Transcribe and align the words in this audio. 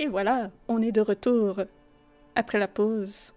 Et 0.00 0.08
voilà, 0.08 0.50
on 0.66 0.80
est 0.80 0.92
de 0.92 1.02
retour 1.02 1.60
après 2.34 2.58
la 2.58 2.68
pause. 2.68 3.34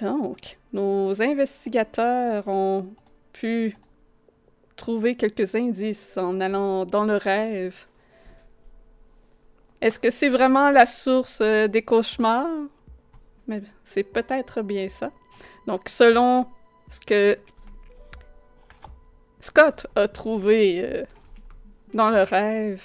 Donc, 0.00 0.56
nos 0.72 1.20
investigateurs 1.20 2.46
ont 2.46 2.86
pu 3.32 3.74
trouver 4.76 5.16
quelques 5.16 5.56
indices 5.56 6.16
en 6.16 6.40
allant 6.40 6.84
dans 6.84 7.04
le 7.06 7.16
rêve. 7.16 7.86
Est-ce 9.80 9.98
que 9.98 10.10
c'est 10.10 10.28
vraiment 10.28 10.70
la 10.70 10.86
source 10.86 11.40
euh, 11.40 11.66
des 11.66 11.82
cauchemars? 11.82 12.46
Mais 13.48 13.62
c'est 13.82 14.04
peut-être 14.04 14.62
bien 14.62 14.88
ça. 14.88 15.10
Donc, 15.66 15.88
selon 15.88 16.46
ce 16.88 17.00
que 17.00 17.36
Scott 19.40 19.88
a 19.96 20.06
trouvé 20.06 20.84
euh, 20.84 21.04
dans 21.94 22.10
le 22.10 22.22
rêve, 22.22 22.84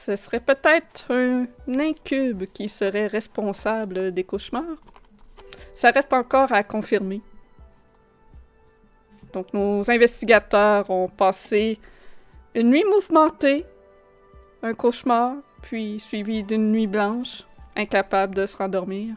ce 0.00 0.16
serait 0.16 0.40
peut-être 0.40 1.12
un 1.12 1.46
incube 1.78 2.44
qui 2.54 2.70
serait 2.70 3.06
responsable 3.06 4.12
des 4.12 4.24
cauchemars. 4.24 4.78
Ça 5.74 5.90
reste 5.90 6.14
encore 6.14 6.52
à 6.52 6.64
confirmer. 6.64 7.20
Donc, 9.34 9.52
nos 9.52 9.90
investigateurs 9.90 10.88
ont 10.88 11.08
passé 11.08 11.78
une 12.54 12.70
nuit 12.70 12.84
mouvementée, 12.90 13.66
un 14.62 14.72
cauchemar, 14.72 15.34
puis 15.60 16.00
suivi 16.00 16.42
d'une 16.44 16.72
nuit 16.72 16.86
blanche, 16.86 17.44
incapable 17.76 18.34
de 18.34 18.46
se 18.46 18.56
rendormir. 18.56 19.16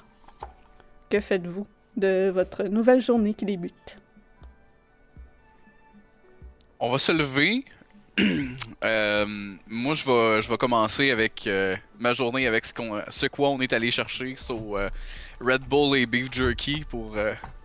Que 1.10 1.22
faites-vous 1.22 1.66
de 1.96 2.30
votre 2.30 2.64
nouvelle 2.64 3.00
journée 3.00 3.34
qui 3.34 3.46
débute? 3.46 3.98
On 6.78 6.92
va 6.92 7.00
se 7.00 7.14
lever. 7.14 7.64
Euh, 8.84 9.26
moi, 9.68 9.94
je 9.94 10.50
vais, 10.50 10.58
commencer 10.58 11.10
avec 11.12 11.48
euh, 11.48 11.78
ma 12.00 12.12
journée 12.12 12.48
avec 12.48 12.66
ce, 12.66 12.74
qu'on, 12.74 13.02
ce 13.08 13.28
quoi 13.28 13.50
on 13.50 13.62
est 13.62 13.72
allé 13.72 13.92
chercher 13.92 14.36
sur 14.36 14.76
euh, 14.76 14.90
Red 15.40 15.62
Bull 15.62 15.98
et 15.98 16.06
Beef 16.06 16.34
Jerky 16.34 16.84
pour 16.90 17.16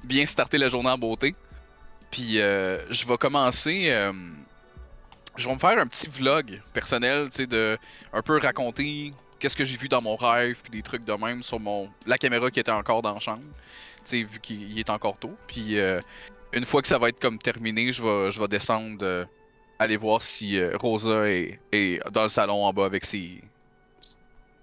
bien 0.04 0.26
starter 0.26 0.58
la 0.58 0.68
journée 0.68 0.90
en 0.90 0.98
beauté. 0.98 1.34
Puis 2.12 2.34
je 2.34 3.06
vais 3.06 3.16
commencer. 3.16 3.92
je 5.36 5.48
vais 5.48 5.54
me 5.54 5.58
faire 5.58 5.78
un 5.78 5.86
petit 5.88 6.08
vlog 6.08 6.62
personnel, 6.72 7.30
tu 7.30 7.38
sais, 7.38 7.46
de 7.48 7.76
un 8.12 8.22
peu 8.22 8.38
raconter 8.38 9.12
qu'est-ce 9.40 9.56
que 9.56 9.64
j'ai 9.64 9.76
vu 9.76 9.88
dans 9.88 10.02
mon 10.02 10.14
rêve, 10.14 10.58
puis 10.62 10.70
des 10.70 10.82
trucs 10.82 11.04
de 11.04 11.12
même 11.12 11.42
sur 11.42 11.58
mon 11.58 11.90
la 12.06 12.16
caméra 12.16 12.48
qui 12.50 12.60
était 12.60 12.70
encore 12.70 13.02
dans 13.02 13.14
la 13.14 13.20
chambre. 13.20 13.42
Tu 14.04 14.18
sais, 14.18 14.22
vu 14.22 14.38
qu'il 14.38 14.70
il 14.70 14.78
est 14.78 14.90
encore 14.90 15.18
tôt. 15.18 15.36
Puis 15.48 15.78
une 16.52 16.64
fois 16.64 16.80
que 16.80 16.86
ça 16.86 16.98
va 16.98 17.08
être 17.08 17.18
comme 17.18 17.38
terminé, 17.38 17.92
je 17.92 18.04
vais, 18.04 18.30
je 18.30 18.38
vais 18.38 18.48
descendre, 18.48 19.26
aller 19.78 19.96
voir 19.96 20.22
si 20.22 20.58
euh, 20.58 20.76
Rosa 20.76 21.28
est, 21.28 21.58
est 21.72 22.00
dans 22.10 22.24
le 22.24 22.28
salon 22.28 22.64
en 22.64 22.72
bas 22.72 22.86
avec 22.86 23.04
ses, 23.04 23.42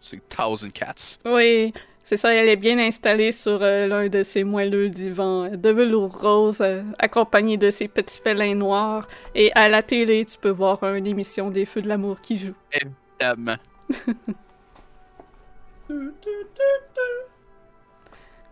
ses 0.01 0.19
thousand 0.19 0.69
cats. 0.71 1.17
Oui, 1.25 1.73
c'est 2.03 2.17
ça, 2.17 2.33
elle 2.33 2.49
est 2.49 2.57
bien 2.57 2.77
installée 2.77 3.31
sur 3.31 3.63
euh, 3.63 3.87
l'un 3.87 4.09
de 4.09 4.21
ces 4.23 4.43
moelleux 4.43 4.89
divans 4.89 5.49
de 5.49 5.69
velours 5.69 6.21
rose, 6.21 6.61
euh, 6.61 6.83
accompagnée 6.99 7.57
de 7.57 7.71
ses 7.71 7.87
petits 7.87 8.21
félins 8.21 8.53
noirs. 8.55 9.07
Et 9.33 9.51
à 9.53 9.69
la 9.69 9.81
télé, 9.81 10.25
tu 10.25 10.37
peux 10.37 10.51
voir 10.51 10.83
une 10.83 11.07
émission 11.07 11.49
des 11.49 11.65
Feux 11.65 11.81
de 11.81 11.87
l'amour 11.87 12.21
qui 12.21 12.37
joue. 12.37 12.53
Évidemment. 12.71 13.55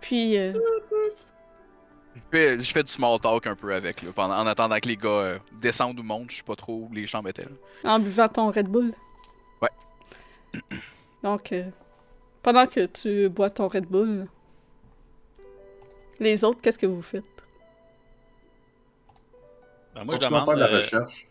Puis, 0.02 0.38
fais, 2.38 2.60
je 2.60 2.72
fais 2.72 2.84
du 2.84 2.92
small 2.92 3.20
talk 3.20 3.48
un 3.48 3.56
peu 3.56 3.74
avec, 3.74 4.02
là, 4.02 4.12
pendant, 4.14 4.36
en 4.36 4.48
attendant 4.48 4.80
que 4.80 4.88
les 4.88 4.98
gars 4.98 5.10
euh, 5.10 5.40
descendent 5.54 6.00
ou 6.00 6.04
montent. 6.04 6.32
Je 6.32 6.38
sais 6.38 6.44
pas 6.44 6.56
trop 6.56 6.88
où 6.90 6.94
les 6.94 7.06
chambres 7.08 7.30
étaient. 7.30 7.46
là. 7.46 7.96
en 7.96 8.00
buvant 8.00 8.28
ton 8.28 8.52
Red 8.52 8.68
Bull. 8.68 8.94
Ouais. 9.62 9.70
Donc, 11.24 11.52
euh, 11.52 11.70
pendant 12.42 12.66
que 12.66 12.86
tu 12.88 13.30
bois 13.30 13.50
ton 13.50 13.68
Red 13.68 13.86
Bull, 13.86 14.28
les 16.20 16.44
autres, 16.44 16.62
qu'est-ce 16.62 16.80
que 16.80 16.86
vous 16.86 17.02
faites? 17.02 17.24
Ben, 19.96 20.04
moi, 20.04 20.16
je 20.16 20.22
demande 20.22 20.46
faire 20.46 20.56
de 20.56 20.60
la 20.60 20.72
euh, 20.72 20.78
recherche. 20.78 21.28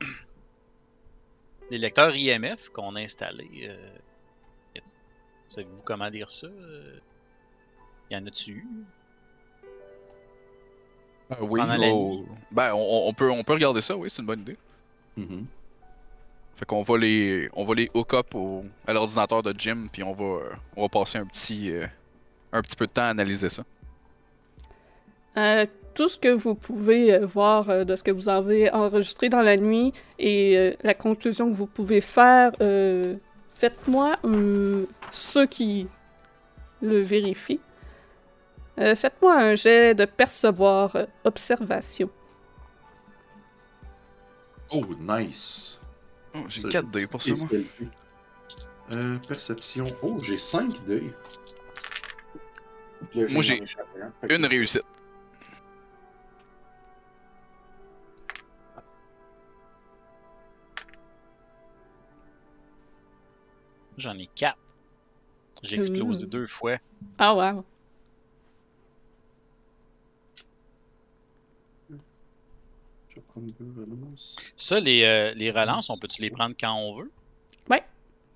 les 1.70 1.78
lecteurs 1.78 2.14
IMF 2.14 2.68
qu'on 2.70 2.94
a 2.96 3.00
installés. 3.00 3.66
Euh, 3.68 3.90
Savez-vous 5.46 5.82
comment 5.82 6.08
lire 6.08 6.30
ça? 6.30 6.46
Euh, 6.46 6.98
Y 8.10 8.16
en 8.16 8.26
a-tu? 8.26 8.66
Euh, 11.32 11.36
oui, 11.40 11.60
Pendant 11.60 11.76
la 11.76 11.86
on- 11.88 12.10
nuit. 12.16 12.26
ben, 12.50 12.72
on, 12.74 13.08
on 13.08 13.12
peut, 13.14 13.30
on 13.30 13.42
peut 13.42 13.54
regarder 13.54 13.80
ça, 13.80 13.96
oui, 13.96 14.10
c'est 14.10 14.20
une 14.20 14.26
bonne 14.26 14.40
idée. 14.40 14.56
Mhm. 15.16 15.46
Fait 16.56 16.64
qu'on 16.66 16.82
va 16.82 16.98
les, 16.98 17.48
on 17.54 17.64
va 17.64 17.74
les 17.74 17.90
hook 17.94 18.14
up 18.14 18.34
au, 18.34 18.64
à 18.86 18.92
l'ordinateur 18.92 19.42
de 19.42 19.54
Jim, 19.58 19.86
puis 19.90 20.02
on 20.02 20.12
va, 20.12 20.40
on 20.76 20.82
va 20.82 20.88
passer 20.88 21.18
un 21.18 21.26
petit, 21.26 21.70
euh, 21.72 21.86
un 22.52 22.62
petit 22.62 22.76
peu 22.76 22.86
de 22.86 22.92
temps 22.92 23.02
à 23.02 23.06
analyser 23.06 23.48
ça. 23.50 23.64
Euh, 25.36 25.66
tout 25.94 26.08
ce 26.08 26.16
que 26.18 26.28
vous 26.28 26.54
pouvez 26.54 27.14
euh, 27.14 27.26
voir 27.26 27.70
euh, 27.70 27.84
de 27.84 27.96
ce 27.96 28.02
que 28.04 28.10
vous 28.12 28.28
avez 28.28 28.70
enregistré 28.72 29.28
dans 29.28 29.40
la 29.42 29.56
nuit 29.56 29.92
et 30.18 30.56
euh, 30.56 30.74
la 30.82 30.94
conclusion 30.94 31.48
que 31.50 31.54
vous 31.56 31.66
pouvez 31.66 32.00
faire, 32.00 32.52
euh, 32.60 33.16
faites-moi 33.54 34.16
ceux 35.10 35.46
qui 35.46 35.88
le 36.82 37.00
vérifient. 37.00 37.60
Euh, 38.78 38.94
faites-moi 38.94 39.34
un 39.36 39.54
jet 39.54 39.94
de 39.94 40.04
percevoir 40.04 40.96
euh, 40.96 41.06
observation. 41.24 42.10
Oh, 44.70 44.84
nice. 44.98 45.80
Oh, 46.34 46.40
j'ai 46.48 46.60
Ça, 46.62 46.68
4 46.68 46.88
dés 46.88 47.06
pour 47.06 47.22
ça, 47.22 47.30
Et 47.30 47.34
moi. 47.34 47.48
Euh, 48.92 49.14
perception. 49.28 49.84
Oh, 50.02 50.18
j'ai 50.26 50.36
5 50.36 50.84
dés. 50.86 51.12
Le 53.14 53.28
Moi, 53.28 53.42
j'ai 53.42 53.62
Une 54.28 54.46
réussite. 54.46 54.82
J'en 63.96 64.18
ai 64.18 64.26
quatre. 64.26 64.58
J'ai 65.62 65.76
explosé 65.76 66.26
deux 66.26 66.46
fois. 66.46 66.78
Ah 67.18 67.34
wow. 67.34 67.64
Je 71.90 71.96
vais 73.16 73.22
prendre 73.34 73.52
deux 73.60 73.80
relances. 73.82 74.36
Ça, 74.56 74.80
les, 74.80 75.02
euh, 75.04 75.34
les 75.34 75.50
relances, 75.50 75.90
on 75.90 75.98
peut-tu 75.98 76.22
les 76.22 76.30
prendre 76.30 76.54
quand 76.58 76.74
on 76.74 76.96
veut? 76.96 77.10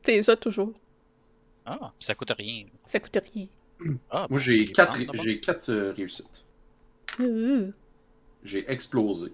T'es 0.01 0.23
ça 0.23 0.37
toujours. 0.37 0.73
Ah, 1.67 1.93
ça 1.99 2.15
coûte 2.15 2.31
rien. 2.39 2.65
Ça 2.87 2.99
coûte 3.01 3.19
rien. 3.35 3.47
Ah, 4.11 4.27
Moi, 4.31 4.39
ben, 4.39 4.39
j'ai 4.39 4.59
les 4.59 4.65
4 4.67 4.89
prendre 4.89 5.07
d'abord. 5.07 5.25
j'ai 5.25 5.41
quatre, 5.41 5.69
euh, 5.71 5.93
réussites. 5.93 6.45
Euh, 7.21 7.71
J'ai 8.45 8.71
explosé. 8.71 9.33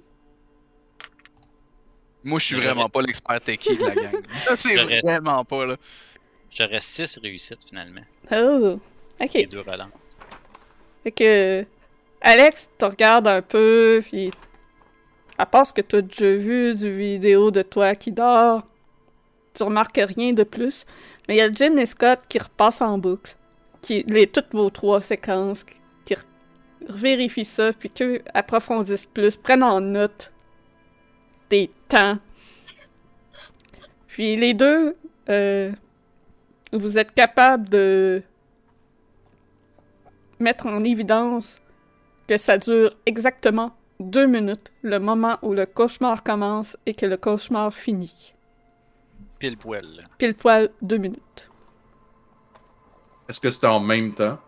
Moi, 2.24 2.38
je 2.40 2.46
suis 2.46 2.54
J'aurais- 2.56 2.68
vraiment 2.74 2.88
pas 2.88 3.02
l'expert 3.02 3.40
techie 3.40 3.76
de 3.76 3.84
la 3.84 3.94
gang. 3.94 4.22
c'est 4.56 4.76
J'aurais- 4.76 5.00
vraiment 5.02 5.44
pas, 5.44 5.66
là. 5.66 5.76
J'aurais 6.50 6.80
six 6.80 7.18
réussites 7.18 7.64
finalement. 7.68 8.00
Oh. 8.32 8.80
Ok. 9.20 9.34
Et 9.36 9.46
deux 9.46 9.60
relances. 9.60 9.90
Fait 11.02 11.12
que 11.12 11.66
Alex 12.22 12.70
te 12.78 12.84
regarde 12.86 13.28
un 13.28 13.42
peu, 13.42 14.02
puis 14.04 14.30
à 15.38 15.46
part 15.46 15.66
ce 15.66 15.72
que 15.72 15.80
tu 15.80 15.96
as 15.96 16.02
déjà 16.02 16.36
vu 16.36 16.74
du 16.74 16.96
vidéo 16.96 17.50
de 17.50 17.62
toi 17.62 17.94
qui 17.94 18.12
dort, 18.12 18.62
tu 19.54 19.62
remarques 19.62 20.00
rien 20.02 20.32
de 20.32 20.42
plus. 20.42 20.84
Mais 21.28 21.36
il 21.36 21.38
y 21.38 21.40
a 21.40 21.52
Jim 21.52 21.76
et 21.76 21.86
Scott 21.86 22.20
qui 22.28 22.38
repassent 22.38 22.82
en 22.82 22.98
boucle, 22.98 23.34
qui 23.82 24.04
les 24.08 24.26
toutes 24.26 24.52
vos 24.52 24.70
trois 24.70 25.00
séquences, 25.00 25.64
qui, 25.64 25.74
vérifient 26.88 27.44
ça, 27.44 27.72
puis 27.72 27.88
qu'eux 27.88 28.20
approfondissent 28.34 29.06
plus, 29.06 29.36
prennent 29.36 29.62
en 29.62 29.80
note 29.80 30.32
des 31.48 31.70
temps. 31.88 32.18
Puis 34.06 34.36
les 34.36 34.54
deux, 34.54 34.96
euh, 35.28 35.72
vous 36.72 36.98
êtes 36.98 37.12
capables 37.14 37.68
de 37.68 38.22
mettre 40.38 40.66
en 40.66 40.84
évidence 40.84 41.60
que 42.28 42.36
ça 42.36 42.58
dure 42.58 42.94
exactement 43.06 43.72
deux 44.00 44.26
minutes, 44.26 44.72
le 44.82 44.98
moment 44.98 45.38
où 45.42 45.52
le 45.52 45.66
cauchemar 45.66 46.22
commence 46.22 46.76
et 46.86 46.94
que 46.94 47.06
le 47.06 47.16
cauchemar 47.16 47.72
finit. 47.72 48.34
Pile 49.38 49.56
poil. 49.56 50.06
Pile 50.18 50.34
poil 50.34 50.70
deux 50.82 50.98
minutes. 50.98 51.50
Est-ce 53.28 53.40
que 53.40 53.50
c'était 53.50 53.66
en 53.66 53.80
même 53.80 54.14
temps? 54.14 54.38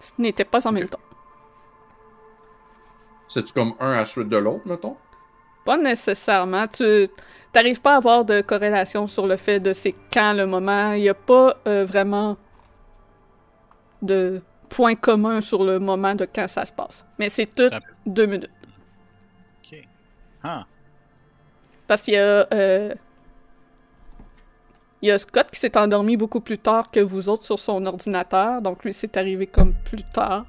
Ce 0.00 0.12
n'était 0.18 0.44
pas 0.44 0.66
en 0.66 0.72
même 0.72 0.88
temps. 0.88 1.00
C'est-tu 3.28 3.52
comme 3.52 3.74
un 3.80 3.92
à 3.92 3.96
la 3.96 4.06
suite 4.06 4.28
de 4.28 4.36
l'autre, 4.36 4.66
mettons? 4.66 4.96
Pas 5.64 5.76
nécessairement. 5.76 6.66
Tu 6.66 7.08
n'arrives 7.54 7.80
pas 7.80 7.94
à 7.94 7.96
avoir 7.96 8.24
de 8.24 8.40
corrélation 8.40 9.06
sur 9.06 9.26
le 9.26 9.36
fait 9.36 9.58
de 9.58 9.72
c'est 9.72 9.94
quand 10.12 10.32
le 10.34 10.46
moment. 10.46 10.92
Il 10.92 11.02
n'y 11.02 11.08
a 11.08 11.14
pas 11.14 11.56
euh, 11.66 11.84
vraiment 11.84 12.36
de 14.02 14.42
point 14.68 14.94
commun 14.96 15.40
sur 15.40 15.64
le 15.64 15.78
moment 15.78 16.14
de 16.14 16.26
quand 16.26 16.48
ça 16.48 16.64
se 16.64 16.72
passe. 16.72 17.04
Mais 17.18 17.28
c'est 17.28 17.46
tout 17.54 17.70
deux 18.06 18.26
minutes. 18.26 18.50
Ok. 19.58 19.88
Ah, 20.42 20.66
Parce 21.86 22.02
qu'il 22.02 22.14
y 22.14 22.16
a. 22.16 22.46
euh, 22.52 22.94
il 25.02 25.06
Il 25.06 25.08
y 25.08 25.12
a 25.12 25.18
Scott 25.18 25.50
qui 25.50 25.58
s'est 25.60 25.76
endormi 25.78 26.16
beaucoup 26.16 26.40
plus 26.40 26.58
tard 26.58 26.90
que 26.90 27.00
vous 27.00 27.28
autres 27.28 27.44
sur 27.44 27.58
son 27.60 27.84
ordinateur, 27.86 28.60
donc 28.62 28.84
lui 28.84 28.92
c'est 28.92 29.16
arrivé 29.16 29.46
comme 29.46 29.74
plus 29.84 30.04
tard. 30.04 30.46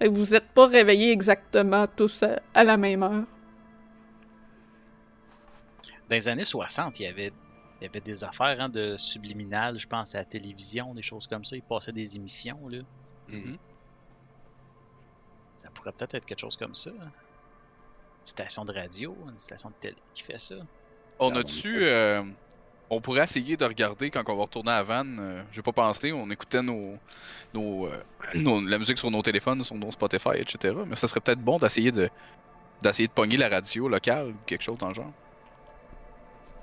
Que 0.00 0.08
vous 0.08 0.34
êtes 0.36 0.48
pas 0.52 0.66
réveillés 0.66 1.12
exactement 1.12 1.86
tous 1.88 2.22
à, 2.24 2.40
à 2.54 2.64
la 2.64 2.76
même 2.76 3.02
heure. 3.02 3.26
Dans 6.08 6.14
les 6.16 6.28
années 6.28 6.44
60, 6.44 7.00
il 7.00 7.02
y 7.04 7.06
avait, 7.06 7.32
il 7.80 7.84
y 7.84 7.86
avait 7.86 8.00
des 8.00 8.24
affaires 8.24 8.60
hein, 8.60 8.68
de 8.68 8.96
subliminal, 8.98 9.78
je 9.78 9.86
pense, 9.86 10.14
à 10.14 10.18
la 10.18 10.24
télévision, 10.24 10.94
des 10.94 11.02
choses 11.02 11.26
comme 11.26 11.44
ça. 11.44 11.56
Ils 11.56 11.62
passaient 11.62 11.92
des 11.92 12.16
émissions, 12.16 12.68
là. 12.68 12.78
Mhm. 13.32 13.58
Ça 15.56 15.68
pourrait 15.70 15.92
peut-être 15.92 16.14
être 16.14 16.26
quelque 16.26 16.40
chose 16.40 16.56
comme 16.56 16.74
ça. 16.74 16.90
Une 16.90 17.10
station 18.24 18.64
de 18.64 18.72
radio, 18.72 19.16
une 19.28 19.38
station 19.38 19.70
de 19.70 19.74
télé 19.80 19.96
qui 20.14 20.22
fait 20.22 20.38
ça. 20.38 20.56
On 21.18 21.34
a-tu. 21.36 21.84
euh, 21.84 22.22
on 22.90 23.00
pourrait 23.00 23.24
essayer 23.24 23.56
de 23.56 23.64
regarder 23.64 24.10
quand 24.10 24.22
on 24.28 24.36
va 24.36 24.42
retourner 24.42 24.72
à 24.72 24.82
Van. 24.82 25.04
euh, 25.18 25.42
J'ai 25.52 25.62
pas 25.62 25.72
pensé, 25.72 26.12
on 26.12 26.28
écoutait 26.30 26.62
nos, 26.62 26.98
nos, 27.54 27.86
euh, 27.86 28.02
nos- 28.34 28.60
la 28.60 28.78
musique 28.78 28.98
sur 28.98 29.10
nos 29.10 29.22
téléphones, 29.22 29.62
sur 29.64 29.76
nos 29.76 29.90
Spotify, 29.92 30.36
etc. 30.36 30.76
Mais 30.86 30.94
ça 30.96 31.08
serait 31.08 31.20
peut-être 31.20 31.40
bon 31.40 31.58
d'essayer 31.58 31.92
de 31.92 32.08
d'essayer 32.82 33.06
de 33.06 33.12
pogner 33.12 33.36
la 33.36 33.48
radio 33.48 33.88
locale 33.88 34.28
ou 34.30 34.34
quelque 34.44 34.62
chose 34.62 34.76
dans 34.78 34.88
le 34.88 34.94
genre. 34.94 35.12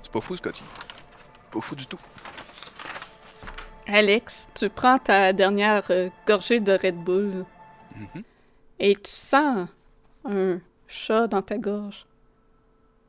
C'est 0.02 0.12
pas 0.12 0.20
fou, 0.20 0.36
Scotty. 0.36 0.62
Pas 1.50 1.60
fou 1.62 1.74
du 1.74 1.86
tout. 1.86 1.98
Alex, 3.92 4.48
tu 4.54 4.68
prends 4.68 4.98
ta 4.98 5.32
dernière 5.32 5.84
euh, 5.90 6.08
gorgée 6.26 6.60
de 6.60 6.72
Red 6.72 6.96
Bull 6.96 7.44
Mhm. 7.96 8.22
et 8.78 8.94
tu 8.94 9.10
sens 9.10 9.68
un 10.24 10.58
chat 10.86 11.26
dans 11.26 11.42
ta 11.42 11.58
gorge. 11.58 12.06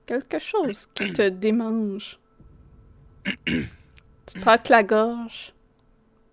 Quelque 0.07 0.39
chose 0.39 0.87
qui 0.93 1.13
te 1.13 1.29
démange. 1.29 2.17
tu 3.45 4.39
trottes 4.41 4.69
la 4.69 4.83
gorge. 4.83 5.53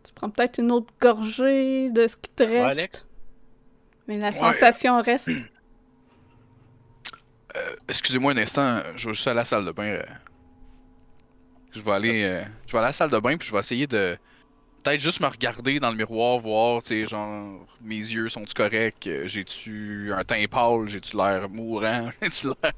Tu 0.05 0.13
prends 0.15 0.31
peut-être 0.31 0.59
une 0.59 0.73
autre 0.73 0.93
gorgée 1.01 1.91
de 1.91 2.07
ce 2.07 2.17
qui 2.17 2.31
te 2.31 2.43
Ouais, 2.45 2.63
reste. 2.65 2.79
Alex? 2.79 3.09
Mais 4.07 4.19
la 4.19 4.29
Ouais. 4.29 4.33
sensation 4.33 5.01
reste. 5.03 5.31
Euh, 7.57 7.75
Excusez-moi 7.89 8.33
un 8.33 8.37
instant, 8.37 8.83
je 8.95 9.09
vais 9.09 9.15
juste 9.15 9.27
aller 9.27 9.39
à 9.39 9.41
la 9.41 9.45
salle 9.47 9.65
de 9.65 9.73
bain. 9.73 9.85
euh. 9.87 10.03
Je 11.75 11.81
vais 11.81 11.93
aller, 11.93 12.23
euh, 12.23 12.45
je 12.67 12.73
vais 12.73 12.79
aller 12.79 12.85
à 12.85 12.89
la 12.89 12.93
salle 12.93 13.11
de 13.11 13.19
bain 13.19 13.39
puis 13.39 13.49
je 13.49 13.53
vais 13.53 13.59
essayer 13.59 13.87
de 13.87 14.19
peut-être 14.83 15.01
juste 15.01 15.21
me 15.21 15.27
regarder 15.27 15.81
dans 15.81 15.91
le 15.91 15.97
miroir, 15.97 16.39
voir, 16.39 16.83
tu 16.83 17.03
sais, 17.03 17.09
genre 17.09 17.67
mes 17.83 17.97
yeux 17.97 18.29
sont-ils 18.29 18.55
corrects, 18.55 19.07
euh, 19.07 19.27
j'ai-tu 19.27 20.13
un 20.15 20.25
teint 20.25 20.45
pâle, 20.51 20.89
j'ai-tu 20.89 21.17
l'air 21.17 21.49
mourant, 21.49 22.11
j'ai-tu 22.23 22.49
l'air. 22.49 22.73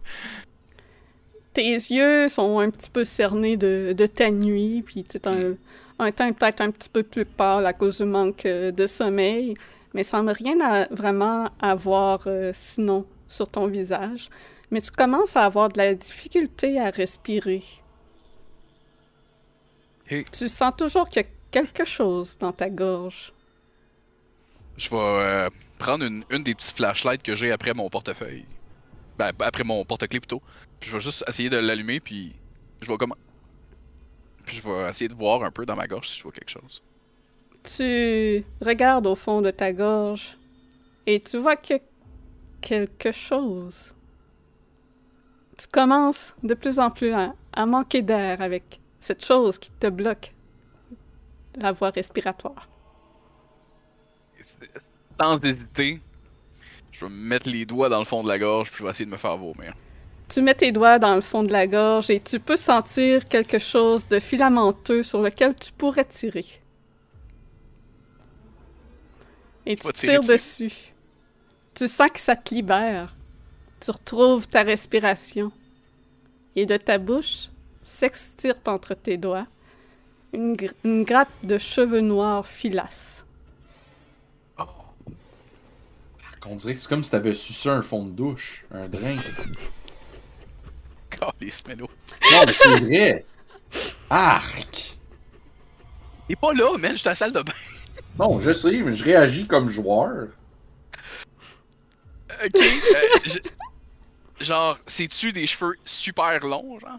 Tes 1.53 1.73
yeux 1.73 2.29
sont 2.29 2.59
un 2.61 2.71
petit 2.71 2.91
peu 2.91 3.05
cernés 3.05 3.57
de, 3.57 3.93
de 3.97 4.07
ta 4.07 4.31
nuit, 4.31 4.83
puis 4.83 5.05
tu 5.05 5.19
un, 5.25 5.55
un 5.99 6.13
teint 6.13 6.33
peut-être 6.33 6.61
un 6.61 6.71
petit 6.71 6.89
peu 6.89 7.03
plus 7.03 7.25
pâle 7.25 7.67
à 7.67 7.73
cause 7.73 7.99
du 7.99 8.05
manque 8.05 8.47
euh, 8.47 8.71
de 8.71 8.87
sommeil, 8.87 9.55
mais 9.93 10.03
ça 10.03 10.19
semble 10.19 10.31
rien 10.31 10.61
à 10.61 10.87
vraiment 10.91 11.51
avoir 11.61 12.23
euh, 12.27 12.53
sinon 12.55 13.05
sur 13.27 13.49
ton 13.49 13.67
visage. 13.67 14.29
Mais 14.71 14.81
tu 14.81 14.91
commences 14.93 15.37
à 15.37 15.45
avoir 15.45 15.69
de 15.69 15.79
la 15.79 15.95
difficulté 15.95 16.81
à 16.81 16.91
respirer. 16.91 17.65
Hey. 20.09 20.25
Tu 20.31 20.49
sens 20.49 20.73
toujours 20.77 21.09
qu'il 21.09 21.23
y 21.23 21.25
a 21.25 21.29
quelque 21.51 21.85
chose 21.85 22.39
dans 22.39 22.53
ta 22.53 22.71
gorge. 22.71 23.33
Je 24.77 24.89
vais 24.91 24.97
euh, 24.97 25.51
prendre 25.79 26.05
une, 26.05 26.25
une 26.31 26.43
des 26.43 26.55
petites 26.55 26.77
flashlights 26.77 27.23
que 27.23 27.37
j'ai 27.37 27.53
après 27.53 27.75
mon 27.75 27.89
portefeuille. 27.91 28.47
Ben, 29.19 29.33
après 29.41 29.65
mon 29.65 29.85
porte-clés 29.85 30.21
plutôt. 30.21 30.41
Puis 30.79 30.89
je 30.89 30.97
vais 30.97 31.01
juste 31.01 31.25
essayer 31.29 31.51
de 31.51 31.59
l'allumer, 31.59 32.01
puis 32.01 32.35
je 32.81 32.89
vais 32.89 32.97
comme. 32.97 33.15
Puis 34.47 34.57
je 34.57 34.63
vais 34.63 34.89
essayer 34.89 35.09
de 35.09 35.15
voir 35.15 35.43
un 35.43 35.51
peu 35.51 35.67
dans 35.67 35.77
ma 35.77 35.87
gorge 35.87 36.09
si 36.09 36.17
je 36.17 36.23
vois 36.23 36.33
quelque 36.33 36.51
chose. 36.51 36.83
Tu 37.63 38.43
regardes 38.63 39.07
au 39.07 39.15
fond 39.15 39.43
de 39.43 39.51
ta 39.51 39.73
gorge 39.73 40.39
et 41.07 41.21
tu 41.21 41.37
vois 41.37 41.57
que 41.57 41.75
quelque 42.63 43.13
chose. 43.13 43.95
Tu 45.59 45.67
commences 45.69 46.35
de 46.43 46.55
plus 46.55 46.79
en 46.79 46.91
plus 46.91 47.13
à, 47.13 47.35
à 47.53 47.67
manquer 47.67 48.01
d'air 48.01 48.41
avec 48.41 48.81
cette 48.99 49.23
chose 49.23 49.59
qui 49.59 49.71
te 49.73 49.89
bloque 49.89 50.33
la 51.57 51.73
voie 51.73 51.91
respiratoire. 51.91 52.69
Sans 55.21 55.39
hésiter, 55.45 56.01
je 56.93 57.05
vais 57.05 57.11
me 57.11 57.17
mettre 57.17 57.49
les 57.49 57.67
doigts 57.67 57.89
dans 57.89 57.99
le 57.99 58.05
fond 58.05 58.23
de 58.23 58.29
la 58.29 58.39
gorge, 58.39 58.71
puis 58.71 58.79
je 58.79 58.85
vais 58.85 58.91
essayer 58.91 59.05
de 59.07 59.11
me 59.11 59.17
faire 59.17 59.37
vomir. 59.37 59.75
Tu 60.29 60.43
mets 60.43 60.55
tes 60.55 60.73
doigts 60.73 60.99
dans 60.99 61.15
le 61.15 61.21
fond 61.21 61.43
de 61.43 61.53
la 61.53 61.67
gorge 61.67 62.09
et 62.11 62.21
tu 62.21 62.39
peux 62.39 62.57
sentir 62.57 63.25
quelque 63.27 63.59
chose 63.59 64.07
de 64.09 64.21
filamenteux 64.21 65.03
sur 65.03 65.21
lequel 65.23 65.55
tu 65.57 65.73
pourrais 65.73 66.05
tirer. 66.05 66.47
Et 69.67 69.77
Tu 69.77 69.93
tires 69.93 70.23
dessus? 70.23 70.65
dessus. 70.65 70.95
Tu 71.75 71.89
sens 71.89 72.11
que 72.13 72.21
ça 72.21 72.37
te 72.37 72.55
libère. 72.55 73.17
Tu 73.81 73.91
retrouves 73.91 74.49
ta 74.49 74.63
respiration. 74.63 75.53
Et 76.57 76.67
de 76.67 76.77
ta 76.77 76.99
bouche 76.99 77.49
s'extirpe 77.83 78.69
entre 78.69 78.95
tes 78.95 79.17
doigts 79.17 79.47
une, 80.33 80.55
gr- 80.55 80.73
une 80.85 81.05
grappe 81.05 81.29
de 81.43 81.59
cheveux 81.59 82.01
noirs 82.01 82.47
filasse. 82.47 83.25
On 86.47 86.57
dirait 86.57 86.75
que 86.75 86.81
c'est 86.81 86.89
comme 86.89 87.05
si 87.05 87.11
t'avais 87.11 87.35
sucé 87.35 87.69
un 87.69 87.83
fond 87.83 88.03
de 88.05 88.11
douche, 88.11 88.65
un 88.73 88.89
drain. 88.89 89.19
Calice, 91.11 91.65
Melo. 91.67 91.89
Non, 92.33 92.43
mais 92.47 92.53
c'est 92.55 92.81
vrai! 92.81 93.25
Arc! 94.09 94.97
Il 96.29 96.33
est 96.33 96.37
pas 96.37 96.53
là, 96.55 96.77
man, 96.79 96.93
je 96.93 96.97
suis 96.97 97.09
à 97.09 97.13
la 97.13 97.17
salle 97.17 97.33
de 97.33 97.43
bain. 97.43 97.53
Non, 98.19 98.41
je 98.41 98.53
sais, 98.53 98.73
mais 98.79 98.97
je 98.97 99.05
réagis 99.05 99.47
comme 99.47 99.69
joueur. 99.69 100.29
Ok. 102.45 102.57
euh, 102.57 103.19
je- 103.25 104.45
Genre, 104.45 104.79
c'est-tu 104.87 105.33
des 105.33 105.47
cheveux 105.47 105.75
super 105.85 106.41
longs, 106.41 106.81
genre? 106.81 106.99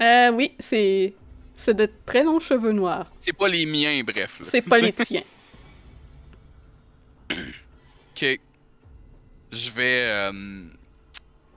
Euh, 0.00 0.30
oui, 0.32 0.52
c'est. 0.58 1.12
C'est 1.56 1.74
de 1.74 1.88
très 2.04 2.24
longs 2.24 2.40
cheveux 2.40 2.72
noirs. 2.72 3.06
C'est 3.20 3.32
pas 3.32 3.46
les 3.46 3.64
miens, 3.64 4.02
bref. 4.04 4.38
C'est 4.42 4.62
pas 4.62 4.78
les 4.80 4.92
tiens. 4.92 5.22
Ok. 7.30 8.40
Je 9.52 9.70
vais. 9.70 10.02
euh, 10.06 10.64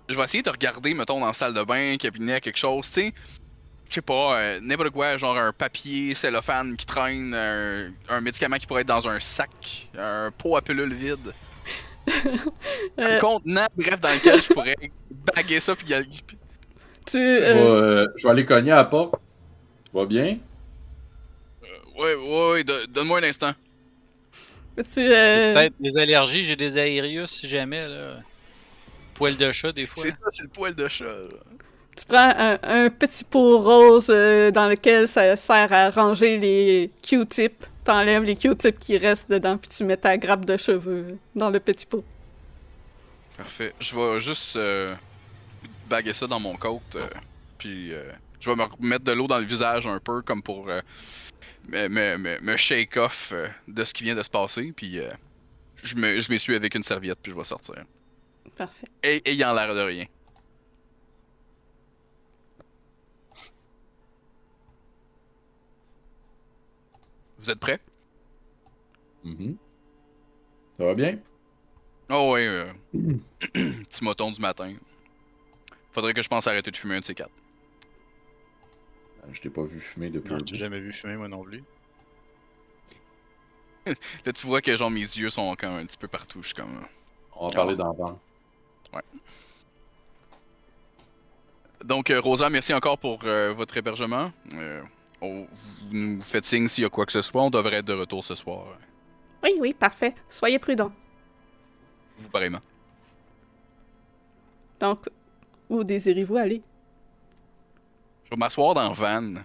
Je 0.08 0.16
vais 0.16 0.24
essayer 0.24 0.44
de 0.44 0.50
regarder, 0.50 0.94
mettons, 0.94 1.20
dans 1.20 1.28
la 1.28 1.34
salle 1.34 1.54
de 1.54 1.64
bain, 1.64 1.98
cabinet, 1.98 2.40
quelque 2.42 2.58
chose, 2.60 2.88
tu 2.88 2.94
sais. 2.94 3.14
Je 3.90 3.96
sais 3.96 4.02
pas, 4.02 4.40
euh, 4.40 4.60
n'importe 4.62 4.90
quoi, 4.92 5.18
genre 5.18 5.38
un 5.38 5.54
papier 5.54 6.14
cellophane 6.14 6.76
qui 6.76 6.86
traîne, 6.86 7.34
un, 7.34 7.90
un 8.10 8.22
médicament 8.22 8.58
qui 8.58 8.68
pourrait 8.68 8.82
être 8.82 8.88
dans 8.90 9.08
un 9.08 9.20
sac, 9.22 9.88
un 9.98 10.30
pot 10.38 10.58
à 10.58 10.62
pilule 10.62 10.94
vide. 10.94 11.34
Un 12.98 13.04
Euh, 13.04 13.20
contenant, 13.20 13.68
bref, 13.76 14.00
dans 14.00 14.10
lequel 14.14 14.42
je 14.42 14.54
pourrais 14.54 14.76
baguer 15.36 15.60
ça 15.60 15.76
puis 15.76 15.86
tu. 17.08 17.18
Je 17.18 17.40
vais, 17.40 17.50
euh, 17.60 18.04
euh, 18.04 18.08
je 18.16 18.24
vais 18.28 18.32
aller 18.32 18.46
cogner 18.46 18.72
à 18.72 18.76
la 18.76 18.86
porte. 18.86 19.16
Tu 19.90 19.98
vas 19.98 20.06
bien? 20.06 20.38
Ouais, 21.98 22.16
ouais, 22.16 22.52
ouais, 22.52 22.64
do- 22.64 22.86
donne-moi 22.88 23.20
un 23.20 23.24
instant. 23.24 23.54
tu 24.78 25.00
euh, 25.00 25.54
peut-être 25.54 25.74
des 25.80 25.98
allergies, 25.98 26.44
j'ai 26.44 26.56
des 26.56 26.78
aérius 26.78 27.32
si 27.32 27.48
jamais, 27.50 27.88
là. 27.88 28.18
Poil 29.16 29.36
de 29.36 29.52
chat, 29.52 29.72
des 29.72 29.88
fois. 29.88 30.04
C'est 30.04 30.12
ça, 30.12 30.18
c'est 30.30 30.44
le 30.44 30.50
poil 30.50 30.76
de 30.76 30.88
chat. 30.88 31.06
là. 31.06 31.28
Tu 31.98 32.06
prends 32.06 32.32
un, 32.38 32.58
un 32.62 32.90
petit 32.92 33.24
pot 33.24 33.58
rose 33.58 34.12
euh, 34.12 34.52
dans 34.52 34.68
lequel 34.68 35.08
ça 35.08 35.36
sert 35.36 35.74
à 35.74 35.90
ranger 35.90 36.38
les 36.38 36.92
Q-tips. 37.02 37.68
T'enlèves 37.84 38.22
les 38.24 38.36
Q-tips 38.36 38.78
qui 38.80 38.98
restent 39.00 39.32
dedans, 39.32 39.58
puis 39.58 39.70
tu 39.70 39.84
mets 39.84 39.98
ta 39.98 40.16
grappe 40.18 40.46
de 40.46 40.56
cheveux 40.58 41.08
dans 41.36 41.50
le 41.50 41.60
petit 41.60 41.88
pot. 41.88 42.04
Parfait. 43.36 43.74
Je 43.80 43.96
vais 43.96 44.20
juste 44.20 44.56
euh, 44.56 44.94
baguer 45.88 46.14
ça 46.14 46.28
dans 46.28 46.40
mon 46.40 46.56
coat, 46.58 46.84
euh, 46.96 47.10
puis 47.58 47.94
euh, 47.94 48.12
je 48.40 48.50
vais 48.50 48.56
me 48.56 48.64
remettre 48.64 49.06
de 49.06 49.12
l'eau 49.14 49.28
dans 49.28 49.40
le 49.40 49.46
visage 49.46 49.88
un 49.88 50.00
peu, 50.00 50.22
comme 50.24 50.44
pour 50.44 50.70
euh, 50.70 50.82
me, 51.64 51.88
me, 51.90 52.18
me, 52.18 52.40
me 52.42 52.58
shake 52.58 52.98
off 52.98 53.32
euh, 53.34 53.48
de 53.68 53.84
ce 53.86 53.94
qui 53.94 54.04
vient 54.04 54.16
de 54.16 54.24
se 54.24 54.30
passer, 54.30 54.74
puis 54.74 55.00
euh, 55.00 55.12
je 55.84 55.96
me- 55.96 56.20
je 56.22 56.32
m'essuie 56.32 56.56
avec 56.56 56.76
une 56.76 56.84
serviette, 56.84 57.20
puis 57.22 57.32
je 57.34 57.38
vais 57.38 57.44
sortir. 57.46 57.76
Parfait. 58.58 58.88
Ay- 59.04 59.22
ayant 59.26 59.54
l'air 59.54 59.74
de 59.76 59.82
rien. 59.82 60.06
Vous 67.38 67.50
êtes 67.50 67.60
prêts? 67.60 67.80
Mhm. 69.24 69.58
Ça 70.78 70.86
va 70.86 70.94
bien? 70.96 71.20
Oh 72.10 72.34
ouais, 72.34 72.48
euh, 72.48 72.74
petit 73.54 74.04
moton 74.04 74.32
du 74.32 74.42
matin. 74.42 74.76
Faudrait 75.98 76.14
que 76.14 76.22
je 76.22 76.28
pense 76.28 76.46
à 76.46 76.52
arrêter 76.52 76.70
de 76.70 76.76
fumer 76.78 76.98
un 76.98 77.00
de 77.00 77.06
ces 77.06 77.16
quatre. 77.16 77.32
Euh, 79.24 79.30
Je 79.34 79.42
t'ai 79.42 79.50
pas 79.50 79.64
vu 79.64 79.80
fumer 79.80 80.12
depuis 80.12 80.32
Non, 80.32 80.38
t'ai 80.38 80.54
jamais 80.54 80.80
vu 80.80 80.94
fumer, 80.94 81.16
moi 81.16 81.28
non 81.28 81.42
plus. 81.42 81.64
Là, 84.24 84.32
tu 84.32 84.46
vois 84.46 84.62
que 84.62 84.78
genre 84.78 84.92
mes 84.92 85.00
yeux 85.00 85.32
sont 85.32 85.42
encore 85.42 85.72
un 85.72 85.84
petit 85.88 85.98
peu 85.98 86.08
partout. 86.08 86.44
Je 86.44 86.50
suis 86.50 86.56
comme. 86.56 86.86
On 87.36 87.48
va 87.48 87.54
parler 87.56 87.76
d'enfant. 87.76 88.20
Donc, 91.84 92.12
euh, 92.12 92.22
Rosa, 92.22 92.48
merci 92.52 92.76
encore 92.76 93.00
pour 93.00 93.22
euh, 93.24 93.54
votre 93.54 93.76
hébergement. 93.76 94.32
Euh, 94.54 94.84
on- 95.22 95.46
vous 95.46 95.94
nous 95.94 96.22
faites 96.22 96.46
signe 96.46 96.68
s'il 96.68 96.84
y 96.84 96.86
a 96.86 96.92
quoi 96.92 97.08
que 97.08 97.12
ce 97.12 97.24
soit. 97.24 97.42
On 97.42 97.50
devrait 97.50 97.78
être 97.78 97.86
de 97.86 97.94
retour 97.94 98.24
ce 98.24 98.36
soir. 98.36 98.68
Oui, 99.44 99.56
oui, 99.60 99.74
parfait. 99.74 100.14
Soyez 100.30 100.60
prudents. 100.60 100.92
Vous, 102.18 102.30
pareillement. 102.30 102.62
Donc, 104.80 105.08
où 105.70 105.84
désirez-vous 105.84 106.38
aller? 106.38 106.62
Je 108.26 108.30
vais 108.32 108.38
m'asseoir 108.38 108.74
dans 108.74 108.92
van. 108.94 109.36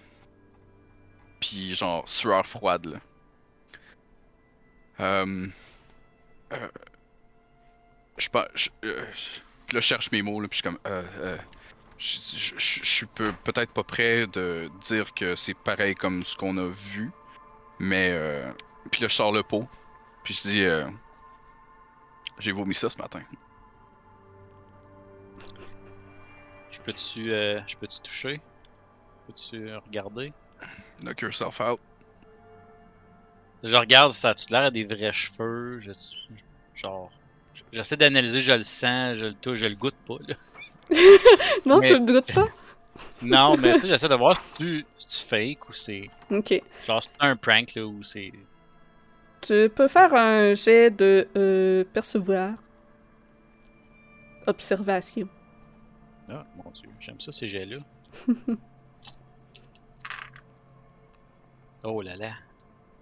Puis, 1.40 1.74
genre, 1.74 2.08
sueur 2.08 2.46
froide, 2.46 2.86
là. 2.86 2.98
Euh... 5.00 5.46
euh, 6.52 6.68
je 8.18 8.28
pense... 8.28 8.46
Je, 8.54 8.68
euh, 8.84 9.00
là, 9.00 9.80
je 9.80 9.80
cherche 9.80 10.10
mes 10.12 10.22
mots, 10.22 10.40
là, 10.40 10.48
puis 10.48 10.58
je 10.58 10.62
suis 10.62 10.70
comme... 10.70 10.78
Euh, 10.86 11.02
euh, 11.18 11.38
je, 11.98 12.54
suis 12.58 13.06
peu- 13.06 13.32
peut-être 13.44 13.72
pas 13.72 13.84
prêt 13.84 14.26
de 14.26 14.70
dire 14.82 15.14
que 15.14 15.36
c'est 15.36 15.54
pareil 15.54 15.94
comme 15.94 16.24
ce 16.24 16.36
qu'on 16.36 16.56
a 16.58 16.68
vu. 16.68 17.10
Mais... 17.78 18.10
Euh, 18.12 18.50
puis 18.90 19.00
là, 19.02 19.08
je 19.08 19.14
sors 19.14 19.32
le 19.32 19.42
pot. 19.42 19.68
Puis 20.24 20.34
je 20.34 20.42
dis... 20.48 20.64
Euh, 20.64 20.88
J'ai 22.38 22.52
vomi 22.52 22.74
ça 22.74 22.90
ce 22.90 22.96
matin. 22.98 23.22
Je 26.72 26.80
peux-tu 26.80 27.32
euh, 27.32 27.60
je 27.68 27.76
peux-tu 27.76 28.00
toucher? 28.00 28.40
Peux-tu 29.26 29.72
regarder? 29.86 30.32
Knock 31.02 31.20
yourself 31.20 31.60
out. 31.60 31.78
Je 33.62 33.76
regarde, 33.76 34.10
ça 34.10 34.30
a-tu 34.30 34.50
l'air 34.52 34.62
à 34.62 34.70
des 34.70 34.84
vrais 34.84 35.12
cheveux? 35.12 35.78
Je, 35.80 35.92
genre, 36.74 37.12
j'essaie 37.72 37.96
d'analyser, 37.96 38.40
je 38.40 38.52
le 38.52 38.64
sens, 38.64 39.16
je 39.18 39.26
le 39.26 39.34
touche, 39.34 39.60
je 39.60 39.66
le 39.66 39.76
goûte 39.76 39.94
pas, 40.06 40.16
là. 40.26 40.34
Non, 41.66 41.78
Mais- 41.78 41.86
tu 41.86 41.94
le 41.94 42.00
doutes 42.00 42.34
pas? 42.34 42.48
Non, 43.22 43.56
mais 43.56 43.74
tu 43.74 43.80
sais, 43.80 43.88
j'essaie 43.88 44.08
de 44.08 44.14
voir 44.16 44.36
si 44.36 44.52
tu, 44.62 44.86
si 44.98 45.06
tu 45.20 45.26
fake 45.28 45.68
ou 45.68 45.72
c'est. 45.72 46.10
Ok. 46.30 46.60
Genre, 46.86 47.02
si 47.02 47.08
c'est 47.10 47.16
un 47.20 47.36
prank, 47.36 47.74
là, 47.74 47.86
ou 47.86 48.02
c'est. 48.02 48.32
Tu 49.40 49.70
peux 49.74 49.88
faire 49.88 50.12
un 50.14 50.54
jet 50.54 50.90
de 50.90 51.28
euh, 51.36 51.84
percevoir. 51.92 52.54
Observation. 54.46 55.28
Ah, 56.32 56.46
mon 56.56 56.70
dieu, 56.70 56.88
j'aime 56.98 57.20
ça, 57.20 57.30
ces 57.30 57.46
jets-là. 57.46 57.76
oh 61.84 62.00
là 62.00 62.16
là. 62.16 62.32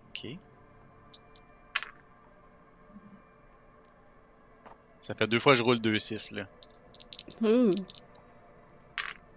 Ok. 0.08 0.26
Ça 5.00 5.14
fait 5.14 5.28
deux 5.28 5.38
fois 5.38 5.52
que 5.52 5.58
je 5.58 5.62
roule 5.62 5.78
2-6, 5.78 6.34
là. 6.34 6.46
Ouh. 7.42 7.70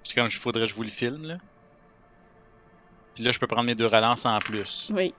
C'est 0.04 0.16
comme, 0.16 0.26
il 0.26 0.32
faudrait 0.32 0.64
que 0.64 0.70
je 0.70 0.76
vous 0.76 0.82
le 0.82 0.90
filme, 0.90 1.26
là. 1.26 1.38
Puis 3.14 3.24
là, 3.24 3.32
je 3.32 3.38
peux 3.40 3.48
prendre 3.48 3.68
mes 3.68 3.76
deux 3.76 3.86
relances 3.86 4.26
en 4.26 4.40
plus. 4.40 4.92
Oui. 4.94 5.14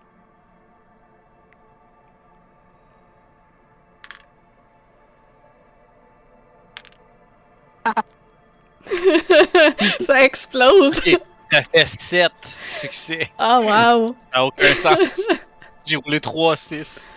Ça 10.00 10.25
explose. 10.25 11.00
Ça 11.50 11.62
fait 11.62 11.87
7 11.87 12.33
succès. 12.64 13.26
Ah, 13.38 13.61
wow. 13.61 14.09
Ça 14.09 14.14
n'a 14.35 14.44
aucun 14.44 14.75
sens. 14.75 15.28
J'ai 15.85 15.97
roulé 15.97 16.18
3-6. 16.18 17.12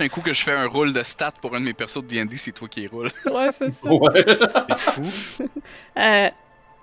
Un 0.00 0.08
coup 0.08 0.20
que 0.20 0.32
je 0.32 0.42
fais 0.42 0.52
un 0.52 0.66
rôle 0.66 0.92
de 0.92 1.02
stats 1.02 1.32
pour 1.42 1.54
un 1.54 1.60
de 1.60 1.66
mes 1.66 1.74
persos 1.74 2.02
de 2.02 2.08
D&D, 2.08 2.36
c'est 2.38 2.52
toi 2.52 2.68
qui 2.68 2.86
roule. 2.86 3.10
Ouais, 3.26 3.50
c'est 3.50 3.70
ça. 3.70 3.90
Ouais. 3.90 4.24
C'est 4.24 4.78
fou. 4.78 5.02
Euh, 5.98 6.30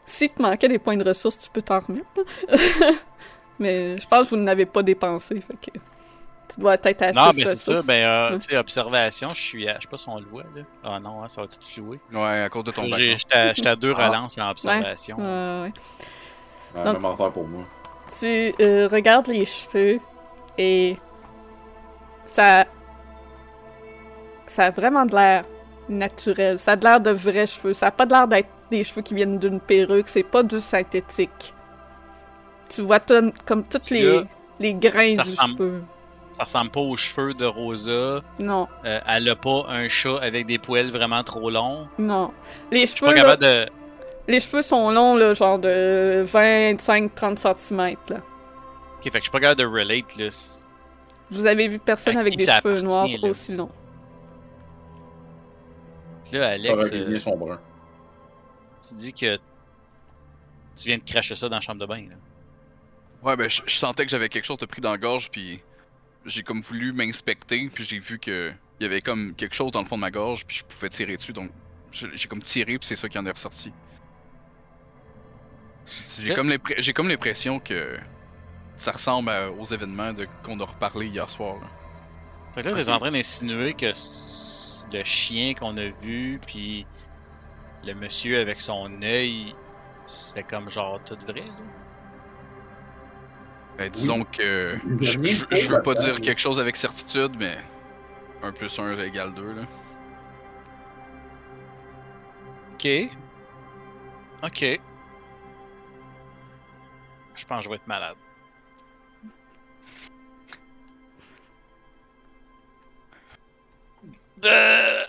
si 0.06 0.30
te 0.30 0.42
manquait 0.42 0.68
des 0.68 0.78
points 0.78 0.98
de 0.98 1.08
ressources, 1.08 1.40
tu 1.40 1.50
peux 1.50 1.62
t'en 1.62 1.80
remettre. 1.80 2.06
Mais 3.60 3.98
je 3.98 4.06
pense 4.08 4.26
que 4.26 4.36
vous 4.36 4.42
n'avez 4.42 4.66
pas 4.66 4.84
dépensé. 4.84 5.42
Fait 5.42 5.72
que 5.72 5.80
tu 6.54 6.60
dois 6.60 6.76
être 6.84 7.02
à 7.02 7.12
Non, 7.12 7.32
6 7.32 7.38
mais 7.40 7.46
c'est 7.46 7.56
ça. 7.56 7.80
Ben, 7.88 7.94
euh, 8.08 8.30
Ouais. 8.32 8.38
tu 8.40 8.48
sais, 8.50 8.58
observation, 8.58 9.30
je 9.34 9.42
suis 9.42 9.68
à. 9.70 9.76
Je 9.78 9.82
sais 9.84 9.88
pas 9.88 9.98
si 9.98 10.10
on 10.10 10.20
le 10.20 10.26
voit, 10.26 10.44
là. 10.56 10.62
Ah 10.84 11.00
non, 11.00 11.24
hein, 11.24 11.28
ça 11.28 11.42
va 11.42 11.48
tout 11.48 11.60
flouer. 11.62 12.00
Ouais, 12.14 12.42
à 12.42 12.50
cause 12.50 12.64
de 12.64 12.72
ton 12.72 12.84
J'ai- 12.84 13.14
background. 13.16 13.54
J'étais 13.56 13.70
à, 13.70 13.76
deux 13.76 13.94
Ah. 13.98 14.08
relances 14.08 14.38
en 14.38 14.50
observation. 14.50 15.18
Ouais. 15.18 15.72
Ouais, 16.76 16.84
Donc- 16.84 16.94
même 17.02 17.06
affaire 17.06 17.32
pour 17.32 17.48
moi. 17.48 17.64
Tu 18.20 18.54
euh, 18.62 18.88
regardes 18.92 19.28
les 19.28 19.46
cheveux 19.46 20.00
et 20.58 20.98
ça 22.26 22.66
ça 24.48 24.66
a 24.66 24.72
vraiment 24.72 25.06
de 25.06 25.16
l'air 25.16 25.44
naturel. 25.90 26.60
Ça 26.60 26.74
a 26.74 26.76
de 26.76 26.84
l'air 26.84 27.00
de 27.02 27.12
vrais 27.12 27.48
cheveux. 27.48 27.74
Ça 27.74 27.88
a 27.88 27.92
pas 27.92 28.06
de 28.06 28.12
l'air 28.12 28.28
d'être 28.28 28.50
des 28.70 28.84
cheveux 28.84 29.02
qui 29.02 29.14
viennent 29.16 29.40
d'une 29.40 29.60
perruque. 29.60 30.08
C'est 30.08 30.24
pas 30.24 30.44
du 30.44 30.60
synthétique. 30.60 31.54
Tu 32.70 32.82
vois 32.82 33.00
tout- 33.00 33.32
comme 33.46 33.64
toutes 33.64 33.90
les, 33.90 34.22
les 34.60 34.74
grains 34.74 35.10
ça 35.16 35.24
du 35.24 35.30
ressemble- 35.30 35.58
cheveu. 35.58 35.84
Ça 36.36 36.44
ressemble 36.44 36.70
pas 36.72 36.82
aux 36.82 36.98
cheveux 36.98 37.34
de 37.34 37.46
Rosa. 37.46 38.22
Non, 38.40 38.68
Euh, 38.84 39.00
elle 39.08 39.30
a 39.30 39.36
pas 39.38 39.66
un 39.70 39.88
chat 39.88 40.18
avec 40.18 40.46
des 40.46 40.58
poils 40.60 40.92
vraiment 40.92 41.24
trop 41.24 41.50
longs. 41.50 41.88
non. 41.98 42.34
Les 42.72 42.86
cheveux, 42.88 43.14
pas 43.16 43.24
là, 43.24 43.38
de. 43.38 43.70
les 44.28 44.42
cheveux 44.42 44.62
sont 44.62 44.92
longs, 44.92 45.16
là, 45.16 45.34
genre 45.34 45.60
de 45.60 46.26
25-30 46.28 47.38
cm. 47.58 47.96
Là. 48.10 48.18
Ok, 48.18 49.04
fait 49.04 49.10
que 49.12 49.18
je 49.20 49.22
suis 49.24 49.32
pas 49.32 49.40
capable 49.40 49.62
de 49.62 49.66
relate, 49.66 50.18
là. 50.18 50.28
Vous 51.32 51.48
avez 51.48 51.70
vu 51.70 51.80
personne 51.80 52.18
À 52.18 52.20
avec 52.20 52.36
des 52.36 52.46
cheveux 52.46 52.82
noirs 52.82 53.08
là? 53.08 53.30
aussi 53.30 53.56
longs. 53.56 53.72
Là, 56.34 56.50
Alex, 56.50 56.92
euh, 56.92 57.06
liens 57.10 57.20
sont 57.20 57.38
bruns. 57.38 57.60
tu 58.86 58.94
dis 58.96 59.14
que 59.14 59.38
tu 60.76 60.84
viens 60.88 60.98
de 60.98 61.04
cracher 61.04 61.36
ça 61.36 61.48
dans 61.48 61.56
la 61.58 61.62
chambre 61.62 61.80
de 61.80 61.86
bain, 61.86 62.02
là. 62.10 62.16
Ouais, 63.24 63.36
ben, 63.38 63.50
je, 63.50 63.62
je 63.66 63.76
sentais 63.78 64.04
que 64.04 64.12
j'avais 64.12 64.28
quelque 64.28 64.44
chose 64.44 64.58
de 64.58 64.66
pris 64.66 64.82
dans 64.82 64.92
la 64.92 64.98
gorge, 64.98 65.30
puis 65.32 65.62
j'ai 66.26 66.44
comme 66.44 66.62
voulu 66.62 66.94
m'inspecter, 66.94 67.70
puis 67.70 67.86
j'ai 67.86 68.00
vu 68.00 68.20
que 68.20 68.54
il 68.80 68.84
y 68.84 68.86
avait 68.86 69.02
comme 69.02 69.36
quelque 69.36 69.56
chose 69.56 69.72
dans 69.72 69.82
le 69.82 69.88
fond 69.88 69.96
de 69.98 70.02
ma 70.02 70.12
gorge, 70.12 70.46
puis 70.46 70.58
je 70.58 70.64
pouvais 70.64 70.90
tirer 70.90 71.18
dessus, 71.18 71.34
donc 71.34 71.52
j'ai 71.92 72.28
comme 72.28 72.44
tiré, 72.44 72.78
puis 72.80 72.88
c'est 72.88 72.96
ça 72.98 73.10
qui 73.10 73.18
en 73.18 73.26
est 73.26 73.32
ressorti. 73.32 73.76
J'ai 76.18 76.32
comme 76.32 76.52
j'ai 76.78 76.94
comme 76.94 77.08
l'impression 77.10 77.60
que 77.60 77.98
ça 78.78 78.94
ressemble 78.94 79.30
à- 79.30 79.52
aux 79.52 79.66
événements 79.66 80.14
de 80.14 80.30
qu'on 80.44 80.60
a 80.62 80.66
reparlé 80.66 81.08
hier 81.10 81.30
soir. 81.32 81.60
là. 81.62 81.72
Fait 82.54 82.64
que 82.64 82.70
là, 82.70 82.76
t'es 82.76 82.90
en 82.90 83.00
train 83.00 83.12
d'insinuer 83.12 83.76
que 83.76 83.88
le 83.88 85.04
chien 85.04 85.54
qu'on 85.56 85.78
a 85.78 85.90
vu, 85.90 86.40
puis 86.46 86.88
le 87.84 87.94
monsieur 87.96 88.40
avec 88.40 88.60
son 88.62 89.02
œil, 89.04 89.58
c'était 90.06 90.44
comme 90.46 90.70
genre 90.70 91.02
tout 91.04 91.18
vrai, 91.26 91.48
là? 91.52 91.66
Ben, 93.78 93.90
disons 93.90 94.24
que 94.24 94.78
je, 95.02 95.20
je- 95.22 95.46
je 95.52 95.70
veux 95.70 95.82
pas 95.82 95.94
là-dedans, 95.94 96.14
dire 96.14 96.22
quelque 96.22 96.40
chose 96.40 96.60
avec 96.60 96.78
certitude, 96.78 97.34
mais 97.38 97.58
1 98.42 98.52
plus 98.54 98.78
1 98.80 98.98
égale 99.00 99.34
2 99.34 99.54
là. 99.54 99.62
Ok. 102.74 102.88
Ok. 104.44 104.80
Je 107.36 107.46
pense 107.46 107.58
que 107.60 107.64
je 107.66 107.70
vais 107.70 107.76
être 107.76 107.88
malade. 107.88 108.16
Euh, 114.44 115.02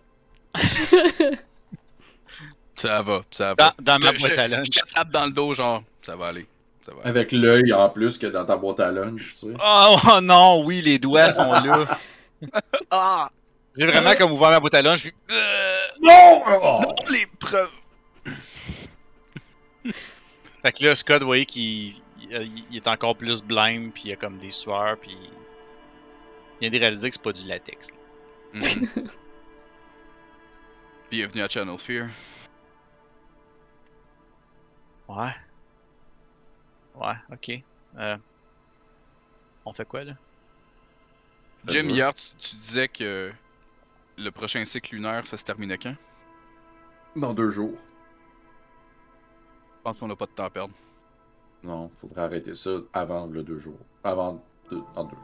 Ça 2.76 3.02
va, 3.02 3.22
ça 3.30 3.54
Dans, 3.54 3.64
va. 3.66 3.74
dans 3.80 3.98
ma 3.98 4.06
Je 4.08 4.12
te- 4.16 4.20
boîte 4.20 4.38
à 4.38 4.46
je 4.48 4.54
lunch. 4.54 4.68
Tape 4.94 5.10
dans 5.10 5.24
le 5.26 5.30
dos, 5.32 5.54
genre, 5.54 5.82
ça 6.02 6.14
va 6.16 6.26
aller. 6.28 6.46
Avec 7.04 7.32
l'œil 7.32 7.72
en 7.72 7.88
plus 7.90 8.18
que 8.18 8.26
dans 8.26 8.44
ta 8.44 8.56
boîte 8.56 8.80
à 8.80 8.90
lunch, 8.92 9.34
tu 9.34 9.46
sais. 9.52 9.56
Oh, 9.62 9.96
oh 10.12 10.20
non, 10.20 10.64
oui, 10.64 10.80
les 10.82 10.98
doigts 10.98 11.30
sont 11.30 11.52
là. 11.52 11.98
Ah! 12.90 13.30
J'ai 13.76 13.86
vraiment 13.86 14.14
comme 14.14 14.32
ouvert 14.32 14.50
ma 14.50 14.60
boîte 14.60 14.74
à 14.74 14.82
lunch, 14.82 15.02
puis. 15.02 15.14
Euh, 15.30 15.76
Non! 16.02 16.42
Oh! 16.62 16.80
Les 17.10 17.26
preuves! 17.38 17.70
Fait 20.62 20.72
que 20.72 20.84
là, 20.84 20.94
Scott, 20.94 21.20
vous 21.20 21.26
voyez 21.26 21.46
qu'il 21.46 21.94
il- 22.30 22.64
il 22.70 22.76
est 22.76 22.88
encore 22.88 23.16
plus 23.16 23.42
blême, 23.42 23.90
puis 23.92 24.04
il 24.06 24.12
a 24.12 24.16
comme 24.16 24.38
des 24.38 24.50
sueurs, 24.50 24.96
puis 25.00 25.16
il 26.60 26.60
vient 26.60 26.70
de 26.70 26.78
réaliser 26.78 27.08
que 27.08 27.14
c'est 27.14 27.22
pas 27.22 27.32
du 27.32 27.46
latex. 27.48 27.90
là. 27.90 27.96
Mhm. 28.60 29.08
Bienvenue 31.10 31.42
à 31.42 31.48
Channel 31.48 31.78
Fear. 31.78 32.06
Ouais. 35.08 35.30
Ouais, 36.96 37.14
ok. 37.32 37.62
Euh, 37.98 38.16
on 39.64 39.72
fait 39.72 39.84
quoi 39.86 40.04
là? 40.04 40.12
Jim, 41.66 41.88
hier, 41.88 42.14
tu, 42.14 42.24
tu 42.38 42.56
disais 42.56 42.88
que 42.88 43.32
le 44.18 44.30
prochain 44.30 44.64
cycle 44.64 44.94
lunaire, 44.94 45.26
ça 45.26 45.36
se 45.36 45.44
terminait 45.44 45.78
quand? 45.78 45.94
Dans 47.16 47.34
deux 47.34 47.50
jours. 47.50 47.76
Je 49.78 49.82
pense 49.82 49.98
qu'on 49.98 50.08
n'a 50.08 50.16
pas 50.16 50.26
de 50.26 50.30
temps 50.32 50.44
à 50.44 50.50
perdre. 50.50 50.74
Non, 51.62 51.90
faudrait 51.96 52.22
arrêter 52.22 52.54
ça 52.54 52.70
avant 52.92 53.26
le 53.26 53.42
deux 53.42 53.58
jours. 53.58 53.78
Avant 54.04 54.42
deux, 54.70 54.82
dans 54.94 55.04
deux. 55.04 55.16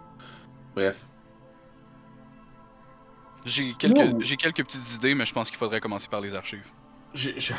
Bref. 0.75 1.07
J'ai 3.45 3.73
quelques, 3.75 4.21
j'ai 4.21 4.37
quelques 4.37 4.65
petites 4.65 4.95
idées, 4.95 5.15
mais 5.15 5.27
je 5.27 5.33
pense 5.33 5.51
qu'il 5.51 5.59
faudrait 5.59 5.81
commencer 5.81 6.09
par 6.09 6.21
les 6.21 6.35
archives. 6.35 6.67
J'ai- 7.13 7.39
j'ai- 7.41 7.55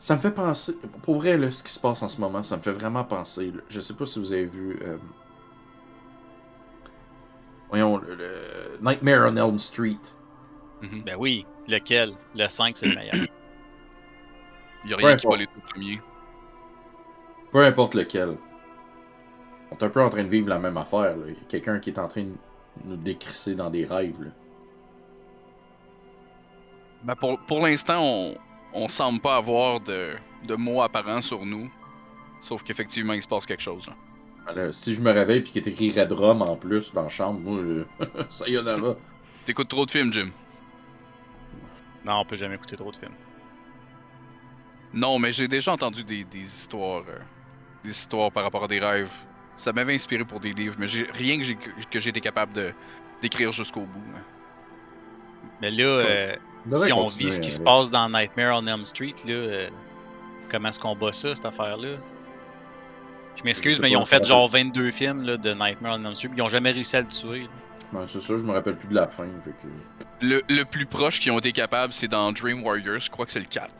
Ça 0.00 0.16
me 0.16 0.20
fait 0.20 0.30
penser. 0.32 0.74
Pour 1.02 1.16
vrai, 1.16 1.36
là, 1.36 1.52
ce 1.52 1.62
qui 1.62 1.70
se 1.72 1.78
passe 1.78 2.02
en 2.02 2.08
ce 2.08 2.20
moment, 2.20 2.42
ça 2.42 2.56
me 2.56 2.62
fait 2.62 2.72
vraiment 2.72 3.04
penser. 3.04 3.52
là. 3.52 3.60
Je 3.68 3.80
sais 3.80 3.94
pas 3.94 4.06
si 4.06 4.18
vous 4.18 4.32
avez 4.32 4.46
vu. 4.46 4.80
euh, 4.82 4.96
Voyons, 7.68 7.98
le, 7.98 8.14
le 8.16 8.78
Nightmare 8.82 9.30
on 9.30 9.36
Elm 9.36 9.58
Street. 9.58 9.98
Mhm. 10.82 11.02
Ben 11.04 11.16
oui, 11.18 11.46
lequel? 11.68 12.14
Le 12.34 12.48
5, 12.48 12.76
c'est 12.76 12.86
le 12.88 12.94
meilleur. 12.96 13.14
Il 14.84 14.90
y 14.90 14.94
a 14.94 14.96
rien 14.96 15.16
qui 15.16 15.26
va 15.26 15.36
les 15.36 15.46
tout 15.46 15.60
premiers. 15.68 16.00
Peu 17.52 17.64
importe 17.64 17.94
lequel. 17.94 18.38
On 19.70 19.76
est 19.76 19.84
un 19.84 19.90
peu 19.90 20.02
en 20.02 20.10
train 20.10 20.24
de 20.24 20.28
vivre 20.28 20.48
la 20.48 20.58
même 20.58 20.78
affaire. 20.78 21.16
là. 21.16 21.24
Il 21.28 21.34
y 21.34 21.36
a 21.36 21.44
quelqu'un 21.48 21.78
qui 21.78 21.90
est 21.90 21.98
en 21.98 22.08
train 22.08 22.22
de 22.24 22.34
nous 22.84 22.96
décrisser 22.96 23.54
dans 23.54 23.70
des 23.70 23.84
rêves. 23.84 24.20
Là. 24.20 24.30
Ben 27.02 27.14
pour 27.16 27.38
pour 27.46 27.60
l'instant, 27.60 28.00
on, 28.02 28.34
on 28.72 28.88
semble 28.88 29.20
pas 29.20 29.36
avoir 29.36 29.80
de, 29.80 30.14
de 30.44 30.54
mots 30.56 30.82
apparents 30.82 31.22
sur 31.22 31.44
nous. 31.44 31.70
Sauf 32.40 32.62
qu'effectivement, 32.62 33.12
il 33.12 33.22
se 33.22 33.28
passe 33.28 33.44
quelque 33.46 33.62
chose. 33.62 33.86
là. 33.86 33.94
Alors, 34.46 34.74
si 34.74 34.94
je 34.94 35.00
me 35.00 35.10
réveille 35.12 35.40
et 35.40 35.42
qu'il 35.42 35.62
est 35.62 35.68
écrit 35.70 35.92
Red 36.00 36.12
Rum 36.12 36.42
en 36.42 36.56
plus 36.56 36.92
dans 36.94 37.02
la 37.02 37.08
chambre, 37.08 37.38
moi, 37.40 37.58
euh, 37.58 37.84
ça 38.30 38.48
y 38.48 38.58
en 38.58 38.66
a 38.66 38.76
là. 38.76 38.94
T'écoutes 39.44 39.68
trop 39.68 39.84
de 39.86 39.90
films, 39.90 40.12
Jim. 40.12 40.30
non, 42.04 42.20
on 42.20 42.24
peut 42.24 42.36
jamais 42.36 42.54
écouter 42.54 42.76
trop 42.76 42.90
de 42.90 42.96
films. 42.96 43.12
Non, 44.92 45.18
mais 45.18 45.32
j'ai 45.32 45.46
déjà 45.48 45.72
entendu 45.72 46.02
des, 46.02 46.24
des 46.24 46.42
histoires. 46.42 47.04
euh, 47.08 47.18
des 47.84 47.90
histoires 47.90 48.32
par 48.32 48.42
rapport 48.42 48.64
à 48.64 48.68
des 48.68 48.78
rêves. 48.80 49.10
Ça 49.56 49.72
m'avait 49.72 49.94
inspiré 49.94 50.24
pour 50.24 50.40
des 50.40 50.52
livres, 50.52 50.76
mais 50.78 50.88
j'ai 50.88 51.04
rien 51.12 51.38
que 51.38 51.44
j'ai 52.00 52.08
été 52.10 52.20
capable 52.20 52.52
de 52.52 52.72
d'écrire 53.22 53.52
jusqu'au 53.52 53.82
bout. 53.84 54.02
hein. 54.16 54.22
Mais 55.60 55.70
là, 55.70 55.84
euh, 55.84 56.36
si 56.72 56.92
on 56.92 57.06
vit 57.06 57.30
ce 57.30 57.40
qui 57.40 57.50
se 57.50 57.60
passe 57.60 57.90
dans 57.90 58.08
Nightmare 58.08 58.60
on 58.62 58.66
Elm 58.66 58.84
Street, 58.84 59.14
là, 59.26 59.32
euh, 59.32 59.68
comment 60.50 60.68
est-ce 60.68 60.78
qu'on 60.78 60.96
bat 60.96 61.12
ça, 61.12 61.34
cette 61.34 61.46
affaire-là? 61.46 61.96
Je 63.36 63.44
m'excuse, 63.44 63.80
mais 63.80 63.90
ils 63.90 63.96
ont 63.96 64.04
fait 64.04 64.24
genre 64.24 64.48
22 64.48 64.90
films 64.90 65.22
là, 65.22 65.36
de 65.36 65.52
Nightmare 65.52 65.98
on 65.98 66.04
Elm 66.04 66.14
Street, 66.14 66.28
puis 66.28 66.38
ils 66.38 66.42
ont 66.42 66.48
jamais 66.48 66.72
réussi 66.72 66.96
à 66.96 67.00
le 67.00 67.06
tuer. 67.06 67.40
là. 67.40 67.48
Ben, 67.92 68.04
c'est 68.06 68.20
ça, 68.20 68.36
je 68.36 68.42
me 68.42 68.52
rappelle 68.52 68.76
plus 68.76 68.88
de 68.88 68.94
la 68.94 69.08
fin. 69.08 69.26
Fait 69.44 69.50
que... 69.50 70.24
Le, 70.24 70.42
le 70.48 70.64
plus 70.64 70.86
proche 70.86 71.18
qu'ils 71.18 71.32
ont 71.32 71.38
été 71.38 71.50
capables, 71.50 71.92
c'est 71.92 72.06
dans 72.06 72.30
Dream 72.30 72.62
Warriors, 72.62 73.00
je 73.00 73.10
crois 73.10 73.26
que 73.26 73.32
c'est 73.32 73.40
le 73.40 73.46
4. 73.46 73.74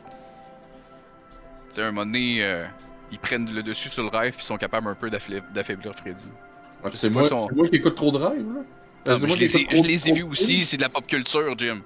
C'est 1.69 1.81
un 1.81 1.91
moment 1.91 2.05
donné, 2.05 2.43
euh, 2.43 2.65
ils 3.11 3.19
prennent 3.19 3.49
le 3.53 3.63
dessus 3.63 3.89
sur 3.89 4.03
le 4.03 4.09
rêve 4.09 4.33
puis 4.33 4.43
ils 4.43 4.47
sont 4.47 4.57
capables 4.57 4.87
un 4.87 4.95
peu 4.95 5.09
d'affaiblir 5.09 5.93
Freddy. 5.95 6.25
Ouais, 6.83 6.91
c'est 6.93 7.09
moi, 7.09 7.23
qui 7.29 7.75
écoute 7.75 7.95
trop 7.95 8.11
de 8.11 8.17
rêves, 8.17 8.45
là. 9.05 9.17
Je 9.17 9.25
les 9.25 9.57
ai, 9.57 9.67
je 9.69 9.81
les 9.81 10.09
ai 10.09 10.11
vus 10.11 10.23
aussi, 10.23 10.65
c'est 10.65 10.77
de 10.77 10.81
la 10.81 10.89
pop 10.89 11.05
culture, 11.07 11.57
Jim. 11.57 11.81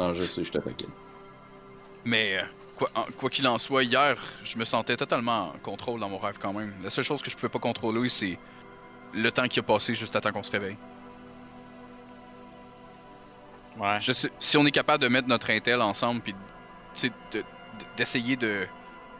Non, 0.00 0.14
je 0.14 0.22
sais, 0.22 0.44
je 0.44 0.50
t'attaque. 0.52 0.84
Mais 2.06 2.38
euh, 2.38 2.86
quoi 3.18 3.28
qu'il 3.28 3.46
en 3.46 3.58
soit, 3.58 3.82
hier, 3.84 4.16
je 4.44 4.56
me 4.56 4.64
sentais 4.64 4.96
totalement 4.96 5.48
en 5.50 5.58
contrôle 5.62 6.00
dans 6.00 6.08
mon 6.08 6.16
rêve 6.18 6.38
quand 6.40 6.54
même. 6.54 6.72
La 6.82 6.88
seule 6.88 7.04
chose 7.04 7.20
que 7.22 7.30
je 7.30 7.36
pouvais 7.36 7.50
pas 7.50 7.58
contrôler, 7.58 8.08
c'est 8.08 8.38
le 9.12 9.30
temps 9.30 9.46
qui 9.46 9.58
a 9.60 9.62
passé 9.62 9.94
juste 9.94 10.16
à 10.16 10.20
temps 10.22 10.32
qu'on 10.32 10.42
se 10.42 10.50
réveille. 10.50 10.78
Ouais. 13.78 13.98
Je 14.00 14.12
sais, 14.14 14.30
si 14.38 14.56
on 14.56 14.64
est 14.66 14.70
capable 14.70 15.02
de 15.02 15.08
mettre 15.08 15.28
notre 15.28 15.50
intel 15.50 15.80
ensemble, 15.82 16.20
puis 16.22 16.34
de- 17.02 17.08
de- 17.38 17.44
d'essayer 17.96 18.36
de. 18.36 18.66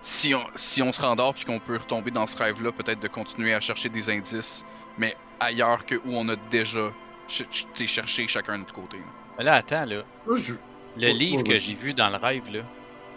Si 0.03 0.35
on, 0.35 0.45
si 0.55 0.81
on 0.81 0.93
se 0.93 1.03
rendort 1.03 1.35
puis 1.35 1.45
qu'on 1.45 1.59
peut 1.61 1.77
retomber 1.77 2.11
dans 2.11 2.27
ce 2.27 2.37
rêve-là, 2.39 2.73
peut-être 2.73 3.01
de 3.01 3.09
continuer 3.09 3.53
à 3.53 3.61
chercher 3.61 3.91
des 3.91 4.09
indices, 4.09 4.65
mais 4.97 5.15
ailleurs 5.41 5.85
que 5.85 5.97
où 5.97 6.15
on 6.15 6.27
a 6.31 6.37
déjà 6.51 6.91
ch- 7.29 7.47
ch- 7.75 7.87
cherché 7.91 8.27
chacun 8.27 8.55
de 8.55 8.59
notre 8.61 8.73
côté. 8.73 8.97
là. 9.39 9.55
Attends, 9.57 9.85
là. 9.85 9.97
Là, 10.27 10.37
je- 10.37 10.55
Le 10.97 11.09
livre 11.12 11.42
que 11.44 11.59
j'ai 11.59 11.75
vu 11.75 11.94
dans 11.94 12.11
le 12.11 12.16
rêve, 12.16 12.50
là, 12.52 12.61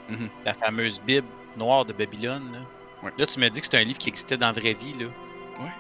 Mhm. 0.09 0.29
la 0.45 0.53
fameuse 0.53 1.01
Bible 1.01 1.27
noire 1.57 1.85
de 1.85 1.93
Babylone, 1.93 2.51
là, 2.53 2.59
Ouais. 3.03 3.11
là 3.17 3.25
tu 3.25 3.39
me 3.39 3.49
dis 3.49 3.61
que 3.61 3.65
c'est 3.67 3.77
un 3.77 3.83
livre 3.83 3.97
qui 3.97 4.09
existait 4.09 4.37
dans 4.37 4.47
la 4.47 4.51
vraie 4.53 4.73
vie. 4.73 4.93
Là. 4.99 5.05
Ouais. 5.61 5.71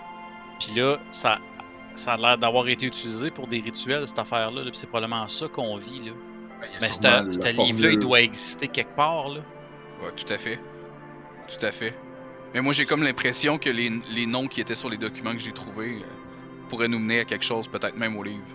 Puis 0.59 0.79
là, 0.79 0.97
ça, 1.11 1.39
ça 1.93 2.13
a 2.13 2.17
l'air 2.17 2.37
d'avoir 2.37 2.67
été 2.67 2.85
utilisé 2.85 3.31
pour 3.31 3.47
des 3.47 3.59
rituels, 3.59 4.07
cette 4.07 4.19
affaire-là. 4.19 4.63
là, 4.63 4.69
puis 4.71 4.77
c'est 4.77 4.87
probablement 4.87 5.27
ça 5.27 5.47
qu'on 5.47 5.75
vit. 5.77 5.99
Là. 5.99 6.11
Ben, 6.61 6.69
Mais 6.81 6.91
ce 6.91 7.51
livre-là, 7.51 7.91
il 7.91 7.99
doit 7.99 8.21
exister 8.21 8.67
quelque 8.67 8.95
part. 8.95 9.27
Là. 9.29 9.41
Ouais, 10.01 10.11
tout 10.15 10.31
à 10.31 10.37
fait. 10.37 10.59
Tout 11.47 11.65
à 11.65 11.71
fait. 11.71 11.93
Mais 12.53 12.61
moi, 12.61 12.71
j'ai 12.73 12.85
comme 12.85 13.03
l'impression 13.03 13.57
que 13.57 13.69
les, 13.69 13.91
les 14.09 14.25
noms 14.25 14.47
qui 14.47 14.61
étaient 14.61 14.75
sur 14.75 14.89
les 14.89 14.97
documents 14.97 15.33
que 15.33 15.39
j'ai 15.39 15.51
trouvés 15.51 15.97
euh, 16.01 16.05
pourraient 16.69 16.87
nous 16.87 16.99
mener 16.99 17.19
à 17.21 17.25
quelque 17.25 17.43
chose, 17.43 17.67
peut-être 17.67 17.97
même 17.97 18.15
au 18.15 18.23
livre. 18.23 18.45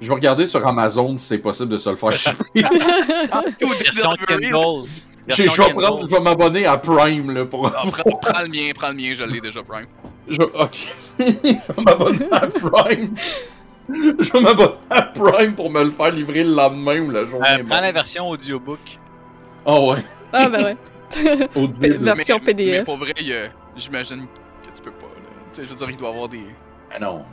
Je 0.00 0.08
vais 0.08 0.14
regarder 0.14 0.46
sur 0.46 0.66
Amazon 0.66 1.16
si 1.16 1.26
c'est 1.26 1.38
possible 1.38 1.68
de 1.70 1.78
se 1.78 1.90
le 1.90 1.96
faire 1.96 2.12
shipper. 2.16 2.44
Version 2.54 4.14
Kindle. 4.26 4.88
Je 5.28 5.42
vais, 5.42 5.48
prendre- 5.48 5.96
Kindle. 6.00 6.08
je 6.10 6.14
vais 6.16 6.20
m'abonner 6.20 6.66
à 6.66 6.76
Prime 6.78 7.30
là, 7.32 7.44
pour. 7.44 7.66
Ah, 7.68 7.82
prends, 7.86 8.16
prends 8.20 8.42
le 8.42 8.48
mien, 8.48 8.72
prends 8.74 8.88
le 8.88 8.94
mien, 8.94 9.14
je 9.16 9.22
l'ai 9.24 9.40
déjà, 9.40 9.62
Prime. 9.62 9.86
Je... 10.28 10.40
Ok. 10.42 10.78
je 11.18 11.24
vais 11.24 11.82
m'abonner 11.84 12.26
à 12.32 12.46
Prime. 12.48 13.14
Je 13.88 14.32
vais 14.32 14.40
m'abonner 14.40 14.72
à 14.90 15.02
Prime 15.02 15.54
pour 15.54 15.70
me 15.70 15.84
le 15.84 15.90
faire 15.90 16.10
livrer 16.10 16.42
le 16.42 16.54
lendemain 16.54 17.00
ou 17.00 17.10
la 17.10 17.24
journée. 17.24 17.46
Euh, 17.60 17.64
prends 17.68 17.80
la 17.80 17.92
version 17.92 18.28
audiobook. 18.30 18.98
Oh 19.64 19.92
ouais. 19.92 20.04
Ah, 20.32 20.48
ben 20.48 20.64
ouais. 20.64 20.76
Ver- 21.54 21.98
Version 22.00 22.38
mais, 22.40 22.44
PDF. 22.54 22.78
Mais 22.78 22.84
pour 22.84 22.96
vrai, 22.96 23.12
a- 23.12 23.50
j'imagine 23.76 24.22
que 24.62 24.74
tu 24.74 24.82
peux 24.82 24.90
pas. 24.90 25.06
Là. 25.06 25.22
Tu 25.52 25.60
sais, 25.60 25.66
je 25.66 25.70
veux 25.70 25.76
dire, 25.76 25.90
il 25.90 25.96
doit 25.96 26.08
y 26.08 26.12
avoir 26.12 26.28
des. 26.28 26.42
Ah 26.92 26.98
non. 26.98 27.24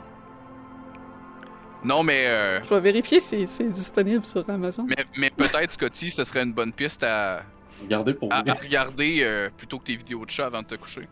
Non, 1.84 2.02
mais. 2.02 2.26
euh, 2.26 2.62
Je 2.62 2.68
vais 2.74 2.80
vérifier 2.80 3.20
si 3.20 3.46
c'est 3.48 3.68
disponible 3.68 4.24
sur 4.26 4.48
Amazon. 4.50 4.84
mais 4.86 5.04
mais 5.16 5.30
peut-être, 5.30 5.70
Scotty, 5.72 6.10
ce 6.10 6.24
serait 6.24 6.42
une 6.42 6.52
bonne 6.52 6.72
piste 6.72 7.02
à, 7.02 7.42
Regardez 7.82 8.12
pour 8.14 8.32
à, 8.32 8.40
regarder 8.40 9.20
euh, 9.22 9.48
plutôt 9.56 9.78
que 9.78 9.84
tes 9.84 9.96
vidéos 9.96 10.24
de 10.26 10.30
chat 10.30 10.46
avant 10.46 10.60
de 10.62 10.66
te 10.66 10.74
coucher. 10.74 11.08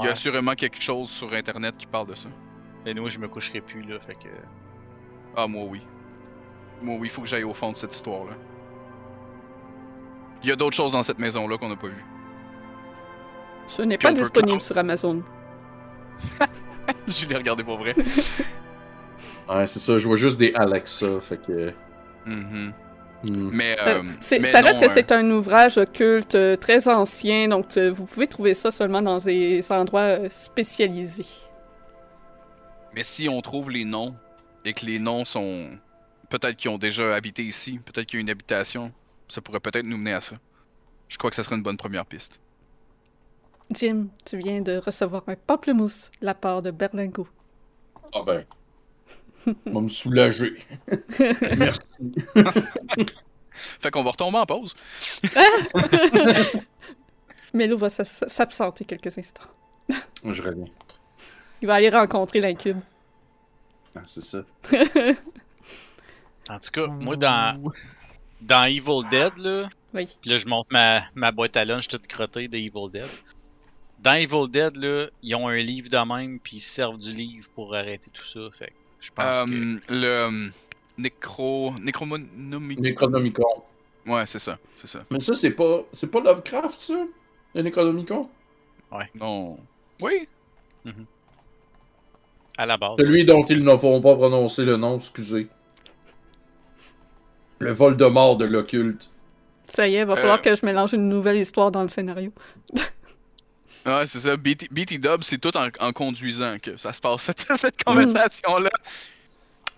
Il 0.00 0.06
y 0.06 0.08
a 0.08 0.16
sûrement 0.16 0.54
quelque 0.54 0.80
chose 0.80 1.10
sur 1.10 1.32
internet 1.34 1.74
qui 1.76 1.86
parle 1.86 2.06
de 2.08 2.14
ça. 2.14 2.28
Mais 2.84 2.94
nous, 2.94 3.08
je 3.10 3.18
me 3.18 3.28
coucherai 3.28 3.60
plus. 3.60 3.82
Là, 3.82 3.98
fait 4.00 4.14
que... 4.14 4.28
Ah, 5.36 5.46
moi 5.46 5.64
oui. 5.68 5.82
Moi 6.82 6.96
oui, 6.98 7.08
il 7.08 7.10
faut 7.10 7.20
que 7.22 7.28
j'aille 7.28 7.44
au 7.44 7.52
fond 7.54 7.72
de 7.72 7.76
cette 7.76 7.94
histoire-là. 7.94 8.32
Il 10.42 10.48
y 10.48 10.52
a 10.52 10.56
d'autres 10.56 10.76
choses 10.76 10.92
dans 10.92 11.02
cette 11.02 11.18
maison-là 11.18 11.58
qu'on 11.58 11.68
n'a 11.68 11.76
pas 11.76 11.88
vues. 11.88 12.04
Ce 13.68 13.82
n'est 13.82 13.98
pas 13.98 14.12
disponible 14.12 14.52
cloud. 14.52 14.62
sur 14.62 14.78
Amazon. 14.78 15.22
Je 17.08 17.26
l'ai 17.26 17.36
regardé 17.36 17.64
pour 17.64 17.78
vrai. 17.78 17.94
Ouais, 19.48 19.66
c'est 19.66 19.80
ça. 19.80 19.98
Je 19.98 20.06
vois 20.06 20.16
juste 20.16 20.38
des 20.38 20.52
Alexa. 20.54 21.20
Fait 21.20 21.36
que. 21.36 21.72
Mhm. 22.26 22.72
hmm. 23.24 23.50
Mais, 23.52 23.76
Euh, 23.80 23.98
euh, 23.98 24.02
mais 24.40 24.50
ça 24.50 24.60
non, 24.60 24.66
reste 24.66 24.80
que 24.80 24.86
euh, 24.86 24.92
c'est 24.92 25.12
un 25.12 25.28
ouvrage 25.30 25.78
occulte 25.78 26.36
très 26.60 26.88
ancien, 26.88 27.48
donc 27.48 27.76
vous 27.76 28.06
pouvez 28.06 28.26
trouver 28.26 28.54
ça 28.54 28.70
seulement 28.70 29.02
dans 29.02 29.18
des 29.18 29.70
endroits 29.70 30.28
spécialisés. 30.30 31.26
Mais 32.94 33.02
si 33.02 33.28
on 33.28 33.40
trouve 33.40 33.70
les 33.70 33.84
noms 33.84 34.14
et 34.64 34.72
que 34.72 34.86
les 34.86 34.98
noms 34.98 35.24
sont 35.24 35.70
peut-être 36.28 36.56
qu'ils 36.56 36.70
ont 36.70 36.78
déjà 36.78 37.14
habité 37.14 37.42
ici, 37.42 37.80
peut-être 37.84 38.06
qu'il 38.06 38.18
y 38.18 38.20
a 38.20 38.22
une 38.22 38.30
habitation, 38.30 38.92
ça 39.28 39.40
pourrait 39.40 39.60
peut-être 39.60 39.86
nous 39.86 39.96
mener 39.96 40.14
à 40.14 40.20
ça. 40.20 40.36
Je 41.08 41.18
crois 41.18 41.30
que 41.30 41.36
ça 41.36 41.44
serait 41.44 41.56
une 41.56 41.62
bonne 41.62 41.76
première 41.76 42.06
piste. 42.06 42.40
Jim, 43.74 44.08
tu 44.24 44.38
viens 44.38 44.60
de 44.60 44.76
recevoir 44.78 45.22
un 45.26 45.36
pamplemousse 45.36 46.10
de 46.20 46.26
la 46.26 46.34
part 46.34 46.62
de 46.62 46.70
Berlingo. 46.70 47.26
Ah 48.14 48.22
ben. 48.26 48.44
Va 49.66 49.80
me 49.80 49.88
soulager. 49.88 50.54
Merci. 51.58 51.80
Fait 53.80 53.90
qu'on 53.90 54.04
va 54.04 54.10
retomber 54.10 54.38
en 54.38 54.46
pause. 54.46 54.74
Melo 57.52 57.76
va 57.76 57.90
s'absenter 57.90 58.84
quelques 58.84 59.18
instants. 59.18 59.48
Je 60.24 60.42
reviens. 60.42 60.68
Il 61.60 61.66
va 61.66 61.74
aller 61.74 61.90
rencontrer 61.90 62.40
l'incube. 62.40 62.80
Ah, 63.94 64.02
c'est 64.06 64.24
ça. 64.24 64.42
En 66.48 66.58
tout 66.58 66.70
cas, 66.72 66.86
moi, 66.86 67.16
dans, 67.16 67.62
dans 68.40 68.64
Evil 68.64 69.08
Dead, 69.10 69.36
là, 69.38 69.68
Oui. 69.94 70.08
Puis 70.20 70.30
là, 70.30 70.36
je 70.36 70.46
monte 70.46 70.70
ma, 70.70 71.02
ma 71.14 71.30
boîte 71.30 71.56
à 71.56 71.64
lunch 71.64 71.88
toute 71.88 72.06
crottée 72.06 72.48
de 72.48 72.56
Evil 72.56 72.90
Dead. 72.90 73.06
Dans 74.02 74.14
Evil 74.14 74.48
Dead, 74.50 74.76
là, 74.76 75.06
ils 75.22 75.34
ont 75.36 75.46
un 75.48 75.58
livre 75.58 75.88
de 75.88 75.96
même, 76.14 76.40
puis 76.40 76.56
ils 76.56 76.60
se 76.60 76.70
servent 76.70 76.96
du 76.96 77.12
livre 77.12 77.48
pour 77.54 77.74
arrêter 77.74 78.10
tout 78.10 78.24
ça. 78.24 78.40
Fait 78.52 78.66
que 78.66 78.72
je 79.00 79.10
pense 79.12 79.38
que. 79.48 79.50
Euh, 79.50 79.78
le 79.88 80.06
euh, 80.06 80.48
Necro. 80.98 81.72
Necronomicon. 81.80 82.82
Necronomicon. 82.82 83.62
Ouais, 84.06 84.26
c'est 84.26 84.40
ça. 84.40 84.58
C'est 84.80 84.88
ça. 84.88 85.04
Mais 85.10 85.20
ça, 85.20 85.34
c'est 85.34 85.52
pas. 85.52 85.82
C'est 85.92 86.10
pas 86.10 86.20
Lovecraft, 86.20 86.80
ça? 86.80 87.06
Le 87.54 87.62
Necronomicon? 87.62 88.28
Non. 89.14 89.58
Oui. 90.00 90.28
À 92.58 92.66
la 92.66 92.76
base. 92.76 92.96
Celui 92.98 93.24
dont 93.24 93.44
ils 93.44 93.62
ne 93.62 93.76
font 93.76 94.00
pas 94.00 94.14
prononcer 94.14 94.64
le 94.64 94.76
nom, 94.76 94.98
excusez. 94.98 95.46
Le 97.60 97.72
vol 97.72 97.96
de 97.96 98.06
mort 98.06 98.36
de 98.36 98.44
l'occulte. 98.44 99.10
Ça 99.68 99.86
y 99.88 99.94
est, 99.94 100.04
va 100.04 100.16
falloir 100.16 100.38
Euh. 100.38 100.40
que 100.40 100.54
je 100.54 100.66
mélange 100.66 100.92
une 100.92 101.08
nouvelle 101.08 101.38
histoire 101.38 101.70
dans 101.70 101.82
le 101.82 101.88
scénario. 101.88 102.32
Ouais, 103.84 104.06
c'est 104.06 104.20
ça. 104.20 104.36
BT, 104.36 104.68
BT 104.70 104.98
Dub, 104.98 105.22
c'est 105.22 105.38
tout 105.38 105.56
en, 105.56 105.68
en 105.80 105.92
conduisant 105.92 106.56
que 106.60 106.76
ça 106.76 106.92
se 106.92 107.00
passe, 107.00 107.22
cette, 107.24 107.46
cette 107.56 107.82
conversation-là. 107.84 108.70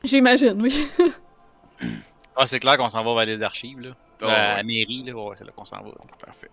J'imagine, 0.03 0.61
oui. 0.61 0.87
Ah, 2.37 2.47
c'est 2.47 2.59
clair 2.59 2.77
qu'on 2.77 2.89
s'en 2.89 3.05
va 3.05 3.15
vers 3.15 3.27
les 3.27 3.43
archives, 3.45 3.79
là. 3.81 3.91
Oh, 4.21 4.25
Euh, 4.25 4.29
à 4.29 4.31
la 4.31 4.55
ouais, 4.57 4.63
mairie, 4.65 5.05
là, 5.05 5.13
ouais, 5.15 5.37
c'est 5.37 5.45
là 5.45 5.53
qu'on 5.55 5.65
s'en 5.65 5.81
va. 5.83 5.91
Parfait. 6.25 6.51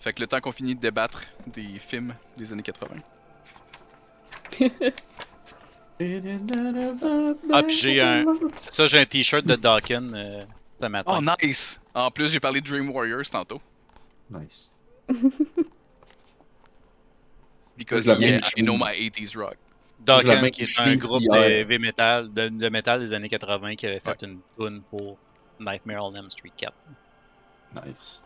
Fait 0.00 0.14
que 0.14 0.20
le 0.20 0.26
temps 0.26 0.40
qu'on 0.40 0.50
finit 0.52 0.74
de 0.74 0.80
débattre 0.80 1.20
des 1.46 1.78
films 1.78 2.14
des 2.38 2.52
années 2.54 2.62
80. 2.62 2.96
Ah, 7.52 7.62
puis 7.62 7.76
j'ai 7.76 8.00
un. 8.00 8.24
C'est 8.56 8.74
ça, 8.74 8.86
j'ai 8.86 8.98
un 9.00 9.04
t-shirt 9.06 9.44
de 9.46 9.56
Dawkins 9.56 10.12
euh, 10.14 10.44
ce 10.80 10.86
matin. 10.86 11.18
Oh, 11.18 11.44
nice! 11.46 11.80
En 11.94 12.10
plus, 12.10 12.30
j'ai 12.30 12.40
parlé 12.40 12.60
de 12.60 12.66
Dream 12.66 12.90
Warriors 12.90 13.28
tantôt. 13.30 13.60
Nice. 14.30 14.72
Because 17.76 18.06
yeah, 18.20 18.40
I 18.56 18.62
know 18.62 18.76
my 18.76 18.92
80s 18.92 19.36
rock. 19.36 19.56
même 20.24 20.50
qui 20.50 20.62
est 20.62 20.80
un 20.80 20.96
groupe 20.96 21.22
de 21.22 21.36
heavy 21.36 21.78
metal, 21.78 22.32
de, 22.32 22.48
de 22.48 22.68
metal 22.68 23.00
des 23.00 23.12
années 23.12 23.28
80 23.28 23.76
qui 23.76 23.86
avait 23.86 24.00
fait 24.00 24.22
une 24.22 24.40
tune 24.56 24.82
pour 24.90 25.16
Nightmare 25.60 26.04
on 26.04 26.14
Elm 26.14 26.28
Street 26.28 26.52
4. 26.56 26.72
Nice. 27.74 28.20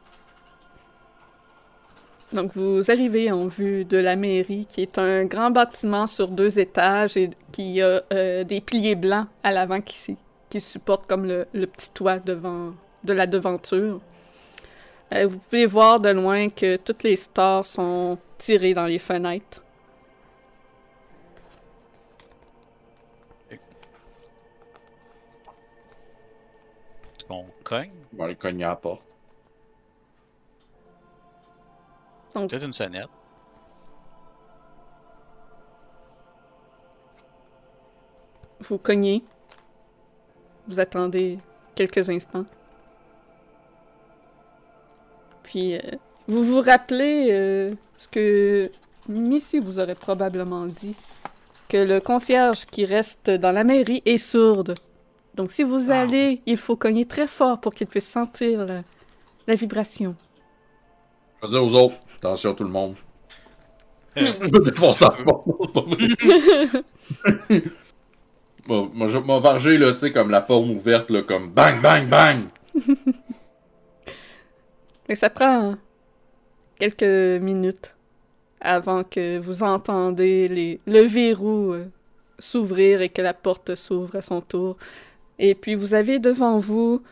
Donc, 2.33 2.57
vous 2.57 2.91
arrivez 2.91 3.31
en 3.31 3.47
vue 3.47 3.85
de 3.85 3.99
la 3.99 4.17
mairie, 4.17 4.67
qui 4.67 4.83
est 4.83 4.99
un 4.99 5.27
grand 5.27 5.51
bâtiment 5.51 6.09
sur 6.09 6.29
deux 6.29 6.59
étages 6.59 7.17
et 7.17 7.31
qui 7.53 7.81
a 7.81 8.03
euh, 8.13 8.43
des 8.43 8.61
piliers 8.61 8.97
blancs 8.97 9.29
à 9.45 9.53
l'avant 9.53 9.81
qui, 9.81 10.17
qui 10.51 10.61
supportent 10.61 11.07
comme 11.07 11.25
le, 11.25 11.47
le 11.53 11.69
petit 11.69 11.93
toit 11.93 12.19
devant, 12.19 12.75
de 13.05 13.13
la 13.13 13.29
devanture. 13.29 14.01
Euh, 15.13 15.29
vous 15.29 15.39
pouvez 15.39 15.67
voir 15.67 16.01
de 16.01 16.11
loin 16.11 16.49
que 16.49 16.77
toutes 16.77 17.05
les 17.05 17.17
stars 17.17 17.65
sont 17.65 18.19
tirées 18.39 18.75
dans 18.75 18.87
les 18.87 18.99
fenêtres. 18.99 19.63
Est-ce 23.51 23.61
qu'on 27.27 27.47
cogne? 27.63 27.93
On 28.13 28.17
va 28.17 28.25
aller 28.25 28.37
cogner 28.37 28.65
à 28.65 28.71
la 28.71 28.77
porte. 28.77 29.07
Peut-être 32.33 32.65
une 32.65 32.73
sonnette. 32.73 33.09
Vous 38.61 38.79
cognez. 38.79 39.25
Vous 40.67 40.81
attendez 40.81 41.39
quelques 41.75 42.11
instants. 42.11 42.45
Puis, 45.47 45.75
euh, 45.77 45.81
vous 46.29 46.45
vous 46.45 46.61
rappelez 46.61 47.29
euh, 47.31 47.73
ce 47.97 48.09
que 48.09 48.71
Missy 49.09 49.61
vous 49.61 49.79
aurait 49.79 49.95
probablement 49.95 50.67
dit. 50.67 50.95
Que 51.69 51.79
le 51.79 52.01
concierge 52.01 52.67
qui 52.67 52.85
reste 52.85 53.31
dans 53.31 53.53
la 53.53 53.65
mairie 53.65 54.03
est 54.05 54.19
sourde. 54.19 54.75
Donc, 55.35 55.51
si 55.53 55.63
vous 55.65 55.91
Ah. 55.91 56.01
allez, 56.03 56.41
il 56.47 56.57
faut 56.57 56.77
cogner 56.77 57.05
très 57.07 57.27
fort 57.27 57.61
pour 57.61 57.75
qu'il 57.75 57.87
puisse 57.87 58.09
sentir 58.09 58.65
la, 58.67 58.83
la 59.47 59.55
vibration. 59.55 60.15
Je 61.43 61.47
vais 61.47 61.53
dire 61.53 61.65
aux 61.65 61.75
autres, 61.75 61.97
attention 62.17 62.55
tout 62.55 62.65
le 62.65 62.71
monde. 62.71 62.97
je 64.17 64.23
vais 64.51 64.61
défoncer 64.65 65.05
la 65.05 65.25
porte. 65.25 65.47
Moi, 68.69 69.07
je 69.09 69.19
vais 69.19 69.25
m'en 69.25 69.41
varger, 69.41 69.79
là, 69.79 69.93
tu 69.93 69.99
sais, 69.99 70.13
comme 70.13 70.31
la 70.31 70.41
pomme 70.41 70.71
ouverte, 70.71 71.11
là, 71.11 71.23
comme 71.23 71.51
bang, 71.51 71.81
bang, 71.81 72.09
bang. 72.09 72.41
Mais 75.09 75.15
ça 75.15 75.31
prend 75.31 75.77
quelques 76.79 77.41
minutes 77.43 77.95
avant 78.61 79.05
que 79.05 79.39
vous 79.39 79.63
entendez 79.63 80.49
les, 80.49 80.81
le 80.87 81.03
verrou 81.03 81.73
euh, 81.73 81.87
s'ouvrir 82.39 83.03
et 83.03 83.09
que 83.09 83.23
la 83.23 83.35
porte 83.35 83.75
s'ouvre 83.75 84.17
à 84.17 84.23
son 84.23 84.41
tour. 84.41 84.77
Et 85.39 85.55
puis 85.55 85.75
vous 85.75 85.95
avez 85.95 86.19
devant 86.19 86.59
vous 86.59 87.03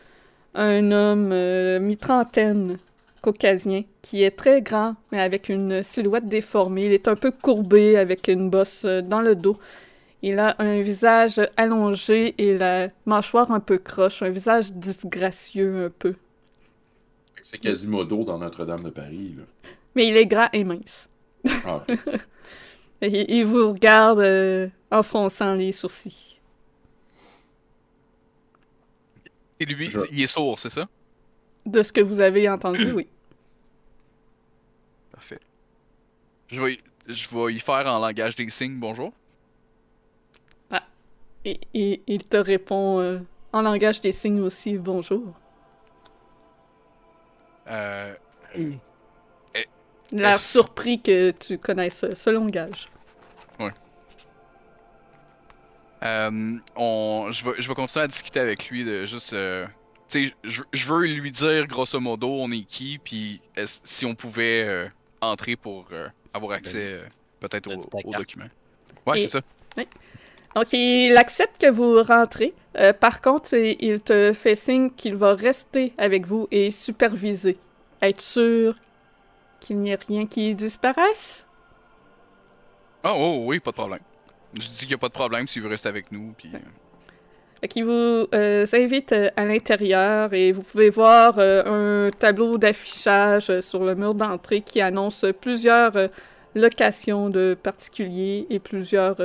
un 0.53 0.91
homme 0.91 1.31
euh, 1.31 1.79
mi-trentaine 1.79 2.77
caucasien 3.21 3.83
qui 4.01 4.23
est 4.23 4.31
très 4.31 4.61
grand 4.61 4.95
mais 5.11 5.19
avec 5.19 5.49
une 5.49 5.83
silhouette 5.83 6.27
déformée. 6.27 6.85
Il 6.85 6.93
est 6.93 7.07
un 7.07 7.15
peu 7.15 7.31
courbé 7.31 7.97
avec 7.97 8.27
une 8.27 8.49
bosse 8.49 8.85
euh, 8.85 9.01
dans 9.01 9.21
le 9.21 9.35
dos. 9.35 9.57
Il 10.21 10.39
a 10.39 10.55
un 10.59 10.81
visage 10.81 11.39
allongé 11.55 12.33
et 12.39 12.57
la 12.57 12.89
mâchoire 13.05 13.51
un 13.51 13.59
peu 13.59 13.77
croche, 13.77 14.23
un 14.23 14.29
visage 14.29 14.73
disgracieux 14.73 15.85
un 15.85 15.89
peu. 15.89 16.15
C'est 17.47 17.59
Quasimodo 17.59 18.23
dans 18.23 18.39
Notre-Dame 18.39 18.81
de 18.81 18.89
Paris, 18.89 19.35
là. 19.37 19.43
Mais 19.93 20.07
il 20.07 20.17
est 20.17 20.25
gras 20.25 20.49
et 20.51 20.63
mince. 20.63 21.07
Ah, 21.63 21.85
il 23.03 23.45
vous 23.45 23.71
regarde 23.71 24.19
euh, 24.19 24.67
en 24.89 25.03
fronçant 25.03 25.53
les 25.53 25.71
sourcils. 25.71 26.39
Et 29.59 29.65
lui, 29.65 29.91
Je- 29.91 29.99
il 30.11 30.23
est 30.23 30.27
sourd, 30.27 30.57
c'est 30.57 30.71
ça? 30.71 30.87
De 31.67 31.83
ce 31.83 31.93
que 31.93 32.01
vous 32.01 32.19
avez 32.19 32.49
entendu, 32.49 32.91
oui. 32.93 33.07
Parfait. 35.11 35.39
Je 36.47 36.59
vais, 36.59 36.73
y- 36.73 36.79
je 37.07 37.29
vais 37.29 37.53
y 37.53 37.59
faire 37.59 37.85
en 37.85 37.99
langage 37.99 38.35
des 38.35 38.49
signes, 38.49 38.79
bonjour. 38.79 39.13
Et, 41.47 41.59
et- 41.75 42.01
il 42.07 42.23
te 42.23 42.37
répond 42.37 42.99
euh, 43.01 43.19
en 43.53 43.61
langage 43.61 44.01
des 44.01 44.11
signes 44.11 44.41
aussi, 44.41 44.79
bonjour. 44.79 45.37
Euh, 47.67 48.13
Il 48.55 48.79
a 50.19 50.29
l'air 50.29 50.39
surpris 50.39 51.01
que 51.01 51.31
tu 51.31 51.57
connaisses 51.57 51.99
ce, 51.99 52.13
ce 52.15 52.29
langage. 52.29 52.89
euh, 56.03 56.57
on, 56.75 57.29
je, 57.31 57.45
vais, 57.45 57.61
je 57.61 57.67
vais 57.67 57.73
continuer 57.73 58.03
à 58.03 58.07
discuter 58.07 58.39
avec 58.39 58.69
lui 58.69 58.83
de 58.83 59.05
juste. 59.05 59.33
euh, 59.33 59.65
tu 60.07 60.27
sais, 60.27 60.35
je, 60.43 60.61
je 60.71 60.93
veux 60.93 61.05
lui 61.07 61.31
dire 61.31 61.65
grosso 61.67 61.99
modo 61.99 62.27
on 62.29 62.51
est 62.51 62.61
qui, 62.63 62.99
puis 62.99 63.41
si 63.65 64.05
on 64.05 64.13
pouvait 64.13 64.63
euh, 64.67 64.87
entrer 65.21 65.55
pour 65.55 65.87
euh, 65.91 66.07
avoir 66.33 66.51
accès 66.57 66.93
euh, 66.93 67.05
peut-être 67.39 67.71
au- 67.71 67.77
aux 67.77 68.11
carte. 68.11 68.17
documents. 68.19 68.49
Ouais, 69.07 69.21
Et- 69.21 69.29
c'est 69.29 69.39
ça. 69.39 69.41
Donc, 70.55 70.71
il 70.73 71.15
accepte 71.17 71.59
que 71.61 71.69
vous 71.69 72.01
rentrez. 72.01 72.53
Euh, 72.77 72.93
par 72.93 73.21
contre, 73.21 73.53
il 73.53 73.99
te 74.01 74.31
fait 74.33 74.55
signe 74.55 74.89
qu'il 74.89 75.15
va 75.15 75.33
rester 75.35 75.93
avec 75.97 76.25
vous 76.25 76.47
et 76.51 76.71
superviser. 76.71 77.57
Être 78.01 78.21
sûr 78.21 78.75
qu'il 79.59 79.79
n'y 79.79 79.91
ait 79.91 79.99
rien 80.07 80.25
qui 80.27 80.55
disparaisse. 80.55 81.45
Oh, 83.03 83.13
oh, 83.15 83.43
oui, 83.45 83.59
pas 83.59 83.71
de 83.71 83.75
problème. 83.75 83.99
Je 84.53 84.69
dis 84.69 84.77
qu'il 84.79 84.87
n'y 84.89 84.93
a 84.93 84.97
pas 84.97 85.09
de 85.09 85.13
problème 85.13 85.47
s'il 85.47 85.61
veut 85.61 85.69
rester 85.69 85.89
avec 85.89 86.11
nous, 86.11 86.33
puis. 86.37 86.49
euh, 86.53 86.59
Fait 87.61 87.67
qu'il 87.67 87.85
vous 87.85 88.27
euh, 88.33 88.65
invite 88.73 89.11
euh, 89.11 89.29
à 89.35 89.45
l'intérieur 89.45 90.33
et 90.33 90.51
vous 90.51 90.61
pouvez 90.63 90.89
voir 90.89 91.35
euh, 91.37 92.07
un 92.07 92.11
tableau 92.11 92.57
d'affichage 92.57 93.49
euh, 93.49 93.61
sur 93.61 93.83
le 93.83 93.95
mur 93.95 94.13
d'entrée 94.15 94.61
qui 94.61 94.81
annonce 94.81 95.25
plusieurs 95.41 95.95
euh, 95.97 96.07
locations 96.55 97.29
de 97.29 97.57
particuliers 97.61 98.47
et 98.49 98.59
plusieurs 98.59 99.17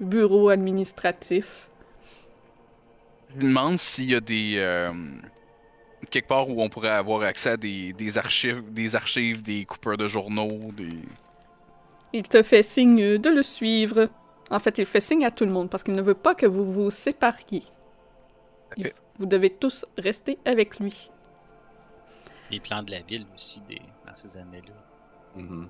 bureaux 0.00 0.48
administratifs. 0.48 1.70
Je 3.28 3.38
lui 3.38 3.44
demande 3.46 3.78
s'il 3.78 4.10
y 4.10 4.14
a 4.14 4.20
des. 4.20 4.54
euh, 4.56 4.92
quelque 6.10 6.28
part 6.28 6.48
où 6.48 6.62
on 6.62 6.68
pourrait 6.68 6.90
avoir 6.90 7.22
accès 7.22 7.50
à 7.50 7.56
des, 7.56 7.92
des 7.92 8.16
archives, 8.18 8.62
des 8.72 8.96
archives, 8.96 9.42
des 9.42 9.64
coupeurs 9.66 9.96
de 9.96 10.08
journaux, 10.08 10.72
des. 10.72 10.88
Il 12.12 12.26
te 12.28 12.42
fait 12.42 12.62
signe 12.62 13.18
de 13.18 13.28
le 13.30 13.42
suivre. 13.42 14.08
En 14.50 14.58
fait, 14.60 14.78
il 14.78 14.86
fait 14.86 15.00
signe 15.00 15.26
à 15.26 15.30
tout 15.30 15.44
le 15.44 15.50
monde 15.52 15.68
parce 15.68 15.82
qu'il 15.82 15.94
ne 15.94 16.00
veut 16.02 16.14
pas 16.14 16.34
que 16.34 16.46
vous 16.46 16.70
vous 16.72 16.90
sépariez. 16.90 17.64
Il- 18.76 18.86
Ok. 18.86 18.94
Vous 19.18 19.26
devez 19.26 19.50
tous 19.50 19.84
rester 19.98 20.38
avec 20.44 20.78
lui. 20.78 21.10
Les 22.50 22.60
plans 22.60 22.82
de 22.84 22.92
la 22.92 23.00
ville 23.00 23.26
aussi 23.34 23.60
des... 23.62 23.82
dans 24.06 24.14
ces 24.14 24.36
années-là. 24.38 24.74
Mhm. 25.42 25.68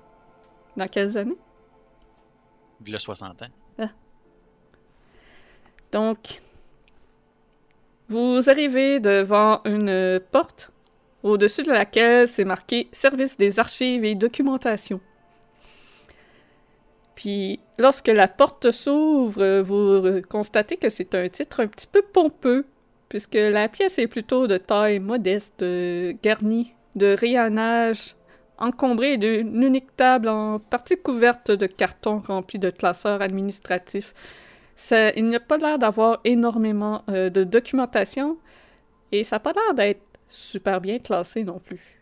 Dans 0.77 0.87
quelles 0.87 1.17
années? 1.17 1.35
Vu 2.79 2.91
le 2.91 2.99
60 2.99 3.41
ans. 3.41 3.47
Donc, 5.91 6.41
vous 8.09 8.49
arrivez 8.49 8.99
devant 8.99 9.61
une 9.65 10.19
porte 10.31 10.71
au-dessus 11.23 11.63
de 11.63 11.71
laquelle 11.71 12.27
c'est 12.27 12.45
marqué 12.45 12.87
Service 12.91 13.37
des 13.37 13.59
archives 13.59 14.03
et 14.05 14.15
documentation. 14.15 14.99
Puis, 17.15 17.59
lorsque 17.77 18.07
la 18.07 18.27
porte 18.27 18.71
s'ouvre, 18.71 19.61
vous 19.61 20.21
constatez 20.29 20.77
que 20.77 20.89
c'est 20.89 21.13
un 21.15 21.27
titre 21.27 21.61
un 21.61 21.67
petit 21.67 21.87
peu 21.87 22.01
pompeux, 22.01 22.65
puisque 23.09 23.35
la 23.35 23.67
pièce 23.67 23.99
est 23.99 24.07
plutôt 24.07 24.47
de 24.47 24.57
taille 24.57 24.99
modeste, 24.99 25.65
garnie 26.23 26.73
de 26.95 27.15
rayonnage 27.19 28.15
encombré 28.57 29.17
d'une 29.17 29.63
unique 29.63 29.95
table 29.95 30.29
en 30.29 30.59
partie 30.59 30.97
couverte 30.97 31.51
de 31.51 31.65
cartons 31.65 32.19
remplis 32.19 32.59
de 32.59 32.69
classeurs 32.69 33.21
administratifs. 33.21 34.13
Ça- 34.79 35.11
il 35.15 35.25
n'y 35.27 35.35
a 35.35 35.39
pas 35.41 35.57
l'air 35.57 35.77
d'avoir 35.77 36.21
énormément 36.23 37.03
euh, 37.09 37.29
de 37.29 37.43
documentation 37.43 38.37
et 39.11 39.23
ça 39.23 39.35
n'a 39.37 39.39
pas 39.41 39.53
l'air 39.53 39.73
d'être 39.75 40.01
super 40.29 40.81
bien 40.81 40.99
classé 40.99 41.43
non 41.43 41.59
plus. 41.59 41.99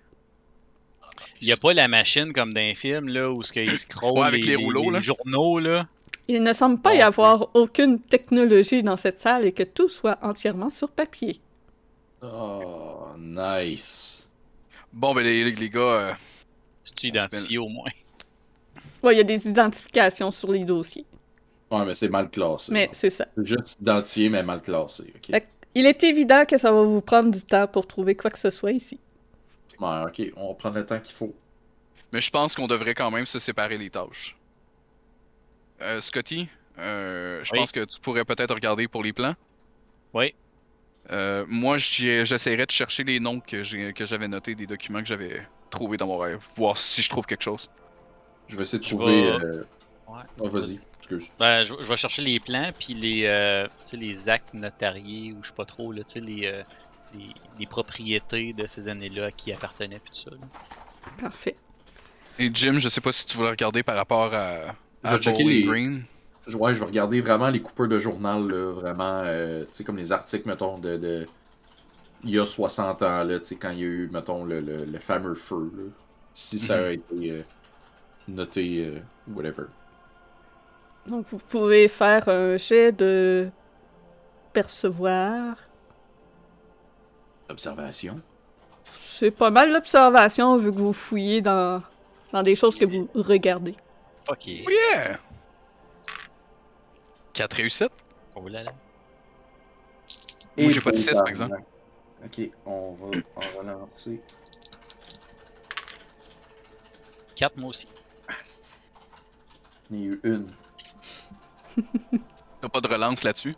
Il 1.42 1.48
n'y 1.48 1.54
a 1.54 1.58
pas 1.58 1.74
la 1.74 1.88
machine 1.88 2.34
comme 2.34 2.54
dans 2.54 2.62
les 2.62 2.76
films 2.76 3.08
là, 3.10 3.32
où 3.32 3.42
ce 3.44 3.52
qu'ils 3.52 3.76
scrollent 3.78 4.20
Ouais, 4.20 4.28
avec 4.28 4.46
les 4.46 4.56
rouleaux, 4.56 4.92
là. 4.92 5.00
journaux 5.00 5.60
là. 5.60 5.88
Il 6.28 6.44
ne 6.44 6.54
semble 6.54 6.80
pas 6.82 6.94
y 6.94 7.02
avoir 7.02 7.50
aucune 7.56 8.00
technologie 8.00 8.84
dans 8.84 8.96
cette 8.98 9.20
salle 9.20 9.46
et 9.46 9.52
que 9.54 9.64
tout 9.64 9.88
soit 9.90 10.20
entièrement 10.22 10.70
sur 10.70 10.90
papier. 10.92 11.42
Oh, 12.22 13.08
nice. 13.18 14.28
Bon, 14.94 15.14
ben 15.14 15.24
les, 15.24 15.52
les 15.52 15.70
gars, 15.70 15.80
euh, 15.80 16.14
C'est-tu 16.84 17.08
identifié 17.08 17.58
au 17.58 17.68
moins? 17.70 17.90
Ouais, 19.04 19.14
il 19.14 19.18
y 19.18 19.22
a 19.22 19.24
des 19.24 19.48
identifications 19.48 20.32
sur 20.32 20.52
les 20.52 20.66
dossiers. 20.66 21.06
Ouais, 21.72 21.86
mais 21.86 21.96
c'est 21.96 22.10
mal 22.10 22.30
classé. 22.30 22.72
Mais 22.72 22.90
c'est 22.94 23.10
ça. 23.10 23.28
C'est 23.36 23.46
juste 23.46 23.80
identifié, 23.82 24.30
mais 24.30 24.42
mal 24.44 24.62
classé. 24.62 25.14
Il 25.76 25.86
est 25.86 26.04
évident 26.04 26.46
que 26.46 26.58
ça 26.58 26.72
va 26.72 26.82
vous 26.84 27.02
prendre 27.02 27.30
du 27.30 27.44
temps 27.44 27.68
pour 27.68 27.86
trouver 27.86 28.16
quoi 28.16 28.32
que 28.32 28.38
ce 28.40 28.50
soit 28.50 28.72
ici. 28.72 29.00
Ouais, 29.80 30.04
ok, 30.08 30.32
on 30.38 30.48
va 30.50 30.54
prendre 30.56 30.76
le 30.78 30.86
temps 30.86 31.00
qu'il 31.00 31.14
faut. 31.14 31.36
mais 32.14 32.22
je 32.22 32.32
pense 32.32 32.56
qu'on 32.56 32.68
devrait 32.68 32.96
quand 32.96 33.12
même 33.12 33.26
se 33.26 33.38
séparer 33.38 33.78
les 33.78 33.90
tâches. 33.90 34.36
Euh, 35.82 36.02
Scotty, 36.02 36.48
euh, 36.80 37.44
je 37.44 37.52
Oui. 37.52 37.60
pense 37.60 37.72
que 37.72 37.84
tu 37.86 38.00
pourrais 38.00 38.26
peut-être 38.26 38.54
regarder 38.56 38.88
pour 38.88 39.04
les 39.04 39.14
plans. 39.14 39.36
Oui. 40.14 40.34
Euh, 41.12 41.46
moi, 41.48 41.78
j'essaierai 41.78 42.66
de 42.66 42.72
chercher 42.72 43.04
les 43.04 43.20
noms 43.20 43.40
que 43.40 43.62
j'avais 43.64 44.28
notés 44.28 44.56
des 44.56 44.66
documents 44.68 45.00
que 45.02 45.06
j'avais 45.08 45.46
trouvés 45.70 45.98
dans 45.98 46.08
mon 46.08 46.18
rêve, 46.18 46.40
voir 46.56 46.78
si 46.78 47.02
je 47.02 47.10
trouve 47.10 47.26
quelque 47.26 47.44
chose. 47.44 47.70
Je 48.48 48.58
vais 48.58 48.64
essayer 48.64 48.80
de 48.80 48.84
Je 48.84 48.90
trouver. 48.96 49.22
vais- 49.24 49.46
euh, 49.46 49.64
Ouais. 50.08 50.24
Oh, 50.40 50.50
vas-y, 50.50 50.80
excuse. 51.00 51.28
Ben, 51.40 51.64
je, 51.64 51.74
je 51.80 51.84
vais 51.84 51.98
chercher 51.98 52.22
les 52.22 52.40
plans, 52.40 52.72
puis 52.78 52.94
les, 52.94 53.26
euh, 53.26 53.66
tu 53.82 53.90
sais, 53.90 53.98
les 53.98 54.30
actes 54.30 54.54
notariés, 54.54 55.34
ou 55.34 55.44
je 55.44 55.50
sais 55.50 55.54
pas 55.56 55.66
trop, 55.66 55.92
là, 55.92 56.04
tu 56.04 56.14
sais, 56.14 56.20
les, 56.22 56.46
euh, 56.48 56.64
les, 57.14 57.30
les 57.60 57.66
propriétés 57.66 58.54
de 58.54 58.66
ces 58.68 58.88
années-là 58.88 59.32
qui 59.32 59.52
appartenaient, 59.52 60.00
puis 60.00 60.12
tout 60.12 60.30
ça. 60.30 60.32
là. 60.32 60.48
Parfait. 61.20 61.56
Et 62.40 62.50
Jim, 62.54 62.80
je 62.80 62.88
sais 62.90 63.02
pas 63.02 63.12
si 63.12 63.26
tu 63.26 63.36
voulais 63.38 63.50
regarder 63.50 63.84
par 63.84 63.96
rapport 63.96 64.34
à, 64.34 64.76
Je 65.04 65.10
à 65.10 65.18
vais 65.18 65.22
checker 65.22 65.44
Bowling 65.44 65.60
les- 65.62 65.64
Green. 65.66 66.04
Ouais, 66.54 66.74
je 66.74 66.80
vais 66.80 66.86
regarder 66.86 67.20
vraiment 67.20 67.50
les 67.50 67.62
coupeurs 67.62 67.90
de 67.90 68.00
journal, 68.00 68.48
là, 68.48 68.72
vraiment, 68.72 69.24
euh, 69.26 69.64
tu 69.66 69.70
sais, 69.74 69.84
comme 69.84 69.98
les 69.98 70.14
articles, 70.14 70.48
mettons, 70.48 70.78
de, 70.78 70.96
de... 70.96 71.26
Il 72.24 72.30
y 72.30 72.40
a 72.40 72.46
60 72.46 73.02
ans, 73.04 73.24
là, 73.26 73.40
tu 73.40 73.46
sais, 73.48 73.56
quand 73.58 73.72
il 73.72 73.80
y 73.80 73.84
a 73.84 73.86
eu, 73.86 74.10
mettons, 74.12 74.46
le, 74.46 74.60
le, 74.62 74.86
le 74.86 75.00
fameux 75.00 75.36
feu, 75.36 75.72
là. 75.76 75.84
Si 76.34 76.60
ça 76.60 76.86
a 76.86 76.90
été 76.92 77.32
euh, 77.32 77.42
noté, 78.28 78.86
euh, 78.86 79.00
whatever. 79.28 79.64
Donc, 81.08 81.26
vous 81.30 81.38
pouvez 81.38 81.88
faire 81.88 82.28
un 82.30 82.58
jet 82.58 82.92
de 82.92 83.50
percevoir. 84.54 85.56
Observation. 87.50 88.16
C'est 88.94 89.32
pas 89.32 89.50
mal 89.50 89.72
l'observation 89.72 90.58
vu 90.58 90.72
que 90.72 90.78
vous 90.78 90.94
fouillez 90.94 91.42
dans, 91.42 91.82
dans 92.34 92.44
des 92.44 92.56
choses 92.56 92.78
que 92.78 92.86
vous 92.86 93.10
regardez. 93.16 93.76
Fuck 94.26 94.48
yeah. 94.48 94.64
Oh 94.66 94.72
yeah! 94.72 95.20
4 97.34 97.54
réussites? 97.54 97.92
Oh 98.36 98.48
là 98.48 98.64
là. 98.64 98.74
Moi, 100.58 100.72
j'ai 100.72 100.82
pas 100.82 100.92
de 100.92 100.98
six, 100.98 101.14
par 101.14 101.28
exemple. 101.28 101.62
Ok, 102.26 102.50
on 102.66 102.94
va 102.94 103.18
en 103.36 103.60
relancer. 103.60 104.20
4 107.36 107.58
moi 107.58 107.70
aussi. 107.70 107.88
Il 109.92 110.00
y 110.00 110.04
a 110.04 110.06
eu 110.08 110.20
une. 110.24 110.48
T'as 112.62 112.70
pas 112.70 112.82
de 112.82 112.88
relance 112.88 113.24
là-dessus? 113.24 113.56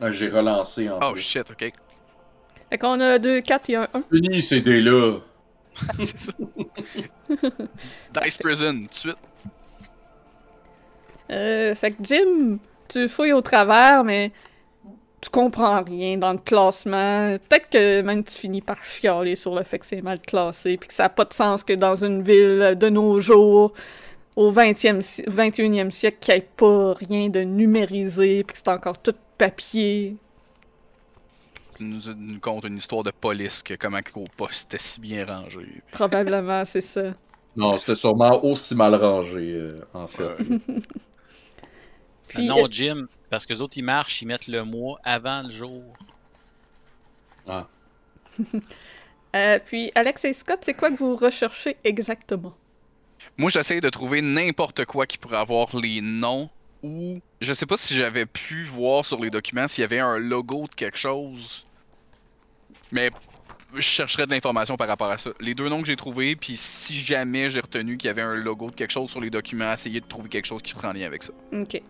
Ah, 0.00 0.10
J'ai 0.10 0.28
relancé 0.28 0.88
en 0.90 0.98
Oh 1.02 1.12
plus. 1.12 1.20
shit, 1.22 1.48
ok. 1.50 1.72
Fait 2.70 2.78
qu'on 2.78 3.00
a 3.00 3.18
deux 3.18 3.40
4 3.40 3.70
et 3.70 3.76
un 3.76 3.88
1. 3.94 4.02
Fini 4.10 4.42
ces 4.42 4.60
dés-là. 4.60 5.18
C'est 5.98 6.18
ça. 6.18 6.32
Dice 8.24 8.36
Prison, 8.38 8.72
tout 8.82 8.86
de 8.88 8.94
suite. 8.94 9.16
Euh, 11.30 11.74
fait 11.74 11.92
que 11.92 11.96
Jim, 12.02 12.58
tu 12.88 13.08
fouilles 13.08 13.32
au 13.32 13.40
travers, 13.40 14.04
mais 14.04 14.32
tu 15.20 15.30
comprends 15.30 15.82
rien 15.82 16.18
dans 16.18 16.32
le 16.32 16.38
classement. 16.38 17.36
Peut-être 17.48 17.70
que 17.70 18.02
même 18.02 18.24
tu 18.24 18.34
finis 18.34 18.60
par 18.60 18.82
chialer 18.82 19.36
sur 19.36 19.54
le 19.54 19.62
fait 19.62 19.78
que 19.78 19.86
c'est 19.86 20.02
mal 20.02 20.20
classé, 20.20 20.76
puis 20.76 20.88
que 20.88 20.94
ça 20.94 21.04
n'a 21.04 21.08
pas 21.08 21.24
de 21.24 21.32
sens 21.32 21.62
que 21.64 21.72
dans 21.72 22.04
une 22.04 22.22
ville 22.22 22.74
de 22.78 22.88
nos 22.88 23.20
jours, 23.20 23.72
au 24.36 24.50
20e, 24.52 25.00
si- 25.00 25.22
21e 25.22 25.90
siècle, 25.90 26.18
qu'il 26.20 26.34
n'y 26.34 26.40
ait 26.40 26.48
pas 26.56 26.94
rien 26.94 27.28
de 27.28 27.40
numérisé, 27.40 28.44
puis 28.44 28.54
que 28.54 28.58
c'est 28.58 28.68
encore 28.68 28.98
tout 28.98 29.14
papier. 29.38 30.16
Tu 31.76 31.84
nous, 31.84 32.00
nous 32.16 32.40
contes 32.40 32.64
une 32.64 32.76
histoire 32.76 33.02
de 33.02 33.10
police 33.10 33.62
que 33.62 33.74
comment 33.74 34.00
qu'au 34.02 34.24
poste 34.36 34.74
était 34.74 34.82
si 34.82 35.00
bien 35.00 35.24
rangé. 35.24 35.82
Probablement, 35.90 36.64
c'est 36.64 36.80
ça. 36.80 37.14
Non, 37.56 37.78
c'était 37.78 37.96
sûrement 37.96 38.42
aussi 38.44 38.74
mal 38.74 38.94
rangé, 38.94 39.52
euh, 39.54 39.76
en 39.92 40.06
fait. 40.06 40.36
Puis, 42.28 42.46
non, 42.46 42.64
euh, 42.64 42.68
Jim, 42.70 43.06
parce 43.28 43.44
que 43.44 43.52
les 43.52 43.60
autres, 43.60 43.76
ils 43.76 43.84
marchent, 43.84 44.22
ils 44.22 44.26
mettent 44.26 44.48
le 44.48 44.64
mois 44.64 44.98
avant 45.04 45.42
le 45.42 45.50
jour. 45.50 45.82
Ah. 47.46 47.66
euh, 49.36 49.58
puis, 49.64 49.92
Alex 49.94 50.24
et 50.24 50.32
Scott, 50.32 50.60
c'est 50.62 50.74
quoi 50.74 50.90
que 50.90 50.96
vous 50.96 51.14
recherchez 51.14 51.76
exactement? 51.84 52.54
Moi, 53.36 53.50
j'essaie 53.50 53.80
de 53.80 53.88
trouver 53.88 54.22
n'importe 54.22 54.84
quoi 54.84 55.06
qui 55.06 55.18
pourrait 55.18 55.38
avoir 55.38 55.76
les 55.76 56.00
noms 56.00 56.50
ou 56.82 57.20
je 57.40 57.54
sais 57.54 57.66
pas 57.66 57.76
si 57.76 57.94
j'avais 57.94 58.26
pu 58.26 58.64
voir 58.64 59.06
sur 59.06 59.20
les 59.20 59.30
documents 59.30 59.68
s'il 59.68 59.82
y 59.82 59.84
avait 59.84 60.00
un 60.00 60.18
logo 60.18 60.66
de 60.68 60.74
quelque 60.74 60.98
chose. 60.98 61.64
Mais 62.90 63.10
je 63.74 63.80
chercherais 63.80 64.26
de 64.26 64.32
l'information 64.32 64.76
par 64.76 64.88
rapport 64.88 65.10
à 65.10 65.18
ça. 65.18 65.30
Les 65.40 65.54
deux 65.54 65.68
noms 65.68 65.80
que 65.80 65.86
j'ai 65.86 65.96
trouvés, 65.96 66.36
puis 66.36 66.56
si 66.56 67.00
jamais 67.00 67.50
j'ai 67.50 67.60
retenu 67.60 67.96
qu'il 67.96 68.08
y 68.08 68.10
avait 68.10 68.22
un 68.22 68.34
logo 68.34 68.70
de 68.70 68.74
quelque 68.74 68.90
chose 68.90 69.10
sur 69.10 69.20
les 69.20 69.30
documents, 69.30 69.72
essayer 69.72 70.00
de 70.00 70.06
trouver 70.06 70.28
quelque 70.28 70.46
chose 70.46 70.62
qui 70.62 70.72
serait 70.72 70.88
en 70.88 70.92
lien 70.92 71.06
avec 71.06 71.22
ça. 71.22 71.32
Ok. 71.52 71.80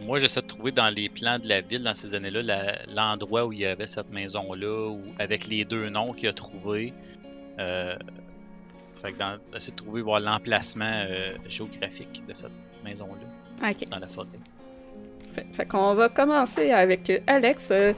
Moi, 0.00 0.18
j'essaie 0.18 0.42
de 0.42 0.46
trouver 0.46 0.72
dans 0.72 0.90
les 0.90 1.08
plans 1.08 1.38
de 1.38 1.48
la 1.48 1.60
ville, 1.60 1.82
dans 1.82 1.94
ces 1.94 2.14
années-là, 2.14 2.78
l'endroit 2.88 3.46
où 3.46 3.52
il 3.52 3.60
y 3.60 3.66
avait 3.66 3.86
cette 3.86 4.10
maison-là, 4.10 4.88
ou 4.90 5.02
avec 5.18 5.46
les 5.46 5.64
deux 5.64 5.88
noms 5.88 6.12
qu'il 6.12 6.28
a 6.28 6.32
trouvé. 6.32 6.92
Euh, 7.58 7.96
fait 9.04 9.12
que 9.12 9.18
dans, 9.18 9.38
j'essaie 9.52 9.70
de 9.72 9.76
trouver 9.76 10.00
voir 10.02 10.20
l'emplacement 10.20 10.84
euh, 11.08 11.34
géographique 11.48 12.22
de 12.26 12.32
cette 12.34 12.50
maison-là, 12.84 13.68
Ok. 13.70 13.84
dans 13.90 13.98
la 13.98 14.08
forêt. 14.08 14.28
Fait, 15.34 15.46
fait 15.52 15.66
qu'on 15.66 15.94
va 15.94 16.08
commencer 16.08 16.70
avec 16.70 17.10
euh, 17.10 17.18
Alex. 17.26 17.68
Euh, 17.70 17.92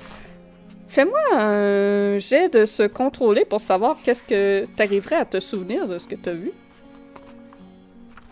Fais-moi 0.88 1.18
un 1.32 2.16
jet 2.18 2.48
de 2.52 2.64
se 2.64 2.84
contrôler 2.84 3.44
pour 3.44 3.60
savoir 3.60 3.96
qu'est-ce 4.02 4.22
que 4.22 4.66
t'arriverais 4.76 5.16
à 5.16 5.24
te 5.24 5.40
souvenir 5.40 5.88
de 5.88 5.98
ce 5.98 6.06
que 6.06 6.14
t'as 6.14 6.32
vu. 6.32 6.52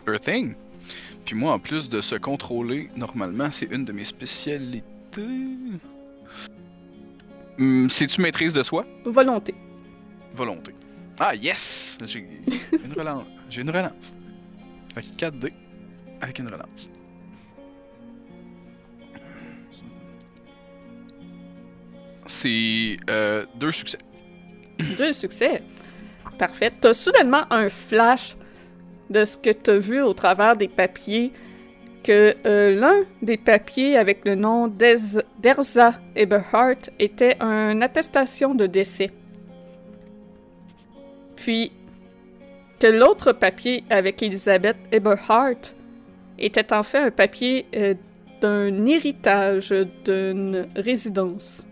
Sure 0.07 0.21
thing. 0.21 0.55
Puis 1.25 1.35
moi, 1.35 1.53
en 1.53 1.59
plus 1.59 1.89
de 1.91 2.01
se 2.01 2.15
contrôler, 2.15 2.91
normalement, 2.97 3.49
c'est 3.51 3.67
une 3.67 3.85
de 3.85 3.93
mes 3.93 4.05
spécialités. 4.05 4.85
Hum, 7.59 7.89
C'est-tu 7.91 8.21
maîtrise 8.21 8.53
de 8.53 8.63
soi? 8.63 8.85
Volonté. 9.05 9.55
Volonté. 10.35 10.73
Ah, 11.19 11.35
yes! 11.35 11.99
J'ai 12.07 12.27
une 12.85 12.93
relance. 12.93 13.25
J'ai 13.49 13.61
une 13.61 13.71
relance. 13.71 14.15
Fait 14.95 15.01
que 15.01 15.27
4D 15.27 15.53
avec 16.21 16.39
une 16.39 16.49
relance. 16.49 16.91
C'est 22.27 22.97
euh, 23.11 23.45
deux 23.57 23.71
succès. 23.73 23.99
Deux 24.99 25.13
succès. 25.13 25.63
Parfait. 26.39 26.73
T'as 26.81 26.95
soudainement 26.95 27.45
un 27.51 27.69
flash 27.69 28.37
de 29.11 29.25
ce 29.25 29.37
que 29.37 29.51
t'as 29.51 29.79
vu 29.79 30.03
au 30.03 30.15
travers 30.15 30.57
des 30.57 30.69
papiers. 30.69 31.33
Que 32.03 32.35
euh, 32.45 32.75
l'un 32.75 33.05
des 33.23 33.39
papiers 33.39 33.97
avec 33.97 34.27
le 34.27 34.35
nom 34.35 34.69
d'Erza 34.69 35.95
Eberhardt 36.15 36.91
était 36.99 37.39
une 37.41 37.83
attestation 37.83 38.55
de 38.55 38.67
décès. 38.67 39.11
Puis 41.37 41.73
que 42.79 42.87
l'autre 42.87 43.33
papier 43.33 43.85
avec 43.91 44.23
Elizabeth 44.23 44.77
Eberhardt 44.93 45.75
était 46.39 46.73
en 46.73 46.83
fait 46.83 46.99
un 46.99 47.11
papier 47.11 47.67
euh, 47.75 47.95
d'un 48.41 48.87
héritage 48.87 49.73
d'une 50.05 50.69
résidence. 50.77 51.67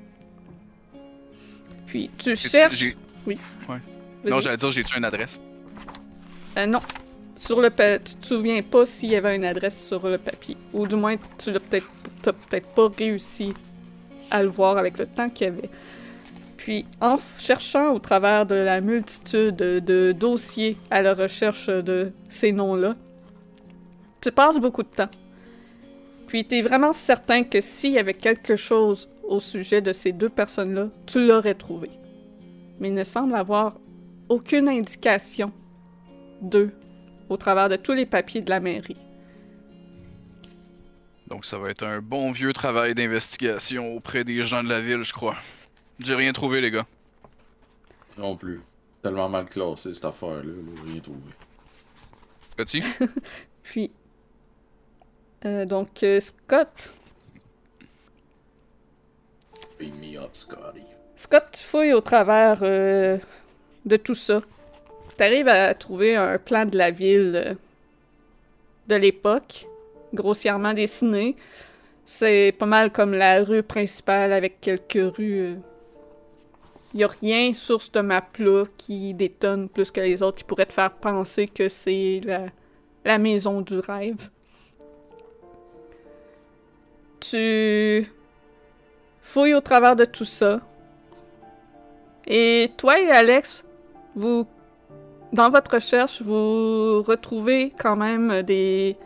Puis 1.87 2.11
tu 2.19 2.35
cherches. 2.37 2.95
Oui. 3.27 3.39
Ouais. 3.69 3.77
Non, 4.25 4.41
j'allais 4.41 4.57
dire, 4.57 4.71
j'ai-tu 4.71 4.97
une 4.97 5.05
adresse? 5.05 5.41
Euh, 6.57 6.67
non. 6.67 6.81
Sur 7.37 7.61
le 7.61 7.71
pa- 7.71 7.99
tu 7.99 8.15
te 8.15 8.25
souviens 8.27 8.63
pas 8.63 8.87
s'il 8.87 9.11
y 9.11 9.17
avait 9.17 9.35
une 9.35 9.45
adresse 9.45 9.85
sur 9.87 10.07
le 10.09 10.17
papier. 10.19 10.57
Ou 10.73 10.87
du 10.87 10.95
moins, 10.95 11.17
tu 11.39 11.51
l'as 11.51 11.59
peut-être 11.61 12.69
pas 12.75 12.89
réussi 12.97 13.53
à 14.31 14.43
le 14.45 14.49
voir 14.49 14.79
avec 14.79 14.97
le 14.99 15.07
temps 15.07 15.29
qu'il 15.29 15.49
y 15.49 15.51
avait. 15.51 15.69
Puis, 16.63 16.87
en 17.01 17.17
cherchant 17.41 17.93
au 17.93 17.99
travers 17.99 18.47
de 18.47 18.55
la 18.55 18.81
multitude 18.81 19.57
de, 19.57 19.81
de 19.81 20.13
dossiers 20.13 20.77
à 20.93 21.03
la 21.03 21.13
recherche 21.13 21.67
de 21.67 22.13
ces 22.29 22.53
noms-là, 22.53 22.95
tu 24.21 24.31
passes 24.31 24.61
beaucoup 24.61 24.85
de 24.85 24.89
temps. 24.89 25.11
Puis, 26.29 26.45
tu 26.45 26.59
es 26.59 26.63
vraiment 26.63 26.93
certain 26.93 27.43
que 27.43 27.61
s'il 27.61 27.91
y 27.91 27.99
avait 27.99 28.15
quelque 28.15 28.55
chose 28.55 29.09
au 29.25 29.41
sujet 29.41 29.83
de 29.83 29.93
ces 29.93 30.13
deux 30.13 30.29
personnes-là, 30.29 30.87
tu 31.05 31.27
l'aurais 31.27 31.57
trouvé. 31.57 31.91
Mais 32.79 32.91
il 32.91 32.95
ne 32.95 33.03
semble 33.03 33.35
avoir 33.35 33.75
aucune 34.29 34.69
indication 34.69 35.51
d'eux 36.43 36.71
au 37.29 37.37
travers 37.37 37.71
de 37.71 37.75
tous 37.75 37.93
les 37.93 38.07
papiers 38.07 38.41
de 38.41 38.51
la 38.51 38.61
mairie. 38.61 39.01
Donc 41.27 41.45
ça 41.45 41.59
va 41.59 41.71
être 41.71 41.85
un 41.85 42.01
bon 42.01 42.31
vieux 42.31 42.53
travail 42.53 42.95
d'investigation 42.95 43.97
auprès 43.97 44.23
des 44.23 44.45
gens 44.45 44.63
de 44.63 44.69
la 44.69 44.81
ville, 44.81 45.03
je 45.03 45.13
crois. 45.13 45.35
J'ai 45.99 46.15
rien 46.15 46.33
trouvé, 46.33 46.61
les 46.61 46.71
gars. 46.71 46.87
Non 48.19 48.37
plus. 48.37 48.61
Tellement 49.03 49.29
mal 49.29 49.47
classé 49.47 49.93
cette 49.93 50.05
affaire-là, 50.05 50.43
là, 50.43 50.83
rien 50.87 51.01
trouvé. 51.01 51.19
Petit? 52.57 52.83
Puis, 53.63 53.91
euh, 55.45 55.65
donc, 55.65 56.03
euh, 56.03 56.21
Scott? 56.21 56.91
Beam 59.79 59.95
me 60.01 60.19
up, 60.19 60.31
Scotty. 60.35 60.83
Scott, 61.17 61.45
tu 61.53 61.63
fouilles 61.63 61.93
au 61.93 62.01
travers 62.01 62.61
euh, 62.63 63.19
de 63.85 63.97
tout 63.97 64.15
ça. 64.15 64.43
Tu 65.17 65.23
arrives 65.23 65.49
à 65.49 65.75
trouver 65.75 66.17
un 66.17 66.39
plan 66.39 66.65
de 66.65 66.79
la 66.79 66.91
ville 66.91 67.57
de 68.89 68.95
l'époque, 68.95 69.67
grossièrement 70.15 70.75
dessiné. 70.75 71.37
C'est 72.05 72.55
pas 72.59 72.67
mal 72.67 72.93
comme 72.93 73.15
la 73.15 73.43
rue 73.43 73.63
principale 73.63 74.33
avec 74.33 74.61
quelques 74.61 75.17
rues. 75.17 75.57
Il 76.95 76.99
n'y 76.99 77.05
a 77.05 77.09
rien 77.09 77.53
sur 77.55 77.81
ce 77.81 77.99
map-là 77.99 78.65
qui 78.77 79.15
détonne 79.15 79.69
plus 79.69 79.91
que 79.91 80.01
les 80.01 80.23
autres 80.23 80.39
qui 80.39 80.45
pourrait 80.45 80.67
te 80.67 80.75
faire 80.75 80.93
penser 80.93 81.49
que 81.49 81.69
c'est 81.69 82.21
la, 83.05 83.19
maison 83.19 83.63
du 83.63 83.79
rêve. 83.79 84.29
Tu 87.21 88.07
fouilles 89.23 89.55
au 89.55 89.61
travers 89.61 89.97
de 89.97 90.05
tout 90.05 90.27
ça. 90.27 90.61
Et 92.27 92.71
toi 92.77 93.01
et 93.01 93.11
Alex, 93.11 93.65
vous, 94.15 94.47
dans 95.33 95.49
votre 95.49 95.75
recherche, 95.75 96.21
vous 96.21 97.03
retrouvez 97.03 97.73
quand 97.79 97.97
même 97.97 98.43
des 98.43 98.99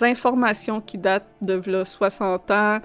informations 0.00 0.80
qui 0.80 0.96
datent 0.96 1.28
de 1.42 1.54
v'là 1.54 1.84
60 1.84 2.50
ans, 2.50 2.78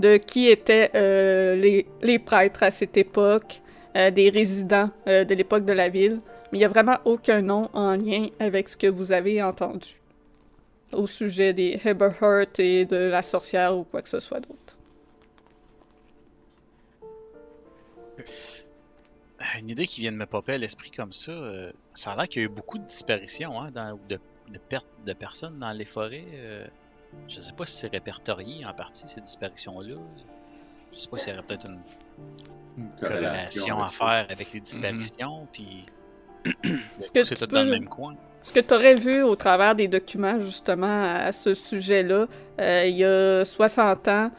de 0.00 0.16
qui 0.16 0.48
étaient 0.48 0.90
euh, 0.94 1.54
les, 1.54 1.86
les 2.02 2.18
prêtres 2.18 2.64
à 2.64 2.70
cette 2.70 2.96
époque, 2.96 3.62
euh, 3.98 4.10
des 4.10 4.30
résidents 4.30 4.90
euh, 5.06 5.24
de 5.24 5.34
l'époque 5.34 5.64
de 5.64 5.72
la 5.72 5.88
ville. 5.88 6.20
Mais 6.50 6.58
il 6.58 6.60
n'y 6.60 6.64
a 6.64 6.68
vraiment 6.68 6.98
aucun 7.04 7.42
nom 7.42 7.68
en 7.72 7.96
lien 7.96 8.28
avec 8.38 8.68
ce 8.68 8.76
que 8.76 8.86
vous 8.86 9.12
avez 9.12 9.42
entendu 9.42 9.98
au 10.92 11.06
sujet 11.06 11.52
des 11.52 11.78
Heberhurt 11.84 12.58
et 12.58 12.84
de 12.84 12.96
la 12.96 13.22
sorcière 13.22 13.76
ou 13.76 13.84
quoi 13.84 14.02
que 14.02 14.08
ce 14.08 14.20
soit 14.20 14.40
d'autre. 14.40 14.76
Une 19.58 19.68
idée 19.68 19.86
qui 19.86 20.00
vient 20.00 20.12
de 20.12 20.16
me 20.16 20.26
popper 20.26 20.54
à 20.54 20.58
l'esprit 20.58 20.90
comme 20.90 21.12
ça, 21.12 21.32
euh, 21.32 21.72
ça 21.94 22.12
a 22.12 22.16
l'air 22.16 22.28
qu'il 22.28 22.42
y 22.42 22.44
a 22.44 22.46
eu 22.46 22.50
beaucoup 22.50 22.78
de 22.78 22.84
disparitions, 22.84 23.60
hein, 23.60 23.70
de, 23.70 24.18
pertes 24.68 24.86
de 25.06 25.12
personnes 25.12 25.58
dans 25.58 25.72
les 25.72 25.84
forêts. 25.84 26.24
euh. 26.34 26.66
je 27.28 27.38
sais 27.38 27.52
pas 27.52 27.64
si 27.64 27.78
c'est 27.78 27.88
répertorié 27.88 28.66
en 28.66 28.74
partie, 28.74 29.06
ces 29.06 29.20
disparitions-là. 29.20 29.96
Je 30.92 30.98
sais 30.98 31.08
pas 31.08 31.18
s'il 31.18 31.32
y 31.32 31.36
aurait 31.36 31.46
peut-être 31.46 31.66
une 31.66 31.80
Une 32.78 32.90
corrélation 33.00 33.82
à 33.82 33.88
faire 33.88 34.26
avec 34.30 34.52
les 34.52 34.60
disparitions, 34.60 35.46
puis 35.52 35.86
Ce 37.00 37.10
que 37.10 37.24
c'est 37.24 37.34
tu 37.34 37.46
tout 37.46 37.46
dans 37.46 37.64
le 37.64 37.70
même 37.70 37.88
coin. 37.88 38.14
Ce 38.42 38.52
que 38.52 38.60
tu 38.60 38.72
aurais 38.72 38.94
vu 38.94 39.22
au 39.22 39.34
travers 39.34 39.74
des 39.74 39.88
documents, 39.88 40.38
justement, 40.38 41.02
à 41.02 41.32
ce 41.32 41.54
sujet-là, 41.54 42.26
euh, 42.60 42.86
il 42.86 42.96
y 42.96 43.04
a 43.04 43.44
60 43.44 44.08
ans, 44.08 44.30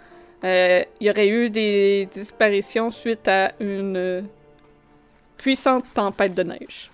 euh, 0.43 0.83
il 0.99 1.07
y 1.07 1.09
aurait 1.09 1.27
eu 1.27 1.49
des 1.49 2.07
disparitions 2.09 2.89
suite 2.89 3.27
à 3.27 3.51
une 3.59 4.23
puissante 5.37 5.83
tempête 5.93 6.33
de 6.33 6.43
neige. 6.43 6.89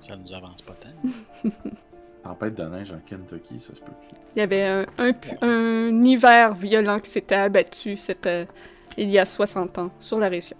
Ça 0.00 0.16
nous 0.16 0.32
avance 0.34 0.62
pas 0.62 0.74
tant. 0.74 1.50
Tempête 2.24 2.54
de 2.56 2.64
neige 2.64 2.92
en 2.92 2.98
Kentucky, 3.06 3.58
ça 3.58 3.68
se 3.74 3.80
peut. 3.80 3.92
Il 4.34 4.40
y 4.40 4.42
avait 4.42 4.64
un, 4.64 4.86
un 4.98 5.12
pu- 5.12 5.36
un 5.40 6.04
hiver 6.04 6.54
violent 6.54 6.98
qui 6.98 7.10
s'était 7.10 7.34
abattu 7.36 7.96
c'était 7.96 8.46
il 8.96 9.08
y 9.10 9.18
a 9.18 9.24
60 9.24 9.78
ans 9.78 9.90
sur 9.98 10.18
la 10.18 10.28
région. 10.28 10.56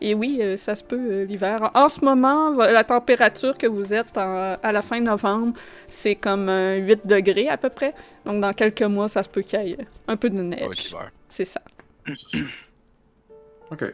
Et 0.00 0.14
oui, 0.14 0.38
euh, 0.40 0.56
ça 0.56 0.74
se 0.74 0.82
peut 0.82 0.98
euh, 0.98 1.24
l'hiver. 1.24 1.70
En 1.74 1.86
ce 1.88 2.04
moment, 2.04 2.50
la 2.50 2.82
température 2.82 3.56
que 3.56 3.68
vous 3.68 3.94
êtes 3.94 4.16
en- 4.18 4.56
à 4.60 4.72
la 4.72 4.82
fin 4.82 5.00
novembre, 5.00 5.56
c'est 5.88 6.16
comme 6.16 6.48
euh, 6.48 6.78
8 6.78 7.06
degrés 7.06 7.48
à 7.48 7.56
peu 7.56 7.68
près. 7.68 7.94
Donc 8.26 8.40
dans 8.40 8.52
quelques 8.52 8.82
mois, 8.82 9.06
ça 9.06 9.22
se 9.22 9.28
peut 9.28 9.42
qu'il 9.42 9.62
y 9.68 9.72
ait 9.72 9.86
un 10.08 10.16
peu 10.16 10.28
de 10.28 10.42
neige. 10.42 10.92
C'est 11.28 11.44
ça. 11.44 11.60
Ok. 13.70 13.84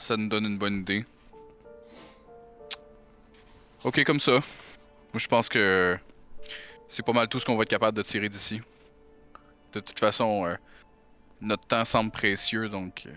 Ça 0.00 0.16
nous 0.16 0.28
donne 0.28 0.46
une 0.46 0.58
bonne 0.58 0.78
idée. 0.80 1.04
Ok, 3.84 4.02
comme 4.04 4.20
ça. 4.20 4.32
Moi, 4.32 5.18
je 5.18 5.28
pense 5.28 5.48
que 5.48 5.96
c'est 6.88 7.04
pas 7.04 7.12
mal 7.12 7.28
tout 7.28 7.38
ce 7.40 7.44
qu'on 7.46 7.56
va 7.56 7.62
être 7.62 7.68
capable 7.68 7.96
de 7.96 8.02
tirer 8.02 8.28
d'ici. 8.28 8.60
De 9.72 9.80
toute 9.80 9.98
façon, 9.98 10.46
euh, 10.46 10.54
notre 11.40 11.66
temps 11.66 11.84
semble 11.84 12.10
précieux, 12.10 12.68
donc 12.68 13.04
euh, 13.06 13.10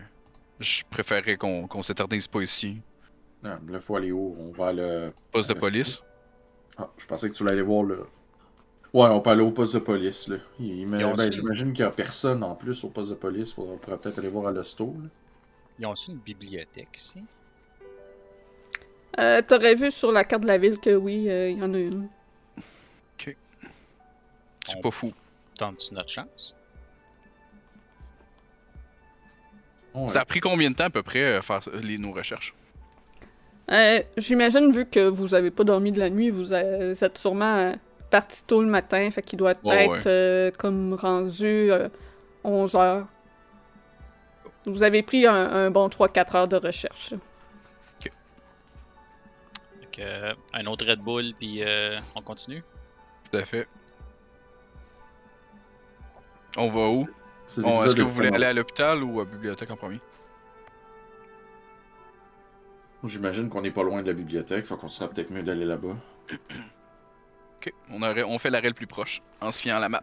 je 0.59 0.83
préférerais 0.89 1.37
qu'on 1.37 1.67
qu'on 1.67 1.81
s'éternise 1.81 2.27
pas 2.27 2.41
ici. 2.41 2.77
Non, 3.41 3.57
là, 3.67 3.81
faut 3.81 3.95
aller 3.95 4.11
où? 4.11 4.35
On 4.39 4.51
va 4.51 4.67
à 4.67 4.73
le. 4.73 5.07
Poste 5.31 5.49
de 5.49 5.53
police. 5.55 6.01
Ah, 6.77 6.89
je 6.97 7.05
pensais 7.05 7.29
que 7.29 7.33
tu 7.35 7.43
voulais 7.43 7.53
aller 7.53 7.61
voir 7.61 7.83
le. 7.83 8.05
Ouais, 8.93 9.07
on 9.07 9.21
peut 9.21 9.31
aller 9.31 9.41
au 9.41 9.51
poste 9.51 9.73
de 9.73 9.79
police, 9.79 10.27
là. 10.27 10.37
Il- 10.59 10.85
ben, 10.87 11.31
J'imagine 11.31 11.73
qu'il 11.73 11.83
y 11.83 11.87
a 11.87 11.91
personne 11.91 12.43
en 12.43 12.53
plus 12.55 12.83
au 12.83 12.89
poste 12.89 13.09
de 13.09 13.15
police. 13.15 13.51
Faudra- 13.51 13.73
On 13.73 13.77
pourrait 13.77 13.97
peut-être 13.97 14.19
aller 14.19 14.27
voir 14.29 14.47
à 14.47 14.51
l'hosto, 14.51 14.95
là. 15.01 15.09
Ils 15.79 15.85
ont 15.85 15.91
aussi 15.91 16.11
une 16.11 16.17
bibliothèque 16.19 16.89
ici? 16.95 17.23
Euh, 19.19 19.41
T'aurais 19.47 19.75
vu 19.75 19.91
sur 19.91 20.11
la 20.11 20.23
carte 20.23 20.43
de 20.43 20.47
la 20.47 20.57
ville 20.57 20.79
que 20.79 20.95
oui, 20.95 21.29
euh, 21.29 21.49
il 21.49 21.59
y 21.59 21.63
en 21.63 21.73
a 21.73 21.77
une. 21.77 22.07
C'est 23.17 24.77
On- 24.77 24.81
pas 24.81 24.91
fou. 24.91 25.11
Tente-tu 25.57 25.93
notre 25.93 26.09
chance? 26.09 26.55
Ouais. 29.93 30.07
Ça 30.07 30.21
a 30.21 30.25
pris 30.25 30.39
combien 30.39 30.71
de 30.71 30.75
temps 30.75 30.85
à 30.85 30.89
peu 30.89 31.03
près 31.03 31.19
euh, 31.21 31.41
faire 31.41 31.59
les, 31.83 31.97
nos 31.97 32.11
recherches? 32.13 32.53
Euh, 33.71 34.01
J'imagine, 34.17 34.71
vu 34.71 34.85
que 34.85 35.07
vous 35.07 35.35
avez 35.35 35.51
pas 35.51 35.63
dormi 35.63 35.91
de 35.91 35.99
la 35.99 36.09
nuit, 36.09 36.29
vous, 36.29 36.45
vous 36.45 36.53
êtes 36.53 37.17
sûrement 37.17 37.55
euh, 37.57 37.73
parti 38.09 38.43
tôt 38.45 38.61
le 38.61 38.67
matin, 38.69 39.09
fait 39.11 39.21
qu'il 39.21 39.37
doit 39.37 39.51
être 39.51 39.63
Ouais, 39.65 39.89
euh, 40.07 40.49
comme 40.57 40.93
rendu 40.93 41.69
11 42.43 42.75
heures. 42.75 43.07
Vous 44.65 44.83
avez 44.83 45.03
pris 45.03 45.25
un, 45.27 45.33
un 45.35 45.71
bon 45.71 45.87
3-4 45.87 46.37
heures 46.37 46.47
de 46.47 46.55
recherche. 46.57 47.13
Que, 49.91 50.01
euh, 50.01 50.33
un 50.53 50.65
autre 50.65 50.85
Red 50.87 50.99
Bull, 51.01 51.33
puis 51.37 51.61
euh, 51.63 51.99
on 52.15 52.21
continue? 52.21 52.63
Tout 53.31 53.37
à 53.37 53.45
fait. 53.45 53.67
On 56.57 56.69
va 56.71 56.87
où? 56.89 57.07
Bon, 57.57 57.83
Est-ce 57.83 57.95
que 57.95 58.01
vous 58.01 58.09
voulez 58.11 58.29
aller 58.29 58.45
à 58.45 58.53
l'hôpital 58.53 59.03
ou 59.03 59.19
à 59.21 59.25
la 59.25 59.29
bibliothèque 59.29 59.69
en 59.69 59.75
premier? 59.75 59.99
J'imagine 63.03 63.49
qu'on 63.49 63.63
est 63.65 63.71
pas 63.71 63.83
loin 63.83 64.01
de 64.01 64.07
la 64.07 64.13
bibliothèque, 64.13 64.65
faut 64.65 64.77
qu'on 64.77 64.87
sera 64.87 65.09
peut-être 65.09 65.29
mieux 65.29 65.43
d'aller 65.43 65.65
là-bas. 65.65 65.95
Ok, 67.65 67.71
on, 67.91 68.01
aurait- 68.01 68.23
on 68.23 68.37
fait 68.39 68.49
l'arrêt 68.49 68.67
le 68.67 68.73
plus 68.73 68.87
proche, 68.87 69.21
en 69.39 69.49
se 69.51 69.61
fiant 69.61 69.77
à 69.77 69.79
la 69.79 69.87
map. 69.87 70.01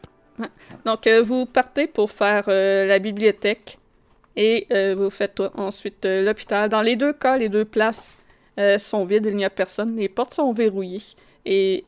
Donc, 0.87 1.07
euh, 1.07 1.20
vous 1.23 1.44
partez 1.44 1.87
pour 1.87 2.11
faire 2.11 2.44
euh, 2.49 2.87
la 2.87 2.99
bibliothèque 2.99 3.79
et 4.37 4.66
euh, 4.73 4.95
vous 4.95 5.11
faites 5.11 5.40
ensuite 5.55 6.05
euh, 6.07 6.23
l'hôpital. 6.23 6.69
Dans 6.71 6.83
les 6.83 6.97
deux 6.97 7.12
cas, 7.12 7.37
les 7.38 7.49
deux 7.49 7.64
places 7.64 8.16
euh, 8.59 8.79
sont 8.79 9.05
vides, 9.05 9.27
il 9.27 9.37
n'y 9.37 9.45
a 9.45 9.51
personne. 9.51 9.97
Les 9.97 10.09
portes 10.09 10.35
sont 10.35 10.53
verrouillées. 10.53 11.03
Et 11.45 11.85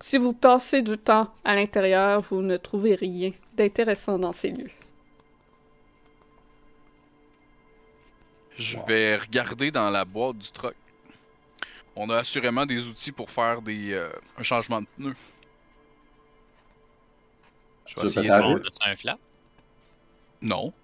si 0.00 0.18
vous 0.18 0.32
passez 0.34 0.82
du 0.82 0.98
temps 0.98 1.32
à 1.44 1.54
l'intérieur, 1.54 2.20
vous 2.22 2.42
ne 2.42 2.56
trouvez 2.56 2.94
rien 2.94 3.32
d'intéressant 3.54 4.18
dans 4.18 4.32
ces 4.32 4.50
lieux. 4.50 4.70
Je 8.56 8.76
Wow. 8.76 8.86
vais 8.86 9.16
regarder 9.16 9.70
dans 9.70 9.90
la 9.90 10.04
boîte 10.04 10.38
du 10.38 10.50
truck. 10.52 10.76
On 11.96 12.10
a 12.10 12.18
assurément 12.18 12.66
des 12.66 12.86
outils 12.88 13.12
pour 13.12 13.30
faire 13.30 13.62
des 13.62 13.92
euh, 13.92 14.10
un 14.36 14.42
changement 14.42 14.80
de 14.82 14.86
pneu. 14.96 15.16
Je 17.86 17.96
vais 17.96 18.04
essayer 18.04 18.32
de... 18.32 18.62
Un 18.84 18.96
flap? 18.96 19.20
Non. 20.42 20.74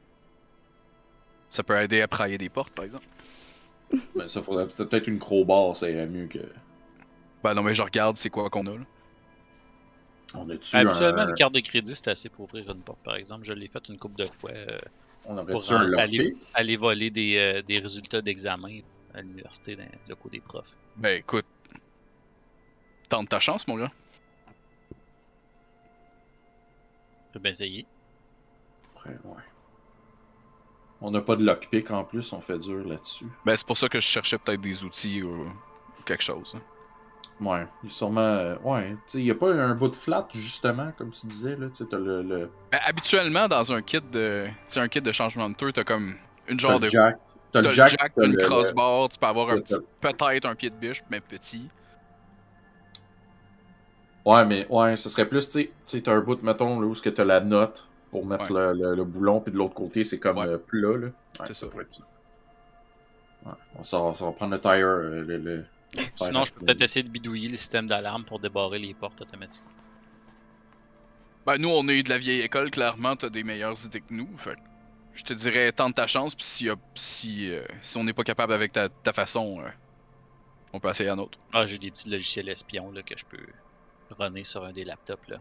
Ça 1.51 1.63
peut 1.63 1.77
aider 1.81 2.01
à 2.01 2.09
prailler 2.09 2.39
des 2.39 2.49
portes, 2.49 2.73
par 2.73 2.85
exemple. 2.85 3.07
Mais 4.15 4.29
ça 4.29 4.43
faudrait. 4.43 4.67
C'est 4.71 4.89
peut-être 4.89 5.07
une 5.07 5.19
crowbar, 5.19 5.77
ça 5.77 5.89
irait 5.91 6.07
mieux 6.07 6.27
que. 6.27 6.41
Ben 7.43 7.55
non, 7.55 7.63
mais 7.63 7.75
je 7.75 7.83
regarde 7.83 8.17
c'est 8.17 8.31
quoi 8.31 8.51
qu'on 8.51 8.67
a 8.67 8.73
là. 8.73 8.85
On 10.35 10.51
a-tu 10.51 10.77
Habituellement, 10.77 11.21
un. 11.21 11.29
une 11.29 11.35
carte 11.35 11.55
de 11.55 11.61
crédit, 11.61 11.95
c'est 11.95 12.09
assez 12.09 12.29
pour 12.29 12.45
ouvrir 12.45 12.69
une 12.71 12.83
porte, 12.83 12.99
par 13.05 13.15
exemple. 13.17 13.45
Je 13.45 13.53
l'ai 13.53 13.69
fait 13.69 13.89
une 13.89 13.99
couple 13.99 14.17
de 14.17 14.25
fois 14.25 14.51
euh, 14.51 14.79
On 15.25 15.37
pour 15.47 15.57
aurait-tu 15.57 15.73
un 15.73 15.93
aller, 16.55 16.77
voler 16.77 17.11
des, 17.11 17.37
euh, 17.37 17.63
des 17.63 17.79
résultats 17.79 18.21
d'examen 18.21 18.81
à 19.15 19.23
l'université, 19.23 19.77
dans 19.77 19.85
le 20.09 20.15
cours 20.15 20.31
des 20.31 20.41
profs. 20.41 20.77
Ben 20.97 21.19
écoute. 21.19 21.47
Tente 23.09 23.29
ta 23.29 23.39
chance, 23.39 23.69
mon 23.69 23.77
gars. 23.77 23.93
Je 27.35 27.39
bien 27.39 27.53
essayer. 27.53 27.87
Après, 28.95 29.11
ouais. 29.11 29.43
On 31.07 31.13
n'a 31.13 31.21
pas 31.21 31.37
de 31.37 31.45
lockpick 31.45 31.89
en 31.93 32.03
plus, 32.03 32.33
on 32.33 32.41
fait 32.41 32.59
dur 32.59 32.85
là-dessus. 32.85 33.27
Ben, 33.45 33.57
c'est 33.57 33.65
pour 33.65 33.79
ça 33.79 33.89
que 33.89 34.01
je 34.01 34.07
cherchais 34.09 34.39
peut-être 34.39 34.61
des 34.61 34.83
outils 34.83 35.23
ou 35.23 35.47
quelque 36.05 36.25
chose. 36.25 36.53
hein. 36.57 36.61
Ouais, 37.41 37.65
il 37.85 37.93
sûrement. 37.93 38.21
euh, 38.23 38.57
ouais, 38.65 38.97
tu 39.07 39.19
il 39.19 39.25
n'y 39.25 39.31
a 39.31 39.37
pas 39.37 39.53
un 39.53 39.75
bout 39.77 39.87
de 39.87 39.95
flat, 39.95 40.27
justement, 40.33 40.91
comme 40.99 41.13
tu 41.13 41.25
disais, 41.29 41.55
là. 41.55 41.69
Tu 41.73 41.85
le. 41.93 42.23
le 42.23 42.51
Ben, 42.73 42.81
habituellement, 42.85 43.47
dans 43.47 43.71
un 43.73 43.83
kit 43.83 44.01
de, 44.01 44.47
tu 44.49 44.55
sais, 44.67 44.81
un 44.81 44.89
kit 44.89 45.01
de 45.01 45.13
changement 45.13 45.49
de 45.49 45.55
tour, 45.55 45.73
t'as 45.73 45.85
comme 45.85 46.17
une 46.49 46.59
genre 46.59 46.81
de 46.81 46.89
jack. 46.89 47.19
T'as 47.53 47.61
le 47.61 47.71
jack, 47.71 48.13
t'as 48.17 48.25
une 48.27 48.33
le- 48.33 48.45
crossbar, 48.45 49.09
tu 49.09 49.19
peux 49.21 49.27
avoir 49.27 49.51
un 49.51 49.61
t'as- 49.61 49.79
petit, 49.79 49.87
peut-être 50.01 50.45
un 50.47 50.57
pied 50.57 50.71
de 50.71 50.75
biche, 50.75 51.05
mais 51.09 51.21
petit. 51.21 51.69
Ouais, 54.25 54.45
mais 54.45 54.67
ouais, 54.71 54.97
ce 54.97 55.09
serait 55.09 55.29
plus, 55.29 55.49
tu 55.49 55.71
sais, 55.85 56.01
t'as 56.03 56.13
un 56.15 56.21
bout, 56.21 56.43
mettons, 56.43 56.81
là, 56.81 56.87
où 56.89 56.93
est-ce 56.93 57.03
que 57.03 57.11
t'as 57.11 57.25
la 57.25 57.39
note 57.39 57.87
pour 58.21 58.27
mettre 58.27 58.53
le, 58.53 58.73
le- 58.73 58.95
le 58.95 59.05
boulon, 59.05 59.41
puis 59.41 59.53
de 59.53 59.59
l'autre 59.59 59.75
côté, 59.75 60.05
c'est 60.05 60.19
comme 60.19 60.39
Ouais. 60.39 60.47
euh, 60.47 60.59
plat, 60.59 60.97
là. 60.97 61.07
Ouais, 61.07 61.47
C'est 61.47 61.55
ça. 61.55 61.67
pourrait 61.67 61.85
être 61.85 61.91
ça. 61.93 62.05
Ouais, 63.45 63.53
on, 63.79 63.85
sort, 63.85 64.07
on 64.21 64.27
va 64.27 64.33
prendre 64.33 64.53
le 64.55 64.61
tire, 64.61 64.73
euh, 64.87 65.23
le, 65.23 65.37
le- 65.37 65.65
Sinon, 66.17 66.45
je 66.45 66.53
peux 66.53 66.65
peut-être 66.65 66.83
essayer 66.83 67.03
de 67.03 67.09
bidouiller 67.11 67.49
le 67.49 67.57
système 67.57 67.87
d'alarme 67.87 68.25
pour 68.25 68.39
débarrer 68.39 68.79
les 68.79 68.95
portes 68.95 69.21
automatiquement. 69.21 69.71
Ben, 71.47 71.59
nous, 71.59 71.69
on 71.69 71.87
est 71.89 72.03
de 72.03 72.09
la 72.09 72.19
vieille 72.19 72.41
école, 72.41 72.71
clairement, 72.71 73.15
t'as 73.17 73.29
des 73.29 73.45
meilleures 73.45 73.77
idées 73.85 74.01
que 74.01 74.13
nous. 74.15 74.29
Fait 74.37 74.57
je 75.15 75.23
te 75.25 75.33
dirais, 75.33 75.71
tente 75.73 75.95
ta 75.95 76.07
chance, 76.07 76.35
puis 76.35 76.45
si, 76.45 77.49
euh, 77.51 77.63
si 77.83 77.97
on 77.97 78.05
n'est 78.05 78.13
pas 78.13 78.25
capable 78.25 78.53
avec 78.53 78.73
ta, 78.73 78.89
ta 78.91 79.13
façon, 79.15 79.61
euh, 79.61 79.69
on 80.75 80.81
peut 80.81 80.91
essayer 80.91 81.09
un 81.09 81.19
autre. 81.19 81.39
Ah, 81.55 81.65
j'ai 81.67 81.79
des 81.79 81.91
petits 81.91 82.11
logiciels 82.11 82.49
espions 82.51 82.91
là, 82.93 83.03
que 83.03 83.15
je 83.17 83.25
peux 83.25 83.39
runner 84.19 84.45
sur 84.45 84.65
un 84.65 84.73
des 84.73 84.85
laptops. 84.85 85.27
Là. 85.29 85.39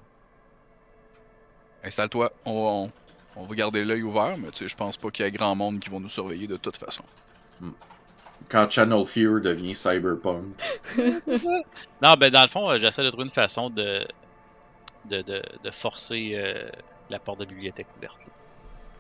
Installe-toi, 1.86 2.32
on, 2.46 2.90
on, 3.36 3.42
on 3.42 3.44
va 3.46 3.56
garder 3.56 3.86
l'œil 3.86 4.02
ouvert, 4.04 4.36
mais 4.38 4.50
tu 4.52 4.64
sais, 4.64 4.68
je 4.70 4.76
pense 4.76 4.98
pas 4.98 5.10
qu'il 5.12 5.24
y 5.24 5.28
a 5.28 5.32
grand 5.32 5.56
monde 5.56 5.80
qui 5.80 5.90
vont 5.90 6.00
nous 6.00 6.10
surveiller 6.10 6.48
de 6.48 6.58
toute 6.58 6.78
façon. 6.78 7.04
Quand 8.50 8.70
Channel 8.70 9.06
Fear 9.06 9.40
devient 9.42 9.76
Cyberpunk. 9.76 10.44
Non, 12.02 12.14
ben 12.20 12.30
dans 12.32 12.42
le 12.42 12.48
fond, 12.48 12.70
euh, 12.70 12.78
j'essaie 12.78 13.04
de 13.04 13.10
trouver 13.10 13.24
une 13.24 13.30
façon 13.30 13.70
de, 13.70 14.06
de, 15.10 15.22
de, 15.22 15.42
de 15.64 15.72
forcer 15.72 16.34
euh, 16.36 16.68
la 17.10 17.20
porte 17.20 17.40
de 17.40 17.46
bibliothèque 17.46 17.88
ouverte. 17.98 18.20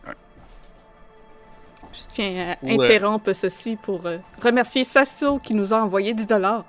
là. 0.05 0.13
Je 1.93 2.01
tiens 2.09 2.55
à 2.61 2.65
Ou, 2.65 2.81
euh, 2.81 2.83
interrompre 2.86 3.31
ceci 3.33 3.75
pour 3.77 4.05
euh, 4.05 4.17
remercier 4.41 4.83
Sasso 4.83 5.39
qui 5.39 5.53
nous 5.53 5.73
a 5.73 5.77
envoyé 5.77 6.13
10 6.13 6.27
dollars. 6.27 6.65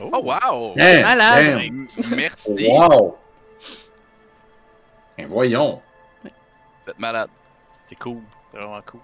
Oh, 0.00 0.20
wow! 0.22 0.74
Malade. 0.76 1.44
Damn! 1.44 1.58
M- 1.60 1.86
Merci! 2.16 2.66
Wow! 2.68 3.16
Ben 5.18 5.26
voyons! 5.26 5.82
Vous 6.24 6.90
êtes 6.90 6.98
malade. 6.98 7.28
C'est 7.82 7.96
cool. 7.98 8.22
C'est 8.50 8.56
vraiment 8.56 8.80
cool. 8.86 9.00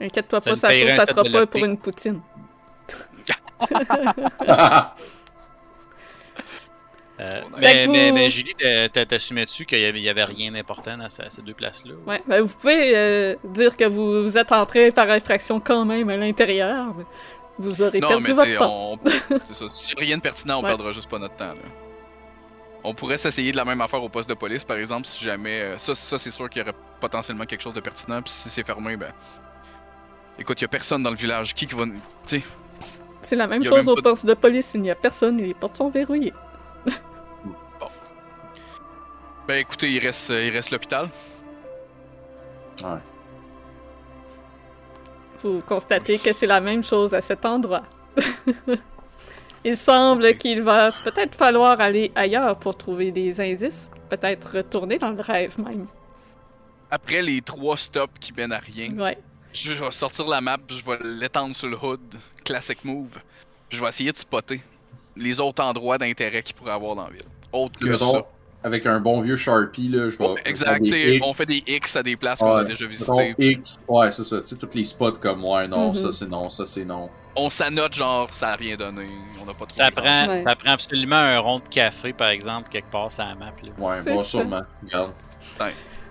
Inquiète-toi 0.00 0.40
Ça 0.40 0.50
pas, 0.50 0.56
ça 0.56 0.70
set 0.70 1.08
sera 1.08 1.22
pas 1.24 1.46
pour 1.46 1.64
une 1.64 1.78
poutine. 1.78 2.20
Euh, 7.20 7.42
mais, 7.58 7.86
que 7.86 7.90
mais, 7.92 8.08
vous- 8.10 8.14
mais 8.16 8.28
Julie, 8.28 8.54
t'as- 8.58 8.88
t'as- 8.88 9.06
t'assumais 9.06 9.44
dessus 9.44 9.64
qu'il 9.66 9.78
y 9.78 9.84
avait, 9.84 10.00
il 10.00 10.02
y 10.02 10.08
avait 10.08 10.24
rien 10.24 10.50
d'important 10.50 10.98
dans 10.98 11.08
ces, 11.08 11.22
ces 11.30 11.42
deux 11.42 11.54
places-là? 11.54 11.94
Ouais, 12.08 12.20
ben, 12.26 12.42
vous 12.42 12.56
pouvez 12.56 12.96
euh, 12.96 13.36
dire 13.44 13.76
que 13.76 13.84
vous, 13.84 14.22
vous 14.24 14.36
êtes 14.36 14.50
entré 14.50 14.90
par 14.90 15.08
infraction 15.08 15.60
quand 15.60 15.84
même 15.84 16.08
à 16.10 16.16
l'intérieur. 16.16 16.92
mais 16.96 17.04
Vous 17.60 17.82
aurez 17.82 18.00
Non, 18.00 18.08
perdu 18.08 18.24
mais 18.26 18.32
votre 18.34 18.58
temps. 18.58 18.92
on... 18.94 18.98
c'est 19.46 19.54
ça. 19.54 19.68
Si 19.70 19.94
rien 19.96 20.16
de 20.16 20.22
pertinent, 20.22 20.58
on 20.58 20.62
Ouais. 20.64 20.68
perdra 20.70 20.90
juste 20.90 21.08
pas 21.08 21.20
notre 21.20 21.36
temps, 21.36 21.52
là. 21.52 21.83
On 22.86 22.92
pourrait 22.92 23.16
s'essayer 23.16 23.50
de 23.50 23.56
la 23.56 23.64
même 23.64 23.80
affaire 23.80 24.02
au 24.02 24.10
poste 24.10 24.28
de 24.28 24.34
police, 24.34 24.62
par 24.62 24.76
exemple, 24.76 25.06
si 25.06 25.24
jamais... 25.24 25.60
euh, 25.60 25.78
Ça, 25.78 25.94
ça 25.94 26.18
c'est 26.18 26.30
sûr 26.30 26.50
qu'il 26.50 26.60
y 26.60 26.62
aurait 26.62 26.76
potentiellement 27.00 27.46
quelque 27.46 27.62
chose 27.62 27.72
de 27.72 27.80
pertinent, 27.80 28.20
puis 28.20 28.30
si 28.30 28.50
c'est 28.50 28.64
fermé, 28.64 28.96
ben... 28.96 29.12
Écoute, 30.38 30.60
y 30.60 30.64
a 30.64 30.68
personne 30.68 31.02
dans 31.02 31.10
le 31.10 31.16
village. 31.16 31.54
Qui 31.54 31.66
qui 31.66 31.74
va... 31.74 31.86
Tu 31.86 31.92
sais, 32.26 32.42
C'est 33.22 33.36
la 33.36 33.46
même 33.46 33.64
chose 33.64 33.86
même 33.86 33.96
au 33.96 34.02
poste 34.02 34.26
de 34.26 34.34
police, 34.34 34.72
il 34.74 34.82
n'y 34.82 34.90
a 34.90 34.94
personne 34.94 35.40
et 35.40 35.46
les 35.46 35.54
portes 35.54 35.76
sont 35.76 35.88
verrouillées. 35.88 36.34
ben 39.48 39.54
écoutez, 39.54 39.90
il 39.90 40.00
reste, 40.00 40.30
euh, 40.30 40.44
il 40.44 40.50
reste 40.50 40.70
l'hôpital. 40.70 41.08
Ouais. 42.82 42.98
Vous 45.42 45.62
constatez 45.66 46.18
que 46.18 46.32
c'est 46.32 46.46
la 46.46 46.60
même 46.60 46.82
chose 46.82 47.14
à 47.14 47.20
cet 47.20 47.46
endroit. 47.46 47.82
Il 49.64 49.76
semble 49.76 50.36
qu'il 50.36 50.62
va 50.62 50.90
peut-être 51.04 51.34
falloir 51.34 51.80
aller 51.80 52.12
ailleurs 52.14 52.58
pour 52.58 52.76
trouver 52.76 53.10
des 53.10 53.40
indices. 53.40 53.90
Peut-être 54.10 54.56
retourner 54.58 54.98
dans 54.98 55.10
le 55.10 55.20
rêve 55.22 55.58
même. 55.58 55.86
Après 56.90 57.22
les 57.22 57.40
trois 57.40 57.76
stops 57.76 58.12
qui 58.20 58.32
mènent 58.34 58.52
à 58.52 58.58
rien, 58.58 58.90
Ouais. 58.98 59.18
je 59.52 59.72
vais 59.72 59.90
sortir 59.90 60.26
la 60.28 60.40
map, 60.40 60.58
je 60.68 60.84
vais 60.84 60.98
l'étendre 61.18 61.56
sur 61.56 61.68
le 61.68 61.76
hood, 61.82 62.00
classic 62.44 62.84
move. 62.84 63.16
Je 63.70 63.80
vais 63.80 63.88
essayer 63.88 64.12
de 64.12 64.18
spotter 64.18 64.60
les 65.16 65.40
autres 65.40 65.62
endroits 65.64 65.96
d'intérêt 65.98 66.42
qu'il 66.42 66.54
pourrait 66.54 66.72
avoir 66.72 66.94
dans 66.94 67.04
la 67.04 67.10
ville. 67.10 67.22
Autre 67.52 67.80
que 67.80 67.88
mettons, 67.88 68.12
ça. 68.12 68.26
avec 68.64 68.84
un 68.86 69.00
bon 69.00 69.22
vieux 69.22 69.36
Sharpie, 69.36 69.88
là, 69.88 70.10
je 70.10 70.18
vais. 70.18 70.24
Oh, 70.24 70.34
je 70.36 70.42
vais 70.44 70.50
exact, 70.50 70.82
des 70.82 71.20
on 71.24 71.32
fait 71.32 71.46
des 71.46 71.62
X 71.66 71.96
à 71.96 72.02
des 72.02 72.16
places 72.16 72.38
qu'on 72.40 72.54
a 72.56 72.64
déjà 72.64 72.86
visitées. 72.86 73.34
X, 73.38 73.80
ouais, 73.88 74.12
c'est 74.12 74.24
ça. 74.24 74.40
Tu 74.42 74.48
sais, 74.48 74.56
tous 74.56 74.68
les 74.74 74.84
spots 74.84 75.12
comme, 75.12 75.42
ouais, 75.44 75.66
non, 75.66 75.88
Mhm. 75.88 75.94
ça 75.94 76.12
c'est 76.12 76.28
non, 76.28 76.50
ça 76.50 76.66
c'est 76.66 76.84
non. 76.84 77.08
On 77.36 77.50
s'annote 77.50 77.94
genre, 77.94 78.32
ça 78.32 78.50
a 78.50 78.56
rien 78.56 78.76
donné, 78.76 79.08
on 79.42 79.46
n'a 79.46 79.54
pas 79.54 79.66
de 79.66 79.72
Ça 79.72 79.90
prend, 79.90 80.28
Ouais. 80.28 80.38
ça 80.38 80.54
prend 80.54 80.70
absolument 80.70 81.16
un 81.16 81.38
rond 81.40 81.58
de 81.58 81.68
café, 81.68 82.12
par 82.12 82.28
exemple, 82.28 82.68
quelque 82.68 82.90
part 82.90 83.10
sur 83.10 83.24
la 83.24 83.34
map. 83.34 83.46
Là. 83.62 83.70
Ouais, 83.76 84.02
bon, 84.04 84.16
ça. 84.18 84.24
sûrement. 84.24 84.60
Regarde. 84.84 85.12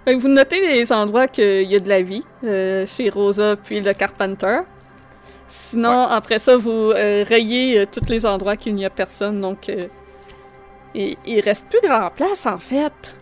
Fait 0.06 0.16
que 0.16 0.20
vous 0.22 0.28
notez 0.28 0.68
les 0.68 0.92
endroits 0.92 1.28
qu'il 1.30 1.64
y 1.64 1.76
a 1.76 1.80
de 1.80 1.88
la 1.88 2.02
vie, 2.02 2.26
euh, 2.44 2.86
chez 2.86 3.10
Rosa 3.10 3.56
puis 3.56 3.80
le 3.80 3.94
Carpenter. 3.94 4.60
Sinon, 5.48 6.02
après 6.02 6.40
ça, 6.40 6.58
vous 6.58 6.72
euh, 6.72 7.24
rayez 7.28 7.80
euh, 7.80 7.86
tous 7.90 8.10
les 8.10 8.26
endroits 8.26 8.58
qu'il 8.58 8.76
n'y 8.76 8.86
a 8.86 8.90
personne, 8.90 9.40
donc 9.40 9.70
euh, 9.70 9.88
il, 10.94 11.16
il 11.26 11.40
reste 11.42 11.66
plus 11.70 11.80
grand 11.88 12.10
place 12.10 12.46
en 12.46 12.60
fait. 12.60 13.16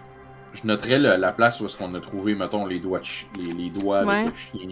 Je 0.54 0.66
noterais 0.66 0.98
le- 1.00 1.16
la 1.18 1.32
place 1.32 1.62
où 1.62 1.66
est-ce 1.66 1.78
qu'on 1.78 1.94
a 1.94 2.00
trouvé, 2.00 2.34
mettons, 2.36 2.66
les 2.66 2.80
doigts 2.80 3.00
de, 3.00 3.42
les, 3.42 3.52
les 3.66 3.70
doigts 3.70 4.04
Ouais. 4.04 4.26
de 4.26 4.32
chien. 4.36 4.70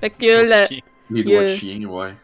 Fait. 0.00 0.82
Les 1.10 1.24
doigts 1.24 1.40
a- 1.40 1.42
de 1.42 1.48
chien, 1.48 1.84
ouais. 1.84 2.14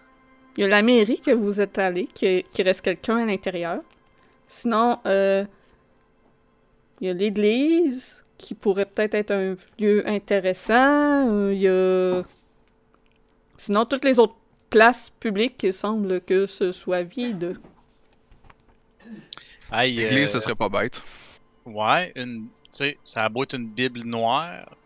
Il 0.61 0.65
y 0.65 0.67
a 0.67 0.69
la 0.69 0.83
mairie 0.83 1.19
que 1.19 1.31
vous 1.31 1.63
êtes 1.63 1.79
allé, 1.79 2.07
qui, 2.13 2.45
qui 2.53 2.63
reste 2.63 2.83
quelqu'un 2.83 3.17
à 3.17 3.25
l'intérieur. 3.25 3.81
Sinon, 4.47 4.99
euh, 5.07 5.47
il 7.01 7.07
y 7.07 7.11
a 7.11 7.15
l'église, 7.15 8.23
qui 8.37 8.55
pourrait 8.55 8.85
peut-être 8.85 9.15
être 9.15 9.31
un 9.31 9.57
lieu 9.79 10.07
intéressant. 10.07 11.31
Euh, 11.31 11.55
Il 11.55 11.63
y 11.63 11.69
a... 11.69 12.23
Sinon, 13.57 13.87
toutes 13.87 14.05
les 14.05 14.19
autres 14.19 14.37
places 14.69 15.09
publiques, 15.09 15.63
il 15.63 15.73
semble 15.73 16.21
que 16.21 16.45
ce 16.45 16.73
soit 16.73 17.05
vide. 17.05 17.59
Aïe, 19.71 19.95
L'église, 19.95 20.29
euh, 20.29 20.33
ce 20.35 20.41
serait 20.41 20.55
pas 20.55 20.69
bête. 20.69 21.03
Ouais, 21.65 22.13
une, 22.17 22.49
tu 22.65 22.69
sais, 22.73 22.99
ça 23.03 23.25
a 23.25 23.29
beau 23.31 23.45
être 23.45 23.55
une 23.55 23.67
Bible 23.67 24.01
noire. 24.01 24.77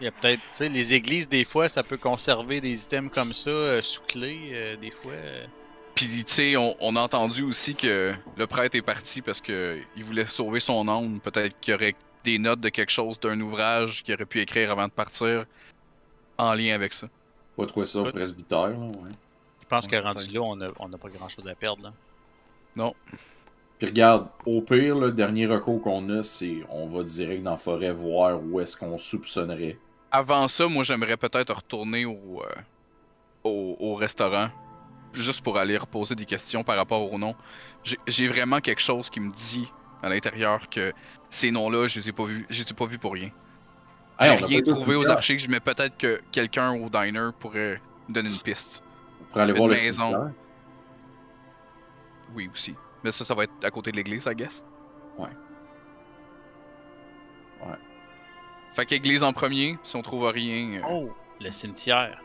Il 0.00 0.04
y 0.04 0.08
a 0.08 0.12
peut-être, 0.12 0.40
tu 0.40 0.48
sais, 0.52 0.68
les 0.68 0.94
églises, 0.94 1.28
des 1.28 1.44
fois, 1.44 1.68
ça 1.68 1.82
peut 1.82 1.98
conserver 1.98 2.60
des 2.60 2.84
items 2.86 3.10
comme 3.12 3.32
ça 3.34 3.50
euh, 3.50 3.82
sous 3.82 4.02
clé, 4.02 4.50
euh, 4.52 4.76
des 4.76 4.90
fois. 4.90 5.12
euh. 5.12 5.46
Puis, 5.94 6.24
tu 6.24 6.32
sais, 6.32 6.56
on, 6.56 6.74
on 6.80 6.96
a 6.96 7.00
entendu 7.00 7.42
aussi 7.42 7.74
que 7.74 8.14
le 8.36 8.46
prêtre 8.46 8.76
est 8.76 8.82
parti 8.82 9.20
parce 9.20 9.40
que 9.40 9.78
il 9.96 10.04
voulait 10.04 10.26
sauver 10.26 10.60
son 10.60 10.88
âme. 10.88 11.20
Peut-être 11.20 11.58
qu'il 11.60 11.72
y 11.72 11.74
aurait 11.74 11.94
des 12.24 12.38
notes 12.38 12.60
de 12.60 12.68
quelque 12.70 12.90
chose, 12.90 13.20
d'un 13.20 13.38
ouvrage 13.40 14.02
qu'il 14.02 14.14
aurait 14.14 14.26
pu 14.26 14.40
écrire 14.40 14.70
avant 14.70 14.86
de 14.86 14.92
partir 14.92 15.44
en 16.38 16.54
lien 16.54 16.74
avec 16.74 16.92
ça. 16.94 17.08
Pas 17.56 17.66
trouver 17.66 17.86
ça 17.86 18.00
au 18.00 18.06
presbytère, 18.06 18.70
là, 18.70 18.76
ouais. 18.78 19.10
Je 19.60 19.66
pense 19.66 19.86
que 19.86 19.96
Ouais, 19.96 20.00
rendu 20.00 20.16
peut-être. 20.24 20.32
là, 20.32 20.40
on 20.42 20.60
a, 20.62 20.68
on 20.78 20.92
a 20.92 20.98
pas 20.98 21.08
grand 21.10 21.28
chose 21.28 21.46
à 21.48 21.54
perdre. 21.54 21.82
Là. 21.82 22.92
Puis 23.78 23.88
regarde, 23.88 24.28
au 24.44 24.62
pire, 24.62 24.96
le 24.98 25.12
dernier 25.12 25.46
recours 25.46 25.80
qu'on 25.82 26.08
a, 26.10 26.22
c'est 26.22 26.64
on 26.68 26.86
va 26.88 27.02
direct 27.02 27.42
dans 27.42 27.52
la 27.52 27.56
forêt 27.56 27.92
voir 27.92 28.40
où 28.42 28.60
est-ce 28.60 28.76
qu'on 28.76 28.98
soupçonnerait. 28.98 29.78
Avant 30.12 30.48
ça, 30.48 30.66
moi, 30.66 30.82
j'aimerais 30.84 31.16
peut-être 31.16 31.54
retourner 31.54 32.04
au, 32.04 32.42
euh, 32.42 32.54
au, 33.44 33.76
au 33.78 33.94
restaurant. 33.94 34.48
Juste 35.12 35.40
pour 35.42 35.58
aller 35.58 35.76
reposer 35.76 36.14
des 36.14 36.24
questions 36.24 36.62
par 36.62 36.76
rapport 36.76 37.12
au 37.12 37.18
nom. 37.18 37.34
J'ai- 38.06 38.28
vraiment 38.28 38.60
quelque 38.60 38.80
chose 38.80 39.10
qui 39.10 39.18
me 39.20 39.32
dit 39.32 39.70
à 40.02 40.08
l'intérieur 40.08 40.68
que 40.68 40.92
ces 41.30 41.50
noms-là, 41.50 41.88
je 41.88 41.98
les 42.00 42.08
ai 42.10 42.12
pas 42.12 42.24
vus, 42.24 42.46
je 42.48 42.62
les 42.62 42.70
ai 42.70 42.74
pas 42.74 42.86
vus 42.86 42.98
pour 42.98 43.12
rien. 43.14 43.30
J'ai 44.20 44.28
rien 44.46 44.62
trouvé 44.62 44.94
aux 44.96 45.08
archives, 45.08 45.48
mais 45.50 45.60
peut-être 45.60 45.96
que 45.96 46.20
quelqu'un 46.30 46.72
au 46.74 46.88
diner 46.90 47.30
pourrait 47.38 47.80
me 48.08 48.14
donner 48.14 48.28
une 48.30 48.38
piste. 48.38 48.82
Pour 49.32 49.40
aller 49.40 49.52
Une 49.52 49.56
voir 49.58 49.68
le 49.68 49.74
maison. 49.74 50.32
Oui, 52.34 52.48
aussi. 52.52 52.74
Mais 53.02 53.10
ça, 53.12 53.24
ça 53.24 53.34
va 53.34 53.44
être 53.44 53.52
à 53.64 53.70
côté 53.70 53.90
de 53.90 53.96
l'église, 53.96 54.26
I 54.30 54.34
guess. 54.34 54.62
Ouais. 55.18 55.28
Fait 58.74 58.86
qu'église 58.86 59.22
en 59.22 59.32
premier, 59.32 59.78
si 59.84 59.96
on 59.96 60.02
trouve 60.02 60.26
rien. 60.26 60.80
euh, 60.80 60.82
Oh, 60.88 61.10
le 61.40 61.50
cimetière. 61.50 62.20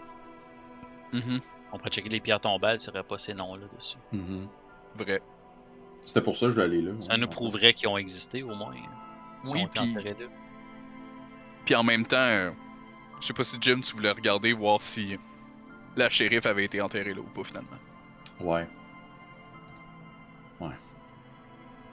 mhm, 1.14 1.40
On 1.72 1.78
pourrait 1.78 1.90
checker 1.90 2.10
les 2.10 2.20
pierres 2.20 2.40
tombales 2.42 2.80
s'il 2.80 2.92
n'y 2.94 3.00
aurait 3.00 3.08
pas 3.08 3.18
ces 3.18 3.34
noms-là 3.34 3.66
dessus. 3.76 3.98
Mhm. 4.12 4.48
vrai. 4.96 5.22
C'était 6.06 6.22
pour 6.22 6.36
ça 6.38 6.46
que 6.46 6.52
je 6.52 6.56
voulais 6.56 6.66
aller 6.66 6.82
là. 6.82 6.92
Ça 7.00 7.14
ouais. 7.14 7.20
nous 7.20 7.28
prouverait 7.28 7.74
qu'ils 7.74 7.88
ont 7.88 7.98
existé 7.98 8.44
au 8.44 8.54
moins. 8.54 8.76
Ils 9.44 9.52
Oui, 9.52 9.68
puis-. 9.68 9.96
Puis 11.66 11.74
en 11.76 11.84
même 11.84 12.06
temps, 12.06 12.18
euh, 12.18 12.52
je 13.20 13.26
sais 13.28 13.34
pas 13.34 13.44
si 13.44 13.58
Jim, 13.60 13.82
tu 13.84 13.96
voulais 13.96 14.12
regarder, 14.12 14.54
voir 14.54 14.82
si 14.84 15.18
la 15.96 16.10
shérif 16.10 16.46
avait 16.46 16.66
été 16.66 16.80
enterrée 16.80 17.14
là 17.16 17.22
ou 17.22 17.24
pas 17.24 17.44
finalement. 17.44 17.78
Ouais. 18.40 18.68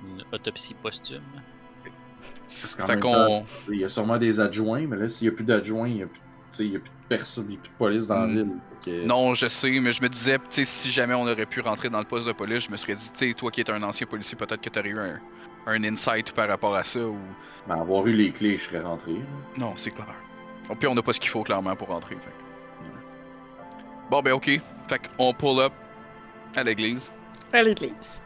Une 0.04 0.24
autopsie 0.32 0.74
posthume. 0.74 1.22
Parce 2.62 2.74
qu'en 2.74 2.86
Fait 2.86 2.94
même 2.94 3.02
temps, 3.02 3.44
il 3.70 3.78
y 3.80 3.84
a 3.84 3.88
sûrement 3.88 4.16
des 4.18 4.40
adjoints, 4.40 4.86
mais 4.88 4.96
là, 4.96 5.08
s'il 5.08 5.28
n'y 5.28 5.34
a 5.34 5.36
plus 5.36 5.44
d'adjoints, 5.44 5.88
il 5.88 5.94
n'y 5.96 6.02
a, 6.02 6.06
plus- 6.06 6.20
tu 6.20 6.56
sais, 6.58 6.64
il 6.64 6.72
y 6.72 6.76
a 6.76 6.78
plus 6.78 6.88
de 6.90 7.06
personne, 7.08 7.46
il 7.48 7.54
y 7.54 7.58
a 7.58 7.60
plus 7.60 7.68
de 7.70 7.74
police 7.76 8.06
dans 8.06 8.14
la 8.14 8.26
Hmm. 8.28 8.34
ville. 8.36 9.06
Non, 9.06 9.34
je 9.34 9.46
sais, 9.48 9.70
mais 9.80 9.92
je 9.92 10.02
me 10.02 10.08
disais, 10.08 10.38
tu 10.38 10.44
sais, 10.50 10.64
si 10.64 10.90
jamais 10.90 11.14
on 11.14 11.22
aurait 11.22 11.46
pu 11.46 11.60
rentrer 11.60 11.88
dans 11.90 11.98
le 12.00 12.04
poste 12.04 12.26
de 12.26 12.32
police, 12.32 12.64
je 12.66 12.70
me 12.70 12.76
serais 12.76 12.94
dit, 12.94 13.10
tu 13.16 13.28
sais, 13.28 13.34
toi 13.34 13.50
qui 13.50 13.60
es 13.60 13.70
un 13.70 13.82
ancien 13.82 14.06
policier, 14.06 14.36
peut-être 14.36 14.60
que 14.60 14.70
t'aurais 14.70 14.88
eu 14.88 14.98
un, 14.98 15.20
un 15.66 15.84
insight 15.84 16.32
par 16.32 16.48
rapport 16.48 16.74
à 16.74 16.82
ça 16.84 17.00
ou. 17.00 17.16
Ben, 17.68 17.80
avoir 17.80 18.06
eu 18.06 18.12
les 18.12 18.32
clés, 18.32 18.58
je 18.58 18.64
serais 18.64 18.80
rentré. 18.80 19.12
là. 19.12 19.20
Non, 19.56 19.74
c'est 19.76 19.90
clair. 19.92 20.06
Au 20.68 20.74
pire, 20.74 20.90
on 20.90 20.94
n'a 20.94 21.02
pas 21.02 21.12
ce 21.12 21.20
qu'il 21.20 21.30
faut 21.30 21.42
clairement 21.44 21.76
pour 21.76 21.88
rentrer. 21.88 22.16
Fait. 22.16 22.30
Bon, 24.10 24.20
ben, 24.22 24.32
ok. 24.32 24.60
Fait 24.88 25.00
qu'on 25.16 25.32
pull 25.32 25.60
up 25.60 25.72
à 26.56 26.62
l'église. 26.64 27.10
à 27.52 27.62
l'église. 27.62 28.20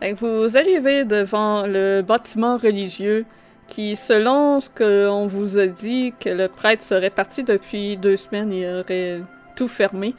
Fait 0.00 0.14
que 0.14 0.18
vous 0.20 0.56
arrivez 0.56 1.04
devant 1.04 1.66
le 1.66 2.02
bâtiment 2.02 2.56
religieux 2.56 3.24
qui, 3.66 3.96
selon 3.96 4.60
ce 4.60 4.68
qu'on 4.70 5.26
vous 5.26 5.58
a 5.58 5.66
dit, 5.66 6.12
que 6.20 6.28
le 6.28 6.48
prêtre 6.48 6.82
serait 6.82 7.10
parti 7.10 7.44
depuis 7.44 7.96
deux 7.96 8.16
semaines 8.16 8.52
et 8.52 8.66
aurait 8.80 9.22
tout 9.56 9.68
fermé. 9.68 10.14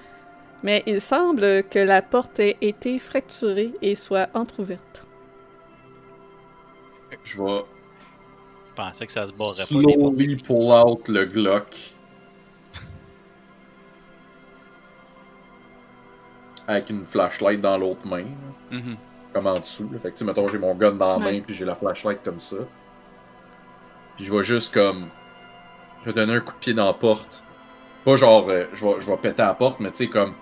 Mais 0.63 0.81
il 0.87 0.99
semble 0.99 1.63
que 1.63 1.77
la 1.77 2.01
porte 2.01 2.39
ait 2.39 2.57
été 2.61 2.97
fracturée 2.97 3.71
et 3.83 3.93
soit 3.93 4.29
entr'ouverte. 4.33 5.05
Je 7.23 7.37
vais 7.41 7.61
Je 8.69 8.73
pensais 8.75 9.05
que 9.05 9.11
ça 9.11 9.25
se 9.27 9.33
barrait 9.33 9.63
pas. 9.69 9.75
les 9.79 9.95
portes. 9.97 10.15
slowly 10.17 10.35
pull 10.37 10.71
out 10.73 11.07
le 11.07 11.25
Glock. 11.25 11.75
Avec 16.67 16.89
une 16.89 17.05
flashlight 17.05 17.61
dans 17.61 17.77
l'autre 17.77 18.05
main, 18.07 18.23
là, 18.23 18.77
Mhm. 18.79 18.95
Comme 19.35 19.47
en 19.47 19.59
dessous. 19.59 19.89
là. 19.91 19.99
Fait 19.99 20.11
que, 20.11 20.13
tu 20.13 20.19
sais, 20.19 20.25
mettons, 20.25 20.47
j'ai 20.47 20.57
mon 20.57 20.73
gun 20.75 20.93
dans 20.93 21.17
la 21.17 21.23
main, 21.23 21.41
puis 21.41 21.53
j'ai 21.53 21.65
la 21.65 21.75
flashlight 21.75 22.23
comme 22.23 22.39
ça. 22.39 22.55
Puis 24.15 24.23
je 24.23 24.33
vais 24.33 24.43
juste 24.45 24.73
comme. 24.73 25.09
Je 26.01 26.05
vais 26.05 26.13
donner 26.13 26.35
un 26.35 26.39
coup 26.39 26.53
de 26.53 26.59
pied 26.59 26.73
dans 26.73 26.85
la 26.85 26.93
porte. 26.93 27.43
Pas 28.05 28.15
genre, 28.15 28.47
euh, 28.47 28.67
je, 28.71 28.85
vais, 28.85 29.01
je 29.01 29.11
vais 29.11 29.17
péter 29.17 29.41
la 29.41 29.53
porte, 29.53 29.81
mais 29.81 29.91
tu 29.91 29.97
sais, 29.97 30.07
comme. 30.07 30.33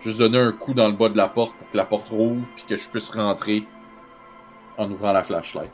Juste 0.00 0.18
donner 0.18 0.38
un 0.38 0.52
coup 0.52 0.74
dans 0.74 0.88
le 0.88 0.92
bas 0.92 1.08
de 1.08 1.16
la 1.16 1.28
porte 1.28 1.56
pour 1.56 1.70
que 1.70 1.76
la 1.76 1.86
porte 1.86 2.08
rouvre, 2.10 2.46
puis 2.54 2.64
que 2.68 2.76
je 2.76 2.86
puisse 2.90 3.08
rentrer 3.10 3.62
en 4.76 4.90
ouvrant 4.90 5.12
la 5.12 5.22
flashlight. 5.22 5.70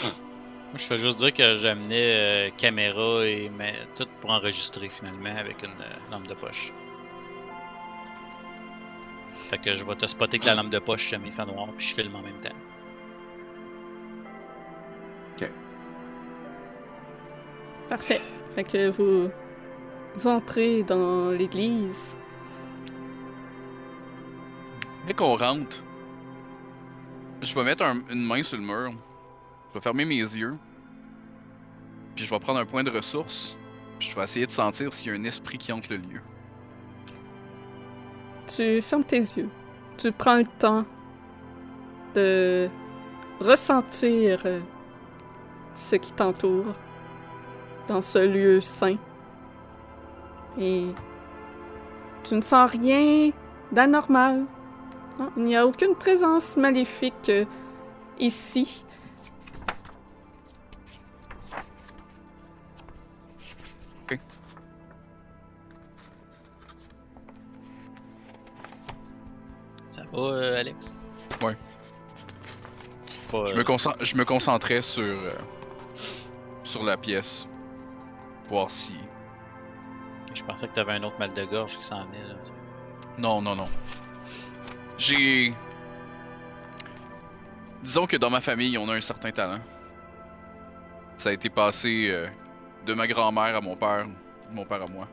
Moi, 0.00 0.76
je 0.76 0.84
fais 0.84 0.96
juste 0.96 1.18
dire 1.18 1.34
que 1.34 1.56
j'amenais 1.56 2.48
euh, 2.48 2.50
caméra 2.56 3.26
et 3.26 3.50
mais, 3.58 3.74
tout 3.94 4.06
pour 4.20 4.30
enregistrer 4.30 4.88
finalement 4.88 5.36
avec 5.36 5.62
une 5.62 5.70
euh, 5.70 6.10
lampe 6.10 6.28
de 6.28 6.34
poche. 6.34 6.72
Fait 9.52 9.58
que 9.58 9.74
je 9.74 9.84
vais 9.84 9.94
te 9.96 10.06
spotter 10.06 10.38
que 10.38 10.46
la 10.46 10.54
lampe 10.54 10.70
de 10.70 10.78
poche, 10.78 11.10
je 11.10 11.14
te 11.14 11.20
mets 11.20 11.30
fait 11.30 11.44
noir 11.44 11.68
puis 11.76 11.86
je 11.86 11.94
filme 11.94 12.16
en 12.16 12.22
même 12.22 12.38
temps. 12.38 12.56
Parfait. 17.88 18.22
Fait 18.54 18.64
que 18.64 18.88
vous 18.90 19.30
entrez 20.26 20.82
dans 20.82 21.30
l'église. 21.30 22.16
Dès 25.06 25.12
qu'on 25.14 25.36
rentre, 25.36 25.82
je 27.42 27.54
vais 27.54 27.64
mettre 27.64 27.82
un- 27.84 28.00
une 28.10 28.24
main 28.24 28.42
sur 28.42 28.56
le 28.56 28.62
mur. 28.64 28.92
Je 29.70 29.74
vais 29.74 29.82
fermer 29.82 30.04
mes 30.06 30.14
yeux. 30.20 30.56
Puis 32.14 32.24
je 32.24 32.30
vais 32.30 32.38
prendre 32.40 32.60
un 32.60 32.66
point 32.66 32.84
de 32.84 32.90
ressource. 32.90 33.56
Puis 33.98 34.08
je 34.08 34.16
vais 34.16 34.24
essayer 34.24 34.46
de 34.46 34.52
sentir 34.52 34.92
s'il 34.94 35.08
y 35.08 35.14
a 35.14 35.18
un 35.18 35.24
esprit 35.24 35.58
qui 35.58 35.70
hante 35.72 35.88
le 35.90 35.96
lieu. 35.96 36.20
Tu 38.54 38.82
fermes 38.82 39.04
tes 39.04 39.16
yeux. 39.16 39.48
Tu 39.96 40.12
prends 40.12 40.36
le 40.36 40.46
temps 40.58 40.84
de 42.14 42.68
ressentir 43.40 44.42
ce 45.74 45.96
qui 45.96 46.12
t'entoure 46.12 46.66
dans 47.88 48.02
ce 48.02 48.18
lieu 48.18 48.60
saint. 48.60 48.96
Et 50.58 50.88
tu 52.24 52.34
ne 52.34 52.42
sens 52.42 52.70
rien 52.70 53.30
d'anormal. 53.70 54.44
Il 55.36 55.44
n'y 55.44 55.56
a 55.56 55.66
aucune 55.66 55.94
présence 55.94 56.56
maléfique 56.56 57.30
euh, 57.30 57.44
ici. 58.18 58.84
Ça 69.92 70.04
va, 70.10 70.18
euh, 70.20 70.58
Alex? 70.58 70.96
Ouais. 71.42 71.54
Pas, 73.30 73.44
Je 73.44 73.52
euh, 73.52 73.56
me, 73.58 74.04
je 74.04 74.16
me 74.16 74.24
concentrais 74.24 74.80
sur, 74.80 75.02
euh, 75.02 75.34
sur 76.64 76.82
la 76.82 76.96
pièce. 76.96 77.46
Voir 78.48 78.70
si. 78.70 78.94
je 80.32 80.42
pensais 80.44 80.66
que 80.66 80.72
t'avais 80.72 80.92
un 80.92 81.02
autre 81.02 81.18
mal 81.18 81.34
de 81.34 81.44
gorge 81.44 81.76
qui 81.76 81.84
s'en 81.84 82.10
est. 82.12 82.26
Là. 82.26 82.36
Non, 83.18 83.42
non, 83.42 83.54
non. 83.54 83.68
J'ai. 84.96 85.52
Disons 87.82 88.06
que 88.06 88.16
dans 88.16 88.30
ma 88.30 88.40
famille, 88.40 88.78
on 88.78 88.88
a 88.88 88.94
un 88.94 89.02
certain 89.02 89.30
talent. 89.30 89.60
Ça 91.18 91.28
a 91.28 91.32
été 91.32 91.50
passé 91.50 92.08
euh, 92.08 92.28
de 92.86 92.94
ma 92.94 93.06
grand-mère 93.06 93.56
à 93.56 93.60
mon 93.60 93.76
père, 93.76 94.06
de 94.06 94.54
mon 94.54 94.64
père 94.64 94.80
à 94.80 94.86
moi. 94.86 95.06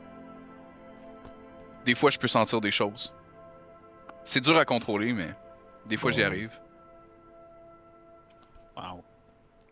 Des 1.84 1.94
fois, 1.94 2.08
je 2.08 2.18
peux 2.18 2.28
sentir 2.28 2.62
des 2.62 2.70
choses. 2.70 3.12
C'est 4.24 4.40
dur 4.40 4.56
à 4.56 4.64
contrôler, 4.64 5.12
mais 5.12 5.34
des 5.86 5.96
fois, 5.96 6.10
j'y 6.10 6.22
arrive. 6.22 6.58
Wow. 8.76 9.02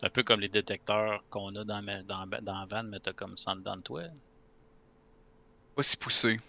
C'est 0.00 0.06
un 0.06 0.10
peu 0.10 0.22
comme 0.22 0.40
les 0.40 0.48
détecteurs 0.48 1.24
qu'on 1.30 1.54
a 1.56 1.64
dans, 1.64 1.82
ma- 1.82 2.02
dans, 2.02 2.26
dans 2.26 2.60
la 2.60 2.66
van, 2.66 2.82
mais 2.84 3.00
t'as 3.00 3.12
comme 3.12 3.36
ça 3.36 3.52
en 3.52 3.56
dedans 3.56 3.76
de 3.76 3.82
toi. 3.82 4.02
Pas 5.76 5.82
si 5.82 5.96
poussé. 5.96 6.40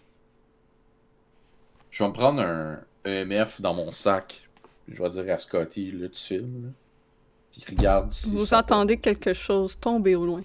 Je 1.91 2.03
vais 2.03 2.09
me 2.09 2.13
prendre 2.13 2.41
un 2.41 2.79
EMF 3.05 3.61
dans 3.61 3.73
mon 3.73 3.91
sac. 3.91 4.47
Je 4.87 5.01
vais 5.01 5.09
dire 5.09 5.33
à 5.33 5.39
Scotty, 5.39 5.91
là, 5.91 6.09
tu 6.09 6.19
filmes. 6.19 6.65
Là. 6.65 6.69
Puis 7.51 7.63
regarde 7.69 8.11
si. 8.11 8.31
Vous 8.31 8.53
entendez 8.53 8.97
quelque 8.97 9.33
chose 9.33 9.79
tomber 9.79 10.15
au 10.15 10.25
loin. 10.25 10.43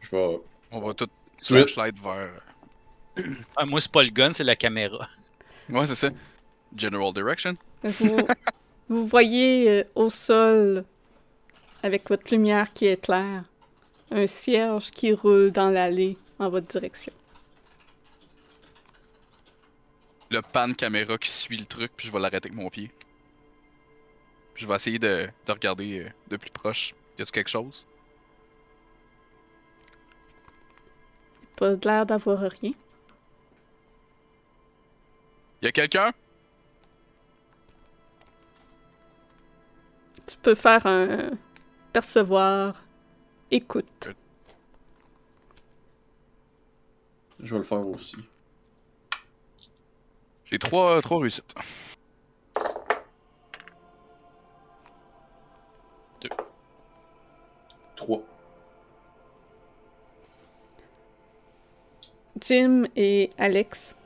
Je 0.00 0.10
vais. 0.10 0.40
On 0.70 0.80
va 0.80 0.94
tout 0.94 1.08
flashlight 1.42 1.98
vers. 2.00 2.42
Ah, 3.56 3.66
moi, 3.66 3.80
c'est 3.80 3.92
pas 3.92 4.02
le 4.02 4.10
gun, 4.10 4.32
c'est 4.32 4.44
la 4.44 4.56
caméra. 4.56 5.08
Ouais, 5.68 5.86
c'est 5.86 5.94
ça. 5.94 6.10
General 6.76 7.12
direction. 7.12 7.54
Vous, 7.82 8.16
vous 8.88 9.06
voyez 9.06 9.68
euh, 9.68 9.84
au 9.94 10.10
sol, 10.10 10.84
avec 11.82 12.08
votre 12.08 12.30
lumière 12.30 12.72
qui 12.72 12.86
éclaire, 12.86 13.44
un 14.10 14.26
cierge 14.26 14.90
qui 14.90 15.12
roule 15.12 15.50
dans 15.50 15.70
l'allée 15.70 16.16
en 16.38 16.48
votre 16.48 16.66
direction. 16.66 17.12
le 20.30 20.42
pan 20.42 20.72
caméra 20.72 21.16
qui 21.18 21.30
suit 21.30 21.56
le 21.56 21.66
truc, 21.66 21.92
puis 21.96 22.06
je 22.06 22.12
vais 22.12 22.18
l'arrêter 22.18 22.48
avec 22.48 22.54
mon 22.54 22.68
pied. 22.70 22.90
Puis 24.54 24.64
je 24.64 24.66
vais 24.66 24.74
essayer 24.74 24.98
de, 24.98 25.28
de 25.46 25.52
regarder 25.52 26.00
euh, 26.00 26.08
de 26.28 26.36
plus 26.36 26.50
proche. 26.50 26.94
Y 27.18 27.22
a-tu 27.22 27.32
quelque 27.32 27.48
chose? 27.48 27.86
Pas 31.56 31.74
l'air 31.84 32.06
d'avoir 32.06 32.40
rien. 32.40 32.72
Y 35.62 35.66
a 35.66 35.72
quelqu'un? 35.72 36.12
Tu 40.26 40.36
peux 40.36 40.54
faire 40.54 40.86
un 40.86 41.30
percevoir, 41.92 42.84
écoute. 43.50 44.10
Je 47.40 47.54
vais 47.54 47.58
le 47.58 47.64
faire 47.64 47.86
aussi. 47.86 48.16
J'ai 50.44 50.58
trois, 50.58 51.00
trois 51.02 51.20
réussites. 51.20 51.54
Trois. 57.96 58.22
Jim 62.40 62.84
et 62.94 63.30
Alex, 63.36 63.96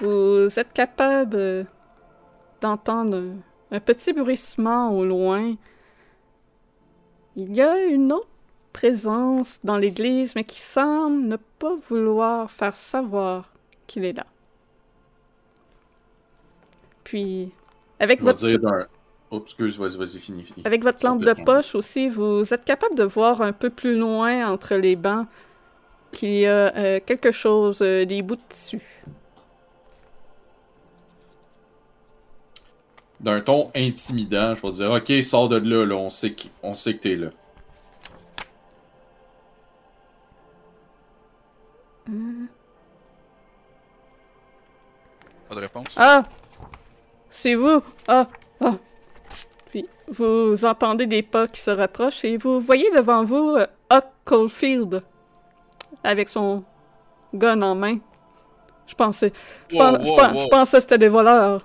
vous 0.00 0.58
êtes 0.58 0.72
capables 0.72 1.36
euh, 1.36 1.64
d'entendre 2.60 3.34
un, 3.70 3.80
petit 3.80 4.12
bruissement 4.12 4.96
au 4.96 5.04
loin. 5.04 5.54
Il 7.36 7.54
y 7.54 7.60
a 7.60 7.84
une 7.84 8.12
autre 8.12 8.26
présence 8.72 9.60
dans 9.64 9.76
l'église, 9.76 10.34
mais 10.34 10.44
qui 10.44 10.60
semble 10.60 11.26
ne 11.26 11.36
pas 11.36 11.74
vouloir 11.88 12.50
faire 12.50 12.74
savoir 12.74 13.52
qu'il 13.86 14.04
est 14.04 14.12
là. 14.12 14.26
Puis, 17.04 17.50
avec 17.98 18.20
Je 18.20 18.24
votre... 18.24 18.46
dire 18.46 18.86
excuse, 19.32 19.78
fini, 20.18 20.42
fini. 20.42 20.62
Avec 20.64 20.82
votre 20.82 21.04
lampe 21.04 21.24
de 21.24 21.32
poche 21.44 21.74
aussi, 21.74 22.08
vous 22.08 22.52
êtes 22.52 22.64
capable 22.64 22.94
de 22.94 23.04
voir 23.04 23.42
un 23.42 23.52
peu 23.52 23.70
plus 23.70 23.96
loin 23.96 24.48
entre 24.50 24.74
les 24.74 24.96
bancs 24.96 25.26
qu'il 26.12 26.34
y 26.34 26.46
a 26.46 26.74
euh, 26.76 27.00
quelque 27.04 27.30
chose, 27.30 27.82
euh, 27.82 28.04
des 28.04 28.22
bouts 28.22 28.36
de 28.36 28.40
tissu. 28.48 29.04
D'un 33.20 33.40
ton 33.40 33.70
intimidant, 33.76 34.54
je 34.54 34.62
vais 34.66 34.72
dire, 34.72 34.90
ok, 34.90 35.24
sors 35.24 35.48
de 35.48 35.56
là, 35.58 35.84
là, 35.84 35.94
on 35.94 36.10
sait, 36.10 36.32
qui- 36.32 36.50
on 36.62 36.74
sait 36.74 36.94
que 36.94 37.00
t'es 37.02 37.16
là. 37.16 37.28
Pas 45.48 45.54
de 45.54 45.60
réponse? 45.60 45.86
Ah! 45.96 46.22
C'est 47.28 47.54
vous! 47.54 47.82
Ah! 48.08 48.26
Ah! 48.60 48.74
Puis, 49.70 49.86
vous 50.08 50.64
entendez 50.64 51.06
des 51.06 51.22
pas 51.22 51.46
qui 51.48 51.60
se 51.60 51.70
rapprochent 51.70 52.24
et 52.24 52.36
vous 52.36 52.60
voyez 52.60 52.90
devant 52.90 53.24
vous 53.24 53.56
euh, 53.56 53.66
Huck 53.92 54.04
Caulfield 54.24 55.02
avec 56.02 56.28
son 56.28 56.64
gun 57.34 57.60
en 57.62 57.74
main. 57.74 57.98
Je 58.86 58.94
pensais. 58.94 59.32
Je, 59.68 59.76
Wow, 59.76 59.92
pen- 59.92 60.04
je 60.04 60.10
wow, 60.10 60.16
pen- 60.16 60.34
wow. 60.34 60.40
je 60.40 60.46
pensais 60.48 60.76
que 60.78 60.82
c'était 60.82 60.98
des 60.98 61.08
voleurs. 61.08 61.64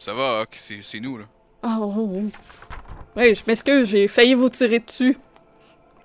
Ça 0.00 0.14
va, 0.14 0.44
c'est 0.82 0.98
nous 1.00 1.18
là. 1.18 1.26
Ah, 1.62 1.78
oh, 1.80 1.92
oh. 1.96 2.22
Oui, 3.16 3.34
je 3.34 3.42
m'excuse, 3.46 3.86
j'ai 3.88 4.08
failli 4.08 4.34
vous 4.34 4.48
tirer 4.48 4.78
dessus. 4.80 5.16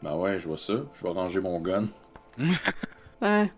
Ben 0.04 0.16
ouais, 0.18 0.40
je 0.40 0.48
vois 0.48 0.58
ça. 0.58 0.74
Je 1.00 1.04
vais 1.04 1.10
ranger 1.14 1.40
mon 1.42 1.60
gun. 1.60 1.88
Ouais, 3.22 3.50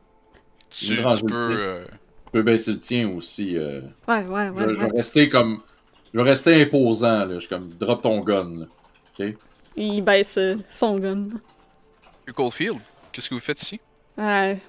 Tu, 0.69 0.95
peux. 0.95 1.33
euh, 1.43 1.85
peux 2.31 2.43
baisser 2.43 2.73
le 2.73 2.79
tien 2.79 3.09
aussi. 3.09 3.57
euh, 3.57 3.81
ouais, 4.07 4.23
ouais, 4.23 4.49
ouais. 4.49 4.65
je, 4.69 4.73
je 4.75 4.83
ouais. 4.83 4.91
vais 4.91 4.97
rester 4.97 5.29
comme. 5.29 5.61
Je 6.13 6.19
vais 6.19 6.29
rester 6.29 6.61
imposant, 6.61 7.25
là. 7.25 7.33
Je 7.33 7.39
suis 7.39 7.49
comme, 7.49 7.69
drop 7.69 8.03
ton 8.03 8.19
gun, 8.19 8.67
là. 9.19 9.25
Il 9.75 10.03
baisse 10.03 10.37
euh, 10.37 10.55
son 10.69 10.99
gun. 10.99 11.27
Caulfield, 12.35 12.77
qu'est-ce 13.11 13.29
que 13.29 13.33
vous 13.35 13.41
faites 13.41 13.61
ici? 13.63 13.79
Ouais, 14.17 14.59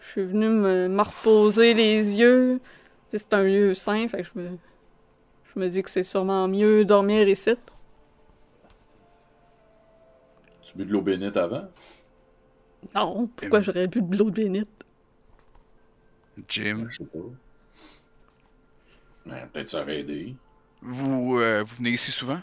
je 0.00 0.10
suis 0.10 0.24
venu 0.24 0.48
me, 0.48 0.88
me 0.88 1.02
reposer 1.02 1.72
les 1.74 2.14
yeux. 2.16 2.60
Tu 3.10 3.18
sais, 3.18 3.24
C'est 3.30 3.34
un 3.34 3.44
lieu 3.44 3.74
sain, 3.74 4.08
fait 4.08 4.22
que 4.22 4.28
je 4.34 4.40
me, 4.40 4.48
je 5.54 5.60
me 5.60 5.68
dis 5.68 5.82
que 5.82 5.90
c'est 5.90 6.02
sûrement 6.02 6.48
mieux 6.48 6.84
dormir 6.84 7.28
ici. 7.28 7.52
Tu 10.62 10.76
bu 10.76 10.84
de 10.84 10.92
l'eau 10.92 11.02
bénite 11.02 11.36
avant? 11.36 11.68
Non, 12.94 13.26
pourquoi 13.36 13.60
j'aurais 13.60 13.88
bu 13.88 14.02
de 14.02 14.16
l'eau 14.16 14.30
bénite? 14.30 14.68
Jim, 16.48 16.86
Je 16.88 16.96
sais 16.98 17.04
pas. 17.04 17.18
Ouais, 19.26 19.46
Peut-être 19.52 19.70
ça 19.70 19.82
aurait 19.82 20.00
aidé. 20.00 20.34
vous, 20.82 21.38
euh, 21.38 21.62
vous 21.66 21.76
venez 21.76 21.90
ici 21.90 22.10
souvent? 22.12 22.40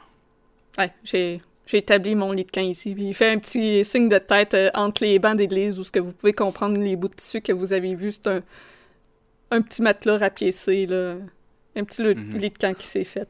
Ouais, 0.77 0.93
j'ai, 1.03 1.41
j'ai 1.65 1.77
établi 1.77 2.15
mon 2.15 2.31
lit 2.31 2.45
de 2.45 2.51
camp 2.51 2.61
ici, 2.61 2.93
puis 2.93 3.09
il 3.09 3.13
fait 3.13 3.29
un 3.31 3.39
petit 3.39 3.83
signe 3.85 4.07
de 4.09 4.17
tête 4.17 4.53
euh, 4.53 4.69
entre 4.73 5.03
les 5.03 5.19
bancs 5.19 5.35
d'église 5.37 5.79
où 5.79 5.83
ce 5.83 5.91
que 5.91 5.99
vous 5.99 6.13
pouvez 6.13 6.33
comprendre 6.33 6.79
les 6.79 6.95
bouts 6.95 7.09
de 7.09 7.15
tissu 7.15 7.41
que 7.41 7.51
vous 7.51 7.73
avez 7.73 7.93
vus, 7.95 8.11
c'est 8.13 8.27
un, 8.27 8.41
un 9.51 9.61
petit 9.61 9.81
matelas 9.81 10.17
rapiécé, 10.17 10.85
là. 10.87 11.15
Un 11.75 11.83
petit 11.83 12.03
Mhm. 12.13 12.37
lit 12.39 12.49
de 12.51 12.57
camp 12.57 12.73
qui 12.77 12.87
s'est 12.87 13.03
fait. 13.03 13.29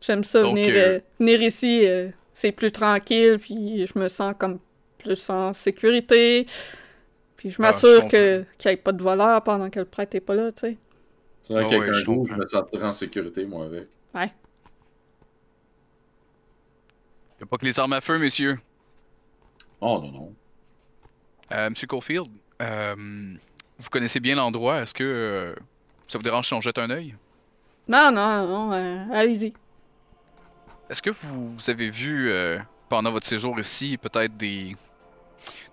J'aime 0.00 0.24
ça, 0.24 0.42
Donc, 0.42 0.50
venir, 0.50 0.72
euh, 0.76 0.96
euh, 0.96 1.00
venir 1.20 1.40
ici, 1.42 1.86
euh, 1.86 2.10
c'est 2.32 2.52
plus 2.52 2.72
tranquille, 2.72 3.38
puis 3.40 3.86
je 3.86 3.98
me 3.98 4.08
sens 4.08 4.34
comme 4.38 4.58
plus 4.98 5.30
en 5.30 5.52
sécurité. 5.52 6.46
Puis 7.36 7.50
je 7.50 7.60
Ah, 7.60 7.62
m'assure 7.62 8.06
qu'il 8.08 8.46
n'y 8.66 8.72
ait 8.72 8.76
pas 8.76 8.92
de 8.92 9.02
voleurs 9.02 9.42
pendant 9.44 9.70
que 9.70 9.80
le 9.80 9.86
prêtre 9.86 10.16
est 10.16 10.20
pas 10.20 10.34
là, 10.34 10.52
tu 10.52 10.60
sais. 10.60 10.78
C'est 11.42 11.52
vrai 11.54 11.64
Ah 11.64 11.68
qu'avec 11.68 11.88
ouais, 11.88 11.94
un 11.94 12.00
je 12.26 12.34
me 12.34 12.46
sentirais 12.46 12.86
en 12.86 12.92
sécurité, 12.92 13.44
moi, 13.46 13.66
avec. 13.66 13.88
Y 17.40 17.42
a 17.42 17.46
pas 17.46 17.58
que 17.58 17.66
les 17.66 17.78
armes 17.78 17.92
à 17.92 18.00
feu, 18.00 18.18
messieurs? 18.18 18.58
Oh 19.80 19.98
non, 20.00 20.12
non. 20.12 20.36
Euh, 21.52 21.70
Monsieur 21.70 21.86
Caulfield, 21.86 22.28
euh, 22.62 22.94
vous 23.78 23.88
connaissez 23.90 24.20
bien 24.20 24.36
l'endroit. 24.36 24.80
Est-ce 24.82 24.94
que 24.94 25.04
euh, 25.04 25.54
ça 26.12 26.18
vous 26.18 26.22
dérange 26.22 26.46
si 26.46 26.52
on 26.54 26.60
jette 26.60 26.78
un 26.78 26.90
œil? 26.90 27.14
Non, 27.88 28.12
non, 28.12 28.46
non, 28.46 28.72
euh, 28.74 29.04
allez-y. 29.12 29.52
Est-ce 30.90 31.00
que 31.02 31.10
vous, 31.10 31.54
vous 31.56 31.70
avez 31.70 31.88
vu 31.88 32.30
euh, 32.30 32.58
pendant 32.90 33.10
votre 33.10 33.26
séjour 33.26 33.58
ici 33.58 33.96
peut-être 33.96 34.36
des, 34.36 34.76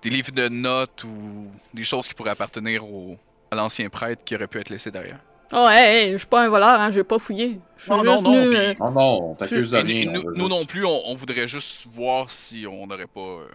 des 0.01 0.09
livres 0.09 0.31
de 0.31 0.47
notes 0.47 1.03
ou 1.03 1.47
des 1.73 1.83
choses 1.83 2.07
qui 2.07 2.13
pourraient 2.13 2.29
appartenir 2.31 2.85
au, 2.85 3.17
à 3.51 3.55
l'ancien 3.57 3.89
prêtre 3.89 4.23
qui 4.23 4.33
aurait 4.35 4.47
pu 4.47 4.59
être 4.59 4.69
laissé 4.69 4.91
derrière? 4.91 5.19
Oh, 5.51 5.67
hey, 5.69 5.83
hey, 6.07 6.11
je 6.13 6.17
suis 6.19 6.27
pas 6.27 6.45
un 6.45 6.49
voleur, 6.49 6.79
hein, 6.79 6.89
j'ai 6.91 7.03
pas 7.03 7.19
fouillé. 7.19 7.59
Je 7.75 7.81
suis 7.83 7.91
Non, 7.91 8.03
non, 8.03 8.11
juste 8.13 8.23
non, 8.23 8.31
puis- 8.47 8.55
euh, 8.55 8.73
Non, 8.79 8.91
non, 8.91 9.31
on 9.31 9.35
t'accuse 9.35 9.71
de 9.71 9.77
Et 9.77 9.81
rien. 9.81 10.21
nous, 10.35 10.47
non 10.47 10.63
plus, 10.63 10.85
on, 10.85 11.01
on 11.07 11.15
voudrait 11.15 11.47
juste 11.47 11.85
voir 11.87 12.31
si 12.31 12.65
on 12.65 12.87
n'aurait 12.87 13.07
pas 13.07 13.19
euh, 13.19 13.47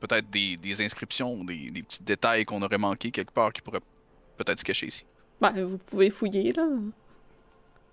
peut-être 0.00 0.30
des, 0.30 0.56
des 0.56 0.82
inscriptions, 0.82 1.44
des, 1.44 1.68
des 1.70 1.82
petits 1.82 2.02
détails 2.02 2.44
qu'on 2.46 2.62
aurait 2.62 2.78
manqués 2.78 3.10
quelque 3.10 3.32
part 3.32 3.52
qui 3.52 3.60
pourraient 3.60 3.80
peut-être 4.38 4.60
se 4.60 4.64
cacher 4.64 4.86
ici. 4.86 5.04
Ben, 5.40 5.64
vous 5.64 5.78
pouvez 5.78 6.10
fouiller, 6.10 6.52
là. 6.52 6.66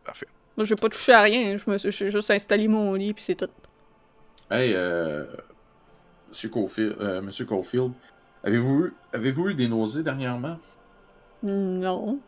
Parfait. 0.04 0.28
Moi, 0.58 0.66
j'ai 0.66 0.76
pas 0.76 0.90
touché 0.90 1.14
à 1.14 1.22
rien. 1.22 1.56
Je 1.58 1.70
me 1.70 1.78
suis 1.78 1.92
juste 2.12 2.32
installé 2.32 2.68
mon 2.68 2.94
lit, 2.94 3.14
puis 3.14 3.24
c'est 3.24 3.36
tout. 3.36 3.50
Hey, 4.50 4.74
euh, 4.74 5.26
Monsieur 6.30 6.50
Caulfield, 6.50 6.96
euh, 7.00 7.22
Monsieur 7.22 7.46
Caulfield, 7.46 7.92
avez-vous 8.44 8.86
eu, 8.86 8.94
avez-vous 9.14 9.50
eu 9.50 9.54
des 9.54 9.68
nausées 9.68 10.04
dernièrement? 10.04 10.58
Non. 11.44 12.20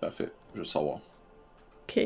Parfait, 0.00 0.30
je 0.54 0.58
veux 0.58 0.64
savoir. 0.64 0.98
Ok. 1.88 1.98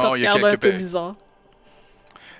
Oh, 0.00 0.14
il 0.14 0.22
y 0.22 0.26
a 0.26 0.32
regardes 0.32 0.44
un 0.44 0.50
quelques 0.50 0.60
peu 0.62 0.70
pe- 0.70 0.76
bizarre. 0.76 1.14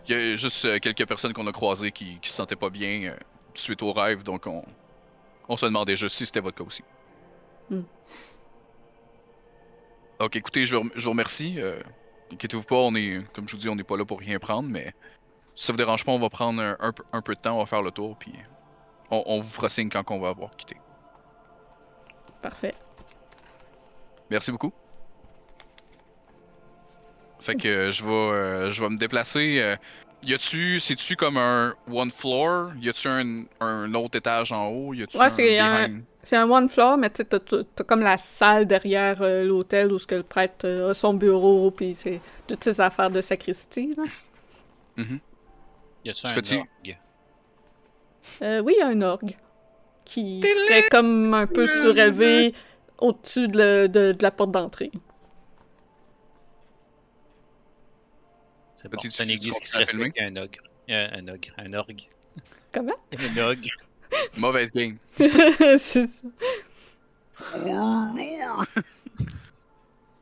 Il 0.09 0.15
y 0.15 0.33
a 0.33 0.37
juste 0.37 0.65
euh, 0.65 0.79
quelques 0.79 1.07
personnes 1.07 1.33
qu'on 1.33 1.47
a 1.47 1.53
croisées 1.53 1.93
qui, 1.93 2.19
qui 2.21 2.31
se 2.31 2.37
sentaient 2.37 2.57
pas 2.57 2.71
bien 2.71 3.11
euh, 3.11 3.17
suite 3.59 3.83
au 3.83 3.93
rêve, 3.93 4.23
donc 4.23 4.47
on, 4.47 4.65
on 5.49 5.57
se 5.57 5.67
demandait 5.67 5.97
juste 5.97 6.17
si 6.17 6.27
c'était 6.27 6.41
votre 6.41 6.57
cas 6.57 6.65
aussi. 6.65 6.83
Hmm. 7.71 7.83
Donc 10.21 10.37
écoutez, 10.37 10.65
je 10.65 10.77
je 10.95 11.05
vous 11.05 11.11
remercie. 11.11 11.61
Euh, 11.61 11.81
Inquiétez-vous 12.31 12.65
pas, 12.65 12.77
on 12.77 12.95
est, 12.95 13.25
comme 13.33 13.49
je 13.49 13.53
vous 13.55 13.59
dis, 13.59 13.69
on 13.71 13.75
n'est 13.75 13.85
pas 13.85 13.97
là 13.97 14.05
pour 14.05 14.21
rien 14.21 14.39
prendre, 14.39 14.69
mais 14.69 14.93
si 15.55 15.65
ça 15.65 15.73
vous 15.73 15.79
dérange 15.79 16.05
pas, 16.05 16.13
on 16.13 16.19
va 16.19 16.29
prendre 16.29 16.61
un, 16.61 16.77
un 16.79 16.93
peu- 16.93 17.05
un 17.13 17.23
peu 17.23 17.35
de 17.35 17.41
temps, 17.41 17.57
on 17.57 17.61
va 17.61 17.67
faire 17.67 17.81
le 17.81 17.91
tour, 17.91 18.17
puis 18.19 18.35
on, 19.11 19.23
on 19.25 19.41
vous 19.41 19.49
fera 19.49 19.71
signe 19.71 19.89
quand 19.89 20.11
on 20.11 20.19
va 20.21 20.29
avoir 20.29 20.55
quitté. 20.55 20.77
Parfait. 22.43 22.75
Merci 24.31 24.53
beaucoup. 24.53 24.73
Fait 27.41 27.55
que 27.55 27.69
euh, 27.69 27.93
je 27.93 28.05
vais 28.05 28.11
euh, 28.11 28.71
je 28.73 28.83
vais 28.83 28.91
me 28.91 28.99
déplacer. 28.99 29.77
Y 30.25 30.35
a-tu 30.35 30.81
c'est-tu 30.81 31.17
comme 31.17 31.37
un 31.37 31.75
one 31.91 32.11
floor? 32.11 32.73
Y 32.81 32.89
a-tu 32.89 33.09
un, 33.09 33.45
un 33.61 33.95
autre 33.95 34.17
étage 34.19 34.53
en 34.53 34.69
haut? 34.69 34.95
Y 34.95 35.03
a-tu 35.05 35.17
Ouais, 35.17 35.29
c'est 35.31 35.59
un- 35.61 35.89
un 36.37 36.51
one 36.51 36.69
floor, 36.69 36.97
mais 36.99 37.11
tu 37.11 37.25
t'as- 37.25 37.39
t'as 37.41 37.63
t'as 37.75 37.85
comme 37.85 38.01
la 38.01 38.17
salle 38.17 38.67
derrière 38.67 39.23
euh, 39.23 39.45
l'hôtel 39.45 39.93
où 39.93 39.99
ce 39.99 40.07
que 40.07 40.17
le 40.17 40.23
prêtre 40.23 40.67
euh, 40.67 40.91
a 40.91 40.95
son 40.95 41.15
bureau, 41.15 41.71
puis 41.71 41.95
c'est 41.95 42.21
toutes 42.47 42.63
ses 42.65 42.81
affaires 42.81 43.11
de 43.11 43.21
sacristie, 43.21 43.95
là. 43.97 44.03
Y 46.05 46.11
a-tu 46.11 46.27
un 46.27 46.35
orgue? 46.59 46.97
Euh, 48.43 48.61
oui, 48.61 48.75
y 48.79 48.83
a 48.83 48.89
un 48.89 49.01
orgue 49.03 49.37
qui 50.05 50.41
serait 50.67 50.87
comme 50.91 51.33
un 51.35 51.47
peu 51.47 51.67
surélevé 51.67 52.55
au-dessus 52.99 53.49
de, 53.49 53.59
le- 53.59 53.89
de- 53.89 54.13
de 54.13 54.23
la 54.23 54.31
porte 54.31 54.51
d'entrée. 54.51 54.91
C'est 58.81 58.89
bon. 58.89 58.99
Une 59.19 59.31
église 59.31 59.59
qui 59.59 59.67
se 59.67 59.77
respecte, 59.77 60.21
un 60.21 60.37
ogre. 60.37 60.61
Euh, 60.89 61.09
un 61.13 61.27
ogre. 61.27 61.49
Un 61.57 61.73
orgue. 61.73 62.03
Comment? 62.71 62.95
Un 63.13 63.39
ogre. 63.39 63.69
Mauvaise 64.39 64.71
game. 64.71 64.99
c'est 65.19 66.07
ça. 66.07 66.29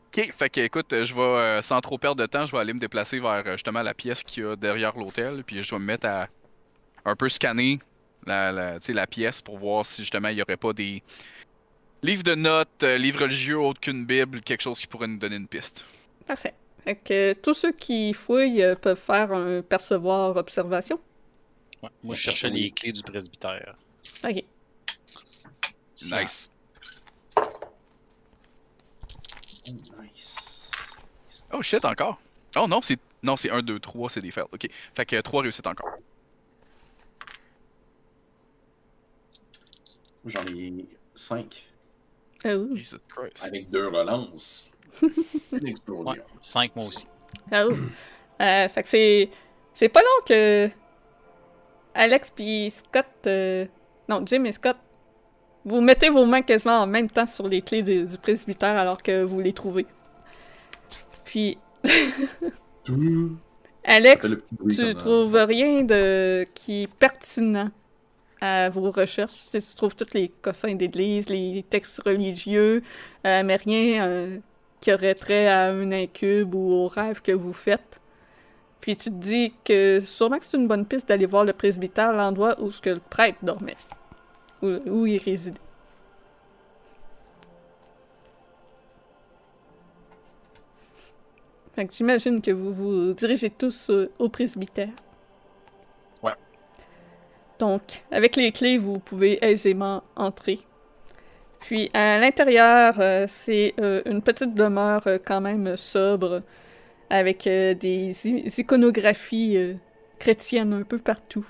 Ok, 0.07 0.33
fait 0.33 0.49
que 0.49 0.61
écoute, 0.63 0.87
je 0.91 1.15
vais 1.15 1.21
euh, 1.21 1.61
sans 1.61 1.83
trop 1.83 1.99
perdre 1.99 2.23
de 2.23 2.27
temps, 2.27 2.47
je 2.47 2.53
vais 2.53 2.59
aller 2.59 2.73
me 2.73 2.79
déplacer 2.79 3.19
vers 3.19 3.47
euh, 3.47 3.53
justement 3.53 3.83
la 3.83 3.93
pièce 3.93 4.23
qu'il 4.23 4.45
y 4.45 4.47
a 4.47 4.57
derrière 4.57 4.97
l'hôtel, 4.97 5.45
puis 5.45 5.63
je 5.63 5.75
vais 5.75 5.79
me 5.79 5.85
mettre 5.85 6.07
à 6.07 6.29
un 7.05 7.15
peu 7.15 7.29
scanner 7.29 7.79
la, 8.25 8.53
la, 8.53 8.81
tu 8.81 8.87
sais, 8.87 8.93
la 8.95 9.07
pièce 9.07 9.43
pour 9.43 9.59
voir 9.59 9.85
si 9.85 10.01
justement 10.01 10.29
il 10.29 10.39
y 10.39 10.43
aurait 10.43 10.57
pas 10.57 10.73
des 10.73 11.03
livres 12.03 12.23
de 12.23 12.35
notes, 12.35 12.83
euh, 12.85 12.97
livres 12.97 13.21
religieux 13.21 13.59
autres 13.59 13.81
qu'une 13.81 14.07
bible, 14.07 14.41
quelque 14.41 14.63
chose 14.63 14.79
qui 14.79 14.87
pourrait 14.87 15.09
nous 15.09 15.19
donner 15.19 15.37
une 15.37 15.49
piste. 15.49 15.85
Parfait. 16.27 16.55
Fait 16.87 16.95
que 16.95 17.33
tous 17.33 17.55
ceux 17.55 17.73
qui 17.73 18.13
fouillent 18.13 18.63
euh, 18.63 18.77
peuvent 18.77 18.97
faire 18.97 19.33
un 19.33 19.61
percevoir 19.61 20.37
observation. 20.37 21.01
Ouais. 21.83 21.91
Moi, 22.05 22.15
je 22.15 22.21
cherchais 22.21 22.49
les 22.49 22.71
clés 22.71 22.93
du 22.93 23.03
presbytère. 23.03 23.75
Ok. 24.23 24.45
Nice. 26.01 26.49
Nice. 29.67 30.37
Oh 31.53 31.61
shit, 31.61 31.85
encore. 31.85 32.21
Oh 32.55 32.69
non, 32.69 32.81
c'est 32.83 33.01
non, 33.25 33.37
c'est 33.37 33.51
1, 33.51 33.63
2, 33.63 33.81
3, 33.81 34.11
c'est 34.11 34.21
des 34.21 34.31
fails. 34.31 34.45
Ok. 34.53 34.69
Fait 34.95 35.05
que 35.05 35.21
3 35.21 35.43
réussites 35.43 35.67
encore. 35.67 35.91
J'en 40.25 40.45
ai 40.47 40.87
5. 41.17 41.67
Oh. 42.45 42.77
Jesus 42.77 42.99
Christ. 43.09 43.43
Avec 43.43 43.71
deux 43.71 43.89
relances. 43.89 44.76
Ouais, 45.53 46.21
5 46.43 46.77
moi 46.77 46.87
aussi. 46.87 47.07
Oh. 47.53 47.71
Euh, 48.41 48.69
fait 48.69 48.83
que 48.83 48.89
c'est. 48.89 49.31
C'est 49.75 49.89
pas 49.89 50.01
long 50.01 50.25
que. 50.27 50.69
Alex 51.95 52.31
puis 52.31 52.71
Scott. 52.71 53.07
euh, 53.27 53.67
Non, 54.09 54.23
Jim 54.27 54.45
et 54.45 54.53
Scott. 54.53 54.77
Vous 55.65 55.81
mettez 55.81 56.11
vos 56.11 56.25
mains 56.27 56.43
quasiment 56.43 56.81
en 56.83 56.87
même 56.87 57.11
temps 57.11 57.27
sur 57.27 57.49
les 57.49 57.61
clés 57.63 57.83
de- 57.83 58.05
du 58.05 58.19
presbytère 58.19 58.79
alors 58.79 59.03
que 59.03 59.23
vous 59.23 59.41
les 59.41 59.53
trouvez. 59.53 59.87
Puis. 61.25 61.59
Alex, 63.85 64.37
bruit 64.53 64.75
tu 64.77 64.95
trouves 64.95 65.37
rien 65.37 65.83
de 65.83 66.47
qui 66.55 66.83
est 66.85 66.87
pertinent 66.93 67.71
à 68.41 68.69
vos 68.69 68.91
recherches. 68.91 69.33
Tu, 69.33 69.61
sais, 69.61 69.61
tu 69.61 69.75
trouves 69.77 69.95
tous 69.97 70.13
les 70.15 70.29
cossins 70.29 70.75
d'église, 70.75 71.29
les 71.29 71.65
textes 71.69 72.03
religieux, 72.05 72.83
euh, 73.27 73.43
mais 73.45 73.57
rien 73.57 74.07
euh, 74.07 74.39
qui 74.81 74.93
aurait 74.93 75.15
trait 75.15 75.49
à 75.49 75.69
un 75.69 75.93
incube 75.93 76.55
ou 76.55 76.73
au 76.73 76.89
rêve 76.89 77.23
que 77.23 77.33
vous 77.33 77.53
faites. 77.53 78.01
Puis 78.81 78.97
tu 78.97 79.11
te 79.11 79.17
dis 79.17 79.53
que 79.65 80.01
sûrement 80.01 80.39
que 80.39 80.45
c'est 80.45 80.57
une 80.57 80.69
bonne 80.69 80.87
piste 80.87 81.09
d'aller 81.09 81.27
voir 81.27 81.45
le 81.45 81.53
presbytère, 81.53 82.13
l'endroit 82.13 82.61
où 82.61 82.71
ce 82.71 82.81
que 82.81 82.91
le 82.91 83.01
prêtre 83.01 83.39
dormait, 83.43 83.77
où, 84.63 84.69
où 84.87 85.07
il 85.07 85.19
résidait. 85.19 85.61
Fait 91.77 91.87
que 91.87 91.93
j'imagine 91.93 92.41
que 92.41 92.51
vous 92.51 92.73
vous 92.73 93.13
dirigez 93.13 93.51
tous 93.51 93.91
euh, 93.91 94.11
au 94.19 94.31
presbytère. 94.31 94.89
Ouais. 96.23 96.33
Donc, 97.59 98.01
avec 98.11 98.37
les 98.37 98.51
clés, 98.51 98.79
vous 98.79 98.99
pouvez 98.99 99.39
aisément 99.45 100.03
entrer. 100.17 100.61
Puis, 101.61 101.91
à 101.95 102.19
l'intérieur, 102.19 103.01
euh, 103.01 103.27
c'est 103.29 103.75
euh, 103.81 104.03
une 104.07 104.23
petite 104.23 104.55
demeure 104.55 105.07
euh, 105.07 105.19
quand 105.25 105.41
même 105.41 105.77
sobre, 105.77 106.43
avec 107.11 107.45
des 107.45 108.13
iconographies 108.59 109.77
chrétiennes 110.19 110.73
un 110.73 110.83
peu 110.83 110.99
partout, 110.99 111.47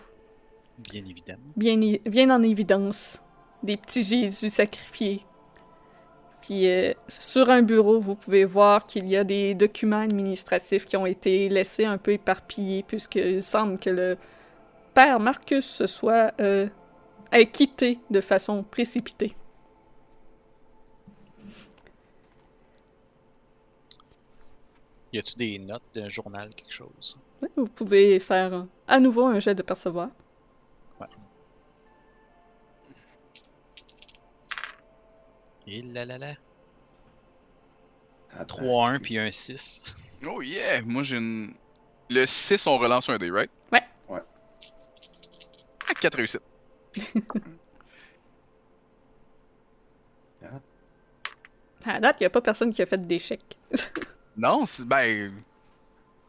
Bien 0.90 1.02
évidemment. 1.04 1.42
bien, 1.56 2.30
en 2.30 2.42
évidence. 2.42 3.20
Des 3.62 3.76
petits 3.78 4.02
Jésus 4.02 4.50
sacrifiés. 4.50 5.22
Puis, 6.46 6.68
euh, 6.68 6.92
sur 7.08 7.50
un 7.50 7.62
bureau, 7.62 7.98
vous 7.98 8.14
pouvez 8.14 8.44
voir 8.44 8.86
qu'il 8.86 9.08
y 9.08 9.16
a 9.16 9.24
des 9.24 9.54
documents 9.54 9.98
administratifs 9.98 10.84
qui 10.84 10.96
ont 10.96 11.06
été 11.06 11.48
laissés 11.48 11.84
un 11.84 11.98
peu 11.98 12.12
éparpillés, 12.12 12.84
puisqu'il 12.86 13.42
semble 13.42 13.78
que 13.78 13.90
le 13.90 14.16
père 14.94 15.18
Marcus 15.18 15.64
se 15.64 15.86
soit 15.86 16.32
euh, 16.40 16.68
de 18.10 18.20
façon 18.20 18.62
précipitée. 18.62 19.34
Y 25.16 25.18
a-tu 25.18 25.36
des 25.36 25.58
notes 25.58 25.82
d'un 25.94 26.10
journal, 26.10 26.50
quelque 26.54 26.70
chose? 26.74 27.18
Ouais, 27.40 27.48
Vous 27.56 27.64
pouvez 27.68 28.20
faire 28.20 28.66
à 28.86 29.00
nouveau 29.00 29.24
un 29.24 29.38
jet 29.38 29.54
de 29.54 29.62
percevoir. 29.62 30.10
Et 35.66 35.80
là 35.80 36.04
là 36.04 36.18
là. 36.18 36.34
Attends. 38.38 38.62
3-1 38.62 38.98
puis 39.00 39.18
un 39.18 39.30
6. 39.30 39.96
Oh 40.26 40.42
yeah! 40.42 40.82
Moi 40.82 41.02
j'ai 41.02 41.16
une. 41.16 41.54
Le 42.10 42.26
6, 42.26 42.66
on 42.66 42.76
relance 42.76 43.08
un 43.08 43.16
dé, 43.16 43.30
right? 43.30 43.50
Ouais. 43.72 43.80
Ouais. 44.10 44.20
Ah, 45.88 45.94
4 45.98 46.14
réussites. 46.14 46.42
À 51.86 52.00
date, 52.00 52.16
il 52.20 52.24
n'y 52.24 52.26
a 52.26 52.30
pas 52.30 52.42
personne 52.42 52.72
qui 52.72 52.82
a 52.82 52.86
fait 52.86 52.98
d'échec. 52.98 53.40
Non, 54.36 54.66
c'est. 54.66 54.86
Ben. 54.86 55.32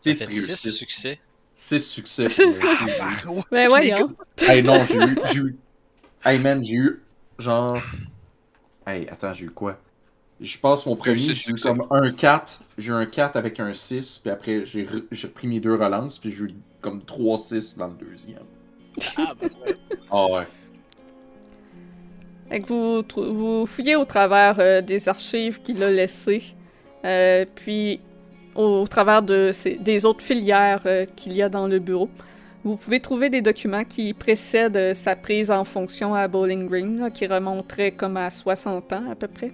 Fait 0.03 0.15
6 0.15 0.25
réussites. 0.47 0.71
succès. 0.73 1.19
Six 1.53 1.81
succès. 1.81 2.27
pour 2.27 2.45
le 2.45 2.75
suivi. 2.75 3.27
Ouais. 3.27 3.43
Ben 3.51 3.67
voyons. 3.67 4.15
hey 4.47 4.61
non, 4.63 4.83
j'ai 4.85 4.95
eu, 4.97 5.17
j'ai 5.33 5.39
eu. 5.39 5.57
Hey 6.23 6.39
man, 6.39 6.63
j'ai 6.63 6.75
eu 6.75 7.01
genre. 7.39 7.81
Hey, 8.85 9.07
attends, 9.09 9.33
j'ai 9.33 9.45
eu 9.45 9.49
quoi? 9.49 9.77
Je 10.39 10.57
pense 10.59 10.85
mon 10.85 10.95
premier, 10.95 11.17
j'ai 11.17 11.31
eu 11.31 11.35
succès. 11.35 11.63
comme 11.67 11.85
un 11.89 12.11
4. 12.11 12.59
J'ai 12.77 12.91
eu 12.91 12.93
un 12.93 13.05
4 13.07 13.35
avec 13.37 13.59
un 13.59 13.73
6, 13.73 14.19
puis 14.19 14.29
après 14.31 14.65
j'ai 14.65 14.83
re- 14.85 15.05
j'ai 15.11 15.27
repris 15.27 15.47
mes 15.47 15.59
deux 15.59 15.73
relances, 15.73 16.19
puis 16.19 16.31
j'ai 16.31 16.43
eu 16.43 16.53
comme 16.79 16.99
3-6 16.99 17.77
dans 17.77 17.87
le 17.87 17.95
deuxième. 17.95 18.43
Ah, 19.17 19.33
ben, 19.39 19.49
Ah 20.11 20.25
ouais. 20.27 20.47
Fait 22.49 22.61
que 22.61 22.67
vous 23.31 23.65
fouillez 23.65 23.95
au 23.95 24.05
travers 24.05 24.59
euh, 24.59 24.81
des 24.81 25.09
archives 25.09 25.61
qu'il 25.61 25.83
a 25.83 25.89
laissées, 25.91 26.55
euh, 27.05 27.45
puis 27.55 27.99
au, 28.55 28.85
travers 28.87 29.21
de 29.21 29.51
des 29.79 30.05
autres 30.05 30.23
filières 30.23 30.81
euh, 30.85 31.05
qu'il 31.15 31.33
y 31.33 31.41
a 31.41 31.49
dans 31.49 31.67
le 31.67 31.79
bureau. 31.79 32.09
Vous 32.63 32.75
pouvez 32.75 32.99
trouver 32.99 33.29
des 33.29 33.41
documents 33.41 33.83
qui 33.83 34.13
précèdent 34.13 34.77
euh, 34.77 34.93
sa 34.93 35.15
prise 35.15 35.51
en 35.51 35.63
fonction 35.63 36.13
à 36.15 36.27
Bowling 36.27 36.67
Green, 36.67 37.11
qui 37.13 37.27
remonteraient 37.27 37.91
comme 37.91 38.17
à 38.17 38.29
60 38.29 38.93
ans 38.93 39.11
à 39.11 39.15
peu 39.15 39.27
près. 39.27 39.51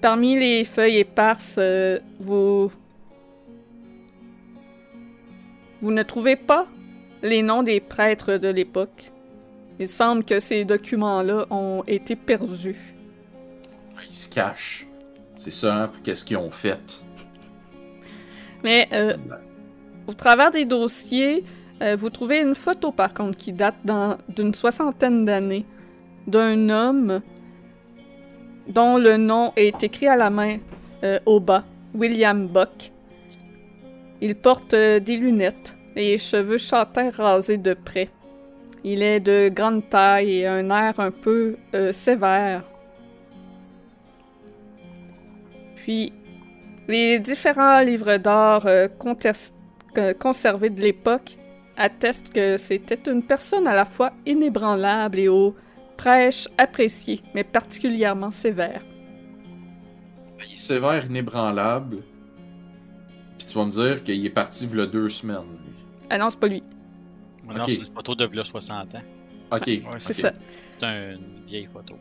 Parmi 0.00 0.38
les 0.38 0.64
feuilles 0.64 0.98
éparses, 0.98 1.58
vous... 2.20 2.70
Vous 5.82 5.92
ne 5.92 6.02
trouvez 6.02 6.36
pas 6.36 6.66
les 7.22 7.42
noms 7.42 7.62
des 7.62 7.80
prêtres 7.80 8.36
de 8.36 8.48
l'époque. 8.48 9.12
Il 9.78 9.88
semble 9.88 10.24
que 10.24 10.40
ces 10.40 10.64
documents-là 10.64 11.46
ont 11.50 11.84
été 11.86 12.16
perdus. 12.16 12.94
Ils 14.08 14.14
se 14.14 14.28
cachent. 14.28 14.85
C'est 15.46 15.52
ça, 15.52 15.88
puis 15.92 16.02
qu'est-ce 16.02 16.24
qu'ils 16.24 16.38
ont 16.38 16.50
fait? 16.50 17.04
Mais 18.64 18.88
euh, 18.92 19.16
au 20.08 20.12
travers 20.12 20.50
des 20.50 20.64
dossiers, 20.64 21.44
euh, 21.80 21.94
vous 21.94 22.10
trouvez 22.10 22.40
une 22.40 22.56
photo 22.56 22.90
par 22.90 23.14
contre 23.14 23.38
qui 23.38 23.52
date 23.52 23.76
d'une 24.28 24.52
soixantaine 24.52 25.24
d'années 25.24 25.64
d'un 26.26 26.68
homme 26.68 27.20
dont 28.66 28.98
le 28.98 29.16
nom 29.18 29.52
est 29.54 29.84
écrit 29.84 30.08
à 30.08 30.16
la 30.16 30.30
main 30.30 30.56
euh, 31.04 31.20
au 31.26 31.38
bas, 31.38 31.62
William 31.94 32.48
Buck. 32.48 32.90
Il 34.20 34.34
porte 34.34 34.74
des 34.74 35.16
lunettes 35.16 35.76
et 35.94 36.18
cheveux 36.18 36.58
châtains 36.58 37.10
rasés 37.10 37.58
de 37.58 37.74
près. 37.74 38.08
Il 38.82 39.00
est 39.00 39.20
de 39.20 39.48
grande 39.48 39.88
taille 39.88 40.38
et 40.38 40.46
un 40.48 40.70
air 40.70 40.98
un 40.98 41.12
peu 41.12 41.56
sévère. 41.92 42.64
Puis, 45.86 46.12
les 46.88 47.20
différents 47.20 47.78
livres 47.80 48.16
d'art 48.16 48.66
euh, 48.66 48.88
euh, 49.98 50.14
conservés 50.14 50.70
de 50.70 50.80
l'époque 50.80 51.38
attestent 51.76 52.32
que 52.32 52.56
c'était 52.56 53.08
une 53.08 53.22
personne 53.22 53.68
à 53.68 53.74
la 53.76 53.84
fois 53.84 54.12
inébranlable 54.26 55.20
et 55.20 55.28
au 55.28 55.54
prêche 55.96 56.48
apprécié, 56.58 57.22
mais 57.36 57.44
particulièrement 57.44 58.32
sévère. 58.32 58.82
Il 60.44 60.54
est 60.54 60.58
sévère, 60.58 61.04
inébranlable. 61.06 61.98
Puis 63.38 63.46
tu 63.46 63.54
vas 63.56 63.64
me 63.66 63.70
dire 63.70 64.02
qu'il 64.02 64.26
est 64.26 64.30
parti 64.30 64.66
v'là 64.66 64.86
deux 64.86 65.08
semaines. 65.08 65.36
lui. 65.64 65.72
Ah 66.10 66.18
non, 66.18 66.30
c'est 66.30 66.40
pas 66.40 66.48
lui. 66.48 66.64
Non, 67.46 67.62
Ok. 67.62 67.70
c'est 67.70 67.76
une 67.76 67.86
photo 67.86 68.16
de 68.16 68.24
v'là 68.26 68.42
60 68.42 68.96
ans. 68.96 69.02
Ok. 69.52 69.66
Ouais, 69.66 69.80
C'est 70.00 70.14
ça. 70.14 70.32
C'est 70.72 70.84
un- 70.84 71.12
une 71.12 71.44
vieille 71.46 71.68
photo. 71.72 71.94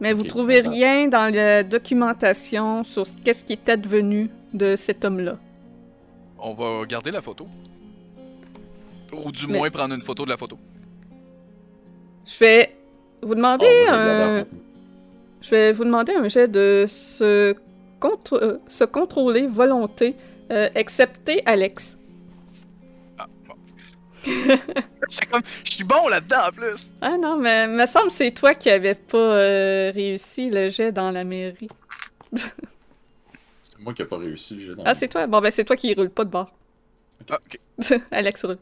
Mais 0.00 0.12
vous 0.12 0.22
trouvez 0.24 0.60
rien 0.60 1.08
dans 1.08 1.32
la 1.34 1.62
documentation 1.64 2.84
sur 2.84 3.06
ce- 3.06 3.16
qu'est-ce 3.24 3.44
qui 3.44 3.54
était 3.54 3.76
devenu 3.76 4.30
de 4.54 4.76
cet 4.76 5.04
homme-là? 5.04 5.36
On 6.38 6.54
va 6.54 6.86
garder 6.86 7.10
la 7.10 7.20
photo. 7.20 7.46
Ou 9.12 9.32
du 9.32 9.46
Mais- 9.48 9.58
moins 9.58 9.70
prendre 9.70 9.94
une 9.94 10.02
photo 10.02 10.24
de 10.24 10.30
la 10.30 10.36
photo. 10.36 10.56
Je 12.26 12.38
vais 12.38 12.76
vous 13.22 13.34
demander 13.34 13.66
regarder 13.66 14.40
un... 14.42 14.46
Je 15.40 15.50
vais 15.50 15.72
vous 15.72 15.84
demander 15.84 16.12
un 16.14 16.28
jet 16.28 16.48
de 16.48 16.84
se, 16.86 17.54
contre- 18.00 18.40
euh, 18.42 18.58
se 18.68 18.84
contrôler 18.84 19.46
volonté, 19.46 20.14
euh, 20.52 20.68
excepté 20.74 21.42
Alex. 21.46 21.97
comme, 25.30 25.42
je 25.64 25.70
suis 25.70 25.84
bon 25.84 26.08
là-dedans 26.08 26.48
en 26.48 26.52
plus. 26.52 26.90
Ah 27.00 27.16
non, 27.16 27.36
mais 27.36 27.68
me 27.68 27.86
semble 27.86 28.08
que 28.08 28.14
c'est 28.14 28.30
toi 28.30 28.54
qui 28.54 28.70
avais 28.70 28.94
pas 28.94 29.18
euh, 29.18 29.92
réussi 29.94 30.50
le 30.50 30.70
jet 30.70 30.92
dans 30.92 31.10
la 31.10 31.24
mairie. 31.24 31.68
c'est 32.34 33.78
moi 33.78 33.94
qui 33.94 34.02
n'ai 34.02 34.08
pas 34.08 34.18
réussi 34.18 34.54
le 34.56 34.60
jet 34.60 34.74
dans 34.74 34.84
Ah, 34.84 34.94
c'est 34.94 35.08
toi? 35.08 35.26
Bon, 35.26 35.40
ben 35.40 35.50
c'est 35.50 35.64
toi 35.64 35.76
qui 35.76 35.94
roule 35.94 36.10
pas 36.10 36.24
de 36.24 36.30
bord. 36.30 36.50
Ah, 37.30 37.38
ok. 37.44 38.00
Alex 38.10 38.44
roule. 38.44 38.58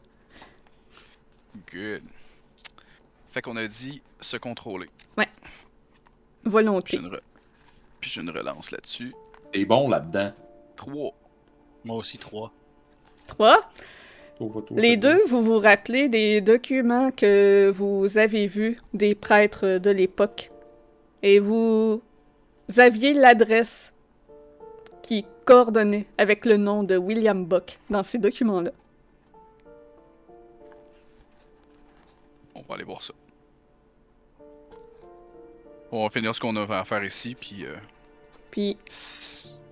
Good. 1.73 2.03
Fait 3.31 3.41
qu'on 3.41 3.57
a 3.57 3.67
dit 3.67 4.01
se 4.21 4.37
contrôler. 4.37 4.89
Ouais. 5.17 5.29
Volonté. 6.43 6.99
Puis 7.99 8.09
je 8.09 8.21
ne, 8.21 8.31
relance 8.31 8.71
là-dessus. 8.71 9.13
T'es 9.51 9.65
bon 9.65 9.89
là-dedans. 9.89 10.33
3. 10.77 11.13
Moi 11.83 11.97
aussi 11.97 12.17
3. 12.17 12.51
3? 13.27 13.69
Les 14.71 14.97
deux, 14.97 15.19
vous 15.27 15.41
vous 15.41 15.57
rappelez 15.59 16.09
des 16.09 16.41
documents 16.41 17.09
que 17.11 17.71
vous 17.73 18.17
avez 18.17 18.45
vus 18.47 18.77
des 18.93 19.15
prêtres 19.15 19.79
de 19.79 19.89
l'époque? 19.89 20.51
Et 21.23 21.39
vous 21.39 22.01
aviez 22.77 23.13
l'adresse 23.13 23.93
qui 25.01 25.25
coordonnait 25.45 26.05
avec 26.17 26.45
le 26.45 26.57
nom 26.57 26.83
de 26.83 26.97
William 26.97 27.45
Buck 27.45 27.79
dans 27.89 28.03
ces 28.03 28.17
documents-là. 28.19 28.71
On 32.53 32.61
va 32.61 32.75
aller 32.75 32.83
voir 32.83 33.01
ça. 33.01 33.13
On 35.91 36.03
va 36.03 36.09
finir 36.09 36.35
ce 36.35 36.39
qu'on 36.41 36.55
a 36.57 36.63
à 36.79 36.83
faire 36.83 37.03
ici, 37.03 37.35
puis. 37.39 37.65
euh, 37.65 37.75
Puis 38.51 38.77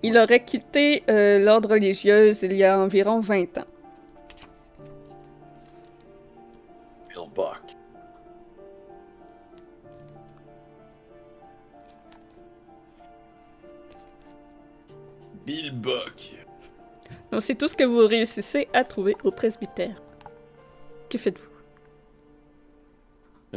il 0.02 0.16
aurait 0.16 0.42
quitté 0.42 1.02
euh, 1.10 1.38
l'ordre 1.38 1.70
religieuse 1.70 2.42
il 2.42 2.54
y 2.56 2.64
a 2.64 2.78
environ 2.78 3.20
20 3.20 3.58
ans. 3.58 3.66
Bill 7.36 7.44
Buck. 7.44 7.76
Bill 15.46 15.70
Buck. 15.72 16.32
Donc 17.30 17.42
c'est 17.42 17.54
tout 17.54 17.68
ce 17.68 17.76
que 17.76 17.84
vous 17.84 18.06
réussissez 18.06 18.68
à 18.72 18.84
trouver 18.84 19.16
au 19.24 19.30
presbytère. 19.30 19.96
Que 21.08 21.18
faites-vous? 21.18 21.50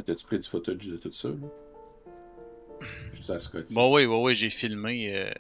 T'as-tu 0.06 0.26
pris 0.26 0.40
du 0.40 0.48
footage 0.48 0.88
de 0.88 0.98
tout 0.98 1.12
ça, 1.12 1.30
là? 1.30 1.36
Juste 3.14 3.30
à 3.32 3.40
Scotty. 3.40 3.74
Bon, 3.74 3.94
oui, 3.94 4.06
oui, 4.06 4.16
oui, 4.22 4.34
j'ai 4.36 4.50
filmé. 4.50 5.14
euh, 5.14 5.32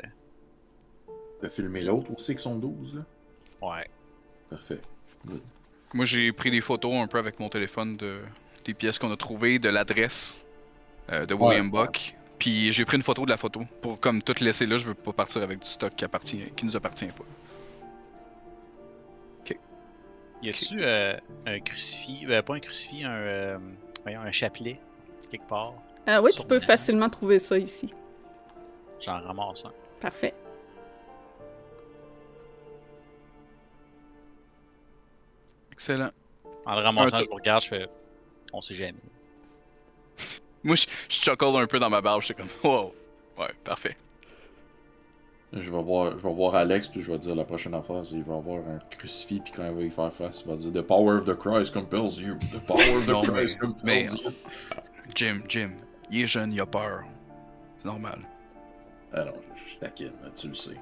T'as 1.39 1.49
filmé 1.49 1.81
l'autre 1.81 2.11
aussi 2.13 2.35
qui 2.35 2.41
sont 2.41 2.57
12, 2.57 2.97
là? 2.97 3.05
Ouais. 3.69 3.87
Parfait. 4.49 4.81
Moi, 5.93 6.05
j'ai 6.05 6.31
pris 6.31 6.51
des 6.51 6.61
photos 6.61 6.93
un 6.95 7.07
peu 7.07 7.17
avec 7.17 7.39
mon 7.39 7.49
téléphone 7.49 7.97
de 7.97 8.19
des 8.65 8.73
pièces 8.73 8.99
qu'on 8.99 9.11
a 9.11 9.17
trouvées, 9.17 9.57
de 9.57 9.69
l'adresse 9.69 10.37
euh, 11.11 11.25
de 11.25 11.33
William 11.33 11.71
Ouais. 11.73 11.85
Buck. 11.85 12.15
Puis 12.37 12.71
j'ai 12.71 12.85
pris 12.85 12.97
une 12.97 13.03
photo 13.03 13.25
de 13.25 13.29
la 13.29 13.37
photo 13.37 13.63
pour 13.81 13.99
comme 13.99 14.21
tout 14.21 14.35
laisser 14.41 14.65
là. 14.65 14.77
Je 14.77 14.85
veux 14.85 14.93
pas 14.93 15.13
partir 15.13 15.41
avec 15.41 15.59
du 15.59 15.67
stock 15.67 15.95
qui 15.95 16.05
appartient, 16.05 16.43
qui 16.55 16.65
nous 16.65 16.75
appartient 16.75 17.07
pas. 17.07 17.25
Y 20.41 20.49
a-tu 20.49 20.81
euh, 20.81 21.17
un 21.45 21.59
crucifix 21.59 22.25
euh, 22.29 22.41
Pas 22.41 22.55
un 22.55 22.59
crucifix, 22.59 23.03
un, 23.03 23.09
euh, 23.11 23.57
voyons, 24.03 24.21
un 24.21 24.31
chapelet, 24.31 24.75
quelque 25.29 25.47
part 25.47 25.73
Ah 26.07 26.21
oui, 26.21 26.31
tu 26.31 26.45
peux 26.45 26.61
facilement 26.61 27.09
trouver 27.09 27.39
ça 27.39 27.57
ici. 27.57 27.93
J'en 29.01 29.19
ramasse 29.19 29.65
un. 29.65 29.73
Parfait. 29.99 30.33
Excellent. 35.79 36.09
En 36.65 36.75
le 36.75 36.81
ramassant, 36.81 37.17
Un 37.17 37.23
je 37.23 37.29
vous 37.29 37.35
regarde, 37.35 37.63
je 37.63 37.69
fais. 37.69 37.87
On 38.51 38.59
sait 38.59 38.75
jamais. 38.75 38.93
Moi, 40.63 40.75
je, 40.75 40.85
je 41.07 41.15
chuckle 41.21 41.55
un 41.55 41.67
peu 41.67 41.79
dans 41.79 41.89
ma 41.89 42.01
barbe. 42.01 42.21
J'étais 42.21 42.41
comme, 42.41 42.49
wow. 42.69 42.93
Ouais, 43.37 43.47
parfait. 43.63 43.95
Je 45.53 45.71
vais 45.71 45.81
voir, 45.81 46.11
je 46.19 46.23
vais 46.27 46.33
voir 46.33 46.53
Alex, 46.55 46.89
puis 46.89 47.01
je 47.01 47.11
vais 47.11 47.17
dire 47.17 47.33
la 47.33 47.45
prochaine 47.45 47.73
affaire, 47.73 48.01
c'est 48.05 48.15
qu'il 48.15 48.23
va 48.23 48.35
avoir 48.35 48.57
un 48.67 48.79
crucifix, 48.91 49.39
puis 49.39 49.53
quand 49.55 49.65
il 49.65 49.71
va 49.73 49.81
y 49.81 49.89
faire 49.89 50.13
face, 50.13 50.41
il 50.45 50.47
va 50.51 50.55
dire 50.57 50.73
The 50.73 50.85
power 50.85 51.15
of 51.17 51.25
the 51.25 51.33
Christ 51.35 51.73
compels 51.73 52.19
you. 52.19 52.35
The 52.51 52.59
power 52.67 52.97
of 52.97 53.05
the 53.05 53.09
Non, 53.13 53.21
mais- 53.23 53.27
Christ 53.45 53.59
compels 53.59 53.83
mais- 53.83 54.05
you. 54.11 54.31
Jim, 55.15 55.41
Jim, 55.47 55.71
il 56.11 56.21
est 56.23 56.27
jeune, 56.27 56.51
il 56.53 56.59
a 56.61 56.65
peur. 56.67 57.03
C'est 57.79 57.85
normal. 57.85 58.19
Ah 59.13 59.23
non, 59.23 59.33
je, 59.65 59.73
je 59.73 59.77
taquine, 59.79 60.11
là, 60.21 60.29
tu 60.35 60.49
le 60.49 60.55
sais. 60.55 60.75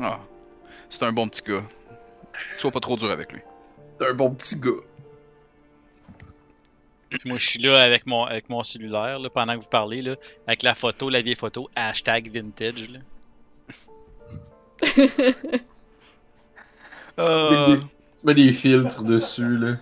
Ah, 0.00 0.18
c'est 0.88 1.02
un 1.04 1.12
bon 1.12 1.28
petit 1.28 1.42
gars. 1.42 1.62
Sois 2.56 2.70
pas 2.70 2.80
trop 2.80 2.96
dur 2.96 3.10
avec 3.10 3.32
lui. 3.32 3.40
T'es 3.98 4.06
un 4.06 4.14
bon 4.14 4.30
petit 4.30 4.58
gars. 4.58 4.70
Puis 7.10 7.20
moi, 7.24 7.38
je 7.38 7.46
suis 7.46 7.58
là 7.58 7.82
avec 7.82 8.06
mon, 8.06 8.24
avec 8.24 8.48
mon 8.48 8.62
cellulaire, 8.62 9.18
là, 9.18 9.28
pendant 9.30 9.54
que 9.54 9.58
vous 9.58 9.68
parlez, 9.68 10.00
là, 10.00 10.14
avec 10.46 10.62
la 10.62 10.74
photo, 10.74 11.10
la 11.10 11.20
vieille 11.20 11.34
photo, 11.34 11.68
hashtag 11.74 12.30
vintage. 12.32 12.90
Là. 12.90 12.98
Euh, 17.18 17.76
mets 18.24 18.32
des 18.32 18.50
filtres 18.50 19.02
dessus, 19.02 19.58
là. 19.58 19.76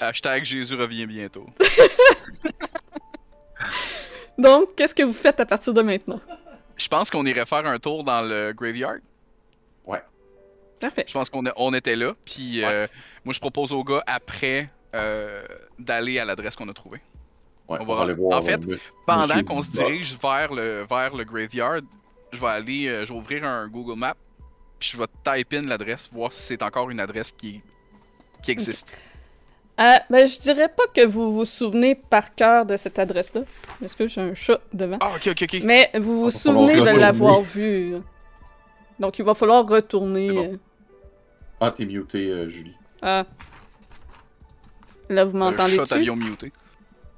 hashtag 0.00 0.44
Jésus 0.44 0.76
revient 0.76 1.06
bientôt. 1.06 1.46
Donc, 4.38 4.76
qu'est-ce 4.76 4.94
que 4.94 5.02
vous 5.02 5.12
faites 5.12 5.40
à 5.40 5.46
partir 5.46 5.74
de 5.74 5.82
maintenant? 5.82 6.20
Je 6.76 6.86
pense 6.86 7.10
qu'on 7.10 7.26
irait 7.26 7.46
faire 7.46 7.66
un 7.66 7.80
tour 7.80 8.04
dans 8.04 8.22
le 8.22 8.52
graveyard. 8.52 8.98
Parfait. 10.82 11.04
Je 11.08 11.12
pense 11.14 11.30
qu'on 11.30 11.46
est- 11.46 11.52
on 11.56 11.72
était 11.74 11.96
là. 11.96 12.14
Puis 12.24 12.62
euh, 12.64 12.86
moi, 13.24 13.32
je 13.32 13.40
propose 13.40 13.72
aux 13.72 13.82
gars 13.84 14.02
après 14.06 14.66
euh, 14.94 15.42
d'aller 15.78 16.18
à 16.18 16.24
l'adresse 16.26 16.54
qu'on 16.54 16.68
a 16.68 16.74
trouvée. 16.74 17.00
Ouais, 17.68 17.78
On 17.80 17.82
on 17.82 17.86
va- 17.86 17.94
va 17.94 18.02
aller 18.02 18.12
voir. 18.14 18.38
en 18.38 18.42
fait, 18.42 18.60
euh, 18.68 18.76
Pendant 19.06 19.42
qu'on 19.42 19.62
se 19.62 19.70
dirige 19.70 20.18
vers 20.20 20.52
le, 20.52 20.84
vers 20.90 21.14
le 21.14 21.24
graveyard, 21.24 21.80
je 22.32 22.38
vais 22.40 22.46
aller, 22.48 22.86
euh, 22.88 23.06
je 23.06 23.12
vais 23.12 23.18
ouvrir 23.18 23.44
un 23.44 23.68
Google 23.68 23.98
Map, 23.98 24.14
puis 24.78 24.90
je 24.92 24.98
vais 24.98 25.06
type 25.24 25.54
in 25.54 25.62
l'adresse, 25.62 26.10
voir 26.12 26.30
si 26.32 26.42
c'est 26.42 26.62
encore 26.62 26.90
une 26.90 27.00
adresse 27.00 27.32
qui, 27.32 27.62
qui 28.42 28.50
existe. 28.50 28.92
Euh, 29.80 29.84
ben, 30.10 30.26
je 30.26 30.38
dirais 30.38 30.68
pas 30.68 30.82
que 30.94 31.06
vous 31.06 31.32
vous 31.32 31.44
souvenez 31.46 31.94
par 31.94 32.34
cœur 32.34 32.66
de 32.66 32.76
cette 32.76 32.98
adresse-là. 32.98 33.40
Parce 33.80 33.94
que 33.94 34.06
j'ai 34.06 34.20
un 34.20 34.34
chat 34.34 34.60
devant. 34.74 34.98
Ah, 35.00 35.12
ok, 35.16 35.28
ok, 35.28 35.42
ok. 35.44 35.60
Mais 35.64 35.90
vous 35.94 36.24
vous 36.24 36.30
falloir 36.30 36.66
souvenez 36.68 36.80
de 36.92 36.98
l'avoir 36.98 37.40
vu. 37.40 37.94
Donc, 39.00 39.18
il 39.18 39.24
va 39.24 39.34
falloir 39.34 39.66
retourner. 39.66 40.30
Bon. 40.30 40.58
Ah, 41.64 41.70
t'es 41.70 41.84
muté, 41.86 42.28
euh, 42.28 42.48
Julie. 42.48 42.74
Ah. 43.02 43.24
Là, 45.08 45.24
vous 45.24 45.32
Le 45.32 45.38
m'entendez 45.38 45.76
chat 45.76 45.82
dessus? 45.82 45.94
avion 45.94 46.16
muté. 46.16 46.52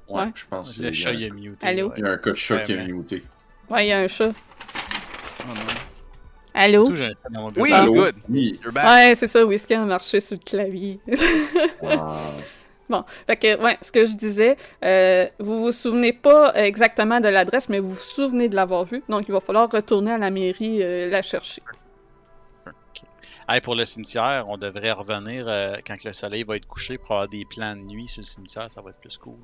Ouais, 0.07 0.21
Ouais. 0.21 0.31
je 0.35 0.45
pense 0.45 0.77
Le 0.77 0.93
chat, 0.93 1.13
il 1.13 1.23
est 1.23 1.29
muté. 1.31 1.65
Allô? 1.65 1.87
ouais. 1.89 1.95
il 1.97 2.03
y 2.03 2.07
a 2.07 2.11
un 2.11 2.17
code 2.17 2.35
chat 2.35 2.59
qui 2.59 2.73
est 2.73 2.83
muté. 2.85 3.23
Ouais, 3.69 3.85
il 3.85 3.89
y 3.89 3.91
a 3.91 3.99
un 3.99 4.07
chat. 4.07 4.29
Oh 4.29 5.47
non. 5.47 5.61
Allô? 6.53 6.93
Chat. 6.93 7.13
Oui, 7.57 7.71
Ah. 7.73 7.85
good. 7.87 8.15
Oui. 8.29 8.59
You're 8.63 8.71
back. 8.71 8.85
Ouais, 8.85 9.15
c'est 9.15 9.27
ça, 9.27 9.43
Whisky 9.45 9.73
a 9.73 9.83
marché 9.83 10.19
sur 10.21 10.37
le 10.37 10.43
clavier? 10.43 10.99
Ah. 11.83 12.15
Bon, 12.87 13.03
fait 13.25 13.35
que, 13.37 13.63
ouais, 13.63 13.79
ce 13.81 13.91
que 13.91 14.05
je 14.05 14.13
disais, 14.15 14.57
euh, 14.83 15.25
vous 15.39 15.59
vous 15.59 15.71
souvenez 15.71 16.13
pas 16.13 16.53
exactement 16.53 17.19
de 17.19 17.27
l'adresse, 17.27 17.67
mais 17.67 17.79
vous 17.79 17.89
vous 17.89 17.95
souvenez 17.97 18.47
de 18.47 18.55
l'avoir 18.55 18.85
vue. 18.85 19.01
Donc, 19.09 19.23
il 19.27 19.31
va 19.31 19.39
falloir 19.39 19.67
retourner 19.71 20.11
à 20.11 20.19
la 20.19 20.29
mairie 20.29 20.83
euh, 20.83 21.09
la 21.09 21.23
chercher. 21.23 21.63
Hey, 23.47 23.61
pour 23.61 23.75
le 23.75 23.85
cimetière, 23.85 24.45
on 24.49 24.57
devrait 24.57 24.91
revenir 24.91 25.47
euh, 25.47 25.77
quand 25.85 26.03
le 26.03 26.13
soleil 26.13 26.43
va 26.43 26.55
être 26.55 26.67
couché 26.67 26.97
pour 26.97 27.11
avoir 27.11 27.27
des 27.27 27.45
plans 27.45 27.75
de 27.75 27.81
nuit 27.81 28.07
sur 28.07 28.21
le 28.21 28.25
cimetière, 28.25 28.71
ça 28.71 28.81
va 28.81 28.89
être 28.89 28.99
plus 28.99 29.19
cool. 29.19 29.37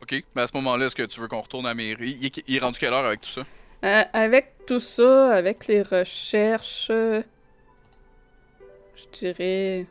Ok, 0.00 0.24
mais 0.34 0.42
à 0.42 0.46
ce 0.46 0.56
moment-là, 0.56 0.86
est-ce 0.86 0.96
que 0.96 1.02
tu 1.02 1.20
veux 1.20 1.28
qu'on 1.28 1.42
retourne 1.42 1.66
à 1.66 1.70
la 1.70 1.74
mairie? 1.74 2.16
Il 2.20 2.26
est, 2.26 2.42
il 2.46 2.56
est 2.56 2.58
rendu 2.58 2.78
quelle 2.78 2.92
heure 2.94 3.04
avec 3.04 3.20
tout 3.20 3.28
ça? 3.28 3.42
Euh, 3.84 4.04
avec 4.14 4.54
tout 4.66 4.80
ça, 4.80 5.34
avec 5.34 5.66
les 5.66 5.82
recherches, 5.82 6.88
euh, 6.90 7.22
je 8.96 9.04
dirais 9.12 9.86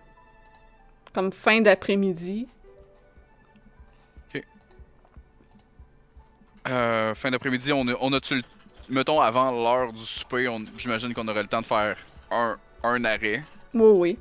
comme 1.13 1.31
fin 1.31 1.61
d'après-midi. 1.61 2.47
euh, 6.67 7.15
Fin 7.15 7.31
d'après-midi, 7.31 7.71
on, 7.71 7.87
a, 7.87 7.93
on 8.01 8.11
a-tu 8.13 8.35
le. 8.35 8.41
Mettons 8.89 9.21
avant 9.21 9.51
l'heure 9.51 9.93
du 9.93 10.03
souper, 10.03 10.49
j'imagine 10.77 11.13
qu'on 11.13 11.27
aurait 11.27 11.43
le 11.43 11.47
temps 11.47 11.61
de 11.61 11.65
faire 11.65 11.97
un, 12.31 12.57
un 12.83 13.03
arrêt. 13.05 13.43
Oui, 13.73 13.91
oui. 13.91 14.19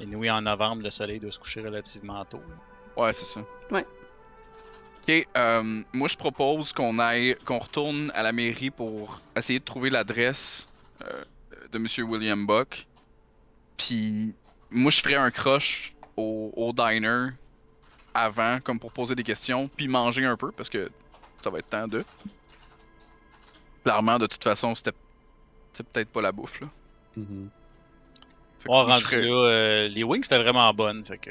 Et 0.00 0.06
nous, 0.06 0.24
en 0.28 0.42
novembre, 0.42 0.82
le 0.82 0.90
soleil 0.90 1.18
doit 1.18 1.32
se 1.32 1.38
coucher 1.40 1.60
relativement 1.60 2.24
tôt. 2.24 2.40
là. 2.48 3.02
Ouais, 3.02 3.12
c'est 3.12 3.26
ça. 3.26 3.40
Ouais. 3.70 3.84
Ok, 5.02 5.26
euh, 5.36 5.82
moi 5.92 6.08
je 6.08 6.16
propose 6.16 6.72
qu'on 6.72 6.98
aille, 6.98 7.36
qu'on 7.44 7.58
retourne 7.58 8.12
à 8.14 8.22
la 8.22 8.32
mairie 8.32 8.70
pour 8.70 9.20
essayer 9.34 9.58
de 9.58 9.64
trouver 9.64 9.88
l'adresse 9.90 10.68
euh, 11.02 11.24
de 11.72 11.78
Monsieur 11.78 12.04
William 12.04 12.46
Buck. 12.46 12.86
Puis 13.76 14.34
moi 14.70 14.90
je 14.90 15.00
ferais 15.00 15.14
un 15.14 15.30
crush 15.30 15.94
au, 16.16 16.52
au 16.54 16.72
diner 16.72 17.30
avant, 18.12 18.58
comme 18.60 18.78
pour 18.78 18.92
poser 18.92 19.14
des 19.14 19.22
questions, 19.22 19.68
puis 19.68 19.88
manger 19.88 20.24
un 20.26 20.36
peu 20.36 20.52
parce 20.52 20.68
que 20.68 20.90
ça 21.42 21.50
va 21.50 21.60
être 21.60 21.70
temps 21.70 21.88
de. 21.88 22.04
Clairement, 23.84 24.18
de 24.18 24.26
toute 24.26 24.44
façon, 24.44 24.74
c'était 24.74 24.92
c'est 25.72 25.86
peut-être 25.86 26.10
pas 26.10 26.20
la 26.20 26.32
bouffe 26.32 26.60
là. 26.60 26.66
Mhm. 27.18 27.48
Que 28.64 28.68
On 28.70 28.84
rendu 28.84 29.04
ferais- 29.04 29.22
là, 29.22 29.44
euh, 29.48 29.88
les 29.88 30.02
wings 30.04 30.22
c'était 30.22 30.38
vraiment 30.42 30.72
bonnes, 30.74 31.04
fait 31.04 31.18
que 31.18 31.30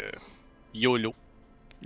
YOLO. 0.74 1.14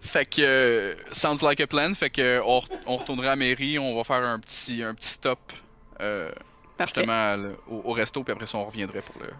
Fait 0.00 0.24
que 0.28 0.42
euh, 0.42 0.94
sounds 1.12 1.42
like 1.42 1.60
a 1.60 1.66
plan. 1.66 1.94
Fait 1.94 2.10
que 2.10 2.40
on, 2.44 2.58
re- 2.58 2.68
on 2.86 2.96
retournerait 2.98 3.28
à 3.28 3.30
la 3.30 3.36
mairie, 3.36 3.78
on 3.78 3.94
va 3.96 4.04
faire 4.04 4.24
un 4.26 4.38
petit 4.38 4.82
un 4.82 4.94
petit 4.94 5.08
stop 5.10 5.38
euh, 6.00 6.30
Parfait. 6.76 6.92
justement 7.00 7.36
le- 7.36 7.56
au, 7.68 7.82
au 7.90 7.92
resto, 7.92 8.22
puis 8.22 8.32
après 8.32 8.46
ça 8.46 8.58
on 8.58 8.64
reviendrait 8.66 9.02
pour 9.02 9.14
le. 9.22 9.30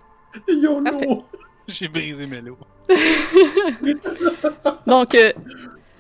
YOLO! 0.54 1.24
J'ai 1.68 1.88
brisé 1.88 2.26
mes 2.26 2.40
lots. 2.40 2.58
Donc, 4.86 5.14
euh, 5.14 5.32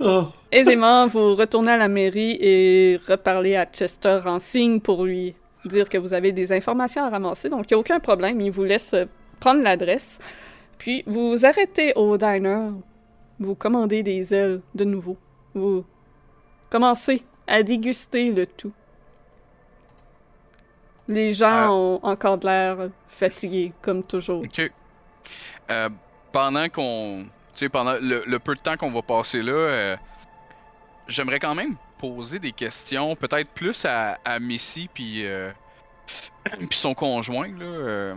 Ah. 0.00 0.26
aisément, 0.52 1.06
vous 1.06 1.34
retournez 1.36 1.70
à 1.72 1.76
la 1.76 1.88
mairie 1.88 2.36
et 2.40 3.00
reparlez 3.08 3.56
à 3.56 3.64
Chester 3.64 4.20
en 4.26 4.38
signe 4.38 4.80
pour 4.80 5.04
lui 5.04 5.34
dire 5.68 5.88
que 5.88 5.98
vous 5.98 6.14
avez 6.14 6.32
des 6.32 6.52
informations 6.52 7.02
à 7.04 7.10
ramasser. 7.10 7.48
Donc, 7.48 7.70
il 7.70 7.74
n'y 7.74 7.76
a 7.76 7.80
aucun 7.80 8.00
problème. 8.00 8.40
Il 8.40 8.50
vous 8.50 8.64
laisse 8.64 8.94
euh, 8.94 9.06
prendre 9.40 9.62
l'adresse. 9.62 10.18
Puis, 10.78 11.02
vous 11.06 11.30
vous 11.30 11.46
arrêtez 11.46 11.92
au 11.96 12.16
diner 12.16 12.70
vous 13.40 13.56
commandez 13.56 14.02
des 14.02 14.32
ailes 14.32 14.60
de 14.74 14.84
nouveau. 14.84 15.16
Vous 15.54 15.84
commencez 16.70 17.24
à 17.46 17.62
déguster 17.62 18.30
le 18.30 18.46
tout. 18.46 18.72
Les 21.08 21.34
gens 21.34 21.66
Ah. 21.66 21.72
ont 21.72 22.00
encore 22.02 22.38
de 22.38 22.46
l'air 22.46 22.76
fatigués, 23.08 23.72
comme 23.82 24.04
toujours. 24.04 24.42
Ok. 24.42 24.70
Euh, 25.70 25.88
pendant 26.32 26.68
qu'on. 26.68 27.24
Tu 27.54 27.64
sais, 27.64 27.68
pendant 27.68 27.94
le, 28.00 28.22
le 28.26 28.38
peu 28.38 28.54
de 28.54 28.60
temps 28.60 28.76
qu'on 28.76 28.90
va 28.90 29.02
passer 29.02 29.42
là, 29.42 29.52
euh, 29.52 29.96
j'aimerais 31.06 31.38
quand 31.38 31.54
même 31.54 31.76
poser 32.12 32.38
des 32.38 32.52
questions, 32.52 33.16
peut-être 33.16 33.48
plus 33.50 33.84
à, 33.84 34.18
à 34.24 34.38
Missy 34.38 34.88
puis 34.92 35.24
euh, 35.26 35.50
puis 36.68 36.78
son 36.78 36.94
conjoint, 36.94 37.48
là. 37.48 37.64
euh, 37.64 38.14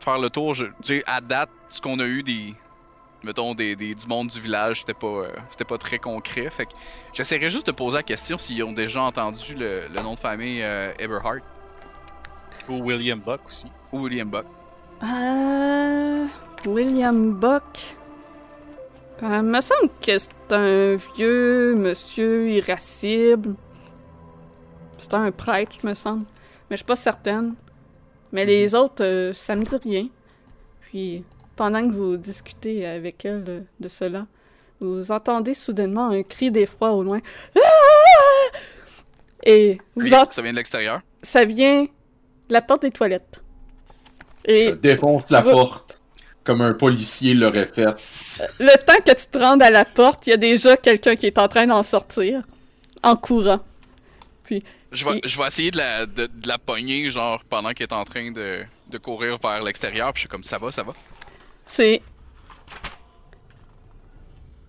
faire 0.00 0.18
le 0.18 0.28
tour. 0.30 0.54
je- 0.54 0.66
Tu 0.82 0.98
sais, 0.98 1.04
à 1.06 1.20
date, 1.20 1.50
ce 1.68 1.80
qu'on 1.80 1.98
a 2.00 2.04
eu 2.04 2.22
des. 2.22 2.54
Mettons, 3.22 3.54
des, 3.54 3.76
des- 3.76 3.94
du 3.94 4.06
monde 4.06 4.28
du 4.28 4.40
village, 4.40 4.80
c'était 4.80 4.94
pas, 4.94 5.06
euh, 5.06 5.28
c'était 5.50 5.64
pas 5.66 5.76
très 5.76 5.98
concret. 5.98 6.48
Fait 6.50 6.64
que 6.66 6.70
j'essaierais 7.12 7.50
juste 7.50 7.66
de 7.66 7.72
poser 7.72 7.96
la 7.98 8.02
question 8.02 8.38
s'ils 8.38 8.62
ont 8.64 8.72
déjà 8.72 9.02
entendu 9.02 9.54
le, 9.54 9.82
le 9.94 10.00
nom 10.02 10.14
de 10.14 10.18
famille 10.18 10.62
euh, 10.62 10.92
Eberhard 10.98 11.40
Ou 12.68 12.82
William 12.82 13.20
Buck 13.20 13.40
aussi. 13.46 13.66
ou 13.92 14.00
William 14.04 14.28
Buck. 14.28 14.46
Euh, 15.02 16.26
William 16.66 17.32
Buck. 17.34 17.62
Euh, 19.22 19.42
me 19.42 19.60
semble 19.60 19.90
que 20.00 20.16
c'est 20.18 20.30
un 20.52 20.96
vieux 21.14 21.74
monsieur 21.76 22.48
irascible. 22.50 23.54
C'est 24.98 25.14
un 25.14 25.30
prêtre, 25.30 25.76
me 25.84 25.94
semble. 25.94 26.24
Mais 26.68 26.76
je 26.76 26.78
suis 26.78 26.86
pas 26.86 26.96
certaine. 26.96 27.54
Mais 28.32 28.44
les 28.46 28.74
autres, 28.74 29.04
euh, 29.04 29.32
ça 29.32 29.56
me 29.56 29.62
dit 29.62 29.76
rien. 29.76 30.08
Puis, 30.82 31.24
pendant 31.56 31.86
que 31.88 31.92
vous 31.94 32.16
discutez 32.16 32.86
avec 32.86 33.24
elle 33.24 33.42
de, 33.44 33.62
de 33.80 33.88
cela, 33.88 34.26
vous 34.80 35.10
entendez 35.12 35.52
soudainement 35.54 36.08
un 36.10 36.22
cri 36.22 36.50
d'effroi 36.50 36.92
au 36.92 37.02
loin. 37.02 37.20
Ah! 37.56 38.56
Et 39.44 39.78
vous 39.96 40.06
Oui, 40.06 40.14
ent- 40.14 40.30
Ça 40.30 40.42
vient 40.42 40.52
de 40.52 40.56
l'extérieur. 40.56 41.00
ça 41.22 41.44
vient 41.44 41.84
de 41.84 42.52
la 42.54 42.62
porte 42.62 42.82
des 42.82 42.90
toilettes. 42.90 43.42
Je 44.46 44.52
Et 44.52 44.72
défonce 44.72 45.30
la 45.30 45.42
porte 45.42 45.99
comme 46.44 46.62
un 46.62 46.72
policier 46.72 47.34
l'aurait 47.34 47.66
fait. 47.66 47.86
le 48.58 48.84
temps 48.84 49.00
que 49.04 49.12
tu 49.14 49.26
te 49.30 49.38
rendes 49.38 49.62
à 49.62 49.70
la 49.70 49.84
porte, 49.84 50.26
il 50.26 50.30
y 50.30 50.32
a 50.32 50.36
déjà 50.36 50.76
quelqu'un 50.76 51.14
qui 51.16 51.26
est 51.26 51.38
en 51.38 51.48
train 51.48 51.66
d'en 51.66 51.82
sortir 51.82 52.42
en 53.02 53.16
courant. 53.16 53.60
Je 54.92 55.04
vais, 55.04 55.18
Et- 55.18 55.28
je 55.28 55.38
vais 55.38 55.46
essayer 55.46 55.70
de 55.70 55.76
la, 55.76 56.06
de, 56.06 56.26
de 56.26 56.48
la 56.48 56.58
pogner, 56.58 57.08
genre, 57.12 57.42
pendant 57.48 57.70
qu'elle 57.70 57.86
est 57.86 57.92
en 57.92 58.02
train 58.04 58.32
de, 58.32 58.64
de 58.88 58.98
courir 58.98 59.38
vers 59.40 59.62
l'extérieur, 59.62 60.12
puis 60.12 60.22
je 60.22 60.22
suis 60.22 60.28
comme, 60.28 60.42
ça 60.42 60.58
va, 60.58 60.72
ça 60.72 60.82
va. 60.82 60.92
C'est. 61.64 62.02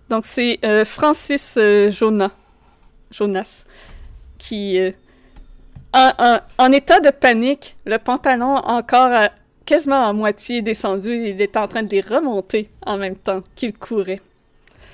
Donc, 0.08 0.24
c'est 0.26 0.58
euh, 0.64 0.84
Francis 0.84 1.56
euh, 1.58 1.90
Jonas. 1.90 2.30
Jonas. 3.10 3.64
Qui. 4.38 4.78
euh, 4.78 4.92
en, 5.92 6.12
en- 6.18 6.40
en 6.58 6.72
état 6.72 7.00
de 7.00 7.10
panique, 7.10 7.76
le 7.84 7.98
pantalon 7.98 8.54
encore 8.56 9.10
à- 9.12 9.30
quasiment 9.66 10.06
à 10.08 10.12
moitié 10.12 10.62
descendu, 10.62 11.10
il 11.14 11.40
est 11.40 11.56
en 11.56 11.68
train 11.68 11.82
de 11.82 11.90
les 11.90 12.00
remonter 12.00 12.68
en 12.86 12.96
même 12.98 13.16
temps 13.16 13.42
qu'il 13.56 13.72
courait. 13.72 14.20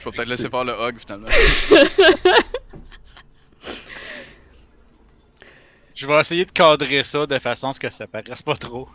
Je 0.01 0.05
vais 0.05 0.11
peut-être 0.17 0.29
laisser 0.29 0.49
faire 0.49 0.65
le 0.65 0.73
hug, 0.73 0.97
finalement. 0.99 1.27
Je 5.95 6.07
vais 6.07 6.21
essayer 6.21 6.45
de 6.45 6.53
cadrer 6.53 7.03
ça 7.03 7.27
de 7.27 7.39
façon 7.39 7.69
à 7.69 7.73
ce 7.73 7.81
que 7.81 7.91
ça 7.91 8.07
paraisse 8.07 8.43
pas 8.43 8.55
trop. 8.55 8.89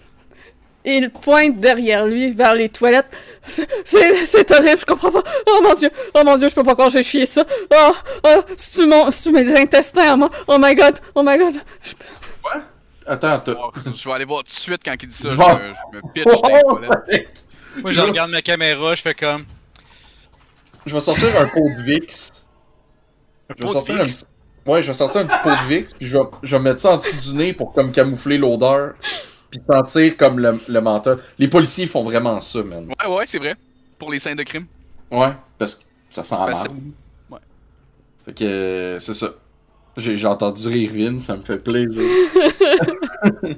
Il 0.86 1.10
pointe 1.12 1.60
derrière 1.60 2.06
lui 2.06 2.32
vers 2.32 2.56
les 2.56 2.70
toilettes. 2.70 3.08
C'est- 3.44 3.68
C'est 3.86 4.26
c'est 4.26 4.52
horrible, 4.52 4.78
je 4.80 4.86
comprends 4.86 5.12
pas. 5.12 5.24
Oh 5.48 5.60
mon 5.64 5.74
dieu, 5.76 5.90
oh 6.14 6.22
mon 6.26 6.38
dieu, 6.38 6.50
je 6.50 6.56
peux 6.56 6.64
pas 6.64 6.74
croire 6.74 6.90
que 6.90 6.94
j'ai 6.98 7.04
chié 7.04 7.26
ça. 7.26 7.46
Oh, 7.74 7.92
oh, 8.26 8.42
c'est-tu 8.58 8.86
mon- 8.88 9.10
c'est-tu 9.12 9.32
mes 9.36 9.56
intestins 9.58 10.14
à 10.14 10.16
moi? 10.16 10.30
Oh 10.48 10.58
my 10.60 10.76
god, 10.76 11.00
oh 11.16 11.24
my 11.24 11.38
god. 11.38 11.56
Attends. 13.08 13.42
Oh, 13.48 13.72
je 13.96 14.04
vais 14.08 14.16
aller 14.16 14.26
voir 14.26 14.44
tout 14.44 14.52
de 14.54 14.60
suite 14.60 14.82
quand 14.84 14.96
il 15.02 15.08
dit 15.08 15.16
ça. 15.16 15.30
Je, 15.32 15.36
Bon. 15.36 15.56
me- 15.56 15.74
je 15.74 15.98
me 15.98 16.12
pitch 16.14 16.24
dans 16.26 16.48
les 16.50 16.62
toilettes. 16.88 17.44
Moi, 17.82 17.92
je 17.92 18.02
regarde 18.02 18.32
ma 18.32 18.42
caméra, 18.42 18.96
je 18.96 19.02
fais 19.02 19.14
comme. 19.14 19.46
Je 20.86 20.94
vais 20.94 21.00
sortir 21.02 21.28
un 21.40 21.46
pot 21.48 21.70
de 21.78 21.82
Vicks. 21.84 22.14
Un 23.50 23.56
Je 23.58 23.64
vais 23.66 23.72
sortir 23.72 23.96
un 23.96 24.04
petit... 24.04 24.24
Ouais, 24.66 24.82
je 24.82 24.88
vais 24.92 24.98
sortir 24.98 25.22
un 25.22 25.26
petit 25.26 25.40
pot 25.44 25.50
de 25.50 25.68
Vicks, 25.68 25.98
puis 25.98 26.08
je 26.08 26.18
vais, 26.18 26.24
je 26.44 26.56
vais 26.56 26.62
mettre 26.62 26.80
ça 26.82 26.92
en 26.92 26.98
dessous 26.98 27.16
du 27.18 27.34
nez 27.36 27.54
pour 27.54 27.74
comme 27.74 27.92
camoufler 27.92 28.38
l'odeur, 28.38 28.94
puis 29.50 29.60
sentir 29.70 30.16
comme 30.18 30.40
le, 30.40 30.60
le 30.68 30.82
menthol. 30.82 31.22
Les 31.40 31.48
policiers 31.48 31.88
font 31.88 32.04
vraiment 32.04 32.40
ça, 32.42 32.64
man. 32.64 32.88
Ouais, 33.02 33.08
ouais, 33.16 33.24
c'est 33.28 33.40
vrai. 33.40 33.56
Pour 34.00 34.12
les 34.12 34.20
scènes 34.20 34.36
de 34.38 34.44
crime. 34.44 34.66
Ouais, 35.12 35.34
parce 35.58 35.76
que 35.76 35.84
ça 36.10 36.24
sent 36.24 36.36
Ben, 36.36 36.46
mal. 36.54 36.56
c'est- 36.58 37.34
ouais. 37.34 37.40
Fait 38.26 38.34
que 38.34 38.98
c'est 39.00 39.14
ça. 39.14 39.30
J'ai 39.96 40.18
j'ai 40.18 40.28
entendu 40.28 40.68
rire 40.68 40.92
Vin, 40.94 41.20
ça 41.20 41.38
me 41.38 41.44
fait 41.44 41.60
plaisir. 41.60 42.02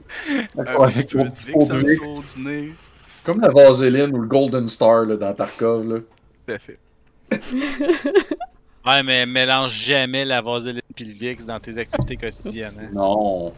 Nez. 2.38 2.74
Comme 3.24 3.42
la 3.42 3.50
vaseline 3.50 4.16
ou 4.16 4.22
le 4.22 4.28
Golden 4.28 4.68
Star 4.68 5.06
là, 5.06 5.16
dans 5.16 5.34
Tarkov. 5.34 5.88
Là. 5.90 6.00
Tout 6.48 6.54
à 6.54 6.60
fait. 6.60 6.78
Ouais, 8.86 9.02
mais 9.02 9.26
mélange 9.26 9.74
jamais 9.74 10.26
la 10.26 10.42
vaseline 10.42 10.82
pis 10.96 11.06
le 11.06 11.14
Vicks 11.14 11.46
dans 11.46 11.60
tes 11.60 11.78
activités 11.78 12.18
quotidiennes. 12.18 12.74
hein. 12.80 12.90
Non. 12.94 13.54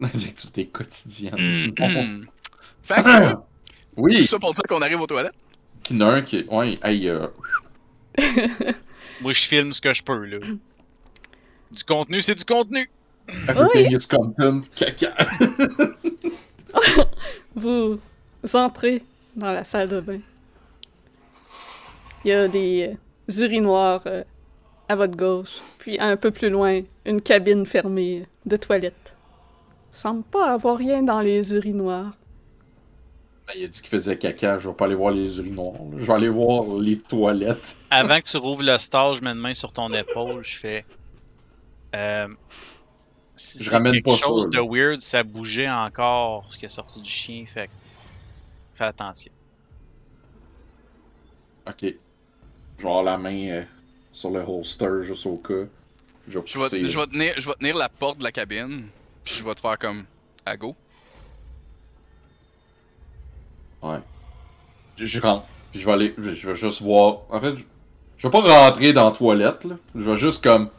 Des 0.14 0.24
activités 0.26 0.66
quotidiennes. 0.66 1.34
Hmm. 1.34 2.24
Fait 2.82 3.02
que, 3.02 3.30
tout 3.32 3.38
oui, 3.96 4.26
ça 4.26 4.38
pour 4.38 4.52
dire 4.54 4.62
qu'on 4.68 4.82
arrive 4.82 5.00
aux 5.00 5.06
toilettes. 5.06 5.34
il 5.90 5.98
y 5.98 6.02
en 6.02 6.08
a 6.08 6.12
un 6.14 6.22
qui. 6.22 6.44
Ouais, 6.50 6.78
hey, 6.82 7.08
euh, 7.08 7.26
Moi, 9.20 9.32
je 9.32 9.40
filme 9.40 9.72
ce 9.72 9.80
que 9.80 9.92
je 9.92 10.02
peux, 10.02 10.24
là. 10.24 10.38
Du 11.70 11.84
contenu, 11.84 12.20
c'est 12.20 12.34
du 12.34 12.44
contenu! 12.44 12.88
everything 13.48 13.92
is 13.92 14.06
content. 14.06 14.62
Caca. 14.74 15.14
Vous 17.54 17.98
entrez 18.54 19.02
dans 19.36 19.52
la 19.52 19.64
salle 19.64 19.88
de 19.88 20.00
bain. 20.00 20.20
Il 22.24 22.28
y 22.28 22.32
a 22.32 22.48
des 22.48 22.96
euh, 23.30 23.42
urinoirs 23.42 24.02
euh, 24.06 24.24
à 24.88 24.96
votre 24.96 25.16
gauche, 25.16 25.60
puis 25.78 25.98
un 26.00 26.16
peu 26.16 26.30
plus 26.30 26.50
loin, 26.50 26.80
une 27.06 27.20
cabine 27.20 27.64
fermée 27.64 28.26
de 28.46 28.56
toilette. 28.56 29.14
Il 29.92 29.98
semble 29.98 30.22
pas 30.24 30.52
avoir 30.52 30.76
rien 30.76 31.02
dans 31.02 31.20
les 31.20 31.52
urinoirs. 31.54 32.12
Ben, 33.46 33.54
il 33.56 33.64
a 33.64 33.68
dit 33.68 33.80
qu'il 33.80 33.88
faisait 33.88 34.18
caca, 34.18 34.58
je 34.58 34.68
vais 34.68 34.74
pas 34.74 34.84
aller 34.84 34.94
voir 34.94 35.12
les 35.12 35.38
urinoirs. 35.38 35.74
là. 35.74 35.98
Je 35.98 36.04
vais 36.04 36.12
aller 36.12 36.28
voir 36.28 36.78
les 36.78 36.98
toilettes. 36.98 37.76
Avant 37.90 38.18
que 38.18 38.28
tu 38.28 38.36
rouvres 38.36 38.62
le 38.62 38.76
stage, 38.78 39.18
je 39.18 39.22
mets 39.22 39.30
une 39.30 39.38
main 39.38 39.54
sur 39.54 39.72
ton 39.72 39.92
épaule, 39.92 40.42
je 40.42 40.58
fais. 40.58 40.84
Euh, 41.94 42.28
si 43.36 43.64
Je 43.64 43.70
c'est 43.70 43.70
ramène 43.70 43.92
quelque 43.92 44.04
pas 44.04 44.16
ça, 44.16 44.26
chose 44.26 44.48
de 44.50 44.60
weird, 44.60 45.00
ça 45.00 45.22
bougeait 45.24 45.68
encore 45.70 46.44
ce 46.52 46.58
qui 46.58 46.66
est 46.66 46.68
sorti 46.68 47.00
du 47.00 47.10
chien, 47.10 47.44
fait 47.46 47.70
fais 48.74 48.84
attention. 48.84 49.32
Ok. 51.66 51.82
Je 51.82 52.82
vais 52.82 52.88
avoir 52.88 53.02
la 53.04 53.18
main 53.18 53.48
euh, 53.50 53.64
sur 54.12 54.30
le 54.30 54.40
holster 54.40 55.02
juste 55.02 55.26
au 55.26 55.36
cas. 55.38 55.66
Je 56.28 56.38
vais 56.38 56.44
Je 56.44 56.58
vais, 56.58 56.70
pousser. 56.70 56.88
je 56.88 56.98
vais 56.98 57.06
tenir, 57.06 57.34
je 57.38 57.48
vais 57.48 57.54
tenir 57.56 57.76
la 57.76 57.88
porte 57.88 58.18
de 58.18 58.24
la 58.24 58.32
cabine, 58.32 58.88
puis 59.24 59.34
je 59.34 59.44
vais 59.44 59.54
te 59.54 59.60
faire 59.60 59.78
comme 59.78 60.04
à 60.46 60.56
go. 60.56 60.76
Ouais. 63.82 64.00
Je, 64.96 65.04
je 65.06 65.20
rentre. 65.20 65.46
Puis 65.70 65.80
je 65.80 65.86
vais 65.86 65.92
aller. 65.92 66.14
Je, 66.18 66.34
je 66.34 66.48
vais 66.50 66.54
juste 66.54 66.82
voir. 66.82 67.20
En 67.30 67.40
fait, 67.40 67.56
je, 67.56 67.64
je 68.18 68.26
vais 68.28 68.30
pas 68.30 68.40
rentrer 68.66 68.92
dans 68.92 69.10
la 69.10 69.16
toilette, 69.16 69.64
là. 69.64 69.76
Je 69.94 70.10
vais 70.10 70.16
juste 70.16 70.42
comme 70.42 70.70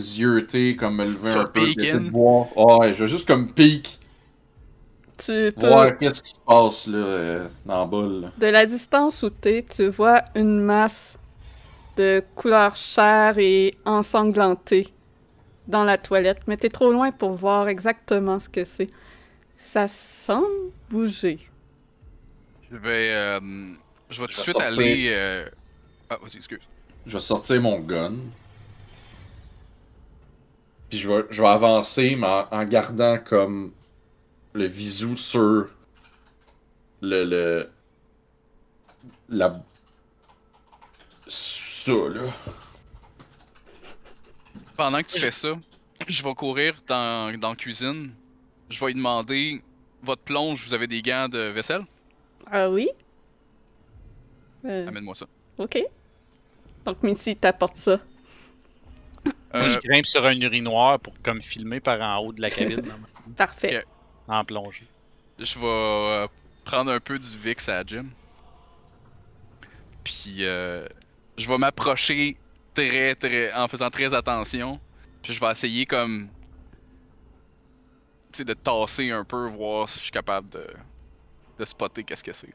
zioter, 0.00 0.76
comme 0.76 0.96
me 0.96 1.04
lever 1.06 1.30
un 1.30 1.44
peu. 1.46 1.60
essayer 1.68 1.92
de 1.92 2.10
voir. 2.10 2.46
Ouais, 2.56 2.94
je 2.94 3.04
vais 3.04 3.08
juste 3.08 3.26
comme 3.26 3.52
peek. 3.52 3.98
Tu 5.16 5.52
peux, 5.58 5.66
Voir 5.68 5.96
qu'est-ce 5.96 6.22
qui 6.22 6.30
se 6.30 6.40
passe, 6.46 6.86
là, 6.86 6.96
euh, 6.98 7.48
dans 7.66 7.84
le 7.84 7.90
bol, 7.90 8.20
là. 8.22 8.32
de 8.38 8.46
la 8.46 8.64
distance 8.66 9.22
où 9.24 9.30
t'es, 9.30 9.62
tu 9.62 9.88
vois 9.88 10.22
une 10.36 10.60
masse 10.60 11.18
de 11.96 12.22
couleur 12.36 12.76
chair 12.76 13.36
et 13.38 13.76
ensanglantée 13.84 14.88
dans 15.66 15.82
la 15.84 15.98
toilette, 15.98 16.42
mais 16.46 16.56
t'es 16.56 16.68
trop 16.68 16.92
loin 16.92 17.10
pour 17.10 17.32
voir 17.32 17.66
exactement 17.68 18.38
ce 18.38 18.48
que 18.48 18.64
c'est. 18.64 18.88
Ça 19.56 19.88
semble 19.88 20.70
bouger. 20.88 21.40
Je 22.70 22.76
vais, 22.76 23.10
euh, 23.12 23.40
je 24.10 24.20
vais 24.22 24.28
tout 24.28 24.34
de 24.36 24.40
suite 24.40 24.52
sortir. 24.56 24.72
aller. 24.72 25.10
euh, 25.12 25.48
Ah, 26.10 26.18
vas-y, 26.22 26.36
excuse. 26.36 26.60
Je 27.06 27.14
vais 27.14 27.20
sortir 27.20 27.60
mon 27.60 27.80
gun. 27.80 28.14
Puis 30.90 30.98
je 30.98 31.08
vais, 31.08 31.24
je 31.30 31.42
vais 31.42 31.48
avancer, 31.48 32.16
mais 32.16 32.26
en, 32.26 32.48
en 32.50 32.64
gardant 32.64 33.18
comme 33.18 33.72
le 34.54 34.64
visou 34.64 35.16
sur 35.16 35.68
le. 37.00 37.24
le 37.24 37.70
la. 39.28 39.60
Ça, 41.28 41.92
là. 41.92 42.22
Pendant 44.76 45.02
que 45.02 45.08
tu 45.08 45.20
fais 45.20 45.30
ça, 45.30 45.54
je 46.06 46.22
vais 46.22 46.34
courir 46.34 46.80
dans, 46.86 47.38
dans 47.38 47.50
la 47.50 47.56
cuisine. 47.56 48.12
Je 48.70 48.80
vais 48.80 48.86
lui 48.88 48.94
demander 48.94 49.62
votre 50.02 50.22
plonge, 50.22 50.64
vous 50.66 50.74
avez 50.74 50.86
des 50.86 51.02
gants 51.02 51.28
de 51.28 51.38
vaisselle? 51.38 51.84
Ah 52.50 52.70
oui? 52.70 52.88
Euh, 54.64 54.86
Amène-moi 54.88 55.14
ça. 55.14 55.26
ok. 55.58 55.78
Donc, 56.84 57.02
Missy 57.02 57.36
t'apporte 57.36 57.76
ça. 57.76 58.00
Euh, 59.54 59.68
Je 59.68 59.78
grimpe 59.78 60.06
sur 60.06 60.24
un 60.26 60.38
urinoir 60.40 61.00
pour 61.00 61.14
comme 61.22 61.40
filmer 61.40 61.80
par 61.80 62.00
en 62.00 62.18
haut 62.24 62.32
de 62.32 62.42
la 62.42 62.50
cabine 62.50 62.82
Parfait. 63.36 63.84
En 64.26 64.44
plongée. 64.44 64.86
je 65.38 65.58
vais 65.58 65.66
euh, 65.66 66.26
prendre 66.64 66.90
un 66.92 67.00
peu 67.00 67.18
du 67.18 67.28
Vix 67.38 67.68
à 67.68 67.78
la 67.78 67.84
gym. 67.84 68.10
Puis 70.04 70.36
euh, 70.40 70.86
je 71.36 71.48
vais 71.48 71.58
m'approcher 71.58 72.36
très 72.74 73.14
très 73.14 73.52
en 73.52 73.68
faisant 73.68 73.90
très 73.90 74.12
attention. 74.14 74.78
Puis 75.22 75.32
je 75.32 75.40
vais 75.40 75.50
essayer 75.50 75.86
comme 75.86 76.28
tu 78.32 78.38
sais 78.38 78.44
de 78.44 78.52
tasser 78.54 79.10
un 79.10 79.24
peu 79.24 79.48
voir 79.48 79.88
si 79.88 79.98
je 79.98 80.02
suis 80.04 80.12
capable 80.12 80.48
de 80.50 80.66
de 81.58 81.64
spotter 81.64 82.04
qu'est-ce 82.04 82.22
que 82.22 82.32
c'est. 82.32 82.48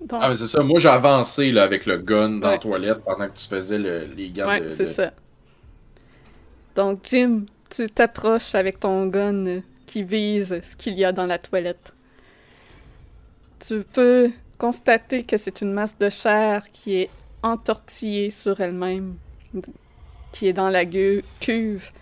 Donc, 0.00 0.20
Ah, 0.22 0.28
mais 0.28 0.36
c'est 0.36 0.46
ça. 0.48 0.62
Moi, 0.62 0.78
j'ai 0.78 0.88
avancé 0.90 1.50
là, 1.52 1.62
avec 1.62 1.86
le 1.86 1.96
gun 1.96 2.32
dans 2.32 2.48
Ouais. 2.48 2.52
la 2.54 2.58
toilette 2.58 2.98
pendant 3.02 3.26
que 3.28 3.34
tu 3.38 3.46
faisais 3.48 3.78
le- 3.78 4.04
les 4.14 4.28
gants 4.28 4.46
ouais, 4.46 4.60
de. 4.60 4.68
c'est 4.68 4.82
de- 4.82 4.88
ça. 4.88 5.12
Donc, 6.76 7.00
Jim, 7.04 7.46
tu 7.70 7.88
t'approches 7.88 8.54
avec 8.54 8.78
ton 8.78 9.06
gun 9.06 9.62
qui 9.86 10.02
vise 10.02 10.60
ce 10.62 10.76
qu'il 10.76 10.92
y 10.92 11.06
a 11.06 11.12
dans 11.12 11.24
la 11.24 11.38
toilette. 11.38 11.94
Tu 13.66 13.82
peux 13.82 14.30
constater 14.58 15.24
que 15.24 15.38
c'est 15.38 15.62
une 15.62 15.72
masse 15.72 15.96
de 15.96 16.10
chair 16.10 16.70
qui 16.72 16.96
est 16.96 17.10
entortillée 17.42 18.28
sur 18.28 18.60
elle-même, 18.60 19.16
qui 20.32 20.48
est 20.48 20.52
dans 20.52 20.68
la 20.68 20.84
cuve, 20.84 21.92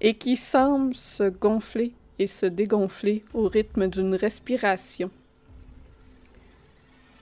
et 0.00 0.14
qui 0.14 0.34
semble 0.34 0.96
se 0.96 1.28
gonfler 1.28 1.92
et 2.18 2.26
se 2.26 2.46
dégonfler 2.46 3.22
au 3.32 3.46
rythme 3.46 3.86
d'une 3.86 4.16
respiration. 4.16 5.10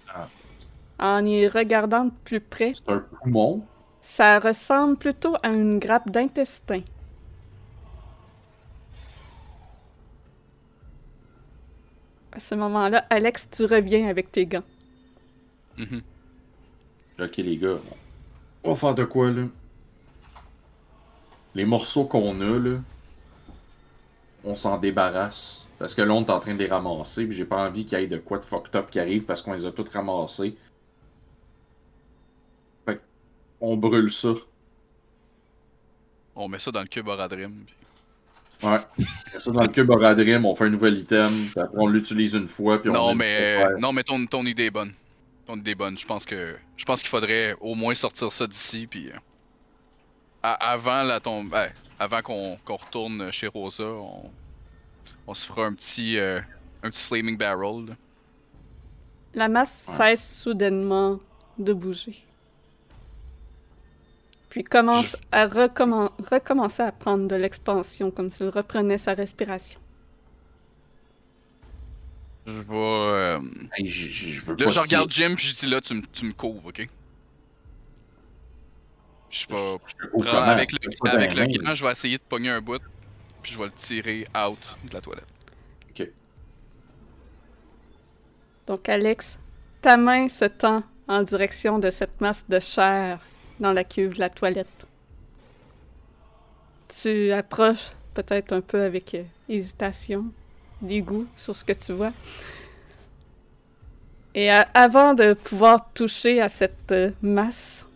Ah. 0.08 0.28
En 0.98 1.26
y 1.26 1.46
regardant 1.48 2.06
de 2.06 2.12
plus 2.24 2.40
près, 2.40 2.72
C'est 2.74 2.90
un 2.90 3.00
poumon? 3.00 3.62
ça 4.00 4.38
ressemble 4.38 4.96
plutôt 4.96 5.34
à 5.42 5.48
une 5.48 5.78
grappe 5.78 6.10
d'intestin. 6.10 6.80
À 12.34 12.40
ce 12.40 12.54
moment-là, 12.56 13.06
Alex, 13.10 13.48
tu 13.50 13.64
reviens 13.64 14.08
avec 14.08 14.32
tes 14.32 14.46
gants. 14.46 14.64
Mhm. 15.76 16.02
Ok, 17.20 17.36
les 17.36 17.56
gars. 17.56 17.78
On 18.64 18.70
va 18.70 18.76
faire 18.76 18.94
de 18.94 19.04
quoi, 19.04 19.30
là? 19.30 19.44
Les 21.54 21.64
morceaux 21.64 22.06
qu'on 22.06 22.38
a, 22.40 22.58
là, 22.58 22.78
on 24.42 24.56
s'en 24.56 24.78
débarrasse. 24.78 25.68
Parce 25.78 25.94
que 25.94 26.02
là, 26.02 26.12
on 26.12 26.24
est 26.24 26.30
en 26.30 26.40
train 26.40 26.54
de 26.54 26.58
les 26.58 26.66
ramasser, 26.68 27.26
puis 27.26 27.36
j'ai 27.36 27.44
pas 27.44 27.68
envie 27.68 27.84
qu'il 27.84 27.98
y 27.98 28.02
ait 28.02 28.06
de 28.08 28.18
quoi 28.18 28.38
de 28.38 28.42
fucked 28.44 28.74
up 28.74 28.90
qui 28.90 28.98
arrive 28.98 29.24
parce 29.24 29.42
qu'on 29.42 29.52
les 29.52 29.64
a 29.64 29.70
tous 29.72 29.88
ramassés. 29.90 30.56
Fait 32.86 32.96
que, 32.96 33.00
on 33.60 33.76
brûle 33.76 34.10
ça. 34.12 34.34
On 36.34 36.48
met 36.48 36.58
ça 36.58 36.72
dans 36.72 36.80
le 36.82 36.88
cube 36.88 37.06
Oradrim. 37.06 37.64
puis- 37.64 37.76
Ouais. 38.62 38.78
Ça 39.38 39.50
dans 39.50 39.62
le 39.62 39.68
cube 39.68 39.90
Oradrim, 39.90 40.44
on 40.46 40.54
fait 40.54 40.64
un 40.64 40.70
nouvel 40.70 40.98
item, 40.98 41.48
puis 41.50 41.60
après 41.60 41.76
on 41.78 41.86
l'utilise 41.86 42.34
une 42.34 42.48
fois, 42.48 42.80
puis 42.80 42.88
on 42.90 42.94
Non 42.94 43.14
mais 43.14 43.58
non 43.78 43.92
mais 43.92 44.02
ton, 44.02 44.24
ton 44.26 44.44
idée 44.46 44.64
est 44.66 44.70
bonne. 44.70 44.92
Ton 45.46 45.56
idée 45.56 45.72
est 45.72 45.74
bonne. 45.74 45.98
Je 45.98 46.06
pense 46.06 46.24
que 46.24 46.56
je 46.76 46.84
pense 46.84 47.00
qu'il 47.00 47.10
faudrait 47.10 47.54
au 47.60 47.74
moins 47.74 47.94
sortir 47.94 48.32
ça 48.32 48.46
d'ici 48.46 48.86
puis 48.86 49.08
euh, 49.10 49.16
à- 50.42 50.70
avant 50.72 51.02
la 51.02 51.20
tombe 51.20 51.54
avant 51.98 52.22
qu'on 52.22 52.56
qu'on 52.64 52.76
retourne 52.76 53.30
chez 53.32 53.48
Rosa, 53.48 53.84
on, 53.84 54.30
on 55.26 55.34
se 55.34 55.46
fera 55.46 55.66
un 55.66 55.74
petit 55.74 56.18
euh, 56.18 56.40
un 56.82 56.90
petit 56.90 57.02
flaming 57.06 57.36
barrel. 57.36 57.86
là. 57.88 57.94
La 59.34 59.48
masse 59.48 59.86
Ouais. 59.98 60.14
cesse 60.16 60.40
soudainement 60.42 61.18
de 61.58 61.72
bouger. 61.72 62.24
Puis 64.54 64.62
commence 64.62 65.16
à 65.32 65.48
recommen- 65.48 66.12
recommencer 66.30 66.84
à 66.84 66.92
prendre 66.92 67.26
de 67.26 67.34
l'expansion, 67.34 68.12
comme 68.12 68.30
s'il 68.30 68.46
reprenait 68.50 68.98
sa 68.98 69.12
respiration. 69.12 69.80
Je 72.46 72.58
vais 72.58 72.72
euh, 72.72 73.40
Hey, 73.76 73.88
je, 73.88 74.08
je- 74.10 74.44
veux 74.44 74.54
là 74.54 74.66
pas 74.66 74.70
je 74.70 74.78
regarde 74.78 75.10
Jim 75.10 75.34
puis 75.36 75.48
je 75.48 75.56
dis 75.56 75.66
là 75.66 75.80
tu 75.80 75.94
me 75.94 76.32
couvres, 76.32 76.68
OK? 76.68 76.88
Je 79.28 79.46
comment? 79.48 79.78
avec 80.42 80.70
Je 80.70 80.76
te 80.76 80.82
le 81.04 81.10
avec 81.10 81.34
le 81.34 81.46
gant, 81.64 81.74
je 81.74 81.84
vais 81.84 81.90
essayer 81.90 82.18
de 82.18 82.22
pogner 82.22 82.50
un 82.50 82.60
bout 82.60 82.80
puis 83.42 83.50
je 83.50 83.58
vais 83.58 83.64
le 83.64 83.72
tirer 83.72 84.24
out 84.36 84.60
de 84.84 84.94
la 84.94 85.00
toilette. 85.00 85.26
Donc, 88.68 88.88
Alex, 88.88 89.36
ta 89.82 89.96
main 89.96 90.28
se 90.28 90.44
tend 90.44 90.84
en 91.08 91.22
direction 91.24 91.80
de 91.80 91.90
cette 91.90 92.18
masse 92.20 92.48
de 92.48 92.60
chair 92.60 93.18
dans 93.60 93.72
la 93.72 93.84
cuve 93.84 94.14
de 94.14 94.20
la 94.20 94.30
toilette. 94.30 94.86
Tu 96.88 97.32
approches 97.32 97.90
peut-être 98.14 98.52
un 98.52 98.60
peu 98.60 98.82
avec 98.82 99.14
euh, 99.14 99.22
hésitation, 99.48 100.26
dégoût 100.80 101.26
sur 101.36 101.54
ce 101.54 101.64
que 101.64 101.72
tu 101.72 101.92
vois. 101.92 102.12
Et 104.34 104.50
avant 104.50 105.14
de 105.14 105.34
pouvoir 105.34 105.92
toucher 105.92 106.40
à 106.40 106.48
cette 106.48 106.90
euh, 106.90 107.10
masse, 107.22 107.86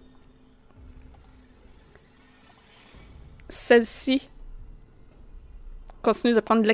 celle-ci 3.48 4.28
continue 6.02 6.34
de 6.34 6.40
prendre 6.40 6.68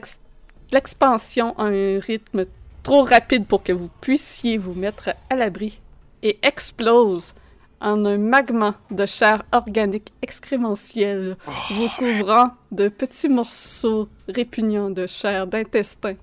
l'expansion 0.73 1.59
à 1.59 1.65
un 1.65 1.99
rythme 1.99 2.45
trop 2.83 3.03
rapide 3.03 3.47
pour 3.47 3.63
que 3.63 3.73
vous 3.73 3.89
puissiez 4.01 4.59
vous 4.59 4.75
mettre 4.75 5.11
à 5.31 5.37
l'abri 5.37 5.81
et 6.23 6.39
explose 6.43 7.35
en 7.81 8.05
un 8.05 8.19
magma 8.19 8.75
de 8.91 9.05
chair 9.07 9.43
organique 9.53 10.13
excrémentielle, 10.23 11.37
vous 11.71 11.89
couvrant 11.99 12.51
de 12.73 12.89
petits 12.89 13.29
morceaux 13.29 14.09
répugnants 14.29 14.91
de 14.91 15.07
chair, 15.07 15.47
d'intestin 15.47 16.15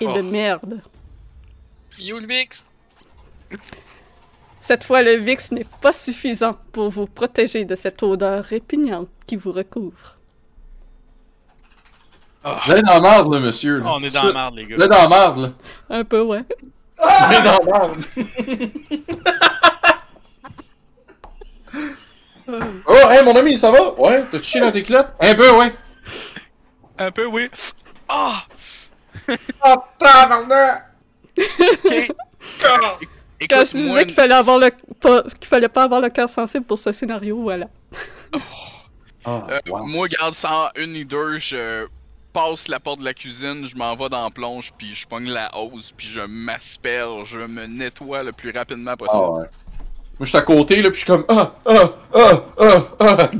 et 0.00 0.06
de 0.06 0.20
Oh. 0.20 0.22
merde. 0.22 0.80
Yo 1.98 2.18
le 2.18 2.26
Vix! 2.26 2.66
Cette 4.60 4.82
fois, 4.84 5.02
le 5.02 5.12
VIX 5.18 5.52
n'est 5.52 5.66
pas 5.80 5.92
suffisant 5.92 6.56
pour 6.72 6.90
vous 6.90 7.06
protéger 7.06 7.64
de 7.64 7.74
cette 7.76 8.02
odeur 8.02 8.42
répugnante 8.44 9.08
qui 9.26 9.36
vous 9.36 9.52
recouvre. 9.52 10.16
Vous 12.44 12.72
êtes 12.72 12.84
dans 12.84 12.94
la 12.94 13.00
merde, 13.00 13.32
là, 13.32 13.40
monsieur. 13.40 13.78
là. 13.78 13.84
Oh, 13.88 13.96
on 13.98 14.02
est 14.02 14.12
dans 14.12 14.24
la 14.24 14.32
merde, 14.32 14.54
les 14.56 14.66
gars. 14.66 14.76
Vous 14.76 14.82
êtes 14.82 14.90
dans 14.90 15.02
la 15.02 15.08
merde, 15.08 15.38
là. 15.38 15.52
Un 15.98 16.04
peu, 16.04 16.20
ouais. 16.22 16.44
Vous 16.98 17.32
êtes 17.32 17.44
dans 17.44 17.58
la 17.72 17.78
merde. 17.78 18.04
oh, 22.86 22.94
hey, 23.10 23.24
mon 23.24 23.34
ami, 23.36 23.56
ça 23.58 23.70
va? 23.70 23.92
Ouais, 23.98 24.24
t'as 24.30 24.40
chié 24.42 24.60
dans 24.60 24.70
tes 24.72 24.82
clottes? 24.82 25.08
Un 25.20 25.34
peu, 25.34 25.50
ouais. 25.56 25.72
Un 26.98 27.10
peu 27.10 27.26
oui. 27.26 27.50
Ah 28.08 28.44
Oh, 29.64 29.74
tabarnak! 29.98 30.84
OK. 31.38 32.08
Quand 32.62 32.98
Écoute, 33.40 33.58
je 33.66 33.76
disais 33.76 33.88
moi, 33.90 34.04
qu'il 34.04 34.14
fallait 34.14 34.34
avoir 34.34 34.58
le 34.58 34.70
pas, 35.00 35.22
qu'il 35.22 35.46
fallait 35.46 35.68
pas 35.68 35.82
avoir 35.82 36.00
le 36.00 36.08
cœur 36.08 36.28
sensible 36.28 36.64
pour 36.64 36.78
ce 36.78 36.92
scénario, 36.92 37.42
voilà. 37.42 37.66
Ah, 39.24 39.42
Euh, 39.50 39.58
wow. 39.68 39.84
Moi, 39.84 40.08
garde 40.08 40.34
sans 40.34 40.68
une 40.76 40.92
ni 40.92 41.04
deux, 41.04 41.36
je 41.38 41.86
passe 42.32 42.68
la 42.68 42.78
porte 42.80 43.00
de 43.00 43.04
la 43.04 43.12
cuisine, 43.14 43.64
je 43.66 43.76
m'en 43.76 43.94
vais 43.96 44.08
dans 44.08 44.22
la 44.24 44.30
plonge, 44.30 44.72
puis 44.78 44.94
je 44.94 45.06
pogne 45.06 45.28
la 45.28 45.50
hausse, 45.58 45.92
puis 45.96 46.06
je 46.06 46.20
m'asperge, 46.20 47.30
je 47.30 47.40
me 47.40 47.66
nettoie 47.66 48.22
le 48.22 48.32
plus 48.32 48.52
rapidement 48.52 48.92
Ah, 48.92 48.96
possible. 48.96 49.24
ouais. 49.24 49.46
Moi, 50.18 50.24
je 50.24 50.28
suis 50.30 50.38
à 50.38 50.42
côté, 50.42 50.80
là, 50.82 50.90
pis 50.90 50.94
je 51.00 51.04
suis 51.04 51.06
comme 51.06 51.24
ah, 51.28 51.54
ah, 51.66 51.92
ah, 52.14 52.44
ah, 52.58 52.86
ah. 53.00 53.30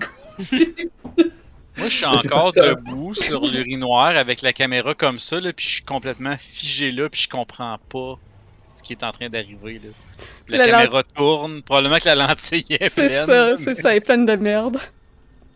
Moi, 1.79 1.89
je 1.89 1.97
suis 1.97 2.05
encore 2.07 2.53
debout 2.53 3.15
sur 3.15 3.47
l'urinoir 3.47 4.17
avec 4.17 4.43
la 4.43 4.53
caméra 4.53 4.95
comme 4.95 5.19
ça, 5.19 5.41
là, 5.41 5.53
puis 5.53 5.67
je 5.67 5.73
suis 5.75 5.83
complètement 5.83 6.37
figé 6.39 6.91
là, 6.93 7.09
puis 7.09 7.21
je 7.23 7.29
comprends 7.29 7.79
pas 7.89 8.19
ce 8.75 8.83
qui 8.83 8.93
est 8.93 9.03
en 9.03 9.13
train 9.13 9.29
d'arriver. 9.29 9.81
là. 9.83 9.91
La, 10.49 10.59
La 10.59 10.67
caméra 10.67 11.03
tourne, 11.03 11.63
probablement 11.63 11.99
que 11.99 12.07
la 12.07 12.15
lentille 12.15 12.67
est 12.71 12.89
C'est 12.89 13.07
pleine. 13.07 13.27
ça, 13.27 13.57
c'est 13.57 13.75
ça, 13.75 13.91
elle 13.91 13.99
est 13.99 14.01
pleine 14.01 14.27
de 14.27 14.37
merde. 14.37 14.79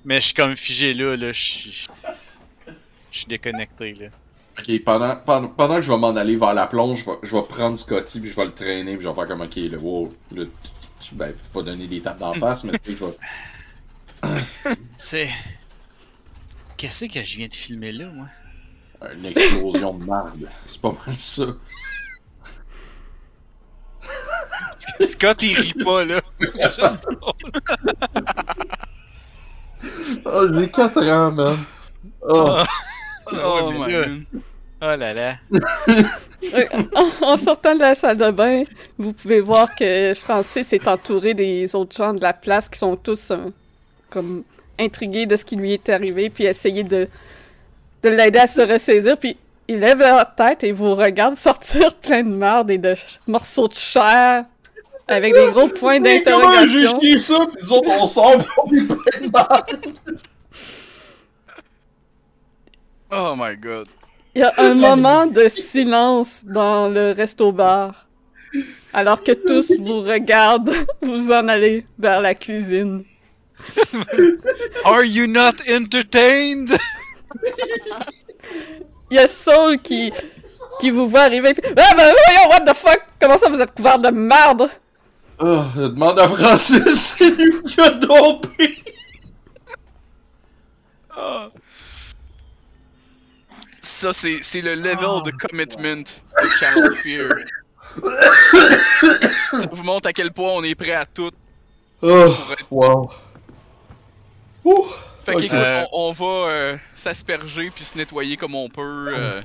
Mais 0.05 0.21
je 0.21 0.27
suis 0.27 0.35
comme 0.35 0.57
figé 0.57 0.93
là, 0.95 1.17
là, 1.17 1.33
je 1.33 1.41
suis... 1.41 1.87
Je 3.11 3.19
suis 3.19 3.27
déconnecté, 3.27 3.95
là. 3.95 4.07
Ok, 4.59 4.85
pendant, 4.85 5.17
pendant, 5.17 5.49
pendant 5.49 5.77
que 5.77 5.83
je 5.83 5.91
vais 5.91 5.99
m'en 5.99 6.15
aller 6.15 6.37
vers 6.37 6.55
la 6.55 6.67
plonge, 6.67 7.01
je 7.01 7.07
vais, 7.07 7.17
je 7.23 7.35
vais 7.35 7.43
prendre 7.43 7.77
Scotty, 7.79 8.21
puis 8.21 8.31
je 8.31 8.37
vais 8.37 8.45
le 8.45 8.55
traîner, 8.55 8.95
puis 8.95 9.05
je 9.05 9.09
vais 9.09 9.15
faire 9.15 9.27
comme 9.27 9.41
ok, 9.41 9.57
là, 9.57 9.79
wow, 9.79 10.11
là, 10.35 10.45
ben, 11.13 11.35
pas 11.53 11.63
donner 11.63 11.87
des 11.87 12.01
tapes 12.01 12.19
d'en 12.19 12.33
face, 12.33 12.65
mais 12.65 12.73
tu 12.79 12.93
sais, 12.93 12.99
je 12.99 13.05
vais. 13.05 13.17
C'est... 14.97 15.29
Qu'est-ce 16.77 17.07
que 17.07 17.23
je 17.23 17.37
viens 17.37 17.49
de 17.49 17.55
filmer 17.55 17.93
là, 17.93 18.09
moi? 18.09 18.27
Une 19.15 19.27
explosion 19.27 19.95
de 19.95 20.05
merde. 20.05 20.49
C'est 20.67 20.81
pas 20.81 20.95
mal 21.07 21.17
ça. 21.19 21.45
Scott, 25.05 25.43
il 25.43 25.59
rit 25.59 25.75
pas, 25.85 26.05
là. 26.05 26.21
C'est 26.41 26.65
juste 26.65 27.07
drôle. 27.21 27.35
Oh, 30.25 30.47
j'ai 30.53 30.69
4 30.69 31.09
ans, 31.09 31.33
man. 31.33 31.65
Oh. 32.23 32.63
Oh, 33.33 33.71
mais 33.73 33.79
my 33.79 33.93
God. 33.93 34.43
Oh 34.83 34.87
là 34.97 35.13
là. 35.13 35.37
En- 37.23 37.37
sortant 37.37 37.75
de 37.75 37.81
la 37.81 37.95
salle 37.95 38.17
de 38.17 38.31
bain, 38.31 38.63
vous 38.99 39.13
pouvez 39.13 39.41
voir 39.41 39.75
que 39.77 40.15
Francis 40.15 40.73
est 40.73 40.89
entouré 40.89 41.35
des 41.35 41.75
autres 41.75 41.95
gens 41.97 42.15
de 42.15 42.23
la 42.23 42.33
place 42.33 42.69
qui 42.69 42.79
sont 42.79 42.97
tous 42.97 43.31
euh, 43.31 43.37
comme 44.09 44.43
intrigués 44.79 45.27
de 45.27 45.37
ce 45.37 45.45
qui 45.45 45.57
lui 45.57 45.75
est 45.75 45.89
arrivé, 45.91 46.31
puis 46.31 46.45
essayer 46.45 46.83
de, 46.83 47.09
de 48.03 48.09
l'aider 48.09 48.39
à 48.39 48.47
se 48.47 48.63
ressaisir, 48.63 49.19
puis 49.19 49.37
il 49.69 49.81
lève 49.81 49.99
la 49.99 50.25
tête 50.25 50.65
et 50.65 50.73
vous 50.73 50.95
regarde 50.95 51.35
sortir 51.37 51.95
plein 51.97 52.23
de 52.23 52.35
merde 52.35 52.71
et 52.71 52.79
de 52.79 52.97
morceaux 53.27 53.69
de 53.69 53.75
chair 53.75 54.47
avec 55.07 55.35
des 55.35 55.51
gros 55.51 55.69
points 55.69 56.01
Mais 56.01 56.23
comment 56.23 56.51
j'ai 56.67 56.85
d'interrogation. 56.85 57.37
ça, 57.37 57.47
nous 57.63 57.73
autres 57.75 57.89
on 58.01 58.07
sort 58.07 58.39
pis 58.39 58.49
on 58.65 58.73
est 58.73 58.87
plein 58.87 59.27
de 59.27 59.31
marde. 59.31 59.67
Oh 63.13 63.35
my 63.37 63.57
god. 63.57 63.89
Il 64.35 64.41
y 64.41 64.45
a 64.45 64.53
un 64.59 64.75
moment 64.89 65.27
de 65.27 65.49
silence 65.49 66.45
dans 66.45 66.89
le 66.89 67.13
resto-bar, 67.13 68.07
alors 68.93 69.23
que 69.23 69.33
tous 69.33 69.73
vous 69.81 70.01
regardent, 70.03 70.73
vous 71.03 71.33
en 71.33 71.49
allez 71.49 71.87
vers 71.99 72.21
la 72.21 72.35
cuisine. 72.35 73.05
Are 74.85 75.05
you 75.05 75.27
not 75.27 75.61
entertained? 75.69 76.71
Il 79.11 79.17
y 79.17 79.19
a 79.19 79.27
Saul 79.27 79.79
qui, 79.81 80.13
qui 80.81 80.91
vous 80.91 81.09
voit 81.09 81.23
arriver, 81.23 81.53
puis 81.53 81.73
Ah 81.77 81.95
ben 81.97 82.15
voyons, 82.27 82.49
what 82.51 82.61
the 82.61 82.75
fuck? 82.75 83.01
Comment 83.21 83.37
ça 83.37 83.51
vous 83.51 83.61
êtes 83.61 83.75
couvert 83.75 83.99
de 83.99 84.11
merde? 84.11 84.71
Oh, 85.43 85.65
demande 85.75 86.19
à 86.19 86.29
Francis, 86.29 87.15
c'est 87.19 87.31
lui 87.31 87.63
qui 87.63 87.81
a 87.81 87.91
dompé. 87.91 88.83
Ah. 91.17 91.49
Ça, 93.91 94.13
c'est 94.15 94.39
c'est 94.43 94.61
le 94.63 94.75
level 94.77 94.99
Oh, 95.07 95.23
de 95.23 95.33
commitment 95.33 96.03
de 96.05 96.49
Channel 96.59 96.93
Fear. 96.93 97.29
Ça 99.53 99.67
vous 99.71 99.83
montre 99.83 100.09
à 100.09 100.13
quel 100.13 100.33
point 100.33 100.51
on 100.53 100.63
est 100.63 100.75
prêt 100.77 100.93
à 100.95 101.05
tout. 101.05 101.33
Oh, 102.01 102.35
wow. 102.71 103.11
Ouh. 104.65 104.87
Fait 105.27 105.33
que, 105.33 105.37
Ok. 105.39 105.43
écoute, 105.45 105.59
Euh. 105.59 105.85
on, 105.93 106.09
on 106.09 106.13
va 106.13 106.51
euh, 106.53 106.77
s'asperger 106.95 107.71
puis 107.71 107.85
se 107.85 107.99
nettoyer 107.99 108.37
comme 108.37 108.55
on 108.55 108.69
peut. 108.69 109.11
euh. 109.13 109.43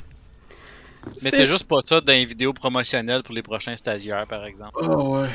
Mettez 1.23 1.37
C'est- 1.37 1.47
juste 1.47 1.67
pas 1.67 1.79
ça 1.83 1.99
dans 1.99 2.13
les 2.13 2.23
vidéos 2.25 2.53
promotionnelles 2.53 3.23
pour 3.23 3.33
les 3.35 3.43
prochains 3.43 3.75
stagiaires, 3.75 4.25
par 4.27 4.45
exemple. 4.45 4.73
Oh, 4.75 5.17
ouais. 5.17 5.29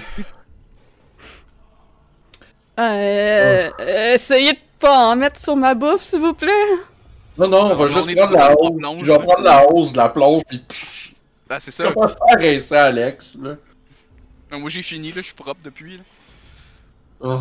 Euh, 2.79 3.71
euh, 3.81 4.15
essayez 4.15 4.53
de 4.55 4.59
pas 4.79 5.11
en 5.11 5.17
mettre 5.17 5.39
sur 5.39 5.57
ma 5.57 5.75
bouffe, 5.75 6.03
s'il 6.03 6.21
vous 6.21 6.33
plaît. 6.35 6.51
Non, 7.41 7.49
non, 7.49 7.73
on 7.73 7.75
va 7.75 7.89
juste 7.89 8.15
prendre 8.17 8.37
la 8.37 8.53
hausse. 8.55 9.01
Je 9.01 9.07
vais 9.07 9.13
là. 9.13 9.19
prendre 9.25 9.43
la 9.43 9.67
hausse 9.71 9.93
de 9.93 9.97
la 9.97 10.09
plonge 10.11 10.43
pis 10.49 10.59
pfff, 10.59 11.15
Ah, 11.49 11.59
c'est 11.59 11.71
ça. 11.71 11.85
à 11.89 12.37
rincer 12.37 12.77
Alex, 12.77 13.37
là? 13.41 13.57
Moi, 14.59 14.69
j'ai 14.69 14.83
fini, 14.83 15.09
là, 15.09 15.15
je 15.17 15.23
suis 15.27 15.35
propre 15.35 15.61
depuis. 15.65 15.97
là. 15.97 16.03
Oh. 17.21 17.41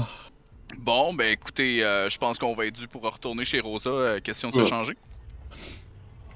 Bon, 0.78 1.14
ben 1.14 1.32
écoutez, 1.32 1.84
euh, 1.84 2.10
je 2.10 2.18
pense 2.18 2.40
qu'on 2.40 2.54
va 2.56 2.68
être 2.68 2.76
dû 2.76 2.88
pour 2.88 3.02
retourner 3.02 3.44
chez 3.44 3.60
Rosa. 3.60 3.90
euh, 3.90 4.20
question 4.22 4.52
de 4.52 4.56
se 4.56 4.66
changer. 4.66 4.96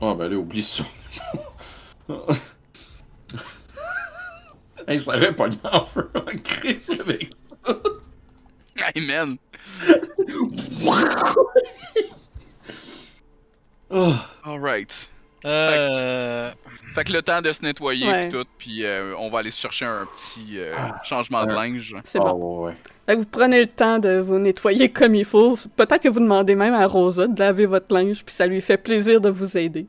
Oh, 0.02 0.14
ben 0.15 0.27
là, 0.30 0.35
oublie 0.35 0.64
ça. 0.64 0.84
hey, 4.88 4.99
ça 4.99 5.15
aurait 5.15 5.34
pas 5.34 5.48
en 5.72 5.85
feu 5.85 6.10
en 6.15 6.38
crise 6.44 6.91
avec 6.99 7.31
Hey 8.95 9.06
man! 9.06 9.38
Oh. 13.93 14.13
Alright. 14.45 15.09
Euh... 15.45 16.51
Fait 16.95 17.03
que 17.03 17.11
le 17.11 17.21
temps 17.21 17.41
de 17.41 17.51
se 17.51 17.61
nettoyer 17.61 18.07
Ouais. 18.07 18.27
pis 18.29 18.33
tout, 18.33 18.45
puis 18.57 18.85
euh, 18.85 19.13
on 19.17 19.29
va 19.29 19.39
aller 19.39 19.51
chercher 19.51 19.85
un 19.85 20.05
petit 20.05 20.57
euh, 20.57 20.73
changement 21.03 21.45
de 21.45 21.51
linge. 21.53 21.95
C'est 22.05 22.19
Ah, 22.19 22.23
bon. 22.31 22.65
ouais. 22.65 22.73
Fait 23.05 23.15
que 23.15 23.19
vous 23.19 23.25
prenez 23.25 23.59
le 23.59 23.67
temps 23.67 23.99
de 23.99 24.19
vous 24.19 24.39
nettoyer 24.39 24.89
comme 24.89 25.15
il 25.15 25.25
faut. 25.25 25.57
Peut-être 25.75 26.01
que 26.03 26.07
vous 26.09 26.21
demandez 26.21 26.55
même 26.55 26.73
à 26.73 26.85
Rosa 26.87 27.27
de 27.27 27.37
laver 27.39 27.65
votre 27.65 27.93
linge, 27.93 28.23
puis 28.23 28.33
ça 28.33 28.47
lui 28.47 28.61
fait 28.61 28.77
plaisir 28.77 29.19
de 29.19 29.29
vous 29.29 29.57
aider. 29.57 29.85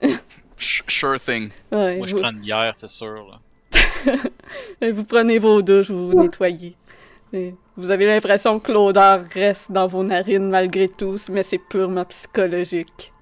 Sh- 0.58 0.82
Sure 0.86 1.20
thing. 1.20 1.50
Ouais, 1.72 1.98
Moi, 1.98 2.06
je 2.06 2.14
vous, 2.14 2.20
prends 2.22 2.30
une 2.30 2.40
bière, 2.40 2.72
c'est 2.76 2.88
sûr. 2.88 3.26
là. 3.28 4.12
et 4.80 4.92
vous 4.92 5.04
prenez 5.04 5.38
vos 5.38 5.60
douches, 5.60 5.90
vous 5.90 6.10
vous 6.12 6.22
nettoyez. 6.22 6.76
Et 7.32 7.54
vous 7.76 7.90
avez 7.90 8.06
l'impression 8.06 8.60
que 8.60 8.70
l'odeur 8.72 9.24
reste 9.34 9.72
dans 9.72 9.86
vos 9.88 10.04
narines 10.04 10.48
malgré 10.48 10.88
tout, 10.88 11.16
mais 11.30 11.42
c'est 11.42 11.58
purement 11.58 12.04
psychologique. 12.04 13.12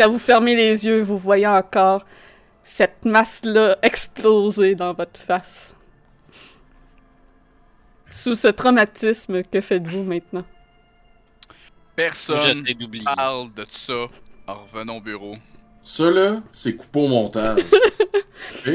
Quand 0.00 0.10
vous 0.10 0.18
fermez 0.18 0.56
les 0.56 0.86
yeux, 0.86 1.02
vous 1.02 1.18
voyez 1.18 1.46
encore 1.46 2.06
cette 2.64 3.04
masse-là 3.04 3.76
exploser 3.82 4.74
dans 4.74 4.94
votre 4.94 5.20
face. 5.20 5.74
Sous 8.08 8.34
ce 8.34 8.48
traumatisme, 8.48 9.42
que 9.42 9.60
faites-vous 9.60 10.02
maintenant? 10.02 10.46
Personne 11.94 12.62
d'oublier. 12.62 13.04
parle 13.04 13.52
de 13.52 13.66
ça 13.68 14.06
en 14.46 14.64
revenant 14.64 14.96
au 14.96 15.00
bureau. 15.02 15.36
Ça, 15.82 16.10
là, 16.10 16.40
c'est 16.54 16.76
coupé 16.76 17.00
au 17.00 17.08
montage. 17.08 17.60
Ok? 18.66 18.72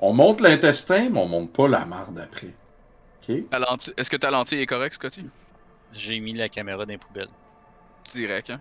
On 0.00 0.12
monte 0.12 0.42
l'intestin, 0.42 1.08
mais 1.08 1.18
on 1.18 1.26
monte 1.26 1.50
pas 1.50 1.66
la 1.66 1.86
marde 1.86 2.18
après. 2.18 2.52
Ok? 3.22 3.36
Est-ce 3.96 4.10
que 4.10 4.18
ta 4.18 4.30
lentille 4.30 4.60
est 4.60 4.66
correcte, 4.66 4.96
Scotty? 4.96 5.24
J'ai 5.92 6.20
mis 6.20 6.34
la 6.34 6.50
caméra 6.50 6.84
dans 6.84 6.92
les 6.92 6.98
poubelles. 6.98 7.30
Direct, 8.12 8.50
hein? 8.50 8.60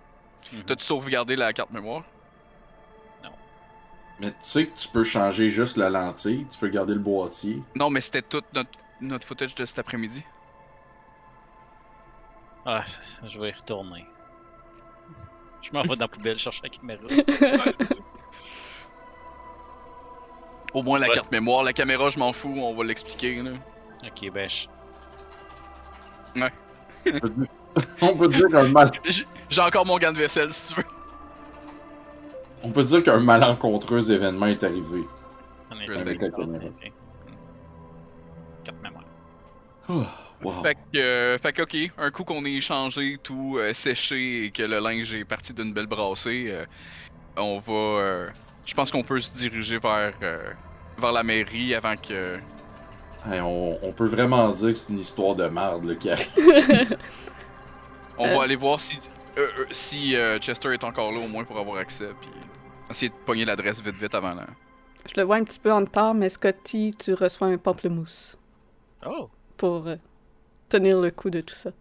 Mhm. 0.54 0.64
T'as-tu 0.64 0.84
sauvegardé 0.84 1.36
la 1.36 1.52
carte 1.54 1.72
mémoire? 1.72 2.04
Mais 4.20 4.32
tu 4.32 4.36
sais 4.42 4.68
que 4.68 4.78
tu 4.80 4.88
peux 4.88 5.04
changer 5.04 5.50
juste 5.50 5.76
la 5.76 5.90
lentille, 5.90 6.46
tu 6.50 6.58
peux 6.58 6.70
garder 6.70 6.94
le 6.94 7.00
boîtier. 7.02 7.62
Non, 7.76 7.90
mais 7.90 8.00
c'était 8.00 8.22
tout 8.22 8.42
notre, 8.54 8.70
notre 9.02 9.28
footage 9.28 9.54
de 9.56 9.66
cet 9.66 9.78
après-midi. 9.78 10.24
Ah, 12.66 12.86
je 13.26 13.40
vais 13.42 13.50
y 13.50 13.52
retourner. 13.52 14.06
Je 15.62 15.70
m'en 15.74 15.82
vais 15.82 15.90
dans 15.90 15.96
la 16.06 16.08
poubelle 16.08 16.38
chercher 16.38 16.62
la 16.64 16.70
caméra. 16.70 17.02
Ouais, 17.10 17.74
c'est 17.78 17.88
ça. 17.88 18.02
Au 20.74 20.82
moins 20.82 20.98
la 20.98 21.08
Ouais. 21.10 21.14
carte 21.16 21.32
mémoire. 21.32 21.64
La 21.64 21.74
caméra, 21.74 22.10
je 22.10 22.18
m'en 22.18 22.32
fous, 22.32 22.54
on 22.58 22.74
va 22.74 22.84
l'expliquer. 22.86 23.42
là. 23.44 23.52
ok, 24.06 24.32
ben 24.32 24.50
je... 24.50 24.68
Dire- 26.36 27.48
On 28.02 28.16
peut 28.16 28.28
dire 28.30 28.48
qu'un 28.50 28.68
mal... 28.70 28.92
J'ai 29.50 29.62
encore 29.62 29.86
mon 29.86 29.98
gant 29.98 30.12
de 30.12 30.18
vaisselle 30.18 30.52
si 30.54 30.74
tu 30.74 30.80
veux. 30.80 30.88
On 32.64 32.72
peut 32.72 32.84
dire 32.84 33.04
qu'un 33.04 33.20
malencontreux 33.20 34.12
événement 34.12 34.48
est 34.48 34.64
arrivé. 34.64 35.04
On 35.72 35.80
est 35.80 35.98
Avec 35.98 36.22
la 36.22 36.30
caméra. 36.30 36.66
Ok. 36.66 36.92
Carte 38.64 38.82
mémoire. 38.82 39.04
Oh, 39.88 40.04
wow. 40.44 40.64
Fait 40.64 40.74
que, 40.74 40.98
euh, 40.98 41.38
fait 41.38 41.54
que, 41.54 41.62
ok, 41.62 41.92
un 42.00 42.12
coup 42.12 42.24
qu'on 42.24 42.44
est 42.46 42.54
échangé, 42.54 43.20
tout 43.22 43.58
euh, 43.60 43.74
séché 43.74 44.46
et 44.46 44.52
que 44.52 44.64
le 44.64 44.80
linge 44.80 45.14
est 45.14 45.26
parti 45.26 45.54
d'une 45.54 45.74
belle 45.74 45.86
brassée, 45.86 46.48
euh, 46.50 46.66
on 47.38 47.60
va. 47.60 47.74
euh, 47.74 48.30
je 48.66 48.74
pense 48.74 48.90
qu'on 48.90 49.04
peut 49.04 49.22
se 49.22 49.32
diriger 49.34 49.78
vers, 49.78 50.14
euh, 50.24 50.50
vers 50.98 51.12
la 51.12 51.22
mairie 51.22 51.76
avant 51.76 51.96
que. 51.96 52.38
Hey, 53.30 53.42
on, 53.42 53.78
on 53.84 53.92
peut 53.92 54.08
vraiment 54.08 54.50
dire 54.50 54.70
que 54.70 54.76
c'est 54.76 54.90
une 54.90 55.00
histoire 55.00 55.36
de 55.36 55.46
merde 55.46 55.86
là, 55.86 55.96
qui 55.96 56.10
arrive. 56.10 56.28
On 58.18 58.28
Euh. 58.28 58.36
va 58.38 58.44
aller 58.44 58.56
voir 58.56 58.80
si, 58.80 59.00
euh, 59.38 59.48
euh, 59.60 59.66
si 59.72 60.16
euh, 60.16 60.38
Chester 60.40 60.74
est 60.74 60.84
encore 60.84 61.12
là 61.12 61.20
au 61.20 61.28
moins 61.28 61.44
pour 61.44 61.58
avoir 61.60 61.78
accès, 61.78 62.10
puis 62.22 62.30
essayer 62.90 63.10
de 63.10 63.16
pogner 63.26 63.46
l'adresse 63.46 63.82
vite 63.82 63.98
vite 63.98 64.16
avant 64.16 64.34
là. 64.34 64.46
Je 65.08 65.14
le 65.18 65.24
vois 65.24 65.36
un 65.36 65.44
petit 65.44 65.60
peu 65.60 65.72
en 65.72 65.80
retard, 65.82 66.14
mais 66.16 66.30
Scotty, 66.30 66.96
tu 66.98 67.14
reçois 67.14 67.48
un 67.48 67.58
pamplemousse 67.58 68.38
Oh! 69.06 69.30
pour 69.58 69.88
euh, 69.88 69.98
tenir 70.70 71.00
le 71.00 71.12
coup 71.12 71.30
de 71.30 71.42
tout 71.42 71.54
ça. 71.56 71.72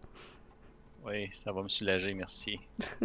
Oui, 1.05 1.29
ça 1.33 1.51
va 1.51 1.61
me 1.63 1.67
soulager, 1.67 2.13
merci. 2.13 2.59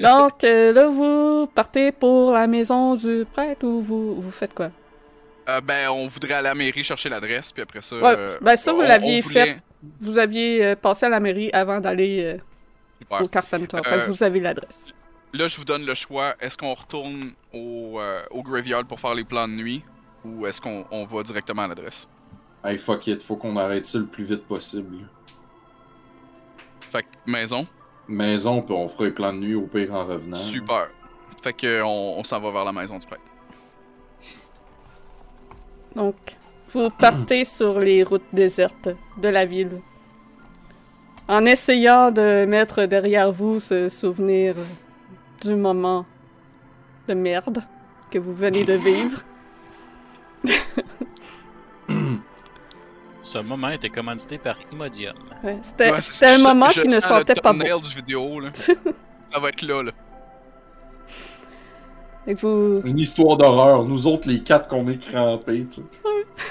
Donc, 0.00 0.44
euh, 0.44 0.72
là, 0.72 0.86
vous 0.88 1.46
partez 1.52 1.90
pour 1.92 2.30
la 2.32 2.46
maison 2.46 2.94
du 2.94 3.24
prêtre 3.32 3.64
ou 3.66 3.80
vous, 3.80 4.20
vous 4.20 4.30
faites 4.30 4.54
quoi? 4.54 4.70
Euh, 5.48 5.60
ben, 5.60 5.90
on 5.90 6.06
voudrait 6.06 6.34
aller 6.34 6.48
à 6.48 6.50
la 6.50 6.54
mairie 6.54 6.82
chercher 6.84 7.08
l'adresse, 7.10 7.52
puis 7.52 7.62
après 7.62 7.82
ça. 7.82 7.96
Ouais, 7.96 8.14
euh, 8.16 8.38
ben 8.40 8.56
ça, 8.56 8.72
vous 8.72 8.80
l'aviez 8.80 9.20
voulait- 9.20 9.46
fait. 9.46 9.62
Vous 10.00 10.18
aviez 10.18 10.64
euh, 10.64 10.76
passé 10.76 11.04
à 11.06 11.10
la 11.10 11.20
mairie 11.20 11.50
avant 11.52 11.78
d'aller 11.80 12.38
euh, 13.10 13.20
au 13.22 13.28
Carpenter. 13.28 13.78
Fait 13.84 14.00
que 14.00 14.06
vous 14.06 14.22
avez 14.22 14.40
l'adresse. 14.40 14.92
Là, 15.34 15.46
je 15.48 15.56
vous 15.58 15.64
donne 15.64 15.84
le 15.84 15.94
choix. 15.94 16.34
Est-ce 16.40 16.56
qu'on 16.56 16.72
retourne 16.72 17.32
au, 17.52 17.98
euh, 18.00 18.22
au 18.30 18.42
graveyard 18.42 18.84
pour 18.86 18.98
faire 19.00 19.14
les 19.14 19.24
plans 19.24 19.46
de 19.48 19.52
nuit 19.54 19.82
ou 20.24 20.46
est-ce 20.46 20.60
qu'on 20.60 20.86
on 20.90 21.04
va 21.04 21.22
directement 21.22 21.62
à 21.62 21.68
l'adresse? 21.68 22.06
Hey, 22.64 22.78
fuck 22.78 23.06
it, 23.08 23.22
faut 23.22 23.36
qu'on 23.36 23.56
arrête 23.58 23.86
ça 23.86 23.98
le 23.98 24.06
plus 24.06 24.24
vite 24.24 24.46
possible. 24.46 24.96
Fait 26.80 27.02
que 27.02 27.08
maison, 27.30 27.66
Maison, 28.08 28.62
puis 28.62 28.74
on 28.74 28.86
fera 28.86 29.04
les 29.04 29.10
plans 29.10 29.32
de 29.32 29.38
nuit 29.38 29.54
au 29.54 29.62
pire 29.66 29.92
en 29.94 30.04
revenant. 30.06 30.36
super. 30.36 30.88
Fait 31.42 31.52
que 31.52 31.82
on, 31.82 32.18
on 32.18 32.24
s'en 32.24 32.38
va 32.40 32.50
vers 32.50 32.64
la 32.64 32.72
maison 32.72 32.98
du 32.98 33.06
prêtre. 33.06 33.22
Donc, 35.96 36.36
vous 36.70 36.90
partez 36.90 37.44
sur 37.44 37.78
les 37.78 38.02
routes 38.02 38.22
désertes 38.32 38.88
de 39.18 39.28
la 39.28 39.44
ville. 39.46 39.80
En 41.28 41.44
essayant 41.46 42.10
de 42.10 42.44
mettre 42.44 42.84
derrière 42.84 43.32
vous 43.32 43.58
ce 43.60 43.88
souvenir 43.88 44.54
du 45.42 45.54
moment 45.54 46.04
de 47.08 47.14
merde 47.14 47.60
que 48.10 48.18
vous 48.18 48.34
venez 48.34 48.64
de 48.64 48.74
vivre. 48.74 49.22
Ce 53.20 53.38
moment 53.38 53.70
était 53.70 53.88
commandité 53.88 54.36
par 54.36 54.56
Imodium. 54.70 55.14
Ouais, 55.42 55.58
C'était 55.62 55.90
Ouais, 55.92 55.98
un 56.22 56.38
moment 56.38 56.68
je 56.68 56.80
qui 56.82 56.88
ne 56.88 56.96
le 56.96 57.00
sentait 57.00 57.34
pas 57.34 57.54
bon. 57.54 57.80
du 57.80 57.94
vidéo, 57.94 58.38
là. 58.40 58.50
Ça 58.54 59.38
va 59.40 59.48
être 59.48 59.62
là, 59.62 59.82
là. 59.82 59.92
Fait 62.24 62.34
que 62.34 62.40
vous, 62.40 62.80
Une 62.86 62.98
histoire 62.98 63.36
d'horreur. 63.36 63.84
Nous 63.84 64.06
autres, 64.06 64.28
les 64.28 64.42
quatre 64.42 64.68
qu'on 64.68 64.86
est 64.88 64.98
crampés, 64.98 65.66
tu 65.70 65.82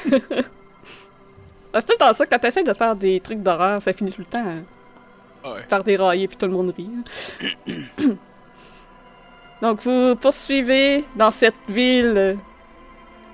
sais. 0.09 0.21
Ah, 1.75 1.81
c'est 1.81 1.87
tout 1.87 1.93
le 1.99 2.05
temps 2.05 2.13
ça, 2.13 2.27
quand 2.27 2.37
t'essaies 2.37 2.63
de 2.63 2.73
faire 2.75 2.95
des 2.95 3.19
trucs 3.19 3.41
d'horreur, 3.41 3.81
ça 3.81 3.93
finit 3.93 4.11
tout 4.11 4.21
le 4.21 4.25
temps 4.25 4.45
hein, 4.45 4.61
Ouais. 5.43 5.63
par 5.67 5.83
dérailler 5.83 6.27
puis 6.27 6.37
tout 6.37 6.45
le 6.45 6.51
monde 6.51 6.71
rit. 6.77 6.87
hein. 7.67 7.73
Donc 9.63 9.81
vous 9.81 10.15
poursuivez 10.15 11.03
dans 11.15 11.31
cette 11.31 11.55
ville 11.67 12.13
euh, 12.15 12.35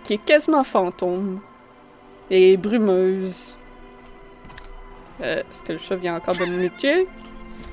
qui 0.05 0.13
est 0.13 0.23
quasiment 0.25 0.63
fantôme 0.63 1.41
et 2.31 2.55
brumeuse. 2.55 3.57
Euh, 5.21 5.41
Est-ce 5.41 5.61
que 5.61 5.73
le 5.73 5.77
chat 5.77 5.97
vient 5.97 6.15
encore 6.15 6.35
de 6.37 6.45
me 6.45 6.57
muter? 6.59 7.09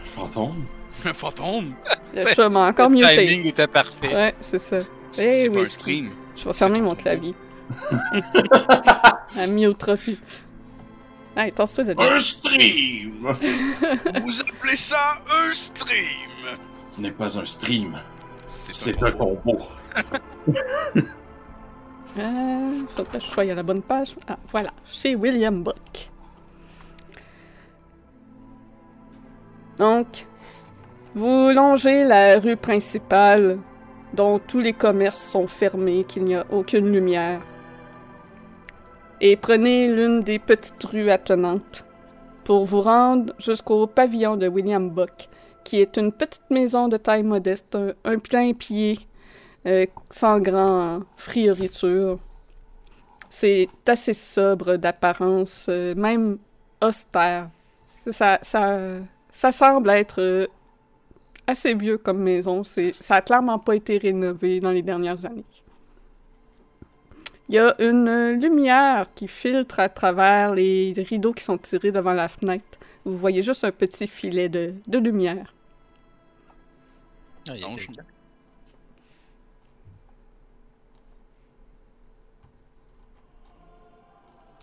Fantôme? 0.07 0.65
Un 1.07 1.15
fantôme? 1.15 1.75
Le 2.15 2.25
chat 2.35 2.49
m'a 2.49 2.69
encore 2.69 2.89
Le 2.89 2.97
muté. 2.97 3.27
timing 3.27 3.47
était 3.47 3.67
parfait. 3.67 4.15
Ouais, 4.15 4.35
c'est 4.41 4.59
ça. 4.59 4.79
C'est 5.13 5.25
Eh 5.25 5.43
c'est 5.43 5.51
pas 5.51 5.59
un 5.59 5.63
oui, 5.63 5.67
stream. 5.71 6.11
Je 6.35 6.45
vais 6.45 6.55
fermer 6.55 6.81
mon 6.81 6.95
clavier. 6.95 7.35
La 9.37 9.47
myotrophie. 9.47 10.19
Hey, 11.37 11.53
tasse-toi 11.53 11.85
de 11.85 11.93
là. 11.93 12.15
Un 12.15 12.19
stream! 12.19 13.13
Vous 14.25 14.41
appelez 14.41 14.77
ça 14.77 15.19
un 15.31 15.53
stream? 15.53 16.59
Ce 16.91 17.01
n'est 17.01 17.11
pas 17.11 17.39
un 17.39 17.45
stream. 17.45 17.99
C'est 18.49 18.75
C'est 18.75 19.03
un 19.03 19.13
combo. 19.13 19.59
Euh, 22.19 22.81
faudrait 22.97 23.19
que 23.19 23.25
je 23.27 23.31
sois 23.31 23.43
à 23.43 23.55
la 23.55 23.63
bonne 23.63 23.83
page. 23.83 24.15
Ah, 24.27 24.39
voilà, 24.51 24.71
chez 24.87 25.15
William 25.15 25.63
Buck. 25.63 26.09
Donc, 29.77 30.27
vous 31.17 31.51
longez 31.51 32.05
la 32.05 32.39
rue 32.39 32.59
principale, 32.59 33.59
dont 34.13 34.39
tous 34.39 34.61
les 34.61 34.75
commerces 34.75 35.23
sont 35.23 35.47
fermés, 35.47 36.05
qu'il 36.05 36.25
n'y 36.25 36.35
a 36.35 36.45
aucune 36.51 36.93
lumière. 36.93 37.41
Et 39.23 39.37
prenez 39.37 39.89
l'une 39.89 40.21
des 40.21 40.39
petites 40.39 40.85
rues 40.85 41.11
attenantes 41.11 41.87
pour 42.45 42.67
vous 42.67 42.83
rendre 42.83 43.33
jusqu'au 43.39 43.87
pavillon 43.87 44.37
de 44.37 44.47
William 44.47 44.91
Buck, 44.91 45.31
qui 45.65 45.81
est 45.81 45.97
une 45.97 46.13
petite 46.13 46.51
maison 46.51 46.87
de 46.87 46.99
taille 46.99 47.23
modeste, 47.23 47.75
un, 47.75 47.95
un 48.05 48.19
plein 48.19 48.53
pied, 48.53 48.99
euh, 49.67 49.87
sans 50.11 50.39
grand 50.39 51.01
frioriture. 51.17 52.19
C'est 53.31 53.69
assez 53.89 54.13
sobre 54.13 54.77
d'apparence, 54.77 55.67
euh, 55.71 55.95
même 55.95 56.37
austère. 56.83 57.49
Ça, 58.07 58.39
ça, 58.43 58.79
ça 59.31 59.51
semble 59.51 59.89
être 59.89 60.21
euh, 60.21 60.47
assez 61.47 61.75
vieux 61.75 61.99
comme 61.99 62.19
maison. 62.19 62.65
C'est, 62.65 62.95
ça 63.01 63.17
a 63.17 63.23
clairement 63.23 63.59
pas 63.59 63.77
été 63.77 63.99
rénové 63.99 64.61
dans 64.61 64.73
les 64.73 64.83
dernières 64.83 65.25
années. 65.25 65.45
Il 67.49 67.55
y 67.55 67.59
a 67.59 67.75
une 67.79 68.31
lumière 68.41 69.07
qui 69.15 69.29
filtre 69.29 69.79
à 69.79 69.89
travers 69.89 70.55
les 70.55 70.93
rideaux 70.97 71.33
qui 71.33 71.45
sont 71.45 71.59
tirés 71.59 71.93
devant 71.93 72.13
la 72.13 72.29
fenêtre. 72.29 72.79
Vous 73.05 73.17
voyez 73.17 73.43
juste 73.43 73.63
un 73.65 73.71
petit 73.71 74.09
filet 74.09 74.49
de, 74.49 74.75
de 74.87 74.99
lumière. 74.99 75.55
Ah, 77.49 77.55
il 77.55 77.61
y 77.61 77.65
a. 77.65 77.69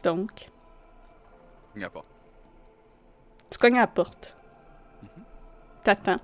Donc, 0.03 0.49
Il 1.75 1.79
n'y 1.79 1.85
a 1.85 1.89
pas. 1.89 2.03
Tu 3.49 3.57
cognes 3.57 3.77
à 3.77 3.81
la 3.81 3.87
porte. 3.87 4.35
T'attends. 5.83 6.19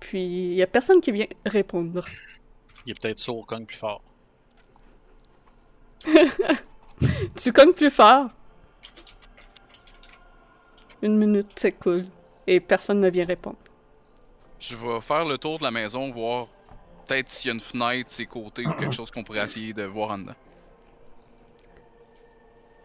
Puis, 0.00 0.22
il 0.24 0.54
y 0.54 0.62
a 0.62 0.66
personne 0.66 1.00
qui 1.00 1.12
vient 1.12 1.26
répondre. 1.44 2.04
Il 2.86 2.92
est 2.92 3.00
peut-être 3.00 3.18
sourd, 3.18 3.46
cogne 3.46 3.64
plus 3.66 3.76
fort. 3.76 4.02
Tu 7.36 7.52
cognes 7.52 7.72
plus 7.72 7.90
fort. 7.90 8.30
Une 11.02 11.18
minute 11.18 11.58
s'écoule 11.58 12.06
et 12.46 12.60
personne 12.60 13.00
ne 13.00 13.10
vient 13.10 13.26
répondre. 13.26 13.58
Je 14.58 14.74
vais 14.76 15.00
faire 15.02 15.24
le 15.24 15.36
tour 15.36 15.58
de 15.58 15.64
la 15.64 15.70
maison, 15.70 16.10
voir 16.10 16.48
peut-être 17.06 17.30
s'il 17.30 17.48
y 17.48 17.50
a 17.50 17.54
une 17.54 17.60
fenêtre, 17.60 18.10
ses 18.10 18.26
côtés 18.26 18.66
ou 18.66 18.72
quelque 18.72 18.94
chose 18.94 19.10
qu'on 19.10 19.22
pourrait 19.22 19.44
essayer 19.44 19.72
de 19.74 19.82
voir 19.84 20.10
en 20.12 20.18
dedans. 20.18 20.34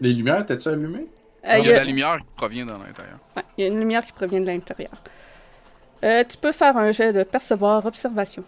Les 0.02 0.14
lumières, 0.14 0.42
étaient-tu 0.42 0.68
allumées? 0.68 1.08
Euh, 1.46 1.58
Il 1.58 1.66
y 1.66 1.70
a 1.70 1.72
de 1.72 1.78
y, 1.78 1.78
la 1.78 1.86
lumière 1.86 2.18
qui 2.20 2.26
provient 2.36 2.66
de 2.66 2.72
l'intérieur. 2.72 3.20
ouais, 3.38 3.44
il 3.58 3.62
y 3.62 3.64
a 3.64 3.68
une 3.72 3.80
lumière 3.80 4.04
qui 4.04 4.12
provient 4.12 4.42
de 4.42 4.46
l'intérieur. 4.48 4.92
Euh, 6.04 6.24
tu 6.28 6.38
peux 6.38 6.52
faire 6.52 6.78
un 6.78 6.92
jet 6.92 7.14
de 7.14 7.24
percevoir 7.24 7.86
observation. 7.86 8.44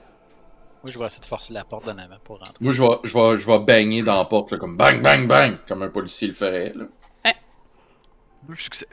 Moi, 0.84 0.92
je 0.92 1.00
vais 1.00 1.06
essayer 1.06 1.22
de 1.22 1.26
forcer 1.26 1.54
la 1.54 1.64
porte 1.64 1.86
d'en 1.86 1.98
avant 1.98 2.18
pour 2.24 2.40
rentrer. 2.40 2.54
Moi, 2.60 2.74
je 2.74 2.82
vais, 2.82 2.90
je 3.04 3.14
vais, 3.14 3.38
je 3.38 3.48
vais 3.48 3.60
baigner 3.60 4.02
dans 4.02 4.18
la 4.18 4.26
porte, 4.26 4.52
là, 4.52 4.58
comme 4.58 4.76
bang, 4.76 5.02
bang, 5.02 5.28
bang, 5.28 5.58
comme 5.68 5.82
un 5.82 5.90
policier 5.90 6.28
le 6.28 6.34
ferait. 6.34 6.74
Là. 6.76 6.86
Deux 8.48 8.56
succès. 8.56 8.88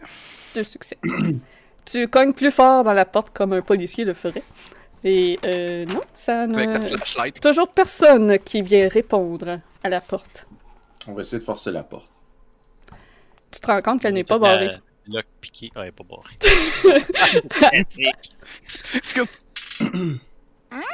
Deux 0.55 0.65
succès. 0.65 0.99
tu 1.85 2.09
cognes 2.09 2.33
plus 2.33 2.51
fort 2.51 2.85
dans 2.85 2.93
la 2.93 3.05
porte 3.05 3.31
comme 3.31 3.53
un 3.53 3.63
policier 3.63 4.05
le 4.05 4.15
ferait. 4.15 4.43
Et 5.03 5.39
euh, 5.47 5.87
non, 5.87 6.03
ça 6.15 6.43
Avec 6.43 6.57
la 6.57 6.79
ne... 6.79 7.31
Toujours 7.41 7.69
personne 7.69 8.39
qui 8.39 8.63
vient 8.63 8.89
répondre 8.89 9.61
à 9.83 9.89
la 9.89 10.01
porte. 10.01 10.47
On 11.07 11.15
va 11.15 11.23
essayer 11.23 11.39
de 11.39 11.45
forcer 11.45 11.73
la 11.73 11.83
porte. 11.83 12.09
Tu 13.51 13.61
te 13.61 13.67
rends 13.67 13.81
compte 13.81 14.03
qu'elle 14.03 14.15
n'est 14.15 14.25
pas 14.25 14.39
barrée. 14.39 14.71
Lock 15.09 15.27
piqué. 15.41 15.71
Ah, 15.75 15.81
elle 15.83 15.89
est 15.89 15.93
pas 15.93 16.05
barrée. 16.05 16.37
Pratique. 17.49 18.37
C'est 19.03 19.17
comme. 19.17 20.19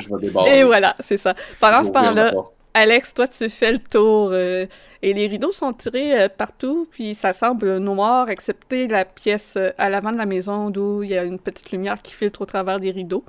Je 0.00 0.08
vais 0.08 0.20
débarrer. 0.20 0.60
Et 0.60 0.64
voilà, 0.64 0.94
c'est 1.00 1.16
ça. 1.16 1.34
Pendant 1.60 1.84
ce 1.84 1.90
temps-là. 1.90 2.32
Alex, 2.78 3.14
toi, 3.14 3.26
tu 3.26 3.48
fais 3.48 3.72
le 3.72 3.78
tour 3.78 4.28
euh, 4.32 4.66
et 5.00 5.14
les 5.14 5.28
rideaux 5.28 5.50
sont 5.50 5.72
tirés 5.72 6.20
euh, 6.20 6.28
partout, 6.28 6.86
puis 6.90 7.14
ça 7.14 7.32
semble 7.32 7.78
noir, 7.78 8.28
excepté 8.28 8.86
la 8.86 9.06
pièce 9.06 9.54
euh, 9.56 9.70
à 9.78 9.88
l'avant 9.88 10.12
de 10.12 10.18
la 10.18 10.26
maison 10.26 10.68
d'où 10.68 11.02
il 11.02 11.08
y 11.08 11.16
a 11.16 11.24
une 11.24 11.38
petite 11.38 11.72
lumière 11.72 12.02
qui 12.02 12.12
filtre 12.12 12.42
au 12.42 12.44
travers 12.44 12.78
des 12.78 12.90
rideaux. 12.90 13.24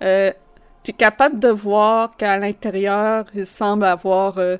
Euh, 0.00 0.32
tu 0.84 0.92
es 0.92 0.94
capable 0.94 1.40
de 1.40 1.48
voir 1.48 2.16
qu'à 2.16 2.38
l'intérieur, 2.38 3.24
il 3.34 3.44
semble 3.44 3.84
avoir 3.84 4.38
euh, 4.38 4.58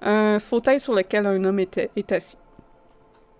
un 0.00 0.38
fauteuil 0.38 0.80
sur 0.80 0.94
lequel 0.94 1.26
un 1.26 1.44
homme 1.44 1.58
était, 1.58 1.90
est 1.94 2.10
assis. 2.10 2.38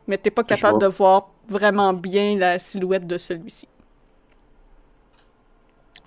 Mais 0.09 0.19
t'es 0.19 0.31
pas 0.31 0.43
capable 0.43 0.79
de 0.79 0.89
voir 0.89 1.31
vraiment 1.49 1.93
bien 1.93 2.37
la 2.37 2.59
silhouette 2.59 3.07
de 3.07 3.17
celui-ci. 3.19 3.67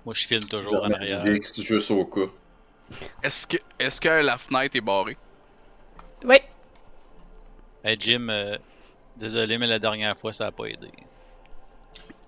Moi, 0.04 0.14
je 0.14 0.26
filme 0.26 0.42
Je 0.42 0.48
toujours 0.48 0.84
en 0.84 0.90
arrière. 0.90 1.24
mettre 1.24 1.36
X 1.36 1.60
juste 1.62 1.90
au 1.90 2.04
cas. 2.06 2.26
Est-ce 3.22 3.46
que, 3.46 3.56
est-ce 3.78 4.00
que 4.00 4.08
la 4.08 4.38
fenêtre 4.38 4.76
est 4.76 4.80
barrée? 4.80 5.16
Oui, 6.24 6.36
Hey, 7.84 7.96
Jim, 7.98 8.28
euh, 8.30 8.56
désolé, 9.16 9.58
mais 9.58 9.66
la 9.66 9.78
dernière 9.80 10.16
fois, 10.16 10.32
ça 10.32 10.46
a 10.46 10.52
pas 10.52 10.66
aidé. 10.66 10.88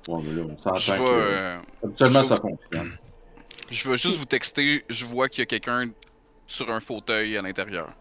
Ouais, 0.09 0.21
mais 0.25 0.33
là, 0.35 0.43
on 0.43 0.57
s'entend 0.59 1.05
que... 1.05 1.11
euh, 1.11 1.59
Habituellement, 1.85 2.23
je- 2.23 2.29
ça 2.29 2.37
fonctionne. 2.39 2.99
je 3.71 3.89
vais 3.91 3.97
juste 3.97 4.19
vous 4.19 4.25
texter. 4.25 4.85
Je 4.89 5.05
vois 5.07 5.29
qu'il 5.29 5.41
y 5.41 5.43
a 5.43 5.47
quelqu'un 5.47 5.91
sur 6.47 6.71
un 6.71 6.81
fauteuil 6.81 7.37
à 7.39 7.43
l'intérieur. 7.43 7.93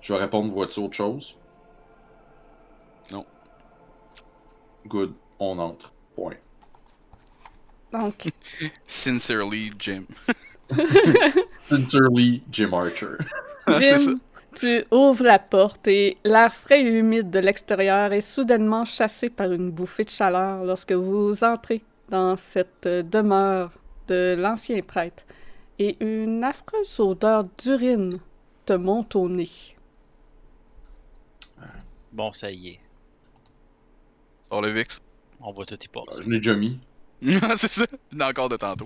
Je 0.00 0.12
vais 0.12 0.18
répondre, 0.18 0.52
vois-tu 0.52 0.80
autre 0.80 0.94
chose? 0.96 1.36
Non. 3.10 3.24
Good, 4.86 5.14
on 5.38 5.58
entre. 5.58 5.92
Point. 6.14 6.36
donc, 7.90 8.30
Sincerely, 8.86 9.72
Jim. 9.78 10.04
Sincerely, 11.60 12.42
Jim 12.50 12.74
Archer. 12.74 13.16
Jim, 13.80 14.20
tu 14.54 14.84
ouvres 14.90 15.24
la 15.24 15.38
porte 15.38 15.88
et 15.88 16.18
l'air 16.24 16.54
frais 16.54 16.82
et 16.82 16.98
humide 16.98 17.30
de 17.30 17.38
l'extérieur 17.38 18.12
est 18.12 18.20
soudainement 18.20 18.84
chassé 18.84 19.30
par 19.30 19.50
une 19.52 19.70
bouffée 19.70 20.04
de 20.04 20.10
chaleur 20.10 20.64
lorsque 20.64 20.92
vous 20.92 21.42
entrez 21.44 21.82
dans 22.10 22.36
cette 22.36 22.86
demeure 22.86 23.70
de 24.08 24.36
l'ancien 24.38 24.82
prêtre. 24.82 25.24
Et 25.78 25.96
une 26.00 26.44
affreuse 26.44 27.00
odeur 27.00 27.44
d'urine 27.58 28.18
te 28.66 28.74
monte 28.74 29.16
au 29.16 29.28
nez. 29.28 29.48
Bon, 32.12 32.30
ça 32.32 32.50
y 32.50 32.68
est. 32.68 32.80
Sors 34.52 34.60
le 34.60 34.70
VIX. 34.70 35.00
On 35.40 35.50
va 35.50 35.64
tout 35.64 35.78
y 35.82 35.88
passer. 35.88 36.24
Je 36.24 36.28
l'ai 36.28 36.36
déjà 36.36 36.52
mis. 36.52 36.78
c'est 37.56 37.70
ça. 37.70 37.86
Il 38.12 38.18
y 38.18 38.22
en 38.22 38.26
a 38.26 38.28
encore 38.28 38.50
de 38.50 38.58
tantôt. 38.58 38.84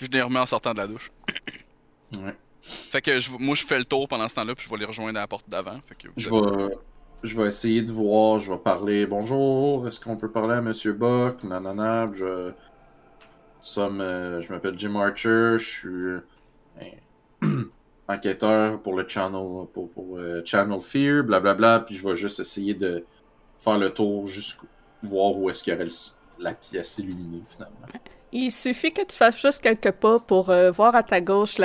Je 0.00 0.06
l'ai 0.06 0.20
remis 0.20 0.38
en 0.38 0.46
sortant 0.46 0.72
de 0.72 0.78
la 0.78 0.88
douche. 0.88 1.12
Ouais. 2.16 2.36
Fait 2.62 3.02
que 3.02 3.18
je, 3.18 3.30
moi, 3.36 3.56
je 3.56 3.66
fais 3.66 3.78
le 3.78 3.84
tour 3.84 4.06
pendant 4.06 4.28
ce 4.28 4.36
temps-là, 4.36 4.54
puis 4.54 4.64
je 4.64 4.70
vais 4.70 4.76
les 4.78 4.84
rejoindre 4.84 5.18
à 5.18 5.22
la 5.22 5.26
porte 5.26 5.48
d'avant. 5.48 5.80
Fait 5.88 5.96
que 5.96 6.08
Je 6.16 6.30
vais, 6.30 6.74
je 7.24 7.36
vais 7.36 7.48
essayer 7.48 7.82
de 7.82 7.90
voir, 7.90 8.38
je 8.38 8.52
vais 8.52 8.58
parler. 8.58 9.06
Bonjour, 9.06 9.88
est-ce 9.88 9.98
qu'on 9.98 10.16
peut 10.16 10.30
parler 10.30 10.54
à 10.54 10.60
Monsieur 10.60 10.92
Buck? 10.92 11.42
Nanana, 11.42 12.08
je. 12.12 12.52
Somme, 13.60 14.00
euh, 14.00 14.40
je 14.40 14.52
m'appelle 14.52 14.78
Jim 14.78 14.94
Archer, 14.94 15.58
je 15.58 16.20
suis 17.42 17.48
enquêteur 18.08 18.80
pour 18.80 18.96
le 18.96 19.06
channel, 19.08 19.66
pour, 19.74 19.90
pour 19.90 20.16
euh, 20.16 20.42
Channel 20.44 20.80
Fear, 20.80 21.24
blablabla, 21.24 21.80
puis 21.80 21.96
je 21.96 22.06
vais 22.06 22.14
juste 22.14 22.38
essayer 22.38 22.74
de 22.74 23.04
faire 23.58 23.78
le 23.78 23.90
tour 23.90 24.28
jusqu'à 24.28 24.62
voir 25.02 25.36
où 25.36 25.48
est-ce 25.50 25.62
qu'il 25.62 25.72
y 25.72 25.76
aurait 25.76 25.84
le- 25.86 26.42
la 26.42 26.52
pièce 26.54 26.98
illuminée 26.98 27.42
finalement. 27.48 27.86
Il 28.32 28.50
suffit 28.50 28.92
que 28.92 29.02
tu 29.04 29.16
fasses 29.16 29.40
juste 29.40 29.62
quelques 29.62 29.92
pas 29.92 30.18
pour 30.18 30.50
euh, 30.50 30.70
voir 30.70 30.94
à 30.94 31.02
ta 31.02 31.20
gauche 31.20 31.56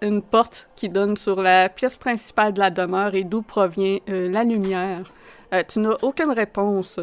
une 0.00 0.22
porte 0.22 0.66
qui 0.76 0.88
donne 0.88 1.16
sur 1.16 1.40
la 1.40 1.68
pièce 1.68 1.96
principale 1.96 2.52
de 2.52 2.60
la 2.60 2.70
demeure 2.70 3.14
et 3.14 3.24
d'où 3.24 3.42
provient 3.42 3.98
euh, 4.08 4.28
la 4.30 4.44
lumière. 4.44 5.10
Euh, 5.52 5.62
tu 5.68 5.78
n'as 5.80 5.96
aucune 6.02 6.30
réponse 6.30 6.98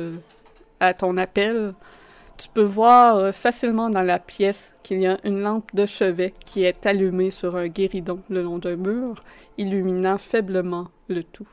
à 0.80 0.94
ton 0.94 1.18
appel. 1.18 1.74
Tu 2.38 2.48
peux 2.48 2.64
voir 2.64 3.36
facilement 3.36 3.90
dans 3.90 4.02
la 4.02 4.18
pièce 4.18 4.74
qu'il 4.82 5.02
y 5.02 5.08
a 5.08 5.18
une 5.26 5.42
lampe 5.42 5.76
de 5.76 5.86
chevet 5.86 6.34
qui 6.46 6.64
est 6.64 6.86
allumée 6.86 7.32
sur 7.32 7.58
un 7.58 7.68
guéridon 7.68 8.22
le 8.30 8.42
long 8.44 8.60
d'un 8.60 8.78
mur, 8.78 9.22
illuminant 9.58 10.18
faiblement 10.18 10.88
le 11.10 11.22
tout. 11.24 11.48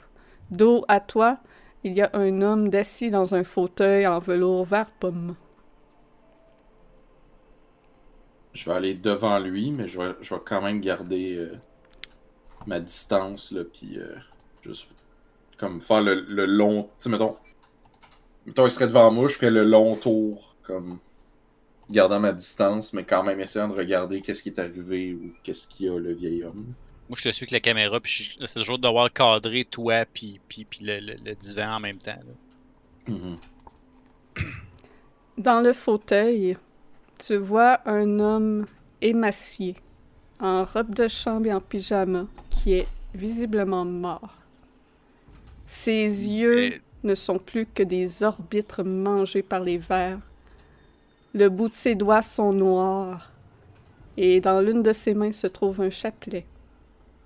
Dos 0.53 0.85
à 0.87 1.01
toi, 1.01 1.39
il 1.87 1.95
y 1.95 2.03
a 2.03 2.11
un 2.15 2.43
homme 2.43 2.69
assis 2.75 3.13
dans 3.13 3.37
un 3.37 3.45
fauteuil 3.45 4.09
en 4.09 4.19
velours 4.19 4.65
vert 4.65 4.91
pomme. 4.99 5.37
Je 8.55 8.69
vais 8.69 8.77
aller 8.77 8.95
devant 8.95 9.39
lui, 9.39 9.71
mais 9.71 9.87
je 9.87 10.01
vais, 10.01 10.15
je 10.21 10.35
vais 10.35 10.41
quand 10.45 10.61
même 10.61 10.81
garder 10.81 11.37
euh, 11.37 11.55
ma 12.67 12.81
distance, 12.81 13.53
là, 13.53 13.63
puis 13.63 13.99
euh, 13.99 14.17
juste 14.65 14.89
comme 15.59 15.81
faire 15.81 16.01
le, 16.01 16.47
long. 16.47 16.89
Tu 17.01 17.09
mettons, 17.09 17.37
mettons, 18.47 18.67
il 18.67 18.71
serait 18.73 18.89
devant 18.89 19.13
moi, 19.13 19.29
je 19.29 19.37
ferais 19.37 19.53
le 19.53 19.63
long 19.63 19.95
tour, 19.95 20.57
comme 20.65 20.99
gardant 21.89 22.19
ma 22.19 22.33
distance, 22.33 22.93
mais 22.95 23.05
quand 23.05 23.23
même 23.23 23.39
essayant 23.39 23.69
de 23.69 23.75
regarder 23.75 24.23
qu'est-ce 24.23 24.43
qui 24.43 24.49
est 24.49 24.59
arrivé 24.59 25.15
ou 25.15 25.33
qu'est-ce 25.45 25.69
qu'il 25.69 25.87
y 25.87 25.89
a, 25.89 25.97
le 25.97 26.13
vieil 26.15 26.43
homme. 26.43 26.75
Moi, 27.09 27.17
je 27.17 27.23
te 27.25 27.31
suis 27.31 27.45
avec 27.45 27.53
la 27.53 27.61
caméra, 27.61 28.01
puis 28.01 28.37
c'est 28.45 28.59
toujours 28.59 28.79
de 28.79 28.83
devoir 28.83 29.13
cadrer 29.13 29.65
toi, 29.65 30.05
puis, 30.13 30.41
puis, 30.49 30.65
puis 30.65 30.81
le, 30.85 30.99
le- 30.99 31.17
le 31.25 31.35
divan 31.35 31.77
en 31.77 31.81
même 31.81 31.99
temps. 31.99 32.13
là. 33.07 33.13
Mhm. 33.15 33.39
Dans 35.39 35.61
le 35.61 35.73
fauteuil, 35.73 36.57
tu 37.19 37.37
vois 37.37 37.81
un 37.89 38.19
homme 38.19 38.67
émacié, 39.01 39.77
en 40.41 40.65
robe 40.65 40.95
de 40.95 41.07
chambre 41.09 41.47
et 41.47 41.53
en 41.53 41.61
pyjama, 41.61 42.27
qui 42.51 42.73
est 42.75 42.89
visiblement 43.15 43.85
mort. 43.85 44.35
Ses 45.67 46.03
yeux 46.29 46.63
Et- 46.65 46.83
ne 47.05 47.15
sont 47.15 47.39
plus 47.39 47.67
que 47.67 47.83
des 47.83 48.23
orbites 48.25 48.79
mangées 48.81 49.43
par 49.43 49.61
les 49.61 49.79
vers. 49.79 50.19
Le 51.35 51.49
bout 51.51 51.69
de 51.69 51.73
ses 51.75 51.95
doigts 51.95 52.23
sont 52.23 52.53
noirs, 52.53 53.31
et 54.17 54.41
dans 54.41 54.61
l'une 54.61 54.83
de 54.83 54.93
ses 54.93 55.15
mains 55.15 55.33
se 55.33 55.47
trouve 55.47 55.81
un 55.83 55.91
chapelet. 55.91 56.47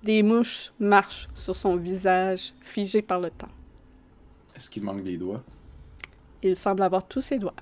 Des 0.03 0.23
mouches 0.23 0.71
marchent 0.79 1.27
sur 1.35 1.55
son 1.55 1.75
visage, 1.75 2.53
figé 2.61 3.01
par 3.01 3.19
le 3.19 3.29
temps. 3.29 3.49
Est-ce 4.55 4.69
qu'il 4.69 4.83
manque 4.83 5.03
des 5.03 5.17
doigts? 5.17 5.43
Il 6.41 6.55
semble 6.55 6.81
avoir 6.81 7.07
tous 7.07 7.21
ses 7.21 7.37
doigts. 7.37 7.53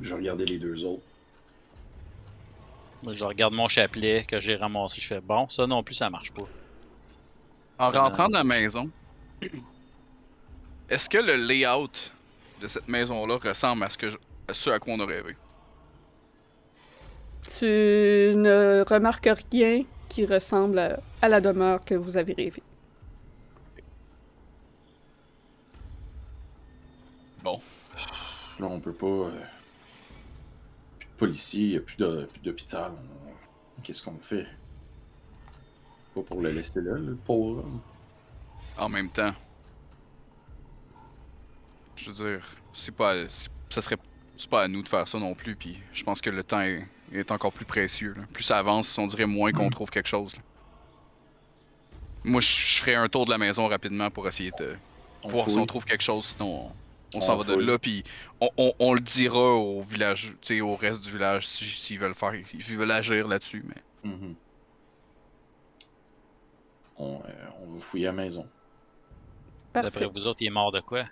Je 0.00 0.14
regarder 0.14 0.44
les 0.44 0.58
deux 0.58 0.84
autres. 0.84 1.02
Moi, 3.02 3.14
je 3.14 3.24
regarde 3.24 3.52
mon 3.54 3.68
chapelet 3.68 4.24
que 4.26 4.38
j'ai 4.40 4.56
ramassé. 4.56 5.00
Je 5.00 5.06
fais 5.06 5.20
bon, 5.20 5.48
ça 5.48 5.66
non 5.66 5.82
plus, 5.82 5.94
ça 5.94 6.08
marche 6.08 6.30
pas. 6.32 6.42
En 7.78 7.92
Euh, 7.92 7.98
rentrant 8.00 8.28
dans 8.28 8.38
la 8.38 8.44
maison, 8.44 8.88
est-ce 10.88 11.08
que 11.10 11.18
le 11.18 11.34
layout 11.34 11.88
de 12.60 12.68
cette 12.68 12.86
maison-là 12.88 13.38
ressemble 13.42 13.84
à 13.84 13.90
ce, 13.90 13.98
que 13.98 14.10
je- 14.10 14.18
à 14.48 14.54
ce 14.54 14.70
à 14.70 14.78
quoi 14.78 14.94
on 14.94 15.00
a 15.00 15.06
rêvé? 15.06 15.34
Tu 17.42 17.64
ne 17.64 18.84
remarques 18.88 19.28
rien 19.52 19.82
qui 20.08 20.24
ressemble 20.26 20.78
à, 20.78 21.00
à 21.20 21.28
la 21.28 21.40
demeure 21.40 21.84
que 21.84 21.94
vous 21.94 22.16
avez 22.16 22.32
rêvée. 22.34 22.62
Bon. 27.42 27.60
Là, 28.60 28.66
on 28.66 28.80
peut 28.80 28.92
pas. 28.92 29.06
euh, 29.06 29.30
Plus 30.98 31.08
de 31.08 31.12
policiers, 31.18 31.66
y 31.68 31.76
a 31.76 31.80
plus 31.80 31.96
de- 31.96 32.24
plus 32.30 32.40
d'hôpital. 32.40 32.92
On- 32.96 33.82
Qu'est-ce 33.82 34.02
qu'on 34.02 34.18
fait? 34.18 34.46
Pas 36.14 36.22
pour 36.22 36.40
le 36.40 36.50
laisser 36.50 36.80
là, 36.80 36.92
le 36.94 37.16
pauvre 37.16 37.60
homme. 37.64 37.80
En 38.78 38.88
même 38.88 39.08
temps. 39.10 39.34
Je 41.96 42.10
veux 42.10 42.24
dire, 42.36 42.56
c'est 42.72 42.94
pas. 42.94 43.14
Ça 43.70 43.82
serait. 43.82 43.96
C'est 44.36 44.48
pas 44.48 44.62
à 44.62 44.68
nous 44.68 44.82
de 44.82 44.88
faire 44.88 45.06
ça 45.08 45.18
non 45.18 45.34
plus, 45.34 45.56
puis 45.56 45.80
je 45.92 46.02
pense 46.04 46.20
que 46.20 46.30
le 46.30 46.42
temps 46.42 46.60
est, 46.60 46.84
est 47.12 47.30
encore 47.30 47.52
plus 47.52 47.64
précieux. 47.64 48.14
là. 48.16 48.22
Plus 48.32 48.42
ça 48.44 48.58
avance, 48.58 48.96
on 48.98 49.06
dirait 49.06 49.26
moins 49.26 49.52
qu'on 49.52 49.70
trouve 49.70 49.90
quelque 49.90 50.08
chose. 50.08 50.34
là. 50.36 50.42
Moi, 52.24 52.40
je 52.40 52.46
je 52.48 52.78
ferais 52.78 52.94
un 52.94 53.08
tour 53.08 53.24
de 53.26 53.30
la 53.30 53.38
maison 53.38 53.66
rapidement 53.68 54.10
pour 54.10 54.26
essayer 54.28 54.52
de 54.58 54.76
On 55.24 55.28
voir 55.28 55.48
si 55.50 55.56
on 55.56 55.66
trouve 55.66 55.84
quelque 55.84 56.02
chose, 56.04 56.26
sinon 56.36 56.66
on, 56.66 56.72
on 57.14 57.18
On 57.18 57.20
s'en 57.20 57.36
va 57.36 57.44
de 57.44 57.60
là, 57.60 57.78
puis 57.78 58.04
on, 58.40 58.48
on- 58.56 58.72
on 58.78 58.94
le 58.94 59.00
dira 59.00 59.38
au 59.54 59.82
village, 59.82 60.34
au 60.62 60.76
reste 60.76 61.02
du 61.02 61.10
village 61.10 61.46
si- 61.48 61.64
s'ils 61.64 61.98
veulent 61.98 62.14
faire, 62.14 62.32
s'ils 62.60 62.76
veulent 62.76 62.90
agir 62.92 63.26
là-dessus, 63.28 63.64
mais. 63.66 64.10
Mhm. 64.10 64.34
on, 66.98 67.14
euh, 67.24 67.46
on 67.66 67.72
va 67.72 67.80
fouiller 67.80 68.06
la 68.06 68.12
maison. 68.12 68.46
D'après 69.74 70.06
vous 70.06 70.26
autres, 70.26 70.42
il 70.42 70.46
est 70.46 70.50
mort 70.50 70.70
de 70.72 70.80
quoi? 70.80 71.04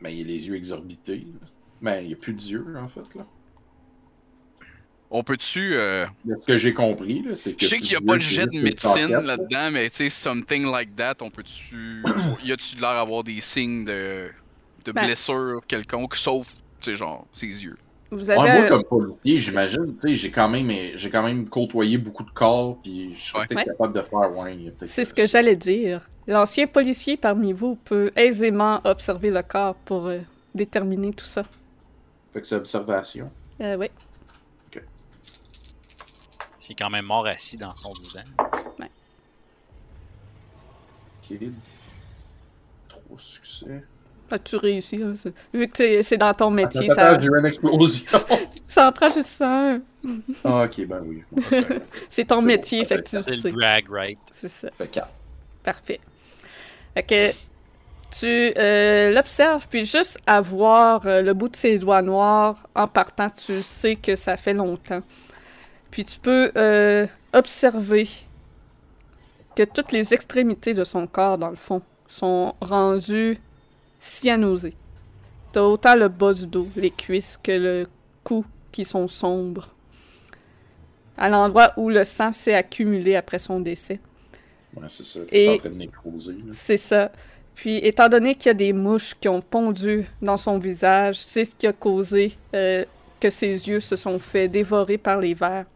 Ben, 0.00 0.10
il 0.10 0.22
a 0.22 0.24
les 0.24 0.46
yeux 0.48 0.56
exorbités. 0.56 1.18
là. 1.40 1.46
Ben, 1.80 2.00
il 2.02 2.08
n'y 2.08 2.12
a 2.14 2.16
plus 2.16 2.34
d'yeux, 2.34 2.74
en 2.76 2.88
fait, 2.88 3.14
là. 3.14 3.24
On 5.14 5.22
peut-tu. 5.22 5.74
euh, 5.74 6.06
Ce 6.40 6.46
que 6.46 6.56
j'ai 6.58 6.72
compris, 6.72 7.22
là, 7.22 7.36
c'est 7.36 7.52
que. 7.52 7.58
Je 7.60 7.66
sais 7.66 7.80
qu'il 7.80 7.90
n'y 7.90 7.96
a 7.96 8.00
pas 8.00 8.14
le 8.14 8.20
jet 8.20 8.46
de 8.46 8.58
médecine 8.58 9.08
là-dedans, 9.08 9.70
mais 9.70 9.90
tu 9.90 9.96
sais, 9.96 10.08
something 10.08 10.64
like 10.64 10.96
that, 10.96 11.16
on 11.20 11.30
peut-tu. 11.30 12.02
y 12.44 12.50
a-tu 12.50 12.76
l'air 12.76 12.94
d'avoir 12.94 13.22
des 13.22 13.40
signes 13.42 13.84
de, 13.84 14.30
de 14.86 14.92
Ben. 14.92 15.04
blessure 15.04 15.60
quelconque, 15.68 16.16
sauf, 16.16 16.48
tu 16.80 16.90
sais, 16.90 16.96
genre, 16.96 17.26
ses 17.34 17.46
yeux? 17.46 17.76
Vous 18.10 18.30
Ouais, 18.30 18.38
avez 18.38 18.52
moi, 18.52 18.62
un- 18.64 18.68
comme 18.68 18.84
policier, 18.84 19.38
j'imagine, 19.38 19.94
tu 20.00 20.08
sais, 20.08 20.14
j'ai 20.14 20.30
quand 20.30 20.48
même, 20.48 20.70
j'ai 20.96 21.10
quand 21.10 21.22
même 21.22 21.46
côtoyé 21.48 21.98
beaucoup 21.98 22.24
de 22.24 22.30
corps, 22.30 22.78
puis 22.82 23.14
je 23.14 23.30
serais 23.30 23.46
peut-être 23.46 23.58
Ouais. 23.58 23.64
capable 23.64 23.92
de 23.94 24.02
faire, 24.02 24.36
ouais, 24.38 24.72
C'est 24.86 25.04
ce 25.04 25.12
que 25.14 25.26
j'allais 25.26 25.56
dire. 25.56 26.08
L'ancien 26.26 26.66
policier 26.66 27.16
parmi 27.18 27.52
vous 27.52 27.74
peut 27.74 28.12
aisément 28.16 28.80
observer 28.84 29.30
le 29.30 29.42
corps 29.42 29.74
pour 29.74 30.06
euh, 30.06 30.20
déterminer 30.54 31.12
tout 31.12 31.24
ça. 31.26 31.44
Fait 32.32 32.40
que 32.40 32.46
c'est 32.46 32.54
observation. 32.56 33.30
Euh, 33.60 33.76
oui. 33.76 33.88
C'est 36.72 36.84
quand 36.84 36.88
même 36.90 37.04
mort 37.04 37.26
assis 37.26 37.58
dans 37.58 37.74
son 37.74 37.90
divan. 37.92 38.22
Ok. 41.30 41.38
Trois 42.88 43.18
succès. 43.18 43.84
Ah, 44.30 44.38
tu 44.38 44.56
réussis. 44.56 44.96
là, 44.96 45.14
c'est- 45.14 45.34
Vu 45.52 45.68
que 45.68 45.76
c'est- 45.76 46.02
c'est 46.02 46.16
dans 46.16 46.32
ton 46.32 46.50
métier, 46.50 46.90
Attends, 46.90 46.94
ça, 46.94 47.08
attends, 47.10 47.20
j'ai 47.20 47.26
eu 47.28 47.38
une 47.38 47.44
explosion. 47.44 48.04
ça 48.68 48.88
en 48.88 48.92
prend 48.92 49.10
juste 49.10 49.42
un. 49.42 49.82
ah, 50.44 50.62
ok, 50.64 50.86
ben 50.86 51.02
oui. 51.04 51.22
Bon, 51.30 51.42
c'est 52.08 52.24
ton 52.24 52.36
bon, 52.36 52.46
métier, 52.46 52.84
ça 52.86 52.96
fait 52.96 53.02
que 53.02 53.10
tu 53.10 53.16
le 53.16 53.22
C'est 53.22 53.36
sais. 53.36 53.50
le 53.50 53.54
drag 53.54 53.90
right? 53.90 54.18
C'est 54.32 54.48
ça. 54.48 54.70
fait 54.78 54.88
quatre. 54.88 55.20
Parfait. 55.62 56.00
Fait 56.94 57.02
que 57.02 57.32
tu 58.18 58.26
euh, 58.58 59.10
l'observes, 59.12 59.68
puis 59.68 59.84
juste 59.84 60.18
à 60.26 60.40
voir 60.40 61.06
euh, 61.06 61.20
le 61.20 61.34
bout 61.34 61.50
de 61.50 61.56
ses 61.56 61.78
doigts 61.78 62.00
noirs 62.00 62.66
en 62.74 62.88
partant, 62.88 63.28
tu 63.28 63.60
sais 63.60 63.96
que 63.96 64.16
ça 64.16 64.38
fait 64.38 64.54
longtemps. 64.54 65.02
Puis 65.92 66.04
tu 66.04 66.18
peux 66.18 66.50
euh, 66.56 67.06
observer 67.32 68.08
que 69.54 69.62
toutes 69.62 69.92
les 69.92 70.12
extrémités 70.14 70.74
de 70.74 70.82
son 70.84 71.06
corps, 71.06 71.38
dans 71.38 71.50
le 71.50 71.56
fond, 71.56 71.82
sont 72.08 72.54
rendues 72.60 73.38
cyanosées. 73.98 74.74
T'as 75.52 75.60
autant 75.62 75.94
le 75.94 76.08
bas 76.08 76.32
du 76.32 76.46
dos, 76.46 76.66
les 76.74 76.90
cuisses, 76.90 77.38
que 77.42 77.52
le 77.52 77.86
cou 78.24 78.44
qui 78.72 78.84
sont 78.84 79.06
sombres. 79.06 79.68
À 81.18 81.28
l'endroit 81.28 81.72
où 81.76 81.90
le 81.90 82.04
sang 82.04 82.32
s'est 82.32 82.54
accumulé 82.54 83.14
après 83.16 83.38
son 83.38 83.60
décès. 83.60 84.00
Ouais, 84.74 84.86
c'est 84.88 85.04
ça. 85.04 85.20
Et- 85.30 85.44
C'est 85.44 85.48
en 85.50 85.56
train 85.58 85.68
de 85.68 85.74
nécroser. 85.74 86.32
là. 86.32 86.38
C'est 86.52 86.78
ça. 86.78 87.12
Puis, 87.54 87.76
étant 87.76 88.08
donné 88.08 88.34
qu'il 88.34 88.46
y 88.46 88.50
a 88.50 88.54
des 88.54 88.72
mouches 88.72 89.14
qui 89.20 89.28
ont 89.28 89.42
pondu 89.42 90.06
dans 90.22 90.38
son 90.38 90.58
visage, 90.58 91.16
c'est 91.22 91.44
ce 91.44 91.54
qui 91.54 91.66
a 91.66 91.74
causé 91.74 92.38
euh, 92.54 92.86
que 93.20 93.28
ses 93.28 93.68
yeux 93.68 93.80
se 93.80 93.94
sont 93.94 94.18
fait 94.18 94.48
dévorer 94.48 94.96
par 94.96 95.20
les 95.20 95.34
vers. 95.34 95.66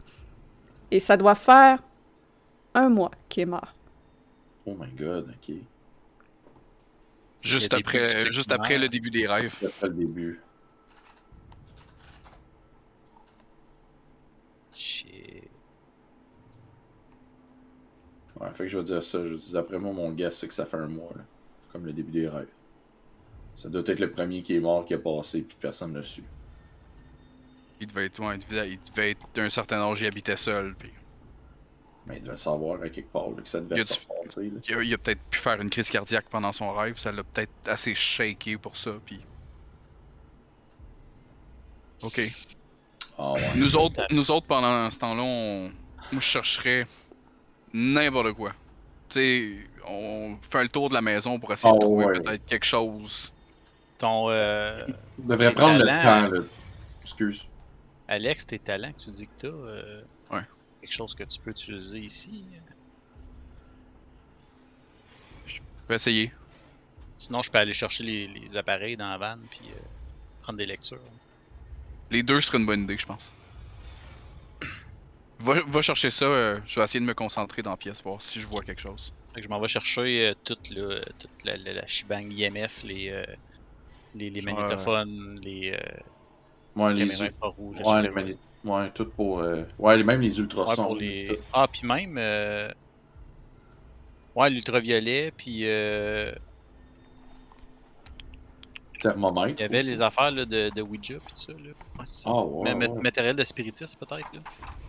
Et 0.91 0.99
ça 0.99 1.17
doit 1.17 1.35
faire 1.35 1.81
un 2.73 2.89
mois 2.89 3.11
qu'il 3.29 3.43
est 3.43 3.47
mort. 3.47 3.73
Oh 4.65 4.75
my 4.79 4.89
god, 4.91 5.29
ok. 5.29 5.55
Juste 7.41 7.73
après, 7.73 8.29
juste 8.31 8.51
après 8.51 8.77
le 8.77 8.89
début 8.89 9.09
des 9.09 9.27
rêves. 9.27 9.55
C'est 9.59 9.67
après 9.67 9.87
le 9.87 9.93
début. 9.93 10.41
Shit. 14.73 15.43
Ouais, 18.39 18.49
fait 18.53 18.63
que 18.63 18.67
je 18.67 18.77
vais 18.77 18.83
dire 18.83 19.03
ça. 19.03 19.25
Je 19.25 19.33
dis, 19.33 19.53
d'après 19.53 19.79
moi, 19.79 19.93
mon 19.93 20.11
gars, 20.11 20.31
c'est 20.31 20.47
que 20.47 20.53
ça 20.53 20.65
fait 20.65 20.77
un 20.77 20.87
mois, 20.87 21.11
là. 21.15 21.23
Comme 21.71 21.85
le 21.85 21.93
début 21.93 22.11
des 22.11 22.27
rêves. 22.27 22.51
Ça 23.55 23.69
doit 23.69 23.81
être 23.85 23.99
le 23.99 24.11
premier 24.11 24.43
qui 24.43 24.55
est 24.55 24.59
mort, 24.59 24.85
qui 24.85 24.93
a 24.93 24.99
passé, 24.99 25.41
puis 25.41 25.57
personne 25.59 25.91
ne 25.91 25.97
l'a 25.97 26.03
su. 26.03 26.23
Il 27.79 27.87
devait 27.87 28.05
être, 28.05 28.19
ouais, 28.19 28.35
il 28.37 28.47
devait, 28.47 28.69
il 28.71 28.79
devait 28.79 29.11
être 29.11 29.25
d'un 29.35 29.49
certain 29.49 29.79
âge, 29.81 30.01
il 30.01 30.07
habitait 30.07 30.37
seul. 30.37 30.73
Puis 30.75 30.91
Mais 32.07 32.17
il 32.17 32.23
devait 32.23 32.37
savoir 32.37 32.81
à 32.81 32.89
quelque 32.89 33.11
part 33.11 33.29
là, 33.29 33.41
que 33.43 33.49
ça 33.49 33.59
devait 33.59 33.77
Y 33.77 33.81
a 33.81 33.83
se 33.85 33.93
du- 33.99 34.05
passer. 34.07 34.49
là. 34.49 34.59
il 34.67 34.75
a, 34.75 34.83
il 34.83 34.93
a 34.93 34.97
peut-être 34.97 35.21
pu 35.29 35.39
faire 35.39 35.61
une 35.61 35.69
crise 35.69 35.89
cardiaque 35.89 36.25
pendant 36.29 36.51
son 36.53 36.71
rêve, 36.73 36.97
ça 36.97 37.11
l'a 37.11 37.23
peut-être 37.23 37.51
assez 37.67 37.93
shaké 37.95 38.57
pour 38.57 38.75
ça. 38.77 38.91
Puis. 39.05 39.19
Ok. 42.03 42.21
Ah 43.17 43.33
ouais. 43.33 43.41
Nous 43.55 43.75
autres, 43.75 44.05
nous 44.11 44.29
autres 44.31 44.45
pendant 44.45 44.89
ce 44.91 44.97
temps-là, 44.99 45.23
on... 45.23 45.63
moi 46.11 46.19
je 46.19 46.19
chercherais 46.19 46.85
n'importe 47.73 48.33
quoi. 48.33 48.51
Tu 49.09 49.15
sais, 49.19 49.57
on 49.87 50.37
fait 50.41 50.63
le 50.63 50.69
tour 50.69 50.89
de 50.89 50.93
la 50.93 51.01
maison 51.01 51.39
pour 51.39 51.51
essayer 51.53 51.71
Oh, 51.73 51.77
de 51.77 51.81
trouver 51.83 52.05
ouais. 52.05 52.19
peut-être 52.21 52.45
quelque 52.45 52.65
chose. 52.65 53.31
Ton. 53.97 54.29
euh, 54.29 54.75
On 55.23 55.27
devrait 55.27 55.49
Tes 55.49 55.55
prendre 55.55 55.79
le 55.79 55.85
temps, 55.85 56.29
là. 56.29 56.41
Excuse. 57.01 57.47
Alex, 58.07 58.47
tes 58.47 58.59
talents 58.59 58.91
que 58.91 59.03
tu 59.03 59.11
dis 59.11 59.27
que 59.27 59.33
t'as. 59.37 59.47
euh, 59.47 60.03
Ouais. 60.31 60.41
Quelque 60.81 60.93
chose 60.93 61.13
que 61.15 61.23
tu 61.23 61.39
peux 61.39 61.51
utiliser 61.51 61.99
ici? 61.99 62.45
Je 65.45 65.59
vais 65.89 65.95
essayer. 65.95 66.31
Sinon, 67.17 67.41
je 67.41 67.49
peux 67.49 67.57
aller 67.57 67.73
chercher 67.73 68.03
les, 68.03 68.27
les 68.27 68.57
appareils 68.57 68.95
dans 68.95 69.09
la 69.09 69.17
van 69.17 69.37
puis 69.49 69.69
euh, 69.71 69.79
prendre 70.43 70.59
des 70.59 70.65
lectures. 70.65 71.01
Les 72.11 72.23
deux 72.23 72.41
seraient 72.41 72.59
une 72.59 72.65
bonne 72.65 72.83
idée, 72.83 72.97
je 72.97 73.05
pense. 73.05 73.33
Va, 75.39 75.61
va 75.61 75.81
chercher 75.81 76.09
ça, 76.09 76.25
euh, 76.25 76.59
je 76.65 76.79
vais 76.79 76.83
essayer 76.83 76.99
de 76.99 77.05
me 77.05 77.13
concentrer 77.13 77.61
dans 77.61 77.71
la 77.71 77.77
pièce, 77.77 78.01
voir 78.03 78.21
si 78.21 78.39
je 78.39 78.47
vois 78.47 78.63
quelque 78.63 78.81
chose. 78.81 79.13
Fait 79.33 79.41
que 79.41 79.45
je 79.45 79.49
m'en 79.49 79.59
vais 79.59 79.67
chercher 79.67 80.27
euh, 80.29 80.33
toute, 80.43 80.69
là, 80.69 81.01
toute 81.19 81.43
la, 81.43 81.57
la, 81.57 81.83
IMF, 81.83 82.83
les, 82.83 83.23
les, 84.13 84.29
les 84.29 84.41
les 84.41 85.77
Ouais, 86.77 86.93
les, 86.93 87.07
caméras 87.07 87.25
infrarouges, 87.25 87.81
ouais, 87.85 88.01
les 88.01 88.09
mani- 88.09 88.37
ouais, 88.65 88.89
tout 88.91 89.05
pour. 89.05 89.39
euh, 89.39 89.63
Ouais, 89.79 90.01
même 90.03 90.21
les 90.21 90.35
Ouais, 90.37 90.43
ultrasons. 90.43 90.83
pour 90.85 90.95
les... 90.95 91.39
Ah, 91.53 91.67
puis 91.71 91.87
même... 91.87 92.17
euh, 92.17 92.71
Ouais, 94.35 94.49
l'ultraviolet, 94.51 95.31
puis 95.35 95.61
euh. 95.63 96.31
Thermomètre. 99.01 99.55
il 99.59 99.61
y 99.61 99.65
avait 99.65 99.79
aussi. 99.79 99.89
les 99.91 100.01
affaires 100.01 100.31
là, 100.31 100.45
de, 100.45 100.69
de 100.75 100.81
Ouija, 100.81 101.15
puis 101.19 101.33
tout 101.33 101.41
ça. 101.41 101.53
Là. 101.53 101.57
Ouais, 101.59 101.73
c'est 102.03 102.23
ça. 102.23 102.29
Ah 102.33 102.43
ouais. 102.43 102.73
Ouais. 102.73 102.87
Matériel 103.01 103.35
de 103.35 103.43
spiritisme, 103.43 103.97
peut-être. 103.99 104.31
là. 104.33 104.39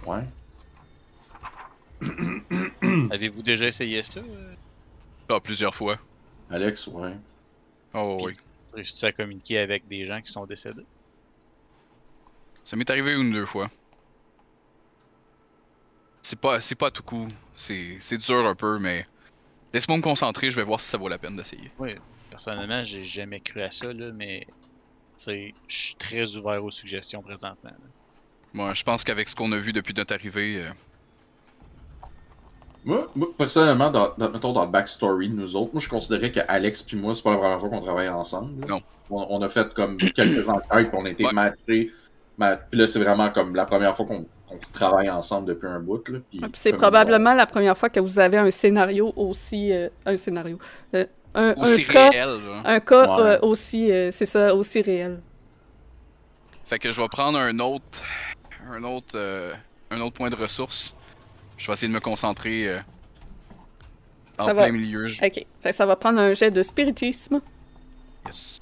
Ouais. 0.06 0.24
Avez-vous 3.10 3.42
déjà 3.42 3.66
essayé 3.66 4.00
ça? 4.02 4.20
euh? 4.20 4.54
Ah, 5.28 5.40
plusieurs 5.40 5.74
fois. 5.74 5.98
Alex, 6.50 6.86
ouais. 6.86 7.12
Oh 7.94 8.16
Puis 8.18 8.26
oui. 8.26 8.32
tu 8.32 8.74
réussis 8.74 9.06
à 9.06 9.12
communiquer 9.12 9.58
avec 9.58 9.86
des 9.88 10.04
gens 10.06 10.20
qui 10.22 10.32
sont 10.32 10.46
décédés? 10.46 10.84
Ça 12.68 12.76
m'est 12.76 12.90
arrivé 12.90 13.14
une 13.14 13.30
ou 13.30 13.32
deux 13.32 13.46
fois. 13.46 13.70
C'est 16.20 16.38
pas, 16.38 16.60
c'est 16.60 16.74
pas 16.74 16.88
à 16.88 16.90
tout 16.90 17.02
coup. 17.02 17.26
C'est, 17.56 17.96
c'est 17.98 18.18
dur 18.18 18.44
un 18.46 18.54
peu, 18.54 18.78
mais 18.78 19.06
laisse-moi 19.72 19.96
me 19.96 20.02
concentrer, 20.02 20.50
je 20.50 20.56
vais 20.56 20.64
voir 20.64 20.78
si 20.78 20.86
ça 20.86 20.98
vaut 20.98 21.08
la 21.08 21.16
peine 21.16 21.34
d'essayer. 21.34 21.72
Personnellement, 22.28 22.84
j'ai 22.84 23.02
jamais 23.04 23.40
cru 23.40 23.62
à 23.62 23.70
ça, 23.70 23.90
là, 23.90 24.10
mais 24.12 24.46
tu 24.46 24.54
sais, 25.16 25.54
je 25.66 25.76
suis 25.76 25.94
très 25.94 26.36
ouvert 26.36 26.62
aux 26.62 26.70
suggestions 26.70 27.22
présentement. 27.22 27.70
là. 27.70 27.86
Moi, 28.52 28.74
je 28.74 28.82
pense 28.82 29.02
qu'avec 29.02 29.30
ce 29.30 29.34
qu'on 29.34 29.50
a 29.52 29.56
vu 29.56 29.72
depuis 29.72 29.94
notre 29.94 30.12
arrivée, 30.12 30.60
euh, 30.60 30.68
Moi, 32.84 33.10
moi, 33.16 33.28
personnellement, 33.38 33.90
dans, 33.90 34.14
dans- 34.18 34.30
mettons 34.30 34.52
dans 34.52 34.66
le 34.66 34.70
backstory 34.70 35.30
de 35.30 35.34
nous 35.36 35.56
autres, 35.56 35.72
moi 35.72 35.80
je 35.80 35.88
considérais 35.88 36.30
que 36.30 36.40
Alex 36.48 36.82
puis 36.82 36.98
moi, 36.98 37.14
c'est 37.14 37.22
pas 37.22 37.30
la 37.32 37.38
première 37.38 37.60
fois 37.60 37.70
qu'on 37.70 37.80
travaille 37.80 38.08
ensemble. 38.10 38.60
là. 38.60 38.66
Non. 38.68 38.82
On, 39.08 39.26
on 39.30 39.40
a 39.42 39.48
fait 39.48 39.72
comme 39.72 39.96
quelques 39.96 40.46
enquêtes, 40.48 40.90
puis 40.90 40.98
on 40.98 41.06
a 41.06 41.10
été 41.10 41.24
Ouais. 41.24 41.32
matchés. 41.32 41.90
Ma- 42.38 42.56
Puis 42.56 42.78
là, 42.80 42.86
c'est 42.88 42.98
vraiment 43.00 43.30
comme 43.30 43.54
la 43.54 43.66
première 43.66 43.94
fois 43.96 44.06
qu'on 44.06 44.24
travaille 44.72 45.10
ensemble 45.10 45.48
depuis 45.48 45.66
un 45.66 45.80
bout. 45.80 46.08
Là, 46.08 46.18
puis 46.30 46.38
puis 46.40 46.50
c'est 46.54 46.72
probablement 46.72 47.34
la 47.34 47.46
première 47.46 47.76
fois 47.76 47.90
que 47.90 48.00
vous 48.00 48.18
avez 48.20 48.38
un 48.38 48.50
scénario 48.50 49.12
aussi. 49.16 49.72
euh, 49.72 49.88
un 50.06 50.16
scénario. 50.16 50.58
euh, 50.94 51.04
un, 51.34 51.48
un 51.50 51.54
aussi 51.62 51.84
cas, 51.84 52.10
réel. 52.10 52.38
un 52.64 52.80
cas 52.80 53.16
Ouais. 53.16 53.22
euh, 53.22 53.38
aussi. 53.42 53.90
euh, 53.92 54.10
c'est 54.12 54.24
ça, 54.26 54.54
aussi 54.54 54.80
réel. 54.80 55.20
Fait 56.66 56.78
que 56.78 56.90
je 56.92 57.00
vais 57.00 57.08
prendre 57.08 57.38
un 57.38 57.58
autre, 57.58 57.84
un 58.72 58.82
autre, 58.84 59.14
euh, 59.16 59.52
un 59.90 60.00
autre 60.00 60.14
point 60.14 60.30
de 60.30 60.36
ressource. 60.36 60.94
Je 61.56 61.66
vais 61.66 61.72
essayer 61.72 61.88
de 61.88 61.92
me 61.94 62.00
concentrer 62.00 62.68
euh, 62.68 62.78
en 64.38 64.44
Ça 64.46 64.54
plein 64.54 64.66
va. 64.66 64.70
milieu. 64.72 65.08
je- 65.08 65.24
Ok. 65.24 65.44
Fait 65.62 65.70
que 65.70 65.72
ça 65.74 65.86
va 65.86 65.96
prendre 65.96 66.20
un 66.20 66.32
jet 66.34 66.50
de 66.50 66.62
spiritisme. 66.62 67.40
Yes. 68.26 68.60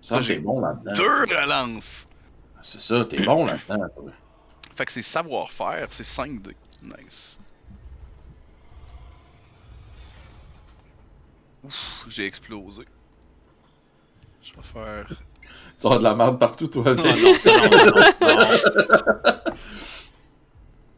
Ça, 0.00 0.20
j'ai 0.20 0.34
t'es 0.36 0.40
bon 0.40 0.60
là-dedans. 0.60 0.92
Deux 0.94 1.34
relances. 1.34 2.06
C'est 2.64 2.80
ça, 2.80 3.04
t'es 3.04 3.22
bon 3.22 3.44
là-dedans. 3.44 3.88
toi. 3.94 4.10
Fait 4.74 4.86
que 4.86 4.92
c'est 4.92 5.02
savoir-faire, 5.02 5.86
c'est 5.90 6.02
5 6.02 6.40
de 6.40 6.54
nice. 6.82 7.38
Ouf, 11.62 12.06
j'ai 12.08 12.24
explosé. 12.24 12.84
Je 14.42 14.54
vais 14.54 14.62
faire. 14.62 15.06
Tu 15.78 15.86
as 15.86 15.98
de 15.98 16.02
la 16.02 16.14
merde 16.14 16.38
partout, 16.38 16.66
toi. 16.66 16.94
Non, 16.94 17.04
non, 17.04 17.14
non, 17.14 17.34
non. 17.86 18.02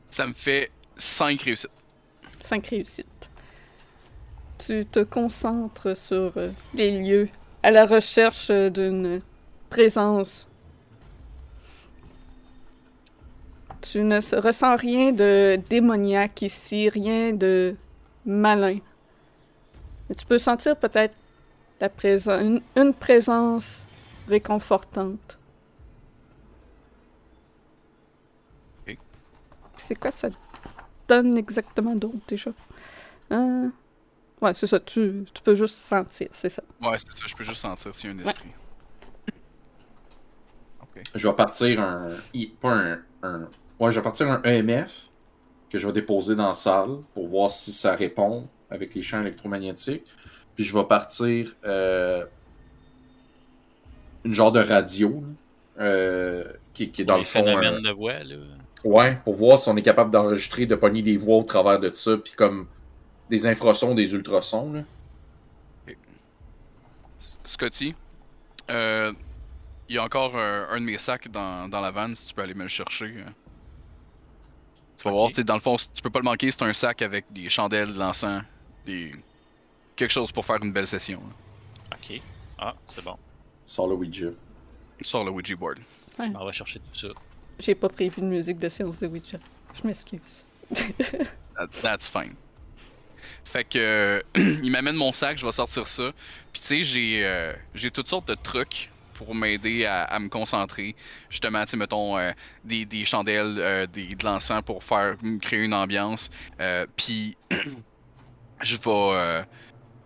Ça 0.09 0.26
me 0.26 0.34
fait 0.34 0.70
5 0.97 1.43
réussites. 1.43 1.70
5 2.43 2.66
réussites. 2.68 3.30
Tu 4.59 4.86
te 4.86 5.01
concentres 5.01 5.97
sur 5.97 6.32
euh, 6.36 6.52
les 6.74 6.98
lieux 6.98 7.28
à 7.64 7.72
la 7.72 7.86
recherche 7.86 8.51
euh, 8.51 8.70
d'une 8.70 9.20
présence. 9.68 10.47
Tu 13.81 14.03
ne 14.03 14.16
ressens 14.40 14.77
rien 14.77 15.12
de 15.12 15.61
démoniaque 15.69 16.43
ici, 16.43 16.89
rien 16.89 17.32
de 17.32 17.77
malin. 18.24 18.78
Mais 20.09 20.15
tu 20.15 20.27
peux 20.27 20.39
sentir 20.39 20.77
peut-être 20.77 21.16
la 21.81 21.89
présence, 21.89 22.40
une, 22.43 22.61
une 22.77 22.94
présence 22.94 23.85
réconfortante. 24.28 25.39
C'est 29.78 29.94
quoi 29.94 30.11
ça 30.11 30.28
donne 31.07 31.36
exactement 31.36 31.94
d'autre 31.94 32.16
déjà? 32.27 32.51
Euh, 33.32 33.69
Ouais, 34.43 34.53
c'est 34.53 34.66
ça, 34.66 34.78
tu, 34.81 35.24
tu 35.32 35.43
peux 35.43 35.55
juste 35.55 35.77
sentir, 35.77 36.28
c'est 36.32 36.51
ça. 36.51 36.62
Ouais, 36.82 36.98
c'est 36.98 37.19
ça, 37.19 37.24
je 37.27 37.35
peux 37.35 37.43
juste 37.44 37.61
sentir 37.62 37.94
s'il 37.94 38.11
y 38.11 38.12
a 38.12 38.16
un 38.16 38.19
esprit. 38.28 38.51
Ok. 40.82 41.03
Je 41.15 41.28
vais 41.28 41.35
partir 41.35 41.81
un. 41.81 42.09
I- 42.35 42.48
Pas 42.61 42.73
un, 42.73 42.98
un- 43.23 43.48
Ouais, 43.81 43.93
je 43.93 43.98
vais 44.01 44.05
partir 44.05 44.31
un 44.31 44.43
EMF 44.43 45.11
que 45.70 45.78
je 45.78 45.86
vais 45.86 45.93
déposer 45.93 46.35
dans 46.35 46.48
la 46.48 46.55
salle 46.55 46.98
pour 47.15 47.28
voir 47.28 47.51
si 47.51 47.73
ça 47.73 47.94
répond 47.94 48.48
avec 48.70 48.94
les 48.94 49.03
champs 49.03 49.20
électromagnétiques. 49.20 50.05
Puis 50.55 50.65
je 50.65 50.77
vais 50.77 50.85
partir 50.85 51.55
euh, 51.65 52.24
une 54.24 54.35
genre 54.35 54.53
de 54.53 54.61
radio 54.61 55.23
là, 55.77 55.85
euh, 55.85 56.44
qui, 56.73 56.90
qui 56.90 57.03
est 57.03 57.05
dans 57.05 57.15
les 57.16 57.23
le 57.23 57.24
fond. 57.27 57.44
phénomènes 57.44 57.74
euh, 57.74 57.81
de 57.89 57.90
voix, 57.90 58.23
là. 58.24 58.36
Ouais, 58.85 59.19
pour 59.24 59.35
voir 59.35 59.59
si 59.59 59.69
on 59.69 59.77
est 59.77 59.82
capable 59.82 60.11
d'enregistrer, 60.11 60.66
de 60.66 60.74
pogner 60.77 61.03
des 61.03 61.16
voix 61.16 61.36
au 61.39 61.43
travers 61.43 61.81
de 61.81 61.90
ça, 61.94 62.16
puis 62.16 62.32
comme 62.35 62.69
des 63.31 63.47
infrasons, 63.47 63.94
des 63.94 64.15
ultrasons. 64.15 64.73
Là. 64.73 64.82
Scotty, 67.44 67.94
euh, 68.70 69.12
il 69.89 69.94
y 69.97 69.98
a 69.98 70.03
encore 70.05 70.36
un, 70.36 70.69
un 70.70 70.78
de 70.81 70.85
mes 70.85 70.98
sacs 70.98 71.28
dans, 71.31 71.69
dans 71.69 71.81
la 71.81 71.90
vanne, 71.90 72.15
si 72.15 72.27
tu 72.27 72.35
peux 72.35 72.43
aller 72.43 72.55
me 72.55 72.65
le 72.65 72.69
chercher. 72.69 73.15
hein. 73.27 73.32
Tu 74.98 75.05
vas 75.05 75.10
Ok. 75.10 75.18
voir, 75.18 75.28
tu 75.31 75.35
sais, 75.36 75.44
dans 75.44 75.55
le 75.55 75.60
fond, 75.60 75.77
tu 75.77 76.02
peux 76.02 76.10
pas 76.10 76.18
le 76.20 76.24
manquer, 76.24 76.51
c'est 76.51 76.62
un 76.62 76.73
sac 76.73 77.02
avec 77.02 77.27
des 77.31 77.48
chandelles, 77.48 77.93
de 77.93 77.98
l'encens, 77.98 78.43
des... 78.86 79.14
quelque 79.94 80.10
chose 80.10 80.32
pour 80.32 80.44
faire 80.47 80.62
une 80.62 80.73
belle 80.73 80.86
session. 80.86 81.20
là. 81.20 81.97
Ok. 81.97 82.20
Ah, 82.59 82.74
c'est 82.85 83.05
bon. 83.05 83.16
Sors 83.64 83.89
le 83.89 83.94
Ouija. 83.94 84.28
Sur 85.02 85.24
le 85.24 85.31
Ouija 85.31 85.55
board. 85.56 85.78
Ouais. 86.18 86.27
Je 86.27 86.31
m'en 86.31 86.47
vais 86.47 86.52
chercher 86.52 86.78
tout 86.81 86.86
ça. 86.94 87.09
J'ai 87.59 87.74
pas 87.74 87.89
prévu 87.89 88.20
de 88.20 88.27
musique 88.27 88.59
de 88.59 88.68
séance 88.68 88.98
de 89.01 89.06
Ouija. 89.06 89.39
Je 89.74 89.86
m'excuse. 89.86 90.44
That- 91.56 91.68
that's 91.82 92.10
fine. 92.10 92.32
Fait 93.44 93.64
que 93.64 93.78
euh, 93.78 94.23
il 94.62 94.70
m'amène 94.70 94.97
mon 94.97 95.12
sac, 95.12 95.39
je 95.39 95.47
vais 95.47 95.52
sortir 95.52 95.86
ça. 95.86 96.10
Puis 96.52 96.60
tu 96.62 96.66
sais, 96.68 96.85
j'ai 96.85 97.24
euh, 97.24 97.52
j'ai 97.74 97.90
toutes 97.90 98.09
sortes 98.09 98.28
de 98.28 98.35
trucs 98.35 98.90
pour 99.16 99.34
m'aider 99.34 99.84
à, 99.86 100.05
à 100.05 100.18
me 100.18 100.28
concentrer. 100.28 100.94
Justement, 101.30 101.62
tu 101.64 101.70
sais, 101.70 101.76
mettons 101.76 102.18
euh, 102.18 102.32
des, 102.64 102.84
des 102.86 103.05
chandelles, 103.05 103.56
euh, 103.59 103.86
des, 103.86 104.14
de 104.14 104.24
l'encens 104.24 104.62
pour 104.62 104.84
faire 104.84 105.16
me 105.22 105.38
créer 105.38 105.64
une 105.64 105.74
ambiance. 105.74 106.30
Euh, 106.60 106.86
Puis 106.97 107.36
je 108.62 108.76
vais 108.76 108.82
euh, 108.86 109.43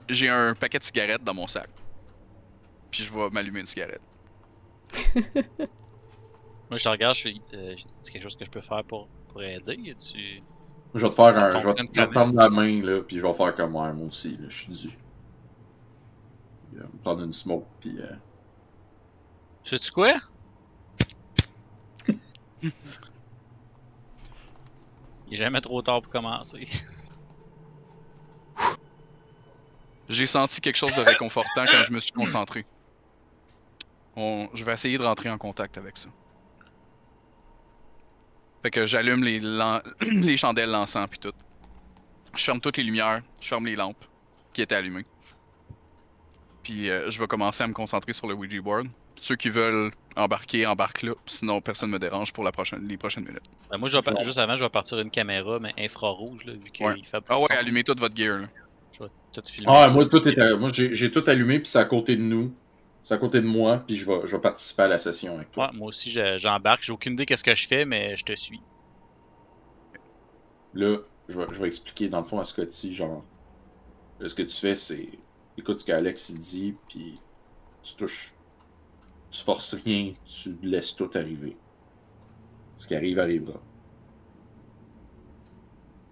j'ai 0.08 0.28
un 0.28 0.54
paquet 0.54 0.78
de 0.78 0.84
cigarettes 0.84 1.22
dans 1.24 1.34
mon 1.34 1.46
sac. 1.46 1.68
Puis 2.90 3.04
je 3.04 3.12
vais 3.12 3.30
m'allumer 3.30 3.60
une 3.60 3.66
cigarette. 3.66 4.02
Moi, 6.70 6.78
je 6.78 6.84
te 6.84 6.88
regarde, 6.88 7.14
je 7.16 7.22
fais. 7.22 7.34
euh, 7.54 7.74
c'est 8.02 8.12
quelque 8.12 8.22
chose 8.22 8.36
que 8.36 8.44
je 8.44 8.50
peux 8.50 8.60
faire 8.60 8.84
pour, 8.84 9.08
pour 9.28 9.42
aider. 9.42 9.76
Tu... 9.96 10.42
Je 10.94 11.00
vais 11.00 11.10
te 11.10 11.14
faire 11.14 11.26
un. 11.38 11.48
Je 11.60 11.66
vais, 11.66 11.74
je 11.92 12.00
vais 12.00 12.06
te 12.06 12.12
prendre 12.12 12.34
la 12.34 12.48
main, 12.48 12.82
là, 12.82 13.00
puis 13.02 13.18
je 13.18 13.26
vais 13.26 13.32
faire 13.32 13.54
comme 13.54 13.72
moi, 13.72 13.92
moi 13.92 14.06
aussi, 14.06 14.36
là, 14.36 14.46
je 14.48 14.56
suis 14.56 14.72
dû. 14.72 14.88
Puis, 14.88 16.78
euh, 16.78 16.84
me 16.92 16.98
prendre 17.02 17.22
une 17.24 17.32
smoke, 17.32 17.66
puis. 17.80 17.96
euh, 18.00 18.12
Sais-tu 19.64 19.92
quoi? 19.92 20.14
Il 22.62 22.72
est 25.34 25.36
jamais 25.36 25.60
trop 25.60 25.80
tard 25.82 26.02
pour 26.02 26.10
commencer. 26.12 26.64
J'ai 30.08 30.26
senti 30.26 30.60
quelque 30.60 30.76
chose 30.76 30.94
de 30.96 31.02
réconfortant 31.02 31.64
quand 31.66 31.82
je 31.84 31.92
me 31.92 32.00
suis 32.00 32.10
concentré. 32.12 32.66
On... 34.16 34.48
Je 34.54 34.64
vais 34.64 34.72
essayer 34.72 34.98
de 34.98 35.04
rentrer 35.04 35.30
en 35.30 35.38
contact 35.38 35.78
avec 35.78 35.96
ça. 35.96 36.08
Fait 38.62 38.70
que 38.72 38.86
j'allume 38.86 39.22
les, 39.22 39.38
lan- 39.38 39.82
les 40.00 40.36
chandelles 40.36 40.70
l'encens 40.70 41.06
puis 41.08 41.20
tout. 41.20 41.32
Je 42.36 42.42
ferme 42.44 42.60
toutes 42.60 42.76
les 42.76 42.82
lumières, 42.82 43.22
je 43.40 43.48
ferme 43.48 43.66
les 43.66 43.76
lampes 43.76 44.04
qui 44.52 44.62
étaient 44.62 44.74
allumées. 44.74 45.06
Puis 46.64 46.90
euh, 46.90 47.08
je 47.10 47.18
vais 47.20 47.26
commencer 47.28 47.62
à 47.62 47.68
me 47.68 47.72
concentrer 47.72 48.12
sur 48.12 48.26
le 48.26 48.34
Ouija 48.34 48.60
board. 48.60 48.88
Ceux 49.22 49.36
qui 49.36 49.51
veulent 49.51 49.92
embarquer, 50.16 50.66
embarquent 50.66 51.02
là. 51.02 51.12
Sinon, 51.26 51.60
personne 51.60 51.90
me 51.90 51.98
dérange 51.98 52.32
pour 52.32 52.42
la 52.42 52.52
prochaine, 52.52 52.86
les 52.88 52.97
prochaines 52.97 53.24
minutes. 53.24 53.42
Ben, 53.70 53.76
moi, 53.78 53.88
je 53.88 53.98
vais 53.98 54.02
Bon. 54.10 54.20
juste 54.22 54.38
avant, 54.38 54.56
je 54.56 54.64
vais 54.64 54.70
partir 54.70 54.98
une 54.98 55.10
caméra, 55.10 55.59
mais 55.60 55.72
infrarouge, 55.78 56.44
là, 56.47 56.55
vu 56.55 56.70
qu'il 56.70 56.86
Ouais. 56.86 56.94
fait 57.05 57.22
Ah 57.28 57.36
ouais, 57.38 57.42
son- 57.51 57.55
allumez 57.55 57.84
toute 57.84 58.01
votre 58.01 58.16
gear 58.16 58.40
là. 58.40 58.48
Je 58.92 59.02
vais 59.05 59.10
tout 59.32 59.42
filmer. 59.44 59.72
Ah, 59.72 59.88
ça. 59.88 59.94
moi, 59.94 60.06
tout 60.06 60.26
est 60.26 60.38
à- 60.40 60.56
moi 60.56 60.70
j'ai 60.72 60.94
j'ai 60.94 61.10
tout 61.10 61.22
allumé, 61.26 61.60
puis 61.60 61.68
c'est 61.68 61.78
à 61.78 61.84
côté 61.84 62.16
de 62.16 62.22
nous. 62.22 62.52
C'est 63.02 63.14
à 63.14 63.18
côté 63.18 63.40
de 63.40 63.47
moi, 63.47 63.82
puis 63.86 63.97
je 63.97 64.05
vais, 64.06 64.20
je 64.26 64.34
vais 64.36 64.40
participer 64.42 64.82
à 64.82 64.88
la 64.88 64.98
session 64.98 65.34
avec 65.36 65.51
toi. 65.52 65.70
Ouais, 65.70 65.76
moi 65.78 65.88
aussi, 65.88 66.10
je- 66.10 66.36
j'embarque. 66.38 66.82
J'ai 66.82 66.92
aucune 66.92 67.12
idée 67.14 67.24
qu'est-ce 67.26 67.44
que 67.44 67.55
je 67.55 67.66
fais, 67.68 67.84
mais 67.84 68.16
je 68.16 68.24
te 68.24 68.34
suis. 68.34 68.60
Là, 70.74 70.98
je 71.28 71.38
vais, 71.38 71.47
je 71.52 71.60
vais 71.60 71.66
expliquer 71.68 72.09
dans 72.09 72.18
le 72.18 72.24
fond 72.24 72.38
à 72.40 72.44
Scotty, 72.44 72.94
genre. 72.94 73.22
là, 74.18 74.28
ce 74.28 74.34
que 74.34 74.42
tu 74.42 74.56
fais, 74.56 74.76
c'est. 74.76 75.09
Écoute 75.59 75.80
ce 75.80 75.84
qu'Alex 75.84 76.30
dit, 76.32 76.74
puis 76.88 77.18
tu 77.82 77.94
touches. 77.97 78.32
Tu 79.31 79.43
forces 79.44 79.74
rien, 79.74 80.15
tu 80.24 80.57
laisses 80.62 80.94
tout 80.97 81.11
arriver. 81.15 81.57
Ce 82.77 82.86
qui 82.89 82.94
arrive, 82.94 83.19
arrivera. 83.19 83.61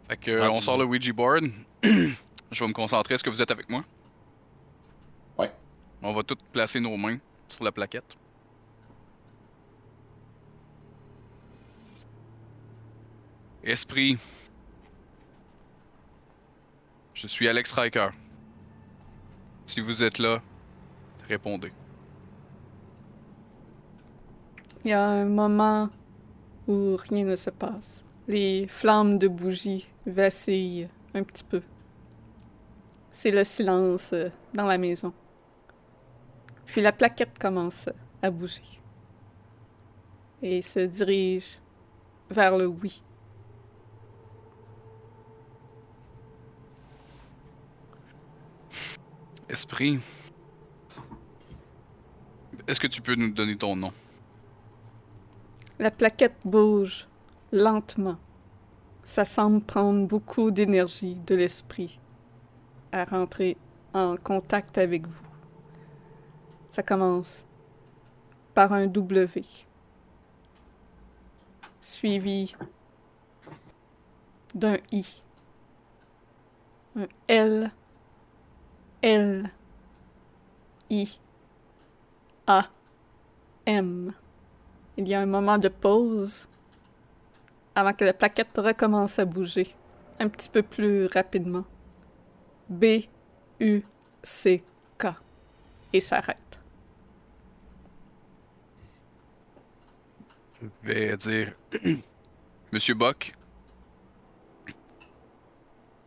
Fait 0.09 0.17
que 0.17 0.41
Ah, 0.41 0.51
on 0.51 0.59
sort 0.59 0.79
le 0.79 0.85
Ouija 0.85 1.13
board. 1.13 1.47
je 1.83 2.61
vais 2.61 2.69
me 2.69 2.73
concentrer. 2.73 3.15
Est-ce 3.15 3.25
que 3.25 3.31
vous 3.31 3.43
êtes 3.43 3.51
avec 3.51 3.69
moi? 3.69 3.85
Ouais. 5.39 5.53
On 6.03 6.13
va 6.15 6.23
toutes 6.23 6.43
placer 6.53 6.81
nos 6.81 6.97
mains 6.97 7.19
sur 7.49 7.65
la 7.65 7.73
plaquette. 7.73 8.17
Esprit. 13.65 14.19
Je 17.15 17.27
suis 17.27 17.49
Alex 17.49 17.73
Riker. 17.73 18.11
Si 19.67 19.81
vous 19.81 20.03
êtes 20.05 20.19
là, 20.19 20.41
répondez. 21.29 21.73
Il 24.85 24.91
y 24.91 24.95
a 24.95 25.05
un 25.05 25.25
moment 25.25 25.91
où 26.67 26.97
rien 26.97 27.25
ne 27.25 27.37
se 27.37 27.51
passe. 27.51 28.05
Les 28.29 28.67
flammes 28.69 29.19
de 29.19 29.27
bougies 29.27 29.89
vacillent 30.07 30.89
un 31.15 31.23
petit 31.25 31.45
peu. 31.45 31.63
C'est 33.11 33.31
le 33.31 33.43
silence 33.43 34.13
euh, 34.13 34.29
dans 34.55 34.67
la 34.67 34.79
maison. 34.79 35.13
Puis 36.67 36.81
la 36.83 36.93
plaquette 36.93 37.39
commence 37.39 37.89
à 38.23 38.31
bouger 38.31 38.81
et 40.43 40.63
se 40.63 40.81
dirige 40.81 41.59
vers 42.31 42.57
le 42.57 42.67
oui. 42.67 43.03
Esprit. 49.49 49.99
Est-ce 52.67 52.79
que 52.79 52.87
tu 52.87 53.01
peux 53.01 53.15
nous 53.15 53.31
donner 53.31 53.57
ton 53.57 53.75
nom? 53.75 53.93
La 55.81 55.93
plaquette 55.93 56.35
bouge 56.45 57.07
lentement. 57.53 58.17
Ça 59.05 59.25
semble 59.25 59.61
prendre 59.61 60.09
beaucoup 60.09 60.51
d'énergie 60.51 61.15
de 61.15 61.37
l'esprit 61.37 62.01
à 62.91 63.05
rentrer 63.05 63.57
en 63.95 64.17
contact 64.17 64.77
avec 64.77 65.07
vous. 65.07 65.23
Ça 66.69 66.83
commence 66.83 67.45
par 68.55 68.73
un 68.73 68.89
W, 68.89 69.45
suivi 71.81 72.57
d'un 74.53 74.79
I, 74.91 75.23
un 76.97 77.07
L, 77.29 77.71
L, 79.01 79.49
I, 80.91 81.21
A, 82.49 82.65
M. 83.65 84.13
Il 84.99 85.07
y 85.07 85.15
a 85.15 85.21
un 85.21 85.27
moment 85.27 85.59
de 85.59 85.69
pause 85.69 86.49
avant 87.77 87.93
que 87.93 88.05
la 88.05 88.13
plaquette 88.13 88.51
recommence 88.57 89.21
à 89.21 89.25
bouger 89.25 89.73
un 90.19 90.29
petit 90.29 90.51
peu 90.51 90.65
plus 90.65 91.07
rapidement. 91.07 91.65
B, 92.69 93.05
U, 93.61 93.83
C, 94.25 94.65
K. 94.99 95.07
Et 95.93 96.01
s'arrête. 96.01 96.59
Je 100.61 100.67
vais 100.83 101.17
dire 101.17 101.55
Monsieur 102.73 102.95
Bock, 102.95 103.33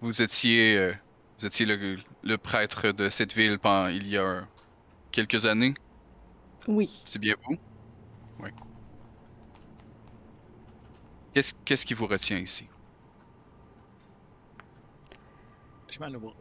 vous 0.01 0.21
étiez, 0.21 0.77
euh, 0.77 0.93
vous 1.39 1.45
étiez 1.45 1.65
le, 1.65 1.97
le 2.23 2.37
prêtre 2.37 2.91
de 2.91 3.09
cette 3.09 3.33
ville 3.33 3.57
pendant 3.57 3.87
il 3.87 4.05
y 4.09 4.17
a 4.17 4.45
quelques 5.11 5.45
années. 5.45 5.75
Oui. 6.67 7.03
C'est 7.05 7.19
bien 7.19 7.35
vous? 7.45 7.57
Qu'est-ce 11.33 11.53
qu'est-ce 11.65 11.85
qui 11.85 11.93
vous 11.93 12.07
retient 12.07 12.37
ici? 12.37 12.65
Mal 15.99 16.15
au 16.15 16.19
bras. 16.19 16.33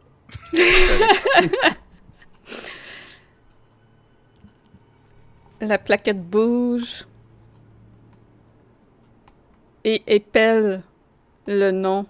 La 5.59 5.77
plaquette 5.77 6.21
bouge 6.21 7.05
et 9.83 10.01
épelle 10.07 10.81
le 11.45 11.71
nom, 11.71 12.07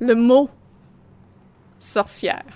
le 0.00 0.14
mot 0.14 0.48
sorcière. 1.78 2.46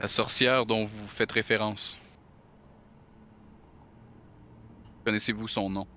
La 0.00 0.08
sorcière 0.08 0.66
dont 0.66 0.84
vous 0.84 1.06
faites 1.06 1.32
référence. 1.32 1.99
Connaissez-vous 5.10 5.48
son 5.48 5.68
nom? 5.68 5.88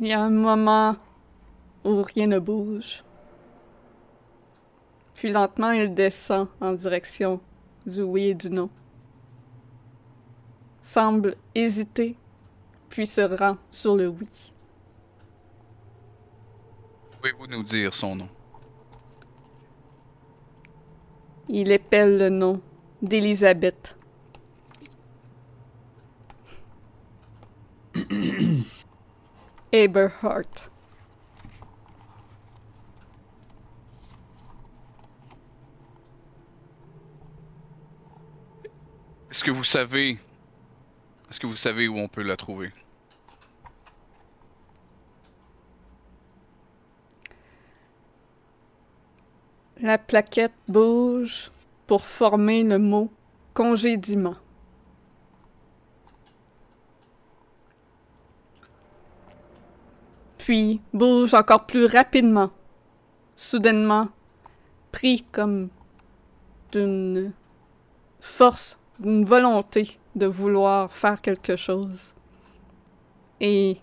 Il 0.00 0.08
y 0.08 0.12
a 0.12 0.20
un 0.20 0.30
moment 0.30 0.96
où 1.84 2.02
rien 2.02 2.26
ne 2.26 2.40
bouge. 2.40 3.04
Puis 5.14 5.30
lentement, 5.30 5.70
il 5.70 5.94
descend 5.94 6.48
en 6.60 6.72
direction 6.72 7.40
du 7.86 8.02
oui 8.02 8.30
et 8.30 8.34
du 8.34 8.50
non. 8.50 8.68
Semble 10.82 11.36
hésiter, 11.54 12.16
puis 12.88 13.06
se 13.06 13.20
rend 13.20 13.58
sur 13.70 13.94
le 13.94 14.08
oui. 14.08 14.52
Pouvez-vous 17.12 17.46
nous 17.46 17.62
dire 17.62 17.94
son 17.94 18.16
nom? 18.16 18.28
Il 21.48 21.70
épelle 21.70 22.18
le 22.18 22.28
nom 22.28 22.60
d'Elisabeth. 23.00 23.94
Eberhart. 29.72 30.70
Est-ce 39.30 39.44
que 39.44 39.50
vous 39.52 39.64
savez 39.64 40.18
Est-ce 41.30 41.38
que 41.38 41.46
vous 41.46 41.56
savez 41.56 41.86
où 41.86 41.96
on 41.96 42.08
peut 42.08 42.22
la 42.22 42.36
trouver? 42.36 42.72
La 49.80 49.96
plaquette 49.96 50.52
bouge 50.68 51.50
pour 51.86 52.04
former 52.04 52.64
le 52.64 52.78
mot 52.78 53.10
congédiement. 53.54 54.36
Puis 60.50 60.80
bouge 60.92 61.32
encore 61.34 61.64
plus 61.64 61.84
rapidement, 61.84 62.50
soudainement, 63.36 64.08
pris 64.90 65.22
comme 65.30 65.68
d'une 66.72 67.32
force, 68.18 68.76
d'une 68.98 69.24
volonté 69.24 70.00
de 70.16 70.26
vouloir 70.26 70.92
faire 70.92 71.20
quelque 71.20 71.54
chose. 71.54 72.16
Et 73.40 73.76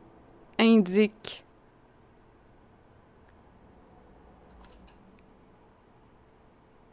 indique 0.59 1.45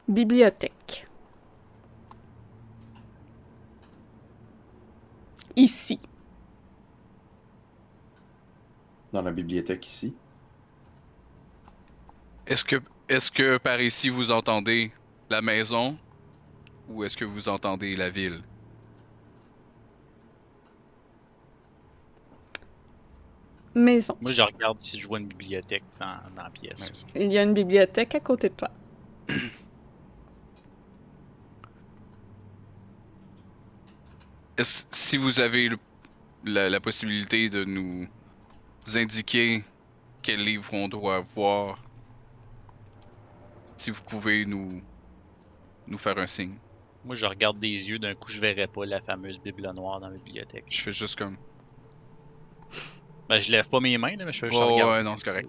bibliothèque. 0.06 1.08
Ici. 5.56 5.98
Dans 9.14 9.22
la 9.22 9.30
bibliothèque 9.30 9.86
ici. 9.86 10.12
Est-ce 12.48 12.64
que, 12.64 12.82
est-ce 13.08 13.30
que 13.30 13.58
par 13.58 13.80
ici 13.80 14.08
vous 14.08 14.32
entendez 14.32 14.90
la 15.30 15.40
maison 15.40 15.96
ou 16.88 17.04
est-ce 17.04 17.16
que 17.16 17.24
vous 17.24 17.48
entendez 17.48 17.94
la 17.94 18.10
ville? 18.10 18.42
Maison. 23.76 24.16
Moi, 24.20 24.32
je 24.32 24.42
regarde 24.42 24.80
si 24.80 24.98
je 24.98 25.06
vois 25.06 25.20
une 25.20 25.28
bibliothèque 25.28 25.84
dans, 26.00 26.20
dans 26.34 26.42
la 26.42 26.50
pièce. 26.50 26.90
Maison. 26.90 27.06
Il 27.14 27.32
y 27.32 27.38
a 27.38 27.44
une 27.44 27.54
bibliothèque 27.54 28.16
à 28.16 28.20
côté 28.20 28.48
de 28.48 28.54
toi. 28.54 28.70
Si 34.58 35.16
vous 35.16 35.40
avez 35.40 35.68
le- 35.68 35.78
la, 36.44 36.68
la 36.68 36.80
possibilité 36.80 37.48
de 37.50 37.64
nous 37.64 38.08
indiquer 38.94 39.64
quel 40.22 40.44
livre 40.44 40.72
on 40.72 40.88
doit 40.88 41.20
voir, 41.34 41.82
si 43.76 43.90
vous 43.90 44.00
pouvez 44.02 44.46
nous, 44.46 44.82
nous 45.86 45.98
faire 45.98 46.18
un 46.18 46.26
signe. 46.26 46.56
Moi, 47.04 47.14
je 47.14 47.26
regarde 47.26 47.58
des 47.58 47.68
yeux, 47.68 47.98
d'un 47.98 48.14
coup, 48.14 48.30
je 48.30 48.40
verrais 48.40 48.66
pas 48.66 48.86
la 48.86 49.00
fameuse 49.00 49.38
Bible 49.38 49.70
noire 49.74 50.00
dans 50.00 50.08
la 50.08 50.16
bibliothèque. 50.18 50.66
Je 50.70 50.80
fais 50.82 50.92
juste 50.92 51.16
comme. 51.16 51.36
Ben, 53.28 53.40
je 53.40 53.50
lève 53.52 53.68
pas 53.68 53.80
mes 53.80 53.96
mains, 53.98 54.16
là, 54.16 54.24
mais 54.24 54.32
je 54.32 54.38
fais 54.38 54.50
juste 54.50 54.62
Oh, 54.62 54.72
regarder. 54.72 54.98
ouais, 54.98 55.02
non, 55.02 55.16
c'est 55.16 55.24
correct. 55.24 55.48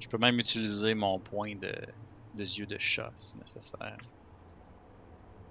Je 0.00 0.08
peux 0.08 0.18
même 0.18 0.38
utiliser 0.38 0.94
mon 0.94 1.18
point 1.18 1.54
de, 1.56 1.72
de 2.34 2.42
yeux 2.44 2.66
de 2.66 2.76
chat 2.78 3.10
si 3.14 3.38
nécessaire. 3.38 3.96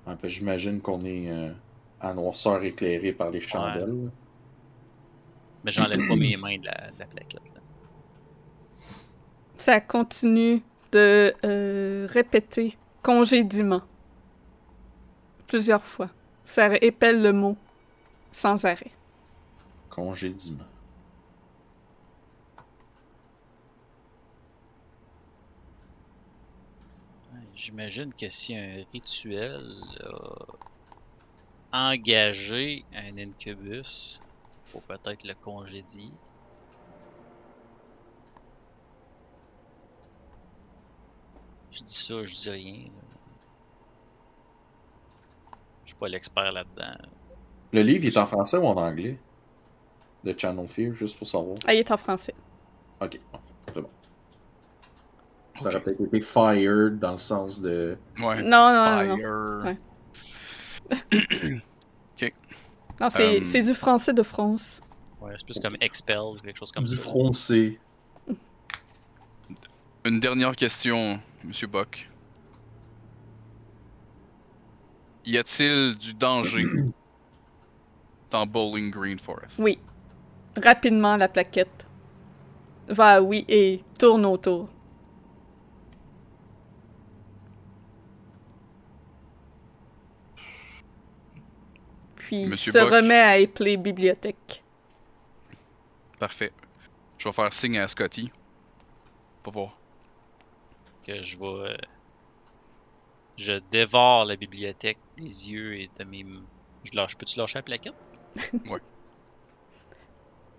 Ouais, 0.05 0.15
puis 0.17 0.29
J'imagine 0.29 0.81
qu'on 0.81 1.01
est 1.05 1.29
euh, 1.31 1.53
à 1.99 2.13
noirceur 2.13 2.63
éclairé 2.63 3.13
par 3.13 3.31
les 3.31 3.41
chandelles. 3.41 4.11
Mais 5.63 5.71
j'enlève 5.71 6.05
pas 6.07 6.15
mes 6.15 6.35
mains 6.37 6.57
de 6.57 6.65
la, 6.65 6.91
de 6.91 6.99
la 6.99 7.05
plaquette. 7.05 7.53
Là. 7.53 7.61
Ça 9.57 9.79
continue 9.79 10.61
de 10.91 11.33
euh, 11.45 12.07
répéter 12.09 12.77
congédiement. 13.01 13.81
Plusieurs 15.47 15.83
fois. 15.83 16.09
Ça 16.45 16.75
épelle 16.81 17.21
le 17.21 17.31
mot 17.31 17.57
sans 18.31 18.65
arrêt. 18.65 18.91
Congédiement. 19.89 20.65
J'imagine 27.55 28.13
que 28.13 28.27
si 28.27 28.57
un 28.57 28.83
rituel 28.91 29.63
a 31.71 31.91
engagé 31.91 32.83
un 32.93 33.17
incubus, 33.17 34.19
faut 34.73 34.81
peut-être 34.87 35.23
le 35.23 35.35
congédier. 35.35 36.09
Je 41.71 41.83
dis 41.83 41.93
ça, 41.93 42.23
je 42.23 42.33
dis 42.33 42.49
rien. 42.49 42.79
là. 42.79 42.93
Je 45.83 45.89
suis 45.89 45.95
pas 45.97 46.07
l'expert 46.07 46.51
là-dedans. 46.51 46.97
Le 47.71 47.81
livre, 47.81 48.05
il 48.05 48.13
est 48.13 48.17
en 48.17 48.25
français 48.25 48.57
ou 48.57 48.65
en 48.65 48.75
anglais? 48.75 49.19
De 50.23 50.33
Channel 50.37 50.67
Fear, 50.67 50.93
juste 50.93 51.17
pour 51.17 51.27
savoir. 51.27 51.57
Ah, 51.67 51.73
il 51.73 51.79
est 51.79 51.91
en 51.91 51.97
français. 51.97 52.33
Ok, 53.01 53.19
bon, 53.31 53.39
c'est 53.73 53.81
bon. 53.81 53.89
Ça 55.59 55.69
aurait 55.69 55.81
peut-être 55.83 56.01
été 56.01 56.21
fired 56.21 56.97
dans 56.99 57.11
le 57.13 57.19
sens 57.19 57.61
de. 57.61 57.97
Ouais. 58.19 58.41
Non, 58.41 58.69
non, 58.73 59.03
non, 59.03 59.17
non. 59.17 59.63
Ouais. 59.65 59.77
Non, 62.99 63.09
c'est 63.09 63.41
Euh, 63.41 63.43
c'est 63.43 63.61
du 63.61 63.73
français 63.73 64.13
de 64.13 64.23
France. 64.23 64.81
Ouais, 65.21 65.33
c'est 65.37 65.45
plus 65.45 65.59
comme 65.59 65.77
expel 65.81 66.19
ou 66.19 66.35
quelque 66.35 66.57
chose 66.57 66.71
comme 66.71 66.83
du 66.83 66.95
ça. 66.95 67.01
français. 67.01 67.79
Une 70.05 70.19
dernière 70.19 70.55
question, 70.55 71.19
Monsieur 71.43 71.67
Buck. 71.67 72.09
Y 75.25 75.37
a-t-il 75.37 75.97
du 75.97 76.13
danger 76.13 76.65
dans 78.31 78.45
Bowling 78.45 78.91
Green 78.91 79.17
Forest? 79.19 79.57
Oui. 79.59 79.79
Rapidement, 80.61 81.15
la 81.17 81.29
plaquette 81.29 81.87
va 82.89 83.13
à 83.15 83.21
oui 83.21 83.45
et 83.47 83.81
tourne 83.97 84.25
autour. 84.25 84.67
Puis 92.33 92.47
Monsieur 92.47 92.71
se 92.71 92.79
Buck. 92.79 92.89
remet 92.89 93.19
à 93.19 93.37
épeler 93.37 93.77
bibliothèque. 93.77 94.63
Parfait. 96.17 96.51
Je 97.19 97.29
vais 97.29 97.31
faire 97.33 97.53
signe 97.53 97.77
à 97.77 97.87
Scotty. 97.87 98.31
Pour 99.43 99.53
voir. 99.53 99.77
que 101.05 101.21
je 101.21 101.37
vais. 101.37 101.45
euh, 101.45 101.77
je 103.37 103.53
dévore 103.69 104.25
la 104.25 104.35
bibliothèque 104.35 104.97
des 105.17 105.51
yeux 105.51 105.75
et 105.77 105.91
de 105.99 106.03
mes. 106.05 106.25
Je 106.83 106.91
lâche. 106.95 107.15
Peux-tu 107.15 107.37
lâcher 107.37 107.59
la 107.59 107.63
plaquette? 107.63 107.93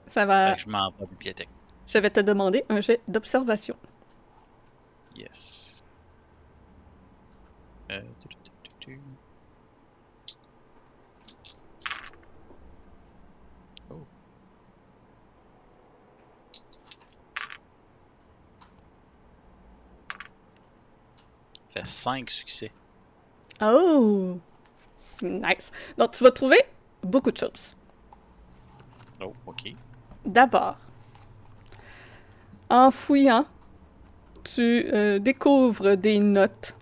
Ça 0.07 0.27
va. 0.27 0.51
Fait 0.51 0.57
que 0.57 0.63
je 0.63 0.69
m'en 0.69 0.91
vais 0.91 0.97
à 0.97 1.01
la 1.01 1.07
bibliothèque. 1.07 1.49
Je 1.89 1.99
vais 1.99 2.11
te 2.11 2.21
demander 2.21 2.65
un 2.69 2.81
jet 2.81 3.01
d'observation. 3.09 3.75
Yes. 5.17 5.83
Euh, 7.91 8.01
tu, 8.21 8.29
tu, 8.29 8.37
tu, 8.63 8.71
tu. 8.79 9.01
Oh. 13.91 14.07
Fait 21.75 21.85
5 21.85 22.31
succès. 22.31 22.71
Oh! 23.61 24.39
Nice. 25.23 25.73
Donc, 25.99 26.13
tu 26.13 26.23
vas 26.23 26.31
trouver 26.31 26.63
beaucoup 27.03 27.33
de 27.33 27.37
choses. 27.37 27.75
Oh, 29.21 29.33
ok. 29.45 29.75
D'abord, 30.25 30.77
en 32.71 32.93
fouillant, 32.93 33.47
tu 34.45 34.87
euh, 34.93 35.19
découvres 35.19 35.97
des 35.97 36.21
notes 36.21 36.77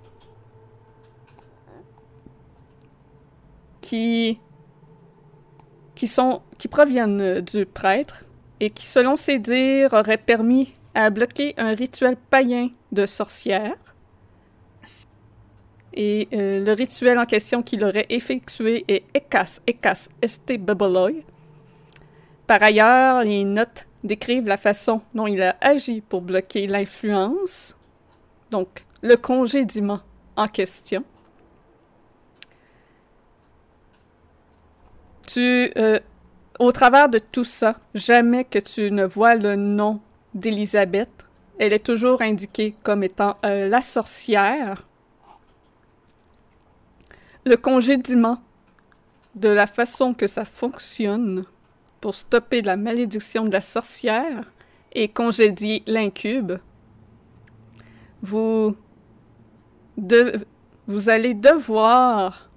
qui, 3.80 4.38
qui, 5.94 6.06
sont, 6.06 6.42
qui 6.58 6.68
proviennent 6.68 7.20
euh, 7.20 7.40
du 7.40 7.64
prêtre 7.64 8.24
et 8.60 8.68
qui, 8.68 8.84
selon 8.84 9.16
ses 9.16 9.38
dires, 9.38 9.94
auraient 9.94 10.18
permis 10.18 10.74
à 10.94 11.08
bloquer 11.08 11.54
un 11.56 11.74
rituel 11.74 12.16
païen 12.16 12.68
de 12.92 13.06
sorcière. 13.06 13.76
Et 15.94 16.28
euh, 16.32 16.64
le 16.64 16.72
rituel 16.72 17.18
en 17.18 17.26
question 17.26 17.62
qu'il 17.62 17.84
aurait 17.84 18.06
effectué 18.08 18.84
est 18.88 19.04
Ekas, 19.14 19.60
Ekas, 19.66 20.08
Este 20.22 20.58
Beboloi. 20.58 21.22
Par 22.46 22.62
ailleurs, 22.62 23.22
les 23.22 23.44
notes 23.44 23.86
décrivent 24.04 24.46
la 24.46 24.56
façon 24.56 25.02
dont 25.14 25.26
il 25.26 25.42
a 25.42 25.56
agi 25.60 26.00
pour 26.00 26.22
bloquer 26.22 26.66
l'influence, 26.66 27.76
donc 28.50 28.84
le 29.02 29.16
congédiement 29.16 30.00
en 30.36 30.48
question. 30.48 31.04
Tu, 35.26 35.70
euh, 35.76 36.00
au 36.58 36.72
travers 36.72 37.08
de 37.08 37.18
tout 37.18 37.44
ça, 37.44 37.76
jamais 37.94 38.44
que 38.44 38.58
tu 38.58 38.90
ne 38.90 39.04
vois 39.04 39.34
le 39.34 39.56
nom 39.56 40.00
d'Élisabeth, 40.34 41.26
elle 41.58 41.72
est 41.72 41.84
toujours 41.84 42.22
indiquée 42.22 42.74
comme 42.82 43.02
étant 43.02 43.36
euh, 43.44 43.68
la 43.68 43.80
sorcière. 43.80 44.86
Le 47.44 47.56
congédiement, 47.56 48.40
de 49.34 49.48
la 49.48 49.66
façon 49.66 50.14
que 50.14 50.28
ça 50.28 50.44
fonctionne, 50.44 51.44
pour 52.00 52.14
stopper 52.14 52.62
la 52.62 52.76
malédiction 52.76 53.44
de 53.44 53.50
la 53.50 53.62
sorcière 53.62 54.52
et 54.92 55.08
congédier 55.08 55.82
l'incube, 55.88 56.52
vous, 58.22 58.76
vous 60.86 61.10
allez 61.10 61.34
devoir 61.34 62.48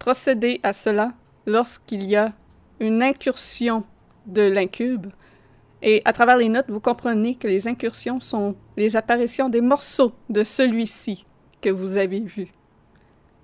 procéder 0.00 0.58
à 0.64 0.72
cela 0.72 1.12
lorsqu'il 1.46 2.04
y 2.04 2.16
a 2.16 2.32
une 2.80 3.00
incursion 3.00 3.84
de 4.26 4.42
l'incube. 4.42 5.06
Et 5.82 6.02
à 6.04 6.12
travers 6.12 6.36
les 6.36 6.48
notes, 6.48 6.68
vous 6.68 6.80
comprenez 6.80 7.36
que 7.36 7.46
les 7.46 7.68
incursions 7.68 8.18
sont 8.18 8.56
les 8.76 8.96
apparitions 8.96 9.48
des 9.48 9.60
morceaux 9.60 10.12
de 10.30 10.42
celui-ci 10.42 11.26
que 11.64 11.70
vous 11.70 11.96
avez 11.96 12.20
vu. 12.20 12.48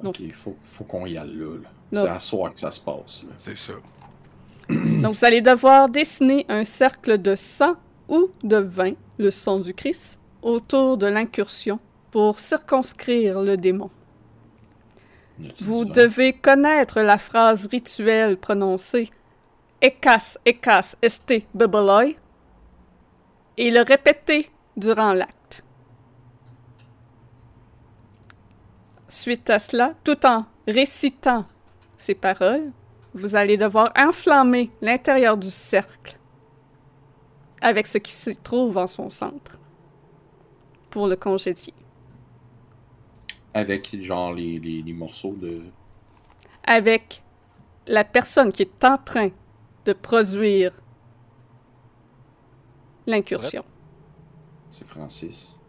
Non. 0.02 0.10
Ok, 0.10 0.20
faut, 0.34 0.56
faut 0.60 0.84
qu'on 0.84 1.06
y 1.06 1.16
aille 1.16 1.38
là. 1.38 2.02
C'est 2.02 2.08
à 2.08 2.20
soir 2.20 2.52
que 2.52 2.60
ça 2.60 2.70
se 2.70 2.80
passe. 2.80 3.24
C'est 3.38 3.56
ça. 3.56 3.72
Donc, 4.68 5.14
vous 5.14 5.24
allez 5.24 5.40
devoir 5.40 5.88
dessiner 5.88 6.44
un 6.48 6.64
cercle 6.64 7.16
de 7.18 7.34
sang 7.34 7.74
ou 8.08 8.28
de 8.42 8.58
vin, 8.58 8.92
le 9.18 9.30
sang 9.30 9.58
du 9.58 9.72
Christ, 9.72 10.18
autour 10.42 10.98
de 10.98 11.06
l'incursion 11.06 11.80
pour 12.10 12.38
circonscrire 12.38 13.40
le 13.40 13.56
démon. 13.56 13.90
Vous 15.60 15.86
devez 15.86 16.34
connaître 16.34 17.00
la 17.00 17.16
phrase 17.16 17.66
rituelle 17.66 18.36
prononcée 18.36 19.08
Ekas, 19.80 20.36
Ekas, 20.44 20.96
Este, 21.00 21.46
Bebeloi 21.54 22.12
et 23.56 23.70
le 23.70 23.80
répéter 23.80 24.50
durant 24.76 25.14
l'acte. 25.14 25.59
Suite 29.10 29.50
à 29.50 29.58
cela, 29.58 29.92
tout 30.04 30.24
en 30.24 30.46
récitant 30.68 31.44
ces 31.98 32.14
paroles, 32.14 32.70
vous 33.12 33.34
allez 33.34 33.56
devoir 33.56 33.92
enflammer 33.98 34.70
l'intérieur 34.80 35.36
du 35.36 35.50
cercle 35.50 36.16
avec 37.60 37.88
ce 37.88 37.98
qui 37.98 38.12
se 38.12 38.30
trouve 38.30 38.78
en 38.78 38.86
son 38.86 39.10
centre 39.10 39.58
pour 40.90 41.08
le 41.08 41.16
congédier. 41.16 41.74
Avec, 43.52 44.00
genre, 44.00 44.32
les, 44.32 44.60
les, 44.60 44.80
les 44.80 44.92
morceaux 44.92 45.34
de... 45.34 45.60
Avec 46.62 47.24
la 47.88 48.04
personne 48.04 48.52
qui 48.52 48.62
est 48.62 48.84
en 48.84 48.96
train 48.96 49.30
de 49.86 49.92
produire 49.92 50.72
l'incursion. 53.08 53.64
C'est 54.68 54.86
Francis. 54.86 55.59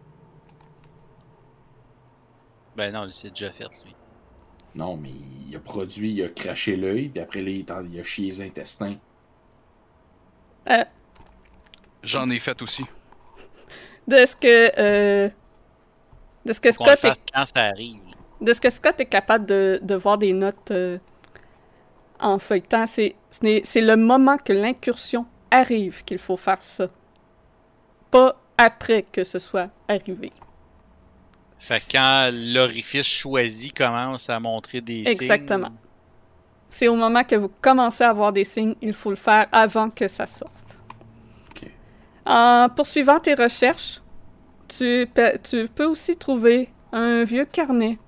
Ben 2.75 2.91
non, 2.93 3.09
c'est 3.11 3.29
déjà 3.29 3.51
fait, 3.51 3.69
lui. 3.83 3.95
Non, 4.75 4.95
mais 4.97 5.11
il 5.11 5.55
a 5.55 5.59
produit, 5.59 6.11
il 6.13 6.23
a 6.23 6.29
craché 6.29 6.75
l'œil, 6.77 7.09
puis 7.09 7.21
après, 7.21 7.41
là, 7.41 7.49
il, 7.51 7.65
il 7.93 7.99
a 7.99 8.03
chié 8.03 8.27
les 8.27 8.41
intestins. 8.41 8.95
Euh, 10.69 10.85
J'en 12.03 12.29
ai 12.29 12.39
fait 12.39 12.61
aussi. 12.61 12.83
de 14.07 14.25
ce 14.25 14.35
que 14.35 14.71
euh, 14.79 15.29
de 16.45 16.53
ce 16.53 16.59
que 16.61 16.71
Scott 16.71 17.03
est, 17.03 17.13
quand 17.33 17.45
ça 17.45 17.61
arrive. 17.65 18.01
de 18.41 18.53
ce 18.53 18.61
que 18.61 18.69
Scott 18.69 18.99
est 18.99 19.05
capable 19.05 19.45
de, 19.45 19.79
de 19.81 19.95
voir 19.95 20.17
des 20.17 20.33
notes 20.33 20.71
euh, 20.71 20.97
en 22.19 22.39
feuilletant, 22.39 22.85
c'est 22.87 23.15
le 23.31 23.95
moment 23.95 24.37
que 24.37 24.53
l'incursion 24.53 25.25
arrive 25.51 26.03
qu'il 26.05 26.19
faut 26.19 26.37
faire 26.37 26.61
ça, 26.61 26.87
pas 28.11 28.35
après 28.57 29.03
que 29.03 29.23
ce 29.23 29.39
soit 29.39 29.69
arrivé. 29.87 30.31
Fait 31.63 31.83
quand 31.91 32.31
l'orifice 32.33 33.05
choisi 33.05 33.71
commence 33.71 34.29
à 34.31 34.39
montrer 34.39 34.81
des 34.81 35.03
Exactement. 35.05 35.67
signes... 35.67 35.77
C'est 36.69 36.87
au 36.87 36.95
moment 36.95 37.23
que 37.23 37.35
vous 37.35 37.51
commencez 37.61 38.03
à 38.03 38.09
avoir 38.09 38.33
des 38.33 38.43
signes, 38.45 38.75
il 38.81 38.93
faut 38.93 39.11
le 39.11 39.15
faire 39.15 39.47
avant 39.51 39.89
que 39.89 40.07
ça 40.07 40.25
sorte. 40.25 40.79
Ok. 41.51 41.69
En 42.25 42.67
poursuivant 42.75 43.19
tes 43.19 43.35
recherches, 43.35 44.01
tu, 44.67 45.07
pe- 45.13 45.37
tu 45.43 45.67
peux 45.67 45.85
aussi 45.85 46.17
trouver 46.17 46.69
un 46.91 47.23
vieux 47.25 47.45
carnet 47.45 47.99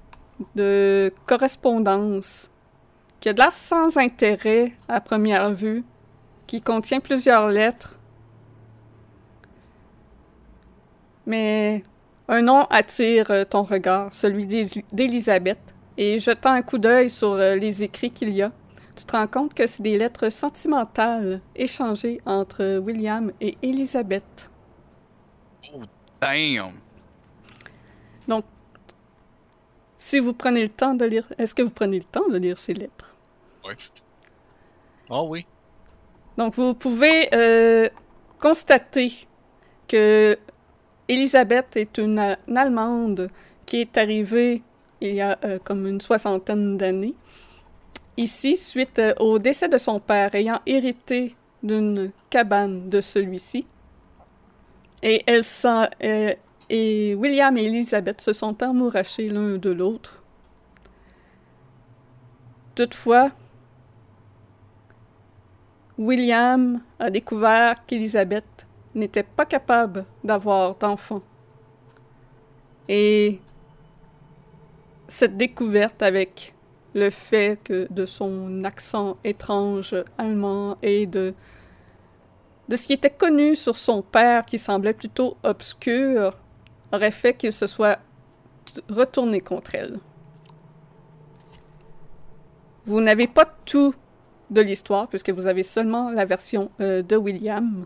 de 0.56 1.14
correspondance 1.28 2.50
qui 3.20 3.30
a 3.30 3.34
de 3.34 3.40
l'air 3.40 3.54
sans 3.54 3.98
intérêt 3.98 4.74
à 4.88 5.00
première 5.00 5.54
vue, 5.54 5.84
qui 6.48 6.60
contient 6.60 7.02
plusieurs 7.02 7.50
lettres. 7.50 8.00
Mais 11.28 11.84
un 12.34 12.42
nom 12.42 12.64
attire 12.70 13.30
euh, 13.32 13.44
ton 13.44 13.64
regard, 13.64 14.14
celui 14.14 14.46
d'Élis- 14.46 14.84
d'Élisabeth. 14.92 15.60
Et 15.98 16.18
jetant 16.18 16.52
un 16.52 16.64
coup 16.64 16.80
d'œil 16.80 17.10
sur 17.10 17.34
euh, 17.34 17.56
les 17.56 17.84
écrits 17.84 18.12
qu'il 18.12 18.30
y 18.30 18.42
a, 18.42 18.52
tu 18.96 19.06
te 19.06 19.12
rends 19.16 19.28
compte 19.28 19.54
que 19.54 19.68
c'est 19.68 19.84
des 19.84 19.98
lettres 19.98 20.30
sentimentales 20.30 21.42
échangées 21.56 22.22
entre 22.26 22.80
William 22.80 23.32
et 23.40 23.58
Élisabeth. 23.62 24.50
Damn! 26.20 26.74
Si 29.98 30.20
vous 30.20 30.34
prenez 30.34 30.64
le 30.64 30.70
temps 30.70 30.96
de 30.96 31.06
lire, 31.06 31.32
est-ce 31.38 31.56
que 31.56 31.62
vous 31.62 31.70
prenez 31.70 31.98
le 31.98 32.04
temps 32.04 32.28
de 32.30 32.38
lire 32.38 32.60
ces 32.60 32.74
lettres? 32.74 33.16
Oh 35.10 35.28
oui. 35.30 35.48
Donc, 36.38 36.56
vous 36.56 36.74
pouvez 36.74 37.30
euh, 37.34 37.88
constater 38.38 39.14
que 39.88 40.38
Elisabeth 41.14 41.76
est 41.76 41.98
une, 41.98 42.38
une 42.48 42.57
Allemande 42.57 43.30
qui 43.65 43.81
est 43.81 43.98
arrivée 43.98 44.61
il 45.02 45.15
y 45.15 45.22
a 45.22 45.38
euh, 45.44 45.60
comme 45.64 45.85
une 45.85 45.99
soixantaine 45.99 46.77
d'années 46.77 47.15
ici 48.18 48.57
suite 48.57 48.99
euh, 48.99 49.14
au 49.19 49.40
décès 49.40 49.69
de 49.69 49.77
son 49.77 49.99
père 49.99 50.34
ayant 50.35 50.60
hérité 50.65 51.35
d'une 51.61 52.11
cabane 52.30 52.90
de 52.90 53.02
celui-ci. 53.02 53.65
Et 55.02 55.23
elle 55.26 55.44
euh, 56.03 56.34
et 56.69 57.15
William 57.15 57.56
et 57.57 57.65
Elisabeth 57.65 58.22
se 58.22 58.34
sont 58.34 58.61
amourachés 58.64 59.30
l'un 59.30 59.57
de 59.57 59.69
l'autre. 59.69 60.23
Toutefois, 62.76 63.31
William 65.98 66.81
a 66.99 67.11
découvert 67.11 67.85
qu'Elisabeth 67.85 68.45
n'était 68.95 69.24
pas 69.24 69.45
capable 69.45 70.06
d'avoir 70.24 70.76
d'enfants. 70.76 71.22
Et 72.88 73.40
cette 75.07 75.38
découverte 75.38 76.02
avec 76.02 76.53
le 76.94 77.10
fait 77.10 77.61
que 77.64 77.88
de 77.91 78.06
son 78.06 78.64
accent 78.64 79.18
étrange 79.24 79.95
allemand 80.18 80.78
et 80.82 81.06
de 81.07 81.34
de 82.70 82.76
ce 82.76 82.88
qui 82.88 82.94
était 82.94 83.10
connu 83.10 83.56
sur 83.56 83.78
son 83.78 84.02
père 84.02 84.45
qui 84.45 84.57
semblait 84.57 84.94
plutôt 84.94 85.36
obscur 85.44 86.38
aurait 86.94 87.11
fait 87.11 87.34
qu'il 87.34 87.52
se 87.52 87.68
soit 87.68 87.99
retourné 88.90 89.41
contre 89.41 89.76
elle. 89.76 89.99
Vous 92.86 93.02
n'avez 93.02 93.28
pas 93.28 93.45
tout 93.65 93.94
de 94.49 94.61
l'histoire, 94.61 95.07
puisque 95.07 95.30
vous 95.30 95.48
avez 95.48 95.64
seulement 95.64 96.10
la 96.10 96.26
version 96.26 96.70
euh, 96.80 97.02
de 97.02 97.15
William. 97.15 97.86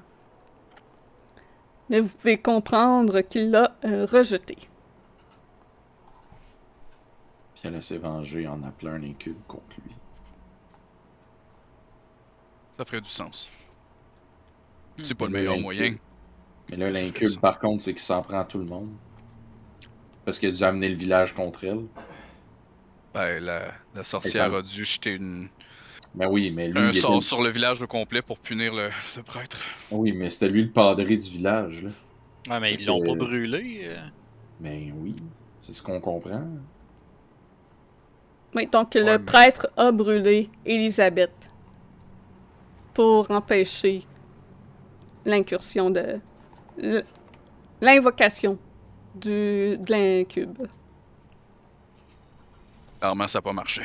Mais 1.89 1.99
vous 1.99 2.09
pouvez 2.09 2.37
comprendre 2.37 3.21
qu'il 3.21 3.51
l'a 3.51 3.75
euh, 3.85 4.05
rejeté. 4.05 4.55
Puis 7.55 7.63
elle 7.63 7.81
s'est 7.81 7.97
vengée 7.97 8.47
en 8.47 8.61
appelant 8.63 8.93
un 8.93 9.03
incube 9.03 9.37
contre 9.47 9.75
lui. 9.85 9.95
Ça 12.71 12.85
ferait 12.85 13.01
du 13.01 13.09
sens. 13.09 13.49
Hmm. 14.97 15.03
C'est 15.03 15.15
pas 15.15 15.25
le 15.25 15.31
meilleur 15.31 15.57
moyen. 15.59 15.95
Mais 16.69 16.77
là, 16.77 16.89
l'incube, 16.91 17.39
par 17.39 17.59
contre, 17.59 17.83
c'est 17.83 17.93
qu'il 17.93 18.01
s'en 18.01 18.21
prend 18.21 18.39
à 18.39 18.45
tout 18.45 18.59
le 18.59 18.65
monde. 18.65 18.89
Parce 20.25 20.39
qu'il 20.39 20.49
a 20.49 20.51
dû 20.51 20.63
amener 20.63 20.89
le 20.89 20.95
village 20.95 21.33
contre 21.33 21.63
elle. 21.63 21.85
Ben, 23.13 23.41
la, 23.41 23.71
la 23.95 24.03
sorcière 24.03 24.53
a 24.53 24.61
dû 24.61 24.83
jeter 24.83 25.13
une, 25.13 25.47
Ben 26.17 26.27
oui, 26.31 26.49
mais 26.51 26.67
lui, 26.67 26.79
un 26.79 26.89
il 26.91 26.97
était- 26.97 27.21
sur 27.21 27.41
le 27.41 27.49
village 27.49 27.81
au 27.81 27.87
complet 27.87 28.21
pour 28.23 28.39
punir 28.39 28.73
le, 28.73 28.89
le 29.15 29.23
prêtre. 29.23 29.57
Oui, 29.91 30.11
mais 30.13 30.29
c'était 30.31 30.49
lui 30.49 30.63
le 30.63 30.69
padré 30.71 31.15
du 31.17 31.29
village, 31.29 31.83
là. 31.83 31.89
Ouais, 32.49 32.59
mais 32.59 32.73
ils 32.73 32.85
l'ont 32.85 33.03
pas 33.05 33.13
brûlé. 33.13 33.81
euh. 33.83 33.97
Ben 34.59 34.91
oui, 34.97 35.15
c'est 35.61 35.73
ce 35.73 35.83
qu'on 35.83 35.99
comprend. 36.01 36.43
Oui, 38.55 38.65
donc 38.67 38.95
Ouais, 38.95 39.01
le 39.01 39.17
mais- 39.19 39.19
prêtre 39.19 39.67
a 39.77 39.91
brûlé 39.91 40.49
Élisabeth 40.65 41.51
pour 42.95 43.29
empêcher 43.29 44.03
l'incursion 45.23 45.91
de 45.91 46.19
l'invocation 47.81 48.57
du 49.13 49.77
de 49.77 49.91
l'incube. 49.91 50.57
Clairement, 52.99 53.27
ça 53.27 53.37
n'a 53.37 53.41
pas 53.43 53.53
marché. 53.53 53.83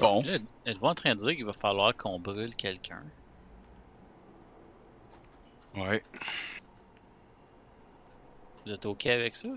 Bon. 0.00 0.22
Là, 0.22 0.38
êtes-vous 0.66 0.86
en 0.86 0.94
train 0.94 1.14
de 1.14 1.18
dire 1.18 1.36
qu'il 1.36 1.44
va 1.44 1.52
falloir 1.52 1.96
qu'on 1.96 2.18
brûle 2.18 2.56
quelqu'un? 2.56 3.02
Ouais. 5.76 6.02
Vous 8.64 8.72
êtes 8.72 8.86
OK 8.86 9.06
avec 9.06 9.34
ça? 9.34 9.48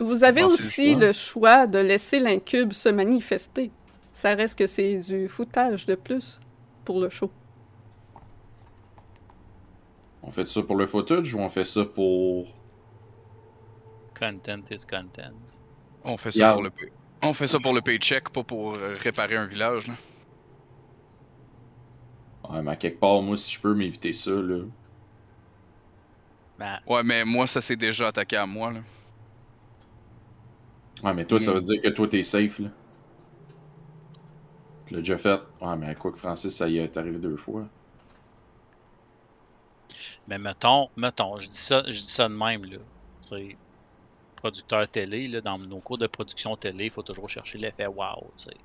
Vous 0.00 0.22
avez 0.22 0.44
aussi 0.44 0.94
le 0.94 0.94
choix. 0.94 1.06
le 1.06 1.12
choix 1.12 1.66
de 1.66 1.78
laisser 1.78 2.20
l'incube 2.20 2.72
se 2.72 2.88
manifester. 2.88 3.72
Ça 4.12 4.34
reste 4.34 4.58
que 4.58 4.66
c'est 4.66 4.98
du 4.98 5.28
foutage 5.28 5.86
de 5.86 5.94
plus 5.94 6.38
pour 6.84 7.00
le 7.00 7.08
show. 7.08 7.30
On 10.22 10.30
fait 10.30 10.46
ça 10.46 10.62
pour 10.62 10.76
le 10.76 10.86
footage 10.86 11.34
ou 11.34 11.38
on 11.38 11.48
fait 11.48 11.64
ça 11.64 11.84
pour. 11.84 12.46
Content 14.18 14.62
is 14.70 14.84
content? 14.84 15.57
On 16.08 16.16
fait 16.16 16.32
ça 16.32 16.38
Yeah. 16.40 16.52
pour 16.54 16.62
le 16.62 16.70
pay- 16.70 16.92
On 17.22 17.34
fait 17.34 17.46
ça 17.48 17.60
pour 17.60 17.72
le 17.72 17.82
paycheck, 17.82 18.30
pas 18.30 18.42
pour 18.42 18.74
euh, 18.74 18.94
réparer 18.98 19.36
un 19.36 19.46
village. 19.46 19.86
Là. 19.86 19.94
Ouais, 22.48 22.62
mais 22.62 22.72
à 22.72 22.76
quelque 22.76 22.98
part, 22.98 23.20
moi, 23.22 23.36
si 23.36 23.54
je 23.54 23.60
peux 23.60 23.74
m'éviter 23.74 24.12
ça, 24.12 24.30
là. 24.30 24.64
Ben, 26.58 26.80
Ouais, 26.86 27.02
mais 27.04 27.24
moi, 27.24 27.46
ça 27.46 27.60
s'est 27.60 27.76
déjà 27.76 28.08
attaqué 28.08 28.36
à 28.36 28.46
moi. 28.46 28.72
Là. 28.72 28.80
Ouais, 31.02 31.14
mais 31.14 31.24
toi, 31.24 31.38
ça 31.38 31.52
Mm. 31.52 31.54
veut 31.54 31.60
dire 31.60 31.80
que 31.82 31.88
toi, 31.90 32.08
t'es 32.08 32.22
safe, 32.22 32.58
là. 32.58 32.68
Tu 34.86 34.94
l'as 34.94 35.00
déjà 35.00 35.18
fait. 35.18 35.40
Ouais, 35.60 35.76
mais 35.76 35.94
quoi 35.94 36.10
que 36.12 36.18
Francis, 36.18 36.56
ça 36.56 36.68
y 36.68 36.78
est 36.78 36.96
arrivé 36.96 37.18
deux 37.18 37.36
fois. 37.36 37.66
Mais 40.28 40.38
mettons, 40.38 40.88
mettons, 40.96 41.38
je 41.40 41.48
dis 41.48 41.56
ça, 41.56 41.82
je 41.86 41.98
dis 41.98 42.04
ça 42.04 42.28
de 42.28 42.34
même, 42.34 42.64
là. 42.64 42.78
Producteur 44.40 44.88
télé, 44.88 45.28
là, 45.28 45.40
dans 45.40 45.58
nos 45.58 45.80
cours 45.80 45.98
de 45.98 46.06
production 46.06 46.56
télé, 46.56 46.86
il 46.86 46.90
faut 46.90 47.02
toujours 47.02 47.28
chercher 47.28 47.58
l'effet 47.58 47.86
wow, 47.86 48.32
tu 48.36 48.44
sais. 48.44 48.56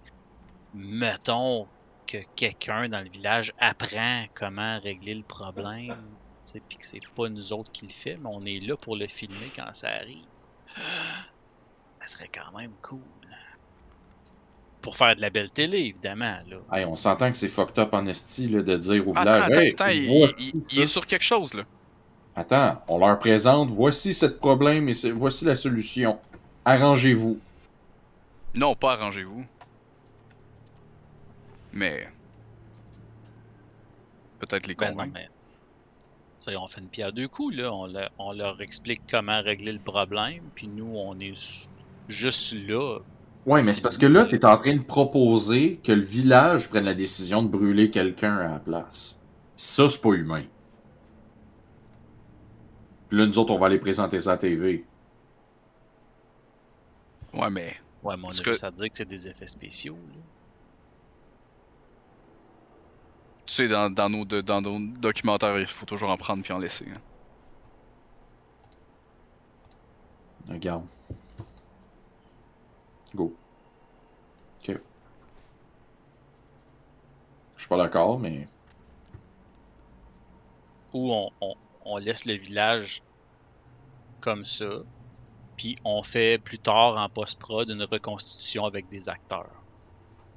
Mettons 0.73 1.67
que 2.07 2.17
quelqu'un 2.35 2.89
dans 2.89 3.01
le 3.01 3.09
village 3.09 3.53
apprend 3.57 4.25
comment 4.33 4.79
régler 4.79 5.15
le 5.15 5.23
problème, 5.23 5.95
tu 6.45 6.51
sais, 6.53 6.61
puis 6.67 6.77
que 6.77 6.85
c'est 6.85 6.99
pas 7.15 7.29
nous 7.29 7.53
autres 7.53 7.71
qui 7.71 7.85
le 7.87 7.93
fait, 7.93 8.17
mais 8.17 8.29
on 8.31 8.43
est 8.45 8.59
là 8.59 8.75
pour 8.77 8.95
le 8.95 9.07
filmer 9.07 9.49
quand 9.55 9.71
ça 9.73 9.89
arrive. 9.89 10.27
Ça 12.05 12.07
serait 12.07 12.29
quand 12.33 12.57
même 12.57 12.73
cool. 12.81 12.99
Pour 14.81 14.97
faire 14.97 15.15
de 15.15 15.21
la 15.21 15.29
belle 15.29 15.49
télé, 15.51 15.79
évidemment, 15.79 16.41
là. 16.45 16.57
Hey, 16.73 16.83
on 16.83 16.97
s'entend 16.97 17.31
que 17.31 17.37
c'est 17.37 17.47
fucked 17.47 17.79
up 17.79 17.93
en 17.93 18.05
esti 18.07 18.49
là, 18.49 18.61
de 18.61 18.75
dire 18.75 19.07
au 19.07 19.11
Attends, 19.15 19.31
village. 19.31 19.51
attends, 19.51 19.61
Hey, 19.61 19.71
attends, 19.71 19.87
il, 19.87 20.05
vois- 20.19 20.33
il- 20.37 20.65
il 20.69 20.81
est 20.81 20.87
sur 20.87 21.07
quelque 21.07 21.23
chose, 21.23 21.53
là. 21.53 21.63
Attends, 22.35 22.81
on 22.87 22.97
leur 22.97 23.19
présente, 23.19 23.69
voici 23.69 24.13
ce 24.13 24.25
problème 24.25 24.89
et 24.89 24.93
c'est- 24.93 25.11
voici 25.11 25.45
la 25.45 25.55
solution. 25.55 26.19
Arrangez-vous. 26.65 27.39
Non, 28.55 28.75
pas 28.75 28.93
arrangez-vous. 28.93 29.45
Mais. 31.71 32.07
Peut-être 34.39 34.67
les 34.67 34.75
Ben 34.75 34.87
non, 34.87 34.91
convaincre. 34.93 35.13
mais. 35.15 35.29
Ça, 36.39 36.51
on 36.59 36.67
fait 36.67 36.81
une 36.81 36.89
pierre 36.89 37.13
deux 37.13 37.27
coups, 37.27 37.55
là. 37.55 37.71
On, 37.73 37.85
leur- 37.87 38.11
on 38.19 38.33
leur 38.33 38.61
explique 38.61 39.01
comment 39.09 39.41
régler 39.41 39.71
le 39.71 39.79
problème, 39.79 40.43
puis 40.55 40.67
nous, 40.67 40.91
on 40.95 41.17
est 41.19 41.33
juste 42.09 42.55
là. 42.67 42.99
Ouais, 43.45 43.63
mais 43.63 43.73
c'est 43.73 43.81
parce 43.81 43.97
que 43.97 44.05
là, 44.05 44.25
t'es 44.25 44.43
en 44.45 44.57
train 44.57 44.75
de 44.75 44.81
proposer 44.83 45.79
que 45.83 45.91
le 45.91 46.01
village 46.03 46.69
prenne 46.69 46.85
la 46.85 46.93
décision 46.93 47.43
de 47.43 47.47
brûler 47.47 47.89
quelqu'un 47.89 48.37
à 48.37 48.49
la 48.49 48.59
place. 48.59 49.17
Ça, 49.55 49.89
c'est 49.89 50.01
pas 50.01 50.13
humain. 50.13 50.43
Puis 53.13 53.19
là, 53.19 53.27
nous 53.27 53.37
autres, 53.37 53.53
on 53.53 53.59
va 53.59 53.67
aller 53.67 53.77
présenter 53.77 54.19
ça 54.21 54.31
à 54.31 54.33
la 54.33 54.37
TV. 54.39 54.83
Ouais, 57.31 57.47
mais. 57.51 57.75
Ouais, 58.01 58.17
mais 58.17 58.23
on 58.25 58.29
a 58.29 58.37
que- 58.39 58.43
juste 58.43 58.63
à 58.63 58.71
dire 58.71 58.89
que 58.89 58.97
c'est 58.97 59.05
des 59.05 59.27
effets 59.27 59.45
spéciaux, 59.45 59.93
là. 60.09 60.15
Tu 63.45 63.53
sais, 63.53 63.67
dans, 63.67 63.91
dans, 63.91 64.09
nos, 64.09 64.25
de- 64.25 64.41
dans 64.41 64.61
nos 64.63 64.79
documentaires, 64.97 65.59
il 65.59 65.67
faut 65.67 65.85
toujours 65.85 66.09
en 66.09 66.17
prendre 66.17 66.41
puis 66.41 66.53
en 66.53 66.57
laisser. 66.57 66.87
hein. 66.91 67.01
Regarde. 70.49 70.87
Go. 73.13 73.31
Ok. 74.59 74.75
Je 77.57 77.61
suis 77.61 77.69
pas 77.69 77.77
d'accord, 77.77 78.17
mais. 78.17 78.47
Ou 80.93 81.11
on, 81.13 81.29
on- 81.41 81.55
on 81.85 81.97
laisse 81.97 82.25
le 82.25 82.33
village 82.35 83.01
comme 84.19 84.45
ça, 84.45 84.81
puis 85.57 85.75
on 85.83 86.01
fait 86.03 86.37
plus 86.41 86.59
tard 86.59 86.97
en 86.97 87.09
post-prod 87.09 87.69
une 87.69 87.83
reconstitution 87.83 88.65
avec 88.65 88.87
des 88.89 89.09
acteurs. 89.09 89.51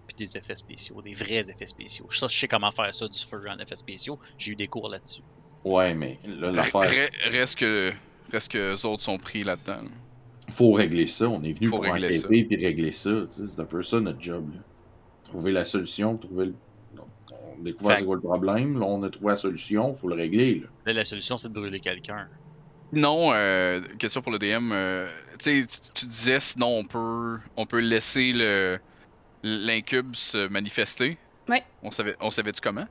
Puis 0.06 0.16
des 0.16 0.36
effets 0.36 0.54
spéciaux, 0.56 1.02
des 1.02 1.14
vrais 1.14 1.50
effets 1.50 1.66
spéciaux. 1.66 2.06
Ça, 2.10 2.26
je 2.28 2.38
sais 2.38 2.46
comment 2.48 2.70
faire 2.70 2.94
ça 2.94 3.08
du 3.08 3.18
feu 3.18 3.42
en 3.48 3.58
effets 3.58 3.74
spéciaux. 3.76 4.18
J'ai 4.38 4.52
eu 4.52 4.56
des 4.56 4.68
cours 4.68 4.88
là-dessus. 4.88 5.22
Ouais, 5.64 5.94
mais 5.94 6.18
l'affaire. 6.24 6.82
re- 6.82 7.30
Reste 7.32 7.56
que. 7.58 7.92
Reste 8.32 8.50
que 8.52 8.74
eux 8.74 8.86
autres 8.86 9.02
sont 9.02 9.18
pris 9.18 9.42
là-dedans. 9.44 9.82
là. 9.82 9.88
faut 10.50 10.72
régler 10.72 11.06
ça. 11.08 11.28
On 11.28 11.42
est 11.42 11.52
venu 11.52 11.68
Faut 11.68 11.76
pour 11.76 11.84
régler 11.84 12.18
enquêter 12.18 12.44
puis 12.44 12.64
régler 12.64 12.92
ça. 12.92 13.10
C'est 13.30 13.58
un 13.60 13.64
peu 13.64 13.82
ça 13.82 13.98
notre 14.00 14.20
job. 14.20 14.48
là. 14.54 14.60
Trouver 15.24 15.50
la 15.52 15.64
solution, 15.64 16.16
trouver 16.16 16.46
le. 16.46 16.54
On 17.58 17.62
découvre 17.62 17.96
c'est 17.96 18.04
quoi 18.04 18.14
le 18.16 18.20
problème, 18.20 18.78
là, 18.78 18.86
on 18.86 19.02
a 19.02 19.10
trouvé 19.10 19.30
la 19.32 19.36
solution, 19.36 19.94
faut 19.94 20.08
le 20.08 20.14
régler. 20.14 20.56
Là. 20.60 20.66
Là, 20.86 20.92
la 20.94 21.04
solution, 21.04 21.36
c'est 21.36 21.48
de 21.48 21.54
brûler 21.54 21.80
quelqu'un. 21.80 22.28
Non, 22.92 23.30
euh, 23.32 23.80
question 23.98 24.22
pour 24.22 24.30
le 24.32 24.38
DM. 24.38 24.70
euh, 24.72 25.08
tu 25.38 25.62
sais, 25.62 25.66
tu- 25.66 25.80
tu 25.94 26.06
disais 26.06 26.38
sinon 26.40 26.68
on 26.78 26.84
peut, 26.84 27.38
on 27.56 27.66
peut 27.66 27.80
laisser 27.80 28.32
le 28.32 28.78
l'incube 29.42 30.14
se 30.14 30.48
manifester. 30.48 31.18
Ouais. 31.48 31.62
On 31.82 31.90
savait, 31.90 32.16
on 32.20 32.30
savait-tu 32.30 32.60
comment? 32.60 32.86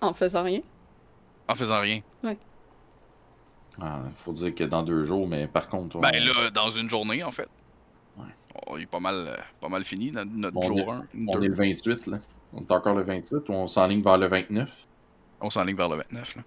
En 0.00 0.12
faisant 0.12 0.42
rien. 0.42 0.60
En 1.48 1.54
faisant 1.54 1.80
rien. 1.80 2.00
Ah, 3.80 4.00
faut 4.16 4.32
dire 4.32 4.54
que 4.54 4.64
dans 4.64 4.82
deux 4.82 5.04
jours, 5.04 5.28
mais 5.28 5.46
par 5.46 5.68
contre. 5.68 5.98
Ben 5.98 6.08
on- 6.14 6.42
là, 6.42 6.50
dans 6.50 6.70
une 6.70 6.88
journée 6.88 7.22
en 7.22 7.30
fait. 7.30 7.48
Ouais. 8.16 8.24
On 8.66 8.78
est 8.78 8.86
pas 8.86 9.00
mal, 9.00 9.14
euh, 9.16 9.36
pas 9.60 9.68
mal 9.68 9.84
fini 9.84 10.10
notre, 10.12 10.54
Bon, 10.54 10.62
jour 10.62 10.92
1. 10.92 11.04
on 11.28 11.42
est 11.42 11.48
le 11.48 11.54
28, 11.54 12.06
là. 12.06 12.18
On 12.52 12.60
est 12.60 12.72
encore 12.72 12.94
le 12.94 13.02
28 13.02 13.48
ou 13.48 13.52
on 13.52 13.66
s'enligne 13.66 14.02
vers 14.02 14.18
le 14.18 14.26
29? 14.28 14.86
On 15.40 15.50
s'enligne 15.50 15.76
vers 15.76 15.88
le 15.88 15.96
29 15.96 16.36
là. 16.36 16.42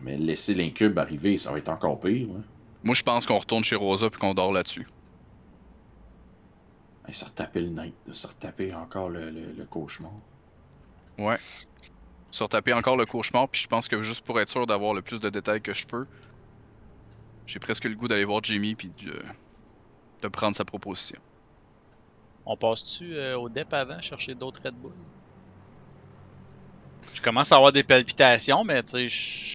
Mais 0.00 0.16
laisser 0.16 0.54
l'incube 0.54 0.96
arriver, 0.98 1.36
ça 1.38 1.50
va 1.50 1.58
être 1.58 1.68
encore 1.68 1.98
pire. 2.00 2.28
Là. 2.28 2.40
Moi 2.84 2.94
je 2.94 3.02
pense 3.02 3.26
qu'on 3.26 3.38
retourne 3.38 3.64
chez 3.64 3.74
Rosa 3.76 4.08
puis 4.10 4.20
qu'on 4.20 4.34
dort 4.34 4.52
là-dessus. 4.52 4.86
Hey, 7.06 7.14
se 7.14 7.24
retaper 7.24 7.60
le 7.62 7.68
night, 7.70 7.94
se 8.12 8.26
retaper 8.26 8.74
encore 8.74 9.08
le, 9.08 9.30
le- 9.30 9.52
le 9.52 9.64
cauchemar. 9.64 10.12
Ouais. 11.18 11.38
Se 12.30 12.42
retaper 12.44 12.74
encore 12.74 12.96
le 12.96 13.06
cauchemar, 13.06 13.48
puis 13.48 13.60
je 13.62 13.66
pense 13.66 13.88
que 13.88 14.02
juste 14.02 14.24
pour 14.24 14.38
être 14.40 14.50
sûr 14.50 14.66
d'avoir 14.66 14.94
le 14.94 15.02
plus 15.02 15.18
de 15.18 15.30
détails 15.30 15.62
que 15.62 15.74
je 15.74 15.86
peux, 15.86 16.06
j'ai 17.46 17.58
presque 17.58 17.84
le 17.84 17.94
goût 17.94 18.06
d'aller 18.08 18.24
voir 18.26 18.44
Jimmy 18.44 18.74
puis 18.74 18.90
de, 19.04 19.20
de 20.22 20.28
prendre 20.28 20.54
sa 20.54 20.64
proposition. 20.64 21.18
On 22.50 22.56
passe-tu 22.56 23.14
euh, 23.14 23.38
au 23.38 23.50
DEP 23.50 23.74
avant, 23.74 24.00
chercher 24.00 24.34
d'autres 24.34 24.62
Red 24.64 24.74
Bull? 24.74 24.94
Je 27.14 27.20
commence 27.20 27.52
à 27.52 27.56
avoir 27.56 27.72
des 27.72 27.82
palpitations, 27.82 28.64
mais 28.64 28.82
tu 28.82 28.90
sais, 28.92 29.06
je 29.06 29.14
suis 29.48 29.54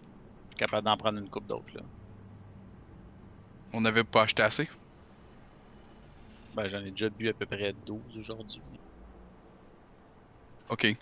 capable 0.55 0.85
d'en 0.85 0.95
prendre 0.95 1.17
une 1.17 1.27
coupe 1.27 1.47
d'autres, 1.47 1.75
là. 1.75 1.81
On 3.73 3.81
n'avait 3.81 4.03
pas 4.03 4.21
acheté 4.21 4.43
assez. 4.43 4.69
Ben, 6.53 6.67
j'en 6.67 6.85
ai 6.85 6.91
déjà 6.91 7.09
bu 7.09 7.29
à 7.29 7.33
peu 7.33 7.47
près 7.47 7.73
12 7.73 8.15
aujourd'hui. 8.15 8.61
Ok. 10.69 10.95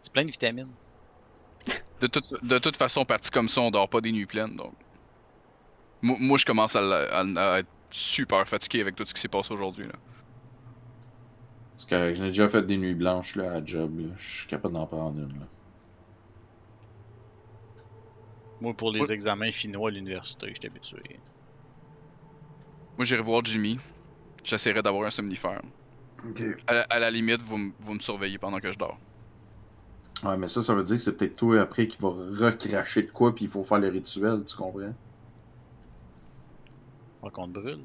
C'est 0.00 0.12
plein 0.12 0.24
de 0.24 0.30
vitamines. 0.30 0.72
De 2.00 2.06
toute, 2.06 2.42
de 2.42 2.58
toute 2.58 2.76
façon, 2.78 3.04
parti 3.04 3.30
comme 3.30 3.50
ça, 3.50 3.60
on 3.60 3.70
dort 3.70 3.90
pas 3.90 4.00
des 4.00 4.12
nuits 4.12 4.24
pleines, 4.24 4.56
donc. 4.56 4.72
Moi, 6.00 6.16
moi, 6.20 6.38
je 6.38 6.46
commence 6.46 6.74
à- 6.74 7.20
à 7.20 7.58
être 7.58 7.68
super 7.90 8.48
fatigué 8.48 8.80
avec 8.80 8.96
tout 8.96 9.04
ce 9.04 9.12
qui 9.12 9.20
s'est 9.20 9.28
passé 9.28 9.52
aujourd'hui. 9.52 9.86
là. 9.86 9.94
Parce 11.78 11.86
que 11.86 12.12
j'ai 12.12 12.24
déjà 12.26 12.48
fait 12.48 12.62
des 12.66 12.76
nuits 12.76 12.96
blanches 12.96 13.36
là, 13.36 13.52
à 13.52 13.64
job. 13.64 14.00
là. 14.00 14.08
Je 14.18 14.38
suis 14.38 14.48
capable 14.48 14.74
d'en 14.74 14.84
prendre 14.88 15.16
une. 15.16 15.28
Là. 15.38 15.46
Moi, 18.60 18.74
pour 18.74 18.90
les 18.90 19.00
Oui. 19.02 19.12
examens 19.12 19.52
finaux 19.52 19.86
à 19.86 19.90
l'université, 19.92 20.48
j'étais 20.48 20.66
habitué. 20.66 21.20
Moi, 22.96 23.04
j'irai 23.04 23.22
voir 23.22 23.44
Jimmy. 23.44 23.78
J'essaierai 24.42 24.82
d'avoir 24.82 25.06
un 25.06 25.12
somnifère. 25.12 25.62
Ok. 26.28 26.42
À, 26.66 26.80
à 26.80 26.98
la 26.98 27.12
limite, 27.12 27.42
vous, 27.42 27.72
vous 27.78 27.94
me 27.94 28.00
surveillez 28.00 28.38
pendant 28.38 28.58
que 28.58 28.72
je 28.72 28.78
dors. 28.78 28.98
Ouais, 30.24 30.36
mais 30.36 30.48
ça, 30.48 30.64
ça 30.64 30.74
veut 30.74 30.82
dire 30.82 30.96
que 30.96 31.02
c'est 31.02 31.16
peut-être 31.16 31.36
toi 31.36 31.60
après 31.60 31.86
qui 31.86 31.98
va 32.00 32.08
recracher 32.08 33.04
de 33.04 33.10
quoi, 33.12 33.32
puis 33.36 33.44
il 33.44 33.50
faut 33.52 33.62
faire 33.62 33.78
le 33.78 33.86
rituel, 33.86 34.42
tu 34.44 34.56
comprends? 34.56 34.92
Faut 37.20 37.30
qu'on 37.30 37.46
te 37.46 37.52
brûle. 37.52 37.84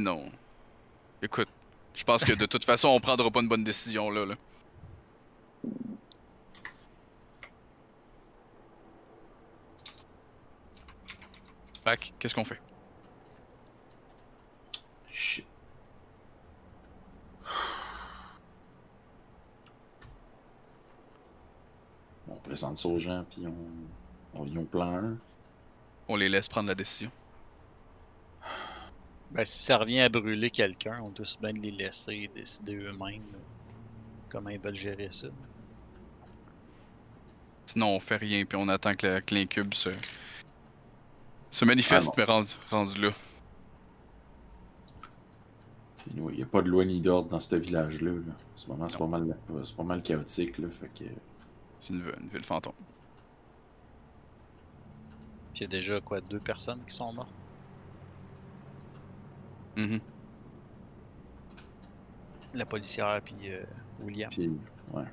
Non. 0.00 0.32
Écoute, 1.20 1.48
je 1.94 2.04
pense 2.04 2.24
que 2.24 2.32
de 2.32 2.46
toute 2.46 2.64
façon, 2.64 2.88
on 2.88 3.00
prendra 3.00 3.30
pas 3.30 3.40
une 3.40 3.48
bonne 3.48 3.64
décision 3.64 4.08
là. 4.08 4.24
là. 4.24 4.34
Fait 11.84 12.14
qu'est-ce 12.18 12.34
qu'on 12.34 12.46
fait? 12.46 12.60
Shit. 15.12 15.44
On 22.26 22.36
présente 22.36 22.78
ça 22.78 22.88
aux 22.88 22.98
gens, 22.98 23.26
puis 23.30 23.46
on, 23.46 24.40
on 24.40 24.44
vient 24.44 24.60
au 24.60 24.64
plan 24.64 24.94
1. 24.94 25.18
On 26.08 26.16
les 26.16 26.30
laisse 26.30 26.48
prendre 26.48 26.68
la 26.68 26.74
décision. 26.74 27.10
Ben, 29.32 29.44
si 29.44 29.62
ça 29.62 29.78
revient 29.78 30.00
à 30.00 30.08
brûler 30.08 30.50
quelqu'un, 30.50 30.98
on 31.02 31.10
doit 31.10 31.26
bien 31.40 31.52
les 31.52 31.70
laisser 31.70 32.28
décider 32.34 32.74
eux-mêmes 32.74 33.22
comment 34.28 34.50
ils 34.50 34.60
veulent 34.60 34.74
gérer 34.74 35.08
ça. 35.10 35.28
Sinon, 37.66 37.96
on 37.96 38.00
fait 38.00 38.16
rien 38.16 38.44
puis 38.44 38.58
on 38.60 38.68
attend 38.68 38.94
que 38.94 39.22
l'incube 39.30 39.74
se, 39.74 39.90
se 41.50 41.64
manifeste, 41.64 42.08
Ah 42.10 42.14
mais 42.16 42.24
rendu, 42.24 42.50
rendu 42.70 43.00
là. 43.00 43.10
Il 46.16 46.22
n'y 46.22 46.42
a 46.42 46.46
pas 46.46 46.62
de 46.62 46.68
loi 46.68 46.84
ni 46.84 47.00
d'ordre 47.00 47.28
dans 47.28 47.40
ce 47.40 47.54
village-là. 47.54 48.10
là. 48.10 48.32
En 48.54 48.56
ce 48.58 48.68
moment, 48.68 48.88
c'est 48.88 48.98
pas 48.98 49.06
mal, 49.06 49.36
c'est 49.64 49.76
pas 49.76 49.84
mal 49.84 50.02
chaotique. 50.02 50.58
Là, 50.58 50.68
fait 50.70 50.88
que... 50.88 51.10
C'est 51.80 51.92
une, 51.92 52.02
une 52.20 52.28
ville 52.28 52.44
fantôme. 52.44 52.72
Puis 55.52 55.60
il 55.60 55.62
y 55.62 55.64
a 55.64 55.68
déjà 55.68 56.00
quoi, 56.00 56.20
deux 56.20 56.40
personnes 56.40 56.82
qui 56.84 56.94
sont 56.94 57.12
mortes? 57.12 57.39
Mhm. 59.76 60.00
La 62.54 62.64
policière, 62.66 63.20
puis 63.24 63.50
euh, 63.50 63.64
William. 64.00 64.30
Puis, 64.30 64.50
ouais. 64.92 65.04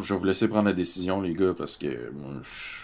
Je 0.00 0.12
vais 0.14 0.18
vous 0.18 0.24
laisser 0.26 0.48
prendre 0.48 0.68
la 0.68 0.72
décision, 0.74 1.20
les 1.20 1.34
gars, 1.34 1.54
parce 1.54 1.76
que 1.76 2.10
moi, 2.10 2.40
je. 2.42 2.80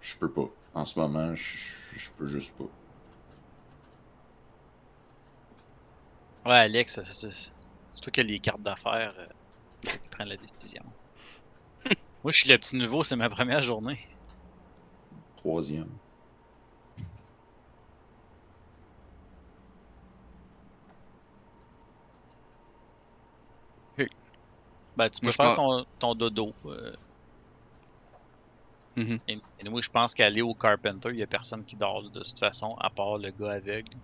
Je 0.00 0.16
peux 0.16 0.30
pas. 0.30 0.48
En 0.74 0.84
ce 0.86 0.98
moment, 0.98 1.34
je, 1.34 1.58
je 1.98 2.10
peux 2.12 2.26
juste 2.26 2.56
pas. 2.56 2.70
Ouais, 6.46 6.52
Alex, 6.54 7.00
c'est- 7.02 7.52
toi 8.02 8.10
qui 8.12 8.20
as 8.20 8.22
les 8.22 8.38
cartes 8.38 8.62
d'affaires 8.62 9.14
euh, 9.18 9.26
qui 10.02 10.08
prennent 10.08 10.28
la 10.28 10.36
décision. 10.36 10.82
Moi, 12.24 12.32
je 12.32 12.38
suis 12.38 12.48
le 12.50 12.58
petit 12.58 12.76
nouveau, 12.76 13.02
c'est 13.02 13.16
ma 13.16 13.28
première 13.30 13.60
journée. 13.62 13.98
Troisième. 15.46 15.86
Ben, 24.96 25.08
tu 25.10 25.20
peux 25.20 25.26
Moi, 25.26 25.32
faire 25.32 25.54
pense- 25.54 25.84
ton, 26.00 26.14
ton 26.14 26.14
dodo. 26.14 26.52
euh, 26.66 26.92
Mhm. 28.96 29.18
et, 29.28 29.38
et 29.60 29.68
moi, 29.68 29.80
je 29.82 29.90
pense 29.90 30.14
qu'aller 30.14 30.42
au 30.42 30.54
Carpenter, 30.54 31.10
il 31.12 31.18
y 31.18 31.22
a 31.22 31.26
personne 31.26 31.64
qui 31.64 31.76
dort 31.76 32.02
de 32.10 32.20
toute 32.22 32.38
façon, 32.38 32.74
à 32.80 32.90
part 32.90 33.18
le 33.18 33.30
gars 33.30 33.52
aveugle. 33.52 33.96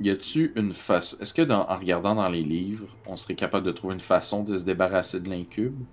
Y 0.00 0.10
a-tu 0.10 0.52
une 0.56 0.72
façon. 0.72 1.16
Est-ce 1.20 1.32
que 1.34 1.42
dans... 1.42 1.68
en 1.68 1.78
regardant 1.78 2.16
dans 2.16 2.28
les 2.28 2.42
livres, 2.42 2.98
on 3.06 3.16
serait 3.16 3.36
capable 3.36 3.64
de 3.66 3.70
trouver 3.72 3.94
une 3.94 4.00
façon 4.00 4.42
de 4.42 4.56
se 4.56 4.64
débarrasser 4.64 5.20
de 5.20 5.28
l'incube? 5.28 5.86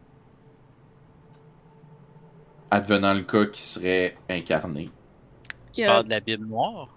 Advenant 2.76 3.14
le 3.14 3.24
cas 3.24 3.46
qui 3.46 3.62
serait 3.62 4.18
incarné. 4.30 4.90
Tu 5.74 5.82
Il 5.82 5.82
y 5.82 5.84
a- 5.86 5.88
parles 5.94 6.06
de 6.06 6.10
la 6.10 6.20
Bible 6.20 6.46
noire? 6.46 6.90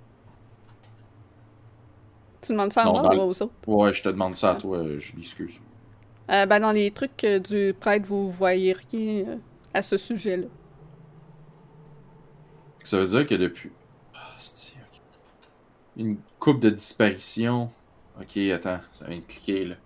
Tu 2.40 2.52
demandes 2.52 2.72
ça 2.72 2.82
à 2.82 2.86
Non, 2.86 3.02
moi 3.02 3.14
ou 3.16 3.30
aux 3.30 3.42
autres? 3.42 3.52
Ouais, 3.66 3.94
je 3.94 4.02
te 4.02 4.08
demande 4.08 4.36
ça 4.36 4.52
à 4.52 4.54
toi, 4.56 4.78
euh, 4.78 4.98
je 5.00 5.14
l'excuse. 5.16 5.54
Euh, 6.30 6.46
ben, 6.46 6.60
dans 6.60 6.72
les 6.72 6.90
trucs 6.90 7.24
euh, 7.24 7.38
du 7.38 7.74
prêtre, 7.78 8.06
vous 8.06 8.30
voyez 8.30 8.74
rien 8.92 9.24
euh, 9.26 9.36
à 9.74 9.82
ce 9.82 9.96
sujet-là. 9.96 10.46
Ça 12.84 12.98
veut 12.98 13.06
dire 13.06 13.26
que 13.26 13.34
depuis. 13.34 13.70
Ah, 14.14 14.18
c'est- 14.40 14.72
ok. 14.72 15.00
Une 15.96 16.16
coupe 16.38 16.60
de 16.60 16.70
disparitions. 16.70 17.70
Ok, 18.20 18.36
attends, 18.54 18.80
ça 18.92 19.06
vient 19.06 19.18
de 19.18 19.24
cliquer 19.24 19.64
là. 19.64 19.76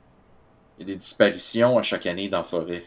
Il 0.79 0.83
y 0.89 0.91
a 0.91 0.95
des 0.95 0.97
disparitions 0.97 1.79
à 1.79 1.83
chaque 1.83 2.07
année 2.07 2.29
dans 2.29 2.39
la 2.39 2.45
forêt. 2.45 2.85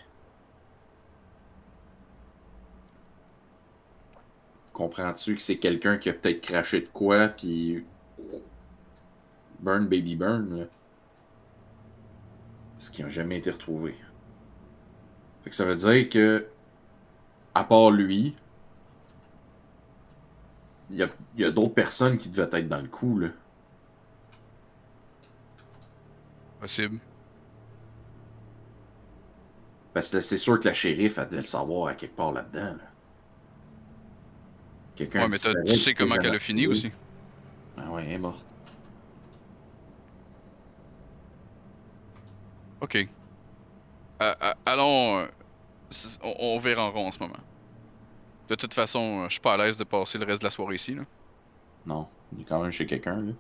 Comprends-tu 4.76 5.38
que 5.38 5.42
c'est 5.42 5.56
quelqu'un 5.58 5.98
qui 5.98 6.10
a 6.10 6.14
peut-être 6.14 6.42
craché 6.42 6.82
de 6.82 6.88
quoi, 6.88 7.30
puis. 7.30 7.86
Burn, 9.62 9.86
baby 9.86 10.18
burn, 10.18 10.60
là? 10.60 10.66
Parce 12.74 12.90
qu'ils 12.90 13.06
n'ont 13.06 13.10
jamais 13.10 13.38
été 13.38 13.52
retrouvés. 13.52 13.96
Fait 15.44 15.50
que 15.50 15.56
ça 15.56 15.64
veut 15.64 15.78
dire 15.78 16.10
que. 16.10 16.46
À 17.54 17.64
part 17.64 17.90
lui, 17.90 18.36
il 20.90 20.98
y 20.98 21.04
a, 21.04 21.10
il 21.36 21.42
y 21.42 21.46
a 21.46 21.52
d'autres 21.52 21.74
personnes 21.74 22.18
qui 22.18 22.28
devaient 22.28 22.60
être 22.60 22.68
dans 22.68 22.82
le 22.82 22.90
coup, 22.90 23.18
là. 23.18 23.30
Possible. 26.60 27.00
Parce 29.94 30.10
que 30.10 30.20
c'est 30.20 30.38
sûr 30.38 30.60
que 30.60 30.68
la 30.68 30.74
shérif, 30.74 31.18
elle 31.18 31.30
devait 31.30 31.44
le 31.44 31.48
savoir 31.48 31.88
à 31.88 31.94
quelque 31.94 32.18
part 32.18 32.34
là-dedans. 32.34 32.74
Là. 32.74 32.95
Quelqu'un 34.96 35.24
Ouais, 35.24 35.28
mais 35.28 35.38
tu 35.38 35.76
sais 35.76 35.94
qui 35.94 35.96
comment 35.96 36.16
qu'elle 36.16 36.36
a 36.36 36.40
fini 36.40 36.68
aussi. 36.68 36.92
Ah 37.78 37.90
ouais, 37.92 38.04
elle 38.06 38.14
est 38.14 38.18
morte. 38.18 38.46
Ok. 42.82 42.96
Euh, 42.96 43.06
euh, 44.42 44.54
allons. 44.66 45.20
euh, 45.20 45.26
on, 46.24 46.34
on 46.40 46.60
verra 46.60 46.86
en 46.86 46.92
rond 46.92 47.08
en 47.08 47.12
ce 47.12 47.20
moment. 47.20 47.36
De 48.48 48.56
toute 48.56 48.74
façon, 48.74 49.22
euh, 49.22 49.26
je 49.26 49.34
suis 49.34 49.42
pas 49.42 49.54
à 49.54 49.58
l'aise 49.58 49.76
de 49.78 49.84
passer 49.84 50.18
le 50.18 50.26
reste 50.26 50.40
de 50.42 50.46
la 50.46 50.52
soirée 50.52 50.76
ici. 50.76 50.96
Là. 50.96 51.04
Non, 51.86 52.08
il 52.34 52.42
est 52.42 52.46
quand 52.46 52.62
même 52.62 52.72
chez 52.72 52.86
quelqu'un, 52.86 53.22
là. 53.22 53.32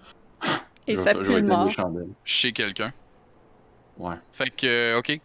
Et 0.87 0.95
ça 0.95 1.13
pue 1.15 1.41
mort. 1.41 1.69
Chez 2.23 2.51
quelqu'un. 2.51 2.91
Ouais. 3.97 4.15
Fait 4.33 4.49
que, 4.49 4.65
euh, 4.67 4.99
ok. 4.99 5.19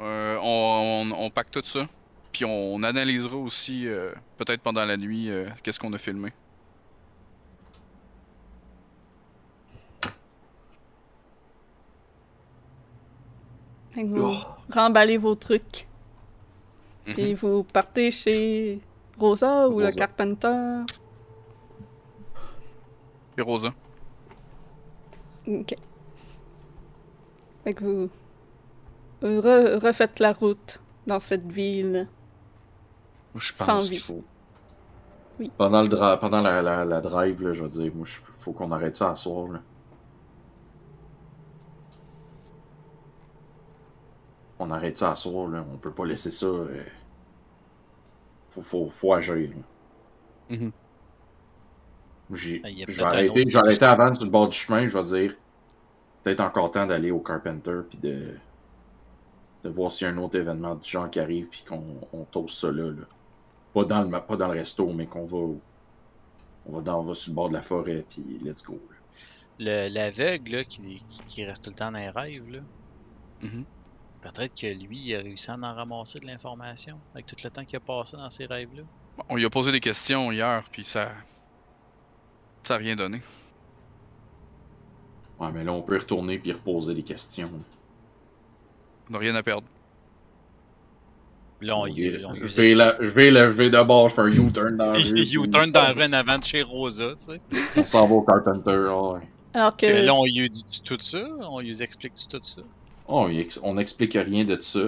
Euh, 0.00 0.38
on, 0.40 1.10
on, 1.10 1.24
on 1.26 1.30
pack 1.30 1.50
tout 1.50 1.62
ça. 1.64 1.86
Puis 2.32 2.44
on 2.46 2.82
analysera 2.82 3.36
aussi, 3.36 3.86
euh, 3.86 4.12
peut-être 4.38 4.62
pendant 4.62 4.84
la 4.84 4.96
nuit, 4.96 5.30
euh, 5.30 5.48
qu'est-ce 5.62 5.78
qu'on 5.78 5.92
a 5.92 5.98
filmé. 5.98 6.32
Fait 13.90 14.02
que 14.04 14.08
vous 14.08 14.32
Oh. 14.32 14.46
remballez 14.72 15.18
vos 15.18 15.34
trucs. 15.34 15.86
Mhm. 17.06 17.14
Puis 17.14 17.34
vous 17.34 17.64
partez 17.64 18.10
chez 18.10 18.80
Rosa 19.18 19.68
ou 19.68 19.80
le. 19.80 19.90
Carpenter. 19.90 20.84
Et 23.36 23.42
Rosa. 23.42 23.74
Ok. 25.46 25.74
Fait 27.64 27.74
que 27.74 27.84
vous 27.84 28.10
re- 29.22 29.78
refaites 29.84 30.20
la 30.20 30.32
route 30.32 30.80
dans 31.06 31.18
cette 31.18 31.50
ville. 31.50 32.08
Je 33.34 33.52
Sans 33.54 33.66
pense 33.66 33.84
vie. 33.84 33.90
qu'il 33.96 34.00
faut. 34.00 34.24
Oui. 35.40 35.50
Pendant, 35.56 35.82
le 35.82 35.88
dra- 35.88 36.18
pendant 36.18 36.40
la, 36.42 36.62
la, 36.62 36.84
la 36.84 37.00
drive, 37.00 37.42
là, 37.42 37.52
je 37.52 37.62
veux 37.62 37.68
dire, 37.68 37.92
moi, 37.94 38.06
il 38.08 38.40
faut 38.40 38.52
qu'on 38.52 38.70
arrête 38.72 38.96
ça 38.96 39.10
à 39.10 39.16
soir, 39.16 39.48
là. 39.48 39.60
On 44.58 44.70
arrête 44.70 44.96
ça 44.96 45.10
à 45.12 45.16
soir, 45.16 45.48
là. 45.48 45.64
On 45.72 45.76
peut 45.76 45.90
pas 45.92 46.06
laisser 46.06 46.30
ça. 46.30 46.46
euh, 46.46 46.84
Faut, 48.50 48.62
faut, 48.62 48.90
faut 48.90 49.12
agir, 49.14 49.50
là. 49.50 50.56
Mhm. 50.56 50.72
J'ai- 52.32 52.62
a 52.64 52.68
Je 52.88 52.96
vais 52.98 53.02
arrêter, 53.02 53.40
autre 53.40 53.50
je 53.50 53.58
vais 53.58 53.64
arrêter 53.64 53.84
avant 53.84 54.14
sur 54.14 54.24
le 54.24 54.30
bord 54.30 54.48
du 54.48 54.56
chemin, 54.56 54.88
je 54.88 54.96
vais 54.96 55.04
dire 55.04 55.34
peut-être 56.22 56.40
encore 56.40 56.70
temps 56.70 56.86
d'aller 56.86 57.10
au 57.10 57.18
Carpenter 57.20 57.80
puis 57.88 57.98
de, 57.98 58.34
de 59.64 59.68
voir 59.70 59.92
s'il 59.92 60.06
y 60.06 60.10
a 60.10 60.14
un 60.14 60.18
autre 60.18 60.38
événement 60.38 60.74
du 60.76 60.88
genre 60.88 61.10
qui 61.10 61.20
arrive 61.20 61.48
puis 61.48 61.64
qu'on 61.68 61.82
on 62.12 62.24
toast 62.24 62.58
ça 62.60 62.70
là, 62.70 62.84
là. 62.90 63.02
Pas 63.74 63.84
dans 63.84 64.02
le 64.02 64.10
pas 64.20 64.36
dans 64.36 64.48
le 64.48 64.58
resto, 64.58 64.92
mais 64.92 65.06
qu'on 65.06 65.24
va 65.24 65.54
on 66.66 66.72
va 66.72 66.80
dans 66.82 67.00
on 67.00 67.02
va 67.02 67.14
sur 67.14 67.30
le 67.30 67.36
bord 67.36 67.48
de 67.48 67.54
la 67.54 67.62
forêt 67.62 68.04
puis 68.08 68.22
let's 68.42 68.62
go. 68.62 68.78
L'aveugle, 69.58 70.52
là, 70.52 70.64
qui, 70.64 71.04
qui, 71.08 71.22
qui 71.26 71.44
reste 71.44 71.64
tout 71.64 71.70
le 71.70 71.76
temps 71.76 71.92
dans 71.92 71.98
les 71.98 72.08
rêves, 72.08 72.50
là. 72.50 72.60
Mhm. 73.42 73.64
Peut-être 74.22 74.54
que 74.54 74.66
lui, 74.66 74.98
il 74.98 75.14
a 75.16 75.18
réussi 75.18 75.50
à 75.50 75.54
en 75.54 75.74
ramasser 75.74 76.18
de 76.20 76.26
l'information 76.26 76.98
avec 77.12 77.26
tout 77.26 77.36
le 77.42 77.50
temps 77.50 77.64
qu'il 77.64 77.76
a 77.76 77.80
passé 77.80 78.16
dans 78.16 78.30
ces 78.30 78.46
rêves-là. 78.46 78.82
Bon, 79.16 79.24
On 79.28 79.36
lui 79.36 79.44
a 79.44 79.50
posé 79.50 79.72
des 79.72 79.80
questions 79.80 80.30
hier, 80.32 80.64
puis 80.70 80.84
ça. 80.84 81.12
Ça 82.64 82.74
a 82.74 82.78
rien 82.78 82.94
donné. 82.94 83.20
Ouais, 85.40 85.50
mais 85.52 85.64
là 85.64 85.72
on 85.72 85.82
peut 85.82 85.96
y 85.96 85.98
retourner 85.98 86.38
puis 86.38 86.52
reposer 86.52 86.94
des 86.94 87.02
questions. 87.02 87.50
On 89.08 89.12
n'a 89.12 89.18
rien 89.18 89.34
à 89.34 89.42
perdre. 89.42 89.66
Là, 91.62 91.76
on, 91.78 91.82
Ok, 91.86 91.96
y- 91.96 92.24
on 92.24 92.34
je 92.34 92.60
vais 92.60 92.66
je 93.00 93.06
vais 93.06 93.30
là, 93.30 93.48
je 93.48 94.14
fais 94.14 94.20
un 94.22 94.28
U-turn 94.28 94.76
dans 94.76 94.92
la 94.92 94.92
rue. 94.98 95.20
U-turn 95.22 95.70
dans 95.70 95.82
la 95.82 95.92
rue 95.92 96.04
en 96.04 96.12
avant 96.12 96.38
de 96.38 96.44
chez 96.44 96.62
Rosa, 96.62 97.14
tu 97.18 97.24
sais. 97.26 97.40
On 97.76 97.84
s'en 97.84 98.06
va 98.08 98.14
au 98.14 98.22
Carpenter. 98.22 98.70
ouais. 98.70 99.20
Alors 99.54 99.76
que 99.76 99.86
Puis 99.86 100.02
Là, 100.04 100.14
on 100.14 100.24
lui 100.24 100.48
dit 100.48 100.82
tout 100.84 100.96
ça, 101.00 101.20
on 101.40 101.60
lui 101.60 101.82
explique 101.82 102.14
tout 102.30 102.38
ça? 102.42 102.62
Oh, 103.08 103.28
on 103.62 103.74
n'explique 103.74 104.14
rien 104.14 104.44
de 104.44 104.60
ça. 104.60 104.80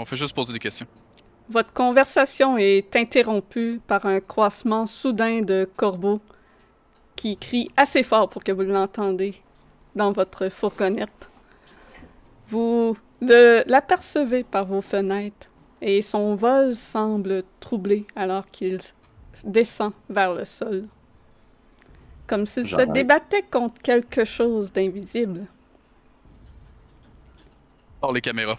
On 0.00 0.04
fait 0.04 0.16
juste 0.16 0.34
poser 0.34 0.52
des 0.52 0.58
questions. 0.60 0.86
votre 1.50 1.72
conversation 1.72 2.56
est 2.56 2.94
interrompue 2.94 3.80
par 3.86 4.06
un 4.06 4.20
croissement 4.20 4.86
soudain 4.86 5.40
de 5.40 5.68
corbeaux 5.76 6.20
qui 7.16 7.36
crie 7.36 7.68
assez 7.76 8.02
fort 8.04 8.28
pour 8.28 8.44
que 8.44 8.52
vous 8.52 8.62
l'entendez 8.62 9.34
dans 9.96 10.12
votre 10.12 10.48
fourgonnette. 10.50 11.28
Vous 12.48 12.96
l'apercevez 13.20 14.44
par 14.44 14.66
vos 14.66 14.80
fenêtres 14.82 15.47
et 15.80 16.02
son 16.02 16.34
vol 16.34 16.74
semble 16.74 17.42
troublé 17.60 18.06
alors 18.16 18.46
qu'il 18.50 18.78
descend 19.44 19.92
vers 20.08 20.34
le 20.34 20.44
sol. 20.44 20.84
Comme 22.26 22.44
s'il 22.46 22.66
se 22.66 22.82
débattait 22.82 23.42
contre 23.42 23.80
quelque 23.80 24.24
chose 24.24 24.72
d'invisible. 24.72 25.46
Sors 28.02 28.12
les 28.12 28.20
caméras. 28.20 28.58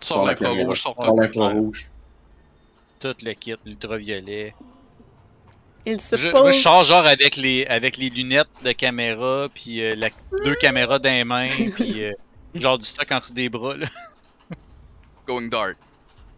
Sors 0.00 0.24
l'infrarouge, 0.24 0.80
sors 0.80 0.94
Sors 0.96 1.16
l'infrarouge. 1.16 1.90
Tout 3.00 3.14
le 3.22 3.32
kit, 3.32 3.56
l'ultraviolet. 3.64 4.54
Il 5.86 6.00
se 6.00 6.16
Je, 6.16 6.28
pose... 6.28 6.40
moi, 6.42 6.50
je 6.50 6.60
sors 6.60 6.84
genre 6.84 7.06
avec 7.06 7.36
les, 7.36 7.66
avec 7.66 7.96
les 7.96 8.10
lunettes 8.10 8.48
de 8.62 8.72
caméra, 8.72 9.48
puis 9.52 9.82
euh, 9.82 9.94
la- 9.96 10.10
deux 10.44 10.54
caméras 10.54 10.98
dans 10.98 11.08
les 11.08 11.24
mains, 11.24 11.48
puis 11.74 12.04
euh, 12.04 12.12
genre 12.54 12.78
du 12.78 12.84
stock 12.86 13.10
en 13.10 13.18
dessous 13.18 13.32
des 13.34 13.48
bras, 13.48 13.76
là. 13.76 13.86
Going 15.26 15.48
dark. 15.48 15.76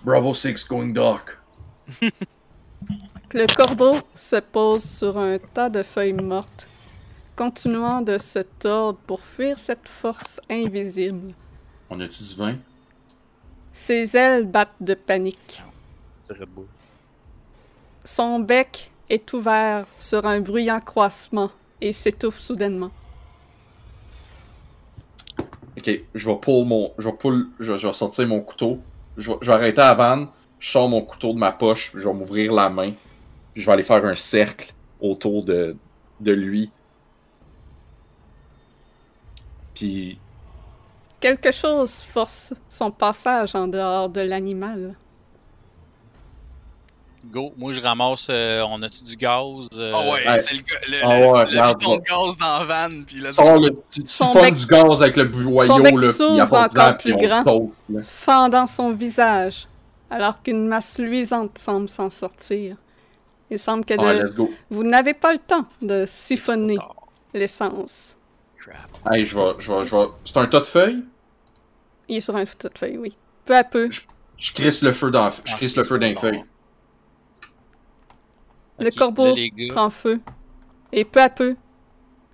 Bravo 0.04 0.34
6 0.34 0.66
going 0.66 0.92
dark. 0.92 1.38
Le 3.32 3.46
corbeau 3.54 3.98
se 4.14 4.36
pose 4.40 4.82
sur 4.82 5.16
un 5.16 5.38
tas 5.38 5.70
de 5.70 5.84
feuilles 5.84 6.12
mortes, 6.12 6.66
continuant 7.36 8.02
de 8.02 8.18
se 8.18 8.40
tordre 8.40 8.98
pour 9.06 9.20
fuir 9.20 9.58
cette 9.60 9.86
force 9.86 10.40
invisible. 10.50 11.34
On 11.88 12.00
a-tu 12.00 12.24
du 12.24 12.34
vin? 12.34 12.56
Ses 13.72 14.16
ailes 14.16 14.46
battent 14.46 14.74
de 14.80 14.94
panique. 14.94 15.62
Son 18.02 18.40
bec 18.40 18.90
est 19.08 19.32
ouvert 19.32 19.86
sur 20.00 20.26
un 20.26 20.40
bruyant 20.40 20.80
croissement 20.80 21.52
et 21.80 21.92
s'étouffe 21.92 22.40
soudainement. 22.40 22.90
Ok, 25.78 25.90
je 26.14 26.28
vais 26.28 26.36
pull 26.36 26.64
mon. 26.66 26.92
Je 26.98 27.08
vais 27.08 27.16
pull. 27.16 27.48
Je, 27.60 27.78
je 27.78 27.86
vais 27.86 27.94
sortir 27.94 28.26
mon 28.26 28.40
couteau. 28.40 28.80
Je 29.16 29.30
vais, 29.30 29.50
arrêter 29.50 29.80
à. 29.80 30.28
Je 30.58 30.70
sors 30.70 30.88
mon 30.88 31.02
couteau 31.02 31.32
de 31.32 31.38
ma 31.38 31.52
poche. 31.52 31.92
Je 31.94 32.08
vais 32.08 32.14
m'ouvrir 32.14 32.52
la 32.52 32.68
main. 32.68 32.92
Je 33.54 33.66
vais 33.66 33.72
aller 33.72 33.82
faire 33.82 34.04
un 34.04 34.16
cercle 34.16 34.72
autour 35.00 35.42
de, 35.42 35.76
de 36.20 36.32
lui. 36.32 36.70
Puis. 39.74 40.18
Quelque 41.20 41.52
chose 41.52 42.00
force 42.00 42.54
son 42.68 42.90
passage 42.90 43.54
en 43.54 43.66
dehors 43.66 44.08
de 44.08 44.20
l'animal. 44.20 44.94
Go, 47.30 47.52
moi 47.56 47.72
je 47.72 47.80
ramasse. 47.80 48.26
euh, 48.30 48.62
on 48.68 48.82
a-tu 48.82 49.04
du 49.04 49.16
gaz? 49.16 49.68
euh, 49.78 49.92
Ah 49.94 50.02
ouais, 50.04 50.26
ouais. 50.26 50.40
c'est 50.40 50.54
le, 50.54 50.60
le, 50.90 50.98
Ah 51.02 51.08
ouais, 51.08 51.44
le 51.44 51.50
de 51.52 52.02
gaz 52.02 52.36
dans 52.38 52.58
la 52.58 52.88
van, 52.88 53.02
puis 53.06 53.16
là, 53.20 53.32
Sors 53.32 53.58
le 53.58 53.70
petit 53.70 54.00
du 54.02 54.66
gaz 54.66 55.02
avec 55.02 55.16
le 55.16 55.24
boyau, 55.24 55.72
son 55.72 55.78
bec 55.80 55.92
là. 55.94 55.98
Puis 56.00 56.12
s'ouvre 56.12 56.54
encore 56.58 56.96
plus 56.98 57.16
grand. 57.16 57.44
fendant 58.02 58.66
son 58.66 58.90
visage, 58.92 59.68
alors 60.10 60.42
qu'une 60.42 60.66
masse 60.66 60.98
luisante 60.98 61.58
semble 61.58 61.88
s'en 61.88 62.10
sortir. 62.10 62.76
Il 63.50 63.58
semble 63.58 63.84
que 63.84 63.94
Ouais, 63.94 64.18
de- 64.18 64.22
let's 64.24 64.34
go. 64.34 64.50
vous 64.70 64.82
n'avez 64.82 65.14
pas 65.14 65.32
le 65.32 65.38
temps 65.38 65.64
de 65.82 66.04
siphonner 66.06 66.78
Oh, 66.80 66.92
l'essence. 67.34 68.16
crap. 68.58 68.88
Hey, 69.12 69.26
je 69.26 69.36
vais. 69.36 69.52
Je 69.58 69.70
vais, 69.72 69.84
je 69.84 69.94
vais... 69.94 70.04
C'est 70.24 70.36
un 70.38 70.46
tas 70.46 70.60
de 70.60 70.66
feuilles? 70.66 71.04
Il 72.08 72.16
est 72.16 72.20
sur 72.20 72.34
un 72.34 72.46
foutu 72.46 72.68
de 72.72 72.78
feuille, 72.78 72.96
oui. 72.98 73.16
Peu 73.44 73.54
à 73.56 73.64
peu, 73.64 73.90
Je 74.38 74.52
crisse 74.52 74.82
le 74.82 74.92
feu 74.92 75.10
dans, 75.10 75.30
je 75.30 75.40
Ah, 75.52 75.56
crisse 75.56 75.76
le 75.76 75.84
feu 75.84 75.98
dans 75.98 76.06
les 76.06 76.14
feuilles. 76.14 76.42
Le 78.78 78.90
corbeau 78.90 79.34
là, 79.34 79.42
prend 79.68 79.90
feu. 79.90 80.20
Et 80.92 81.04
peu 81.04 81.20
à 81.20 81.30
peu, 81.30 81.56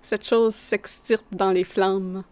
cette 0.01 0.25
chose 0.25 0.53
s'extirpe 0.55 1.25
dans 1.31 1.51
les 1.51 1.63
flammes. 1.63 2.23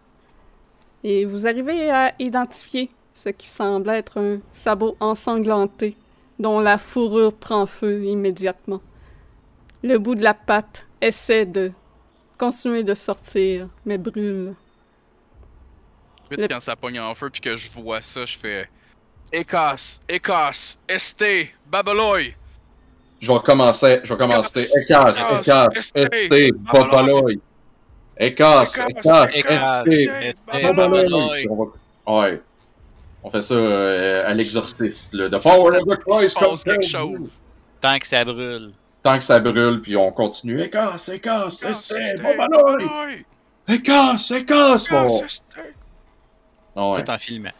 Et 1.03 1.25
vous 1.25 1.47
arrivez 1.47 1.89
à 1.89 2.13
identifier 2.19 2.89
ce 3.13 3.29
qui 3.29 3.47
semble 3.47 3.89
être 3.89 4.19
un 4.19 4.39
sabot 4.51 4.95
ensanglanté, 4.99 5.95
dont 6.39 6.59
la 6.59 6.77
fourrure 6.77 7.33
prend 7.33 7.65
feu 7.65 8.03
immédiatement. 8.05 8.81
Le 9.83 9.97
bout 9.99 10.15
de 10.15 10.23
la 10.23 10.33
patte 10.33 10.87
essaie 11.01 11.45
de 11.45 11.71
continuer 12.37 12.83
de 12.83 12.93
sortir, 12.93 13.69
mais 13.85 13.97
brûle. 13.97 14.53
Vite, 16.29 16.41
Le- 16.41 16.47
quand 16.47 16.59
ça 16.59 16.75
pogne 16.75 16.99
en 16.99 17.15
feu, 17.15 17.29
puis 17.29 17.41
que 17.41 17.55
je 17.57 17.71
vois 17.71 18.01
ça, 18.01 18.25
je 18.25 18.37
fais 18.37 18.69
Écosse, 19.31 20.01
Écosse, 20.09 20.77
Esté, 20.87 21.51
Babaloy. 21.67 22.35
Je 23.19 23.31
vais 23.31 23.39
commencer, 23.39 23.99
je 24.03 24.13
vais 24.13 24.17
commencer. 24.17 24.67
Écasse, 24.81 25.25
Écasse, 25.41 25.91
esté, 25.95 26.51
babaloy. 26.51 27.39
Écasse, 28.19 28.77
Écasse, 28.89 29.05
va- 29.05 29.27
Ouais. 32.07 32.41
On 33.23 33.29
fait 33.29 33.41
ça 33.41 33.53
euh, 33.55 34.29
à 34.29 34.33
l'exorciste, 34.33 35.13
là. 35.13 35.29
The 35.29 35.41
power 35.41 35.77
of 35.79 35.85
the 35.87 35.99
Christ 36.07 36.39
passe 36.39 36.63
quelque 36.63 36.85
chose. 36.87 37.11
you. 37.19 37.29
Tant 37.81 37.99
que 37.99 38.07
ça 38.07 38.23
brûle. 38.23 38.71
Tant 39.03 39.17
que 39.17 39.23
ça 39.23 39.39
brûle, 39.39 39.81
puis 39.81 39.97
on 39.97 40.11
continue. 40.11 40.61
Écasse, 40.61 41.09
écasse, 41.09 41.59
babaloy. 41.61 42.37
Babaloy. 42.37 43.25
Écasse, 43.67 44.31
écasse, 44.31 44.87
bon. 44.89 45.21
Tout 46.75 47.11
en 47.11 47.17
filmant. 47.17 47.51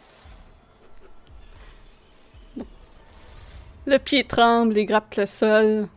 Le 3.90 3.96
pied 3.98 4.22
tremble 4.22 4.76
et 4.76 4.84
gratte 4.84 5.16
le 5.16 5.24
sol 5.24 5.88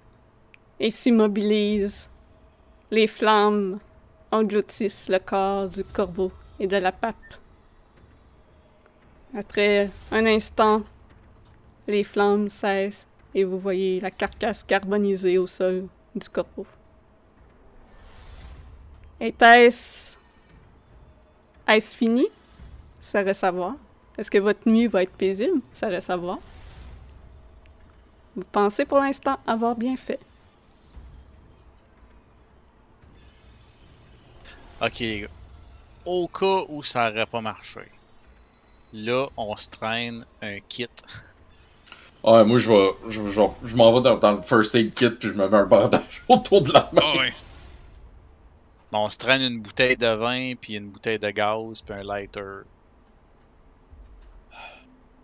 et 0.79 0.89
s'immobilise. 0.89 2.07
Les 2.89 3.05
flammes 3.05 3.79
engloutissent 4.31 5.09
le 5.09 5.19
corps 5.19 5.67
du 5.67 5.83
corbeau 5.83 6.31
et 6.57 6.67
de 6.67 6.77
la 6.77 6.93
patte. 6.93 7.41
Après 9.37 9.91
un 10.09 10.25
instant, 10.25 10.83
les 11.85 12.05
flammes 12.05 12.47
cessent 12.47 13.07
et 13.35 13.43
vous 13.43 13.59
voyez 13.59 13.99
la 13.99 14.09
carcasse 14.09 14.63
carbonisée 14.63 15.37
au 15.37 15.47
sol 15.47 15.87
du 16.15 16.29
corbeau. 16.29 16.65
Était-ce... 19.19 20.15
Est-ce 21.67 21.93
fini? 21.93 22.25
Ça 23.01 23.21
reste 23.21 23.43
à 23.43 23.51
voir. 23.51 23.75
Est-ce 24.17 24.31
que 24.31 24.37
votre 24.37 24.69
nuit 24.69 24.87
va 24.87 25.03
être 25.03 25.11
paisible? 25.11 25.59
Ça 25.73 25.89
reste 25.89 26.09
à 26.09 26.15
voir. 26.15 26.39
Vous 28.35 28.43
pensez 28.51 28.85
pour 28.85 28.99
l'instant 28.99 29.39
avoir 29.47 29.75
bien 29.75 29.95
fait. 29.97 30.19
Ok, 34.81 34.99
les 34.99 35.21
gars. 35.21 35.27
Au 36.05 36.27
cas 36.27 36.65
où 36.69 36.83
ça 36.83 37.09
aurait 37.09 37.25
pas 37.27 37.41
marché, 37.41 37.81
là, 38.93 39.27
on 39.37 39.55
se 39.57 39.69
traîne 39.69 40.25
un 40.41 40.59
kit. 40.61 40.87
Ouais, 42.23 42.45
moi, 42.45 42.57
je 42.59 42.71
vais, 42.71 42.91
je, 43.09 43.27
je, 43.31 43.41
je 43.63 43.75
m'en 43.75 43.91
vais 43.93 44.01
dans, 44.01 44.17
dans 44.17 44.33
le 44.33 44.41
first 44.43 44.75
aid 44.75 44.93
kit, 44.93 45.09
puis 45.11 45.29
je 45.29 45.33
me 45.33 45.47
mets 45.49 45.57
un 45.57 45.65
bandage 45.65 46.23
autour 46.29 46.61
de 46.61 46.71
la 46.71 46.89
main. 46.93 47.01
Ah 47.01 47.17
ouais. 47.17 47.33
Bon, 48.91 49.05
on 49.05 49.09
se 49.09 49.17
traîne 49.17 49.41
une 49.41 49.61
bouteille 49.61 49.97
de 49.97 50.07
vin, 50.07 50.55
puis 50.55 50.75
une 50.75 50.89
bouteille 50.89 51.19
de 51.19 51.29
gaz, 51.31 51.81
puis 51.81 51.93
un 51.95 52.03
lighter. 52.03 52.63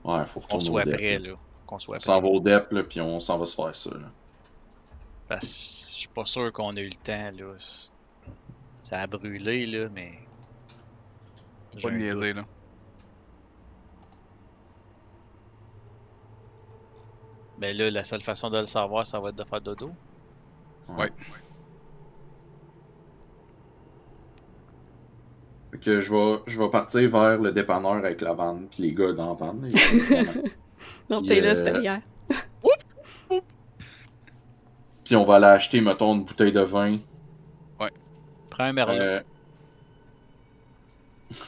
Ouais, 0.04 0.26
faut 0.26 0.40
Qu'on 0.50 0.60
retourner 0.60 0.66
soit 0.66 0.82
au 0.82 0.86
dep, 0.86 0.96
prêt, 0.96 1.20
là. 1.20 1.34
Qu'on 1.68 1.80
soit 1.80 1.98
On 1.98 2.00
s'en 2.00 2.22
va 2.22 2.28
au 2.28 2.40
dep, 2.40 2.72
là, 2.72 2.84
puis 2.84 3.02
on 3.02 3.20
s'en 3.20 3.38
va 3.38 3.46
se 3.46 3.56
faire 3.56 3.76
ça, 3.76 3.92
là. 3.92 4.10
Parce 5.28 5.46
que 5.46 5.94
je 5.94 6.00
suis 6.00 6.08
pas 6.08 6.26
sûr 6.26 6.52
qu'on 6.54 6.76
a 6.78 6.80
eu 6.80 6.90
le 6.90 6.96
temps, 6.96 7.38
là. 7.38 7.54
Ça 8.84 9.02
a 9.02 9.08
brûlé, 9.08 9.66
là, 9.68 9.90
mais. 9.94 10.14
Pas 11.84 11.92
de 11.92 11.98
niaiser, 11.98 12.34
là. 12.34 12.46
Mais 17.60 17.74
là, 17.74 17.92
la 17.92 18.04
seule 18.04 18.22
façon 18.22 18.50
de 18.50 18.60
le 18.60 18.66
savoir, 18.66 19.06
ça 19.06 19.20
va 19.20 19.30
être 19.30 19.36
de 19.36 19.44
faire 19.44 19.62
dodo. 19.62 19.92
Ouais. 20.88 21.12
Fait 25.72 25.80
que 25.80 26.00
je 26.00 26.14
vais, 26.14 26.40
je 26.48 26.60
vais 26.60 26.70
partir 26.70 27.10
vers 27.10 27.40
le 27.40 27.52
dépanneur 27.52 27.94
avec 27.94 28.22
la 28.22 28.34
vanne, 28.34 28.68
puis 28.72 28.84
les 28.84 28.94
gars 28.94 29.12
dans 29.12 29.30
la 29.30 29.34
vanne. 29.34 29.70
Non, 31.10 31.22
t'es 31.22 31.42
là, 31.42 31.54
c'était 31.56 31.80
hier. 31.80 32.02
puis 35.04 35.16
on 35.16 35.24
va 35.26 35.36
aller 35.36 35.46
acheter, 35.46 35.80
mettons, 35.82 36.16
une 36.16 36.24
bouteille 36.26 36.52
de 36.52 36.62
vin. 36.62 36.98
Prends 38.50 38.64
un 38.66 38.74
merlot. 38.74 38.94
Euh, 38.94 39.22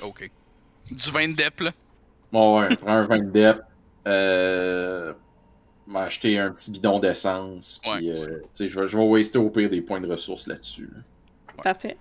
Ok. 0.03 0.29
Du 0.91 1.11
vin 1.11 1.27
de 1.29 1.33
dep, 1.33 1.59
là? 1.61 1.71
bon, 2.31 2.59
ouais, 2.59 2.75
prends 2.75 2.91
un 2.91 3.03
vin 3.03 3.19
de 3.19 3.29
dep. 3.31 3.61
Euh, 4.07 5.13
m'acheter 5.87 6.37
un 6.37 6.51
petit 6.51 6.69
bidon 6.71 6.99
d'essence. 6.99 7.79
Puis, 7.81 8.11
euh, 8.11 8.39
tu 8.41 8.47
sais, 8.53 8.69
je 8.69 8.79
vais, 8.79 8.87
je 8.87 8.97
vais 8.97 9.03
waster 9.03 9.39
au 9.39 9.49
pire 9.49 9.69
des 9.69 9.81
points 9.81 10.01
de 10.01 10.07
ressources 10.11 10.45
là-dessus. 10.47 10.89
là. 10.93 11.01
Parfait. 11.63 11.97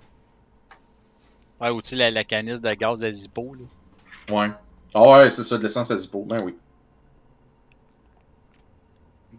Ouais, 1.61 1.71
ou 1.71 1.81
tu 1.81 1.91
sais, 1.91 1.97
la, 1.97 2.11
la 2.11 2.25
canisse 2.25 2.61
de 2.61 2.73
gaz 2.75 3.03
à 3.03 3.11
Zippo, 3.11 3.55
là. 3.55 4.35
Ouais. 4.35 4.51
Ah 4.95 5.03
ouais, 5.09 5.31
c'est 5.31 5.45
ça, 5.45 5.57
de 5.57 5.63
l'essence 5.63 5.91
à 5.91 5.97
Zippo. 5.97 6.23
Ben 6.25 6.43
oui. 6.45 6.55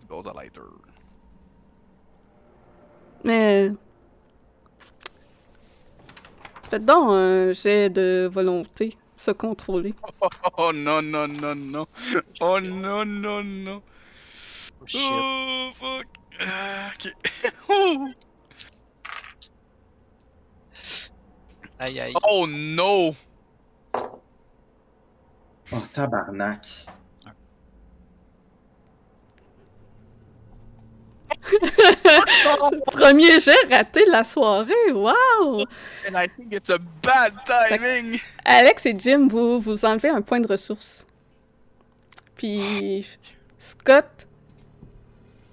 Lighter. 0.09 0.61
Mais. 3.23 3.71
Faites 6.69 6.85
donc 6.85 7.09
un 7.09 7.51
jet 7.51 7.89
de 7.89 8.29
volonté, 8.31 8.97
se 9.15 9.31
contrôler. 9.31 9.93
Oh 10.57 10.71
non, 10.73 11.01
non, 11.01 11.27
non, 11.27 11.55
non. 11.55 11.87
Oh 12.41 12.59
non, 12.59 13.05
non, 13.05 13.43
non. 13.43 13.81
Oh, 14.81 14.85
shit. 14.85 15.01
Oh 15.11 15.71
fuck. 15.73 16.05
Ah, 16.39 16.89
ok. 16.93 17.13
Oh. 17.69 18.07
Aïe, 21.79 21.99
aïe. 22.01 22.13
oh 22.27 22.45
no. 22.47 23.15
Oh, 25.71 25.83
tabarnak. 25.93 26.65
Premier 32.85 33.39
jet 33.39 33.55
raté 33.69 34.05
de 34.05 34.11
la 34.11 34.23
soirée, 34.23 34.91
wow! 34.91 35.61
And 36.07 36.15
I 36.15 36.27
think 36.27 36.53
it's 36.53 36.69
a 36.69 36.77
bad 37.03 37.33
timing. 37.45 38.19
Alex 38.45 38.85
et 38.85 38.95
Jim, 38.97 39.27
vous, 39.29 39.59
vous 39.59 39.85
enlevez 39.85 40.09
un 40.09 40.21
point 40.21 40.39
de 40.39 40.47
ressource. 40.47 41.05
Puis 42.35 43.05
Scott, 43.57 44.27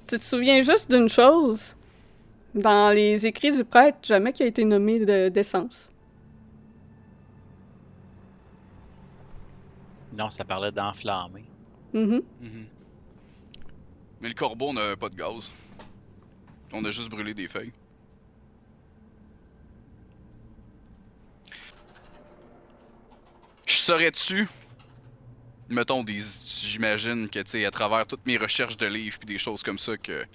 Tu 0.07 0.19
te 0.19 0.25
souviens 0.25 0.61
juste 0.61 0.91
d'une 0.91 1.09
chose? 1.09 1.75
Dans 2.55 2.91
les 2.95 3.27
écrits 3.27 3.51
du 3.51 3.65
prêtre, 3.65 3.99
jamais 4.03 4.33
qu'il 4.33 4.45
a 4.47 4.49
été 4.49 4.65
nommé 4.65 5.01
de- 5.01 5.29
d'essence. 5.29 5.93
Non, 10.13 10.31
ça 10.31 10.45
parlait 10.45 10.73
d'enflammer. 10.73 11.45
Mhm. 11.93 12.23
Mhm. 12.41 12.67
Mais 14.21 14.29
le 14.29 14.35
corbeau, 14.35 14.73
n'a 14.73 14.97
pas 14.97 15.09
de 15.09 15.17
gaz. 15.17 15.51
On 16.73 16.85
a 16.85 16.91
juste 16.91 17.09
brûlé 17.09 17.35
des 17.35 17.49
feuilles. 17.49 17.73
Je 23.67 23.75
saurais-tu, 23.77 24.49
mettons, 25.69 26.05
des, 26.05 26.21
j'imagine 26.61 27.29
que, 27.29 27.41
tu 27.41 27.51
sais, 27.51 27.65
à 27.65 27.71
travers 27.71 28.07
toutes 28.07 28.25
mes 28.27 28.37
recherches 28.37 28.77
de 28.77 28.87
livres 28.87 29.19
puis 29.19 29.27
des 29.27 29.39
choses 29.39 29.63
comme 29.63 29.79
ça, 29.79 29.97
que, 29.97 30.23
tu 30.23 30.29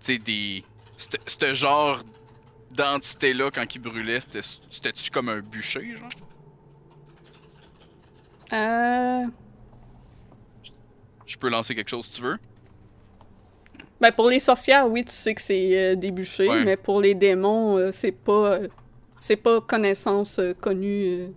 sais, 0.00 0.18
des, 0.18 0.64
c'te 0.96 1.54
genre 1.54 2.02
d'entité-là, 2.70 3.50
quand 3.50 3.74
il 3.74 3.78
brûlait, 3.80 4.20
c'était- 4.20 4.42
c'était-tu 4.70 5.10
comme 5.10 5.28
un 5.28 5.40
bûcher, 5.40 5.96
genre? 5.96 6.08
Euh... 8.52 9.26
Je 11.26 11.36
peux 11.36 11.48
lancer 11.50 11.74
quelque 11.74 11.90
chose 11.90 12.06
si 12.06 12.12
tu 12.12 12.22
veux. 12.22 12.38
Ben, 14.00 14.12
pour 14.12 14.28
les 14.28 14.38
sorcières, 14.38 14.88
oui, 14.88 15.04
tu 15.04 15.12
sais 15.12 15.34
que 15.34 15.40
c'est 15.42 15.76
euh, 15.76 15.96
des 15.96 16.10
bûchers, 16.12 16.48
Ouais. 16.48 16.64
mais 16.64 16.76
pour 16.76 17.00
les 17.00 17.14
démons, 17.14 17.76
euh, 17.78 17.90
c'est 17.90 18.12
pas... 18.12 18.52
euh, 18.54 18.68
c'est 19.20 19.36
pas 19.36 19.60
connaissance 19.60 20.38
euh, 20.38 20.54
connue. 20.54 21.04
euh, 21.06 21.28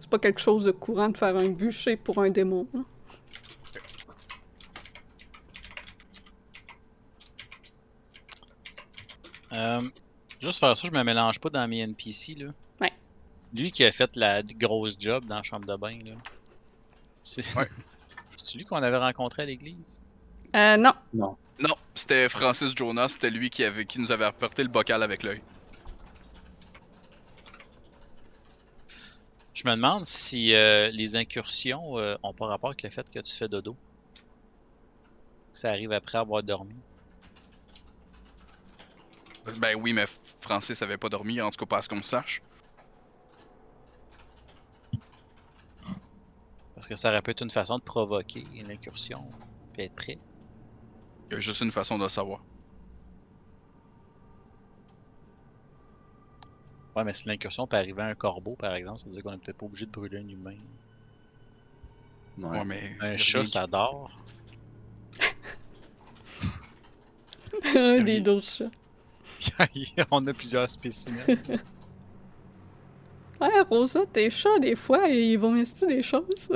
c'est 0.00 0.10
pas 0.10 0.18
quelque 0.18 0.40
chose 0.40 0.64
de 0.64 0.72
courant 0.72 1.08
de 1.08 1.16
faire 1.16 1.36
un 1.36 1.48
bûcher 1.48 1.96
pour 1.96 2.18
un 2.20 2.30
démon. 2.30 2.66
hein. 2.74 2.84
Euh, 9.52 9.80
juste 10.40 10.60
faire 10.60 10.76
ça, 10.76 10.88
je 10.88 10.92
me 10.92 11.02
mélange 11.02 11.38
pas 11.40 11.50
dans 11.50 11.66
mes 11.68 11.78
NPC, 11.80 12.34
là. 12.34 12.46
Ouais. 12.80 12.92
Lui 13.54 13.70
qui 13.70 13.84
a 13.84 13.92
fait 13.92 14.14
la 14.16 14.42
grosse 14.42 14.96
job 14.98 15.24
dans 15.24 15.36
la 15.36 15.42
chambre 15.42 15.66
de 15.66 15.76
bain, 15.76 15.98
là. 16.04 16.12
C'est 17.22 17.54
Ouais. 17.56 17.66
C'est 18.36 18.56
lui 18.56 18.64
qu'on 18.64 18.76
avait 18.76 18.96
rencontré 18.96 19.42
à 19.42 19.46
l'église? 19.46 20.00
Euh, 20.54 20.76
non. 20.76 20.92
Non, 21.12 21.36
c'était 21.94 22.28
Francis 22.28 22.74
Jonas, 22.74 23.10
c'était 23.10 23.30
lui 23.30 23.50
qui, 23.50 23.64
avait, 23.64 23.84
qui 23.84 23.98
nous 23.98 24.12
avait 24.12 24.24
apporté 24.24 24.62
le 24.62 24.68
bocal 24.68 25.02
avec 25.02 25.22
l'œil. 25.22 25.42
Je 29.52 29.66
me 29.66 29.74
demande 29.74 30.06
si 30.06 30.54
euh, 30.54 30.88
les 30.90 31.16
incursions 31.16 31.98
euh, 31.98 32.16
ont 32.22 32.32
pas 32.32 32.46
rapport 32.46 32.70
avec 32.70 32.82
le 32.84 32.90
fait 32.90 33.10
que 33.10 33.18
tu 33.18 33.34
fais 33.34 33.48
dodo. 33.48 33.76
Ça 35.52 35.70
arrive 35.70 35.90
après 35.90 36.18
avoir 36.18 36.44
dormi. 36.44 36.76
Ben 39.56 39.74
oui, 39.74 39.92
mais 39.92 40.04
Francis 40.40 40.80
avait 40.82 40.98
pas 40.98 41.08
dormi, 41.08 41.40
en 41.40 41.50
tout 41.50 41.58
cas 41.58 41.66
pas 41.66 41.78
à 41.78 41.82
ce 41.82 41.88
qu'on 41.88 42.02
sache. 42.02 42.40
Parce 46.74 46.86
que 46.86 46.94
ça 46.94 47.08
aurait 47.08 47.22
pu 47.22 47.32
être 47.32 47.42
une 47.42 47.50
façon 47.50 47.78
de 47.78 47.82
provoquer 47.82 48.44
une 48.54 48.70
incursion, 48.70 49.24
puis 49.72 49.82
être 49.82 49.96
prêt. 49.96 50.18
Il 51.28 51.34
y 51.34 51.36
a 51.36 51.40
juste 51.40 51.60
une 51.60 51.70
façon 51.70 51.98
de 51.98 52.04
le 52.04 52.08
savoir. 52.08 52.42
Ouais, 56.96 57.04
mais 57.04 57.12
si 57.12 57.28
l'incursion 57.28 57.66
peut 57.66 57.76
arriver 57.76 58.02
à 58.02 58.06
un 58.06 58.14
corbeau, 58.14 58.56
par 58.56 58.74
exemple, 58.74 58.98
ça 58.98 59.06
veut 59.06 59.12
dire 59.12 59.22
qu'on 59.22 59.32
est 59.32 59.38
peut-être 59.38 59.58
pas 59.58 59.66
obligé 59.66 59.86
de 59.86 59.90
brûler 59.90 60.18
un 60.18 60.28
humain. 60.28 60.56
Ouais. 62.38 62.58
Ouais, 62.58 62.64
mais. 62.64 62.96
Un 63.00 63.16
chat, 63.16 63.44
ça 63.44 63.66
dort. 63.66 64.10
un 67.76 68.02
des 68.02 68.20
douze 68.20 68.68
chats. 69.38 69.68
On 70.10 70.26
a 70.26 70.32
plusieurs 70.32 70.68
spécimens. 70.68 71.26
Ouais, 73.40 73.60
Rosa, 73.70 74.04
tes 74.04 74.30
chats, 74.30 74.58
des 74.58 74.74
fois, 74.74 75.08
ils 75.08 75.36
vomissent-tu 75.36 75.86
des 75.86 76.02
choses? 76.02 76.48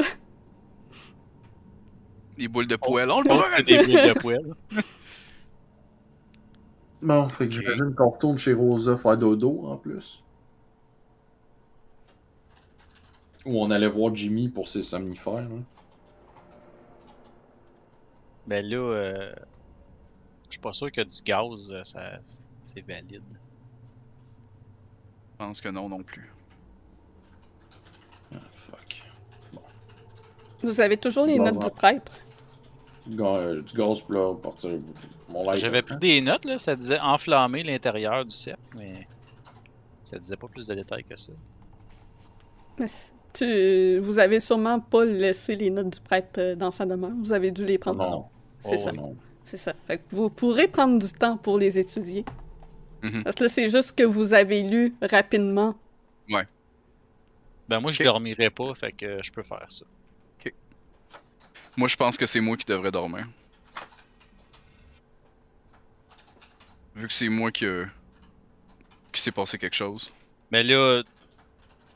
Des 2.43 2.49
boules 2.49 2.67
de 2.67 2.75
poêle, 2.75 3.09
on 3.09 3.21
le 3.23 3.33
voit! 3.33 3.63
des 3.63 3.77
boules 3.85 4.15
de 4.15 4.19
poêle. 4.19 4.55
Bon, 7.01 7.29
fait 7.29 7.47
que 7.47 7.53
j'imagine 7.53 7.95
qu'on 7.95 8.11
retourne 8.11 8.37
chez 8.37 8.53
Rosa 8.53 8.97
faire 8.97 9.17
dodo 9.17 9.69
en 9.69 9.77
plus. 9.77 10.25
Ou 13.47 13.63
on 13.63 13.71
allait 13.71 13.87
voir 13.87 14.13
Jimmy 14.13 14.49
pour 14.49 14.69
ses 14.69 14.83
somnifères. 14.83 15.49
Là. 15.49 15.57
Ben 18.49 18.67
là, 18.67 18.77
euh, 18.77 19.33
je 20.47 20.55
suis 20.55 20.61
pas 20.61 20.73
sûr 20.73 20.91
que 20.91 21.01
du 21.01 21.23
gaz, 21.23 21.73
euh, 21.73 21.85
ça, 21.85 22.19
c'est 22.67 22.81
valide. 22.81 23.23
Je 25.31 25.37
pense 25.39 25.61
que 25.61 25.69
non 25.69 25.89
non 25.89 26.03
plus. 26.03 26.33
Ah, 28.35 28.39
fuck. 28.53 29.03
Vous 30.65 30.81
avez 30.81 30.97
toujours 30.97 31.27
les 31.27 31.39
Bon, 31.39 31.45
notes 31.45 31.55
bon. 31.55 31.67
du 31.67 31.71
prêtre. 31.71 32.13
Du 33.07 33.17
euh, 33.21 33.63
du 33.63 33.77
gaz 33.77 34.01
pour 34.03 34.15
là, 34.15 34.35
partir. 34.35 34.71
Mon 35.29 35.45
light. 35.45 35.59
J'avais 35.59 35.83
pris 35.83 35.97
des 35.97 36.21
notes, 36.21 36.45
là, 36.45 36.59
ça 36.59 36.77
disait 36.77 37.01
enflammer 37.01 37.63
l'intérieur 37.63 38.25
du 38.25 38.31
cercle, 38.31 38.61
mais 38.77 39.07
ça 40.05 40.19
disait 40.19 40.37
pas 40.37 40.49
plus 40.49 40.67
de 40.67 40.75
détails 40.75 41.05
que 41.05 41.17
ça. 41.17 41.33
Mais 42.79 42.87
tu... 43.33 43.99
Vous 43.99 44.19
avez 44.19 44.41
sûrement 44.41 44.79
pas 44.81 45.05
laissé 45.05 45.57
les 45.57 45.71
notes 45.71 45.91
du 45.95 46.01
prêtre 46.01 46.39
euh, 46.39 46.55
dans 46.55 46.71
sa 46.71 46.85
demeure. 46.87 47.11
Vous 47.23 47.33
avez 47.33 47.51
dû 47.51 47.65
les 47.65 47.79
prendre. 47.79 47.99
Non. 47.99 48.25
C'est 48.65 48.75
Oh, 48.75 48.85
ça. 48.85 48.93
non. 48.93 49.17
C'est 49.45 49.57
ça. 49.57 49.73
Fait 49.87 49.99
que 49.99 50.03
vous 50.11 50.31
pourrez 50.31 50.69
prendre 50.69 50.99
du 50.99 51.11
temps 51.11 51.37
pour 51.37 51.59
les 51.59 51.79
étudier. 51.79 52.25
Mhm. 53.03 53.25
Parce 53.25 53.35
que 53.35 53.45
là, 53.45 53.49
c'est 53.49 53.69
juste 53.69 53.99
que 53.99 54.05
vous 54.05 54.35
avez 54.35 54.63
lu 54.63 54.95
rapidement. 55.03 55.75
Ben 57.69 57.81
moi, 57.81 57.91
je 57.91 58.03
dormirais 58.03 58.51
pas, 58.51 58.75
fait 58.75 58.93
que 58.93 59.23
je 59.23 59.33
peux 59.33 59.43
faire 59.43 59.65
ça. 59.69 59.85
Moi, 61.77 61.89
je 61.89 61.97
pense 61.97 62.17
que 62.17 62.27
c'est 62.27 62.41
moi 62.41 62.57
qui 62.57 62.67
devrais 62.67 62.91
dormir. 62.91 63.27
Vu 66.95 67.09
que 67.09 67.13
c'est 67.15 67.29
moi 67.29 67.51
qui, 67.51 67.65
euh, 67.65 67.87
qui 69.13 69.21
s'est 69.21 69.33
passé 69.33 69.59
quelque 69.59 69.75
chose. 69.77 70.11
Mais 70.51 70.63
là, 70.63 71.03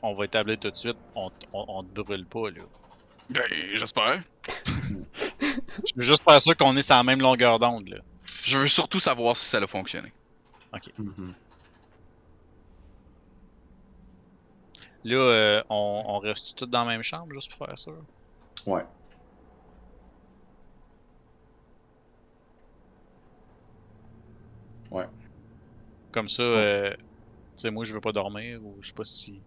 on 0.01 0.15
va 0.15 0.25
établir 0.25 0.59
tout 0.59 0.71
de 0.71 0.75
suite, 0.75 0.97
on, 1.15 1.31
on, 1.53 1.65
on 1.67 1.83
te 1.83 2.01
brûle 2.01 2.25
pas, 2.25 2.49
là. 2.49 2.63
Ben, 3.29 3.43
j'espère. 3.73 4.23
Je 5.39 5.93
veux 5.95 6.03
juste 6.03 6.23
faire 6.23 6.41
sûr 6.41 6.55
qu'on 6.57 6.75
est 6.77 6.81
sur 6.81 6.95
la 6.95 7.03
même 7.03 7.21
longueur 7.21 7.59
d'onde, 7.59 7.87
là. 7.89 7.97
Je 8.43 8.57
veux 8.57 8.67
surtout 8.67 8.99
savoir 8.99 9.35
si 9.35 9.45
ça 9.45 9.57
a 9.57 9.67
fonctionné. 9.67 10.11
Mhm. 10.97 11.35
Là, 15.03 15.15
euh, 15.15 15.63
on, 15.69 16.03
on 16.07 16.19
reste 16.19 16.57
tous 16.57 16.65
dans 16.65 16.83
la 16.83 16.91
même 16.91 17.03
chambre, 17.03 17.33
juste 17.33 17.49
pour 17.55 17.65
faire 17.67 17.77
ça? 17.77 17.91
Ouais. 18.65 18.83
Comme 26.11 26.29
ça, 26.29 26.41
euh, 26.43 26.91
tu 26.95 26.97
sais, 27.57 27.69
moi, 27.71 27.83
je 27.83 27.93
veux 27.93 28.01
pas 28.01 28.11
dormir, 28.11 28.59
ou 28.63 28.77
je 28.81 28.87
sais 28.87 28.93
pas 28.93 29.03
si... 29.03 29.39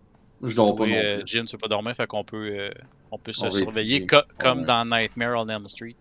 Je 0.43 0.57
dors 0.57 0.75
pas 0.77 0.85
euh. 0.85 1.23
Jin, 1.27 1.45
tu 1.45 1.53
veux 1.57 1.59
pas 1.61 1.69
dormir, 1.69 1.95
fait 1.95 2.07
qu'on 2.07 2.25
peut, 2.25 2.51
euh, 2.59 2.71
on 3.11 3.19
peut 3.19 3.33
se 3.33 3.47
On 3.47 3.51
surveiller 3.51 4.07
co- 4.07 4.17
comme 4.39 4.61
Ouais. 4.61 4.65
dans 4.65 4.85
Nightmare 4.85 5.39
on 5.39 5.49
Elm 5.49 5.69
Street. 5.69 5.97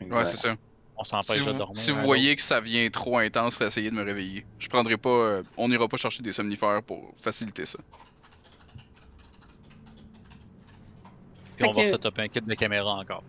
Ouais, 0.00 0.24
c'est 0.24 0.36
ça. 0.36 0.54
On 0.96 1.02
s'empêche 1.04 1.40
Si 1.42 1.46
de 1.46 1.52
dormir. 1.58 1.76
si 1.76 1.90
vous 1.90 2.00
voyez 2.02 2.36
que 2.36 2.42
ça 2.42 2.60
vient 2.60 2.88
trop 2.90 3.18
intense, 3.18 3.60
essayez 3.60 3.90
de 3.90 3.96
me 3.96 4.02
réveiller. 4.04 4.46
Je 4.58 4.68
prendrai 4.68 4.96
pas. 4.96 5.08
euh, 5.10 5.42
on 5.56 5.68
n'ira 5.68 5.88
pas 5.88 5.96
chercher 5.96 6.22
des 6.22 6.32
somnifères 6.32 6.82
pour 6.82 7.12
faciliter 7.20 7.66
ça. 7.66 7.78
Puis 11.56 11.64
on 11.66 11.72
va 11.72 11.82
que- 11.82 11.88
setup 11.88 12.18
un 12.18 12.28
kit 12.28 12.40
de 12.40 12.54
caméra 12.54 12.94
encore. 12.94 13.22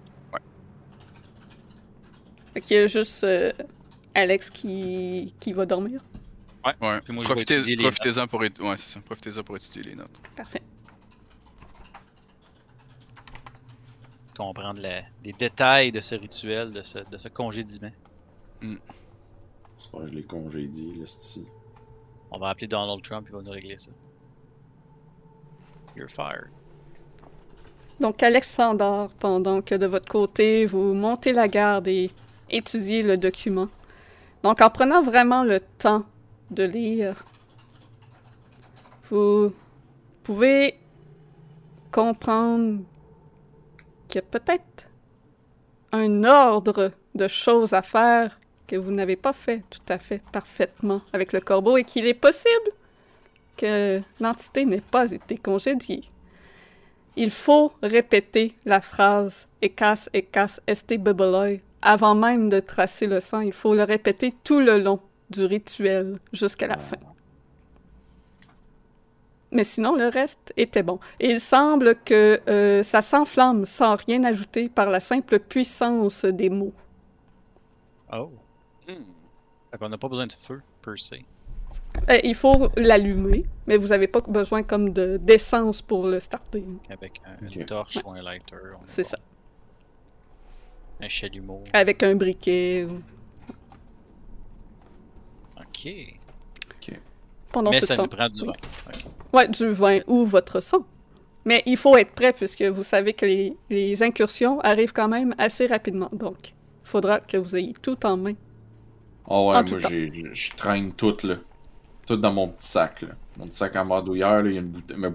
Fait 2.53 2.61
qu'il 2.61 2.77
y 2.77 2.79
a 2.79 2.87
juste 2.87 3.23
euh, 3.23 3.51
Alex 4.17 4.49
qui... 4.49 5.33
qui 5.39 5.53
va 5.53 5.65
dormir. 5.65 6.01
Ouais. 6.65 6.73
Puis 7.03 7.13
moi, 7.13 7.23
je 7.23 7.29
vais 7.29 7.35
Profitez- 7.35 7.53
étudier 7.55 7.75
les 7.77 7.83
Profitez-en 7.83 8.27
pour, 8.27 8.41
étu- 8.43 8.61
ouais, 8.61 8.75
c'est 8.77 8.89
ça. 8.89 8.99
Profitez-en 8.99 9.43
pour 9.43 9.55
étudier 9.55 9.83
les 9.83 9.95
notes. 9.95 10.09
Parfait. 10.35 10.61
Comprendre 14.35 14.81
la- 14.81 15.03
les 15.23 15.33
détails 15.33 15.91
de 15.91 15.99
ce 15.99 16.15
rituel, 16.15 16.71
de 16.71 16.81
ce, 16.81 16.99
de 16.99 17.17
ce 17.17 17.27
congédiement. 17.29 17.91
C'est 18.61 19.91
pas 19.91 19.99
que 19.99 20.07
je 20.07 20.15
l'ai 20.15 20.23
congédié, 20.23 20.93
là, 20.95 21.05
c'ti. 21.05 21.45
On 22.31 22.39
va 22.39 22.49
appeler 22.49 22.67
Donald 22.67 23.01
Trump, 23.03 23.27
il 23.29 23.35
va 23.35 23.41
nous 23.41 23.51
régler 23.51 23.77
ça. 23.77 23.91
You're 25.95 26.09
fired. 26.09 26.49
Donc, 27.99 28.21
Alex 28.21 28.47
s'endort 28.49 29.09
pendant 29.13 29.61
que 29.61 29.73
de 29.75 29.85
votre 29.87 30.07
côté, 30.09 30.65
vous 30.65 30.93
montez 30.93 31.33
la 31.33 31.47
garde 31.47 31.87
et 31.87 32.11
étudiez 32.49 33.01
le 33.01 33.17
document. 33.17 33.67
Donc, 34.47 34.61
en 34.61 34.69
prenant 34.69 35.03
vraiment 35.03 35.43
le 35.43 35.59
temps 35.59 36.05
de 36.51 36.63
lire, 36.63 37.25
vous 39.09 39.51
pouvez 40.23 40.79
comprendre 41.91 42.79
qu'il 44.07 44.21
y 44.21 44.23
a 44.23 44.27
peut-être 44.39 44.87
un 45.91 46.23
ordre 46.23 46.93
de 47.13 47.27
choses 47.27 47.73
à 47.73 47.81
faire 47.81 48.39
que 48.67 48.77
vous 48.77 48.91
n'avez 48.91 49.17
pas 49.17 49.33
fait 49.33 49.65
tout 49.69 49.81
à 49.89 49.99
fait 49.99 50.21
parfaitement 50.31 51.01
avec 51.11 51.33
le 51.33 51.41
corbeau 51.41 51.75
et 51.75 51.83
qu'il 51.83 52.05
est 52.05 52.13
possible 52.13 52.71
que 53.57 53.99
l'entité 54.21 54.63
n'ait 54.63 54.79
pas 54.79 55.11
été 55.11 55.37
congédiée. 55.37 56.05
Il 57.17 57.31
faut 57.31 57.73
répéter 57.83 58.55
la 58.63 58.79
phrase 58.79 59.49
Ekas, 59.61 60.07
Ekas, 60.13 60.61
Este 60.67 60.93
avant 61.87 62.15
même 62.15 62.49
de 62.49 62.59
tracer 62.59 63.07
le 63.07 63.19
sang. 63.19 63.39
Il 63.41 63.53
faut 63.53 63.73
le 63.75 63.83
répéter 63.83 64.33
tout 64.43 64.59
le 64.59 64.77
long 64.79 64.99
du 65.29 65.43
rituel 65.45 66.17
jusqu'à 66.33 66.67
la 66.67 66.77
fin. 66.77 66.97
Mais 69.51 69.63
sinon, 69.63 69.95
le 69.95 70.07
reste 70.09 70.53
était 70.57 70.83
bon. 70.83 70.99
Et 71.19 71.31
il 71.31 71.39
semble 71.39 71.95
que 72.03 72.41
euh, 72.49 72.83
ça 72.83 73.01
s'enflamme 73.01 73.63
sans 73.65 73.95
rien 73.95 74.23
ajouter 74.25 74.67
par 74.69 74.89
la 74.89 74.99
simple 74.99 75.39
puissance 75.39 76.25
des 76.25 76.49
mots. 76.49 76.73
Oh. 78.13 78.29
Fait 78.85 79.77
qu'on 79.77 79.89
n'a 79.89 79.97
pas 79.97 80.09
besoin 80.09 80.27
de 80.27 80.33
feu, 80.33 80.61
per 80.81 80.97
se. 80.97 81.15
Euh, 82.09 82.19
il 82.23 82.35
faut 82.35 82.69
l'allumer, 82.75 83.45
mais 83.65 83.77
vous 83.77 83.87
n'avez 83.87 84.07
pas 84.07 84.19
besoin 84.21 84.63
comme 84.63 84.91
de 84.91 85.17
d'essence 85.17 85.81
pour 85.81 86.05
le 86.07 86.19
starter. 86.19 86.63
Avec 86.89 87.21
un- 87.25 87.47
une 87.47 87.65
torche 87.65 87.97
ou 88.05 88.11
un 88.11 88.21
lighter. 88.21 88.55
on 88.79 88.83
est 88.83 88.87
C'est 88.87 89.01
bon. 89.03 89.07
ça. 89.09 89.17
Un 91.01 91.09
chalumeau. 91.09 91.63
Avec 91.73 92.01
un 92.03 92.15
briquet. 92.15 92.85
ou- 92.85 93.01
Ok. 95.59 95.89
Pendant 97.51 97.71
Mais 97.71 97.79
ce 97.79 97.85
ça 97.87 97.95
temps. 97.95 98.03
nous 98.03 98.09
prend 98.09 98.27
du 98.27 98.41
Oui. 98.41 98.47
vin. 98.47 99.37
Ouais, 99.39 99.47
du 99.47 99.67
vin 99.69 99.99
ou 100.07 100.25
votre 100.25 100.59
sang. 100.59 100.85
Mais 101.45 101.63
il 101.65 101.77
faut 101.77 101.95
être 101.97 102.11
prêt 102.11 102.33
puisque 102.33 102.61
vous 102.61 102.83
savez 102.83 103.13
que 103.13 103.25
les, 103.25 103.55
les 103.69 104.03
incursions 104.03 104.59
arrivent 104.61 104.91
quand 104.91 105.07
même 105.07 105.33
assez 105.37 105.65
rapidement. 105.65 106.09
Donc, 106.11 106.49
il 106.49 106.53
faudra 106.89 107.19
que 107.21 107.37
vous 107.37 107.55
ayez 107.55 107.73
tout 107.81 108.05
en 108.05 108.17
main. 108.17 108.33
Oh 109.29 109.49
ouais, 109.51 109.57
En 109.57 109.63
moi 109.63 109.79
je 110.33 110.55
traîne 110.55 110.91
tout 110.93 111.15
là. 111.23 111.35
Tout 112.05 112.17
dans 112.17 112.33
mon 112.33 112.49
petit 112.49 112.67
sac 112.67 113.01
là. 113.01 113.09
Mon 113.37 113.47
petit 113.47 113.57
sac 113.57 113.75
en 113.75 113.85
mordouillère, 113.85 114.41
là, 114.43 114.49
il 114.49 114.55
y 114.55 114.57
a 114.57 114.61
une 114.61 114.67
bouteille. 114.69 114.97
Ma, 114.97 115.09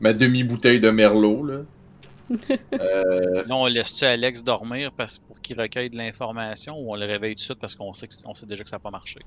ma 0.00 0.12
demi-bouteille 0.12 0.80
de 0.80 0.90
Merlot 0.90 1.44
là. 1.44 1.58
euh, 2.80 3.44
Là, 3.46 3.54
on 3.56 3.66
laisse-tu 3.66 4.04
Alex 4.04 4.42
dormir 4.44 4.92
parce, 4.96 5.18
pour 5.18 5.40
qu'il 5.40 5.60
recueille 5.60 5.90
de 5.90 5.96
l'information 5.96 6.78
ou 6.78 6.92
on 6.92 6.96
le 6.96 7.06
réveille 7.06 7.34
tout 7.34 7.40
de 7.40 7.44
suite 7.44 7.58
parce 7.58 7.74
qu'on 7.74 7.92
sait, 7.92 8.08
que, 8.08 8.14
c- 8.14 8.24
on 8.26 8.34
sait 8.34 8.46
déjà 8.46 8.64
que 8.64 8.70
ça 8.70 8.76
n'a 8.76 8.80
pas 8.80 8.90
marché? 8.90 9.20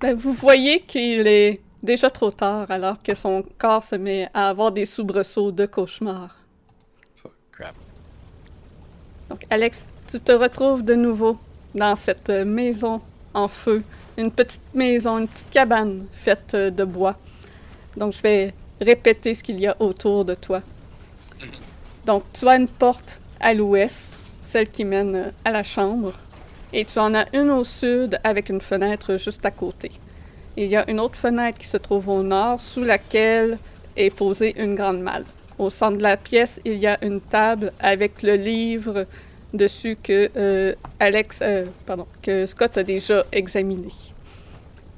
Ben, 0.00 0.14
vous 0.14 0.32
voyez 0.32 0.80
qu'il 0.80 1.26
est 1.26 1.60
déjà 1.82 2.10
trop 2.10 2.30
tard 2.30 2.70
alors 2.70 3.00
que 3.02 3.14
son 3.14 3.44
corps 3.58 3.84
se 3.84 3.94
met 3.96 4.28
à 4.34 4.48
avoir 4.48 4.72
des 4.72 4.84
soubresauts 4.84 5.52
de 5.52 5.66
cauchemar. 5.66 6.36
Crap. 7.52 7.74
Donc, 9.30 9.44
Alex, 9.50 9.88
tu 10.10 10.20
te 10.20 10.32
retrouves 10.32 10.84
de 10.84 10.94
nouveau 10.94 11.38
dans 11.74 11.94
cette 11.94 12.28
maison 12.30 13.00
en 13.32 13.48
feu. 13.48 13.82
Une 14.18 14.30
petite 14.30 14.60
maison, 14.74 15.18
une 15.18 15.28
petite 15.28 15.50
cabane 15.50 16.06
faite 16.12 16.54
de 16.54 16.84
bois. 16.84 17.16
Donc, 17.96 18.12
je 18.12 18.20
vais 18.22 18.54
répéter 18.80 19.34
ce 19.34 19.42
qu'il 19.42 19.58
y 19.60 19.66
a 19.66 19.76
autour 19.80 20.24
de 20.24 20.34
toi. 20.34 20.62
Donc, 22.06 22.24
tu 22.32 22.46
as 22.48 22.56
une 22.56 22.68
porte 22.68 23.18
à 23.40 23.54
l'ouest, 23.54 24.16
celle 24.42 24.68
qui 24.68 24.84
mène 24.84 25.16
euh, 25.16 25.30
à 25.44 25.50
la 25.50 25.62
chambre. 25.62 26.12
Et 26.72 26.84
tu 26.84 26.98
en 26.98 27.14
as 27.14 27.26
une 27.32 27.50
au 27.50 27.64
sud 27.64 28.18
avec 28.24 28.48
une 28.48 28.60
fenêtre 28.60 29.16
juste 29.16 29.46
à 29.46 29.50
côté. 29.50 29.92
Il 30.56 30.66
y 30.66 30.76
a 30.76 30.88
une 30.90 31.00
autre 31.00 31.16
fenêtre 31.16 31.58
qui 31.58 31.66
se 31.66 31.76
trouve 31.76 32.08
au 32.08 32.22
nord, 32.22 32.60
sous 32.60 32.84
laquelle 32.84 33.58
est 33.96 34.10
posée 34.10 34.54
une 34.60 34.74
grande 34.74 35.00
malle. 35.00 35.24
Au 35.58 35.70
centre 35.70 35.98
de 35.98 36.02
la 36.02 36.16
pièce, 36.16 36.60
il 36.64 36.76
y 36.76 36.86
a 36.86 36.98
une 37.04 37.20
table 37.20 37.72
avec 37.78 38.22
le 38.22 38.34
livre 38.34 39.06
dessus 39.52 39.96
que 40.02 40.30
euh, 40.36 40.74
Alex, 40.98 41.38
euh, 41.42 41.66
pardon, 41.86 42.06
que 42.22 42.44
Scott 42.44 42.76
a 42.76 42.82
déjà 42.82 43.24
examiné. 43.32 43.88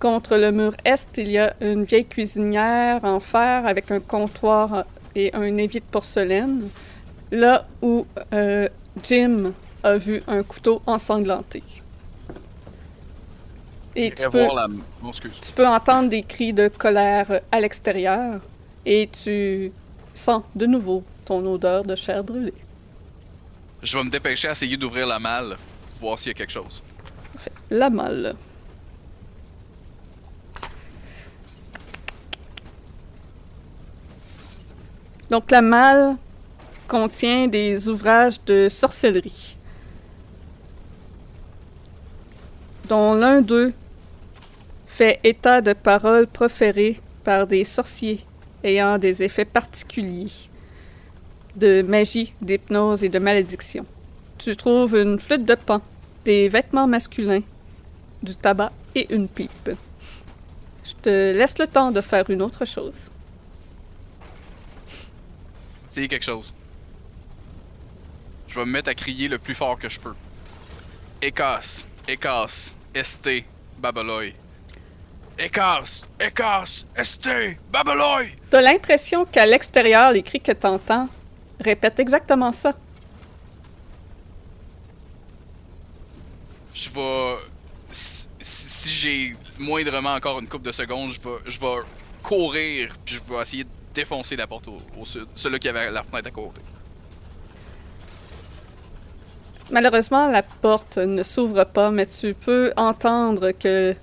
Contre 0.00 0.36
le 0.36 0.50
mur 0.50 0.72
est, 0.84 1.08
il 1.18 1.30
y 1.30 1.38
a 1.38 1.54
une 1.60 1.84
vieille 1.84 2.06
cuisinière 2.06 3.04
en 3.04 3.20
fer 3.20 3.66
avec 3.66 3.90
un 3.90 4.00
comptoir 4.00 4.84
et 5.14 5.30
un 5.34 5.56
évier 5.56 5.80
de 5.80 5.86
porcelaine, 5.90 6.68
là 7.31 7.66
où 7.82 8.07
euh, 8.32 8.69
Jim 9.03 9.53
a 9.82 9.97
vu 9.97 10.23
un 10.27 10.43
couteau 10.43 10.82
ensanglanté. 10.86 11.62
Et 13.94 14.11
tu 14.11 14.23
la... 14.31 14.69
Peux 15.55 15.66
entendre 15.66 16.11
des 16.11 16.23
cris 16.23 16.53
de 16.53 16.69
colère 16.69 17.40
à 17.51 17.61
l'extérieur 17.61 18.40
et 18.85 19.09
tu 19.09 19.73
sens 20.12 20.43
de 20.55 20.66
nouveau 20.66 21.03
ton 21.24 21.44
odeur 21.47 21.82
de 21.82 21.94
chair 21.94 22.23
brûlée. 22.23 22.53
Je 23.82 23.97
vais 23.97 24.05
me 24.05 24.11
dépêcher 24.11 24.48
à 24.48 24.53
essayer 24.53 24.77
d'ouvrir 24.77 25.07
la 25.07 25.19
malle, 25.19 25.57
voir 26.01 26.19
s'il 26.19 26.28
y 26.28 26.31
a 26.31 26.35
quelque 26.35 26.53
chose. 26.53 26.82
La 27.70 27.89
malle. 27.89 28.35
Donc 35.31 35.51
la 35.51 35.62
malle 35.62 36.16
contient 36.86 37.48
des 37.48 37.88
ouvrages 37.88 38.42
de 38.44 38.68
sorcellerie, 38.68 39.56
dont 42.88 43.14
l'un 43.14 43.40
d'eux 43.40 43.72
fait 44.86 45.20
état 45.24 45.60
de 45.60 45.72
paroles 45.72 46.26
proférées 46.26 47.00
par 47.24 47.46
des 47.46 47.64
sorciers 47.64 48.24
ayant 48.62 48.98
des 48.98 49.22
effets 49.22 49.44
particuliers 49.44 50.32
de 51.56 51.82
magie, 51.82 52.32
d'hypnose 52.40 53.02
et 53.02 53.08
de 53.08 53.18
malédiction. 53.18 53.84
Tu 54.38 54.54
trouves 54.56 54.94
une 54.94 55.18
flûte 55.18 55.44
de 55.44 55.54
pan, 55.54 55.80
des 56.24 56.48
vêtements 56.48 56.86
masculins, 56.86 57.42
du 58.22 58.36
tabac 58.36 58.72
et 58.94 59.12
une 59.12 59.28
pipe. 59.28 59.70
Je 60.84 60.92
te 61.02 61.08
laisse 61.08 61.58
le 61.58 61.66
temps 61.66 61.90
de 61.90 62.00
faire 62.00 62.28
une 62.30 62.42
autre 62.42 62.64
chose. 62.64 63.10
Essayez 65.88 66.08
quelque 66.08 66.24
chose. 66.24 66.52
Je 68.56 68.60
vais 68.62 68.64
me 68.68 68.72
mettre 68.72 68.88
à 68.88 68.94
crier 68.94 69.28
le 69.28 69.36
plus 69.36 69.54
fort 69.54 69.78
que 69.78 69.86
je 69.90 70.00
peux. 70.00 70.14
Écasse, 71.20 71.86
écasse, 72.08 72.74
ST, 72.94 73.44
Babaloy. 73.76 74.32
Écasse, 75.38 76.06
écasse, 76.18 76.86
ST, 76.96 77.28
Babaloy! 77.70 78.30
T'as 78.48 78.62
l'impression 78.62 79.26
qu'à 79.26 79.44
l'extérieur, 79.44 80.10
les 80.10 80.22
cris 80.22 80.40
que 80.40 80.52
t'entends 80.52 81.06
répètent 81.60 81.98
exactement 82.00 82.50
ça. 82.50 82.72
Je 86.74 86.88
vais. 86.88 87.34
Si, 87.92 88.26
si- 88.40 88.68
si 88.70 88.88
j'ai 88.88 89.36
moindrement 89.58 90.14
encore 90.14 90.38
une 90.40 90.48
coupe 90.48 90.62
de 90.62 90.72
secondes, 90.72 91.10
je 91.12 91.20
vais, 91.20 91.36
je 91.44 91.60
vais 91.60 91.76
courir, 92.22 92.96
puis 93.04 93.16
je 93.16 93.34
vais 93.34 93.42
essayer 93.42 93.64
de 93.64 93.70
défoncer 93.92 94.34
la 94.34 94.46
porte 94.46 94.66
au, 94.68 94.78
au 94.98 95.04
sud. 95.04 95.26
Celui 95.34 95.58
qui 95.58 95.68
avait 95.68 95.90
la 95.90 96.02
fenêtre 96.02 96.28
à 96.28 96.30
côté. 96.30 96.62
Malheureusement, 99.70 100.28
la 100.28 100.43
porte 100.43 100.98
ne 100.98 101.22
s'ouvre 101.22 101.64
pas, 101.64 101.90
mais 101.90 102.06
tu 102.06 102.34
peux 102.34 102.72
entendre 102.76 103.51
que 103.51 103.94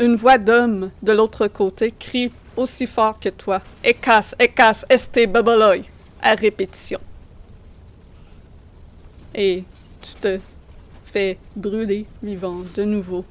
une 0.00 0.16
voix 0.16 0.38
d'homme 0.38 0.90
de 1.02 1.12
l'autre 1.12 1.48
côté 1.48 1.92
crie 1.98 2.30
aussi 2.56 2.86
fort 2.86 3.18
que 3.18 3.30
toi. 3.30 3.60
Ekas, 3.82 4.34
Ekas, 4.38 4.84
Este 4.88 5.26
Babaloy, 5.26 5.84
à 6.20 6.34
répétition. 6.34 7.00
Et 9.34 9.64
tu 10.02 10.14
te 10.14 10.38
fais 11.06 11.38
brûler 11.56 12.06
vivant 12.22 12.58
de 12.76 12.84
nouveau. 12.84 13.24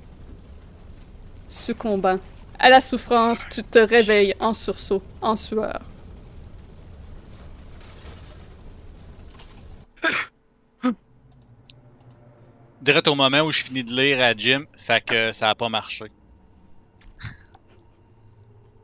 Succombant 1.48 2.20
à 2.60 2.70
la 2.70 2.82
souffrance, 2.82 3.44
tu 3.52 3.64
te 3.64 3.80
réveilles 3.80 4.34
en 4.40 4.54
sursaut, 4.54 5.04
en 5.22 5.36
sueur. 5.36 5.82
Direct 12.88 13.10
au 13.10 13.16
moment 13.16 13.42
où 13.42 13.52
je 13.52 13.64
finis 13.64 13.84
de 13.84 13.94
lire 13.94 14.22
à 14.22 14.34
Jim, 14.34 14.64
fait 14.78 15.04
que 15.04 15.34
ça 15.34 15.50
a 15.50 15.56
pas 15.56 15.68
marché. 15.68 16.06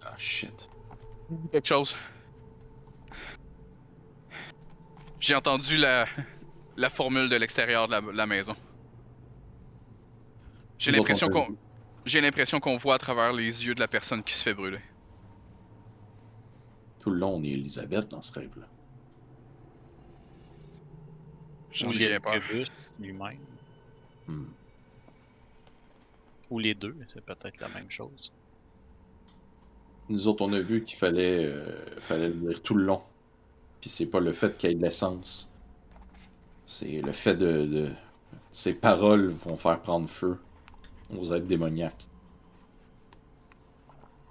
Ah 0.02 0.14
shit. 0.18 0.70
Quelque 1.54 1.66
chose. 1.66 1.96
J'ai 5.22 5.36
entendu 5.36 5.78
la, 5.78 6.06
la 6.76 6.90
formule 6.90 7.30
de 7.30 7.38
l'extérieur 7.38 7.88
de 7.88 7.94
la, 7.94 8.02
la 8.02 8.26
maison. 8.26 8.58
J'ai 10.78 10.92
l'impression 10.92 11.30
qu'on 11.30 11.56
j'ai 12.06 12.20
l'impression 12.20 12.60
qu'on 12.60 12.76
voit 12.76 12.96
à 12.96 12.98
travers 12.98 13.32
les 13.32 13.66
yeux 13.66 13.74
de 13.74 13.80
la 13.80 13.88
personne 13.88 14.22
qui 14.22 14.34
se 14.34 14.44
fait 14.44 14.54
brûler. 14.54 14.82
Tout 17.00 17.12
le 17.12 17.20
long, 17.20 17.36
on 17.36 17.44
est 17.46 17.52
Elisabeth 17.52 18.10
dans 18.10 18.22
ce 18.22 18.34
rêve-là. 18.38 18.68
J'en 21.72 21.90
ai 21.92 21.98
bien 21.98 22.20
peur. 22.20 22.34
Lui-même. 23.00 23.40
Hmm. 24.28 24.54
Ou 26.50 26.58
les 26.60 26.74
deux, 26.74 26.95
c'est 27.14 27.20
peut-être 27.26 27.60
la 27.60 27.68
même 27.68 27.91
chose. 27.91 28.32
Nous 30.10 30.28
autres, 30.28 30.44
on 30.45 30.54
a 30.54 30.60
vu 30.62 30.84
qu'il 30.84 30.98
fallait, 30.98 31.45
euh, 31.45 32.00
fallait 32.00 32.30
le 32.30 32.36
dire 32.36 32.62
tout 32.62 32.76
le 32.76 32.84
long. 32.86 33.02
Puis 33.82 33.90
c'est 33.90 34.08
pas 34.08 34.20
le 34.22 34.34
fait 34.34 34.58
qu'il 34.58 34.70
y 34.70 34.74
ait 34.74 34.76
de 34.76 34.82
l'essence. 34.84 35.52
C'est 36.66 37.02
le 37.02 37.12
fait 37.14 37.36
de, 37.36 37.66
de, 37.66 37.91
ses 38.54 38.74
paroles 38.74 39.30
vont 39.30 39.58
faire 39.58 39.82
prendre 39.82 40.10
feu 40.10 40.40
aux 41.10 41.34
êtres 41.34 41.48
démoniaques. 41.48 42.08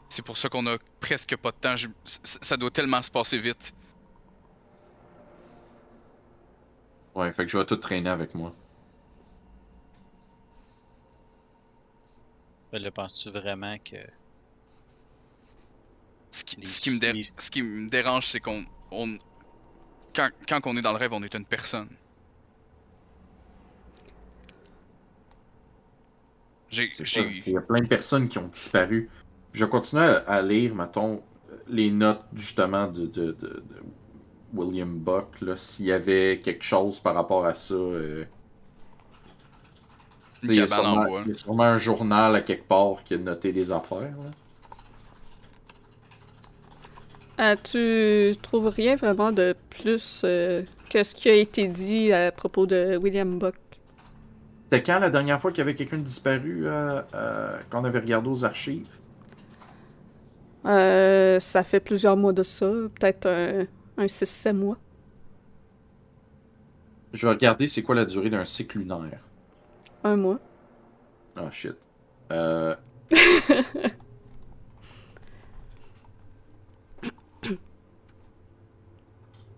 C'est 0.08 0.22
pour 0.22 0.36
ça 0.36 0.48
qu'on 0.48 0.66
a 0.68 0.78
presque 1.00 1.36
pas 1.36 1.50
de 1.50 1.56
temps. 1.56 1.76
Je- 1.76 1.88
Ça 2.04 2.56
doit 2.56 2.70
tellement 2.70 3.02
se 3.02 3.10
passer 3.10 3.38
vite. 3.38 3.72
Ouais, 7.14 7.32
fait 7.32 7.44
que 7.46 7.50
je 7.50 7.56
vais 7.58 7.64
tout 7.66 7.76
traîner 7.76 8.10
avec 8.10 8.34
moi. 8.34 8.54
Là, 12.72 12.90
penses-tu 12.90 13.30
vraiment 13.30 13.76
que. 13.78 13.96
Ce 16.30 16.42
qui, 16.44 16.56
Les- 16.56 16.66
ce 16.66 16.80
qui 16.80 16.90
me, 16.90 16.98
dé- 17.00 17.22
ce 17.22 17.50
qui 17.50 17.62
me 17.62 17.90
dérange, 17.90 18.28
c'est 18.30 18.40
qu'on. 18.40 18.64
On... 18.90 19.18
Quand, 20.14 20.30
quand 20.48 20.60
on 20.66 20.76
est 20.76 20.82
dans 20.82 20.92
le 20.92 20.98
rêve, 20.98 21.12
on 21.12 21.22
est 21.22 21.34
une 21.34 21.44
personne. 21.44 21.88
J'ai. 26.70 26.88
J'ai- 26.90 27.42
Il 27.46 27.52
y 27.52 27.56
a 27.56 27.60
plein 27.60 27.80
de 27.80 27.86
personnes 27.86 28.28
qui 28.28 28.38
ont 28.38 28.48
disparu. 28.48 29.10
Je 29.52 29.66
continue 29.66 30.00
à, 30.02 30.18
à 30.20 30.40
lire, 30.42 30.74
mettons, 30.74 31.22
les 31.68 31.90
notes 31.90 32.24
justement 32.34 32.88
de, 32.88 33.06
de, 33.06 33.32
de- 33.32 33.32
de 33.32 33.82
William 34.54 34.98
Buck, 34.98 35.40
là, 35.42 35.56
s'il 35.58 35.86
y 35.86 35.92
avait 35.92 36.40
quelque 36.42 36.64
chose 36.64 37.00
par 37.00 37.14
rapport 37.14 37.44
à 37.44 37.54
ça. 37.54 37.74
euh, 37.74 38.24
il, 40.42 40.54
y 40.54 40.60
a 40.60 40.68
sûrement, 40.68 41.04
bois. 41.04 41.22
il 41.24 41.28
y 41.28 41.34
a 41.34 41.38
sûrement 41.38 41.62
un 41.64 41.78
journal 41.78 42.36
à 42.36 42.40
quelque 42.40 42.66
part 42.66 43.02
qui 43.04 43.14
a 43.14 43.18
noté 43.18 43.52
les 43.52 43.70
affaires. 43.72 44.00
là. 44.00 44.30
Euh, 47.40 47.56
tu 47.62 48.36
trouves 48.40 48.68
rien 48.68 48.96
vraiment 48.96 49.32
de 49.32 49.56
plus 49.70 50.22
euh, 50.24 50.62
que 50.90 51.02
ce 51.02 51.14
qui 51.14 51.28
a 51.30 51.34
été 51.34 51.66
dit 51.66 52.12
à 52.12 52.30
propos 52.30 52.66
de 52.66 52.96
William 52.96 53.38
Buck? 53.38 53.54
C'était 54.72 54.82
quand 54.90 55.00
la 55.00 55.10
dernière 55.10 55.38
fois 55.38 55.50
qu'il 55.50 55.58
y 55.58 55.62
avait 55.62 55.74
quelqu'un 55.74 55.98
de 55.98 56.02
disparu 56.02 56.66
euh, 56.66 57.02
euh, 57.14 57.58
quand 57.68 57.82
on 57.82 57.84
avait 57.84 57.98
regardé 57.98 58.30
aux 58.30 58.44
archives? 58.44 58.88
Euh, 60.64 61.38
ça 61.40 61.62
fait 61.62 61.80
plusieurs 61.80 62.16
mois 62.16 62.32
de 62.32 62.42
ça, 62.42 62.66
peut-être 62.98 63.26
un, 63.26 63.66
un 63.98 64.06
6-7 64.06 64.54
mois. 64.54 64.78
Je 67.12 67.26
vais 67.26 67.32
regarder 67.34 67.68
c'est 67.68 67.82
quoi 67.82 67.94
la 67.94 68.06
durée 68.06 68.30
d'un 68.30 68.46
cycle 68.46 68.78
lunaire. 68.78 69.20
Un 70.04 70.16
mois. 70.16 70.38
Ah 71.36 71.50
shit. 71.50 71.76
Euh, 72.32 72.74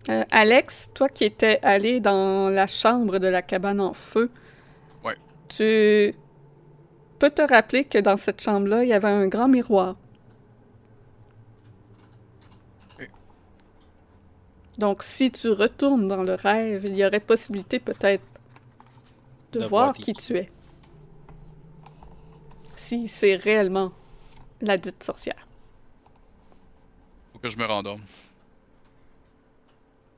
Euh, 0.09 0.23
Alex, 0.31 0.89
toi 0.93 1.09
qui 1.09 1.23
étais 1.23 1.59
allé 1.63 1.99
dans 1.99 2.49
la 2.49 2.67
chambre 2.67 3.17
de 3.17 3.27
la 3.27 3.41
cabane 3.41 3.81
en 3.81 3.93
feu, 3.93 4.29
Ouais. 5.03 5.15
tu 5.49 6.13
peux 7.19 7.29
te 7.31 7.41
rappeler 7.41 7.85
que 7.85 7.97
dans 7.99 8.17
cette 8.17 8.41
chambre-là, 8.41 8.83
il 8.83 8.89
y 8.89 8.93
avait 8.93 9.07
un 9.09 9.27
grand 9.27 9.47
miroir. 9.47 9.95
Donc, 14.77 15.03
si 15.03 15.31
tu 15.31 15.49
retournes 15.51 16.07
dans 16.07 16.21
le 16.23 16.33
rêve, 16.33 16.83
il 16.85 16.95
y 16.97 17.05
aurait 17.05 17.19
possibilité 17.21 17.79
peut-être 17.79 18.23
de, 19.55 19.61
De 19.61 19.65
voir 19.65 19.85
voir 19.85 19.95
qui 19.95 20.13
tu 20.13 20.37
es. 20.37 20.49
Si 22.75 23.07
c'est 23.07 23.35
réellement 23.35 23.91
la 24.61 24.77
dite 24.77 25.01
sorcière. 25.03 25.47
Faut 27.33 27.39
que 27.39 27.49
je 27.49 27.57
me 27.57 27.65
rendorme. 27.65 28.01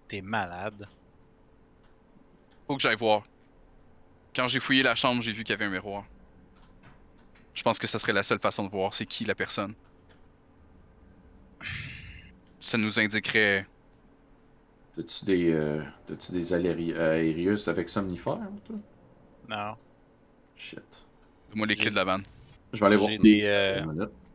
T'es 0.07 0.21
malade. 0.21 0.87
Faut 2.67 2.75
que 2.75 2.81
j'aille 2.81 2.95
voir. 2.95 3.23
Quand 4.35 4.47
j'ai 4.47 4.59
fouillé 4.59 4.83
la 4.83 4.95
chambre, 4.95 5.21
j'ai 5.21 5.31
vu 5.33 5.43
qu'il 5.43 5.53
y 5.53 5.55
avait 5.55 5.65
un 5.65 5.69
miroir. 5.69 6.05
Je 7.53 7.63
pense 7.63 7.79
que 7.79 7.87
ça 7.87 7.99
serait 7.99 8.13
la 8.13 8.23
seule 8.23 8.39
façon 8.39 8.63
de 8.65 8.69
voir 8.69 8.93
c'est 8.93 9.05
qui 9.05 9.25
la 9.25 9.35
personne. 9.35 9.73
Ça 12.59 12.77
nous 12.77 12.99
indiquerait. 12.99 13.65
T'as-tu 14.95 15.25
des, 15.25 15.51
euh, 15.51 15.83
t'as-tu 16.07 16.31
des 16.31 16.53
aléri- 16.53 16.95
aérius 16.97 17.67
avec 17.67 17.87
somnifères, 17.89 18.39
toi? 18.65 18.75
Non. 19.49 19.73
Shit. 20.55 20.79
Donne-moi 21.49 21.67
les 21.67 21.75
clés 21.75 21.89
de 21.89 21.95
la 21.95 22.03
vanne. 22.03 22.23
Je 22.73 22.79
vais 22.79 22.85
aller 22.85 22.97
voir. 22.97 23.09
J'ai 23.09 23.17
des, 23.17 23.41
euh, 23.43 23.81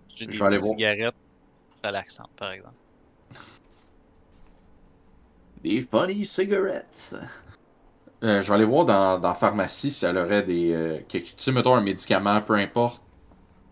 j'ai 0.08 0.24
Je 0.24 0.30
des 0.30 0.36
vais 0.38 0.44
aller 0.44 0.56
petites 0.58 0.62
voir. 0.62 0.74
cigarettes 0.78 1.14
relaxantes, 1.84 2.30
par 2.36 2.52
exemple. 2.52 2.74
Des 5.62 5.80
funny 5.82 6.24
cigarettes. 6.24 7.14
Euh, 8.24 8.40
je 8.40 8.48
vais 8.48 8.54
aller 8.54 8.64
voir 8.64 8.84
dans, 8.84 9.18
dans 9.18 9.28
la 9.28 9.34
pharmacie 9.34 9.90
si 9.90 10.04
elle 10.04 10.18
aurait 10.18 10.42
des. 10.42 10.72
euh, 10.72 10.98
tu 11.08 11.24
sais, 11.36 11.52
mettons 11.52 11.74
un 11.74 11.80
médicament, 11.80 12.40
peu 12.42 12.54
importe. 12.54 13.00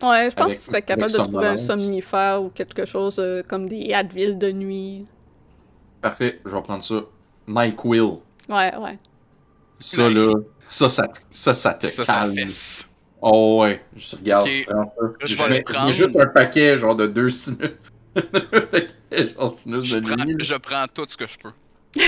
Ouais, 0.03 0.29
je 0.29 0.35
pense 0.35 0.45
Avec- 0.45 0.57
que 0.57 0.61
tu 0.63 0.67
serais 0.67 0.81
capable 0.81 1.11
de 1.11 1.17
trouver 1.17 1.47
un 1.47 1.57
somnifère 1.57 2.41
ou 2.43 2.49
quelque 2.49 2.85
chose 2.85 3.19
euh, 3.19 3.43
comme 3.43 3.69
des 3.69 3.93
Advil 3.93 4.37
de 4.37 4.51
nuit. 4.51 5.05
Parfait, 6.01 6.41
je 6.45 6.49
vais 6.49 6.61
prendre 6.61 6.83
ça. 6.83 7.01
NyQuil. 7.47 7.99
Ouais, 8.49 8.75
ouais. 8.77 8.97
Ça, 9.79 10.09
Nice. 10.09 10.17
là. 10.17 10.31
Ça, 10.67 10.89
ça, 10.89 11.07
te- 11.07 11.19
ça, 11.31 11.53
ça 11.53 11.73
te 11.73 11.87
Ça, 11.87 12.05
calme. 12.05 12.35
Oh, 13.21 13.61
ouais. 13.63 13.83
Je 13.95 14.15
regarde. 14.15 14.47
Un 14.69 14.85
peu. 14.85 15.15
je 15.21 15.27
je, 15.27 15.35
vais 15.35 15.43
mets, 15.49 15.55
aller 15.55 15.63
je 15.67 15.73
prendre. 15.73 15.85
mets 15.87 15.93
juste 15.93 16.15
un 16.15 16.27
paquet, 16.27 16.77
genre 16.77 16.95
de 16.95 17.07
deux 17.07 17.29
sinus. 17.29 17.71
genre 19.37 19.53
sinus 19.53 19.83
Je 19.83 19.97
de 19.99 20.07
prends, 20.15 20.25
nuit. 20.25 20.35
je 20.39 20.55
prends 20.55 20.87
tout 20.87 21.05
ce 21.09 21.17
que 21.17 21.27
je 21.27 21.37
peux. 21.37 21.51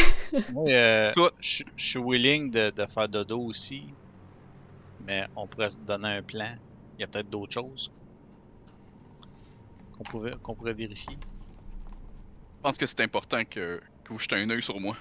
Moi, 0.53 0.69
euh, 0.71 1.11
je 1.39 1.63
je 1.75 1.85
suis 1.85 1.99
willing 1.99 2.49
de, 2.51 2.69
de 2.71 2.85
faire 2.85 3.09
dodo 3.09 3.39
aussi. 3.41 3.93
Mais 5.05 5.27
on 5.35 5.45
pourrait 5.47 5.69
se 5.69 5.79
donner 5.79 6.07
un 6.07 6.23
plan. 6.23 6.55
Il 6.97 7.01
y 7.01 7.03
a 7.03 7.07
peut-être 7.07 7.29
d'autres 7.29 7.53
choses 7.53 7.91
qu'on 9.97 10.03
pourrait, 10.03 10.35
qu'on 10.41 10.55
pourrait 10.55 10.73
vérifier. 10.73 11.15
Je 11.15 12.61
pense 12.61 12.77
que 12.77 12.85
c'est 12.85 13.01
important 13.01 13.43
que, 13.43 13.81
que 14.03 14.09
vous 14.13 14.19
jetez 14.19 14.35
un 14.37 14.49
œil 14.49 14.61
sur 14.61 14.79
moi. 14.79 14.95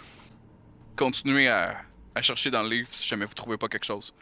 Continuez 0.96 1.48
à, 1.48 1.76
à 2.14 2.22
chercher 2.22 2.50
dans 2.50 2.62
le 2.62 2.68
livre 2.68 2.88
si 2.90 3.06
jamais 3.06 3.24
vous 3.24 3.34
trouvez 3.34 3.56
pas 3.56 3.68
quelque 3.68 3.84
chose. 3.84 4.14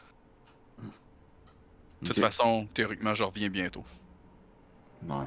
De 2.03 2.09
toute 2.09 2.21
façon, 2.21 2.67
théoriquement, 2.73 3.15
je 3.15 3.25
reviens 3.25 3.51
bientôt. 3.51 3.85
Ouais. 5.07 5.27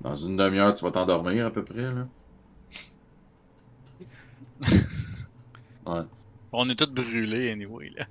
Dans 0.00 0.16
une 0.16 0.36
demi-heure, 0.36 0.74
tu 0.74 0.84
vas 0.84 0.90
t'endormir 0.90 1.46
à 1.46 1.50
peu 1.50 1.64
près, 1.64 1.82
là. 1.82 2.08
ouais. 5.86 6.02
On 6.52 6.68
est 6.68 6.74
tous 6.74 6.86
brûlés, 6.86 7.50
anyway, 7.52 7.90
là. 7.96 8.06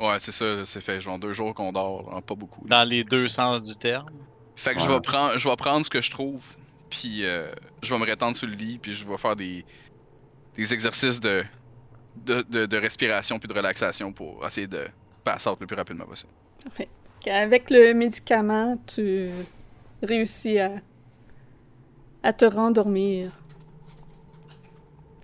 Ouais, 0.00 0.18
c'est 0.20 0.32
ça, 0.32 0.64
c'est 0.64 0.80
fait 0.80 1.00
genre 1.00 1.18
deux 1.18 1.34
jours 1.34 1.54
qu'on 1.54 1.72
dort, 1.72 2.14
hein, 2.14 2.22
pas 2.22 2.34
beaucoup. 2.34 2.66
Dans 2.66 2.88
les 2.88 3.04
deux 3.04 3.28
sens 3.28 3.62
du 3.62 3.76
terme. 3.76 4.08
Fait 4.56 4.74
que 4.74 4.80
je 4.80 4.88
vais 4.88 5.00
prendre 5.00 5.38
je 5.38 5.48
vais 5.48 5.56
prendre 5.56 5.84
ce 5.84 5.90
que 5.90 6.00
je 6.00 6.10
trouve, 6.10 6.44
puis 6.88 7.24
euh, 7.24 7.50
je 7.82 7.94
vais 7.94 8.00
me 8.00 8.06
rétendre 8.06 8.36
sur 8.36 8.46
le 8.46 8.54
lit, 8.54 8.78
puis 8.78 8.94
je 8.94 9.06
vais 9.06 9.18
faire 9.18 9.36
des, 9.36 9.64
des 10.56 10.72
exercices 10.74 11.20
de, 11.20 11.44
de, 12.16 12.42
de, 12.42 12.66
de 12.66 12.76
respiration 12.76 13.38
puis 13.38 13.48
de 13.48 13.54
relaxation 13.54 14.12
pour 14.12 14.44
essayer 14.46 14.66
de 14.66 14.88
passer 15.24 15.50
le 15.58 15.66
plus 15.66 15.76
rapidement 15.76 16.06
possible. 16.06 16.32
Avec 17.26 17.70
le 17.70 17.92
médicament, 17.92 18.76
tu 18.86 19.28
réussis 20.02 20.58
à, 20.58 20.72
à 22.22 22.32
te 22.32 22.44
rendormir. 22.44 23.32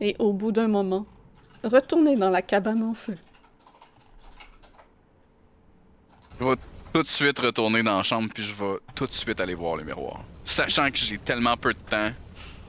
Et 0.00 0.14
au 0.18 0.32
bout 0.32 0.52
d'un 0.52 0.68
moment, 0.68 1.06
retourner 1.64 2.16
dans 2.16 2.30
la 2.30 2.42
cabane 2.42 2.82
en 2.82 2.94
feu. 2.94 3.16
Tout 6.38 7.02
de 7.02 7.08
suite 7.08 7.38
retourner 7.38 7.82
dans 7.82 7.96
la 7.96 8.02
chambre, 8.02 8.28
puis 8.32 8.44
je 8.44 8.52
vais 8.52 8.78
tout 8.94 9.06
de 9.06 9.12
suite 9.12 9.40
aller 9.40 9.54
voir 9.54 9.76
le 9.76 9.84
miroir. 9.84 10.22
Sachant 10.44 10.90
que 10.90 10.98
j'ai 10.98 11.18
tellement 11.18 11.56
peu 11.56 11.72
de 11.72 11.78
temps, 11.78 12.10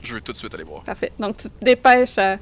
je 0.02 0.14
veux 0.14 0.22
tout 0.22 0.32
de 0.32 0.38
suite 0.38 0.54
aller 0.54 0.64
voir. 0.64 0.84
Parfait. 0.84 1.12
Donc 1.20 1.38
tu 1.38 1.50
te 1.50 1.66
dépêches 1.66 2.18
à 2.18 2.38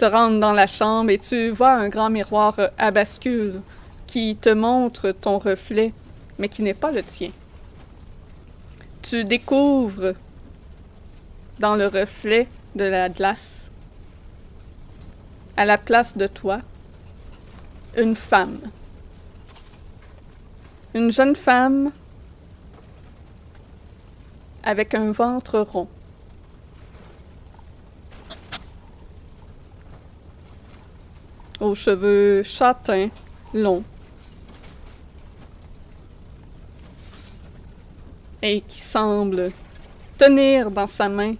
te 0.00 0.06
rendre 0.06 0.40
dans 0.40 0.54
la 0.54 0.66
chambre 0.66 1.10
et 1.10 1.18
tu 1.18 1.50
vois 1.50 1.72
un 1.72 1.90
grand 1.90 2.08
miroir 2.08 2.54
euh, 2.58 2.68
à 2.78 2.90
bascule 2.90 3.60
qui 4.06 4.34
te 4.34 4.48
montre 4.48 5.10
ton 5.10 5.38
reflet, 5.38 5.92
mais 6.38 6.48
qui 6.48 6.62
n'est 6.62 6.72
pas 6.72 6.90
le 6.90 7.02
tien. 7.02 7.30
Tu 9.02 9.24
découvres 9.24 10.14
dans 11.58 11.76
le 11.76 11.86
reflet 11.86 12.48
de 12.76 12.84
la 12.84 13.10
glace, 13.10 13.70
à 15.58 15.66
la 15.66 15.76
place 15.76 16.16
de 16.16 16.26
toi, 16.26 16.60
une 17.98 18.16
femme. 18.16 18.58
Une 20.94 21.10
jeune 21.10 21.36
femme 21.36 21.92
avec 24.62 24.94
un 24.94 25.12
ventre 25.12 25.60
rond. 25.60 25.88
aux 31.60 31.74
cheveux 31.74 32.42
châtains 32.42 33.08
longs 33.52 33.84
et 38.42 38.60
qui 38.62 38.80
semble 38.80 39.52
tenir 40.18 40.70
dans 40.70 40.86
sa 40.86 41.08
main 41.08 41.34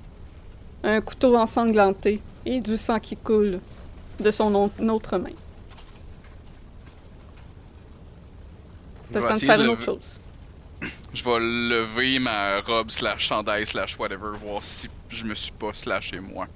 un 0.82 1.00
couteau 1.00 1.36
ensanglanté 1.36 2.20
et 2.44 2.60
du 2.60 2.76
sang 2.76 2.98
qui 2.98 3.16
coule 3.16 3.60
de 4.18 4.30
son 4.30 4.54
autre 4.54 5.18
main. 5.18 5.30
De 9.12 9.20
faire 9.38 9.60
une 9.60 9.70
autre 9.70 9.82
chose. 9.82 10.20
Je 11.14 11.24
vais 11.24 11.40
lever 11.40 12.18
ma 12.18 12.60
robe 12.60 12.90
slash 12.90 13.26
chandail 13.26 13.66
slash 13.66 13.98
whatever, 13.98 14.38
voir 14.38 14.62
si 14.62 14.88
je 15.08 15.24
me 15.24 15.34
suis 15.34 15.50
pas 15.50 15.72
slashé 15.74 16.20
moi. 16.20 16.46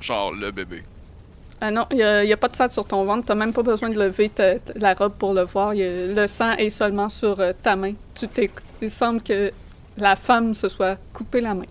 Genre 0.00 0.32
le 0.32 0.50
bébé. 0.50 0.82
Ah 1.64 1.70
non, 1.70 1.86
il 1.92 1.96
n'y 1.98 2.32
a, 2.32 2.36
pas 2.36 2.48
de 2.48 2.56
sang 2.56 2.68
sur 2.68 2.84
ton 2.84 3.04
ventre. 3.04 3.24
T'as 3.24 3.36
même 3.36 3.52
pas 3.52 3.62
besoin 3.62 3.88
de 3.88 3.96
lever 3.96 4.28
ta- 4.28 4.58
ta- 4.58 4.72
la 4.74 4.94
robe 4.94 5.12
pour 5.12 5.32
le 5.32 5.42
voir. 5.42 5.68
A- 5.70 5.74
le 5.74 6.26
sang 6.26 6.54
est 6.56 6.70
seulement 6.70 7.08
sur 7.08 7.38
euh, 7.38 7.52
ta 7.62 7.76
main. 7.76 7.94
Tu 8.16 8.26
t'es, 8.26 8.50
il 8.80 8.90
semble 8.90 9.22
que 9.22 9.52
la 9.96 10.16
femme 10.16 10.54
se 10.54 10.66
soit 10.66 10.98
coupée 11.12 11.40
la 11.40 11.54
main. 11.54 11.66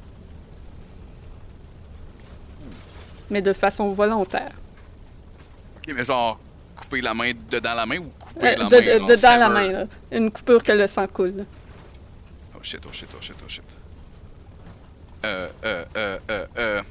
Mais 3.29 3.41
de 3.41 3.51
façon 3.51 3.91
volontaire. 3.91 4.51
Ok, 5.77 5.93
mais 5.93 6.03
genre 6.05 6.39
couper 6.77 7.01
la 7.01 7.13
main 7.13 7.33
dedans 7.49 7.73
la 7.73 7.85
main 7.85 7.97
ou 7.97 8.09
couper 8.19 8.47
Euh, 8.47 8.55
la 8.57 8.65
de- 8.69 8.75
main 8.75 9.05
de- 9.05 9.13
dedans 9.15 9.35
la 9.37 9.49
main, 9.49 9.67
là. 9.71 9.83
Une 10.11 10.31
coupure 10.31 10.63
que 10.63 10.71
le 10.71 10.87
sang 10.87 11.07
coule. 11.07 11.33
là. 11.37 11.43
Oh 12.55 12.59
shit, 12.63 12.79
oh 12.87 12.93
shit, 12.93 13.09
oh 13.13 13.21
shit, 13.21 13.35
oh 13.43 13.49
shit. 13.49 13.63
Euh, 15.25 15.47
euh, 15.65 15.85
euh, 15.97 16.17
euh, 16.29 16.45
euh. 16.57 16.81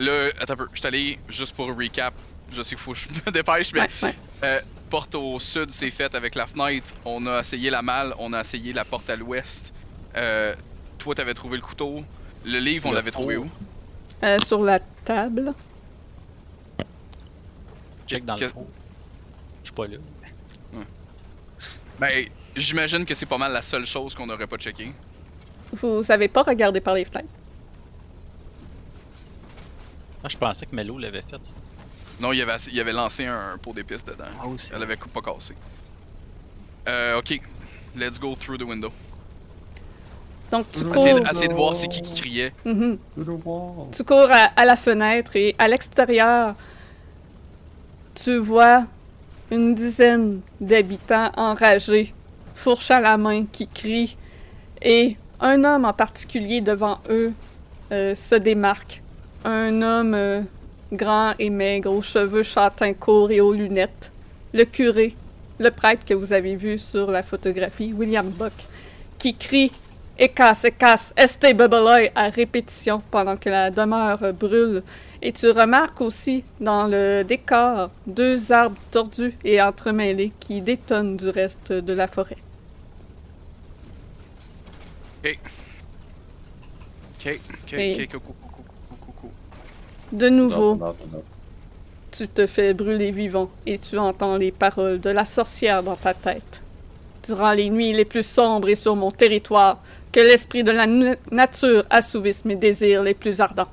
Là, 0.00 0.30
attends 0.40 0.54
un 0.54 0.56
peu, 0.56 0.68
je 0.72 0.78
suis 0.78 0.86
allé, 0.86 1.18
juste 1.28 1.54
pour 1.54 1.66
recap, 1.76 2.14
je 2.52 2.62
sais 2.62 2.70
qu'il 2.70 2.78
faut 2.78 2.92
que 2.92 2.98
je 2.98 3.08
me 3.26 3.30
dépêche, 3.30 3.72
mais 3.72 3.80
Ouais, 3.82 3.88
ouais. 4.02 4.14
euh, 4.44 4.60
porte 4.90 5.14
au 5.14 5.38
sud, 5.38 5.70
c'est 5.70 5.90
fait 5.90 6.14
avec 6.14 6.34
la 6.34 6.46
fenêtre. 6.46 6.86
On 7.04 7.26
a 7.26 7.40
essayé 7.40 7.70
la 7.70 7.82
malle, 7.82 8.14
on 8.18 8.32
a 8.32 8.40
essayé 8.40 8.72
la 8.72 8.84
porte 8.84 9.08
à 9.10 9.16
l'ouest. 9.16 9.72
Euh, 10.16 10.54
toi, 10.98 11.14
t'avais 11.14 11.34
trouvé 11.34 11.56
le 11.56 11.62
couteau. 11.62 12.02
Le 12.44 12.58
livre, 12.58 12.88
on 12.88 12.92
l'avait 12.92 13.10
trouvé 13.10 13.36
où? 13.36 13.48
Euh, 14.22 14.38
sur 14.40 14.62
la 14.62 14.80
table. 14.80 15.52
Check 18.06 18.24
dans 18.24 18.36
le 18.36 18.48
fond. 18.48 18.66
Je 19.62 19.68
suis 19.68 19.74
pas 19.74 19.86
là. 19.86 19.98
Ben, 21.98 22.26
j'imagine 22.54 23.04
que 23.04 23.14
c'est 23.14 23.26
pas 23.26 23.38
mal 23.38 23.52
la 23.52 23.60
seule 23.62 23.84
chose 23.84 24.14
qu'on 24.14 24.26
n'aurait 24.26 24.46
pas 24.46 24.56
checké. 24.56 24.92
Vous 25.72 26.10
avez 26.10 26.28
pas 26.28 26.42
regardé 26.42 26.80
par 26.80 26.94
les 26.94 27.04
fenêtres? 27.04 27.28
Ah, 30.24 30.28
je 30.28 30.36
pensais 30.36 30.64
que 30.66 30.74
Melo 30.74 30.96
l'avait 30.98 31.22
fait, 31.22 31.44
ça. 31.44 31.54
Non, 32.20 32.32
il 32.32 32.42
avait, 32.42 32.56
il 32.72 32.80
avait 32.80 32.92
lancé 32.92 33.26
un, 33.26 33.52
un 33.54 33.58
pot 33.58 33.72
d'épices 33.72 34.04
dedans. 34.04 34.24
Ah, 34.40 34.46
aussi. 34.46 34.70
Elle 34.74 34.82
avait 34.82 34.96
pas 34.96 35.20
cassé. 35.20 35.54
Euh, 36.88 37.18
ok. 37.18 37.40
Let's 37.96 38.18
go 38.18 38.34
through 38.34 38.58
the 38.58 38.64
window. 38.64 38.92
Donc 40.50 40.66
tu 40.72 40.84
cours. 40.84 41.06
Essayez 41.30 41.48
de, 41.48 41.54
voir 41.54 41.76
c'est 41.76 41.88
qui 41.88 42.00
qui 42.02 42.20
criait. 42.20 42.52
Mhm. 42.64 42.98
Tu 43.92 44.04
cours 44.04 44.30
à, 44.30 44.50
à 44.56 44.64
la 44.64 44.76
fenêtre 44.76 45.36
et 45.36 45.54
à 45.58 45.68
l'extérieur, 45.68 46.54
tu 48.14 48.38
vois 48.38 48.84
une 49.50 49.74
dizaine 49.74 50.40
d'habitants 50.60 51.30
enragés, 51.36 52.12
fourche 52.54 52.90
à 52.90 53.00
la 53.00 53.16
main, 53.16 53.44
qui 53.44 53.66
crient. 53.66 54.16
Et 54.82 55.16
un 55.40 55.64
homme 55.64 55.84
en 55.84 55.92
particulier 55.92 56.60
devant 56.60 56.98
eux 57.10 57.32
euh, 57.92 58.14
se 58.14 58.34
démarque. 58.34 59.02
Un 59.44 59.82
homme 59.82 60.14
euh, 60.14 60.42
grand 60.92 61.34
et 61.38 61.50
maigre, 61.50 61.90
aux 61.92 62.02
cheveux 62.02 62.42
châtains 62.42 62.94
courts 62.94 63.30
et 63.30 63.40
aux 63.40 63.52
lunettes. 63.52 64.10
Le 64.52 64.64
curé, 64.64 65.14
le 65.58 65.70
prêtre 65.70 66.04
que 66.04 66.14
vous 66.14 66.32
avez 66.32 66.56
vu 66.56 66.78
sur 66.78 67.10
la 67.10 67.22
photographie, 67.22 67.92
William 67.92 68.28
Buck, 68.30 68.52
qui 69.18 69.34
crie 69.34 69.72
Écasse, 70.20 70.64
écasse, 70.64 71.12
este 71.16 71.54
bebeloi 71.54 72.10
à 72.16 72.28
répétition 72.28 73.00
pendant 73.08 73.36
que 73.36 73.48
la 73.48 73.70
demeure 73.70 74.32
brûle. 74.34 74.82
Et 75.22 75.32
tu 75.32 75.48
remarques 75.50 76.00
aussi 76.00 76.42
dans 76.58 76.88
le 76.88 77.22
décor 77.22 77.90
deux 78.06 78.50
arbres 78.50 78.76
tordus 78.90 79.34
et 79.44 79.62
entremêlés 79.62 80.32
qui 80.40 80.60
détonnent 80.60 81.16
du 81.16 81.28
reste 81.28 81.72
de 81.72 81.92
la 81.92 82.08
forêt. 82.08 82.38
Ok, 87.18 87.40
ok, 87.64 87.72
Et- 87.76 88.08
ok, 88.14 88.16
De 90.12 90.28
nouveau, 90.28 90.74
Non, 90.76 90.86
non, 90.86 90.96
non. 91.12 91.24
tu 92.12 92.28
te 92.28 92.46
fais 92.46 92.72
brûler 92.74 93.10
vivant 93.10 93.50
et 93.66 93.78
tu 93.78 93.98
entends 93.98 94.36
les 94.36 94.52
paroles 94.52 95.00
de 95.00 95.10
la 95.10 95.24
sorcière 95.24 95.82
dans 95.82 95.96
ta 95.96 96.14
tête. 96.14 96.62
Durant 97.26 97.52
les 97.52 97.68
nuits 97.70 97.92
les 97.92 98.04
plus 98.06 98.26
sombres 98.26 98.68
et 98.68 98.74
sur 98.76 98.96
mon 98.96 99.10
territoire, 99.10 99.78
que 100.12 100.20
l'esprit 100.20 100.64
de 100.64 100.70
la 100.72 100.86
nature 101.30 101.84
assouvisse 101.90 102.44
mes 102.44 102.56
désirs 102.56 103.02
les 103.02 103.14
plus 103.14 103.40
ardents. 103.40 103.68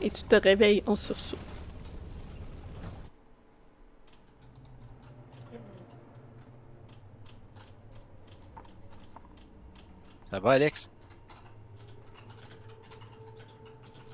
Et 0.00 0.10
tu 0.10 0.22
te 0.22 0.36
réveilles 0.36 0.82
en 0.86 0.96
sursaut. 0.96 1.36
Ça 10.22 10.38
va, 10.38 10.52
Alex? 10.52 10.90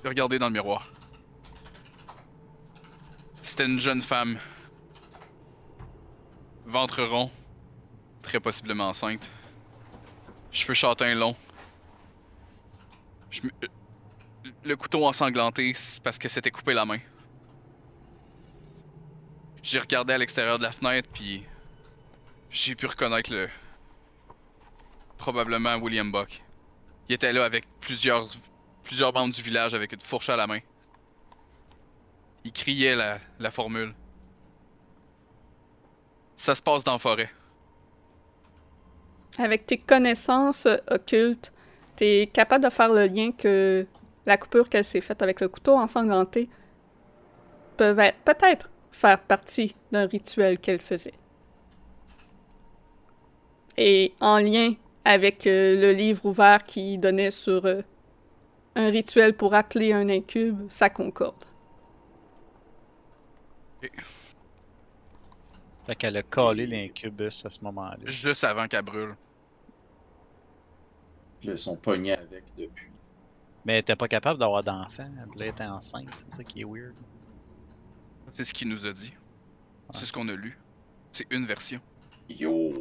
J'ai 0.03 0.09
regardé 0.09 0.39
dans 0.39 0.47
le 0.47 0.53
miroir. 0.53 0.89
C'était 3.47 3.67
une 3.67 3.79
jeune 3.79 4.03
femme. 4.03 4.39
Ventre 6.65 7.05
rond. 7.05 7.31
Très 8.21 8.41
possiblement 8.41 8.89
enceinte. 8.89 9.31
Cheveux 10.51 10.75
châtains 10.75 11.15
longs. 11.15 11.37
Je 13.31 13.43
Le 14.65 14.75
couteau 14.75 15.07
ensanglanté, 15.07 15.75
c'est 15.77 16.03
parce 16.03 16.19
que 16.19 16.29
c'était 16.29 16.51
coupé 16.51 16.73
la 16.73 16.85
main. 16.85 16.99
J'ai 19.63 19.79
regardé 19.79 20.13
à 20.15 20.19
l'extérieur 20.19 20.59
de 20.59 20.65
la 20.65 20.73
fenêtre, 20.73 21.09
puis 21.13 21.45
j'ai 22.51 22.75
pu 22.75 22.87
reconnaître 22.87 23.33
le. 23.33 23.49
Probablement 25.19 25.77
William 25.77 26.11
Buck. 26.11 26.43
Il 27.09 27.15
était 27.15 27.33
là 27.33 27.45
avec 27.45 27.65
plusieurs 27.79 28.29
plusieurs 28.83 29.13
membres 29.13 29.33
du 29.33 29.43
village 29.43 29.73
avec 29.73 29.93
une 29.93 30.01
fourche 30.01 30.31
à 30.31 30.37
la 30.37 30.49
main. 30.49 30.59
Il 32.47 32.53
criait 32.53 32.95
la, 32.95 33.51
formule. 33.51 33.93
Ça 36.37 36.55
se 36.55 36.63
passe 36.63 36.85
dans 36.85 36.93
la 36.93 36.99
forêt. 37.01 37.29
Avec 39.37 39.67
tes 39.67 39.79
connaissances 39.79 40.67
euh, 40.67 40.77
occultes, 40.89 41.53
t'es 41.97 42.31
capable 42.33 42.63
de 42.63 42.71
faire 42.71 42.93
le 42.93 43.07
lien 43.07 43.33
que 43.33 43.85
la 44.27 44.37
coupure 44.37 44.69
qu'elle 44.69 44.85
s'est 44.85 45.01
faite 45.01 45.23
avec 45.23 45.41
le 45.41 45.49
couteau 45.49 45.77
ensanglanté 45.77 46.49
peut 47.77 47.99
être- 47.99 48.19
peut-être 48.25 48.71
faire 48.93 49.21
partie 49.21 49.75
d'un 49.91 50.07
rituel 50.07 50.61
qu'elle 50.61 50.81
faisait. 50.81 51.15
Et 53.77 54.15
en 54.21 54.39
lien 54.39 54.75
avec 55.05 55.49
euh, 55.49 55.81
le 55.81 55.93
livre 55.93 56.25
ouvert 56.27 56.63
qui 56.63 56.97
donnait 56.97 57.33
sur 57.33 57.67
euh, 57.67 57.83
un 58.77 58.89
rituel 58.89 59.35
pour 59.35 59.53
appeler 59.53 59.93
un 59.93 60.09
incube, 60.09 60.65
ça 60.69 60.89
concorde. 60.91 61.45
Fait 65.87 65.95
qu'elle 65.95 66.17
a 66.17 66.23
collé 66.23 66.67
l'incubus 66.67 67.45
à 67.47 67.51
ce 67.51 67.63
moment-là. 67.65 67.99
Juste 68.05 68.45
avant 68.45 68.67
qu'elle 68.67 68.83
brûle. 68.83 69.15
Puis 71.41 71.51
Ils 71.51 71.59
sont 71.59 71.77
pognés 71.77 72.17
avec 72.17 72.45
depuis. 72.57 72.91
Mais 73.65 73.75
elle 73.75 73.81
était 73.81 73.97
pas 73.97 74.09
capable 74.09 74.41
d'avoir 74.41 74.65
d'enfant. 74.65 75.09
Elle 75.39 75.47
était 75.49 75.65
enceinte. 75.65 76.09
C'est 76.17 76.39
ça 76.39 76.45
qui 76.45 76.61
est 76.63 76.65
weird. 76.65 76.95
C'est 78.31 78.45
ce 78.45 78.53
qu'il 78.53 78.69
nous 78.69 78.85
a 78.87 78.93
dit. 78.93 79.13
C'est 79.93 80.07
ce 80.07 80.13
qu'on 80.13 80.29
a 80.29 80.35
lu. 80.35 80.59
C'est 81.13 81.27
une 81.31 81.47
version. 81.47 81.81
Yo. 82.29 82.75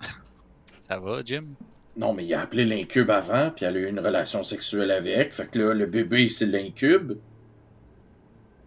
Ça 0.80 0.98
va, 0.98 1.22
Jim? 1.24 1.46
Non, 1.96 2.12
mais 2.12 2.24
il 2.24 2.34
a 2.34 2.42
appelé 2.42 2.64
l'incube 2.64 3.10
avant, 3.10 3.50
puis 3.50 3.64
elle 3.64 3.76
a 3.76 3.80
eu 3.80 3.88
une 3.88 4.00
relation 4.00 4.42
sexuelle 4.42 4.90
avec. 4.90 5.34
Fait 5.34 5.46
que 5.50 5.58
là, 5.58 5.74
le 5.74 5.86
bébé, 5.86 6.28
c'est 6.28 6.46
l'incube. 6.46 7.18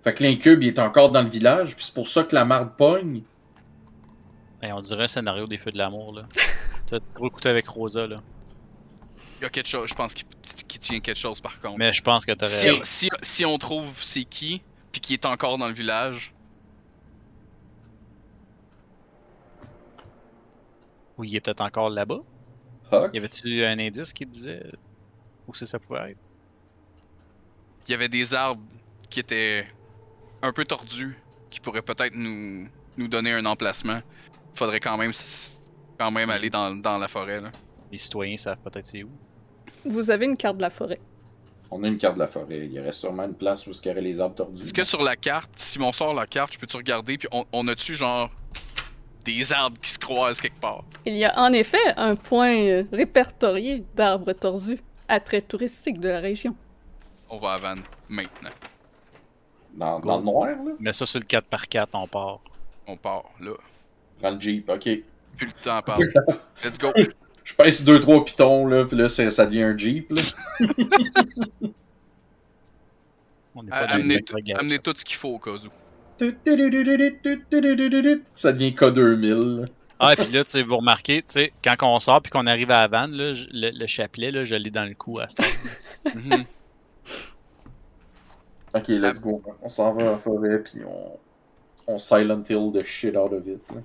Fait 0.05 0.13
que 0.13 0.23
l'incube, 0.23 0.61
il 0.61 0.67
est 0.67 0.77
encore 0.77 1.11
dans 1.11 1.23
le 1.23 1.29
village, 1.29 1.75
puis 1.75 1.83
c'est 1.83 1.93
pour 1.95 2.07
ça 2.07 2.23
que 2.23 2.35
la 2.35 2.45
marde 2.45 2.77
pogne. 2.77 3.23
Hey, 4.61 4.71
on 4.71 4.79
dirait 4.79 5.05
un 5.05 5.07
scénario 5.07 5.47
des 5.47 5.57
Feux 5.57 5.71
de 5.71 5.79
l'amour, 5.79 6.13
là. 6.13 6.27
T'as 6.85 6.99
gros 7.15 7.31
couteau 7.31 7.49
avec 7.49 7.67
Rosa, 7.67 8.05
là. 8.05 8.17
Il 9.39 9.43
y 9.43 9.45
a 9.45 9.49
quelque 9.49 9.67
chose, 9.67 9.89
je 9.89 9.95
pense 9.95 10.13
qu'il 10.13 10.27
qu'il 10.67 10.79
tient 10.79 10.99
quelque 10.99 11.17
chose 11.17 11.41
par 11.41 11.59
contre. 11.59 11.77
Mais 11.79 11.91
je 11.91 12.01
pense 12.03 12.25
que 12.25 12.31
t'as 12.31 12.45
si, 12.45 12.67
raison. 12.67 12.79
si, 12.83 13.09
si 13.21 13.45
on 13.45 13.57
trouve 13.57 13.91
c'est 14.01 14.23
qui, 14.23 14.61
puis 14.91 15.01
qui 15.01 15.13
est 15.13 15.25
encore 15.25 15.57
dans 15.57 15.67
le 15.67 15.73
village, 15.73 16.33
Oui, 21.17 21.29
il 21.29 21.35
est 21.35 21.41
peut-être 21.41 21.61
encore 21.61 21.89
là-bas? 21.89 22.19
Y 22.91 23.17
avait-tu 23.17 23.65
un 23.65 23.79
indice 23.79 24.13
qui 24.13 24.25
te 24.25 24.31
disait 24.31 24.67
où 25.47 25.53
c'est 25.53 25.65
ça 25.65 25.79
pouvait 25.79 26.11
être? 26.11 26.19
il 27.87 27.91
y 27.91 27.93
avait 27.93 28.09
des 28.09 28.33
arbres 28.33 28.63
qui 29.09 29.19
étaient 29.19 29.67
un 30.45 30.53
peu 30.53 30.65
tordus, 30.65 31.17
qui 31.49 31.59
pourraient 31.59 31.81
peut-être 31.81 32.15
nous, 32.15 32.67
nous 32.97 33.07
donner 33.07 33.33
un 33.33 33.45
emplacement. 33.45 33.99
Faudrait 34.53 34.79
quand 34.79 34.97
même, 34.97 35.11
quand 35.99 36.11
même 36.11 36.29
aller 36.29 36.49
dans, 36.49 36.75
dans 36.75 36.97
la 36.97 37.07
forêt. 37.07 37.41
Là. 37.41 37.51
Les 37.91 37.97
citoyens 37.97 38.37
savent 38.37 38.57
peut-être 38.63 38.85
c'est 38.85 39.03
où. 39.03 39.09
Vous 39.85 40.09
avez 40.09 40.25
une 40.25 40.37
carte 40.37 40.57
de 40.57 40.61
la 40.61 40.69
forêt. 40.69 40.99
On 41.71 41.83
a 41.83 41.87
une 41.87 41.97
carte 41.97 42.15
de 42.15 42.19
la 42.19 42.27
forêt. 42.27 42.65
Il 42.65 42.73
y 42.73 42.79
aurait 42.79 42.91
sûrement 42.91 43.23
une 43.23 43.33
place 43.33 43.67
où 43.67 43.71
il 43.71 43.87
y 43.87 43.91
aurait 43.91 44.01
les 44.01 44.19
arbres 44.19 44.35
tordus. 44.35 44.63
Est-ce 44.63 44.73
que 44.73 44.83
sur 44.83 45.01
la 45.01 45.15
carte, 45.15 45.51
si 45.55 45.79
on 45.79 45.91
sort 45.91 46.13
la 46.13 46.25
carte, 46.27 46.53
je 46.53 46.59
peux-tu 46.59 46.77
regarder, 46.77 47.17
puis 47.17 47.27
on, 47.31 47.45
on 47.51 47.67
a-tu 47.67 47.95
genre 47.95 48.31
des 49.25 49.51
arbres 49.51 49.77
qui 49.81 49.91
se 49.91 49.99
croisent 49.99 50.39
quelque 50.39 50.59
part? 50.59 50.83
Il 51.05 51.15
y 51.15 51.25
a 51.25 51.37
en 51.39 51.51
effet 51.51 51.93
un 51.97 52.15
point 52.15 52.55
euh, 52.55 52.83
répertorié 52.91 53.83
d'arbres 53.95 54.33
tordus, 54.33 54.79
attrait 55.07 55.41
touristique 55.41 55.99
de 55.99 56.09
la 56.09 56.19
région. 56.19 56.55
On 57.29 57.39
va 57.39 57.53
à 57.53 57.57
Van 57.57 57.75
maintenant. 58.07 58.51
Dans, 59.75 59.99
dans 59.99 60.17
le 60.19 60.23
noir, 60.23 60.47
là? 60.47 60.71
Mets 60.79 60.93
ça 60.93 61.05
sur 61.05 61.19
le 61.19 61.25
4x4, 61.25 61.87
on 61.93 62.07
part. 62.07 62.39
On 62.87 62.95
part 62.97 63.25
là. 63.41 63.51
Dans 64.21 64.31
le 64.31 64.39
Jeep, 64.39 64.69
ok. 64.69 64.83
Plus 65.37 65.47
le 65.47 65.51
temps 65.63 65.75
à 65.77 65.81
parler. 65.81 66.07
Let's 66.63 66.77
go. 66.79 66.91
Je 67.43 67.53
pèse 67.53 67.85
2-3 67.85 68.23
pitons, 68.25 68.67
là, 68.67 68.85
puis 68.85 68.95
là, 68.97 69.09
ça, 69.09 69.29
ça 69.29 69.45
devient 69.45 69.63
un 69.63 69.77
Jeep, 69.77 70.09
là. 70.11 70.21
On 73.55 73.63
n'est 73.63 73.69
Ah, 73.71 73.81
pas 73.81 73.87
dans 73.87 73.93
amenez, 73.95 74.19
amenez 74.57 74.79
tout 74.79 74.93
ce 74.95 75.05
qu'il 75.05 75.15
faut 75.17 75.29
au 75.35 75.39
cas 75.39 75.51
où. 75.51 75.69
Ça 78.35 78.51
devient 78.51 78.71
K2000. 78.71 79.61
là. 79.61 79.67
Ah, 79.99 80.11
et 80.13 80.15
puis 80.17 80.31
là, 80.31 80.43
tu 80.43 80.49
sais, 80.51 80.61
vous 80.63 80.75
remarquez, 80.77 81.19
tu 81.21 81.25
sais, 81.29 81.53
quand 81.63 81.75
on 81.83 81.99
sort 81.99 82.21
puis 82.21 82.29
qu'on 82.29 82.47
arrive 82.47 82.69
à 82.71 82.81
la 82.81 82.87
vanne, 82.89 83.11
là, 83.13 83.31
je- 83.33 83.47
le, 83.51 83.71
le 83.71 83.87
chapelet, 83.87 84.29
là, 84.31 84.43
je 84.43 84.55
l'ai 84.55 84.69
dans 84.71 84.83
le 84.83 84.93
cou 84.93 85.19
à 85.19 85.29
ce 85.29 85.35
temps. 85.37 85.43
Mhm. 86.15 86.43
Ok, 88.75 88.89
let's 88.89 89.21
go. 89.21 89.41
On 89.61 89.69
s'en 89.69 89.93
va 89.93 90.11
en 90.11 90.17
forêt, 90.17 90.61
puis 90.61 90.81
on... 90.83 91.17
on 91.87 91.97
Silent 91.97 92.43
Hill 92.49 92.73
the 92.73 92.83
shit 92.83 93.15
out 93.15 93.31
of 93.31 93.47
it. 93.47 93.61
Là. 93.73 93.81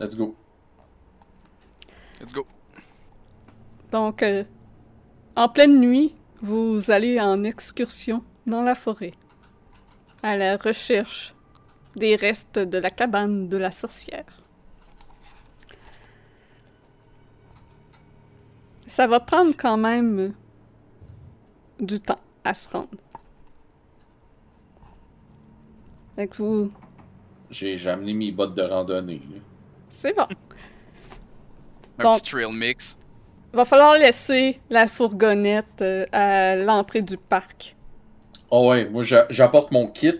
Let's 0.00 0.16
go. 0.16 0.34
Let's 2.20 2.32
go. 2.32 2.44
Donc, 3.92 4.24
euh, 4.24 4.42
en 5.36 5.48
pleine 5.48 5.78
nuit, 5.78 6.16
vous 6.42 6.90
allez 6.90 7.20
en 7.20 7.44
excursion 7.44 8.24
dans 8.46 8.62
la 8.62 8.74
forêt, 8.74 9.14
à 10.24 10.36
la 10.36 10.56
recherche 10.56 11.36
des 11.94 12.16
restes 12.16 12.58
de 12.58 12.78
la 12.78 12.90
cabane 12.90 13.48
de 13.48 13.56
la 13.56 13.70
sorcière. 13.70 14.42
Ça 18.88 19.06
va 19.06 19.20
prendre 19.20 19.54
quand 19.56 19.76
même 19.76 20.34
du 21.78 22.00
temps 22.00 22.18
à 22.44 22.54
se 22.54 22.68
rendre. 22.68 22.88
Fait 26.16 26.26
que 26.28 26.36
vous... 26.36 26.72
J'ai 27.50 27.76
j'ai 27.78 27.90
amené 27.90 28.12
mes 28.14 28.30
bottes 28.32 28.54
de 28.54 28.62
randonnée. 28.62 29.22
C'est 29.88 30.14
bon. 30.16 30.26
Un 31.98 32.12
petit 32.12 32.30
trail 32.30 32.52
mix. 32.52 32.96
Va 33.52 33.64
falloir 33.64 33.94
laisser 33.94 34.60
la 34.70 34.86
fourgonnette 34.86 35.82
euh, 35.82 36.06
à 36.12 36.54
l'entrée 36.56 37.02
du 37.02 37.16
parc. 37.16 37.76
Oh 38.50 38.70
ouais, 38.70 38.88
moi 38.88 39.02
j'a- 39.02 39.26
j'apporte 39.30 39.72
mon 39.72 39.88
kit. 39.88 40.14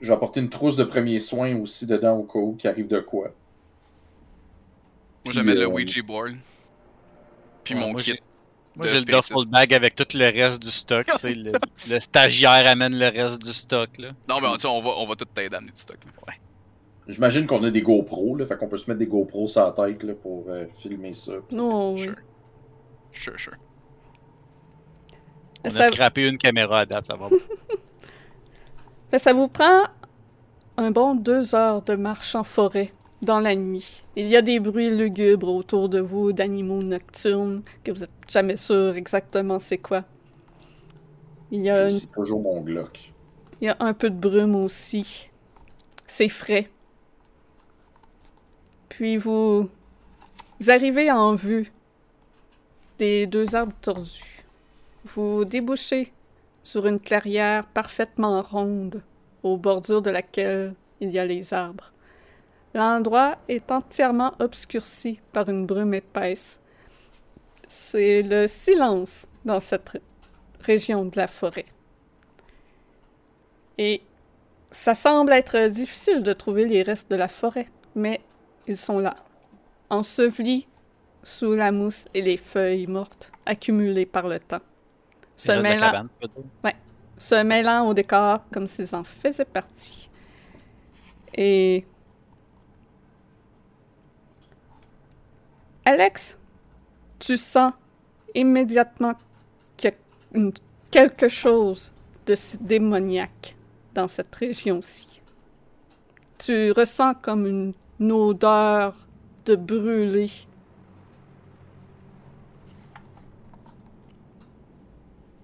J'ai 0.00 0.12
apporté 0.12 0.40
une 0.40 0.50
trousse 0.50 0.76
de 0.76 0.82
premiers 0.84 1.20
soins 1.20 1.54
aussi 1.56 1.86
dedans 1.86 2.16
au 2.18 2.24
cas 2.24 2.38
où 2.40 2.56
qui 2.56 2.66
arrive 2.66 2.88
de 2.88 2.98
quoi. 2.98 3.30
Moi, 5.24 5.32
j'amène 5.32 5.58
le 5.58 5.62
euh, 5.62 5.68
Ouija 5.68 6.02
board. 6.02 6.36
Puis 7.62 7.74
Ouais, 7.74 7.80
mon 7.80 7.92
moi, 7.92 8.00
kit. 8.00 8.18
J'ai- 8.74 8.78
Moi, 8.78 8.86
j'ai 8.86 8.98
le 9.00 9.04
duffel 9.04 9.44
bag 9.46 9.74
avec 9.74 9.94
tout 9.94 10.06
le 10.14 10.24
reste 10.26 10.62
du 10.62 10.70
stock. 10.70 11.06
le, 11.24 11.52
le 11.90 12.00
stagiaire 12.00 12.66
amène 12.68 12.98
le 12.98 13.08
reste 13.08 13.42
du 13.42 13.52
stock. 13.52 13.90
Là. 13.98 14.10
Non, 14.28 14.40
mais 14.40 14.48
on 14.64 14.82
va, 14.82 14.90
on 14.98 15.06
va 15.06 15.14
tout 15.16 15.24
t'aider 15.26 15.54
à 15.54 15.58
amener 15.58 15.72
du 15.72 15.80
stock. 15.80 15.98
là. 16.04 16.10
Ouais. 16.28 16.34
J'imagine 17.08 17.46
qu'on 17.46 17.62
a 17.64 17.70
des 17.70 17.82
GoPros, 17.82 18.36
là, 18.36 18.46
fait 18.46 18.56
qu'on 18.56 18.68
peut 18.68 18.78
se 18.78 18.88
mettre 18.88 19.00
des 19.00 19.06
GoPros 19.06 19.48
sur 19.48 19.64
la 19.64 19.72
tête 19.72 20.02
là, 20.04 20.14
pour 20.14 20.44
euh, 20.48 20.66
filmer 20.72 21.12
ça. 21.12 21.32
Non, 21.50 21.94
oui. 21.94 22.02
Sure. 22.02 22.14
Sure, 23.12 23.38
sure. 23.40 23.56
On 25.64 25.70
Ça- 25.70 25.80
a 25.80 25.82
scrappé 25.84 26.28
une 26.28 26.38
caméra 26.38 26.80
à 26.80 26.86
date, 26.86 27.06
ça 27.06 27.16
va. 27.16 27.28
Ben, 29.10 29.18
ça 29.18 29.34
vous 29.34 29.48
prend 29.48 29.82
un 30.78 30.90
bon 30.90 31.14
deux 31.14 31.54
heures 31.54 31.82
de 31.82 31.94
marche 31.96 32.34
en 32.34 32.44
forêt 32.44 32.90
dans 33.22 33.40
la 33.40 33.54
nuit. 33.54 34.02
Il 34.16 34.26
y 34.28 34.36
a 34.36 34.42
des 34.42 34.58
bruits 34.60 34.90
lugubres 34.90 35.48
autour 35.48 35.88
de 35.88 36.00
vous, 36.00 36.32
d'animaux 36.32 36.82
nocturnes, 36.82 37.62
que 37.84 37.92
vous 37.92 38.02
êtes 38.04 38.10
jamais 38.28 38.56
sûr 38.56 38.96
exactement 38.96 39.58
c'est 39.58 39.78
quoi. 39.78 40.04
Il 41.50 41.62
y, 41.62 41.70
a 41.70 41.84
une- 41.84 41.90
C'est 41.90 42.10
toujours 42.12 42.40
mon 42.40 42.60
Glock. 42.62 43.12
il 43.60 43.66
y 43.66 43.68
a 43.68 43.76
un 43.80 43.94
peu 43.94 44.10
de 44.10 44.16
brume 44.18 44.54
aussi. 44.56 45.28
C'est 46.06 46.28
frais. 46.28 46.68
Puis 48.88 49.16
vous, 49.16 49.68
vous 50.60 50.70
arrivez 50.70 51.10
en 51.10 51.34
vue 51.34 51.72
des 52.98 53.26
deux 53.26 53.54
arbres 53.54 53.74
tordus. 53.80 54.44
Vous 55.04 55.44
débouchez 55.44 56.12
sur 56.62 56.86
une 56.86 57.00
clairière 57.00 57.66
parfaitement 57.66 58.42
ronde, 58.42 59.02
aux 59.42 59.56
bordures 59.56 60.02
de 60.02 60.10
laquelle 60.10 60.74
il 61.00 61.10
y 61.10 61.18
a 61.18 61.24
les 61.24 61.52
arbres. 61.52 61.92
L'endroit 62.74 63.38
est 63.48 63.70
entièrement 63.70 64.32
obscurci 64.40 65.20
par 65.32 65.48
une 65.48 65.66
brume 65.66 65.94
épaisse. 65.94 66.60
C'est 67.68 68.22
le 68.22 68.46
silence 68.46 69.26
dans 69.44 69.60
cette 69.60 69.88
ré- 69.90 70.02
région 70.60 71.04
de 71.04 71.16
la 71.16 71.26
forêt. 71.26 71.66
Et 73.78 74.02
ça 74.70 74.94
semble 74.94 75.32
être 75.32 75.68
difficile 75.68 76.22
de 76.22 76.32
trouver 76.32 76.66
les 76.66 76.82
restes 76.82 77.10
de 77.10 77.16
la 77.16 77.28
forêt, 77.28 77.68
mais 77.94 78.20
ils 78.66 78.76
sont 78.76 78.98
là, 78.98 79.16
ensevelis 79.90 80.68
sous 81.22 81.54
la 81.54 81.72
mousse 81.72 82.06
et 82.14 82.22
les 82.22 82.36
feuilles 82.36 82.86
mortes 82.86 83.32
accumulées 83.46 84.06
par 84.06 84.28
le 84.28 84.38
temps. 84.40 84.60
Se 85.36 85.52
mêlant, 85.52 85.90
cabane, 85.90 86.08
dire? 86.22 86.74
se 87.18 87.42
mêlant 87.42 87.88
au 87.88 87.94
décor 87.94 88.40
comme 88.52 88.66
s'ils 88.66 88.94
en 88.94 89.04
faisaient 89.04 89.44
partie. 89.44 90.10
Et. 91.34 91.84
Alex, 95.84 96.36
tu 97.18 97.36
sens 97.36 97.72
immédiatement 98.34 99.14
qu'il 99.76 99.90
y 99.90 99.92
a 99.92 99.96
une- 100.38 100.52
quelque 100.90 101.28
chose 101.28 101.92
de 102.26 102.34
si 102.34 102.58
démoniaque 102.58 103.56
dans 103.94 104.08
cette 104.08 104.34
région-ci. 104.34 105.22
Tu 106.38 106.72
ressens 106.72 107.14
comme 107.14 107.46
une, 107.46 107.74
une 108.00 108.12
odeur 108.12 108.94
de 109.46 109.56
brûlé. 109.56 110.30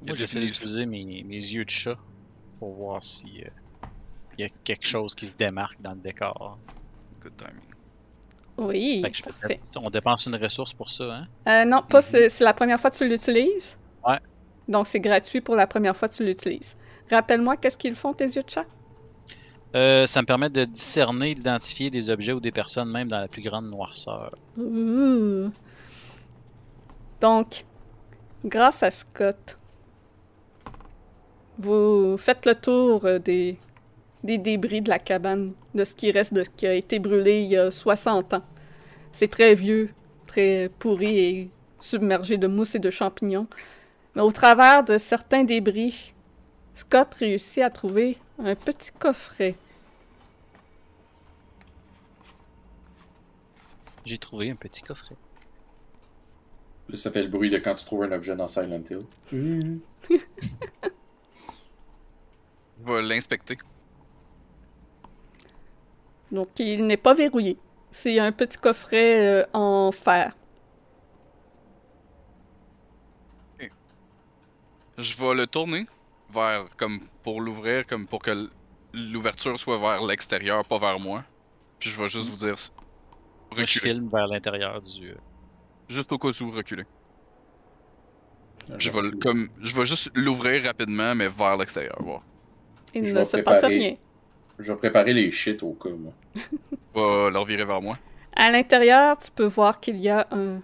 Moi, 0.03 0.15
j'essaie 0.15 0.41
d'utiliser 0.41 0.87
mes, 0.87 1.23
mes 1.25 1.37
yeux 1.37 1.65
de 1.65 1.71
chat 1.71 1.99
pour 2.59 2.73
voir 2.75 3.03
si 3.05 3.43
euh, 3.45 3.51
y 4.39 4.45
a 4.45 4.49
quelque 4.65 4.87
chose 4.87 5.15
qui 5.15 5.27
se 5.27 5.37
démarque 5.37 5.81
dans 5.81 5.93
le 5.95 6.01
décor. 6.01 6.59
Good 7.23 7.37
timing. 7.37 7.68
Oui, 8.59 9.01
Fait 9.03 9.11
que 9.11 9.17
je 9.17 9.23
fais- 9.23 9.31
parfait. 9.31 9.61
on 9.81 9.89
dépense 9.91 10.27
une 10.27 10.35
ressource 10.37 10.73
pour 10.75 10.91
ça, 10.91 11.05
hein? 11.05 11.27
Euh, 11.49 11.65
non, 11.65 11.83
pas 11.89 11.99
Mhm. 12.01 12.29
c'est 12.29 12.41
la 12.41 12.53
première 12.55 12.81
fois 12.81 12.91
que 12.91 12.97
tu 12.97 13.09
l'utilises? 13.09 13.77
Ouais. 14.07 14.19
Donc 14.67 14.87
c'est 14.89 15.01
gratuit 15.01 15.41
pour 15.41 15.55
la 15.55 15.67
première 15.67 15.97
fois 15.97 16.09
que 16.09 16.15
tu 16.15 16.25
l'utilises. 16.25 16.77
Rappelle-moi, 17.11 17.57
qu'est-ce 17.57 17.77
qu'ils 17.79 17.95
font 17.95 18.13
tes 18.13 18.25
yeux 18.27 18.43
de 18.43 18.51
chat? 18.51 18.67
Euh, 19.77 20.07
ça 20.07 20.23
me 20.23 20.27
permet 20.27 20.51
de 20.51 20.65
discerner, 20.65 21.35
d'identifier 21.35 21.89
des 21.91 22.11
objets 22.11 22.33
ou 22.33 22.41
des 22.41 22.51
personnes, 22.53 22.91
même 22.91 23.07
dans 23.09 23.21
la 23.21 23.29
plus 23.29 23.43
grande 23.43 23.67
noirceur. 23.71 24.35
Ouh. 24.57 25.51
Donc, 27.21 27.65
grâce 28.45 28.83
à 28.83 28.91
Scott, 28.91 29.57
vous 31.59 32.17
faites 32.19 32.47
le 32.47 32.55
tour 32.55 33.05
euh, 33.05 33.19
des, 33.19 33.59
des 34.25 34.39
débris 34.39 34.81
de 34.81 34.89
la 34.89 34.99
cabane, 34.99 35.53
de 35.75 35.85
ce 35.85 35.95
qui 35.95 36.11
reste 36.11 36.35
de 36.35 36.43
ce 36.43 36.51
qui 36.51 36.67
a 36.67 36.75
été 36.75 36.99
brûlé 36.99 37.43
il 37.43 37.49
y 37.49 37.57
a 37.57 37.71
60 37.71 38.35
ans. 38.35 38.43
C'est 39.13 39.29
très 39.29 39.55
vieux, 39.55 39.91
très 40.27 40.71
pourri 40.79 41.19
et 41.19 41.51
submergé 41.81 42.37
de 42.37 42.47
mousse 42.47 42.75
et 42.75 42.79
de 42.79 42.91
champignons. 42.91 43.47
Mais 44.15 44.23
au 44.23 44.33
travers 44.33 44.85
de 44.85 44.99
certains 44.99 45.45
débris, 45.45 46.13
Scott 46.75 47.15
réussit 47.15 47.63
à 47.63 47.71
trouver 47.71 48.19
un 48.39 48.55
petit 48.55 48.91
coffret. 48.93 49.55
J'ai 54.05 54.19
trouvé 54.19 54.51
un 54.51 54.57
petit 54.57 54.83
coffret. 54.83 55.17
Là, 56.89 56.97
ça 56.97 57.11
fait 57.11 57.23
le 57.23 57.29
bruit 57.29 57.51
de 57.51 57.59
quand 57.59 57.75
tu 57.75 57.85
trouves 57.85 58.05
un 58.05 58.13
objet 58.13 58.35
dans 58.35 58.49
Silent 58.49 58.83
Hill. 59.31 59.81
On 62.81 62.93
va 62.93 63.03
l'inspecter. 63.03 63.59
Donc, 66.31 66.49
il 66.59 66.87
n'est 66.87 66.97
pas 66.97 67.15
verrouillé. 67.15 67.59
C'est 67.91 68.19
un 68.19 68.33
petit 68.33 68.59
coffret 68.59 69.43
euh, 69.43 69.47
en 69.53 69.93
fer. 69.93 70.35
Je 74.97 75.17
vais 75.17 75.35
le 75.35 75.47
tourner 75.47 75.87
vers, 76.31 76.67
comme 76.77 77.01
pour 77.23 77.41
l'ouvrir, 77.41 77.87
comme 77.87 78.07
pour 78.07 78.21
que 78.21 78.51
l'ouverture 78.93 79.59
soit 79.59 79.79
vers 79.79 80.05
l'extérieur, 80.05 80.65
pas 80.67 80.79
vers 80.79 80.99
moi. 80.99 81.25
Puis 81.79 81.91
je 81.91 82.01
vais 82.03 82.09
juste 82.09 82.29
vous 82.31 82.37
dire, 82.37 82.57
Moi, 83.57 83.65
je 83.65 83.79
reculer. 83.79 83.95
filme 83.95 84.09
vers 84.09 84.27
l'intérieur 84.27 84.83
du. 84.83 85.11
euh, 85.11 85.17
Juste 85.89 86.11
au 86.13 86.19
cas 86.19 86.31
où 86.41 86.51
reculer. 86.51 86.85
Je 88.77 88.91
vais, 88.91 89.03
le- 89.03 89.13
comme, 89.13 89.49
je 89.63 89.75
vais 89.75 89.87
juste 89.87 90.11
l'ouvrir 90.15 90.65
rapidement, 90.65 91.15
mais 91.15 91.29
vers 91.29 91.57
l'extérieur. 91.57 91.97
Voir. 92.03 92.23
Il 92.95 93.05
Je 93.05 93.15
ne 93.15 93.15
vais 93.15 93.25
se 93.25 93.37
passe 93.39 93.65
rien. 93.65 93.97
Je 94.59 94.73
vais 94.73 94.79
préparer 94.79 95.13
les 95.13 95.31
shit 95.31 95.63
au 95.63 95.73
cas, 95.73 95.91
moi. 95.91 96.13
Va 96.95 97.31
leur 97.31 97.45
virer 97.45 97.65
vers 97.65 97.81
moi. 97.81 97.99
À 98.35 98.51
l'intérieur, 98.51 99.17
tu 99.19 99.31
peux 99.31 99.45
voir 99.47 99.79
qu'il 99.81 99.97
y 99.97 100.09
a 100.09 100.27
un, 100.31 100.61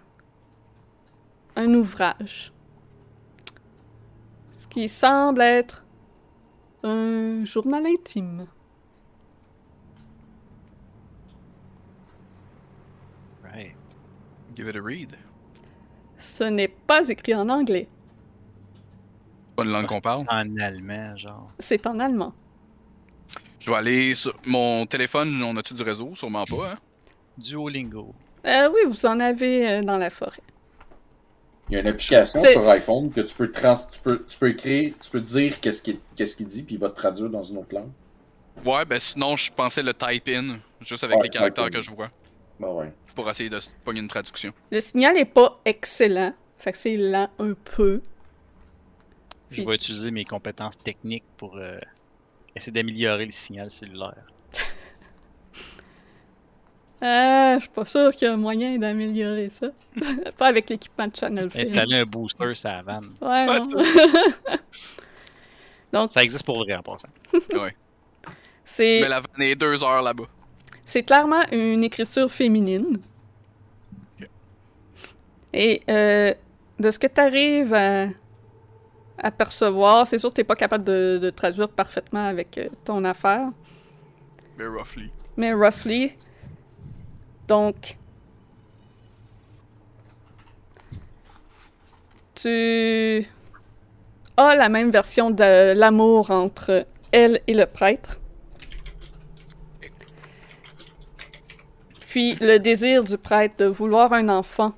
un 1.56 1.74
ouvrage. 1.74 2.52
Ce 4.52 4.66
qui 4.66 4.88
semble 4.88 5.40
être 5.42 5.84
un 6.82 7.44
journal 7.44 7.84
intime. 7.86 8.46
Right. 13.42 13.76
Give 14.54 14.68
it 14.68 14.76
a 14.76 14.80
read. 14.82 15.16
Ce 16.18 16.44
n'est 16.44 16.68
pas 16.68 17.08
écrit 17.08 17.34
en 17.34 17.48
anglais, 17.48 17.88
Bonne 19.56 19.70
langue 19.70 19.86
qu'on 19.86 20.00
parle. 20.00 20.24
En 20.28 20.56
allemand, 20.56 21.16
genre. 21.16 21.48
c'est 21.58 21.86
en 21.86 22.00
allemand. 22.00 22.32
Je 23.64 23.70
vais 23.70 23.76
aller 23.76 24.14
sur 24.14 24.34
mon 24.44 24.84
téléphone. 24.84 25.42
On 25.42 25.56
a-tu 25.56 25.72
du 25.72 25.82
réseau? 25.82 26.12
Sûrement 26.14 26.44
pas, 26.44 26.72
hein? 26.72 26.78
Duolingo. 27.38 28.14
Euh, 28.44 28.68
oui, 28.70 28.80
vous 28.86 29.06
en 29.06 29.18
avez 29.20 29.66
euh, 29.68 29.82
dans 29.82 29.96
la 29.96 30.10
forêt. 30.10 30.42
Il 31.70 31.74
y 31.74 31.76
a 31.76 31.80
une 31.80 31.86
application 31.86 32.44
sur 32.44 32.68
iPhone 32.68 33.10
que 33.10 33.22
tu 33.22 33.34
peux, 33.34 33.50
trans... 33.50 33.74
tu 33.90 34.00
peux, 34.00 34.22
tu 34.28 34.38
peux 34.38 34.50
écrire, 34.50 34.92
tu 35.02 35.10
peux 35.10 35.20
dire 35.22 35.60
qu'est-ce 35.60 35.80
qu'il 35.80 35.98
qu'est-ce 36.14 36.36
qu'il 36.36 36.46
dit, 36.46 36.62
puis 36.62 36.74
il 36.74 36.78
va 36.78 36.90
te 36.90 36.96
traduire 36.96 37.30
dans 37.30 37.42
une 37.42 37.56
autre 37.56 37.74
langue. 37.74 37.90
Ouais, 38.66 38.84
ben 38.84 39.00
sinon, 39.00 39.34
je 39.36 39.50
pensais 39.50 39.82
le 39.82 39.94
type 39.94 40.28
in, 40.28 40.58
juste 40.82 41.02
avec 41.04 41.16
Ouais, 41.16 41.22
les 41.24 41.30
caractères 41.30 41.70
que 41.70 41.80
je 41.80 41.90
vois, 41.90 42.10
Bah 42.60 42.70
ouais. 42.70 42.92
pour 43.16 43.30
essayer 43.30 43.48
de 43.48 43.60
pogner 43.82 44.00
une 44.00 44.08
traduction. 44.08 44.52
Le 44.70 44.80
signal 44.80 45.16
est 45.16 45.24
pas 45.24 45.58
excellent, 45.64 46.34
fait 46.58 46.72
que 46.72 46.78
c'est 46.78 46.96
lent 46.98 47.30
un 47.38 47.54
peu. 47.54 48.02
Je 49.50 49.62
vais 49.62 49.74
utiliser 49.74 50.10
mes 50.10 50.24
compétences 50.26 50.78
techniques 50.78 51.24
pour 51.38 51.56
euh, 51.56 51.78
essayer 52.54 52.72
d'améliorer 52.72 53.24
le 53.26 53.30
signal 53.30 53.70
cellulaire. 53.70 54.24
Euh, 57.02 57.56
je 57.56 57.60
suis 57.60 57.68
pas 57.68 57.84
sûr 57.84 58.14
qu'il 58.14 58.28
y 58.28 58.30
a 58.30 58.36
moyen 58.36 58.78
d'améliorer 58.78 59.50
ça. 59.50 59.66
pas 60.38 60.46
avec 60.46 60.70
l'équipement 60.70 61.06
de 61.06 61.14
Channel 61.14 61.50
Film. 61.50 61.60
Installer 61.60 61.96
un 61.96 62.06
booster 62.06 62.52
la 62.64 62.80
vanne. 62.82 63.10
Ouais, 63.20 63.46
Ouais, 63.46 63.58
non. 63.58 64.56
Donc, 65.92 66.12
Ça 66.12 66.22
existe 66.22 66.46
pour 66.46 66.56
vrai 66.64 66.74
en 66.74 66.82
passant. 66.82 67.10
c'est 68.64 69.00
Mais 69.02 69.08
la 69.08 69.20
vanne 69.20 69.42
est 69.42 69.54
deux 69.54 69.84
heures 69.84 70.00
là-bas. 70.00 70.24
c'est 70.86 71.02
clairement 71.02 71.42
une 71.52 71.84
écriture 71.84 72.30
féminine. 72.30 72.98
Ok. 74.18 74.28
Et 75.52 75.82
euh, 75.90 76.32
de 76.78 76.90
ce 76.90 76.98
que 76.98 77.06
tu 77.06 77.20
arrives 77.20 77.74
à, 77.74 78.06
à 79.18 79.30
percevoir, 79.30 80.06
c'est 80.06 80.18
sûr 80.18 80.30
que 80.30 80.40
tu 80.40 80.44
pas 80.44 80.56
capable 80.56 80.84
de, 80.84 81.18
de 81.20 81.30
traduire 81.30 81.68
parfaitement 81.68 82.24
avec 82.26 82.58
euh, 82.58 82.68
ton 82.84 83.04
affaire, 83.04 83.48
Mais 84.58 84.66
roughly. 84.66 85.10
mais 85.36 85.52
roughly. 85.52 86.16
Donc, 87.46 87.96
tu 92.34 93.24
as 94.36 94.56
la 94.56 94.68
même 94.68 94.90
version 94.90 95.30
de 95.30 95.72
l'amour 95.74 96.30
entre 96.30 96.86
elle 97.12 97.40
et 97.46 97.54
le 97.54 97.66
prêtre. 97.66 98.20
Puis 102.08 102.34
le 102.40 102.58
désir 102.58 103.02
du 103.04 103.18
prêtre 103.18 103.56
de 103.58 103.64
vouloir 103.66 104.12
un 104.12 104.28
enfant, 104.28 104.72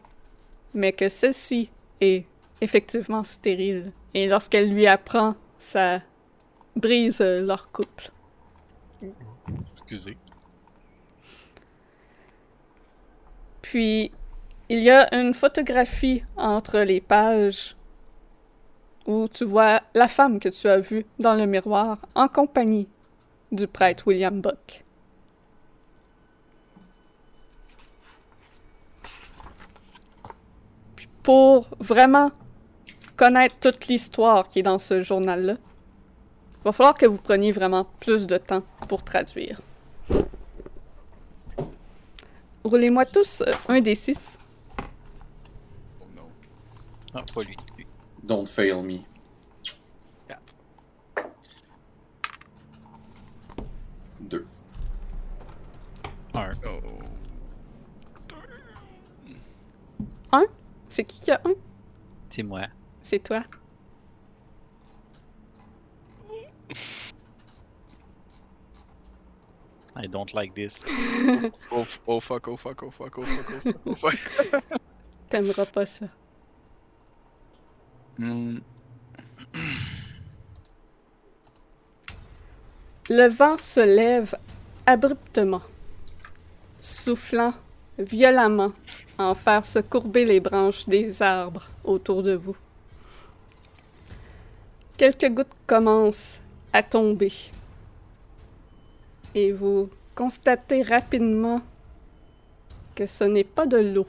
mais 0.75 0.93
que 0.93 1.09
celle-ci 1.09 1.71
est 2.01 2.25
effectivement 2.61 3.23
stérile. 3.23 3.93
Et 4.15 4.27
lorsqu'elle 4.29 4.73
lui 4.73 4.87
apprend, 4.87 5.35
ça 5.59 6.01
brise 6.75 7.21
euh, 7.21 7.41
leur 7.43 7.71
couple. 7.71 8.11
Excusez. 9.77 10.17
Puis, 13.63 14.13
il 14.69 14.81
y 14.81 14.91
a 14.91 15.15
une 15.15 15.35
photographie 15.35 16.23
entre 16.37 16.81
les 16.81 17.01
pages 17.01 17.77
où 19.07 19.29
tu 19.29 19.45
vois 19.45 19.83
la 19.95 20.09
femme 20.09 20.41
que 20.41 20.49
tu 20.49 20.67
as 20.69 20.81
vue 20.81 21.07
dans 21.19 21.35
le 21.35 21.47
miroir 21.47 21.99
en 22.15 22.29
compagnie 22.29 22.89
du 23.53 23.67
prêtre 23.67 24.07
William 24.09 24.41
Buck. 24.41 24.85
Puis 30.97 31.09
pour 31.23 31.69
vraiment 31.79 32.33
connaître 33.17 33.57
toute 33.59 33.89
l'histoire 33.89 34.49
qui 34.49 34.61
est 34.61 34.63
dans 34.63 34.79
ce 34.79 35.03
journal-là, 35.03 35.55
il 35.55 36.65
va 36.65 36.73
falloir 36.73 36.95
que 36.95 37.07
vous 37.07 37.19
preniez 37.19 37.53
vraiment 37.53 37.87
plus 38.01 38.27
de 38.27 38.37
temps 38.37 38.63
pour 38.89 39.03
traduire. 39.03 39.61
Roulez-moi 42.65 43.07
tous 43.07 43.43
euh, 43.43 43.53
un 43.69 43.81
des 43.81 43.95
six. 43.95 44.39
Oh 46.01 46.05
non. 46.17 46.29
Ah, 47.15 47.23
pas 47.33 47.43
lui. 47.43 47.57
Don't 48.23 48.47
fail 48.47 48.83
me. 48.83 48.99
Deux. 54.21 54.47
Un. 56.35 56.53
Oh. 60.33 60.47
C'est 60.89 61.05
qui 61.05 61.21
qui 61.21 61.31
a 61.31 61.41
un? 61.45 61.53
C'est 62.31 62.43
moi. 62.43 62.63
C'est 63.07 63.21
toi. 63.21 63.45
I 69.95 70.09
don't 70.09 70.35
like 70.35 70.55
this. 70.57 70.85
Oh, 71.71 71.87
oh 72.09 72.19
fuck, 72.19 72.49
oh 72.49 72.57
fuck, 72.57 72.83
oh 72.83 72.91
fuck, 72.91 73.19
oh 73.19 73.23
fuck, 73.23 73.53
oh 73.55 73.61
fuck, 73.61 73.77
oh 73.87 73.95
fuck. 73.95 74.19
T'aimeras 75.31 75.67
pas 75.67 75.87
ça. 75.87 76.07
Hmm. 78.19 78.59
Le 83.09 83.29
vent 83.29 83.57
se 83.57 83.79
lève 83.83 84.35
abruptement, 84.85 85.63
soufflant 86.81 87.55
violemment 88.01 88.73
en 89.17 89.37
faire 89.37 89.65
se 89.65 89.79
courber 89.79 90.25
les 90.25 90.41
branches 90.41 90.89
des 90.89 91.23
arbres 91.23 91.71
autour 91.85 92.25
de 92.25 92.35
vous. 92.35 92.57
Quelques 94.97 95.29
gouttes 95.29 95.49
commencent 95.67 96.41
à 96.73 96.83
tomber 96.83 97.33
et 99.35 99.53
vous 99.53 99.91
constatez 100.15 100.83
rapidement 100.83 101.61
que 102.95 103.05
ce 103.05 103.25
n'est 103.25 103.45
pas 103.45 103.67
de 103.67 103.77
l'eau, 103.77 104.07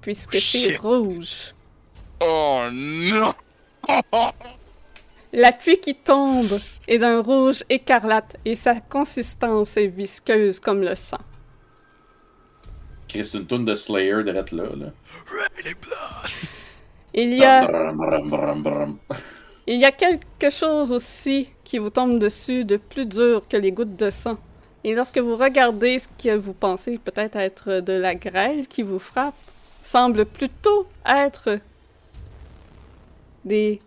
puisque 0.00 0.40
c'est 0.40 0.76
rouge. 0.76 1.52
Oh 2.20 2.68
non! 2.70 3.34
La 5.32 5.50
pluie 5.50 5.80
qui 5.80 5.96
tombe 5.96 6.60
est 6.86 6.98
d'un 6.98 7.20
rouge 7.20 7.64
écarlate 7.68 8.36
et 8.44 8.54
sa 8.54 8.78
consistance 8.80 9.76
est 9.76 9.88
visqueuse 9.88 10.60
comme 10.60 10.82
le 10.82 10.94
sang. 10.94 11.18
Chris, 13.08 13.30
une 13.34 13.46
toune 13.46 13.64
de 13.64 13.74
Slayer 13.74 14.22
d'être 14.22 14.52
là, 14.52 14.64
là. 14.76 14.92
Il 17.14 17.34
y 17.34 17.44
a. 17.44 17.92
Il 19.66 19.80
y 19.80 19.92
quelque 19.92 20.50
chose 20.50 20.90
aussi 20.90 21.48
qui 21.62 21.78
vous 21.78 21.90
tombe 21.90 22.18
dessus 22.18 22.64
de 22.64 22.76
plus 22.76 23.06
dur 23.06 23.46
que 23.48 23.56
les 23.56 23.70
gouttes 23.70 23.96
de 23.96 24.10
sang. 24.10 24.38
Et 24.84 24.94
lorsque 24.94 25.18
vous 25.18 25.36
regardez 25.36 26.00
ce 26.00 26.08
que 26.08 26.36
vous 26.36 26.52
pensez 26.52 26.98
peut-être 26.98 27.36
être 27.36 27.80
de 27.80 27.92
la 27.92 28.16
grêle 28.16 28.66
qui 28.66 28.82
vous 28.82 28.98
frappe, 28.98 29.36
semble 29.82 30.24
plutôt 30.24 30.86
être 31.06 31.60
des 33.44 33.80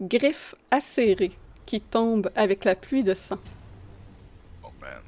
griffes 0.00 0.54
acérées 0.70 1.32
qui 1.64 1.80
tombent 1.80 2.30
avec 2.34 2.64
la 2.64 2.74
pluie 2.74 3.04
de 3.04 3.14
sang. 3.14 3.38
Oh 4.64 4.68
man. 4.80 5.00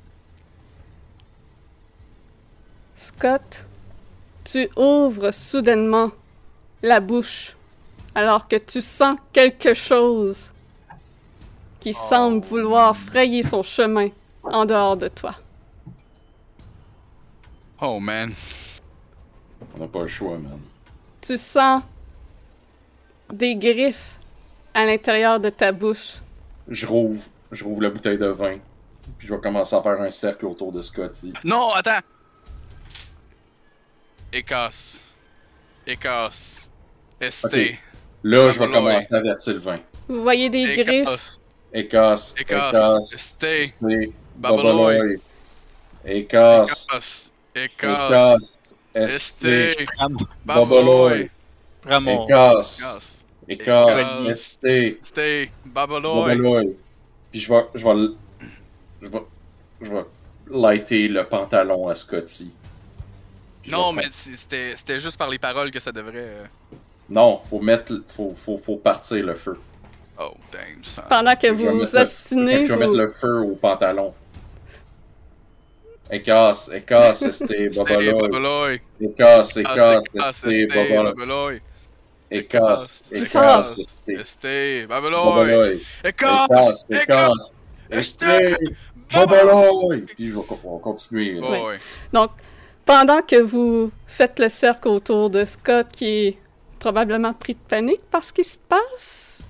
Scott, 2.94 3.64
tu 4.44 4.68
ouvres 4.76 5.32
soudainement 5.32 6.10
la 6.82 7.00
bouche 7.00 7.56
alors 8.14 8.48
que 8.48 8.56
tu 8.56 8.80
sens 8.80 9.18
quelque 9.32 9.74
chose 9.74 10.52
qui 11.80 11.94
semble 11.94 12.44
vouloir 12.44 12.96
frayer 12.96 13.42
son 13.42 13.62
chemin 13.62 14.08
en 14.42 14.64
dehors 14.64 14.96
de 14.96 15.08
toi. 15.08 15.34
Oh 17.80 18.00
man. 18.00 18.32
On 19.74 19.78
n'a 19.78 19.86
pas 19.86 20.02
le 20.02 20.08
choix, 20.08 20.38
man. 20.38 20.58
Tu 21.20 21.36
sens 21.36 21.82
des 23.32 23.56
griffes 23.56 24.18
à 24.74 24.84
l'intérieur 24.84 25.38
de 25.38 25.48
ta 25.50 25.72
bouche. 25.72 26.16
Je 26.68 26.86
rouvre, 26.86 27.22
je 27.52 27.64
rouvre 27.64 27.82
la 27.82 27.90
bouteille 27.90 28.18
de 28.18 28.26
vin. 28.26 28.58
Puis 29.16 29.26
je 29.26 29.34
vais 29.34 29.40
commencer 29.40 29.74
à 29.74 29.82
faire 29.82 30.00
un 30.00 30.10
cercle 30.10 30.46
autour 30.46 30.72
de 30.72 30.82
Scotty. 30.82 31.32
Non, 31.44 31.70
attends! 31.70 32.00
Écosse. 34.32 35.00
Écosse. 35.86 36.67
ST. 37.20 37.44
Ok. 37.46 37.78
Là, 38.24 38.52
je 38.52 38.58
vais 38.58 38.70
commencer 38.70 39.14
à 39.14 39.20
verser 39.20 39.52
le 39.52 39.58
vin. 39.58 39.78
Vous 40.08 40.22
voyez 40.22 40.50
des 40.50 40.72
griffes? 40.72 41.08
Écosse. 41.08 41.40
Écosse, 41.70 42.34
Écosse, 42.38 42.72
Écosse, 42.72 43.12
Esté, 43.12 43.62
Esté, 43.62 44.12
Babaloy, 44.36 45.20
Écosse, 46.02 46.86
Écosse, 46.88 47.32
Écosse, 47.54 47.90
Écosse, 47.94 48.70
Esté, 48.94 49.86
Babaloy, 50.46 51.30
prends 51.82 52.00
mon. 52.00 52.24
Écosse, 52.24 52.80
Écosse, 52.80 53.24
Écosse, 53.46 53.90
Écosse. 53.92 54.28
Esté, 54.30 54.98
Esté, 54.98 55.50
Babaloy. 55.66 56.36
Babaloy. 56.36 56.76
Puis 57.30 57.40
je 57.40 57.52
vais, 57.52 57.66
je 57.74 57.84
vais, 57.84 58.14
je 59.02 59.08
vais, 59.08 59.22
je 59.82 59.92
vais 59.92 60.04
lighter 60.50 61.08
le 61.08 61.24
pantalon 61.24 61.88
à 61.88 61.94
Scotty. 61.94 62.50
Puis 63.62 63.70
Non, 63.70 63.92
mais 63.92 64.06
c'était 64.10 64.74
c'était 64.74 65.00
juste 65.00 65.18
par 65.18 65.28
les 65.28 65.38
paroles 65.38 65.70
que 65.70 65.80
ça 65.80 65.92
devrait. 65.92 66.48
Non, 67.10 67.40
faut 67.48 67.60
mettre, 67.60 68.02
faut, 68.08 68.32
faut, 68.34 68.58
faut 68.58 68.76
partir 68.76 69.24
le 69.24 69.34
feu. 69.34 69.58
Oh, 70.20 70.32
damn, 70.52 70.84
ça. 70.84 71.02
Pendant 71.02 71.34
que 71.36 71.48
Je 71.48 71.52
vais 71.52 71.64
vous 71.66 71.76
mettre 71.76 71.94
le- 71.94 72.00
ostinez, 72.00 72.66
Je 72.66 72.72
vais 72.72 72.78
mettre 72.78 72.90
vous... 72.90 72.96
le 72.98 73.06
feu 73.06 73.40
au 73.40 73.54
pantalon. 73.54 74.12
Écosse, 76.10 76.70
Esté, 76.70 77.26
Esté, 77.26 77.68
Babaloy. 77.68 78.80
Écosse, 79.00 79.56
Esté, 79.56 79.62
Esté, 80.14 80.66
Babaloy. 80.66 81.60
Écosse, 82.30 83.02
Esté, 83.12 84.12
Esté, 84.12 84.86
Babaloy. 84.86 85.82
Écosse, 86.04 86.80
Esté, 86.88 87.56
Esté, 87.90 88.56
Babaloy. 89.12 90.00
Puis 90.02 90.28
je 90.28 90.34
vais 90.34 90.42
on 90.64 90.76
va 90.76 90.82
continuer. 90.82 91.40
Donc, 92.12 92.30
pendant 92.86 93.20
que 93.20 93.40
vous 93.42 93.90
faites 94.06 94.38
le 94.38 94.48
cercle 94.48 94.88
autour 94.88 95.28
de 95.28 95.44
Scott, 95.44 95.88
qui 95.92 96.06
est 96.06 96.38
probablement 96.78 97.32
pris 97.34 97.54
de 97.54 97.60
panique 97.68 98.02
par 98.10 98.24
ce 98.24 98.32
qui 98.32 98.44
se 98.44 98.56
passe, 98.56 99.42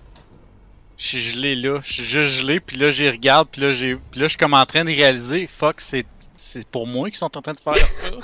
Je 0.96 1.06
suis 1.06 1.18
gelé 1.18 1.54
là, 1.54 1.80
je 1.82 1.92
suis 1.92 2.02
juste 2.02 2.40
gelé, 2.40 2.60
puis 2.60 2.76
là 2.76 2.90
j'y 2.90 3.08
regarde, 3.08 3.48
puis 3.50 3.62
là 3.62 3.70
j'ai, 3.72 3.96
puis 4.10 4.20
là 4.20 4.26
je 4.26 4.30
suis 4.30 4.38
comme 4.38 4.54
en 4.54 4.66
train 4.66 4.84
de 4.84 4.90
réaliser, 4.90 5.46
fuck, 5.46 5.80
c'est, 5.80 6.06
c'est 6.34 6.66
pour 6.66 6.86
moi 6.86 7.08
qu'ils 7.08 7.18
sont 7.18 7.36
en 7.36 7.42
train 7.42 7.52
de 7.52 7.60
faire 7.60 7.90
ça. 7.90 8.06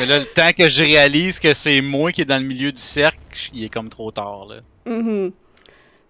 Mais 0.00 0.06
là, 0.06 0.18
le 0.18 0.24
temps 0.24 0.50
que 0.52 0.68
je 0.68 0.82
réalise 0.82 1.38
que 1.38 1.54
c'est 1.54 1.80
moi 1.80 2.10
qui 2.10 2.22
est 2.22 2.24
dans 2.24 2.42
le 2.42 2.46
milieu 2.48 2.72
du 2.72 2.80
cercle, 2.80 3.18
il 3.54 3.62
est 3.62 3.68
comme 3.68 3.88
trop 3.88 4.10
tard 4.10 4.46
là. 4.46 4.56
Mhm. 4.84 5.32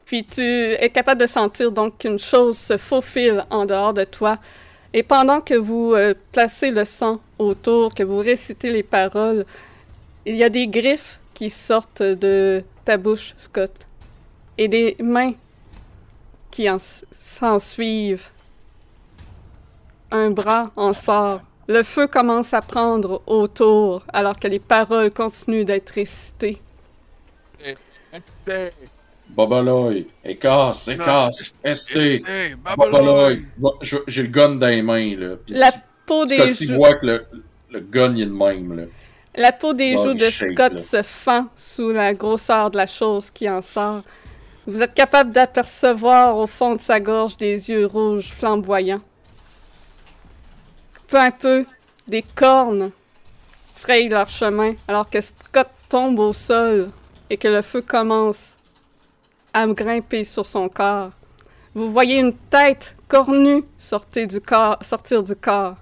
Puis 0.06 0.24
tu 0.24 0.40
es 0.40 0.88
capable 0.90 1.20
de 1.20 1.26
sentir 1.26 1.72
donc 1.72 1.98
qu'une 1.98 2.18
chose 2.18 2.56
se 2.56 2.76
faufile 2.76 3.44
en 3.50 3.66
dehors 3.66 3.92
de 3.92 4.04
toi. 4.04 4.38
Et 4.94 5.02
pendant 5.02 5.40
que 5.40 5.54
vous 5.54 5.94
euh, 5.94 6.14
placez 6.32 6.70
le 6.70 6.84
sang 6.84 7.20
autour, 7.38 7.92
que 7.92 8.04
vous 8.04 8.18
récitez 8.18 8.70
les 8.70 8.84
paroles, 8.84 9.44
il 10.24 10.36
y 10.36 10.44
a 10.44 10.48
des 10.48 10.68
griffes 10.68 11.18
qui 11.36 11.50
sortent 11.50 12.02
de 12.02 12.64
ta 12.84 12.96
bouche, 12.96 13.34
Scott. 13.36 13.70
Et 14.56 14.68
des 14.68 14.96
mains 15.02 15.34
qui 16.50 16.68
en- 16.70 16.78
s'en 16.80 17.58
suivent. 17.58 18.28
Un 20.10 20.30
bras 20.30 20.70
en 20.76 20.94
sort. 20.94 21.42
Le 21.68 21.82
feu 21.82 22.06
commence 22.06 22.54
à 22.54 22.62
prendre 22.62 23.22
autour 23.26 24.02
alors 24.12 24.38
que 24.38 24.48
les 24.48 24.60
paroles 24.60 25.10
continuent 25.10 25.64
d'être 25.64 25.90
récitées. 25.90 26.58
Babaloy, 29.28 30.06
Écosse, 30.24 30.88
Esté, 30.88 32.22
Esté, 32.22 32.22
Babaloy. 32.64 33.42
J'ai 34.06 34.22
le 34.22 34.28
gun 34.28 34.54
dans 34.54 34.68
les 34.68 34.80
mains, 34.82 35.16
là. 35.16 35.34
La 35.48 35.72
peau 36.06 36.24
des 36.24 36.38
Scotty 36.52 36.66
voit 36.76 36.94
que 36.94 37.06
le, 37.06 37.26
le 37.72 37.80
gun, 37.80 38.14
il 38.14 38.22
est 38.22 38.26
de 38.26 38.30
même, 38.30 38.74
là. 38.76 38.84
La 39.36 39.52
peau 39.52 39.74
des 39.74 39.98
joues 39.98 40.14
de 40.14 40.30
shake, 40.30 40.52
Scott 40.52 40.72
là. 40.72 40.78
se 40.78 41.02
fend 41.02 41.46
sous 41.56 41.90
la 41.90 42.14
grosseur 42.14 42.70
de 42.70 42.78
la 42.78 42.86
chose 42.86 43.30
qui 43.30 43.48
en 43.50 43.60
sort. 43.60 44.02
Vous 44.66 44.82
êtes 44.82 44.94
capable 44.94 45.30
d'apercevoir 45.30 46.38
au 46.38 46.46
fond 46.46 46.74
de 46.74 46.80
sa 46.80 47.00
gorge 47.00 47.36
des 47.36 47.68
yeux 47.68 47.84
rouges 47.84 48.30
flamboyants. 48.30 49.02
Peu 51.08 51.18
à 51.18 51.30
peu, 51.30 51.66
des 52.08 52.22
cornes 52.22 52.90
frayent 53.74 54.08
leur 54.08 54.30
chemin 54.30 54.74
alors 54.88 55.08
que 55.10 55.20
Scott 55.20 55.68
tombe 55.90 56.18
au 56.18 56.32
sol 56.32 56.90
et 57.28 57.36
que 57.36 57.48
le 57.48 57.60
feu 57.60 57.82
commence 57.82 58.56
à 59.52 59.66
grimper 59.66 60.24
sur 60.24 60.46
son 60.46 60.70
corps. 60.70 61.10
Vous 61.74 61.92
voyez 61.92 62.18
une 62.18 62.34
tête 62.34 62.96
cornue 63.06 63.64
sortir 63.76 64.26
du 64.26 64.40
corps, 64.40 64.78
sortir 64.80 65.22
du 65.22 65.36
corps 65.36 65.76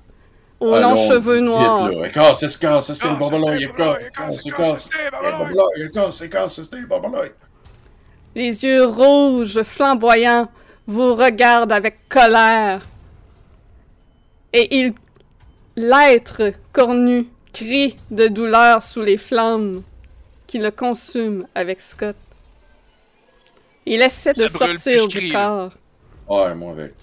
aux 0.61 0.79
longs 0.79 0.95
Allons-y 0.95 1.09
cheveux 1.09 1.41
noirs. 1.41 1.91
Les 8.35 8.65
yeux 8.65 8.85
rouges, 8.85 9.63
flamboyants, 9.63 10.49
vous 10.87 11.15
regardent 11.15 11.73
avec 11.73 12.09
colère. 12.09 12.83
Et 14.53 14.77
il, 14.77 14.95
l'être 15.77 16.53
cornu, 16.73 17.29
crie 17.53 17.97
de 18.11 18.29
douleur 18.29 18.83
sous 18.83 19.03
les 19.03 19.17
flammes 19.17 19.83
qui 20.47 20.59
le 20.59 20.71
consument 20.71 21.47
avec 21.55 21.81
Scott. 21.81 22.17
Il 23.87 24.03
essaie 24.03 24.33
de 24.33 24.47
sortir 24.47 25.09
du 25.09 25.33
corps. 25.33 25.73
Ouais, 26.29 26.55
moi 26.55 26.73
avec. 26.73 26.95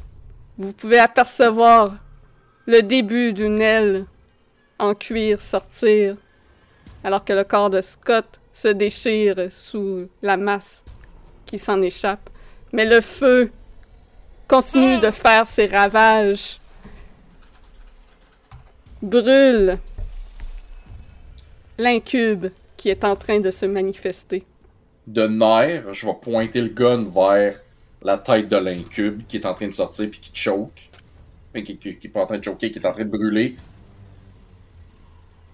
Vous 0.57 0.73
pouvez 0.73 0.99
apercevoir 0.99 1.95
le 2.65 2.81
début 2.81 3.33
d'une 3.33 3.59
aile 3.59 4.05
en 4.79 4.93
cuir 4.95 5.41
sortir, 5.41 6.15
alors 7.03 7.23
que 7.23 7.33
le 7.33 7.43
corps 7.43 7.69
de 7.69 7.81
Scott 7.81 8.39
se 8.53 8.67
déchire 8.67 9.51
sous 9.51 10.07
la 10.21 10.37
masse 10.37 10.83
qui 11.45 11.57
s'en 11.57 11.81
échappe. 11.81 12.29
Mais 12.73 12.85
le 12.85 13.01
feu 13.01 13.51
continue 14.47 14.99
de 14.99 15.11
faire 15.11 15.47
ses 15.47 15.65
ravages. 15.65 16.59
Brûle 19.01 19.79
l'incube 21.77 22.47
qui 22.77 22.89
est 22.89 23.03
en 23.03 23.15
train 23.15 23.39
de 23.39 23.49
se 23.49 23.65
manifester. 23.65 24.43
De 25.07 25.25
nerfs, 25.27 25.93
je 25.93 26.05
vais 26.05 26.13
pointer 26.21 26.61
le 26.61 26.69
gun 26.69 27.03
vers 27.03 27.59
la 28.03 28.17
tête 28.17 28.47
de 28.47 28.57
l'incube 28.57 29.23
qui 29.27 29.37
est 29.37 29.45
en 29.45 29.53
train 29.53 29.67
de 29.67 29.73
sortir 29.73 30.09
puis 30.09 30.19
qui 30.19 30.31
choke. 30.33 30.90
Mais 31.53 31.63
qui, 31.63 31.77
qui, 31.77 31.95
qui 31.97 32.07
est 32.07 32.09
pas 32.09 32.21
en 32.21 32.25
train 32.27 32.37
de 32.37 32.43
choquer, 32.43 32.71
qui 32.71 32.79
est 32.79 32.85
en 32.87 32.93
train 32.93 33.03
de 33.05 33.09
brûler. 33.09 33.55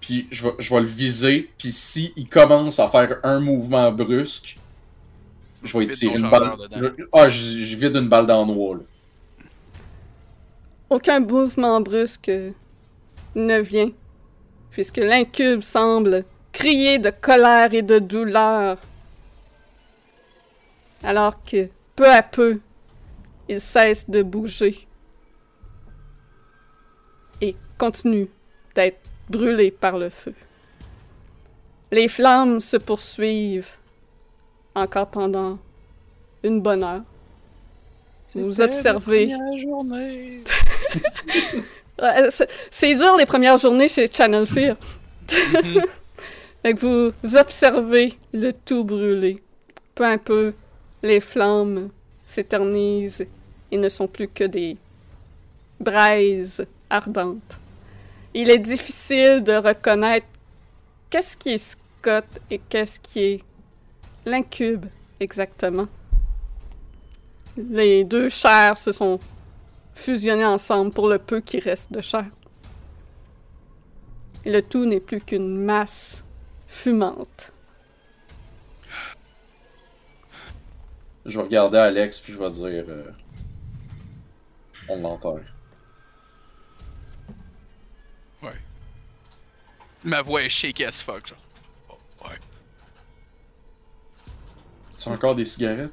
Puis 0.00 0.28
je 0.30 0.44
vais, 0.44 0.54
je 0.58 0.72
vais 0.74 0.80
le 0.80 0.86
viser, 0.86 1.50
puis 1.58 1.72
si 1.72 2.12
il 2.16 2.28
commence 2.28 2.78
à 2.78 2.88
faire 2.88 3.18
un 3.24 3.40
mouvement 3.40 3.90
brusque, 3.90 4.56
je 5.64 5.76
vais 5.76 5.88
tirer 5.88 6.14
une 6.18 6.30
balle. 6.30 6.56
dedans. 6.56 6.88
je- 6.96 7.04
ah, 7.12 7.28
je, 7.28 7.64
je 7.64 7.76
vide 7.76 7.96
une 7.96 8.08
balle 8.08 8.26
dans 8.26 8.46
le 8.46 8.52
noix, 8.54 8.76
là. 8.76 8.82
Aucun 10.90 11.20
mouvement 11.20 11.80
brusque 11.80 12.30
ne 13.34 13.60
vient, 13.60 13.90
puisque 14.70 14.96
l'incube 14.98 15.60
semble 15.62 16.24
crier 16.52 16.98
de 16.98 17.10
colère 17.10 17.74
et 17.74 17.82
de 17.82 17.98
douleur, 17.98 18.78
alors 21.02 21.42
que 21.44 21.68
peu 21.96 22.08
à 22.10 22.22
peu, 22.22 22.60
il 23.48 23.60
cesse 23.60 24.08
de 24.08 24.22
bouger 24.22 24.86
continue 27.78 28.28
d'être 28.74 28.98
brûlé 29.30 29.70
par 29.70 29.96
le 29.98 30.10
feu. 30.10 30.34
Les 31.90 32.08
flammes 32.08 32.60
se 32.60 32.76
poursuivent 32.76 33.76
encore 34.74 35.08
pendant 35.08 35.58
une 36.42 36.60
bonne 36.60 36.84
heure. 36.84 37.02
Vous 38.34 38.60
observez. 38.60 39.28
c'est- 42.30 42.50
C'est 42.70 42.94
dur 42.94 43.16
les 43.16 43.26
premières 43.26 43.58
journées 43.58 43.88
chez 43.88 44.10
Channel 44.12 44.46
Fear. 44.46 44.76
Fait 46.62 46.74
que 46.74 46.80
vous 46.80 47.36
observez 47.36 48.12
le 48.32 48.52
tout 48.52 48.84
brûler. 48.84 49.42
Peu 49.94 50.04
à 50.06 50.18
peu, 50.18 50.52
les 51.02 51.20
flammes 51.20 51.88
s'éternisent 52.26 53.26
et 53.70 53.76
ne 53.78 53.88
sont 53.88 54.06
plus 54.08 54.28
que 54.28 54.44
des 54.44 54.76
braises 55.80 56.66
ardentes. 56.90 57.58
Il 58.40 58.50
est 58.50 58.58
difficile 58.60 59.42
de 59.42 59.54
reconnaître 59.54 60.28
qu'est-ce 61.10 61.36
qui 61.36 61.54
est 61.54 61.58
Scott 61.58 62.24
et 62.52 62.60
qu'est-ce 62.60 63.00
qui 63.00 63.18
est 63.18 63.44
l'incube 64.24 64.86
exactement. 65.18 65.88
Les 67.56 68.04
deux 68.04 68.28
chairs 68.28 68.78
se 68.78 68.92
sont 68.92 69.18
fusionnées 69.92 70.44
ensemble 70.44 70.92
pour 70.92 71.08
le 71.08 71.18
peu 71.18 71.40
qui 71.40 71.58
reste 71.58 71.92
de 71.92 72.00
chair. 72.00 72.26
Et 74.44 74.52
le 74.52 74.62
tout 74.62 74.86
n'est 74.86 75.00
plus 75.00 75.20
qu'une 75.20 75.58
masse 75.58 76.22
fumante. 76.68 77.52
Je 81.26 81.38
vais 81.38 81.44
regarder 81.44 81.78
Alex, 81.78 82.20
puis 82.20 82.34
je 82.34 82.38
vais 82.38 82.50
dire. 82.50 82.84
euh, 82.88 83.10
on 84.88 85.00
l'enterre. 85.00 85.57
Ma 90.04 90.22
voix 90.22 90.42
est 90.42 90.48
shaky 90.48 90.84
as 90.84 91.02
fuck, 91.02 91.26
genre. 91.26 91.38
Oh, 91.90 91.94
ouais. 92.24 92.38
Tu 94.96 95.08
encore 95.08 95.34
des 95.34 95.44
cigarettes? 95.44 95.92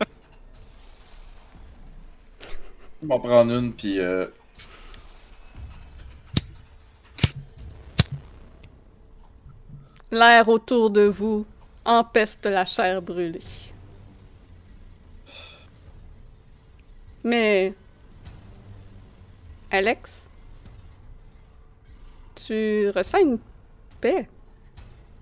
Je 3.02 3.06
m'en 3.06 3.18
prendre 3.18 3.52
une, 3.52 3.72
puis 3.72 3.98
euh... 3.98 4.26
L'air 10.12 10.48
autour 10.48 10.90
de 10.90 11.02
vous 11.02 11.44
empeste 11.84 12.46
la 12.46 12.64
chair 12.64 13.02
brûlée. 13.02 13.42
Mais... 17.24 17.74
Alex? 19.70 20.28
Tu 22.46 22.90
ressens 22.90 23.20
une 23.20 23.38
paix. 24.00 24.28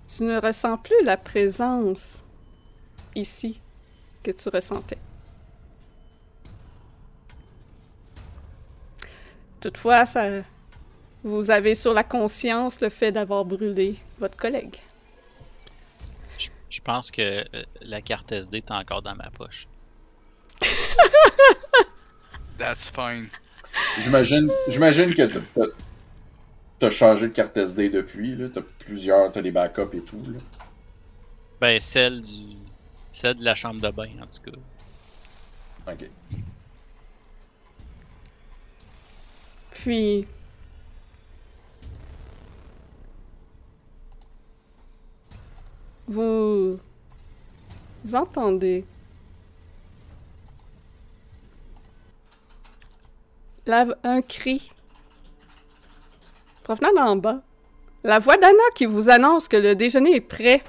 Tu 0.07 0.23
ne 0.25 0.39
ressens 0.41 0.77
plus 0.79 1.03
la 1.03 1.17
présence 1.17 2.23
ici 3.15 3.61
que 4.23 4.31
tu 4.31 4.49
ressentais. 4.49 4.99
Toutefois, 9.61 10.05
ça, 10.05 10.29
vous 11.23 11.51
avez 11.51 11.75
sur 11.75 11.95
la 11.95 12.05
conscience 12.05 12.81
le 12.81 12.91
fait 12.91 13.13
d'avoir 13.13 13.45
brûlé 13.47 13.97
votre 14.19 14.37
collègue. 14.37 14.77
Je, 16.39 16.49
je 16.69 16.81
pense 16.83 17.11
que 17.11 17.23
euh, 17.23 17.65
la 17.81 18.03
carte 18.03 18.31
SD 18.33 18.59
est 18.59 18.71
encore 18.71 19.01
dans 19.01 19.15
ma 19.15 19.31
poche. 19.31 19.67
That's 22.59 22.91
fine. 22.91 23.29
J'imagine, 23.99 24.51
j'imagine 24.69 25.15
que 25.15 25.23
t'as- 26.79 26.91
changé 26.91 27.29
de 27.29 27.33
carte 27.33 27.57
SD 27.57 27.91
depuis, 27.91 28.35
là. 28.37 28.49
T'as 28.53 28.63
plusieurs, 28.81 29.33
t'as 29.33 29.43
des 29.43 29.51
backups 29.53 29.95
et 29.95 30.01
tout, 30.03 30.23
là. 30.27 30.39
Ben, 31.61 31.81
celle 31.81 32.23
du. 32.23 32.57
Celle 33.11 33.37
de 33.37 33.45
la 33.45 33.55
chambre 33.55 33.81
de 33.81 33.91
bain, 33.91 34.09
en 34.23 34.27
tout 34.27 34.51
cas. 34.51 35.93
Ok. 35.93 36.11
Puis. 39.71 40.27
Vous. 46.07 46.79
Vous 48.05 48.17
entendez. 48.17 48.85
La- 53.67 53.87
un 54.03 54.21
cri. 54.21 54.71
Provenant 56.65 56.95
d'en 56.95 57.17
bas. 57.17 57.43
La 58.03 58.19
voix 58.19 58.39
d'Anna 58.39 58.63
qui 58.75 58.87
vous 58.87 59.11
annonce 59.11 59.49
que 59.49 59.57
le 59.57 59.75
déjeuner 59.75 60.17
est 60.17 60.21
prêt. 60.21 60.63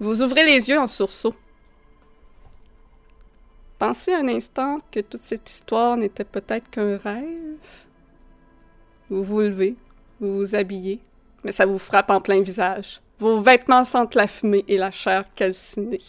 Vous 0.00 0.22
ouvrez 0.22 0.44
les 0.44 0.68
yeux 0.68 0.78
en 0.78 0.86
sursaut. 0.86 1.34
Pensez 3.78 4.14
un 4.14 4.26
instant 4.28 4.78
que 4.90 5.00
toute 5.00 5.20
cette 5.20 5.48
histoire 5.48 5.98
n'était 5.98 6.24
peut-être 6.24 6.70
qu'un 6.70 6.96
rêve. 6.96 7.58
Vous 9.10 9.22
vous 9.22 9.40
levez, 9.40 9.76
vous 10.20 10.36
vous 10.36 10.54
habillez, 10.54 11.00
mais 11.44 11.52
ça 11.52 11.66
vous 11.66 11.78
frappe 11.78 12.10
en 12.10 12.22
plein 12.22 12.40
visage. 12.40 13.02
Vos 13.18 13.42
vêtements 13.42 13.84
sentent 13.84 14.14
la 14.14 14.26
fumée 14.26 14.64
et 14.68 14.78
la 14.78 14.90
chair 14.90 15.24
calcinée. 15.34 16.00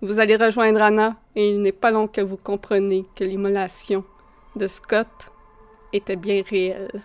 Vous 0.00 0.18
allez 0.18 0.36
rejoindre 0.36 0.80
Anna 0.80 1.16
et 1.36 1.50
il 1.50 1.60
n'est 1.60 1.72
pas 1.72 1.90
long 1.90 2.08
que 2.08 2.22
vous 2.22 2.38
compreniez 2.38 3.04
que 3.14 3.24
l'immolation 3.24 4.02
de 4.56 4.66
Scott 4.66 5.30
était 5.92 6.16
bien 6.16 6.42
réelle. 6.48 7.02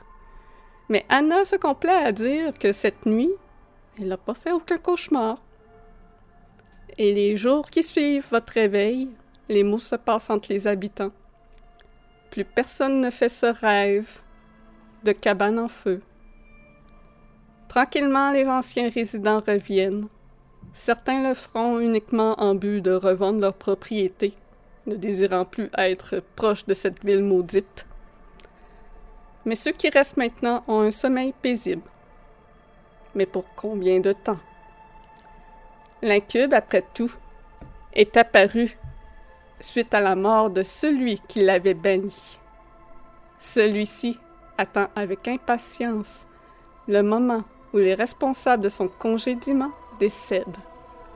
Mais 0.93 1.07
Anna 1.09 1.43
se 1.43 1.55
complaît 1.55 2.05
à 2.05 2.11
dire 2.11 2.53
que 2.53 2.72
cette 2.72 3.07
nuit, 3.07 3.31
elle 3.97 4.09
n'a 4.09 4.17
pas 4.17 4.35
fait 4.35 4.51
aucun 4.51 4.77
cauchemar. 4.77 5.41
Et 6.99 7.15
les 7.15 7.35
jours 7.35 7.72
qui 7.72 7.81
suivent 7.81 8.27
votre 8.30 8.53
réveil, 8.53 9.09
les 9.49 9.63
mots 9.63 9.80
se 9.80 9.95
passent 9.95 10.30
entre 10.30 10.53
les 10.53 10.67
habitants. 10.67 11.11
Plus 12.30 12.45
personne 12.45 13.01
ne 13.01 13.09
fait 13.09 13.30
ce 13.30 13.47
rêve 13.47 14.22
de 15.03 15.13
cabane 15.13 15.57
en 15.57 15.67
feu. 15.67 15.99
Tranquillement, 17.69 18.30
les 18.30 18.47
anciens 18.47 18.89
résidents 18.89 19.41
reviennent. 19.41 20.05
Certains 20.73 21.27
le 21.27 21.33
feront 21.33 21.80
uniquement 21.80 22.39
en 22.39 22.53
but 22.53 22.81
de 22.81 22.91
revendre 22.91 23.41
leur 23.41 23.55
propriété, 23.55 24.35
ne 24.85 24.95
désirant 24.95 25.45
plus 25.45 25.72
être 25.75 26.22
proches 26.35 26.67
de 26.67 26.75
cette 26.75 27.03
ville 27.03 27.23
maudite. 27.23 27.88
Mais 29.45 29.55
ceux 29.55 29.72
qui 29.72 29.89
restent 29.89 30.17
maintenant 30.17 30.63
ont 30.67 30.81
un 30.81 30.91
sommeil 30.91 31.33
paisible. 31.41 31.89
Mais 33.15 33.25
pour 33.25 33.45
combien 33.55 33.99
de 33.99 34.13
temps? 34.13 34.39
L'incube, 36.01 36.53
après 36.53 36.83
tout, 36.93 37.13
est 37.93 38.17
apparu 38.17 38.77
suite 39.59 39.93
à 39.93 40.01
la 40.01 40.15
mort 40.15 40.49
de 40.49 40.63
celui 40.63 41.19
qui 41.27 41.41
l'avait 41.41 41.73
banni. 41.73 42.39
Celui-ci 43.38 44.19
attend 44.57 44.88
avec 44.95 45.27
impatience 45.27 46.25
le 46.88 47.01
moment 47.01 47.43
où 47.73 47.77
les 47.77 47.93
responsables 47.93 48.63
de 48.63 48.69
son 48.69 48.88
congédiement 48.88 49.72
décèdent 49.99 50.57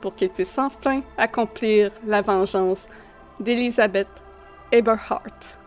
pour 0.00 0.14
qu'il 0.14 0.30
puisse 0.30 0.58
enfin 0.58 1.02
accomplir 1.16 1.90
la 2.06 2.22
vengeance 2.22 2.88
d'Elizabeth 3.40 4.08
Eberhardt. 4.72 5.57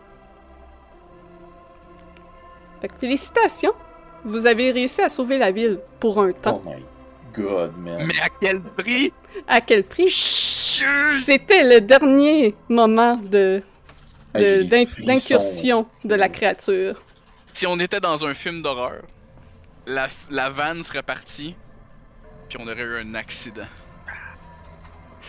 Fait 2.82 2.88
que 2.88 2.96
félicitations! 2.98 3.72
Vous 4.24 4.46
avez 4.46 4.72
réussi 4.72 5.00
à 5.02 5.08
sauver 5.08 5.38
la 5.38 5.52
ville 5.52 5.78
pour 6.00 6.20
un 6.20 6.32
temps. 6.32 6.60
Oh 6.66 6.68
my 6.68 6.82
god, 7.32 7.76
man. 7.78 8.04
Mais 8.06 8.20
à 8.20 8.28
quel 8.40 8.60
prix? 8.60 9.12
À 9.46 9.60
quel 9.60 9.84
prix? 9.84 10.10
C'était 11.24 11.62
le 11.62 11.80
dernier 11.80 12.56
moment 12.68 13.16
de, 13.16 13.62
d'incursion 14.34 15.86
de 16.04 16.14
la 16.16 16.28
créature. 16.28 17.00
Si 17.52 17.68
on 17.68 17.78
était 17.78 18.00
dans 18.00 18.26
un 18.26 18.34
film 18.34 18.62
d'horreur, 18.62 19.02
la, 19.86 20.08
la 20.30 20.50
vanne 20.50 20.82
serait 20.82 21.04
partie, 21.04 21.54
puis 22.48 22.58
on 22.60 22.66
aurait 22.66 22.82
eu 22.82 22.96
un 22.96 23.14
accident. 23.14 23.68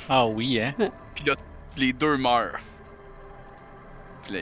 Ah 0.09 0.25
oui, 0.25 0.59
hein? 0.59 0.73
Puis 1.13 1.23
là, 1.23 1.35
les 1.77 1.93
deux 1.93 2.17
meurent. 2.17 2.59
Puis 4.23 4.33
là. 4.33 4.39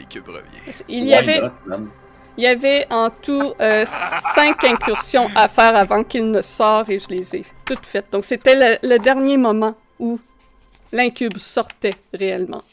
Il 0.88 1.04
y 1.06 1.14
avait, 1.14 1.42
not? 1.42 1.88
Il 2.38 2.44
y 2.44 2.48
avait 2.48 2.88
en 2.90 3.10
tout 3.10 3.54
euh, 3.60 3.84
cinq 3.86 4.64
incursions 4.64 5.28
à 5.36 5.48
faire 5.48 5.76
avant 5.76 6.04
qu'il 6.04 6.30
ne 6.32 6.42
sorte 6.42 6.90
et 6.90 7.00
je 7.00 7.08
les 7.10 7.36
ai 7.36 7.46
toutes 7.66 7.86
faites. 7.86 8.12
Donc 8.12 8.24
c'était 8.24 8.56
le, 8.82 8.88
le 8.88 8.98
dernier 9.00 9.38
moment 9.38 9.76
où 10.00 10.20
l'incube 10.92 11.38
sortait 11.38 11.94
réellement. 12.14 12.64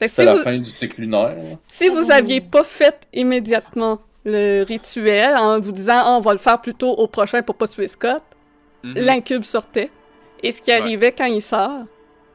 C'est 0.00 0.08
si 0.08 0.24
la 0.24 0.34
vous, 0.34 0.42
fin 0.42 0.56
du 0.58 0.70
cycle 0.70 1.02
lunaire. 1.02 1.36
si 1.68 1.88
vous 1.88 2.10
aviez 2.10 2.40
pas 2.40 2.64
fait 2.64 3.06
immédiatement 3.12 4.00
le 4.24 4.62
rituel 4.64 5.36
en 5.36 5.60
vous 5.60 5.72
disant 5.72 5.98
Ah, 5.98 6.12
on 6.16 6.20
va 6.20 6.32
le 6.32 6.38
faire 6.38 6.60
plutôt 6.60 6.90
au 6.92 7.06
prochain 7.06 7.42
pour 7.42 7.54
pas 7.56 7.66
tuer 7.68 7.88
Scott, 7.88 8.22
Mhm. 8.82 8.94
l'incube 8.96 9.42
sortait. 9.44 9.90
Et 10.42 10.50
ce 10.52 10.62
qui 10.62 10.70
Ouais. 10.70 10.80
arrivait 10.80 11.12
quand 11.12 11.26
il 11.26 11.42
sort, 11.42 11.84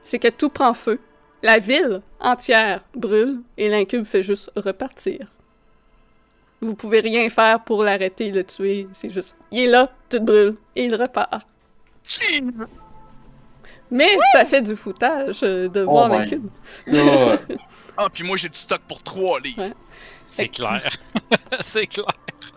c'est 0.03 0.19
que 0.19 0.27
tout 0.27 0.49
prend 0.49 0.73
feu. 0.75 0.99
La 1.41 1.57
ville 1.57 2.01
entière 2.19 2.83
brûle 2.93 3.39
et 3.57 3.67
l'incube 3.67 4.05
fait 4.05 4.21
juste 4.21 4.51
repartir. 4.55 5.27
Vous 6.65 6.75
pouvez 6.75 6.99
rien 6.99 7.29
faire 7.29 7.59
pour 7.63 7.83
l'arrêter, 7.83 8.31
le 8.31 8.43
tuer. 8.43 8.87
C'est 8.93 9.09
juste, 9.09 9.35
il 9.51 9.61
est 9.61 9.67
là, 9.67 9.91
tout 10.09 10.19
brûle 10.19 10.55
et 10.75 10.85
il 10.85 10.95
repart. 10.95 11.45
Mais 13.91 14.07
ça 14.33 14.45
fait 14.45 14.61
du 14.61 14.75
foutage 14.75 15.41
euh, 15.43 15.67
de 15.69 15.81
voir 15.81 16.09
my 16.09 16.17
l'incube. 16.19 16.47
God. 16.87 17.39
Ah, 17.97 18.07
puis 18.11 18.23
moi 18.25 18.35
j'ai 18.35 18.49
du 18.49 18.57
stock 18.57 18.81
pour 18.89 19.01
trois 19.01 19.39
livres. 19.39 19.61
Ouais. 19.61 19.73
C'est 20.25 20.49
clair. 20.49 20.89
c'est 21.61 21.87
clair. 21.87 22.05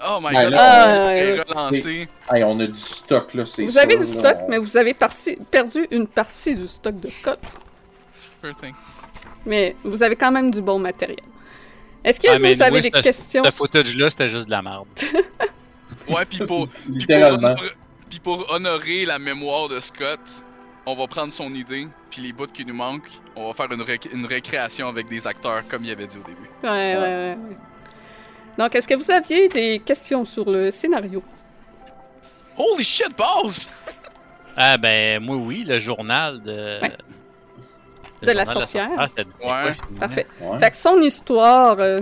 Oh 0.05 0.19
my 0.21 0.35
god, 0.35 0.51
là, 0.51 0.89
on 0.91 1.45
relancé. 1.55 2.09
Hey, 2.33 2.43
on 2.43 2.59
a 2.59 2.67
du 2.67 2.75
stock, 2.75 3.35
là, 3.35 3.47
c'est 3.47 3.65
Vous 3.65 3.79
avez 3.79 3.97
du 3.99 4.05
stock, 4.05 4.37
mais 4.49 4.59
vous 4.59 4.77
avez 4.77 4.95
parti- 4.95 5.39
perdu 5.49 5.87
une 5.93 6.09
partie 6.09 6.57
du 6.57 6.67
stock 6.67 6.99
de 6.99 7.09
Scott. 7.09 7.39
Sure 8.43 8.53
thing. 8.57 8.75
Mais 9.47 9.77
vous 9.85 10.03
avez 10.03 10.17
quand 10.17 10.33
même 10.33 10.51
du 10.51 10.61
bon 10.61 10.81
matériel. 10.81 11.23
Est-ce 12.09 12.21
que 12.21 12.29
Ah, 12.31 12.39
vous 12.39 12.45
avez 12.45 12.63
anyway, 12.65 12.81
des 12.81 12.91
ce- 12.97 13.03
questions? 13.03 13.45
Ce 13.45 13.51
footage-là, 13.51 14.09
c'était 14.11 14.29
juste 14.29 14.47
de 14.47 14.51
la 14.53 14.63
merde. 14.63 14.87
Ouais, 16.09 16.25
puis 16.25 16.39
pour, 16.39 16.69
puis 16.69 18.21
honorer 18.49 19.05
la 19.05 19.19
mémoire 19.19 19.69
de 19.69 19.79
Scott, 19.81 20.21
on 20.87 20.95
va 20.95 21.07
prendre 21.07 21.35
son 21.35 21.55
idée, 21.55 21.87
puis 22.11 22.23
les 22.23 22.33
bouts 22.33 22.47
qui 22.47 22.65
nous 22.65 22.73
manquent, 22.75 23.11
on 23.37 23.49
va 23.49 23.53
faire 23.55 23.71
une, 23.73 23.83
ré- 23.83 24.01
une 24.11 24.25
récréation 24.25 24.89
avec 24.89 25.07
des 25.09 25.27
acteurs 25.27 25.69
comme 25.69 25.85
il 25.85 25.91
avait 25.91 26.07
dit 26.07 26.17
au 26.17 26.23
début. 26.23 26.49
Ouais, 26.63 26.69
ouais, 26.71 26.97
ouais, 26.97 27.37
ouais. 27.51 27.57
Donc, 28.57 28.75
est-ce 28.75 28.89
que 28.89 28.95
vous 28.95 29.11
aviez 29.11 29.49
des 29.51 29.81
questions 29.81 30.25
sur 30.25 30.51
le 30.51 30.71
scénario? 30.71 31.23
Holy 32.57 32.85
shit, 32.85 33.15
boss! 33.17 33.69
Ah 34.57 34.79
ben, 34.79 35.23
moi 35.23 35.37
oui, 35.37 35.65
le 35.67 35.79
journal 35.79 36.41
de... 36.43 36.81
Ouais. 36.81 36.93
De 38.23 38.33
la 38.33 38.45
sorcière. 38.45 38.89
Ah, 38.99 39.07
ça 39.09 39.23
dit 39.25 39.37
quoi, 39.41 39.49
Ouais. 39.65 39.73
finalement? 39.75 39.99
Parfait. 40.01 40.27
Ouais. 40.41 40.59
Fait 40.59 40.71
que 40.71 40.77
son 40.77 41.01
histoire, 41.01 41.77
euh, 41.79 42.01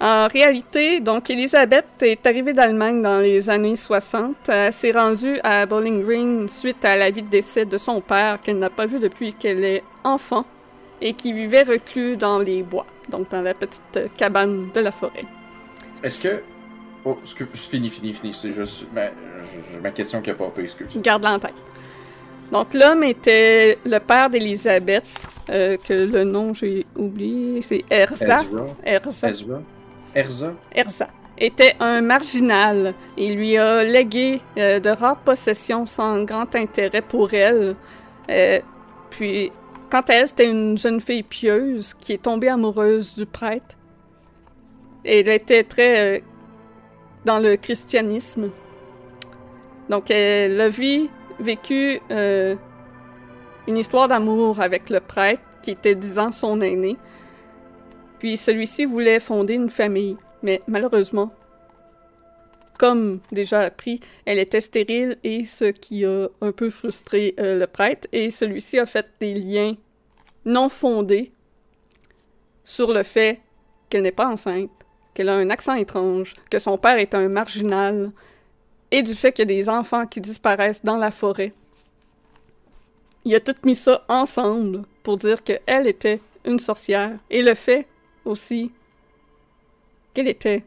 en 0.00 0.26
réalité, 0.28 1.00
donc 1.00 1.30
Elisabeth 1.30 1.86
est 2.02 2.26
arrivée 2.26 2.52
d'Allemagne 2.52 3.00
dans 3.02 3.18
les 3.20 3.48
années 3.50 3.76
60. 3.76 4.48
Elle 4.48 4.72
s'est 4.72 4.90
rendue 4.92 5.38
à 5.42 5.66
Bowling 5.66 6.04
Green 6.04 6.48
suite 6.48 6.84
à 6.84 6.96
la 6.96 7.10
vie 7.10 7.22
de 7.22 7.28
décès 7.28 7.64
de 7.64 7.78
son 7.78 8.00
père 8.00 8.40
qu'elle 8.40 8.58
n'a 8.58 8.70
pas 8.70 8.86
vu 8.86 8.98
depuis 8.98 9.32
qu'elle 9.34 9.64
est 9.64 9.82
enfant 10.04 10.44
et 11.00 11.14
qui 11.14 11.32
vivait 11.32 11.62
reclus 11.62 12.16
dans 12.16 12.38
les 12.38 12.62
bois. 12.62 12.86
donc 13.10 13.28
dans 13.30 13.42
la 13.42 13.52
petite 13.54 13.82
euh, 13.96 14.08
cabane 14.16 14.70
de 14.72 14.80
la 14.80 14.90
forêt. 14.92 15.24
Est-ce 16.02 16.22
que. 16.28 16.42
Oh, 17.04 17.18
excuse, 17.22 17.46
fini, 17.54 17.90
fini, 17.90 18.14
fini. 18.14 18.32
C'est 18.32 18.52
juste 18.52 18.86
ma, 18.92 19.06
j'ai 19.06 19.78
ma 19.82 19.90
question 19.90 20.22
qui 20.22 20.30
a 20.30 20.34
pas 20.34 20.48
pris, 20.48 20.62
excuse. 20.64 20.88
Garde-la 20.96 21.34
en 21.34 21.38
tête. 21.38 21.52
Donc 22.52 22.74
l'homme 22.74 23.02
était 23.02 23.78
le 23.84 23.98
père 23.98 24.30
d'Élisabeth, 24.30 25.04
euh, 25.50 25.76
que 25.76 25.94
le 25.94 26.24
nom 26.24 26.54
j'ai 26.54 26.86
oublié, 26.96 27.62
c'est 27.62 27.84
Erza. 27.90 28.42
Erza. 28.84 29.28
Ezra. 29.28 29.60
Erza. 30.14 30.52
Erza 30.74 31.08
était 31.38 31.74
un 31.80 32.00
marginal. 32.00 32.94
Il 33.16 33.36
lui 33.36 33.56
a 33.56 33.82
légué 33.82 34.40
euh, 34.56 34.80
de 34.80 34.90
rares 34.90 35.18
possessions 35.18 35.86
sans 35.86 36.22
grand 36.24 36.54
intérêt 36.54 37.02
pour 37.02 37.32
elle. 37.34 37.76
Euh, 38.30 38.60
puis, 39.10 39.50
quant 39.90 40.00
à 40.02 40.14
elle, 40.14 40.28
c'était 40.28 40.50
une 40.50 40.78
jeune 40.78 41.00
fille 41.00 41.22
pieuse 41.22 41.94
qui 41.94 42.12
est 42.12 42.22
tombée 42.22 42.48
amoureuse 42.48 43.14
du 43.14 43.26
prêtre. 43.26 43.76
Et 45.04 45.20
elle 45.20 45.28
était 45.28 45.64
très 45.64 46.22
dans 47.24 47.38
le 47.38 47.56
christianisme. 47.56 48.50
Donc, 49.88 50.10
elle 50.10 50.60
a 50.60 50.68
vu, 50.68 51.08
vécu 51.38 52.00
euh, 52.10 52.56
une 53.66 53.78
histoire 53.78 54.08
d'amour 54.08 54.60
avec 54.60 54.90
le 54.90 55.00
prêtre 55.00 55.42
qui 55.62 55.72
était 55.72 55.94
dix 55.94 56.18
ans 56.18 56.30
son 56.30 56.60
aîné. 56.60 56.96
Puis 58.18 58.36
celui-ci 58.36 58.84
voulait 58.84 59.20
fonder 59.20 59.54
une 59.54 59.70
famille, 59.70 60.16
mais 60.42 60.60
malheureusement, 60.66 61.32
comme 62.78 63.20
déjà 63.32 63.60
appris, 63.60 64.00
elle 64.24 64.38
était 64.38 64.60
stérile 64.60 65.16
et 65.22 65.44
ce 65.44 65.66
qui 65.66 66.04
a 66.04 66.28
un 66.40 66.52
peu 66.52 66.70
frustré 66.70 67.34
euh, 67.38 67.58
le 67.58 67.66
prêtre. 67.66 68.08
Et 68.12 68.30
celui-ci 68.30 68.78
a 68.78 68.86
fait 68.86 69.06
des 69.20 69.34
liens 69.34 69.76
non 70.44 70.68
fondés 70.68 71.32
sur 72.64 72.92
le 72.92 73.02
fait 73.02 73.40
qu'elle 73.88 74.02
n'est 74.02 74.12
pas 74.12 74.26
enceinte, 74.26 74.70
qu'elle 75.14 75.28
a 75.28 75.34
un 75.34 75.50
accent 75.50 75.74
étrange, 75.74 76.34
que 76.50 76.58
son 76.58 76.76
père 76.78 76.98
est 76.98 77.14
un 77.14 77.28
marginal, 77.28 78.10
et 78.94 79.02
du 79.02 79.16
fait 79.16 79.32
qu'il 79.32 79.50
y 79.50 79.52
a 79.52 79.56
des 79.56 79.68
enfants 79.68 80.06
qui 80.06 80.20
disparaissent 80.20 80.84
dans 80.84 80.96
la 80.96 81.10
forêt. 81.10 81.50
Il 83.24 83.34
a 83.34 83.40
tout 83.40 83.56
mis 83.64 83.74
ça 83.74 84.04
ensemble 84.08 84.82
pour 85.02 85.16
dire 85.16 85.42
qu'elle 85.42 85.88
était 85.88 86.20
une 86.44 86.60
sorcière, 86.60 87.10
et 87.28 87.42
le 87.42 87.54
fait 87.54 87.88
aussi 88.24 88.70
qu'elle 90.12 90.28
était 90.28 90.62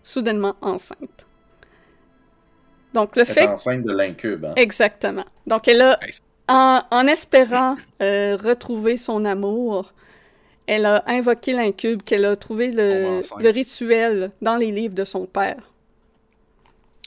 soudainement 0.00 0.54
enceinte. 0.60 1.26
Donc 2.94 3.16
le 3.16 3.22
Elle 3.22 3.26
fait 3.26 3.48
enceinte 3.48 3.82
de 3.82 3.92
l'incube. 3.92 4.44
Hein. 4.44 4.52
Exactement. 4.54 5.24
Donc, 5.48 5.66
elle 5.66 5.80
a, 5.80 5.98
en, 6.46 6.82
en 6.88 7.06
espérant 7.08 7.76
euh, 8.00 8.36
retrouver 8.36 8.96
son 8.96 9.24
amour, 9.24 9.92
elle 10.68 10.86
a 10.86 11.02
invoqué 11.08 11.52
l'incube, 11.52 12.02
qu'elle 12.04 12.26
a 12.26 12.36
trouvé 12.36 12.70
le 12.70 13.50
rituel 13.50 14.30
dans 14.40 14.56
les 14.56 14.70
livres 14.70 14.94
de 14.94 15.04
son 15.04 15.26
père. 15.26 15.71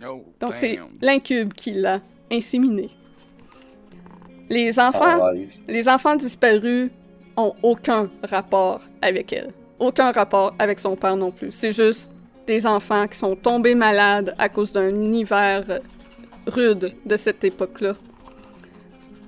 Oh, 0.03 0.23
Donc, 0.39 0.55
c'est 0.55 0.79
l'incube 1.01 1.53
qui 1.53 1.71
l'a 1.71 2.01
inséminé. 2.31 2.89
Les 4.49 4.79
enfants, 4.79 5.21
En 5.21 5.31
live. 5.31 5.53
les 5.67 5.87
enfants 5.89 6.15
disparus 6.15 6.89
ont 7.37 7.53
aucun 7.63 8.09
rapport 8.23 8.81
avec 9.01 9.31
elle. 9.33 9.51
Aucun 9.79 10.11
rapport 10.11 10.53
avec 10.59 10.79
son 10.79 10.95
père 10.95 11.15
non 11.17 11.31
plus. 11.31 11.51
C'est 11.51 11.71
juste 11.71 12.11
des 12.45 12.65
enfants 12.65 13.07
qui 13.07 13.17
sont 13.17 13.35
tombés 13.35 13.75
malades 13.75 14.35
à 14.37 14.49
cause 14.49 14.71
d'un 14.71 14.93
hiver 15.11 15.79
rude 16.47 16.93
de 17.05 17.15
cette 17.15 17.43
époque-là. 17.43 17.93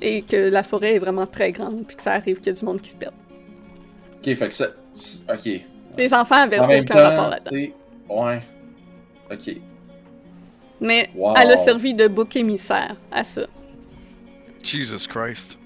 Et 0.02 0.22
que 0.22 0.36
la 0.36 0.62
forêt 0.62 0.96
est 0.96 1.00
vraiment 1.00 1.26
très 1.26 1.52
grande, 1.52 1.86
puis 1.88 1.96
que 1.96 2.04
ça 2.04 2.14
arrive 2.14 2.38
qu'il 2.38 2.48
y 2.48 2.50
a 2.50 2.54
du 2.54 2.64
monde 2.66 2.80
qui 2.82 2.92
se 2.92 2.96
perd. 2.96 3.14
Ok, 4.18 4.36
fait 4.36 4.48
que 4.48 4.54
ça. 4.54 4.68
Ok. 5.34 5.50
Les 5.98 6.14
enfants 6.14 6.36
avaient 6.36 6.60
En 6.60 6.68
même 6.68 6.84
aucun 6.84 6.94
rapport 6.96 7.24
temps, 7.24 7.30
là-dedans. 7.32 8.26
Ouais. 8.26 8.42
Ok. 9.32 9.56
Mais 10.80 11.10
Wow. 11.16 11.34
elle 11.38 11.52
a 11.52 11.58
servi 11.58 11.94
de 11.94 12.08
bouc 12.08 12.36
émissaire 12.36 12.96
à 13.12 13.24
ça. 13.24 13.48
Jesus 14.64 15.08
Christ. 15.08 15.58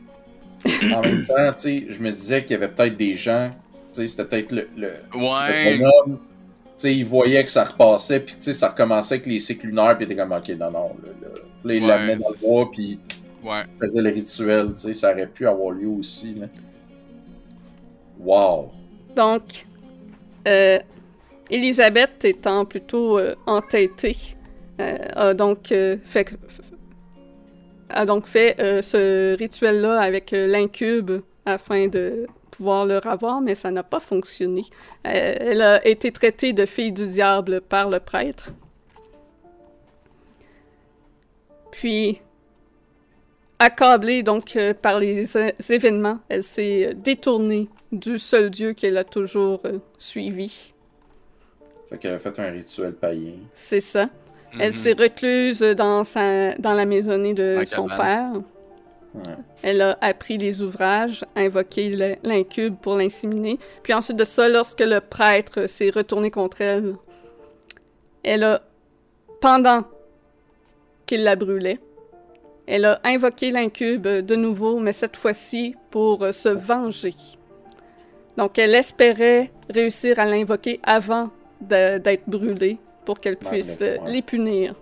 En 0.95 1.01
même 1.01 1.25
temps, 1.25 1.51
tu 1.53 1.59
sais, 1.61 1.85
je 1.89 1.99
me 2.01 2.11
disais 2.11 2.43
qu'il 2.43 2.51
y 2.51 2.55
avait 2.55 2.67
peut-être 2.69 2.95
des 2.97 3.15
gens. 3.15 3.51
Tu 3.93 4.01
sais, 4.01 4.07
c'était 4.07 4.25
peut-être 4.25 4.51
le. 4.51 4.69
le... 4.77 4.93
Ouais. 5.15 5.73
Le 5.73 5.77
bonhomme, 5.79 6.19
tu 6.19 6.71
sais, 6.77 6.95
il 6.95 7.03
voyait 7.05 7.43
que 7.43 7.49
ça 7.51 7.63
repassait, 7.63 8.19
puis 8.19 8.35
tu 8.35 8.43
sais, 8.43 8.53
ça 8.53 8.69
recommençait 8.69 9.15
avec 9.15 9.25
les 9.25 9.39
cycles 9.39 9.67
lunaires, 9.67 9.97
puis 9.97 10.05
il 10.05 10.11
était 10.11 10.21
comme, 10.21 10.31
ok, 10.31 10.47
non, 10.49 10.71
non. 10.71 10.87
Là, 11.03 11.09
là. 11.21 11.27
Là, 11.63 11.73
il 11.73 11.81
Ouais. 11.81 11.87
l'amenait 11.87 12.15
dans 12.15 12.29
le 12.29 12.37
bois, 12.39 12.69
puis 12.71 12.99
Ouais. 13.43 13.61
il 13.73 13.79
faisait 13.83 14.01
le 14.01 14.09
rituel, 14.11 14.73
tu 14.77 14.83
sais, 14.83 14.93
ça 14.93 15.11
aurait 15.11 15.27
pu 15.27 15.47
avoir 15.47 15.71
lieu 15.71 15.87
aussi, 15.87 16.35
là. 16.35 16.47
Wow. 18.19 18.71
Donc, 19.15 19.65
euh, 20.47 20.79
Elisabeth 21.49 22.23
étant 22.23 22.65
plutôt 22.65 23.17
euh, 23.19 23.35
entêtée, 23.45 24.15
a 25.15 25.33
donc 25.33 25.71
euh, 25.71 25.97
fait, 26.03 26.35
a 27.89 28.05
donc 28.05 28.25
fait 28.25 28.59
euh, 28.59 28.81
ce 28.81 29.35
rituel-là 29.37 29.99
avec 29.99 30.33
euh, 30.33 30.47
l'incube 30.47 31.11
afin 31.45 31.87
de 31.87 32.27
pouvoir 32.51 32.85
le 32.85 32.97
revoir, 32.97 33.41
mais 33.41 33.55
ça 33.55 33.71
n'a 33.71 33.83
pas 33.83 33.99
fonctionné. 33.99 34.63
Euh, 35.07 35.35
elle 35.39 35.61
a 35.61 35.85
été 35.87 36.11
traitée 36.11 36.53
de 36.53 36.65
fille 36.65 36.91
du 36.91 37.07
diable 37.07 37.61
par 37.61 37.89
le 37.89 37.99
prêtre. 37.99 38.49
Puis, 41.71 42.19
accablée 43.61 44.23
donc 44.23 44.55
euh, 44.55 44.73
par 44.73 44.99
les 44.99 45.25
événements, 45.69 46.19
elle 46.29 46.43
s'est 46.43 46.87
euh, 46.87 46.93
détournée 46.93 47.69
du 47.91 48.19
seul 48.19 48.49
Dieu 48.49 48.73
qu'elle 48.73 48.97
a 48.97 49.03
toujours 49.03 49.61
euh, 49.65 49.79
suivi. 49.97 50.73
Fait 51.89 51.97
qu'elle 51.97 52.13
a 52.13 52.19
fait 52.19 52.37
un 52.39 52.51
rituel 52.51 52.93
païen. 52.93 53.35
C'est 53.53 53.79
ça. 53.79 54.09
Elle 54.59 54.67
Mhm. 54.67 54.71
s'est 54.71 54.93
recluse 54.93 55.59
dans, 55.61 56.03
sa, 56.03 56.53
dans 56.55 56.73
la 56.73 56.85
maisonnée 56.85 57.33
de 57.33 57.55
La 57.59 57.65
son 57.65 57.85
cabane. 57.87 57.97
père. 58.33 58.41
Ouais. 59.13 59.35
Elle 59.63 59.81
a 59.81 59.97
appris 60.01 60.37
les 60.37 60.61
ouvrages, 60.63 61.23
invoqué 61.35 61.89
le- 61.89 62.15
l'incube 62.23 62.75
pour 62.81 62.95
l'inséminer. 62.95 63.59
Puis 63.83 63.93
ensuite 63.93 64.17
de 64.17 64.23
ça, 64.23 64.47
lorsque 64.49 64.79
le 64.81 64.99
prêtre 64.99 65.67
s'est 65.67 65.89
retourné 65.89 66.31
contre 66.31 66.61
elle, 66.61 66.95
elle 68.23 68.43
a, 68.43 68.61
pendant 69.41 69.83
qu'il 71.05 71.23
la 71.23 71.35
brûlait, 71.35 71.79
elle 72.67 72.85
a 72.85 72.99
invoqué 73.03 73.51
l'incube 73.51 74.07
de 74.07 74.35
nouveau, 74.35 74.79
mais 74.79 74.93
cette 74.93 75.15
fois-ci 75.17 75.75
pour 75.89 76.25
se 76.33 76.49
venger. 76.49 77.13
Donc 78.37 78.57
elle 78.57 78.73
espérait 78.75 79.51
réussir 79.69 80.19
à 80.19 80.25
l'invoquer 80.25 80.79
avant 80.83 81.29
de- 81.59 81.97
d'être 81.97 82.27
brûlée 82.29 82.77
pour 83.05 83.19
qu'elle 83.19 83.37
Ouais, 83.45 83.49
puisse 83.51 83.77
euh, 83.81 83.97
ouais. 83.99 84.11
les 84.11 84.21
punir. 84.21 84.75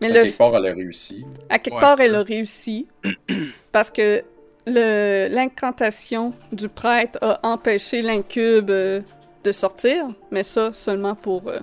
Mais 0.00 0.10
À 0.10 0.14
le 0.14 0.22
quelque 0.22 0.36
part, 0.36 0.54
elle 0.56 0.66
a 0.66 0.74
réussi. 0.74 1.24
à 1.48 1.58
quelque 1.58 1.74
Ouais, 1.74 1.80
part, 1.80 2.00
elle 2.00 2.14
a 2.14 2.22
réussi 2.22 2.86
parce 3.72 3.90
que 3.90 4.22
le- 4.66 5.28
l'incantation 5.30 6.32
du 6.52 6.68
prêtre 6.68 7.18
a 7.22 7.40
empêché 7.46 8.02
l'incube 8.02 8.70
euh, 8.70 9.00
de 9.44 9.52
sortir, 9.52 10.06
mais 10.30 10.42
ça 10.42 10.72
seulement 10.72 11.14
pour 11.14 11.48
euh, 11.48 11.60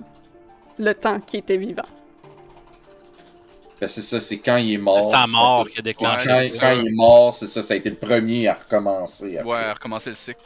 le 0.78 0.94
temps 0.94 1.20
qui 1.20 1.36
était 1.38 1.56
vivant. 1.58 1.82
Ben, 3.80 3.88
c'est 3.88 4.02
ça, 4.02 4.20
c'est 4.20 4.38
quand 4.38 4.56
il 4.56 4.74
est 4.74 4.78
mort. 4.78 5.02
C'est 5.02 5.10
sa 5.10 5.26
mort 5.26 5.68
qui 5.68 5.78
a 5.80 5.82
Quand, 5.98 6.18
déclenché. 6.18 6.28
Ouais, 6.30 6.50
quand 6.52 6.60
ça. 6.60 6.74
il 6.74 6.86
est 6.88 6.92
mort, 6.94 7.34
c'est 7.34 7.46
ça, 7.46 7.62
ça 7.62 7.74
a 7.74 7.76
été 7.76 7.90
le 7.90 7.96
premier 7.96 8.48
à 8.48 8.54
recommencer. 8.54 9.38
après. 9.38 9.50
Ouais, 9.50 9.72
recommencer 9.72 10.10
le 10.10 10.16
cycle. 10.16 10.40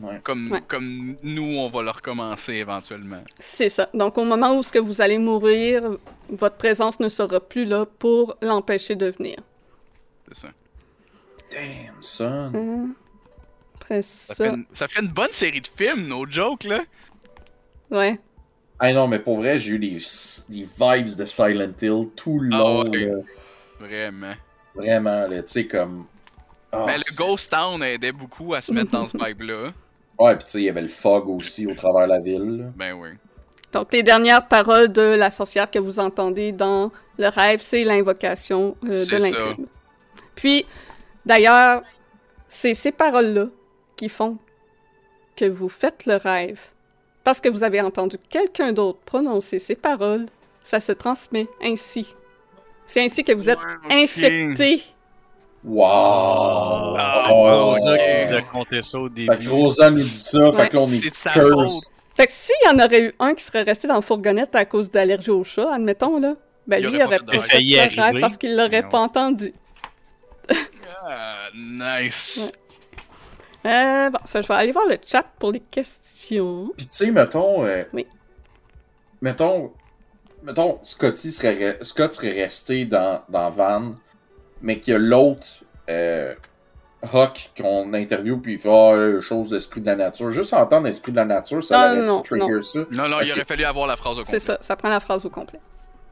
Ouais. 0.00 0.20
Comme, 0.22 0.52
Ouais. 0.52 0.62
comme 0.68 1.16
nous, 1.22 1.56
on 1.58 1.68
va 1.68 1.82
le 1.82 1.90
recommencer 1.90 2.54
éventuellement. 2.54 3.22
C'est 3.40 3.68
ça. 3.68 3.88
Donc, 3.94 4.16
au 4.18 4.24
moment 4.24 4.56
où 4.56 4.62
ce 4.62 4.70
que 4.72 4.78
vous 4.78 5.00
allez 5.00 5.18
mourir, 5.18 5.96
votre 6.30 6.56
présence 6.56 7.00
ne 7.00 7.08
sera 7.08 7.40
plus 7.40 7.64
là 7.64 7.84
pour 7.98 8.36
l'empêcher 8.42 8.94
de 8.96 9.06
venir. 9.10 9.38
C'est 10.28 10.40
ça. 10.42 10.48
Damn, 11.50 11.94
son. 12.02 12.50
Hein? 12.54 12.88
Après 13.76 14.02
Ça, 14.02 14.34
ça, 14.34 14.44
Fait 14.44 14.54
une, 14.54 14.64
ça 14.74 14.88
ferait 14.88 15.02
une 15.02 15.08
bonne 15.12 15.32
série 15.32 15.60
de 15.60 15.68
films, 15.76 16.06
no 16.06 16.26
joke, 16.28 16.64
là. 16.64 16.80
ouais. 17.90 18.20
Ah 18.80 18.92
non, 18.92 19.08
mais 19.08 19.18
pour 19.18 19.38
vrai, 19.38 19.58
j'ai 19.58 19.72
eu 19.72 19.78
des, 19.80 19.98
des 20.48 20.62
vibes 20.78 21.16
de 21.16 21.24
Silent 21.24 21.72
Hill 21.82 22.08
tout 22.14 22.38
le 22.38 22.50
Ah 22.54 22.58
long. 22.58 22.88
ouais. 22.90 23.06
là. 23.06 23.16
Vraiment. 23.80 24.34
Vraiment, 24.74 25.26
là, 25.26 25.42
tu 25.42 25.48
sais, 25.52 25.66
comme. 25.66 26.04
Mais 26.86 26.98
le 26.98 27.16
Ghost 27.16 27.50
Town 27.50 27.82
aidait 27.82 28.12
beaucoup 28.12 28.54
à 28.54 28.60
se 28.60 28.70
mettre 28.72 28.90
dans 28.92 29.06
ce 29.06 29.16
vibe-là. 29.24 29.72
Ouais, 30.18 30.36
pis 30.36 30.44
tu 30.44 30.50
sais, 30.50 30.58
il 30.58 30.64
y 30.64 30.68
avait 30.68 30.82
le 30.82 30.88
fog 30.88 31.28
aussi 31.28 31.66
au 31.66 31.74
travers 31.74 32.04
de 32.06 32.12
la 32.12 32.20
ville. 32.20 32.58
là. 32.58 32.64
Ben 32.76 32.92
oui. 32.94 33.10
Donc, 33.72 33.92
les 33.92 34.02
dernières 34.02 34.46
paroles 34.48 34.88
de 34.90 35.02
la 35.02 35.30
sorcière 35.30 35.70
que 35.70 35.78
vous 35.78 36.00
entendez 36.00 36.52
dans 36.52 36.90
le 37.18 37.28
rêve, 37.28 37.60
c'est 37.62 37.84
l'invocation 37.84 38.76
euh, 38.84 38.88
de 38.88 38.94
C'est 39.04 39.10
ça. 39.10 39.18
l'incube. 39.18 39.66
Puis, 40.34 40.64
d'ailleurs, 41.26 41.82
c'est 42.48 42.72
ces 42.74 42.92
paroles-là 42.92 43.46
qui 43.96 44.08
font 44.08 44.38
que 45.36 45.44
vous 45.44 45.68
faites 45.68 46.06
le 46.06 46.16
rêve. 46.16 46.60
Parce 47.24 47.40
que 47.40 47.48
vous 47.50 47.62
avez 47.62 47.80
entendu 47.82 48.16
quelqu'un 48.30 48.72
d'autre 48.72 49.00
prononcer 49.04 49.58
ces 49.58 49.74
paroles, 49.76 50.26
ça 50.62 50.80
se 50.80 50.92
transmet 50.92 51.46
ainsi. 51.62 52.14
C'est 52.86 53.04
ainsi 53.04 53.22
que 53.22 53.32
vous 53.32 53.50
êtes 53.50 53.58
infecté 53.90 54.82
Wow! 55.64 55.84
Ah, 56.98 57.22
c'est 57.26 57.32
ouais. 57.32 57.50
Rosa 57.50 57.98
qui 57.98 58.26
nous 58.26 58.32
a 58.38 58.42
compté 58.42 58.82
ça 58.82 58.98
au 58.98 59.08
Fait 59.08 59.26
que 59.26 59.32
début. 59.32 59.48
Rosa 59.48 59.90
nous 59.90 60.02
dit 60.02 60.14
ça, 60.14 60.38
Ouais. 60.50 60.56
fait 60.56 60.68
que 60.70 60.76
là 60.76 60.82
on 60.82 60.90
est 60.92 61.14
sa 61.22 61.30
curse. 61.32 61.90
Fait 62.16 62.26
que 62.26 62.32
s'il 62.32 62.54
y 62.64 62.68
en 62.68 62.78
aurait 62.84 63.02
eu 63.02 63.14
un 63.18 63.34
qui 63.34 63.44
serait 63.44 63.62
resté 63.62 63.86
dans 63.88 63.94
la 63.96 64.00
fourgonnette 64.00 64.54
à 64.56 64.64
cause 64.64 64.90
d'allergie 64.90 65.30
au 65.30 65.44
chat, 65.44 65.72
admettons, 65.72 66.18
là, 66.20 66.34
ben 66.66 66.82
Il 66.82 66.90
lui, 66.90 67.02
aurait 67.02 67.16
il 67.16 67.24
pas 67.24 67.32
aurait 67.36 67.38
rêve. 67.38 67.50
Failli 67.50 67.78
arriver. 67.78 68.20
parce 68.20 68.36
qu'il 68.36 68.56
l'aurait 68.56 68.88
pas 68.88 68.98
entendu. 69.00 69.52
Ah, 71.04 71.48
nice. 71.54 72.52
Euh, 73.66 74.10
bon, 74.10 74.18
fait, 74.26 74.42
je 74.42 74.48
vais 74.48 74.54
aller 74.54 74.72
voir 74.72 74.86
le 74.88 74.96
chat 75.04 75.24
pour 75.38 75.52
les 75.52 75.60
questions. 75.60 76.70
Puis 76.76 76.86
tu 76.86 76.94
sais, 76.96 77.10
mettons. 77.10 77.64
euh, 77.64 77.82
Oui. 77.92 78.06
Mettons. 79.20 79.72
Mettons, 80.42 80.78
Scotty 80.84 81.32
serait, 81.32 81.78
Scott 81.82 82.14
serait 82.14 82.32
resté 82.44 82.84
dans, 82.84 83.22
dans 83.28 83.50
Van, 83.50 83.94
mais 84.62 84.78
qu'il 84.80 84.92
y 84.92 84.96
a 84.96 84.98
l'autre 84.98 85.46
euh, 85.88 86.34
Hawk 87.12 87.50
qu'on 87.56 87.92
interview, 87.94 88.38
puis 88.38 88.54
il 88.54 88.58
fait 88.58 88.68
Ah, 88.70 89.20
chose 89.20 89.50
d'esprit 89.50 89.80
de 89.80 89.86
la 89.86 89.96
nature. 89.96 90.30
Juste 90.32 90.52
entendre 90.52 90.86
l'esprit 90.86 91.12
de 91.12 91.16
la 91.16 91.24
nature, 91.24 91.62
ça 91.62 91.80
Ah, 91.80 91.92
aurait 91.92 92.02
non, 92.02 92.22
trigger 92.22 92.46
non. 92.54 92.62
ça. 92.62 92.78
Non, 92.90 93.08
non, 93.08 93.16
il 93.22 93.30
aurait 93.32 93.44
fallu 93.44 93.64
avoir 93.64 93.86
la 93.86 93.96
phrase 93.96 94.14
au 94.14 94.22
complet. 94.22 94.30
C'est 94.30 94.38
ça, 94.40 94.58
ça 94.60 94.76
prend 94.76 94.88
la 94.88 95.00
phrase 95.00 95.24
au 95.24 95.30
complet. 95.30 95.60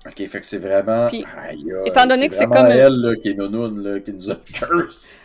Ok, 0.06 0.24
fait 0.28 0.40
que 0.40 0.46
c'est 0.46 0.58
vraiment. 0.58 1.08
Puis, 1.08 1.24
Aïe, 1.48 1.66
aïe, 1.72 1.74
étant 1.86 2.06
donné 2.06 2.28
que 2.28 2.34
c'est 2.34 2.46
comme- 2.46 2.66
elle 2.66 2.92
là, 2.92 3.16
qui 3.16 3.30
est 3.30 3.34
nounoun, 3.34 3.82
là, 3.82 3.98
qui 4.00 4.12
nous 4.12 4.30
a 4.30 4.36
curse. 4.36 5.22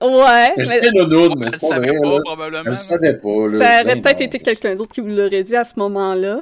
Ouais, 0.00 0.54
Mais 0.56 0.80
dis 0.80 0.90
nounoun, 0.94 1.34
mais 1.36 1.48
c'est 1.50 1.60
pas 1.60 1.66
savait 1.66 1.88
vrai, 1.88 1.98
pas, 2.00 2.08
là. 2.08 2.18
probablement. 2.24 2.62
Elle 2.64 2.70
le 2.70 2.76
savait 2.76 3.12
pas, 3.14 3.48
là. 3.48 3.58
ça 3.64 3.82
aurait 3.82 4.00
peut-être 4.00 4.20
non. 4.20 4.26
été 4.26 4.38
quelqu'un 4.38 4.76
d'autre 4.76 4.92
qui 4.94 5.00
vous 5.00 5.08
l'aurait 5.08 5.42
dit 5.42 5.56
à 5.56 5.64
ce 5.64 5.74
moment-là. 5.78 6.40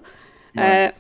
Ouais. 0.57 0.89
Euh, 0.89 0.93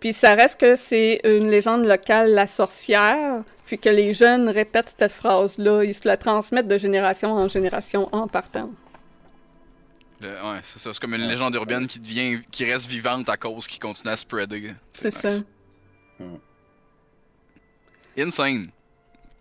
puis 0.00 0.12
ça 0.12 0.34
reste 0.34 0.58
que 0.60 0.76
c'est 0.76 1.20
une 1.24 1.50
légende 1.50 1.84
locale, 1.84 2.30
la 2.32 2.46
sorcière, 2.46 3.42
puis 3.66 3.78
que 3.78 3.88
les 3.90 4.12
jeunes 4.12 4.48
répètent 4.48 4.94
cette 4.98 5.12
phrase-là, 5.12 5.82
ils 5.84 5.92
se 5.94 6.06
la 6.08 6.16
transmettent 6.16 6.68
de 6.68 6.78
génération 6.78 7.32
en 7.32 7.48
génération 7.48 8.08
en 8.12 8.26
partant. 8.28 8.70
Le- 10.20 10.28
ouais, 10.30 10.60
c'est 10.62 10.78
ça. 10.78 10.94
C'est 10.94 11.00
comme 11.00 11.12
une 11.14 11.22
Ouais, 11.22 11.28
légende 11.28 11.54
urbaine 11.56 11.86
qui 11.86 11.98
devient, 12.00 12.40
qui 12.50 12.64
reste 12.64 12.86
vivante 12.86 13.28
à 13.28 13.36
cause 13.36 13.66
qu'il 13.66 13.80
continue 13.80 14.10
à 14.10 14.16
spreader. 14.16 14.72
C'est 14.92 15.10
ça. 15.10 15.28
Insane. 18.18 18.68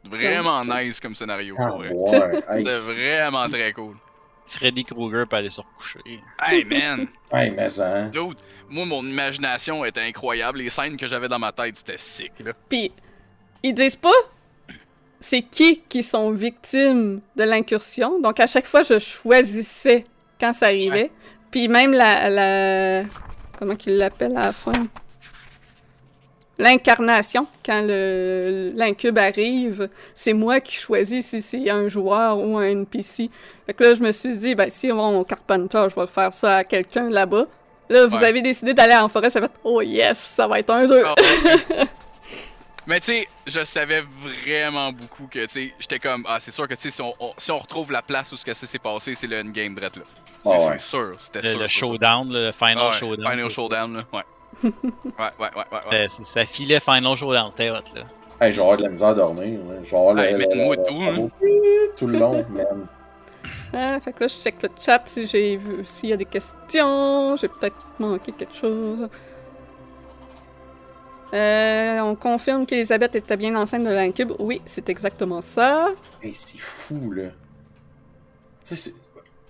Vraiment 0.04 0.64
nice 0.66 1.00
comme 1.00 1.16
scénario, 1.16 1.56
pour 1.56 1.78
vrai. 1.78 1.90
ouais. 1.92 2.44
Hey, 2.50 2.66
C'est 2.68 2.94
vraiment 2.94 3.48
très 3.50 3.74
cool. 3.74 3.96
Freddy 4.46 4.86
Krueger 4.86 5.26
peut 5.28 5.38
aller 5.38 5.50
se 5.50 5.62
recoucher. 5.62 6.00
Hey 6.46 6.64
man, 6.66 7.08
Hey, 7.32 7.50
mais 7.50 7.80
hein. 7.80 8.10
dude, 8.10 8.38
moi 8.70 8.86
mon 8.86 9.02
imagination 9.04 9.84
était 9.84 10.02
incroyable. 10.02 10.60
Les 10.60 10.70
scènes 10.70 10.98
que 10.98 11.08
j'avais 11.08 11.28
dans 11.28 11.40
ma 11.40 11.52
tête, 11.52 11.78
c'était 11.78 11.98
sick 11.98 12.32
là. 12.42 12.52
Puis 12.70 12.92
ils 13.66 13.74
disent 13.74 13.96
pas 13.96 14.14
c'est 15.20 15.42
qui 15.42 15.82
qui 15.90 16.04
sont 16.04 16.30
victimes 16.30 17.20
de 17.36 17.44
l'incursion. 17.44 18.20
Donc 18.20 18.40
à 18.40 18.46
chaque 18.46 18.68
fois, 18.68 18.84
je 18.84 19.00
choisissais 19.00 20.04
quand 20.40 20.54
ça 20.54 20.68
arrivait. 20.68 21.10
Puis 21.50 21.68
même 21.68 21.92
la, 21.92 22.30
la... 22.30 23.06
comment 23.58 23.74
qu'il 23.76 23.98
l'appelle 23.98 24.38
à 24.38 24.46
la 24.46 24.52
fin? 24.52 24.86
L'incarnation, 26.60 27.48
quand 27.66 27.82
l'incube 27.88 29.18
arrive, 29.18 29.90
c'est 30.14 30.34
moi 30.34 30.60
qui 30.60 30.76
choisis 30.76 31.26
si 31.26 31.42
c'est 31.42 31.68
un 31.72 31.88
joueur 31.88 32.38
ou 32.38 32.60
un 32.60 32.66
NPC. 32.66 33.32
Fait 33.66 33.74
que 33.74 33.84
là, 33.84 33.96
je 33.96 34.02
me 34.02 34.12
suis 34.12 34.38
dit, 34.38 34.54
ben, 34.54 34.70
si 34.70 34.92
on 34.92 35.24
Carpenter, 35.24 35.88
je 35.90 36.00
vais 36.00 36.06
faire 36.06 36.36
ça 36.36 36.58
à 36.58 36.64
quelqu'un 36.64 37.10
là-bas. 37.10 37.48
Là, 37.90 38.06
vous 38.06 38.24
avez 38.24 38.44
décidé 38.44 38.76
d'aller 38.76 38.96
en 38.96 39.10
forêt, 39.10 39.32
ça 39.32 39.40
va 39.40 39.48
être, 39.48 39.60
oh 39.64 39.82
yes, 39.82 40.20
ça 40.20 40.48
va 40.48 40.60
être 40.60 40.70
un 40.70 40.86
2. 40.86 41.04
Mais 42.88 43.00
tu 43.00 43.08
sais, 43.14 43.28
je 43.48 43.64
savais 43.64 44.04
vraiment 44.44 44.92
beaucoup 44.92 45.28
que, 45.28 45.40
tu 45.46 45.50
sais, 45.50 45.74
j'étais 45.80 45.98
comme, 46.00 46.24
ah, 46.28 46.38
c'est 46.40 46.52
sûr 46.52 46.68
que, 46.68 46.76
tu 46.76 46.82
sais, 46.82 46.92
si 46.92 47.02
on, 47.02 47.14
on- 47.20 47.34
si 47.38 47.52
on 47.52 47.58
retrouve 47.60 47.92
la 47.92 48.02
place 48.04 48.32
où 48.32 48.38
ce 48.38 48.46
que 48.46 48.54
ça 48.54 48.68
s'est 48.68 48.78
passé, 48.80 49.16
c'est 49.16 49.26
le 49.28 49.40
endgame 49.40 49.74
drette 49.74 49.96
là. 49.96 50.04
C'est 50.44 50.52
Ah 50.54 50.58
ouais. 50.58 50.78
c'est 50.78 50.90
sûr, 50.90 51.16
c'était 51.20 51.42
Le, 51.42 51.50
sûr. 51.50 51.60
le 51.60 51.68
showdown, 51.68 52.32
le 52.32 52.52
final 52.52 52.78
Ah 52.80 52.86
ouais, 52.90 52.92
showdown. 52.92 53.32
Final 53.32 53.50
showdown, 53.50 53.94
là, 53.96 54.04
ouais. 54.14 54.24
ouais, 54.64 54.72
ouais, 55.40 55.50
ouais, 55.56 55.92
ouais, 55.92 56.08
Ça 56.08 56.46
filait 56.46 56.80
final 56.80 57.16
showdown, 57.16 57.50
c'était 57.50 57.72
hot 57.72 57.76
là. 57.96 58.04
Hey, 58.40 58.52
je 58.54 58.58
vais 58.58 58.62
avoir 58.64 58.78
de 58.78 58.84
la 58.84 58.90
misère 58.90 59.08
à 59.10 59.14
dormir. 59.16 59.60
vais 59.82 59.98
avoir 59.98 60.20
Hey, 60.20 60.34
le, 60.34 60.38
mais 60.38 60.48
le- 60.56 60.64
moi, 60.66 60.76
le- 60.76 60.86
tout, 60.86 61.00
le- 61.00 61.24
hein. 61.24 61.90
tout 61.98 62.08
le 62.08 62.20
long, 62.20 62.46
man. 62.50 62.66
Ah, 63.78 64.00
fait 64.00 64.14
que 64.14 64.22
là, 64.22 64.28
je 64.28 64.36
check 64.36 64.62
le 64.64 64.70
chat 64.80 65.02
si 65.06 65.28
j'ai 65.28 65.58
vu 65.58 65.82
s'il 65.86 66.10
y 66.10 66.14
a 66.14 66.18
des 66.18 66.24
questions. 66.26 67.36
J'ai 67.36 67.50
peut-être 67.50 67.76
manqué 68.00 68.32
quelque 68.32 68.56
chose. 68.56 69.10
Euh, 71.34 72.00
on 72.00 72.16
confirme 72.16 72.66
qu'Elisabeth 72.66 73.16
était 73.16 73.38
bien 73.38 73.56
enceinte 73.56 73.84
de 73.84 73.90
l'incube. 73.90 74.32
Oui, 74.40 74.62
c'est 74.66 74.90
exactement 74.90 75.42
ça. 75.42 75.90
Hey, 76.24 76.34
c'est 76.36 76.60
fou, 76.60 77.12
là. 77.12 77.24
Tu 78.64 78.76
sais, 78.76 78.76
c'est- 78.76 78.96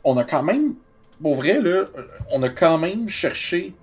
on 0.04 0.18
a 0.18 0.24
quand 0.24 0.44
même, 0.44 0.76
pour 1.22 1.36
vrai, 1.36 1.60
là, 1.62 1.86
on 2.32 2.42
a 2.44 2.50
quand 2.50 2.78
même 2.78 3.08
cherché 3.10 3.74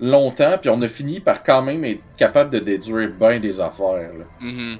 longtemps, 0.00 0.58
puis 0.60 0.70
on 0.70 0.80
a 0.82 0.88
fini 0.88 1.20
par 1.20 1.42
quand 1.42 1.62
même 1.62 1.84
être 1.84 2.02
capable 2.16 2.50
de 2.50 2.58
déduire 2.58 3.10
bien 3.10 3.38
des 3.40 3.60
affaires, 3.60 4.10
là. 4.18 4.24
Mhm. 4.40 4.78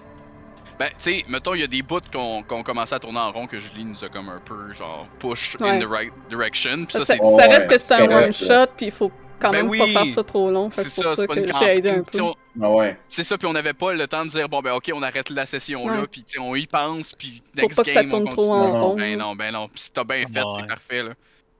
Ben, 0.76 0.86
tu 0.88 0.94
sais, 0.98 1.24
mettons, 1.28 1.54
il 1.54 1.60
y 1.60 1.64
a 1.64 1.68
des 1.68 1.82
bouts 1.82 2.00
qu'on 2.12 2.42
qu'on 2.42 2.64
commençait 2.64 2.96
à 2.96 2.98
tourner 2.98 3.20
en 3.20 3.30
rond 3.30 3.46
que 3.46 3.60
Julie 3.60 3.84
nous 3.84 4.02
a 4.04 4.08
comme 4.08 4.28
un 4.28 4.40
peu, 4.44 4.72
genre, 4.76 5.06
push 5.20 5.56
in 5.60 5.78
the 5.78 5.86
right 5.88 6.12
direction. 6.28 6.84
Pis 6.86 6.94
Ça, 6.98 7.14
reste 7.14 7.22
ouais, 7.22 7.66
que 7.68 7.78
c'est 7.78 7.94
un 7.94 8.10
one-shot, 8.10 8.66
puis 8.76 8.86
il 8.86 8.90
faut 8.92 9.12
quand 9.38 9.50
Ben 9.50 9.58
même 9.62 9.68
oui, 9.70 9.78
pas 9.78 9.86
faire 9.88 10.06
ça 10.06 10.22
trop 10.22 10.50
long. 10.50 10.70
Fait 10.70 10.82
que 10.84 10.88
C'est 10.90 10.94
pour 11.02 11.04
ça, 11.12 11.16
ça 11.16 11.26
que 11.26 11.34
j'ai 11.58 11.76
aidé 11.76 11.90
un 11.90 12.02
peu. 12.02 12.20
On- 12.20 12.34
Ah 12.62 12.70
ouais. 12.70 12.96
C'est 13.08 13.24
ça, 13.24 13.36
puis 13.36 13.46
on 13.48 13.52
n'avait 13.52 13.72
pas 13.72 13.92
le 13.92 14.06
temps 14.06 14.24
de 14.24 14.30
dire, 14.30 14.48
bon, 14.48 14.60
ben, 14.60 14.72
ok, 14.74 14.90
on 14.94 15.02
arrête 15.02 15.28
la 15.30 15.44
session 15.46 15.86
là, 15.88 16.04
puis 16.10 16.24
on 16.40 16.54
y 16.54 16.66
pense, 16.66 17.12
puis 17.12 17.42
next 17.56 17.76
pas 17.76 17.82
que 17.82 17.90
ça 17.90 18.02
game, 18.02 18.10
tourne 18.10 18.28
on 18.28 18.30
trop 18.30 18.52
en 18.54 18.72
rond. 18.90 18.94
Ben 18.96 19.18
non, 19.18 19.34
ben 19.34 19.52
non. 19.52 19.68
Pis 19.68 19.82
si 19.82 19.92
t'as 19.92 20.04
bien 20.04 20.24
fait, 20.32 20.40
Ouais. 20.42 20.60
c'est 20.60 20.66
parfait, 20.68 21.02
là. 21.02 21.10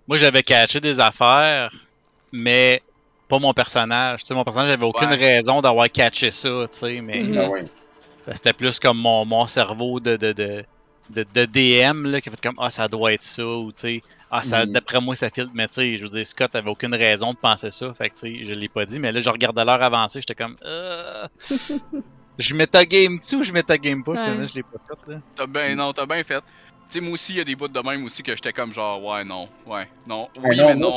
Moi 0.07 0.17
j'avais 0.19 0.43
catché 0.43 0.81
des 0.81 1.01
affaires, 1.01 1.73
mais 2.33 2.83
pas 3.29 3.39
mon 3.39 3.53
personnage. 3.55 4.21
Tu 4.21 4.27
sais, 4.27 4.35
mon 4.35 4.45
personnage 4.45 4.71
avait 4.71 4.85
aucune 4.87 5.09
Ouais. 5.09 5.15
raison 5.17 5.61
d'avoir 5.61 5.91
catché 5.91 6.31
ça, 6.31 6.49
tu 6.71 6.79
sais, 6.79 7.01
mais 7.01 7.23
Mhm. 7.23 7.39
Ah 7.39 7.49
ouais. 7.49 7.65
c'était 8.33 8.53
plus 8.53 8.79
comme 8.79 8.99
mon, 8.99 9.25
mon 9.25 9.47
cerveau 9.47 9.99
de, 10.01 10.17
de, 10.17 10.33
de, 10.33 10.65
de, 11.11 11.25
de 11.35 11.45
DM 11.45 12.07
là, 12.07 12.21
qui 12.21 12.29
a 12.29 12.33
fait 12.33 12.41
comme 12.41 12.57
Ah, 12.59 12.71
ça 12.71 12.89
doit 12.89 13.13
être 13.13 13.23
ça, 13.23 13.47
ou 13.47 13.73
tu 13.73 13.81
sais, 13.81 14.03
Ah, 14.31 14.43
ça, 14.43 14.67
Mhm. 14.67 14.73
d'après 14.73 15.01
moi, 15.01 15.15
ça 15.15 15.31
filtre, 15.31 15.53
mais 15.55 15.69
tu 15.69 15.75
sais, 15.75 15.97
je 15.97 16.03
veux 16.03 16.09
dire, 16.09 16.27
Scott 16.27 16.55
avait 16.57 16.69
aucune 16.71 16.95
raison 16.95 17.33
de 17.33 17.39
penser 17.39 17.71
ça, 17.71 17.93
fait 17.95 18.11
que 18.11 18.15
tu 18.15 18.39
sais, 18.39 18.45
je 18.45 18.55
l'ai 18.55 18.69
pas 18.69 18.85
dit, 18.85 18.99
mais 18.99 19.13
là, 19.13 19.21
je 19.21 19.31
regardais 19.31 19.65
l'heure 19.65 19.83
avancée, 19.83 20.21
j'étais 20.21 20.35
comme 20.35 20.57
Euh... 20.65 21.27
Je 22.39 22.53
metagame-tu 22.55 23.37
ou 23.37 23.43
je 23.45 23.53
metagame 23.53 24.03
pas, 24.03 24.13
Ouais. 24.13 24.19
finalement, 24.19 24.47
je 24.47 24.55
l'ai 24.57 24.63
pas 24.65 24.79
fait, 24.89 25.13
là. 25.13 25.21
T'as 25.37 25.47
bien, 25.47 25.77
non, 25.77 25.93
t'as 25.93 26.05
bien 26.07 26.25
fait. 26.25 26.41
Tu 26.91 26.99
sais, 26.99 27.01
moi 27.01 27.13
aussi, 27.13 27.33
il 27.33 27.39
y 27.39 27.41
a 27.41 27.45
des 27.45 27.55
bouts 27.55 27.69
de 27.69 27.81
même 27.81 28.05
aussi 28.05 28.23
que 28.25 28.35
j'étais 28.35 28.53
comme 28.53 28.73
genre, 28.73 29.03
ouais, 29.05 29.25
non, 29.25 29.49
ouais, 29.67 29.87
non, 30.09 30.29
Ah 30.39 30.49
non, 30.57 30.67
mais 30.67 30.75
non. 30.75 30.91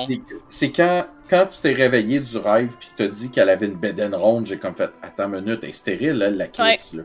c'est- 0.50 0.72
quand, 0.72 1.06
quand 1.30 1.46
tu 1.46 1.62
t'es 1.62 1.74
réveillé 1.74 2.20
du 2.20 2.38
rêve 2.38 2.72
puis 2.80 2.90
que 2.90 3.04
t'as 3.04 3.08
dit 3.10 3.30
qu'elle 3.30 3.50
avait 3.50 3.68
une 3.68 3.76
bédaine 3.76 4.16
ronde, 4.16 4.48
j'ai 4.48 4.58
comme 4.58 4.76
fait 4.76 4.90
Attends 5.04 5.32
une 5.32 5.42
minute, 5.42 5.60
elle 5.62 5.70
est 5.70 5.74
stérile, 5.74 6.22
elle, 6.24 6.38
la 6.38 6.48
kiss. 6.48 6.94
Là. 6.94 7.04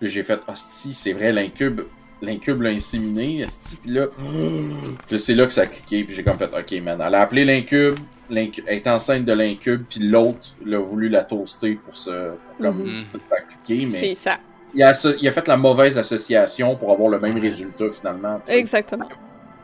Puis 0.00 0.08
j'ai 0.10 0.22
fait 0.22 0.40
Hostie, 0.46 0.94
c'est 0.94 1.12
vrai, 1.12 1.32
l'incube, 1.32 1.82
l'incube 2.22 2.60
l'a 2.62 2.70
inséminé, 2.70 3.44
Hostie, 3.44 3.76
puis 3.76 3.90
là, 3.92 4.06
puis 5.08 5.18
c'est 5.18 5.34
là 5.34 5.46
que 5.46 5.52
ça 5.52 5.62
a 5.62 5.66
cliqué, 5.66 6.04
puis 6.04 6.14
j'ai 6.14 6.22
comme 6.22 6.36
fait 6.38 6.50
Ok, 6.52 6.82
man, 6.82 7.02
elle 7.04 7.14
a 7.14 7.20
appelé 7.22 7.44
l'incube, 7.44 7.98
l'incu- 8.30 8.62
elle 8.66 8.76
est 8.76 8.86
enceinte 8.88 9.24
de 9.24 9.32
l'incube, 9.32 9.84
puis 9.88 10.00
l'autre, 10.00 10.48
il 10.64 10.74
a 10.74 10.78
voulu 10.80 11.08
la 11.08 11.24
toaster 11.24 11.76
pour 11.84 11.96
se. 11.96 12.10
pour 12.30 12.66
comme, 12.66 13.04
tout 13.12 13.20
faire 13.28 13.46
cliquer, 13.64 13.84
mais 13.86 13.98
C'est 13.98 14.14
ça. 14.14 14.36
il 14.74 14.82
a, 14.82 14.90
asso- 14.90 15.16
il 15.20 15.26
a 15.28 15.32
fait 15.32 15.48
la 15.48 15.56
mauvaise 15.56 15.96
association 15.96 16.76
pour 16.76 16.92
avoir 16.92 17.08
le 17.08 17.18
même 17.18 17.38
résultat 17.38 17.90
finalement. 17.90 18.38
tu 18.44 18.52
sais. 18.52 18.58
Exactement. 18.58 19.08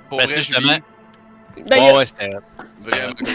Pour 0.08 0.18
Ben, 0.18 0.24
vrai, 0.26 0.34
tu 0.36 0.42
sais, 0.42 0.48
justement, 0.52 0.76
Ben, 1.68 1.78
Ouais, 1.78 1.96
ouais, 1.96 2.06
c'était. 2.06 2.30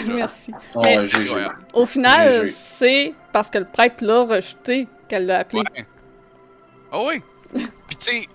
Merci. 0.08 0.52
Ah 0.74 0.80
Mais- 0.82 0.98
ouais. 0.98 1.44
Au 1.72 1.86
final, 1.86 2.32
GG. 2.40 2.46
c'est 2.46 3.14
parce 3.32 3.48
que 3.48 3.58
le 3.58 3.64
prêtre 3.64 4.04
l'a 4.04 4.22
rejeté 4.22 4.88
qu'elle 5.08 5.26
l'a 5.26 5.38
appelé. 5.40 5.60
Ouais. 5.76 5.86
Ah 6.92 7.00
oui. 7.04 7.22
Puis 7.52 7.96
tu 7.96 8.06
sais, 8.06 8.28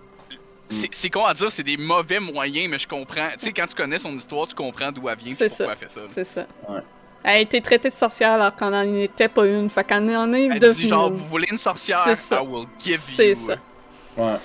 c'est- 0.69 0.89
c'est 0.91 1.09
con 1.09 1.25
à 1.25 1.33
dire, 1.33 1.51
c'est 1.51 1.63
des 1.63 1.77
mauvais 1.77 2.19
moyens, 2.19 2.69
mais 2.69 2.79
je 2.79 2.87
comprends. 2.87 3.29
Tu 3.39 3.45
sais, 3.45 3.53
quand 3.53 3.67
tu 3.67 3.75
connais 3.75 3.99
son 3.99 4.15
histoire, 4.15 4.47
tu 4.47 4.55
comprends 4.55 4.91
d'où 4.91 5.07
elle 5.09 5.17
vient, 5.17 5.33
C'est 5.33 5.45
puis 5.47 5.55
pourquoi 5.57 5.75
ça. 5.75 5.79
elle 5.81 5.89
fait 5.89 5.93
ça. 5.93 6.01
C'est 6.07 6.23
ça. 6.23 6.41
Ouais. 6.69 6.79
Elle 7.25 7.37
a 7.37 7.39
été 7.39 7.61
traitée 7.61 7.89
de 7.89 7.93
sorcière 7.93 8.33
alors 8.33 8.55
qu'on 8.55 8.69
n'en 8.71 8.95
était 8.95 9.29
pas 9.29 9.45
une. 9.45 9.69
Fait 9.69 9.83
qu'elle 9.85 10.09
en 10.15 10.33
est 10.33 10.45
Elle 10.47 10.59
devenue 10.59 10.83
dit 10.83 10.89
genre, 10.89 11.09
vous 11.11 11.25
voulez 11.27 11.47
une 11.51 11.57
sorcière, 11.57 12.01
C'est 12.03 12.15
ça. 12.15 12.41
I 12.41 12.45
will 12.47 12.65
give 12.79 12.99
C'est 12.99 13.29
you. 13.29 13.35
ça. 13.35 13.55
Ouais. 14.17 14.35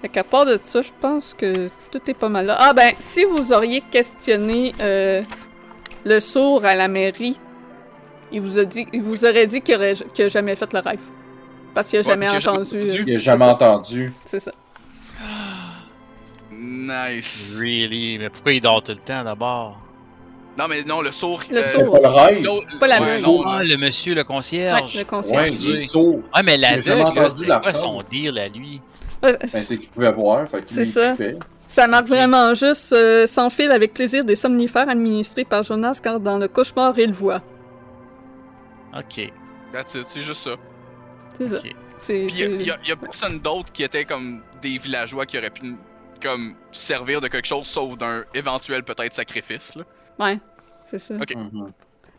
Fait 0.00 0.08
qu'à 0.08 0.24
part 0.24 0.46
de 0.46 0.56
ça, 0.56 0.80
je 0.82 0.90
pense 1.00 1.34
que 1.34 1.68
tout 1.90 2.00
est 2.08 2.14
pas 2.14 2.28
mal 2.30 2.46
là. 2.46 2.56
Ah 2.58 2.72
ben, 2.72 2.92
si 2.98 3.24
vous 3.24 3.52
auriez 3.52 3.82
questionné 3.82 4.72
euh, 4.80 5.22
le 6.04 6.18
sourd 6.20 6.64
à 6.64 6.74
la 6.74 6.88
mairie, 6.88 7.38
il 8.32 8.40
vous, 8.40 8.58
a 8.58 8.64
dit, 8.64 8.86
il 8.94 9.02
vous 9.02 9.24
aurait 9.26 9.46
dit 9.46 9.60
qu'il 9.60 9.74
aurait 9.76 9.94
a 10.18 10.28
jamais 10.28 10.56
fait 10.56 10.72
le 10.72 10.78
rêve. 10.80 10.98
Parce 11.74 11.88
qu'il 11.88 11.98
a 11.98 12.02
Ouais, 12.02 12.08
jamais 12.08 12.28
entendu. 12.28 12.48
entendu. 12.82 13.04
Il 13.06 13.16
a 13.16 13.18
jamais 13.18 13.38
ça. 13.38 13.52
entendu. 13.52 14.12
C'est 14.26 14.40
ça. 14.40 14.52
Nice. 16.50 17.56
Really? 17.58 18.18
Mais 18.18 18.30
pourquoi 18.30 18.52
il 18.52 18.60
dort 18.60 18.82
tout 18.82 18.92
le 18.92 18.98
temps 18.98 19.24
d'abord? 19.24 19.78
Non, 20.58 20.68
mais 20.68 20.82
non, 20.84 21.00
le 21.00 21.12
sourd. 21.12 21.42
Le 21.50 21.58
euh, 21.58 21.62
sourd. 21.62 22.00
pas 22.02 22.30
le 22.30 22.78
Pas 22.78 22.86
la 22.86 23.00
ouais, 23.00 23.20
non, 23.22 23.42
Ah, 23.46 23.62
le 23.64 23.76
monsieur, 23.78 24.14
le 24.14 24.20
Ouais, 24.20 24.24
concierge. 24.26 24.94
le 24.94 24.98
Ouais, 25.00 25.04
concierge. 25.06 25.50
il 25.60 25.70
est 25.74 25.76
sourd. 25.78 26.16
Ouais, 26.34 26.42
mais 26.44 26.56
Il 26.56 26.64
a 26.64 26.80
jamais 26.80 27.02
l'aveugle, 27.04 27.30
c'est 27.34 27.46
la 27.46 27.58
quoi 27.60 27.72
son 27.72 28.02
deal 28.10 28.38
à 28.38 28.48
lui? 28.48 28.82
Ouais, 29.22 29.32
Ben, 29.40 29.48
c'est 29.48 29.78
qu'il 29.78 29.88
pouvait 29.88 30.12
voir, 30.12 30.46
fait 30.48 30.62
C'est 30.66 30.84
ça. 30.84 31.14
Ça 31.68 31.86
marque 31.88 32.08
vraiment 32.08 32.52
juste 32.52 32.92
euh, 32.92 33.26
sans 33.26 33.48
fil 33.48 33.70
avec 33.70 33.94
plaisir 33.94 34.26
des 34.26 34.34
somnifères 34.36 34.90
administrés 34.90 35.44
par 35.44 35.62
Jonas 35.62 36.00
car 36.02 36.20
dans 36.20 36.36
le 36.36 36.46
cauchemar 36.46 36.98
il 36.98 37.12
voit. 37.14 37.40
Ok. 38.94 39.32
That's 39.72 39.94
it, 39.94 40.04
c'est 40.12 40.20
juste 40.20 40.42
ça. 40.42 40.50
C'est 41.36 41.46
ça. 41.48 41.58
Puis 41.60 42.32
y 42.34 42.70
a, 42.70 42.78
y 42.84 42.90
y 42.90 42.96
personne 42.96 43.38
d'autre 43.40 43.72
qui 43.72 43.82
était 43.84 44.04
comme 44.04 44.42
des 44.60 44.78
villageois 44.78 45.26
qui 45.26 45.38
auraient 45.38 45.50
pu 45.50 45.74
comme 46.22 46.54
servir 46.72 47.20
de 47.20 47.28
quelque 47.28 47.46
chose 47.46 47.66
sauf 47.66 47.96
d'un 47.98 48.24
éventuel 48.34 48.84
peut-être 48.84 49.14
sacrifice 49.14 49.74
là. 49.74 49.84
Ouais, 50.18 50.38
c'est 50.86 50.98
ça. 50.98 51.14
Ok. 51.14 51.34
Mhm. 51.34 51.72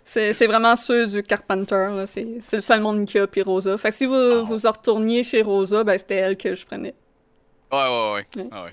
C'est 0.06 0.34
c'est 0.34 0.48
vraiment 0.48 0.76
ceux 0.76 1.08
du 1.08 1.24
Carpenter, 1.24 1.88
là. 1.96 2.06
C'est 2.06 2.38
c'est 2.42 2.58
le 2.58 2.62
seul 2.62 2.82
monde 2.82 3.06
qui 3.06 3.18
a, 3.20 3.28
puis 3.28 3.42
Rosa. 3.42 3.78
Fait 3.78 3.90
que 3.90 3.96
si 3.96 4.06
vous, 4.06 4.14
Ah. 4.16 4.42
vous 4.44 4.66
en 4.66 4.72
retourniez 4.72 5.24
chez 5.24 5.42
Rosa, 5.42 5.84
ben 5.86 5.98
c'était 5.98 6.16
elle 6.16 6.36
que 6.38 6.54
je 6.56 6.66
prenais. 6.66 6.94
Ouais 7.72 7.80
ouais 7.80 8.14
ouais. 8.14 8.26
Ouais. 8.44 8.50
Ah 8.52 8.64
ouais. 8.66 8.72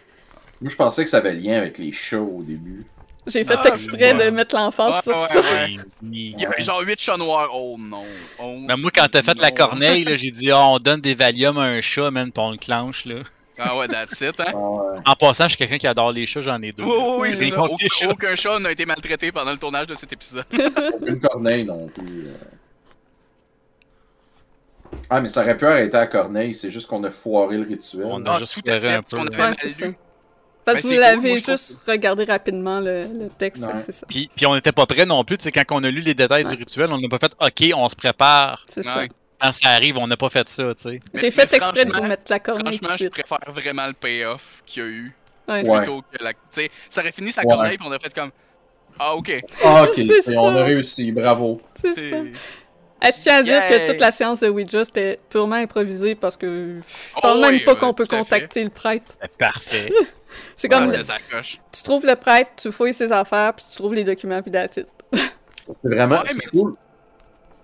Moi, 0.60 0.70
je 0.70 0.76
pensais 0.76 1.04
que 1.04 1.10
ça 1.10 1.18
avait 1.18 1.34
lien 1.34 1.56
avec 1.58 1.78
les 1.78 1.92
chats 1.92 2.20
au 2.20 2.42
début. 2.42 2.82
J'ai 3.26 3.44
fait 3.44 3.66
exprès 3.66 4.14
de 4.14 4.30
mettre 4.30 4.56
l'emphase 4.56 4.94
Ouais, 5.06 5.12
sur 5.12 5.20
ouais, 5.22 5.28
ça. 5.42 5.66
Il 6.10 6.40
y 6.40 6.46
avait 6.46 6.62
genre 6.62 6.80
8 6.80 6.98
chats 7.00 7.16
noirs. 7.16 7.50
Oh 7.52 7.76
non. 7.78 8.04
Oh, 8.38 8.56
Ben 8.66 8.76
moi, 8.76 8.90
quand 8.94 9.06
t'as 9.10 9.22
fait 9.22 9.38
la 9.40 9.50
corneille, 9.50 10.04
là, 10.04 10.16
j'ai 10.16 10.30
dit, 10.30 10.50
Ah, 10.50 10.66
on 10.68 10.78
donne 10.78 11.00
des 11.00 11.14
Valium 11.14 11.58
à 11.58 11.62
un 11.64 11.80
chat, 11.80 12.10
man, 12.10 12.32
pis 12.32 12.40
on 12.40 12.50
le 12.52 12.56
clenche, 12.56 13.04
là. 13.04 13.16
Ah 13.58 13.76
ouais, 13.76 13.88
that's 13.88 14.18
it, 14.22 14.40
hein? 14.40 14.44
Ah, 14.48 14.56
ouais. 14.56 14.98
En 15.06 15.14
passant, 15.16 15.44
je 15.44 15.50
suis 15.50 15.58
quelqu'un 15.58 15.76
qui 15.76 15.86
adore 15.86 16.12
les 16.12 16.24
chats, 16.24 16.40
j'en 16.40 16.62
ai 16.62 16.72
deux. 16.72 16.82
Oui, 16.82 17.34
oui, 17.38 17.52
oui, 17.52 18.06
Aucun, 18.08 18.34
chat 18.34 18.58
n'a 18.58 18.70
été 18.72 18.86
maltraité 18.86 19.30
pendant 19.32 19.52
le 19.52 19.58
tournage 19.58 19.86
de 19.88 19.94
cet 19.96 20.10
épisode. 20.14 20.44
Aucune 20.94 21.20
corneille 21.20 21.64
non 21.66 21.86
plus. 21.88 22.24
euh. 22.26 22.32
Ah, 25.10 25.20
mais 25.20 25.28
ça 25.28 25.42
aurait 25.42 25.56
pu 25.56 25.66
arrêter 25.66 25.96
à 25.96 26.06
Corneille, 26.06 26.54
c'est 26.54 26.70
juste 26.70 26.86
qu'on 26.88 27.04
a 27.04 27.10
foiré 27.10 27.58
le 27.58 27.64
rituel. 27.68 28.06
On 28.06 28.24
a 28.24 28.32
Ah, 28.34 28.38
juste 28.38 28.54
foiré 28.64 28.94
un 28.94 29.02
peu. 29.02 29.16
Parce 30.72 30.80
que 30.80 30.88
Ben, 30.88 30.94
vous 30.94 31.02
c'est 31.02 31.14
cool, 31.14 31.22
l'avez 31.24 31.38
juste 31.38 31.78
regardé 31.86 32.24
rapidement 32.24 32.80
le, 32.80 33.04
le 33.04 33.28
texte, 33.38 33.66
que 33.70 33.78
c'est 33.78 33.92
ça. 33.92 34.06
Puis, 34.08 34.30
puis 34.34 34.46
on 34.46 34.54
n'était 34.54 34.72
pas 34.72 34.86
prêts 34.86 35.06
non 35.06 35.24
plus, 35.24 35.38
tu 35.38 35.44
sais, 35.44 35.52
quand 35.52 35.64
on 35.70 35.84
a 35.84 35.90
lu 35.90 36.00
les 36.00 36.14
détails 36.14 36.44
du 36.44 36.54
rituel, 36.54 36.90
on 36.92 36.98
n'a 36.98 37.08
pas 37.08 37.18
fait 37.18 37.32
OK, 37.40 37.72
on 37.76 37.88
se 37.88 37.96
prépare. 37.96 38.64
C'est 38.68 38.82
ça. 38.82 39.02
Quand 39.40 39.52
ça 39.52 39.70
arrive, 39.70 39.96
on 39.96 40.06
n'a 40.06 40.16
pas 40.18 40.28
fait 40.28 40.46
ça, 40.48 40.74
tu 40.74 40.82
sais. 40.82 41.00
J'ai 41.14 41.22
Mais- 41.22 41.30
fait 41.30 41.50
mais 41.50 41.56
exprès 41.56 41.84
de 41.86 41.92
vous 41.92 42.02
mettre 42.02 42.24
la 42.28 42.38
tout 42.40 42.52
Franchement, 42.58 42.88
je 43.00 43.08
préfère 43.08 43.38
vraiment 43.54 43.86
le 43.86 43.94
payoff 43.94 44.62
qu'il 44.66 44.82
y 44.82 44.86
a 44.86 44.88
eu 44.88 45.16
Ouais. 45.48 45.66
Ouais. 45.66 45.78
plutôt 45.78 46.02
que 46.02 46.22
la. 46.22 46.32
Tu 46.34 46.38
sais, 46.52 46.70
ça 46.90 47.00
aurait 47.00 47.10
fini 47.10 47.32
sa 47.32 47.40
Ouais. 47.42 47.48
corneille 47.48 47.78
puis 47.78 47.86
on 47.88 47.92
a 47.92 47.98
fait 47.98 48.12
comme. 48.14 48.30
Ah, 48.98 49.14
ok. 49.16 49.42
Ah, 49.64 49.84
ok, 49.84 49.94
C'est 50.22 50.32
et 50.32 50.36
on 50.36 50.54
a 50.56 50.62
réussi, 50.62 51.10
bravo. 51.10 51.60
C'est 51.74 51.94
C'est. 51.94 52.10
ça. 52.10 52.16
Je 53.02 53.22
tiens 53.22 53.36
à 53.38 53.42
dire 53.42 53.66
que 53.66 53.86
toute 53.90 53.98
la 54.00 54.10
séance 54.10 54.40
de 54.40 54.48
Ouija, 54.50 54.84
c'était 54.84 55.18
purement 55.30 55.54
improvisé 55.56 56.14
parce 56.14 56.36
que 56.36 56.76
je 56.76 56.82
Oh 57.16 57.20
parle 57.22 57.40
même 57.40 57.50
oui, 57.54 57.60
pas 57.60 57.72
ouais, 57.72 57.78
qu'on 57.78 57.94
peut 57.94 58.04
fait. 58.04 58.18
contacter 58.18 58.62
le 58.62 58.68
prêtre? 58.68 59.16
Parfait. 59.38 59.90
C'est 60.56 60.68
comme, 60.68 60.86
Ouais, 60.86 61.04
ça 61.04 61.14
tu 61.72 61.82
trouves 61.82 62.06
le 62.06 62.16
prêtre, 62.16 62.50
tu 62.56 62.70
fouilles 62.72 62.94
ses 62.94 63.12
affaires, 63.12 63.54
puis 63.54 63.64
tu 63.70 63.76
trouves 63.76 63.94
les 63.94 64.04
documents, 64.04 64.42
puis 64.42 64.50
that's 64.50 64.76
it. 64.76 64.86
C'est 65.12 65.88
vraiment 65.88 66.20
Ouais, 66.22 66.30
mais- 66.36 66.46
cool. 66.50 66.74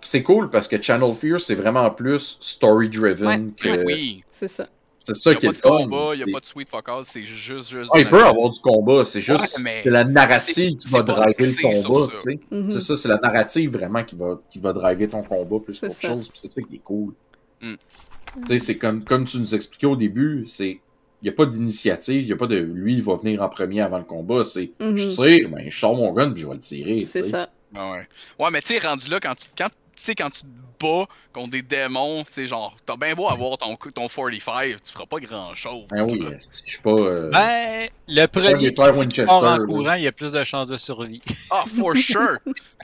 C'est 0.02 0.22
cool 0.22 0.50
parce 0.50 0.68
que 0.68 0.80
Channel 0.80 1.12
Fear, 1.14 1.40
c'est 1.40 1.54
vraiment 1.56 1.90
plus 1.90 2.38
story-driven 2.40 3.26
Ouais. 3.26 3.52
que. 3.56 3.84
Oui. 3.84 4.22
C'est 4.30 4.46
ça. 4.48 4.66
Il 5.08 5.14
C'est 5.14 5.16
ça 5.16 5.30
y 5.30 5.34
a 5.34 5.36
qui 5.36 5.46
est 5.46 5.48
pas 5.48 5.52
le 5.52 5.56
de 5.56 5.60
fun. 5.60 5.84
combat, 5.88 6.14
il 6.14 6.18
y 6.18 6.22
a 6.22 6.26
C'est- 6.26 6.32
pas 6.32 6.40
de 6.40 6.44
sweet 6.46 6.68
fuck 6.68 6.88
all, 6.88 7.04
c'est 7.04 7.22
juste. 7.22 7.70
juste 7.70 7.90
Ah, 7.94 7.98
il 8.00 8.08
peut 8.08 8.24
avoir 8.24 8.50
du 8.50 8.58
combat, 8.60 9.04
c'est 9.04 9.20
juste 9.20 9.58
Ouais, 9.58 9.82
la 9.84 10.04
narrative 10.04 10.76
qui 10.78 10.88
va 10.90 11.04
pas 11.04 11.12
driver 11.14 11.34
le 11.38 11.82
combat, 11.82 12.06
ça. 12.06 12.12
tu 12.12 12.30
sais. 12.30 12.40
Mhm. 12.50 12.70
C'est 12.70 12.80
ça, 12.80 12.96
c'est 12.96 13.08
la 13.08 13.18
narrative 13.18 13.70
vraiment 13.72 14.02
qui 14.04 14.16
va, 14.16 14.40
qui 14.50 14.58
va 14.58 14.72
driver 14.72 15.08
ton 15.08 15.22
combat 15.22 15.58
plus 15.64 15.80
qu'autre 15.80 15.94
chose, 16.00 16.28
puis 16.28 16.38
c'est 16.40 16.50
ça 16.52 16.60
qui 16.62 16.74
est 16.76 16.80
cool. 16.84 17.12
Mm. 17.60 17.74
Tu 17.74 18.46
sais, 18.48 18.58
c'est 18.58 18.76
comme, 18.78 19.04
comme 19.04 19.24
tu 19.24 19.38
nous 19.38 19.54
expliquais 19.54 19.86
au 19.86 19.96
début, 19.96 20.44
c'est. 20.46 20.80
Il 21.22 21.26
n'y 21.26 21.30
a 21.30 21.32
pas 21.32 21.46
d'initiative, 21.46 22.22
il 22.22 22.26
n'y 22.26 22.32
a 22.32 22.36
pas 22.36 22.46
de 22.46 22.56
lui, 22.58 22.94
il 22.94 23.02
va 23.02 23.14
venir 23.16 23.42
en 23.42 23.48
premier 23.48 23.80
avant 23.80 23.98
le 23.98 24.04
combat. 24.04 24.44
C'est 24.44 24.70
Mhm. 24.80 24.96
je 24.96 25.08
tire, 25.08 25.48
ben, 25.48 25.70
je 25.70 25.78
sors 25.78 25.94
mon 25.96 26.12
gun 26.12 26.30
puis 26.32 26.42
je 26.42 26.46
vais 26.48 26.54
le 26.54 26.60
tirer. 26.60 27.04
C'est 27.04 27.22
ça. 27.22 27.48
Ah 27.74 27.92
ouais. 27.92 28.06
Ouais, 28.38 28.50
mais 28.50 28.60
tu 28.60 28.68
sais, 28.68 28.78
rendu 28.78 29.08
là, 29.08 29.18
quand 29.20 29.34
tu, 29.34 29.48
quand, 29.56 29.68
tu 29.68 29.74
sais, 30.02 30.14
quand 30.14 30.30
tu 30.30 30.42
te 30.42 30.46
bats 30.78 31.06
contre 31.32 31.50
des 31.50 31.62
démons, 31.62 32.22
tu 32.24 32.32
sais, 32.34 32.46
genre, 32.46 32.76
t'as 32.84 32.96
bien 32.96 33.14
beau 33.14 33.28
avoir 33.28 33.56
ton, 33.58 33.74
coup- 33.76 33.90
ton 33.90 34.08
45, 34.08 34.76
tu 34.84 34.92
feras 34.92 35.06
pas 35.06 35.18
grand 35.20 35.54
chose. 35.54 35.84
Ben 35.90 36.04
oui, 36.04 36.22
je 36.32 36.70
suis 36.70 36.80
pas. 36.82 36.90
euh, 36.90 37.30
Ben, 37.30 37.88
le 38.08 38.26
premier 38.26 38.70
qui 38.70 38.74
part 38.74 39.42
en 39.42 39.58
courant, 39.66 39.94
il 39.94 40.02
y 40.04 40.06
a 40.06 40.12
plus 40.12 40.32
de 40.32 40.44
chances 40.44 40.68
de 40.68 40.76
survie. 40.76 41.22
Ah, 41.50 41.64
for 41.66 41.96
sure! 41.96 42.38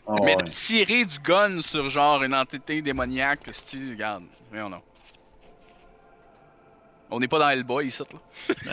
ah 0.06 0.14
mais 0.24 0.36
ouais. 0.36 0.42
de 0.44 0.50
tirer 0.50 1.04
du 1.04 1.18
gun 1.22 1.60
sur 1.60 1.88
genre 1.90 2.22
une 2.22 2.34
entité 2.34 2.80
démoniaque, 2.82 3.40
style, 3.52 3.92
regarde, 3.92 4.24
voyons 4.50 4.70
non. 4.70 4.78
On 7.12 7.20
n'est 7.20 7.28
pas 7.28 7.38
dans 7.38 7.48
Hellboy 7.48 7.86
ici, 7.86 8.02
là. 8.02 8.18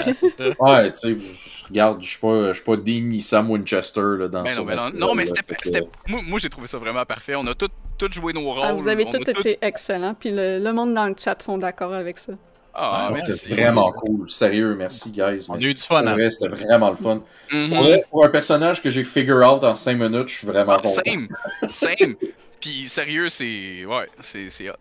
Ben, 0.05 0.13
ça. 0.13 0.43
Ouais, 0.59 0.91
tu 0.91 0.97
sais, 0.99 1.17
je- 1.19 1.67
regarde, 1.67 2.01
je 2.01 2.09
suis 2.09 2.19
pas, 2.19 2.47
je 2.49 2.53
suis 2.53 2.63
pas 2.63 2.75
Dean 2.77 3.01
ni 3.01 3.21
Sam 3.21 3.49
Winchester 3.51 4.01
là, 4.17 4.27
dans 4.27 4.41
Mais 4.43 4.55
non, 4.55 4.65
mais 4.65 4.75
non, 4.93 5.13
mais 5.15 5.25
c'était. 5.25 5.81
Moi, 6.07 6.21
moi 6.25 6.39
j'ai 6.39 6.49
trouvé 6.49 6.67
ça 6.67 6.77
vraiment 6.77 7.05
parfait. 7.05 7.35
On 7.35 7.45
a 7.47 7.53
tous 7.53 7.69
tout 7.97 8.09
joué 8.11 8.33
nos 8.33 8.41
rôles. 8.53 8.63
Ah, 8.63 8.73
vous 8.73 8.87
avez 8.87 9.05
tous 9.05 9.17
été 9.29 9.59
excellents, 9.61 10.13
puis 10.13 10.31
le, 10.31 10.59
le 10.59 10.73
monde 10.73 10.93
dans 10.93 11.05
le 11.07 11.15
chat 11.21 11.41
sont 11.41 11.57
d'accord 11.57 11.93
avec 11.93 12.17
ça. 12.17 12.33
Ah, 12.73 13.07
Ouais, 13.11 13.17
merci. 13.17 13.37
c'était 13.37 13.61
vraiment 13.63 13.91
cool. 13.91 14.29
Sérieux, 14.29 14.75
merci, 14.75 15.09
guys. 15.11 15.45
On 15.49 15.55
a 15.55 15.59
eu 15.59 15.73
du 15.73 15.81
fun, 15.81 16.05
hein. 16.07 16.15
C'était 16.19 16.47
vraiment 16.47 16.91
le 16.91 16.95
fun. 16.95 17.21
Mhm. 17.51 17.69
Pour, 17.69 17.83
vrai, 17.83 18.05
pour 18.09 18.23
un 18.25 18.29
personnage 18.29 18.81
que 18.81 18.89
j'ai 18.89 19.03
figure 19.03 19.37
out 19.45 19.63
en 19.63 19.75
5 19.75 19.97
minutes, 19.97 20.29
je 20.29 20.35
suis 20.37 20.47
vraiment 20.47 20.73
Ah, 20.77 20.81
content. 20.81 21.01
same, 21.05 21.27
same. 21.67 22.15
Puis 22.61 22.87
sérieux, 22.87 23.27
c'est. 23.29 23.85
Ouais, 23.85 24.07
c'est 24.21 24.49
c'est 24.49 24.71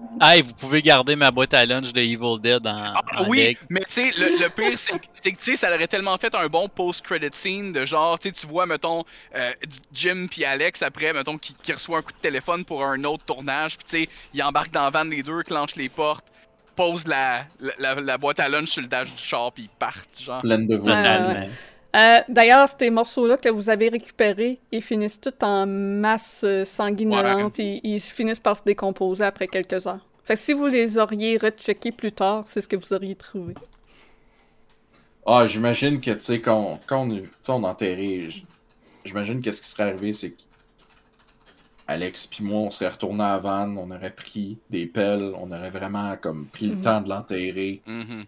hot. 0.00 0.24
Hey, 0.24 0.42
vous 0.42 0.52
pouvez 0.54 0.82
garder 0.82 1.16
ma 1.16 1.30
boîte 1.30 1.54
à 1.54 1.64
lunch 1.64 1.92
de 1.92 2.00
Evil 2.00 2.40
Dead 2.40 2.66
en, 2.66 2.94
Ah 2.94 3.02
en 3.18 3.28
oui, 3.28 3.56
mais 3.70 3.80
tu 3.80 3.92
sais, 3.92 4.10
le, 4.18 4.42
le 4.42 4.48
pire, 4.50 4.78
c'est 4.78 4.98
que 4.98 5.06
c'est 5.14 5.32
que, 5.32 5.36
tu 5.38 5.44
sais, 5.44 5.56
ça 5.56 5.72
aurait 5.74 5.86
tellement 5.88 6.16
fait 6.18 6.34
un 6.34 6.46
bon 6.48 6.68
post-credit 6.68 7.28
scene 7.32 7.72
de 7.72 7.84
genre, 7.84 8.18
tu 8.18 8.28
sais, 8.28 8.34
tu 8.34 8.46
vois, 8.46 8.66
mettons, 8.66 9.04
euh, 9.34 9.52
Jim 9.92 10.26
puis 10.30 10.44
Alex 10.44 10.82
après, 10.82 11.12
mettons, 11.12 11.38
qui, 11.38 11.54
qui 11.62 11.72
reçoit 11.72 11.98
un 11.98 12.02
coup 12.02 12.12
de 12.12 12.18
téléphone 12.18 12.64
pour 12.64 12.84
un 12.84 13.02
autre 13.04 13.24
tournage, 13.24 13.76
puis 13.76 13.86
tu 13.88 14.04
sais, 14.04 14.08
ils 14.34 14.42
embarquent 14.42 14.72
dans 14.72 14.84
la 14.84 14.90
van 14.90 15.04
les 15.04 15.22
deux, 15.22 15.42
clenchent 15.42 15.76
les 15.76 15.88
portes, 15.88 16.24
posent 16.76 17.06
la, 17.06 17.44
la, 17.60 17.72
la- 17.78 18.00
la 18.00 18.18
boîte 18.18 18.40
à 18.40 18.48
lunch 18.48 18.68
sur 18.68 18.82
le 18.82 18.88
dash 18.88 19.12
du 19.12 19.22
char, 19.22 19.52
puis 19.52 19.64
ils 19.64 19.78
partent, 19.78 20.20
genre. 20.22 20.40
Pleine 20.42 20.66
de 20.66 20.76
vous. 20.76 20.88
Ouais. 21.94 22.00
Euh, 22.00 22.22
D'ailleurs, 22.28 22.68
ces 22.68 22.90
morceaux-là 22.90 23.36
que 23.38 23.48
vous 23.48 23.70
avez 23.70 23.88
récupérés, 23.88 24.60
ils 24.72 24.82
finissent 24.82 25.20
tous 25.20 25.32
en 25.44 25.66
masse 25.66 26.42
euh, 26.44 26.64
sanguinolente. 26.64 27.58
Ils, 27.58 27.80
ils 27.84 28.00
finissent 28.00 28.40
par 28.40 28.56
se 28.56 28.62
décomposer 28.62 29.24
après 29.24 29.46
quelques 29.48 29.86
heures. 29.86 30.04
Fait 30.24 30.34
que 30.34 30.40
si 30.40 30.52
vous 30.52 30.66
les 30.66 30.98
auriez 30.98 31.38
recheckés 31.38 31.92
plus 31.92 32.12
tard, 32.12 32.42
c'est 32.46 32.60
ce 32.60 32.68
que 32.68 32.76
vous 32.76 32.92
auriez 32.92 33.14
trouvé. 33.16 33.54
Ah, 35.26 35.46
j'imagine 35.46 36.00
que, 36.00 36.10
tu 36.12 36.20
sais, 36.20 36.40
quand, 36.40 36.80
quand 36.86 37.02
on, 37.08 37.16
j- 37.16 38.46
j'imagine 39.04 39.40
qu'est-ce 39.42 39.60
qui 39.62 39.68
serait 39.68 39.84
arrivé, 39.84 40.12
c'est 40.12 40.30
que 40.32 40.42
Alex 41.86 42.26
puis 42.26 42.44
moi, 42.44 42.60
on 42.60 42.70
serait 42.70 42.88
retourné 42.90 43.22
à 43.24 43.32
la 43.32 43.38
vanne, 43.38 43.78
on 43.78 43.90
aurait 43.90 44.14
pris 44.14 44.58
des 44.68 44.86
pelles, 44.86 45.32
on 45.36 45.50
aurait 45.50 45.70
vraiment 45.70 46.16
comme 46.16 46.46
pris 46.46 46.66
le 46.68 46.76
Mhm. 46.76 46.80
temps 46.82 47.00
de 47.00 47.08
l'enterrer, 47.08 47.80
Mhm. 47.86 48.24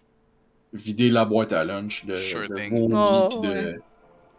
Vider 0.72 1.10
la 1.10 1.24
boîte 1.24 1.52
à 1.52 1.64
lunch 1.64 2.04
de, 2.06 2.16
Sure 2.16 2.48
de 2.48 2.54
Oh, 2.92 3.28
puis 3.30 3.40
de, 3.40 3.48
ouais. 3.48 3.78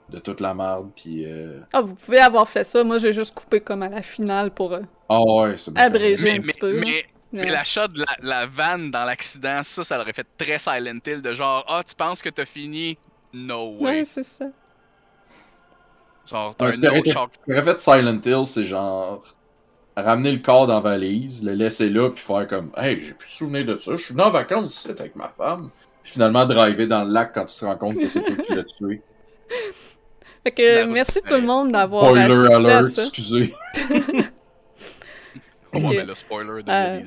de 0.10 0.20
toute 0.20 0.40
la 0.42 0.54
merde, 0.54 0.92
puis... 0.96 1.26
euh, 1.26 1.62
Ah, 1.74 1.82
vous 1.82 1.96
pouvez 1.96 2.20
avoir 2.20 2.48
fait 2.48 2.64
ça. 2.64 2.84
Moi, 2.84 2.98
j'ai 2.98 3.14
juste 3.14 3.34
coupé 3.34 3.62
comme 3.62 3.84
à 3.84 3.90
la 3.90 4.02
finale 4.02 4.52
pour 4.54 4.74
euh, 4.74 4.82
Ah 5.10 5.22
ouais, 5.22 5.56
Abréger 5.76 6.32
Mais, 6.34 6.40
un 6.40 6.40
mais, 6.40 6.54
petit 6.54 6.58
peu. 6.58 6.74
mais, 6.80 7.06
mais 7.34 7.46
Ouais. 7.46 7.52
la 7.52 7.64
shot 7.64 7.88
de 7.90 8.00
la, 8.00 8.16
la 8.22 8.48
vanne 8.48 8.92
dans 8.92 9.06
l'accident, 9.06 9.64
ça, 9.64 9.84
ça 9.84 10.00
aurait 10.00 10.14
fait 10.14 10.28
très 10.38 10.60
Silent 10.60 11.00
Hill, 11.06 11.22
de 11.22 11.34
genre, 11.34 11.66
ah, 11.68 11.84
tu 11.88 11.96
penses 11.96 12.22
que 12.22 12.30
t'as 12.30 12.46
fini? 12.46 12.98
No 13.34 13.78
way. 13.80 14.00
Ouais, 14.00 14.04
c'est 14.04 14.24
ça. 14.24 14.46
Genre, 16.26 16.56
t'as 16.56 16.66
Ouais, 16.66 16.72
un 16.72 16.84
autre 17.00 17.12
choc. 17.12 17.32
fait 17.48 17.80
Silent 17.80 18.22
Hill, 18.26 18.46
c'est 18.46 18.66
genre 18.66 19.24
ramener 19.98 20.32
le 20.34 20.40
corps 20.40 20.68
dans 20.68 20.76
la 20.76 20.80
valise, 20.82 21.44
le 21.44 21.54
laisser 21.56 21.90
là, 21.90 22.10
puis 22.12 22.24
faire 22.24 22.48
comme 22.48 22.72
Hey, 22.78 23.04
j'ai 23.04 23.14
plus 23.16 23.28
de 23.30 23.34
souvenir 23.34 23.66
de 23.66 23.78
ça, 23.80 23.98
je 23.98 24.04
suis 24.06 24.14
venu 24.14 24.24
en 24.26 24.32
vacances 24.32 24.76
ici 24.76 24.92
avec 24.92 25.16
ma 25.16 25.30
femme. 25.30 25.72
Finalement, 26.12 26.46
driver 26.46 26.88
dans 26.88 27.04
le 27.06 27.12
lac 27.14 27.32
quand 27.34 27.46
tu 27.46 27.58
te 27.60 27.66
rends 27.66 27.78
compte 27.78 27.98
que 27.98 28.08
c'est 28.08 28.22
toi 28.22 28.36
qui 28.36 28.54
l'as 28.54 28.64
tué. 28.64 29.02
Fait 30.44 30.52
que 30.52 30.84
Ben, 30.86 30.92
merci 30.92 31.20
tout 31.22 31.36
le 31.36 31.42
monde 31.42 31.72
d'avoir 31.72 32.06
Spoiler 32.08 32.34
assisté 32.34 32.54
à 32.54 32.58
alert, 32.58 32.84
ça. 32.86 33.02
excusez. 33.04 33.54
Oh, 35.74 35.80
mais 35.80 36.04
le 36.04 36.16
spoiler 36.16 36.64
de 36.64 36.70
Euh. 36.70 37.00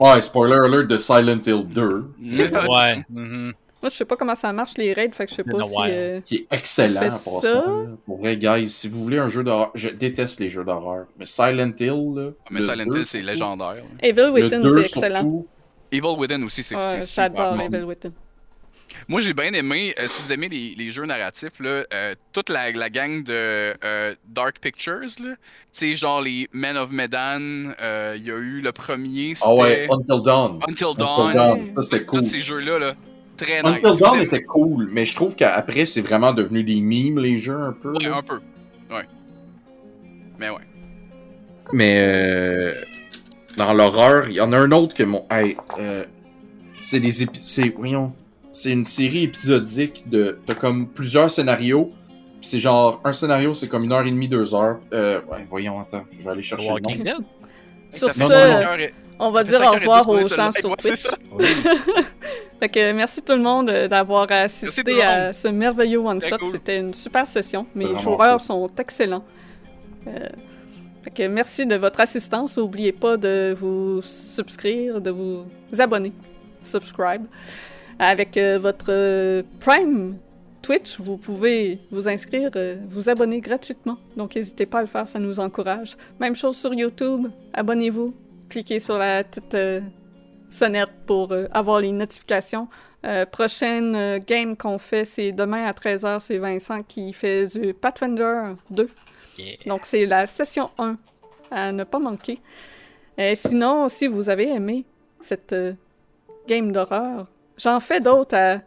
Ouais, 0.00 0.22
spoiler 0.22 0.54
alert 0.64 0.86
de 0.88 0.96
Silent 0.96 1.40
Hill 1.46 1.66
2, 1.68 2.04
Ouais. 2.68 3.04
Moi, 3.10 3.90
je 3.90 3.96
sais 3.96 4.04
pas 4.06 4.16
comment 4.16 4.34
ça 4.34 4.52
marche 4.52 4.76
les 4.78 4.92
raids, 4.92 5.10
fait 5.12 5.26
que 5.26 5.30
je 5.30 5.36
sais 5.36 5.44
pas 5.44 5.62
si. 5.62 5.76
euh, 5.82 6.20
qui 6.22 6.34
est 6.36 6.46
excellent 6.50 7.00
pour 7.00 7.40
ça. 7.42 7.52
ça. 7.52 7.64
Pour 8.06 8.18
vrai, 8.18 8.36
guys, 8.36 8.68
si 8.68 8.88
vous 8.88 9.02
voulez 9.02 9.18
un 9.18 9.28
jeu 9.28 9.44
d'horreur, 9.44 9.70
je 9.74 9.88
déteste 9.90 10.40
les 10.40 10.48
jeux 10.48 10.64
d'horreur, 10.64 11.06
mais 11.18 11.26
Silent 11.26 11.72
Hill, 11.78 12.12
là. 12.16 12.30
Ah, 12.44 12.48
mais 12.50 12.60
le 12.60 12.64
Silent 12.66 12.86
2, 12.86 12.98
Hill, 13.00 13.06
c'est 13.06 13.20
légendaire. 13.22 13.74
Evil 14.02 14.30
Within, 14.32 14.60
2, 14.60 14.72
c'est 14.72 14.80
excellent. 14.80 15.14
surtout, 15.20 15.46
Evil 15.92 16.14
Within 16.18 16.42
aussi, 16.44 16.64
c'est 16.64 16.74
Ouais, 16.76 17.00
j'adore. 17.06 17.60
Evil 17.60 17.84
Within. 17.84 18.12
Moi, 19.10 19.22
j'ai 19.22 19.32
bien 19.32 19.54
aimé, 19.54 19.94
euh, 19.98 20.06
si 20.06 20.20
vous 20.20 20.30
aimez 20.32 20.50
les, 20.50 20.74
les 20.76 20.92
jeux 20.92 21.06
narratifs, 21.06 21.58
là, 21.60 21.84
euh, 21.94 22.14
toute 22.32 22.50
la, 22.50 22.70
la 22.72 22.90
gang 22.90 23.22
de 23.24 23.72
euh, 23.82 24.14
Dark 24.28 24.58
Pictures, 24.60 25.08
sais, 25.72 25.96
genre 25.96 26.20
les 26.20 26.46
Men 26.52 26.76
of 26.76 26.90
Medan, 26.90 27.72
euh, 27.80 28.14
il 28.18 28.24
y 28.26 28.30
a 28.30 28.36
eu 28.36 28.60
le 28.60 28.70
premier, 28.72 29.32
Ah 29.40 29.54
ouais, 29.54 29.88
Until 29.90 30.20
Dawn. 30.22 30.58
Until 30.68 30.84
Until 30.88 30.98
Dawn. 30.98 31.32
Dawn, 31.34 31.66
ça 31.68 31.80
c'était 31.82 32.04
Tous 32.04 32.18
cool. 32.18 32.24
ces 32.26 32.42
jeux-là, 32.42 32.78
là, 32.78 32.94
très 33.38 33.62
nice. 33.62 33.82
Until 33.82 33.98
Dawn 33.98 34.20
était 34.20 34.42
cool, 34.42 34.88
mais 34.92 35.06
je 35.06 35.14
trouve 35.16 35.34
qu'après, 35.36 35.86
c'est 35.86 36.02
vraiment 36.02 36.34
devenu 36.34 36.62
des 36.62 36.82
memes, 36.82 37.18
les 37.18 37.38
jeux, 37.38 37.58
un 37.62 37.72
peu. 37.72 37.92
Ouais, 37.94 38.04
là. 38.04 38.16
un 38.18 38.22
peu. 38.22 38.40
Ouais. 38.90 39.06
Mais 40.38 40.50
ouais. 40.50 40.60
Mais 41.72 41.96
euh, 41.98 42.74
dans 43.56 43.72
l'horreur, 43.72 44.28
il 44.28 44.34
y 44.34 44.40
en 44.42 44.52
a 44.52 44.58
un 44.58 44.70
autre 44.72 44.94
que 44.94 45.02
mon. 45.02 45.26
Hey, 45.30 45.56
euh, 45.78 46.04
c'est 46.82 47.00
des 47.00 47.24
épi- 47.24 47.40
c'est 47.42 47.70
voyons, 47.70 48.12
c'est 48.52 48.70
une 48.70 48.84
série 48.84 49.24
épisodique 49.24 50.04
de. 50.08 50.38
T'as 50.46 50.54
comme 50.54 50.88
plusieurs 50.88 51.30
scénarios. 51.30 51.92
pis 52.40 52.48
C'est 52.48 52.60
genre 52.60 53.00
un 53.04 53.12
scénario, 53.12 53.54
c'est 53.54 53.68
comme 53.68 53.84
une 53.84 53.92
heure 53.92 54.06
et 54.06 54.10
demie, 54.10 54.28
deux 54.28 54.54
heures. 54.54 54.80
Euh, 54.92 55.20
ouais, 55.30 55.46
voyons, 55.48 55.80
attends, 55.80 56.04
je 56.18 56.24
vais 56.24 56.30
aller 56.30 56.42
chercher 56.42 56.66
le 56.68 56.70
nom. 56.70 56.74
Walking 56.74 57.04
Dead? 57.04 57.16
Sur 57.90 58.08
Non, 58.08 58.12
ce, 58.12 58.20
non, 58.20 58.76
non. 58.76 58.86
on 59.20 59.30
va 59.30 59.44
dire 59.44 59.60
au 59.62 59.70
revoir 59.72 60.08
aux 60.08 60.28
gens 60.28 60.52
sur 60.52 60.76
Twitch. 60.76 61.06
Fait 62.60 62.68
que 62.68 62.92
merci 62.92 63.22
tout 63.22 63.34
le 63.34 63.42
monde 63.42 63.70
euh, 63.70 63.86
d'avoir 63.86 64.26
tout 64.26 64.34
assisté 64.34 65.00
à 65.02 65.32
ce 65.32 65.46
merveilleux 65.48 65.98
one-shot. 66.00 66.26
C'était 66.28 66.38
cool. 66.38 66.48
C'était 66.50 66.78
une 66.80 66.94
super 66.94 67.26
session. 67.26 67.66
Mes 67.74 67.94
joueurs 67.94 68.38
cool. 68.38 68.40
sont 68.40 68.66
excellents. 68.78 69.24
Euh, 70.08 70.26
fait 71.04 71.10
que 71.10 71.28
merci 71.28 71.66
de 71.66 71.76
votre 71.76 72.00
assistance. 72.00 72.58
N'oubliez 72.58 72.92
pas 72.92 73.16
de 73.16 73.54
vous 73.58 74.00
subscrire, 74.02 75.00
de 75.00 75.10
vous 75.10 75.44
abonner. 75.78 76.12
Subscribe. 76.62 77.26
Avec 77.98 78.36
euh, 78.36 78.58
votre 78.58 78.90
euh, 78.90 79.42
Prime 79.60 80.16
Twitch, 80.62 81.00
vous 81.00 81.16
pouvez 81.16 81.80
vous 81.90 82.08
inscrire, 82.08 82.50
euh, 82.56 82.76
vous 82.88 83.08
abonner 83.08 83.40
gratuitement. 83.40 83.98
Donc 84.16 84.36
n'hésitez 84.36 84.66
pas 84.66 84.78
à 84.78 84.82
le 84.82 84.86
faire, 84.86 85.08
ça 85.08 85.18
nous 85.18 85.40
encourage. 85.40 85.96
Même 86.20 86.36
chose 86.36 86.56
sur 86.56 86.72
YouTube. 86.74 87.28
Abonnez-vous. 87.52 88.14
Cliquez 88.48 88.78
sur 88.78 88.96
la 88.96 89.24
petite 89.24 89.56
sonnette 90.48 90.92
pour 91.06 91.34
avoir 91.52 91.80
les 91.80 91.92
notifications. 91.92 92.68
Euh, 93.06 93.26
prochaine 93.26 94.18
game 94.26 94.56
qu'on 94.56 94.78
fait, 94.78 95.04
c'est 95.04 95.32
demain 95.32 95.64
à 95.64 95.72
13h. 95.72 96.20
C'est 96.20 96.38
Vincent 96.38 96.80
qui 96.80 97.12
fait 97.12 97.46
du 97.46 97.74
Pathfinder 97.74 98.52
2. 98.70 98.88
Yeah. 99.38 99.56
Donc, 99.66 99.80
c'est 99.84 100.06
la 100.06 100.26
session 100.26 100.70
1 100.78 100.96
à 101.50 101.72
ne 101.72 101.84
pas 101.84 101.98
manquer. 101.98 102.40
Euh, 103.18 103.32
sinon, 103.34 103.88
si 103.88 104.06
vous 104.06 104.30
avez 104.30 104.48
aimé 104.50 104.84
cette 105.20 105.52
euh, 105.52 105.74
game 106.46 106.72
d'horreur, 106.72 107.26
j'en 107.58 107.80
fais 107.80 108.00
d'autres 108.00 108.36
à 108.36 108.60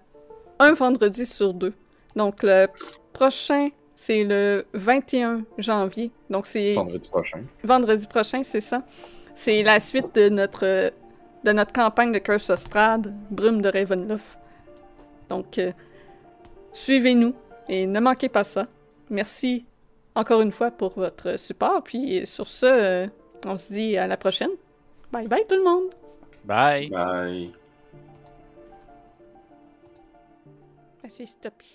un 0.60 0.74
vendredi 0.74 1.26
sur 1.26 1.54
deux. 1.54 1.74
Donc, 2.16 2.44
le 2.44 2.68
prochain, 3.14 3.70
c'est 3.96 4.24
le 4.24 4.66
21 4.74 5.44
janvier. 5.58 6.12
Donc, 6.30 6.46
c'est 6.46 6.74
Vendredi 6.74 7.10
prochain. 7.10 7.42
vendredi 7.64 8.06
prochain, 8.08 8.44
c'est 8.44 8.60
ça. 8.60 8.84
C'est 9.34 9.64
la 9.64 9.80
suite 9.80 10.14
de 10.16 10.30
notre, 10.30 10.92
de 11.44 11.52
notre 11.52 11.74
campagne 11.74 12.12
de 12.12 12.20
Curse 12.20 12.50
of 12.50 12.60
Strahd, 12.60 13.14
Brume 13.32 13.62
de 13.62 13.70
Ravenloft. 13.70 14.38
Donc, 15.30 15.58
euh, 15.58 15.72
suivez-nous 16.74 17.34
et 17.70 17.88
ne 17.88 18.00
manquez 18.00 18.30
pas 18.30 18.44
ça. 18.44 18.68
Merci 19.10 19.66
encore 20.16 20.42
une 20.42 20.52
fois 20.52 20.72
pour 20.72 20.92
votre 20.96 21.40
support. 21.40 21.82
Puis 21.84 22.26
sur 22.26 22.48
ce, 22.50 22.66
euh, 22.66 23.08
on 23.48 23.56
se 23.56 23.72
dit 23.74 23.98
à 23.98 24.08
la 24.08 24.18
prochaine. 24.18 24.52
Bye 25.12 25.28
bye 25.28 25.46
tout 25.48 25.56
le 25.56 25.64
monde! 25.64 25.90
Bye! 26.46 26.90
Bye. 26.90 27.61
Assez 31.04 31.26
stoppé. 31.26 31.66